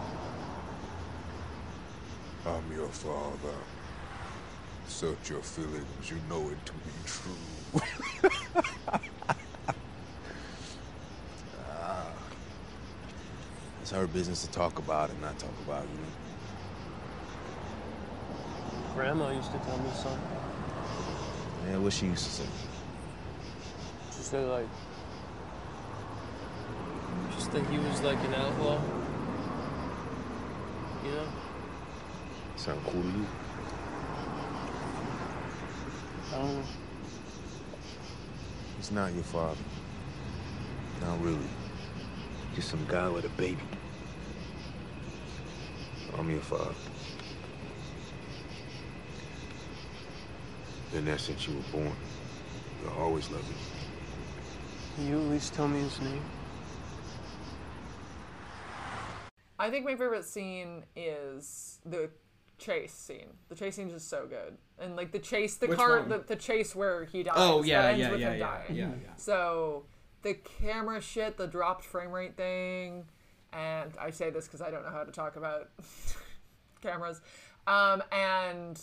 I'm 2.46 2.72
your 2.74 2.88
father. 2.88 3.54
Search 4.88 5.30
your 5.30 5.42
feelings, 5.42 6.10
you 6.10 6.16
know 6.30 6.50
it 6.50 6.66
to 6.66 6.74
be 6.74 6.92
true. 7.06 7.82
Ah. 11.84 12.14
It's 13.82 13.92
her 13.92 14.08
business 14.08 14.42
to 14.44 14.52
talk 14.52 14.80
about 14.80 15.10
and 15.10 15.22
not 15.22 15.38
talk 15.38 15.54
about 15.66 15.84
you. 15.84 15.98
know? 15.98 16.04
Grandma 18.96 19.32
used 19.32 19.52
to 19.52 19.58
tell 19.60 19.78
me 19.80 19.90
something. 19.94 20.20
Yeah, 21.70 21.78
what 21.78 21.92
she 21.92 22.06
used 22.06 22.24
to 22.26 22.32
say. 22.32 22.48
She 24.16 24.22
said 24.24 24.48
like, 24.48 24.68
just 27.32 27.52
that 27.52 27.66
he 27.68 27.78
was 27.78 28.02
like 28.02 28.20
an 28.26 28.34
outlaw. 28.34 28.82
You 31.04 31.12
know? 31.12 31.28
Sound 32.56 32.82
cool 32.84 33.02
to 33.02 33.08
you? 33.08 33.26
I 36.34 36.38
don't 36.38 36.56
know. 36.56 36.64
He's 38.78 38.92
not 38.92 39.14
your 39.14 39.24
father. 39.24 39.58
Not 41.02 41.22
really. 41.22 41.40
Just 42.56 42.70
some 42.70 42.86
guy 42.88 43.08
with 43.10 43.26
a 43.26 43.30
baby. 43.30 43.58
I'm 46.18 46.30
your 46.30 46.42
father. 46.42 46.76
Been 50.92 51.06
there 51.06 51.18
since 51.18 51.48
you 51.48 51.56
were 51.56 51.62
born. 51.72 51.96
You'll 52.84 52.94
always 52.94 53.30
love 53.32 53.48
you. 53.48 53.56
Can 54.96 55.08
you 55.08 55.20
at 55.22 55.30
least 55.30 55.54
tell 55.54 55.68
me 55.68 55.80
his 55.80 56.00
name? 56.02 56.22
I 59.62 59.70
think 59.70 59.86
my 59.86 59.96
favorite 59.96 60.26
scene 60.26 60.86
is 60.96 61.78
the 61.86 62.10
chase 62.58 62.94
scene. 62.94 63.28
The 63.50 63.56
chase 63.56 63.76
scene 63.76 63.88
is 63.88 63.94
just 63.94 64.10
so 64.10 64.26
good, 64.26 64.58
and 64.80 64.96
like 64.96 65.12
the 65.12 65.20
chase, 65.20 65.58
the 65.58 65.68
Which 65.68 65.78
car, 65.78 66.02
the, 66.02 66.18
the 66.18 66.36
chase 66.36 66.76
where 66.76 67.06
he 67.06 67.22
dies. 67.22 67.36
Oh, 67.38 67.62
yeah, 67.64 67.86
ends 67.86 68.00
yeah, 68.00 68.12
with 68.12 68.20
yeah, 68.22 68.32
him 68.32 68.40
yeah, 68.40 68.46
dying. 68.48 68.76
yeah, 68.76 68.90
yeah. 69.04 69.16
So 69.18 69.86
the 70.24 70.34
camera 70.34 71.00
shit, 71.00 71.38
the 71.38 71.46
dropped 71.46 71.86
frame 71.86 72.12
rate 72.12 72.36
thing, 72.36 73.06
and 73.54 73.92
I 74.00 74.10
say 74.10 74.32
this 74.32 74.46
because 74.46 74.62
I 74.62 74.72
don't 74.72 74.84
know 74.84 74.90
how 74.90 75.04
to 75.04 75.12
talk 75.12 75.36
about 75.36 75.70
cameras, 76.82 77.22
um, 77.68 78.02
and 78.12 78.82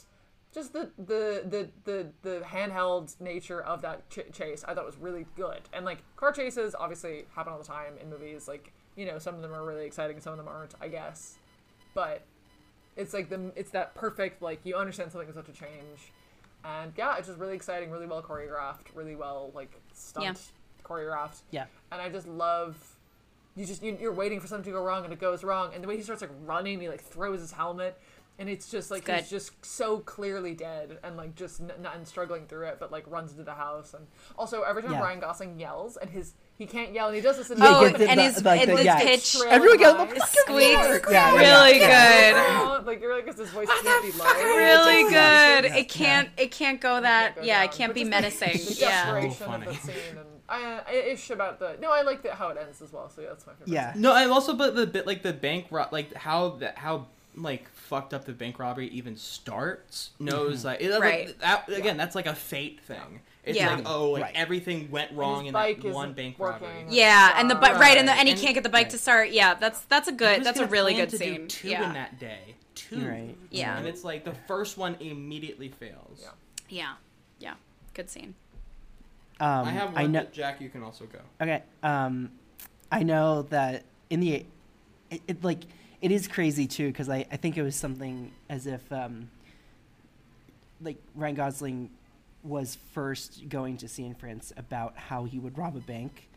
just 0.55 0.73
the 0.73 0.91
the 0.97 1.43
the 1.45 1.69
the, 1.85 2.13
the 2.23 2.45
handheld 2.45 3.21
nature 3.21 3.61
of 3.61 3.83
that 3.83 4.09
ch- 4.11 4.33
chase 4.33 4.65
I 4.67 4.75
thought 4.75 4.87
was 4.87 4.97
really 4.97 5.27
good. 5.35 5.63
And 5.73 5.85
like 5.85 6.05
car 6.15 6.31
chases 6.31 6.77
obviously 6.79 7.25
happen 7.35 7.53
all 7.53 7.59
the 7.59 7.65
time 7.65 7.95
in 8.01 8.09
movies. 8.09 8.47
Like 8.47 8.73
you 8.99 9.07
know 9.07 9.19
some 9.19 9.35
of 9.35 9.41
them 9.43 9.55
are 9.55 9.65
really 9.65 9.87
exciting, 9.87 10.21
some 10.21 10.33
of 10.33 10.39
them 10.39 10.49
aren't. 10.49 10.75
I 10.81 10.89
guess, 10.89 11.37
but 11.95 12.23
it's 12.97 13.15
like 13.15 13.29
the 13.31 13.53
it's 13.57 13.71
that 13.71 13.95
perfect 13.95 14.43
like 14.43 14.61
you 14.65 14.75
understand 14.77 15.13
something 15.13 15.29
is 15.29 15.37
about 15.37 15.47
to 15.47 15.53
change, 15.53 16.13
and 16.65 16.93
yeah, 16.97 17.17
it's 17.17 17.29
just 17.29 17.39
really 17.39 17.55
exciting, 17.55 17.91
really 17.91 18.07
well 18.07 18.23
choreographed, 18.23 18.87
really 18.95 19.17
well 19.17 19.53
like 19.55 19.71
stunt 19.95 20.25
Yeah. 20.27 20.35
choreographed. 20.85 21.41
Yeah. 21.51 21.67
and 21.93 22.03
I 22.03 22.09
just 22.09 22.27
love. 22.27 22.77
You 23.57 23.65
just 23.67 23.83
you, 23.83 23.97
you're 24.01 24.13
waiting 24.13 24.39
for 24.41 24.47
something 24.47 24.73
to 24.73 24.79
go 24.79 24.85
wrong 24.85 25.05
and 25.05 25.13
it 25.13 25.19
goes 25.21 25.43
wrong, 25.45 25.73
and 25.75 25.83
the 25.83 25.89
way 25.89 25.97
he 25.97 26.03
starts 26.03 26.21
like 26.23 26.31
running, 26.45 26.81
he 26.81 26.89
like 26.89 27.03
throws 27.03 27.41
his 27.41 27.51
helmet, 27.53 28.01
and 28.39 28.49
it's 28.49 28.71
just 28.71 28.89
like 28.91 29.09
It's 29.09 29.23
he's 29.23 29.31
just 29.31 29.65
so 29.65 29.99
clearly 29.99 30.55
dead 30.55 30.99
and 31.03 31.17
like 31.17 31.35
just 31.35 31.61
n- 31.61 31.73
n- 31.77 31.89
and 31.93 32.07
struggling 32.07 32.47
through 32.47 32.67
it, 32.69 32.77
but 32.79 32.93
like 32.93 33.09
runs 33.11 33.33
into 33.33 33.43
the 33.43 33.55
house, 33.55 33.95
and 33.95 34.07
also 34.39 34.63
every 34.63 34.83
time 34.83 34.93
Yeah. 34.93 35.01
Ryan 35.03 35.19
Gosling 35.21 35.59
yells 35.59 35.97
and 35.97 36.09
his 36.11 36.35
he 36.59 36.67
can't 36.67 36.93
yell 36.93 37.07
and 37.07 37.15
he 37.17 37.23
does 37.23 37.37
this 37.37 37.51
in 37.51 37.59
Yeah, 37.59 37.65
Oh, 37.77 37.89
get 37.89 37.99
the- 37.99 38.09
and 38.11 38.19
the- 38.19 38.25
his, 38.25 38.45
like 38.45 38.67
and 38.69 38.77
the- 38.77 38.85
yeah. 38.85 38.99
pitch 38.99 39.37
Everyone 39.47 39.79
go, 39.79 39.95
Trailing 39.95 40.15
"Look, 40.15 40.29
squeaks 40.29 41.11
Yeah, 41.11 41.11
yeah, 41.11 41.37
really 41.37 41.79
yeah. 41.79 42.33
good. 42.33 42.39
Oh, 42.41 42.83
like 42.85 43.01
you're 43.01 43.15
like 43.15 43.27
'cause 43.27 43.39
his 43.39 43.51
voice 43.51 43.69
oh, 43.71 43.81
can't 43.85 44.05
be 44.05 44.19
low. 44.19 44.25
Really 44.27 45.01
It's 45.03 45.13
like- 45.13 45.63
good. 45.73 45.79
It 45.79 45.89
can't. 45.89 46.29
It 46.37 46.51
can't 46.51 46.81
go 46.81 47.01
that. 47.01 47.37
go 47.37 47.43
Yeah, 47.43 47.63
it 47.63 47.71
can't 47.73 47.91
But 47.91 47.95
be 47.95 48.05
menacing. 48.05 48.53
The 48.59 48.75
Yeah. 48.81 49.05
desperation 49.05 49.33
So 49.39 49.45
of 49.45 49.51
funny. 49.53 49.67
the 49.67 49.75
scene, 49.75 49.95
and 50.11 50.19
I, 50.49 50.81
I 50.89 50.93
ish 51.13 51.31
about 51.31 51.59
the. 51.61 51.77
No, 51.81 51.93
I 51.93 52.03
like 52.03 52.23
the, 52.23 52.35
how 52.35 52.49
it 52.49 52.59
ends 52.61 52.83
as 52.83 52.93
well. 52.93 53.09
So 53.09 53.21
yeah, 53.23 53.29
that's 53.29 53.47
my 53.47 53.53
favorite. 53.53 53.69
Yeah. 53.73 53.93
No, 53.95 54.17
and 54.17 54.31
also 54.33 54.55
but 54.55 54.75
the 54.75 54.87
bit 54.87 55.07
like 55.07 55.23
the 55.23 55.33
bank 55.33 55.67
ro- 55.71 55.87
like 55.93 56.13
how 56.15 56.51
that 56.61 56.77
how 56.79 57.07
like 57.37 57.69
fucked 57.73 58.13
up 58.13 58.25
the 58.25 58.33
bank 58.33 58.59
robbery 58.59 58.89
even 58.89 59.15
starts 59.17 60.11
knows 60.19 60.59
mm-hmm. 60.61 60.67
like, 60.69 60.81
it, 60.81 60.91
like, 60.91 61.01
Right. 61.01 61.39
that 61.41 61.69
again 61.69 61.97
that's 61.97 62.17
like 62.17 62.27
a 62.27 62.35
fate 62.35 62.81
thing. 62.81 63.21
It's 63.49 63.59
Yeah. 63.59 63.77
like 63.77 63.85
oh 63.89 64.11
like 64.11 64.23
Right. 64.25 64.33
everything 64.37 64.91
went 64.91 65.13
wrong 65.13 65.47
in 65.47 65.55
that 65.55 65.83
one 65.85 66.13
bank 66.13 66.39
working. 66.39 66.67
robbery. 66.69 66.85
Yeah, 66.91 67.33
and 67.37 67.51
the 67.51 67.55
bi- 67.55 67.73
right, 67.79 67.97
and 67.97 68.07
the, 68.07 68.13
and 68.13 68.29
he 68.29 68.33
And- 68.33 68.41
can't 68.41 68.55
get 68.55 68.63
the 68.63 68.69
bike 68.69 68.91
to 68.91 68.99
start. 68.99 69.31
Yeah, 69.31 69.55
that's 69.55 69.81
that's 69.83 70.07
a 70.09 70.13
good. 70.13 70.45
That's 70.45 70.61
a 70.61 70.67
really 70.67 70.93
plan 70.95 71.07
good 71.09 71.19
to 71.19 71.19
do 71.19 71.25
scene. 71.37 71.49
Two 71.49 71.69
yeah. 71.69 71.87
in 71.87 71.95
that 71.95 72.19
day. 72.19 72.55
Two. 72.75 73.09
Right. 73.09 73.37
Yeah. 73.51 73.77
And 73.79 73.87
it's 73.87 74.05
like 74.05 74.25
the 74.25 74.35
first 74.47 74.77
one 74.79 74.97
immediately 75.01 75.69
fails. 75.69 76.21
Yeah. 76.23 76.29
Yeah. 76.69 76.93
Yeah. 77.41 77.55
Good 77.95 78.09
scene. 78.11 78.35
Um, 79.41 79.67
I 79.67 79.71
have 79.71 79.93
one. 79.95 80.03
I 80.03 80.07
know. 80.07 80.21
that 80.21 80.33
Jack, 80.33 80.61
you 80.61 80.69
can 80.69 80.83
also 80.83 81.07
go. 81.07 81.19
Okay. 81.41 81.63
Um, 81.83 82.31
I 82.93 83.03
know 83.03 83.43
that 83.43 83.85
in 84.11 84.21
the, 84.21 84.45
it, 85.11 85.23
it 85.27 85.43
like 85.45 85.61
it 86.03 86.13
is 86.13 86.29
crazy 86.29 86.67
too 86.67 86.89
because 86.89 87.09
I, 87.09 87.25
I 87.33 87.37
think 87.37 87.57
it 87.57 87.63
was 87.63 87.75
something 87.77 88.31
as 88.49 88.67
if 88.67 88.91
um, 88.93 89.31
like 90.81 90.97
Ryan 91.15 91.35
Gosling 91.35 91.91
was 92.43 92.79
first 92.93 93.49
going 93.49 93.77
to 93.79 93.87
Cianfrance 93.87 94.53
about 94.57 94.97
how 94.97 95.25
he 95.25 95.39
would 95.39 95.59
rob 95.59 95.77
a 95.77 95.81
bank, 95.81 96.29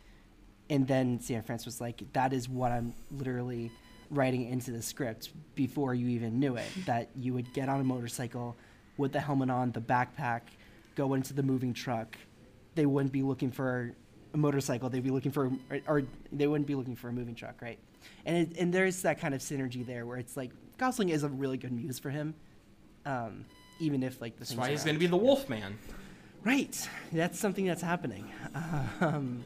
and 0.68 0.86
then 0.86 1.18
Cianfrance 1.18 1.64
was 1.64 1.80
like, 1.80 2.02
"That 2.12 2.32
is 2.32 2.48
what 2.48 2.72
I'm 2.72 2.94
literally 3.10 3.70
writing 4.12 4.48
into 4.48 4.70
the 4.70 4.82
script 4.82 5.30
before 5.54 5.94
you 5.94 6.08
even 6.08 6.38
knew 6.38 6.56
it. 6.56 6.66
That 6.86 7.08
you 7.16 7.32
would 7.34 7.52
get 7.52 7.68
on 7.68 7.80
a 7.80 7.84
motorcycle 7.84 8.56
with 8.96 9.12
the 9.12 9.20
helmet 9.20 9.50
on, 9.50 9.72
the 9.72 9.80
backpack, 9.80 10.42
go 10.94 11.14
into 11.14 11.32
the 11.32 11.42
moving 11.42 11.72
truck. 11.72 12.16
They 12.74 12.86
wouldn't 12.86 13.12
be 13.12 13.22
looking 13.22 13.50
for 13.50 13.92
a 14.34 14.36
motorcycle. 14.36 14.90
They'd 14.90 15.02
be 15.02 15.10
looking 15.10 15.32
for, 15.32 15.50
or, 15.70 15.80
or 15.86 16.02
they 16.30 16.46
wouldn't 16.46 16.66
be 16.66 16.74
looking 16.74 16.96
for 16.96 17.08
a 17.08 17.12
moving 17.12 17.34
truck, 17.34 17.62
right? 17.62 17.78
And 18.26 18.36
it, 18.36 18.58
and 18.58 18.72
there's 18.72 19.02
that 19.02 19.20
kind 19.20 19.34
of 19.34 19.40
synergy 19.40 19.86
there 19.86 20.04
where 20.06 20.18
it's 20.18 20.36
like 20.36 20.50
Gosling 20.76 21.10
is 21.10 21.22
a 21.22 21.28
really 21.28 21.56
good 21.56 21.72
muse 21.72 21.98
for 21.98 22.10
him, 22.10 22.34
um, 23.06 23.44
even 23.82 24.02
if 24.02 24.20
like 24.20 24.36
the 24.36 24.44
that's 24.44 24.54
why 24.54 24.70
he's 24.70 24.84
going 24.84 24.94
to 24.94 25.00
be 25.00 25.06
the 25.06 25.16
Wolf 25.16 25.48
Man. 25.48 25.78
Right, 26.44 26.88
that's 27.12 27.38
something 27.38 27.66
that's 27.66 27.82
happening. 27.82 28.30
Um, 29.00 29.44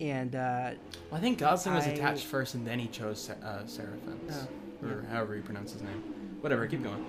and 0.00 0.34
uh, 0.34 0.72
well, 1.10 1.18
I 1.18 1.20
think 1.20 1.38
Gosling 1.38 1.74
was 1.74 1.86
attached 1.86 2.24
first, 2.24 2.54
and 2.54 2.66
then 2.66 2.78
he 2.78 2.88
chose 2.88 3.30
uh, 3.30 3.66
Seraphim, 3.66 4.20
oh, 4.30 4.48
yeah. 4.82 4.88
or 4.88 5.04
however 5.10 5.36
you 5.36 5.42
pronounce 5.42 5.72
his 5.72 5.82
name. 5.82 6.02
Whatever, 6.40 6.66
keep 6.66 6.82
going. 6.82 7.04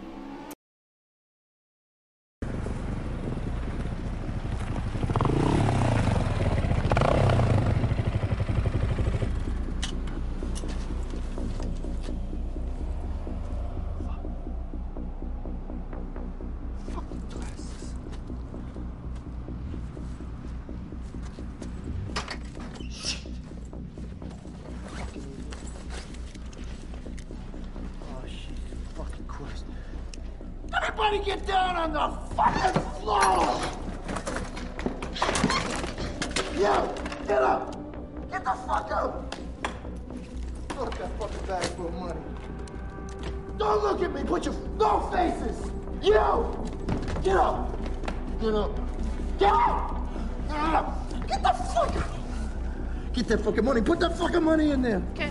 money 54.51 54.71
in 54.71 54.81
there. 54.81 55.01
Okay. 55.11 55.30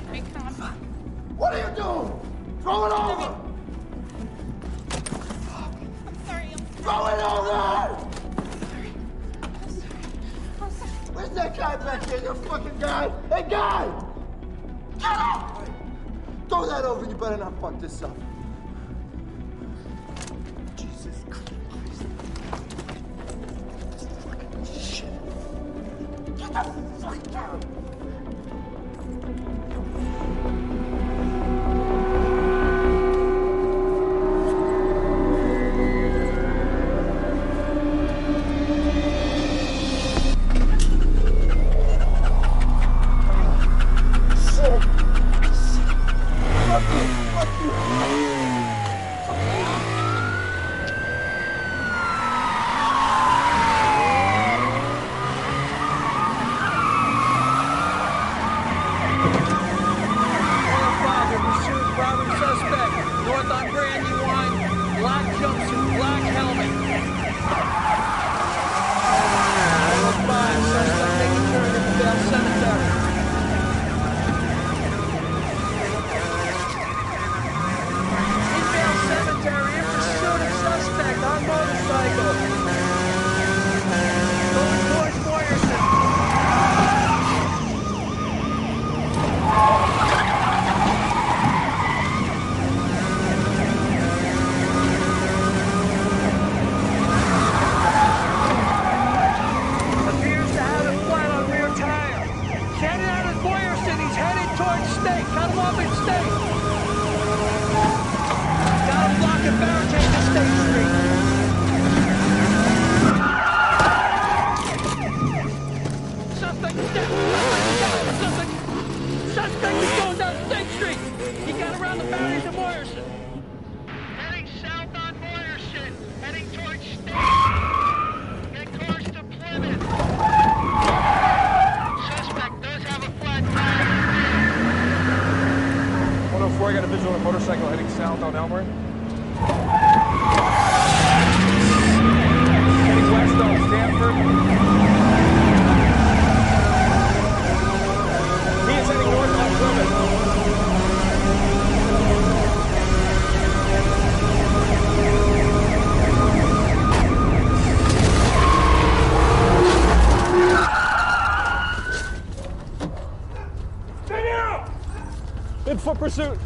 pursuit. 166.00 166.39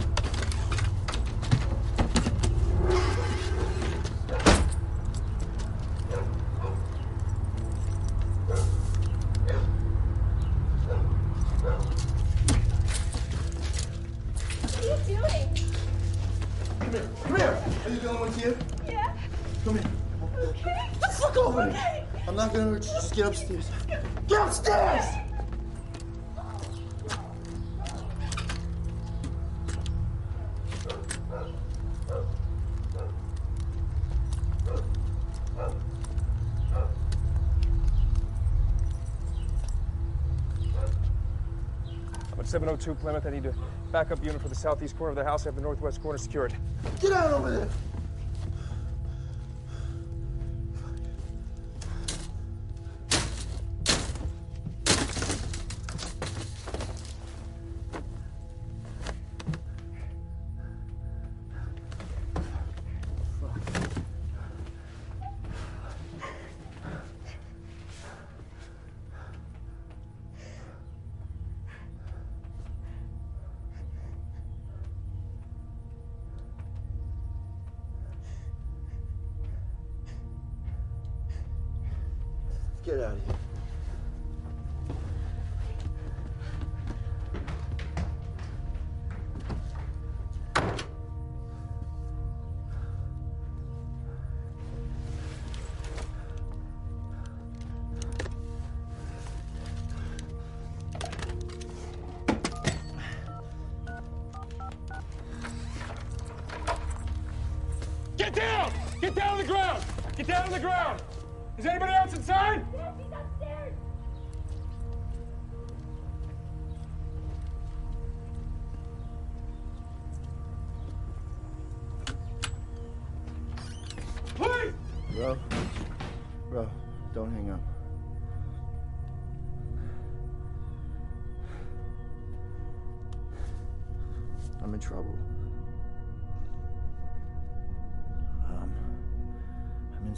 702 42.54 42.94
Plymouth. 42.94 43.26
I 43.26 43.30
need 43.30 43.46
a 43.46 43.54
backup 43.90 44.24
unit 44.24 44.40
for 44.40 44.48
the 44.48 44.54
southeast 44.54 44.96
corner 44.96 45.10
of 45.10 45.16
the 45.16 45.24
house. 45.24 45.44
I 45.44 45.48
have 45.48 45.56
the 45.56 45.60
northwest 45.60 46.00
corner 46.00 46.18
secured. 46.18 46.54
Get 47.00 47.10
out 47.10 47.32
over 47.32 47.50
there! 47.50 47.68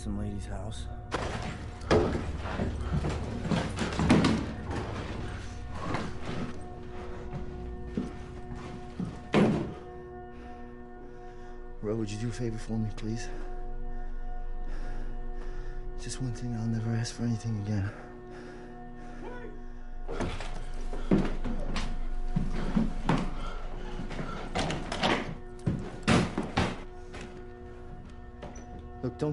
Some 0.07 0.21
lady's 0.21 0.47
house. 0.47 0.85
Bro, 11.83 11.97
would 11.97 12.09
you 12.09 12.19
do 12.19 12.29
a 12.29 12.31
favor 12.31 12.57
for 12.57 12.75
me, 12.75 12.89
please? 12.95 13.29
Just 16.01 16.23
one 16.23 16.31
thing, 16.35 16.55
I'll 16.55 16.67
never 16.67 16.95
ask 16.95 17.13
for 17.13 17.25
anything 17.25 17.61
again. 17.67 17.91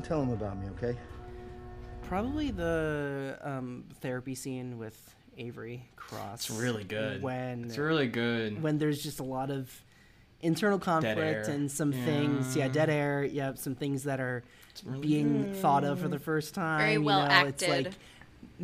Tell 0.04 0.20
them 0.20 0.32
about 0.32 0.58
me, 0.60 0.68
okay? 0.78 0.98
Probably 2.04 2.52
the 2.52 3.38
um, 3.42 3.86
therapy 4.02 4.36
scene 4.36 4.78
with 4.78 5.16
Avery 5.38 5.90
Cross. 5.96 6.50
It's 6.50 6.60
really 6.60 6.84
good. 6.84 7.22
When 7.24 7.66
It's 7.66 7.78
really 7.78 8.08
good. 8.08 8.62
When 8.62 8.78
there's 8.78 9.02
just 9.02 9.20
a 9.20 9.24
lot 9.24 9.50
of 9.50 9.72
internal 10.42 10.78
conflict 10.78 11.48
and 11.48 11.72
some 11.72 11.92
things, 11.94 12.56
yeah, 12.56 12.66
Yeah. 12.66 12.72
dead 12.72 12.90
air. 12.90 13.24
Yeah, 13.24 13.54
some 13.56 13.76
things 13.76 14.04
that 14.04 14.20
are 14.20 14.44
being 15.00 15.54
thought 15.56 15.84
of 15.84 16.00
for 16.00 16.08
the 16.10 16.20
first 16.20 16.54
time. 16.54 16.80
Very 16.82 16.94
you 16.94 17.02
well 17.04 17.20
know, 17.28 17.48
It's 17.48 17.64
acted. 17.64 17.70
like 17.70 17.86
n- 17.88 17.94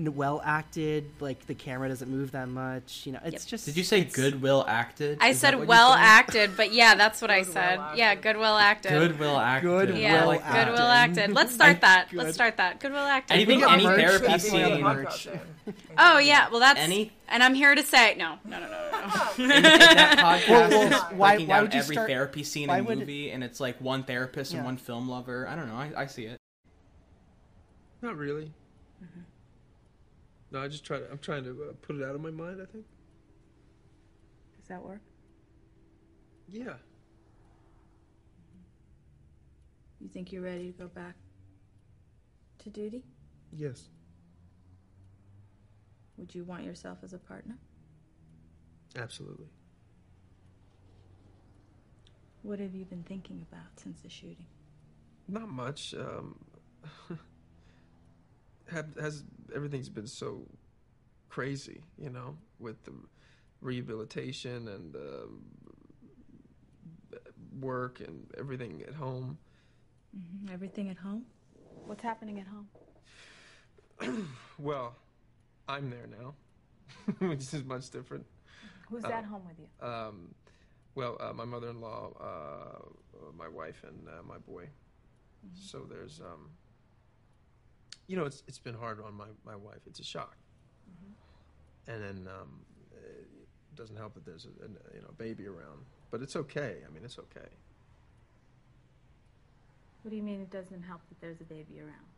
well 0.07 0.41
acted. 0.43 1.09
Like 1.19 1.45
the 1.47 1.53
camera 1.55 1.89
doesn't 1.89 2.09
move 2.09 2.31
that 2.31 2.47
much. 2.47 3.03
You 3.05 3.13
know, 3.13 3.19
it's 3.26 3.45
just. 3.45 3.65
Did 3.65 3.76
you 3.77 3.84
say 3.84 3.99
it's- 3.99 4.15
goodwill 4.15 4.63
acted? 4.67 5.17
I 5.21 5.30
Is 5.30 5.39
said 5.39 5.67
well 5.67 5.93
said? 5.93 5.99
acted, 6.01 6.57
but 6.57 6.71
yeah, 6.71 6.95
that's 6.95 7.21
what 7.21 7.30
I 7.31 7.43
said. 7.43 7.80
Yeah, 7.95 8.15
goodwill 8.15 8.57
acted. 8.57 8.91
Goodwill 8.91 9.38
acted. 9.38 9.69
Good 9.69 9.97
Yeah, 9.97 10.26
will 10.26 10.34
goodwill 10.34 10.53
acted. 10.88 11.19
acted. 11.19 11.35
Let's 11.35 11.53
start 11.53 11.81
that. 11.81 12.09
Good. 12.09 12.17
Let's 12.17 12.34
start 12.34 12.57
that. 12.57 12.80
Goodwill 12.80 13.01
acted. 13.01 13.34
Anything, 13.35 13.59
got 13.59 13.73
any 13.73 13.85
merch, 13.85 14.21
therapy 14.21 14.39
scene. 14.39 15.45
Oh 15.97 16.17
yeah, 16.17 16.49
well 16.49 16.59
that's 16.59 16.80
Any- 16.80 17.11
and 17.27 17.43
I'm 17.43 17.53
here 17.53 17.76
to 17.76 17.84
say 17.84 18.15
no, 18.17 18.38
no, 18.43 18.59
no, 18.59 18.67
no, 18.67 18.67
no. 19.38 19.43
in, 19.43 19.51
in 19.51 19.61
that 19.61 20.17
podcast 20.47 20.49
Well, 20.49 20.69
well, 20.69 20.81
is 20.93 21.01
why- 21.17 21.31
breaking 21.35 21.47
why 21.47 21.55
down 21.55 21.63
would 21.65 21.73
you 21.76 21.80
every 21.81 21.95
start- 21.95 22.09
therapy 22.09 22.43
scene 22.43 22.67
why 22.69 22.77
in 22.80 22.85
a 22.85 22.88
would- 22.88 22.99
movie, 22.99 23.30
and 23.31 23.43
it's 23.43 23.59
like 23.59 23.80
one 23.80 24.03
therapist 24.03 24.51
Yeah. 24.51 24.57
and 24.59 24.65
one 24.65 24.77
film 24.77 25.07
lover. 25.07 25.47
I 25.47 25.55
don't 25.55 25.67
know. 25.67 25.76
I, 25.76 25.91
I 25.95 26.05
see 26.07 26.26
it. 26.26 26.38
Not 28.01 28.17
really. 28.17 28.51
No, 30.51 30.61
I 30.61 30.67
just 30.67 30.84
try 30.84 30.99
to. 30.99 31.09
I'm 31.11 31.19
trying 31.19 31.43
to 31.43 31.51
uh, 31.69 31.73
put 31.81 31.95
it 31.95 32.03
out 32.03 32.15
of 32.15 32.21
my 32.21 32.31
mind. 32.31 32.59
I 32.61 32.65
think. 32.65 32.85
Does 34.57 34.67
that 34.67 34.84
work? 34.84 35.01
Yeah. 36.47 36.73
You 39.99 40.07
think 40.07 40.31
you're 40.31 40.41
ready 40.41 40.71
to 40.71 40.77
go 40.77 40.88
back 40.88 41.15
to 42.59 42.69
duty? 42.69 43.03
Yes. 43.51 43.89
Would 46.17 46.34
you 46.34 46.43
want 46.43 46.63
yourself 46.63 46.99
as 47.03 47.13
a 47.13 47.17
partner? 47.17 47.57
Absolutely. 48.95 49.47
What 52.41 52.59
have 52.59 52.73
you 52.73 52.85
been 52.85 53.03
thinking 53.03 53.45
about 53.51 53.67
since 53.77 54.01
the 54.01 54.09
shooting? 54.09 54.45
Not 55.27 55.49
much. 55.49 55.93
Um, 55.93 56.39
have, 58.72 58.96
has 59.00 59.24
everything's 59.56 59.90
been 59.90 60.08
so 60.08 60.46
crazy, 61.30 61.82
you 61.98 62.10
know, 62.10 62.38
with 62.60 62.84
the 62.86 62.91
rehabilitation 63.62 64.68
and 64.68 64.96
um, 64.96 65.41
work 67.60 68.00
and 68.00 68.28
everything 68.38 68.84
at 68.88 68.94
home. 68.96 69.38
hmm 70.14 70.50
Everything 70.52 70.90
at 70.90 70.98
home? 70.98 71.26
What's 71.86 72.04
happening 72.04 72.40
at 72.40 72.48
home? 72.48 72.68
Well, 74.58 74.96
I'm 75.68 75.90
there 75.90 76.08
now, 76.20 76.34
which 77.28 77.54
is 77.54 77.64
much 77.64 77.90
different. 77.91 78.26
Who's 78.90 79.04
Uh, 79.06 79.10
at 79.10 79.24
home 79.26 79.44
with 79.48 79.58
you? 79.60 79.88
Um, 79.88 80.36
well, 80.96 81.16
uh, 81.20 81.32
my 81.34 81.46
mother-in-law, 81.46 82.12
uh, 82.20 82.24
uh, 82.24 83.32
my 83.38 83.48
wife, 83.48 83.84
and 83.88 84.08
uh, 84.10 84.24
my 84.28 84.38
boy. 84.38 84.68
So 85.54 85.86
there's, 85.90 86.20
um, 86.20 86.50
you 88.10 88.18
know, 88.18 88.26
it's 88.26 88.44
it's 88.48 88.57
been 88.57 88.73
hard 88.73 88.99
on 89.06 89.14
my, 89.14 89.27
my 89.45 89.56
wife. 89.56 89.81
It's 89.86 89.99
a 89.99 90.03
shock, 90.03 90.36
and 91.88 92.03
then 92.03 92.27
um, 92.27 92.60
it 92.91 93.76
doesn't 93.76 93.95
help 93.95 94.15
that 94.15 94.26
there's 94.26 94.45
a, 94.45 94.65
a 94.65 94.95
you 94.95 95.02
know 95.02 95.11
baby 95.19 95.45
around, 95.45 95.86
but 96.10 96.23
it's 96.23 96.36
okay. 96.36 96.77
I 96.86 96.91
mean, 96.91 97.06
it's 97.06 97.19
okay. 97.19 97.48
What 100.02 100.10
do 100.10 100.18
you 100.18 100.23
mean 100.23 100.41
it 100.41 100.49
doesn't 100.49 100.81
help 100.81 101.02
that 101.10 101.22
there's 101.22 101.40
a 101.40 101.44
baby 101.44 101.80
around? 101.80 102.10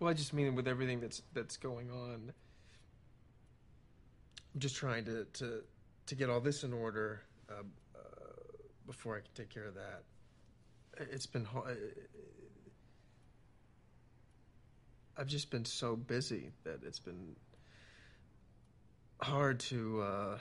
Well, 0.00 0.10
I 0.10 0.14
just 0.14 0.32
mean 0.32 0.56
with 0.56 0.66
everything 0.66 0.98
that's 1.00 1.22
that's 1.32 1.56
going 1.56 1.88
on. 1.88 2.32
I'm 4.54 4.60
just 4.60 4.74
trying 4.74 5.04
to 5.04 5.24
to, 5.34 5.62
to 6.06 6.14
get 6.16 6.28
all 6.28 6.40
this 6.40 6.64
in 6.64 6.72
order 6.72 7.22
uh, 7.48 7.62
uh, 7.94 7.98
before 8.88 9.16
I 9.16 9.20
can 9.20 9.30
take 9.36 9.50
care 9.50 9.66
of 9.66 9.74
that. 9.76 10.02
It's 11.12 11.26
been 11.26 11.44
hard. 11.44 11.78
I've 15.16 15.26
just 15.26 15.50
been 15.50 15.64
so 15.64 15.94
busy 15.94 16.50
that 16.64 16.80
it's 16.86 16.98
been 16.98 17.36
hard 19.20 19.60
to. 19.60 20.02
Uh, 20.02 20.38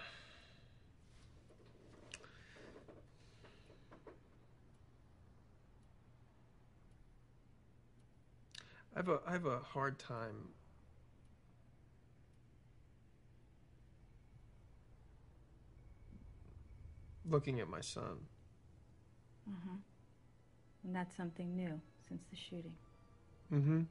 I 8.96 9.00
have 9.00 9.10
a 9.10 9.20
I 9.28 9.32
have 9.34 9.46
a 9.46 9.60
hard 9.60 10.00
time 10.00 10.50
looking 17.30 17.60
at 17.60 17.70
my 17.70 17.82
son. 17.82 18.20
Mm-hmm. 19.50 19.76
And 20.84 20.96
that's 20.96 21.16
something 21.16 21.56
new 21.56 21.80
since 22.08 22.24
the 22.30 22.36
shooting. 22.36 22.74
Mm-hmm. 23.54 23.82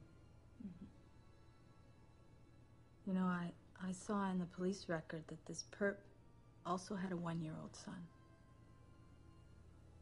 You 3.11 3.19
know, 3.19 3.25
I, 3.25 3.51
I 3.85 3.91
saw 3.91 4.31
in 4.31 4.39
the 4.39 4.45
police 4.45 4.85
record 4.87 5.23
that 5.27 5.45
this 5.45 5.65
perp 5.77 5.95
also 6.65 6.95
had 6.95 7.11
a 7.11 7.17
one 7.17 7.41
year 7.41 7.51
old 7.61 7.75
son. 7.75 7.97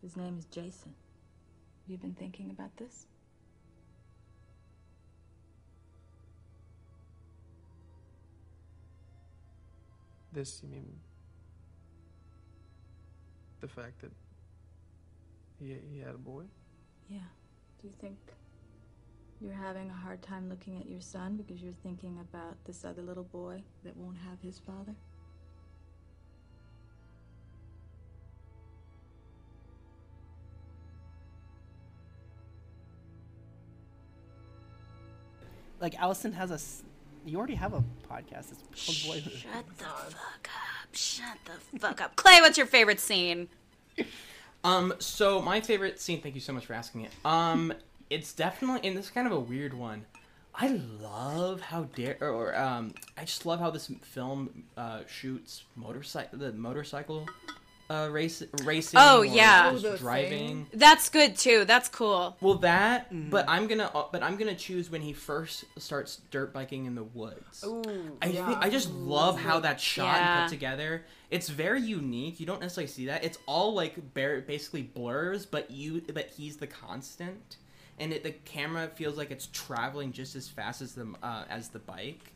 His 0.04 0.16
name 0.16 0.38
is 0.38 0.46
Jason. 0.46 0.94
Have 1.82 1.92
you 1.92 1.98
been 1.98 2.14
thinking 2.14 2.52
about 2.52 2.78
this? 2.78 3.08
This, 10.32 10.62
you 10.62 10.70
mean 10.70 10.86
the 13.60 13.68
fact 13.68 14.02
that 14.02 14.12
he 15.60 15.76
he 15.92 16.00
had 16.00 16.14
a 16.14 16.20
boy? 16.20 16.44
Yeah. 17.10 17.18
Do 17.82 17.88
you 17.88 17.94
think 18.00 18.20
you're 19.42 19.54
having 19.54 19.90
a 19.90 19.94
hard 19.94 20.22
time 20.22 20.50
looking 20.50 20.78
at 20.80 20.90
your 20.90 21.02
son 21.02 21.38
because 21.38 21.62
you're 21.62 21.74
thinking 21.84 22.20
about 22.20 22.56
this 22.66 22.84
other 22.84 23.02
little 23.02 23.24
boy 23.24 23.64
that 23.84 23.96
won't 23.96 24.18
have 24.18 24.40
his 24.42 24.60
father? 24.60 24.96
like 35.82 36.00
Allison 36.00 36.34
has 36.34 36.52
a. 36.52 37.30
You 37.30 37.38
already 37.38 37.56
have 37.56 37.74
a 37.74 37.84
podcast. 38.10 38.52
It's 38.72 39.04
called 39.04 39.16
Boyhood. 39.24 39.34
Shut 39.34 39.68
the 39.78 39.84
fuck 39.84 40.50
up. 40.50 40.94
Shut 40.94 41.38
the 41.46 41.80
fuck 41.80 42.02
up. 42.02 42.16
Clay, 42.16 42.40
what's 42.42 42.58
your 42.58 42.68
favorite 42.68 43.00
scene? 43.00 43.48
Um, 44.62 44.94
so 45.00 45.42
my 45.42 45.62
favorite 45.62 46.02
scene. 46.02 46.20
Thank 46.22 46.36
you 46.36 46.42
so 46.42 46.52
much 46.52 46.66
for 46.66 46.74
asking 46.74 47.06
it. 47.06 47.12
Um, 47.24 47.74
it's 48.10 48.34
definitely, 48.34 48.88
and 48.88 48.98
this 48.98 49.06
is 49.06 49.12
kind 49.12 49.28
of 49.28 49.34
a 49.34 49.40
weird 49.40 49.74
one. 49.74 50.06
I 50.54 50.82
love 51.02 51.62
how 51.62 51.84
dare, 51.84 52.18
or, 52.20 52.30
or 52.30 52.58
um, 52.58 52.94
I 53.18 53.22
just 53.22 53.46
love 53.46 53.60
how 53.60 53.70
this 53.70 53.90
film 54.02 54.64
uh, 54.76 55.02
shoots 55.08 55.64
motorcycle, 55.76 56.38
the 56.38 56.52
motorcycle, 56.52 57.28
uh, 57.90 58.10
race 58.12 58.44
racing. 58.64 59.00
Oh, 59.02 59.20
or 59.20 59.26
yeah. 59.26 59.72
Oh, 59.74 59.78
the 59.78 59.98
driving. 59.98 60.68
That's 60.74 61.10
good 61.10 61.38
too. 61.38 61.66
That's 61.66 61.88
cool. 61.88 62.36
Well, 62.42 62.56
that, 62.56 63.08
but 63.30 63.46
I'm 63.48 63.68
gonna, 63.68 63.90
uh, 63.94 64.06
but 64.12 64.22
I'm 64.22 64.36
gonna 64.36 64.56
choose 64.56 64.92
when 64.92 65.02
he 65.02 65.14
first 65.14 65.66
starts 65.78 66.22
dirt 66.30 66.54
biking 66.54 66.86
in 66.86 66.96
the 66.96 67.04
woods. 67.04 67.64
Ooh, 67.66 68.18
I 68.22 68.28
yeah. 68.28 68.46
think 68.46 68.60
I 68.60 68.70
just 68.70 68.92
love 68.92 69.40
how 69.40 69.60
that 69.62 69.80
shot 69.80 70.20
and 70.20 70.50
put 70.50 70.54
together. 70.54 71.06
It's 71.32 71.48
very 71.48 71.82
unique. 71.82 72.40
You 72.40 72.46
don't 72.46 72.60
necessarily 72.60 72.88
see 72.88 73.06
that. 73.06 73.24
It's 73.24 73.38
all 73.46 73.74
like 73.74 74.14
bare, 74.14 74.42
basically 74.42 74.82
blurs, 74.82 75.46
but 75.46 75.72
you, 75.72 76.02
but 76.14 76.30
he's 76.36 76.58
the 76.58 76.68
constant, 76.68 77.58
and 78.00 78.14
it, 78.14 78.24
the 78.24 78.32
camera 78.32 78.88
feels 78.96 79.18
like 79.18 79.32
it's 79.32 79.48
traveling 79.54 80.12
just 80.12 80.36
as 80.36 80.48
fast 80.48 80.82
as 80.82 80.94
the 80.94 81.14
uh, 81.24 81.44
as 81.50 81.70
the 81.70 81.80
bike. 81.80 82.34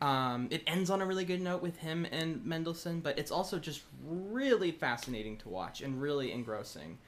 Um, 0.00 0.48
it 0.50 0.62
ends 0.66 0.90
on 0.90 1.00
a 1.00 1.06
really 1.06 1.24
good 1.24 1.40
note 1.40 1.62
with 1.62 1.78
him 1.78 2.06
and 2.10 2.44
Mendelsohn, 2.44 3.00
but 3.00 3.18
it's 3.18 3.30
also 3.30 3.58
just 3.58 3.82
really 4.06 4.70
fascinating 4.72 5.36
to 5.38 5.48
watch 5.48 5.80
and 5.80 6.00
really 6.02 6.32
engrossing. 6.32 6.98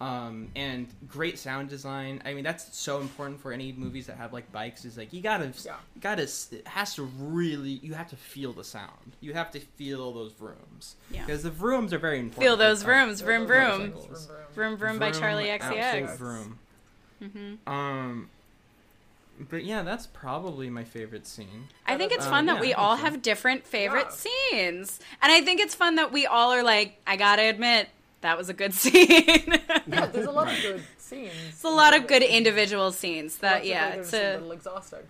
Um, 0.00 0.48
and 0.56 0.88
great 1.06 1.38
sound 1.38 1.68
design. 1.68 2.20
I 2.24 2.34
mean, 2.34 2.42
that's 2.42 2.76
so 2.76 3.00
important 3.00 3.40
for 3.40 3.52
any 3.52 3.70
movies 3.70 4.08
that 4.08 4.16
have 4.16 4.32
like 4.32 4.50
bikes. 4.50 4.84
Is 4.84 4.98
like 4.98 5.12
you 5.12 5.20
gotta, 5.22 5.52
Yeah. 5.64 5.76
gotta. 6.00 6.22
It 6.24 6.66
has 6.66 6.96
to 6.96 7.04
really. 7.04 7.70
You 7.70 7.94
have 7.94 8.08
to 8.10 8.16
feel 8.16 8.52
the 8.52 8.64
sound. 8.64 9.16
You 9.20 9.32
have 9.34 9.52
to 9.52 9.60
feel 9.60 10.12
those 10.12 10.32
vrooms. 10.32 10.96
Yeah. 11.12 11.24
Because 11.24 11.44
the 11.44 11.52
vrooms 11.52 11.92
are 11.92 11.98
very 11.98 12.18
important. 12.18 12.42
Feel 12.42 12.56
those 12.56 12.82
car- 12.82 12.92
vrooms. 13.04 13.20
Vroom 13.20 13.46
vroom. 13.46 13.78
motorcycles. 13.90 14.28
Vroom 14.54 14.76
vroom 14.76 14.98
by 14.98 15.12
Charli 15.12 15.48
absolute 15.50 15.78
XCX. 15.78 16.16
Vroom. 16.16 16.58
Mm-hmm. 17.22 17.68
Um. 17.72 18.28
But 19.50 19.64
yeah, 19.64 19.82
that's 19.82 20.06
probably 20.06 20.68
my 20.70 20.84
favorite 20.84 21.26
scene. 21.26 21.68
I 21.86 21.96
think 21.96 22.12
it's 22.12 22.26
Um, 22.26 22.30
fun 22.30 22.46
that 22.46 22.56
yeah, 22.56 22.60
we 22.60 22.74
all 22.74 22.96
so. 22.96 23.02
have 23.04 23.22
different 23.22 23.66
favorite 23.66 24.12
scenes. 24.12 25.00
And 25.22 25.32
I 25.32 25.40
think 25.40 25.58
it's 25.60 25.74
fun 25.74 25.96
that 25.96 26.12
we 26.12 26.26
all 26.26 26.52
are 26.52 26.62
like, 26.62 26.98
I 27.06 27.16
gotta 27.16 27.42
admit, 27.42 27.88
that 28.20 28.36
was 28.38 28.48
a 28.50 28.54
good 28.54 28.72
scene. 28.82 28.98
Yeah, 29.86 30.06
there's 30.06 30.26
a 30.26 30.30
lot 30.30 30.52
of 30.52 30.60
good 30.62 30.82
scenes. 30.98 31.32
it's 31.48 31.64
a 31.64 31.68
lot 31.70 31.96
of 31.96 32.06
good 32.06 32.22
individual 32.22 32.92
scenes 32.92 33.38
that, 33.38 33.64
yeah, 33.64 33.94
it's 33.94 34.12
a 34.12 34.34
a, 34.34 34.34
little 34.34 34.52
exhausting. 34.52 35.00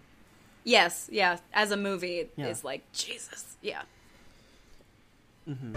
yes, 0.65 1.09
yeah, 1.13 1.39
as 1.53 1.71
a 1.73 1.77
movie, 1.77 2.19
it 2.21 2.33
Yeah. 2.37 2.47
is 2.47 2.63
like, 2.65 2.91
Jesus, 2.93 3.57
yeah. 3.61 3.83
And 5.47 5.77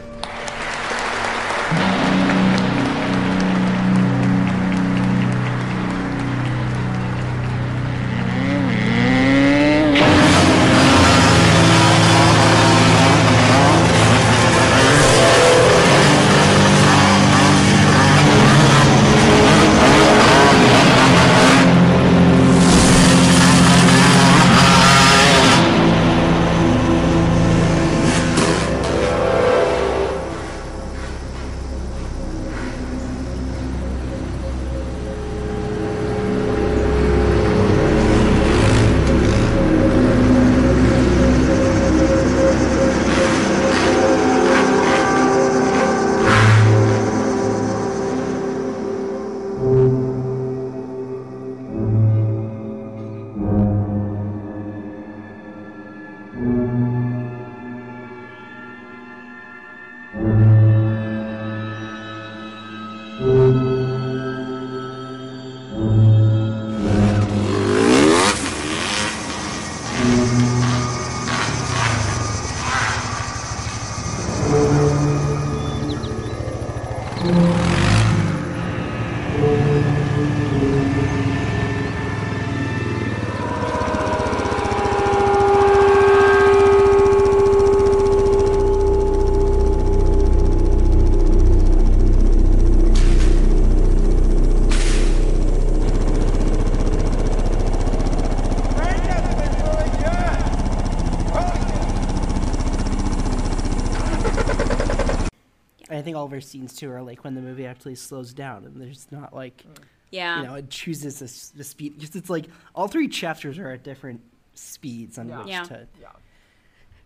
I 106.36 106.40
think 106.40 106.54
all 106.54 106.62
of 106.62 106.68
our 106.68 106.70
scenes 106.70 106.76
too 106.76 106.92
are 106.92 107.02
like 107.02 107.24
when 107.24 107.36
the 107.36 107.42
movie 107.42 107.66
actually 107.66 107.96
slows 107.96 108.34
down 108.34 108.66
and 108.66 108.82
there's 108.82 109.08
not 109.12 109.34
like, 109.34 109.64
Yeah. 110.12 110.42
you 110.42 110.48
know, 110.48 110.56
it 110.56 110.70
chooses 110.70 111.20
the, 111.20 111.58
the 111.58 111.64
speed. 111.64 112.00
Just 112.00 112.16
it's 112.16 112.30
like 112.30 112.46
all 112.74 112.88
three 112.88 113.08
chapters 113.08 113.58
are 113.60 113.72
at 113.72 113.84
different 113.84 114.22
speeds 114.54 115.18
on 115.18 115.30
Yeah. 115.30 115.40
which 115.40 115.48
Yeah. 115.48 115.64
to. 115.64 115.88
Yeah. 116.02 116.08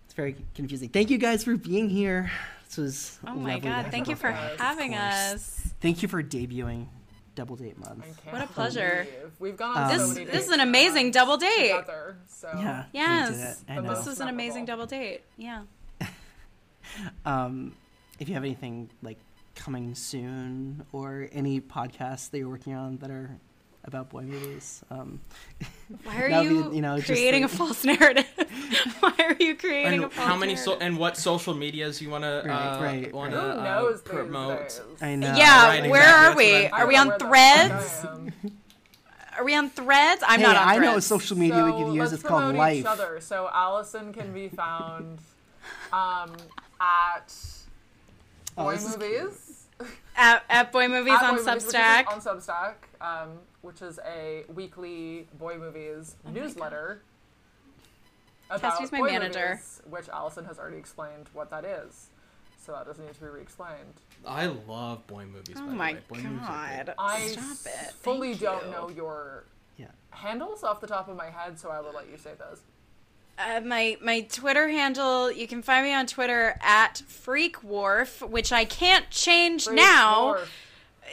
It's 0.06 0.14
very 0.14 0.36
confusing. 0.56 0.90
Thank 0.90 1.10
you 1.10 1.18
guys 1.18 1.44
for 1.44 1.56
being 1.58 1.90
here. 1.90 2.32
This 2.68 2.78
was 2.78 3.20
Oh 3.26 3.34
my 3.36 3.60
god, 3.60 3.88
thank 3.92 4.08
you 4.08 4.16
for 4.16 4.30
Of 4.30 4.60
having 4.60 4.94
us. 4.96 5.74
Thank 5.82 6.02
you 6.02 6.08
for 6.08 6.22
debuting 6.24 6.88
Double 7.36 7.56
Date 7.56 7.78
Month. 7.80 8.06
I 8.28 8.32
What 8.32 8.42
a 8.44 8.48
pleasure. 8.48 9.06
believe 9.10 9.32
We've 9.40 9.58
gone 9.58 9.78
on 9.78 9.84
Um, 9.92 9.98
so 10.00 10.08
This 10.08 10.14
many 10.16 10.26
this 10.32 10.46
is 10.48 10.52
an 10.52 10.60
amazing 10.60 11.12
double 11.12 11.38
date. 11.38 11.72
together. 11.72 12.18
So 12.28 12.52
Yeah. 12.58 12.86
Yes. 12.94 13.62
it. 13.64 13.72
I 13.72 13.76
The 13.76 13.82
know. 13.82 13.96
This 13.96 14.06
was 14.06 14.20
an 14.20 14.28
amazing 14.28 14.66
double 14.66 14.86
date. 14.88 15.22
Yeah. 15.38 15.64
Um, 17.26 17.74
if 18.20 18.28
you 18.28 18.34
have 18.36 18.44
anything 18.44 18.90
like 19.02 19.18
coming 19.56 19.96
soon 19.96 20.86
or 20.92 21.28
any 21.32 21.60
podcasts 21.62 22.30
that 22.32 22.38
you're 22.40 22.50
working 22.50 22.74
on 22.74 22.98
that 22.98 23.10
are 23.10 23.38
about 23.86 24.10
boy 24.10 24.22
movies, 24.24 24.84
um, 24.92 25.20
Why 26.04 26.22
are 26.24 26.30
that 26.30 26.44
would 26.44 26.50
be, 26.50 26.56
you, 26.56 26.74
you 26.76 26.82
know, 26.82 26.98
just 26.98 27.08
creating 27.08 27.44
like- 27.44 27.52
a 27.54 27.56
false 27.56 27.84
narrative? 27.84 28.26
Why 29.00 29.14
are 29.20 29.36
you 29.40 29.56
creating 29.56 30.04
a 30.04 30.10
false 30.10 30.28
how 30.28 30.36
many 30.36 30.54
narrative? 30.54 30.74
so 30.80 30.86
and 30.86 30.98
what 30.98 31.18
social 31.18 31.54
medias 31.54 32.02
you 32.02 32.10
want 32.10 32.24
to 32.26 32.44
Right, 32.46 32.52
uh, 32.78 32.82
right, 32.84 33.14
want 33.14 33.34
right. 33.34 33.42
to 33.42 33.60
uh, 33.60 33.98
promote? 34.00 34.82
I 35.02 35.16
know. 35.16 35.34
yeah, 35.36 35.68
Right, 35.68 35.90
where 35.90 36.02
exactly, 36.02 36.66
are 36.66 36.66
we? 36.66 36.68
Are 36.68 36.88
we 36.88 36.96
on 36.98 37.08
Where 37.08 37.18
the 37.18 37.24
fuck 37.26 37.30
threads? 37.30 38.06
Are 39.38 39.46
we 39.46 39.56
on 39.56 39.70
threads? 39.70 40.22
I'm 40.28 40.42
hey, 40.42 40.46
not 40.46 40.58
on 40.58 40.68
I 40.68 40.76
threads. 40.76 40.92
know 40.92 40.98
a 40.98 41.02
social 41.02 41.38
media 41.38 41.64
we 41.64 41.72
So 41.72 41.78
could 41.86 41.94
use. 41.96 42.12
It's 42.14 42.24
called 42.24 42.56
Life. 42.56 42.80
Each 42.80 42.86
other. 42.86 43.22
So 43.22 43.50
Allison 43.54 44.12
can 44.12 44.34
be 44.34 44.50
found 44.50 45.20
um, 45.94 46.34
at 46.82 47.34
Boy 48.64 48.74
this 48.76 48.86
is 48.90 48.98
Movies. 48.98 49.68
At, 50.16 50.44
at 50.50 50.72
Boy 50.72 50.88
Movies 50.88 51.14
At 51.14 51.24
on 51.24 51.36
Boy 51.38 51.44
Movies, 51.44 51.64
Substack. 51.74 52.08
on 52.12 52.20
Substack, 52.22 52.74
um, 53.02 53.30
which 53.62 53.82
is 53.82 54.00
a 54.06 54.44
weekly 54.54 55.28
Boy 55.38 55.58
Movies 55.58 56.16
Oh 56.28 56.32
newsletter. 56.32 57.02
About 58.50 58.62
Cassie's 58.74 58.92
my 58.92 59.00
boy 59.00 59.12
manager. 59.12 59.50
movies, 59.52 59.82
which 59.90 60.10
Allison 60.10 60.44
has 60.46 60.58
already 60.58 60.78
explained 60.78 61.30
what 61.34 61.50
that 61.52 61.64
is. 61.66 62.08
So 62.66 62.72
that 62.74 62.86
doesn't 62.86 63.06
need 63.06 63.14
to 63.14 63.20
be 63.22 63.28
re-explained. 63.28 64.02
I 64.26 64.48
love 64.48 65.06
boy 65.08 65.26
movies. 65.26 65.56
Oh 65.58 65.62
by 65.62 65.68
the 65.72 65.76
my 65.76 65.94
way. 65.94 66.00
Boy 66.10 66.16
movies 66.18 66.48
are 66.48 66.78
good. 66.78 66.86
god. 66.88 66.96
I 67.00 67.28
Stop 67.28 67.44
s- 67.44 67.66
it. 67.68 67.94
fully 67.94 68.30
Thank 68.34 68.42
don't 68.42 68.66
you. 68.66 68.72
know 68.72 68.90
your 68.90 69.44
Yeah. 69.78 69.88
handles 70.10 70.64
off 70.64 70.82
the 70.82 70.88
top 70.88 71.08
of 71.08 71.16
my 71.16 71.30
head, 71.30 71.58
so 71.60 71.70
I 71.70 71.80
will 71.80 71.94
let 71.94 72.10
you 72.10 72.18
say 72.18 72.32
those. 72.38 72.62
Uh, 73.40 73.62
my 73.62 73.98
my 74.02 74.22
Twitter 74.22 74.68
handle. 74.68 75.32
You 75.32 75.48
can 75.48 75.62
find 75.62 75.86
me 75.86 75.94
on 75.94 76.08
Twitter 76.08 76.60
at 76.62 77.02
Freak 77.08 77.64
Wharf, 77.64 78.22
which 78.22 78.52
I 78.52 78.66
can't 78.66 79.10
change 79.10 79.66
Freak 79.66 79.78
now. 79.78 80.26
Wharf. 80.26 80.52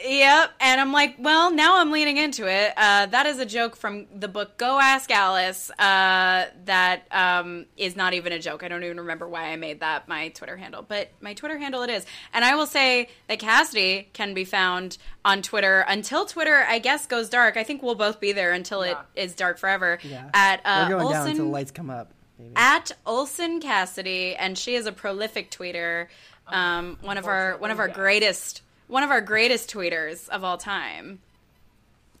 Yep, 0.05 0.51
and 0.59 0.79
I'm 0.79 0.91
like, 0.91 1.15
well, 1.17 1.51
now 1.51 1.77
I'm 1.77 1.91
leaning 1.91 2.17
into 2.17 2.47
it. 2.47 2.73
Uh, 2.77 3.07
that 3.07 3.25
is 3.25 3.39
a 3.39 3.45
joke 3.45 3.75
from 3.75 4.05
the 4.13 4.27
book 4.27 4.57
Go 4.57 4.79
Ask 4.79 5.09
Alice. 5.09 5.71
Uh, 5.71 6.45
that 6.65 7.07
um, 7.11 7.65
is 7.77 7.95
not 7.95 8.13
even 8.13 8.31
a 8.31 8.39
joke. 8.39 8.63
I 8.63 8.67
don't 8.67 8.83
even 8.83 8.97
remember 8.97 9.27
why 9.27 9.45
I 9.45 9.55
made 9.55 9.79
that 9.79 10.07
my 10.07 10.29
Twitter 10.29 10.55
handle, 10.55 10.83
but 10.87 11.09
my 11.19 11.33
Twitter 11.33 11.57
handle 11.57 11.81
it 11.81 11.89
is. 11.89 12.05
And 12.33 12.45
I 12.45 12.55
will 12.55 12.67
say 12.67 13.09
that 13.27 13.39
Cassidy 13.39 14.09
can 14.13 14.33
be 14.33 14.45
found 14.45 14.99
on 15.25 15.41
Twitter 15.41 15.83
until 15.87 16.25
Twitter, 16.25 16.63
I 16.67 16.79
guess, 16.79 17.07
goes 17.07 17.29
dark. 17.29 17.57
I 17.57 17.63
think 17.63 17.81
we'll 17.81 17.95
both 17.95 18.19
be 18.19 18.33
there 18.33 18.51
until 18.51 18.83
it 18.83 18.97
is 19.15 19.33
dark 19.33 19.57
forever. 19.57 19.97
Yeah. 20.03 20.29
At 20.33 20.61
uh, 20.63 20.85
We're 20.89 20.95
going 20.95 21.05
Olsen, 21.07 21.19
down 21.19 21.27
until 21.29 21.45
the 21.45 21.51
lights 21.51 21.71
come 21.71 21.89
up. 21.89 22.13
Baby. 22.37 22.51
at 22.55 22.91
Olsen 23.05 23.59
Cassidy, 23.59 24.35
and 24.35 24.57
she 24.57 24.75
is 24.75 24.85
a 24.85 24.91
prolific 24.91 25.49
tweeter. 25.51 26.07
Um, 26.47 26.97
one 27.01 27.17
of 27.17 27.25
our 27.25 27.57
one 27.57 27.71
of 27.71 27.79
our 27.79 27.87
yes. 27.87 27.95
greatest 27.97 28.61
one 28.87 29.03
of 29.03 29.09
our 29.09 29.21
greatest 29.21 29.69
tweeters 29.73 30.29
of 30.29 30.43
all 30.43 30.57
time. 30.57 31.19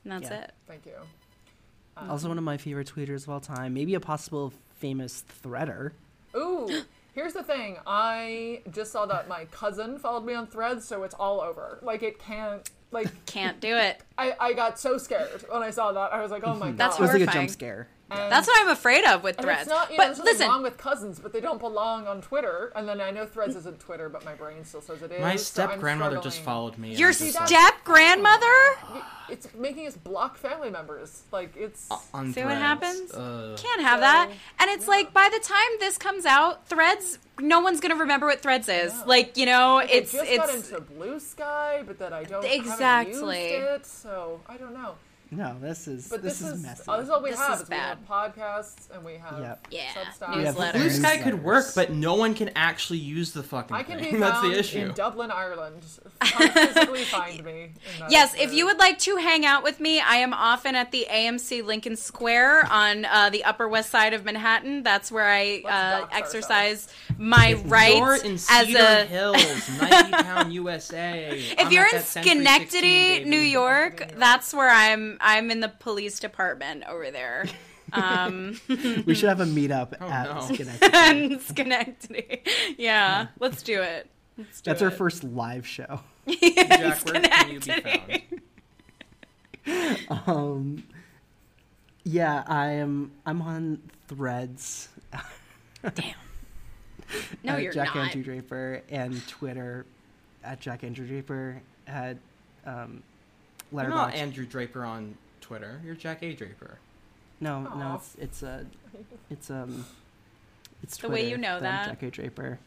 And 0.03 0.11
that's 0.13 0.29
Yeah. 0.31 0.41
it. 0.43 0.53
Thank 0.67 0.85
you. 0.85 0.93
also 2.09 2.27
one 2.27 2.37
of 2.37 2.43
my 2.43 2.57
favorite 2.57 2.91
tweeters 2.93 3.23
of 3.23 3.29
all 3.29 3.39
time. 3.39 3.73
Maybe 3.73 3.93
a 3.95 3.99
possible 3.99 4.53
famous 4.79 5.23
threader. 5.43 5.91
Ooh, 6.35 6.83
here's 7.15 7.33
the 7.33 7.41
thing. 7.43 7.77
I 7.87 8.61
just 8.71 8.91
saw 8.91 9.05
that 9.07 9.27
my 9.27 9.45
cousin 9.45 9.97
followed 9.97 10.25
me 10.25 10.33
on 10.35 10.45
Threads, 10.47 10.85
so 10.85 11.03
it's 11.03 11.15
all 11.15 11.41
over. 11.41 11.79
Like 11.81 12.03
it 12.03 12.19
can't. 12.19 12.69
Like 12.91 13.09
Can't 13.25 13.59
do 13.59 13.75
it. 13.75 14.01
I, 14.17 14.33
I 14.39 14.53
got 14.53 14.79
so 14.79 14.97
scared 14.97 15.43
when 15.49 15.61
I 15.61 15.71
saw 15.71 15.91
that. 15.91 16.13
I 16.13 16.21
was 16.21 16.31
like, 16.31 16.43
oh 16.45 16.53
my 16.55 16.67
god. 16.71 16.77
That's 16.77 16.97
It 16.99 17.01
was 17.01 17.13
like 17.13 17.21
a 17.23 17.25
jump 17.27 17.49
scare. 17.49 17.87
And- 18.09 18.31
That's 18.31 18.47
what 18.47 18.57
I'm 18.61 18.69
afraid 18.69 19.03
of 19.05 19.23
with 19.23 19.37
threads. 19.37 19.63
it's 19.63 19.69
not, 19.69 19.91
you 19.91 19.97
know, 19.97 20.03
but 20.07 20.15
there's 20.15 20.25
listen, 20.25 20.47
wrong 20.47 20.63
with 20.63 20.77
cousins, 20.77 21.19
but 21.19 21.33
they 21.33 21.41
don't 21.41 21.59
belong 21.59 22.07
on 22.07 22.21
Twitter. 22.21 22.71
And 22.75 22.87
then 22.87 23.01
I 23.01 23.11
know 23.11 23.25
Threads 23.25 23.55
isn't 23.57 23.79
Twitter, 23.79 24.07
but 24.07 24.23
my 24.23 24.33
brain 24.33 24.63
still 24.63 24.81
says 24.81 25.01
it 25.01 25.11
is. 25.11 25.19
My 25.19 25.35
step 25.35 25.71
I'm 25.71 25.79
grandmother 25.79 26.17
just 26.21 26.39
followed 26.41 26.77
me. 26.77 26.93
your 26.95 27.09
I'm 27.09 27.15
like, 27.19 27.47
step 27.47 27.73
grandmother. 27.83 28.45
It's 29.29 29.53
making 29.53 29.87
us 29.87 29.95
block 29.97 30.37
family 30.37 30.69
members. 30.69 31.23
Like 31.33 31.53
it's. 31.57 31.89
on 32.13 32.31
See 32.33 32.43
what 32.43 32.55
happens? 32.57 33.11
Uh, 33.11 33.57
Can't 33.61 33.81
have 33.81 33.99
that. 33.99 34.29
And 34.59 34.69
it's 34.71 34.87
like 34.87 35.13
by 35.13 35.29
the 35.31 35.39
time 35.39 35.67
this 35.79 35.97
comes 35.97 36.25
out, 36.25 36.65
threads. 36.67 37.19
No 37.39 37.59
one's 37.59 37.81
gonna 37.81 37.95
remember 37.97 38.25
what 38.25 38.39
threads 38.41 38.69
is. 38.69 38.93
Like 39.05 39.35
you 39.35 39.45
know, 39.45 39.75
Like, 39.75 39.93
it's 39.93 40.15
I 40.15 40.17
just 40.25 40.37
got 40.37 40.49
it's 40.55 40.69
into 40.71 40.81
Blue 40.81 41.19
Sky, 41.19 41.83
but 41.85 41.99
that 41.99 42.13
I 42.13 42.23
don't 42.23 42.45
Exactly. 42.45 43.41
used 43.49 43.63
it, 43.63 43.85
so 43.85 44.39
I 44.47 44.55
don't 44.57 44.73
know. 44.73 44.95
No, 45.29 45.55
this 45.59 45.87
is 45.87 46.07
But 46.07 46.21
this, 46.23 46.39
this, 46.39 46.49
is, 46.49 46.57
is, 46.59 46.63
messy. 46.63 46.83
oh, 46.87 46.95
this 46.97 47.03
is 47.05 47.09
all 47.09 47.21
we 47.21 47.31
This 47.31 47.39
have. 47.39 47.55
is 47.55 47.61
is 47.63 47.69
we 47.69 47.75
have 47.75 47.97
podcasts 48.09 48.89
and 48.95 49.03
we 49.03 49.15
have 49.15 49.39
Yep. 49.39 49.67
Yeah, 49.71 49.81
Substack. 49.93 50.27
Newsletters. 50.33 50.71
Blue 50.73 50.89
Sky 50.89 51.17
could 51.17 51.43
work, 51.43 51.65
but 51.75 51.91
no 51.91 52.15
one 52.15 52.33
can 52.33 52.49
actually 52.55 52.99
use 52.99 53.31
the 53.33 53.43
fucking 53.43 53.75
I 53.75 53.83
can 53.83 53.99
thing. 53.99 54.13
be 54.13 54.17
That's 54.21 54.39
found 54.39 54.53
the 54.53 54.57
issue. 54.59 54.79
in 54.79 54.93
Dublin, 54.93 55.29
Ireland. 55.31 55.83
Physically 56.23 57.03
find 57.03 57.43
me. 57.43 57.63
in 57.63 57.99
that 57.99 58.11
Yes, 58.11 58.35
if 58.39 58.53
you 58.53 58.65
would 58.65 58.77
like 58.79 58.99
to 58.99 59.17
hang 59.17 59.45
out 59.45 59.63
with 59.63 59.79
me, 59.79 59.99
I 59.99 60.15
am 60.17 60.33
often 60.33 60.75
at 60.75 60.91
the 60.91 61.05
AMC 61.11 61.63
Lincoln 61.65 61.95
Square 61.97 62.67
on 62.71 63.05
uh, 63.05 63.29
the 63.29 63.43
Upper 63.43 63.67
West 63.67 63.89
Side 63.89 64.13
of 64.13 64.23
Manhattan. 64.23 64.83
That's 64.83 65.11
where 65.11 65.27
I 65.29 65.61
uh, 65.65 65.99
dox 66.01 66.15
exercise 66.17 66.87
my 67.17 67.49
If 67.49 67.69
rights 67.71 67.97
you're 67.97 68.15
in 68.15 68.33
as 68.49 68.73
a. 68.75 69.05
Hills, 69.05 69.69
Nike 69.81 70.11
Town, 70.11 70.51
USA. 70.51 71.29
If 71.37 71.59
I'm 71.59 71.71
you're 71.71 71.85
in 71.85 71.91
that 71.95 72.05
16, 72.05 72.23
Schenectady. 72.43 73.25
New 73.25 73.37
York, 73.39 74.13
that's 74.15 74.53
where 74.53 74.69
I'm. 74.69 75.16
I'm 75.19 75.51
in 75.51 75.59
the 75.59 75.69
police 75.69 76.19
department 76.19 76.83
over 76.87 77.11
there. 77.11 77.45
Um, 77.93 78.59
we 79.05 79.13
should 79.15 79.29
have 79.29 79.39
a 79.39 79.45
meetup 79.45 79.93
Oh, 80.01 80.09
at 80.09 80.33
no. 80.35 80.41
Schenectady. 80.55 81.39
Schenectady. 81.39 82.41
Yeah, 82.77 83.27
let's 83.39 83.63
do 83.63 83.81
it. 83.81 84.09
Let's 84.37 84.61
do 84.61 84.69
That's 84.71 84.81
it. 84.81 84.85
our 84.85 84.91
first 84.91 85.23
live 85.23 85.65
show. 85.65 86.01
Jack, 86.27 87.05
where 87.05 87.21
can 87.21 87.51
you 87.51 87.59
be 87.59 87.71
found? 89.65 90.21
Um, 90.27 90.83
yeah, 92.03 92.43
I 92.47 92.67
am. 92.73 93.11
I'm 93.25 93.41
on 93.41 93.81
Threads. 94.07 94.89
Damn. 95.95 96.13
No, 97.43 97.53
at 97.53 97.61
you're 97.63 97.73
Jack 97.73 97.95
not. 97.95 98.07
Andrew 98.07 98.23
Draper 98.23 98.81
and 98.89 99.25
Twitter 99.27 99.85
at 100.43 100.59
Jack 100.59 100.83
Andrew 100.83 101.07
Draper 101.07 101.61
at 101.87 102.17
um, 102.65 103.01
You're 103.71 103.87
not 103.89 104.13
Andrew 104.13 104.45
Draper 104.45 104.83
on 104.85 105.15
Twitter. 105.41 105.81
You're 105.85 105.95
Jack 105.95 106.23
A. 106.23 106.33
Draper. 106.33 106.79
no, 107.39 107.61
no, 107.61 107.95
it's 107.95 108.15
it's 108.19 108.43
a 108.43 108.65
it's 109.29 109.49
um 109.49 109.85
it's 110.83 110.97
The 110.97 111.09
way 111.09 111.29
you 111.29 111.37
know 111.37 111.59
that. 111.59 111.85
Jack 111.87 112.03
A. 112.03 112.11
Draper. 112.11 112.59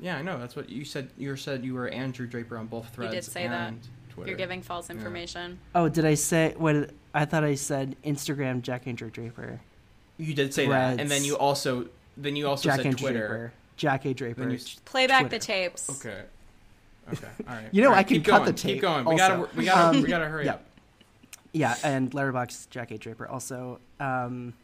Yeah, 0.00 0.16
I 0.16 0.22
know. 0.22 0.38
That's 0.38 0.56
what 0.56 0.68
you 0.68 0.84
said. 0.84 1.10
You 1.16 1.36
said 1.36 1.64
you 1.64 1.74
were 1.74 1.88
Andrew 1.88 2.26
Draper 2.26 2.56
on 2.58 2.66
both 2.66 2.88
threads. 2.88 3.14
You 3.14 3.20
did 3.20 3.24
say 3.30 3.46
that. 3.48 3.74
Twitter. 4.10 4.28
You're 4.30 4.36
giving 4.38 4.60
false 4.62 4.88
Yeah. 4.90 4.96
information. 4.96 5.58
Oh, 5.74 5.88
did 5.88 6.04
I 6.04 6.14
say 6.14 6.54
what? 6.58 6.90
I 7.14 7.24
thought 7.24 7.44
I 7.44 7.54
said 7.54 7.96
Instagram 8.04 8.60
Jack 8.62 8.86
Andrew 8.86 9.10
Draper. 9.10 9.60
You 10.18 10.34
did 10.34 10.52
say 10.52 10.66
that, 10.68 11.00
and 11.00 11.10
then 11.10 11.24
you 11.24 11.36
also 11.38 11.86
then 12.16 12.36
you 12.36 12.46
also 12.48 12.68
Jack 12.68 12.78
said 12.78 12.86
Andrew 12.86 13.08
Twitter. 13.08 13.28
Draper. 13.28 13.52
Jack 13.76 14.04
A. 14.04 14.12
Draper. 14.14 14.40
Then 14.40 14.50
you 14.50 14.56
s- 14.56 14.80
Play 14.84 15.06
back 15.06 15.22
Twitter. 15.22 15.38
the 15.38 15.44
tapes. 15.44 15.88
Okay. 16.04 16.22
Okay. 17.12 17.26
All 17.48 17.54
right. 17.54 17.68
You 17.72 17.82
know, 17.82 17.88
All 17.88 17.94
right, 17.94 18.00
I 18.00 18.02
can 18.04 18.16
keep 18.18 18.24
cut 18.26 18.38
going, 18.38 18.44
the 18.46 18.52
Keep 18.52 18.62
tape 18.74 18.80
going. 18.82 19.04
We 19.04 19.12
also. 19.20 19.28
gotta. 19.46 19.56
We 19.56 19.64
gotta. 19.64 19.96
Um, 19.98 20.02
we 20.02 20.08
gotta 20.08 20.26
hurry 20.26 20.44
yeah. 20.44 20.52
up. 20.52 20.64
Yeah, 21.52 21.74
and 21.84 22.10
Letterboxd 22.12 22.70
Jack 22.70 22.90
A. 22.92 22.98
Draper. 22.98 23.26
Also, 23.28 23.78
um, 24.00 24.54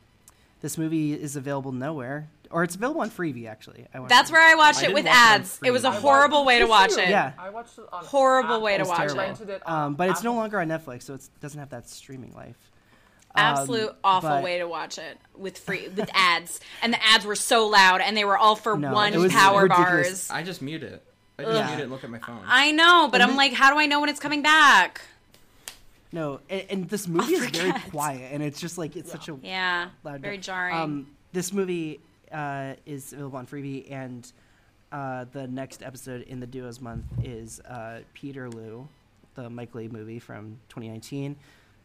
this 0.63 0.79
movie 0.79 1.13
is 1.13 1.37
available 1.37 1.73
nowhere, 1.73 2.29
or 2.51 2.63
it's 2.65 2.75
available 2.77 3.01
on 3.03 3.11
Freevee. 3.11 3.47
Actually, 3.49 3.87
I 3.93 4.01
That's 4.07 4.31
it. 4.31 4.33
where 4.33 4.43
I 4.43 4.55
watched 4.55 4.79
I 4.79 4.83
it 4.83 4.83
didn't 4.87 4.95
with 4.95 5.05
watch 5.07 5.15
it 5.15 5.19
ads. 5.19 5.61
It 5.65 5.71
was 5.71 5.85
a 5.85 5.91
Freevee. 5.91 5.95
horrible 6.01 6.45
way 6.45 6.59
to 6.61 6.67
watch 6.67 6.93
it. 6.93 7.09
Yeah. 7.11 7.33
I 7.39 7.51
watched 7.51 7.77
it 7.79 7.85
on 7.93 8.05
Horrible 8.05 8.61
way 8.63 8.79
to 8.79 8.85
watch 8.85 8.97
terrible. 8.99 9.21
it. 9.21 9.23
rented 9.27 9.51
it 9.51 9.67
on 9.67 9.85
Um, 9.89 9.95
but 9.97 10.09
it's 10.11 10.23
no 10.23 10.35
longer 10.35 10.59
on 10.61 10.69
Netflix, 10.69 11.03
so 11.03 11.15
it 11.15 11.29
doesn't 11.41 11.59
have 11.61 11.71
that 11.71 11.89
streaming 11.91 12.33
life. 12.35 12.57
Um, 13.35 13.45
Absolute 13.45 13.95
awful 14.03 14.31
but- 14.31 14.43
way 14.45 14.59
to 14.59 14.65
watch 14.67 14.97
it 14.97 15.19
with 15.37 15.59
free 15.59 15.89
with 15.89 16.09
ads, 16.15 16.59
and 16.83 16.95
the 16.95 17.05
ads 17.07 17.27
were 17.27 17.37
so 17.37 17.67
loud, 17.69 18.01
and 18.01 18.17
they 18.17 18.25
were 18.25 18.39
all 18.39 18.57
for 18.57 18.79
No, 18.79 18.93
one 18.95 19.13
power 19.29 19.65
ridiculous. 19.65 20.29
bars. 20.29 20.31
I 20.31 20.43
just 20.43 20.63
mute 20.63 20.83
it. 20.83 21.05
I 21.39 21.43
just 21.45 21.55
Ugh. 21.57 21.67
mute 21.69 21.79
it 21.79 21.83
and 21.85 21.93
look 21.93 22.05
at 22.05 22.11
my 22.11 22.19
phone. 22.19 22.41
I 22.47 22.73
know, 22.73 23.09
but 23.11 23.17
And 23.21 23.23
I'm 23.23 23.29
then- 23.31 23.37
like, 23.37 23.53
how 23.53 23.73
do 23.73 23.79
I 23.79 23.87
know 23.87 24.01
when 24.01 24.09
it's 24.09 24.21
coming 24.21 24.43
back? 24.43 25.01
No, 26.11 26.41
and, 26.49 26.65
and 26.71 26.89
this 26.89 27.07
movie 27.07 27.35
is 27.35 27.47
very 27.51 27.73
quiet, 27.91 28.33
and 28.33 28.43
it's 28.43 28.61
just 28.61 28.79
like 28.79 28.97
it's 28.97 29.11
such 29.13 29.29
a 29.29 29.39
Yeah, 29.43 29.91
loud. 30.05 30.21
very 30.21 30.37
noise. 30.39 30.47
jarring. 30.47 30.75
Um, 30.77 31.07
this 31.33 31.53
movie 31.53 32.01
uh, 32.33 32.75
is 32.87 33.13
available 33.13 33.39
on 33.39 33.47
Freevee, 33.47 33.91
and 33.91 34.31
uh, 34.91 35.27
the 35.33 35.47
next 35.47 35.83
episode 35.83 36.23
in 36.23 36.41
the 36.41 36.47
Duos 36.47 36.81
month 36.81 37.05
is 37.23 37.61
uh, 37.61 38.01
Peter 38.15 38.49
Peterloo, 38.49 38.89
the 39.35 39.51
Mike 39.51 39.75
Leigh 39.75 39.89
movie 39.89 40.19
from 40.19 40.59
2019, 40.71 41.37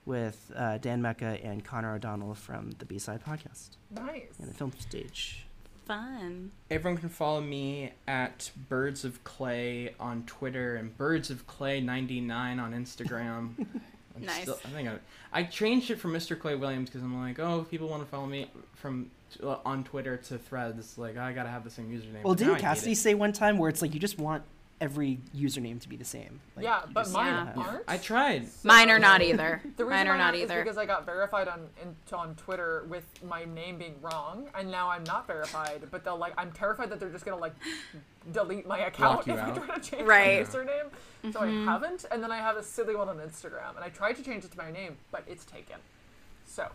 with 0.06 0.52
uh, 0.56 0.78
Dan 0.78 1.02
Mecca 1.02 1.38
and 1.44 1.64
Connor 1.64 1.96
O'Donnell 1.96 2.34
from 2.34 2.72
the 2.80 2.86
B 2.86 2.98
Side 3.00 3.22
Podcast 3.26 3.72
Nice. 3.92 4.24
and 4.40 4.50
the 4.50 4.54
film 4.54 4.72
stage. 4.80 5.46
Fun. 5.86 6.52
Everyone 6.72 7.00
can 7.00 7.10
follow 7.10 7.42
me 7.42 7.92
at 8.08 8.52
Birds 8.70 9.04
of 9.04 9.24
Clay 9.24 9.94
on 10.00 10.24
Twitter 10.24 10.76
and 10.76 10.98
Birds 10.98 11.30
of 11.30 11.46
Clay 11.46 11.82
99 11.82 12.60
on 12.60 12.74
Instagram. 12.74 13.54
I'm 14.16 14.26
Nice. 14.26 14.44
Still, 14.44 14.60
I 14.64 14.70
think 14.70 14.90
I, 14.90 14.98
I 15.32 15.44
changed 15.44 15.90
it 15.90 16.00
from 16.00 16.14
Mr. 16.14 16.40
Clay 16.40 16.56
Williams 16.56 16.90
because 16.90 17.02
I'm 17.02 17.20
like, 17.20 17.40
oh, 17.40 17.62
if 17.62 17.70
people 17.72 17.90
want 17.90 18.04
to 18.04 18.10
follow 18.10 18.28
me 18.28 18.50
from 18.76 19.10
uh, 19.42 19.58
on 19.66 19.84
Twitter 19.84 20.18
to 20.18 20.38
Threads, 20.38 20.98
like 20.98 21.18
I 21.18 21.34
gotta 21.34 21.50
have 21.50 21.64
the 21.64 21.72
same 21.72 21.90
username. 21.90 22.24
Well, 22.24 22.36
didn't 22.36 22.58
Cassidy 22.58 22.94
say 22.96 23.16
one 23.16 23.34
time 23.34 23.58
where 23.58 23.70
it's 23.70 23.82
like 23.82 23.94
you 23.94 24.00
just 24.00 24.20
want 24.20 24.44
every 24.84 25.20
username 25.36 25.80
to 25.80 25.88
be 25.88 25.96
the 25.96 26.04
same? 26.06 26.42
Like, 26.56 26.66
yeah, 26.66 26.82
but 26.92 27.04
just- 27.04 27.14
mine 27.14 27.52
Yeah. 27.56 27.64
aren't. 27.64 27.84
I 27.88 27.98
tried. 27.98 28.48
Mine 28.64 28.90
are 28.90 29.00
not 29.00 29.22
either. 29.22 29.62
The 29.78 29.86
reason 29.86 29.98
Mine 29.98 30.08
are 30.08 30.12
why 30.12 30.18
not 30.18 30.36
is 30.36 30.42
either. 30.44 30.62
because 30.62 30.78
I 30.78 30.86
got 30.86 31.06
verified 31.06 31.48
on 31.48 31.68
in, 31.82 31.96
on 32.16 32.36
Twitter 32.36 32.86
with 32.90 33.06
my 33.24 33.46
name 33.46 33.78
being 33.78 33.96
wrong, 34.02 34.50
and 34.56 34.70
now 34.70 34.90
I'm 34.90 35.04
not 35.06 35.26
verified. 35.26 35.88
But 35.90 36.04
they'll 36.04 36.18
like, 36.18 36.34
I'm 36.38 36.52
terrified 36.52 36.90
that 36.90 37.00
they're 37.00 37.10
just 37.10 37.24
gonna 37.26 37.38
like 37.38 37.54
delete 38.32 38.68
my 38.68 38.80
account 38.80 39.26
you 39.28 39.34
if 39.34 39.40
I 39.40 39.52
try 39.52 39.76
to 39.78 39.82
change 39.82 40.04
Right. 40.08 40.42
my 40.48 40.50
username. 40.50 40.90
So 41.34 41.40
Mm-hmm. 41.40 41.70
I 41.70 41.72
haven't, 41.72 42.06
and 42.12 42.22
then 42.22 42.32
I 42.32 42.38
have 42.38 42.58
a 42.58 42.64
silly 42.64 42.96
one 42.96 43.08
on 43.10 43.18
Instagram, 43.18 43.76
and 43.76 43.84
I 43.86 43.90
tried 43.90 44.18
to 44.18 44.24
change 44.24 44.44
it 44.44 44.52
to 44.52 44.58
my 44.58 44.70
name, 44.72 44.98
but 45.12 45.24
it's 45.28 45.46
taken. 45.46 45.78
So 46.46 46.68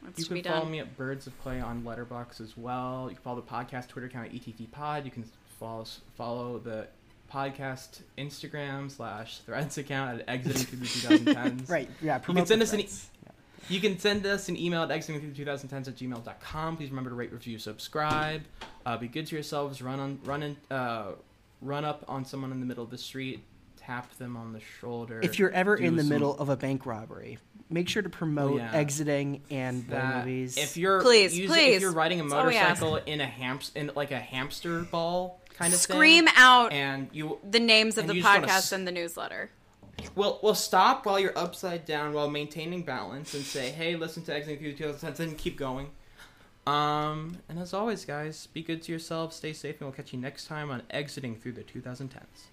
What's 0.00 0.20
You 0.20 0.26
can 0.26 0.42
follow 0.44 0.60
done? 0.62 0.70
me 0.70 0.78
at 0.78 0.96
Birds 0.96 1.26
of 1.26 1.36
Clay 1.42 1.60
on 1.60 1.82
Letterboxd 1.82 2.40
as 2.40 2.56
well. 2.56 3.06
You 3.08 3.16
can 3.16 3.22
follow 3.24 3.40
the 3.40 3.46
podcast 3.46 3.88
Twitter 3.88 4.06
account 4.06 4.28
at 4.28 4.34
ETT 4.34 4.70
Pod. 4.70 5.04
You 5.04 5.10
can 5.10 5.24
follow 5.58 5.84
follow 6.16 6.58
the 6.58 6.88
podcast 7.32 8.00
Instagram 8.16 8.90
slash 8.90 9.38
Threads 9.40 9.78
account 9.78 10.20
at 10.20 10.28
exiting 10.28 10.64
through 10.64 10.78
the 11.18 11.32
2010s. 11.34 11.70
right. 11.70 11.88
Yeah. 12.00 12.20
You 12.26 12.34
can 12.34 12.46
send 12.46 12.62
us 12.62 12.70
threads. 12.70 13.08
an. 13.24 13.30
E- 13.30 13.74
You 13.74 13.80
can 13.80 13.98
send 13.98 14.24
us 14.24 14.48
an 14.48 14.56
email 14.56 14.82
at 14.82 14.90
exiting 14.90 15.20
through 15.20 15.32
the 15.32 15.50
2010s 15.50 15.88
at 15.88 15.96
gmail.com. 15.96 16.76
Please 16.78 16.88
remember 16.88 17.10
to 17.10 17.16
rate, 17.16 17.32
review, 17.32 17.58
subscribe. 17.58 18.42
Uh, 18.86 18.96
be 18.96 19.08
good 19.08 19.26
to 19.26 19.36
yourselves. 19.36 19.82
Run 19.82 20.00
on, 20.00 20.18
run 20.24 20.42
in, 20.42 20.56
uh, 20.70 21.12
run 21.60 21.84
up 21.84 22.04
on 22.08 22.24
someone 22.24 22.50
in 22.50 22.60
the 22.60 22.66
middle 22.66 22.84
of 22.84 22.90
the 22.90 22.98
street. 22.98 23.44
Tap 23.76 24.16
them 24.16 24.36
on 24.36 24.52
the 24.52 24.60
shoulder. 24.80 25.20
If 25.22 25.38
you're 25.38 25.50
ever 25.50 25.76
in 25.76 25.96
the 25.96 26.02
some... 26.02 26.08
middle 26.08 26.38
of 26.38 26.48
a 26.48 26.56
bank 26.56 26.86
robbery, 26.86 27.38
make 27.70 27.88
sure 27.88 28.02
to 28.02 28.08
promote 28.08 28.54
oh, 28.54 28.56
yeah. 28.56 28.72
exiting 28.72 29.42
and 29.50 29.86
the 29.86 30.02
movies. 30.02 30.56
If 30.56 30.76
you're 30.76 31.00
please, 31.00 31.32
please. 31.32 31.76
if 31.76 31.82
you're 31.82 31.92
riding 31.92 32.20
a 32.20 32.24
motorcycle 32.24 32.96
in 32.96 33.20
a 33.20 33.26
hamster 33.26 33.78
in 33.78 33.90
like 33.94 34.10
a 34.10 34.18
hamster 34.18 34.80
ball, 34.82 35.40
kind 35.58 35.74
of 35.74 35.80
scream 35.80 36.26
thing. 36.26 36.34
out 36.36 36.72
and 36.72 37.08
you 37.12 37.38
the 37.48 37.60
names 37.60 37.98
of 37.98 38.06
the 38.06 38.22
podcast 38.22 38.72
and 38.72 38.86
the 38.86 38.92
newsletter. 38.92 39.50
Well, 40.14 40.38
well, 40.42 40.54
stop 40.54 41.06
while 41.06 41.18
you're 41.18 41.36
upside 41.36 41.84
down 41.84 42.12
while 42.12 42.30
maintaining 42.30 42.82
balance 42.82 43.34
and 43.34 43.44
say, 43.44 43.70
"Hey, 43.70 43.96
listen 43.96 44.22
to 44.24 44.34
Exiting 44.34 44.58
Through 44.58 44.74
the 44.74 44.78
2010s 44.78 45.18
and 45.20 45.36
keep 45.36 45.56
going. 45.56 45.90
Um, 46.66 47.38
and 47.48 47.58
as 47.58 47.72
always, 47.74 48.04
guys, 48.04 48.46
be 48.46 48.62
good 48.62 48.82
to 48.82 48.92
yourselves, 48.92 49.36
stay 49.36 49.52
safe, 49.52 49.80
and 49.80 49.88
we'll 49.88 49.96
catch 49.96 50.12
you 50.12 50.20
next 50.20 50.46
time 50.46 50.70
on 50.70 50.82
Exiting 50.90 51.34
Through 51.34 51.52
the 51.52 51.64
2010s. 51.64 52.50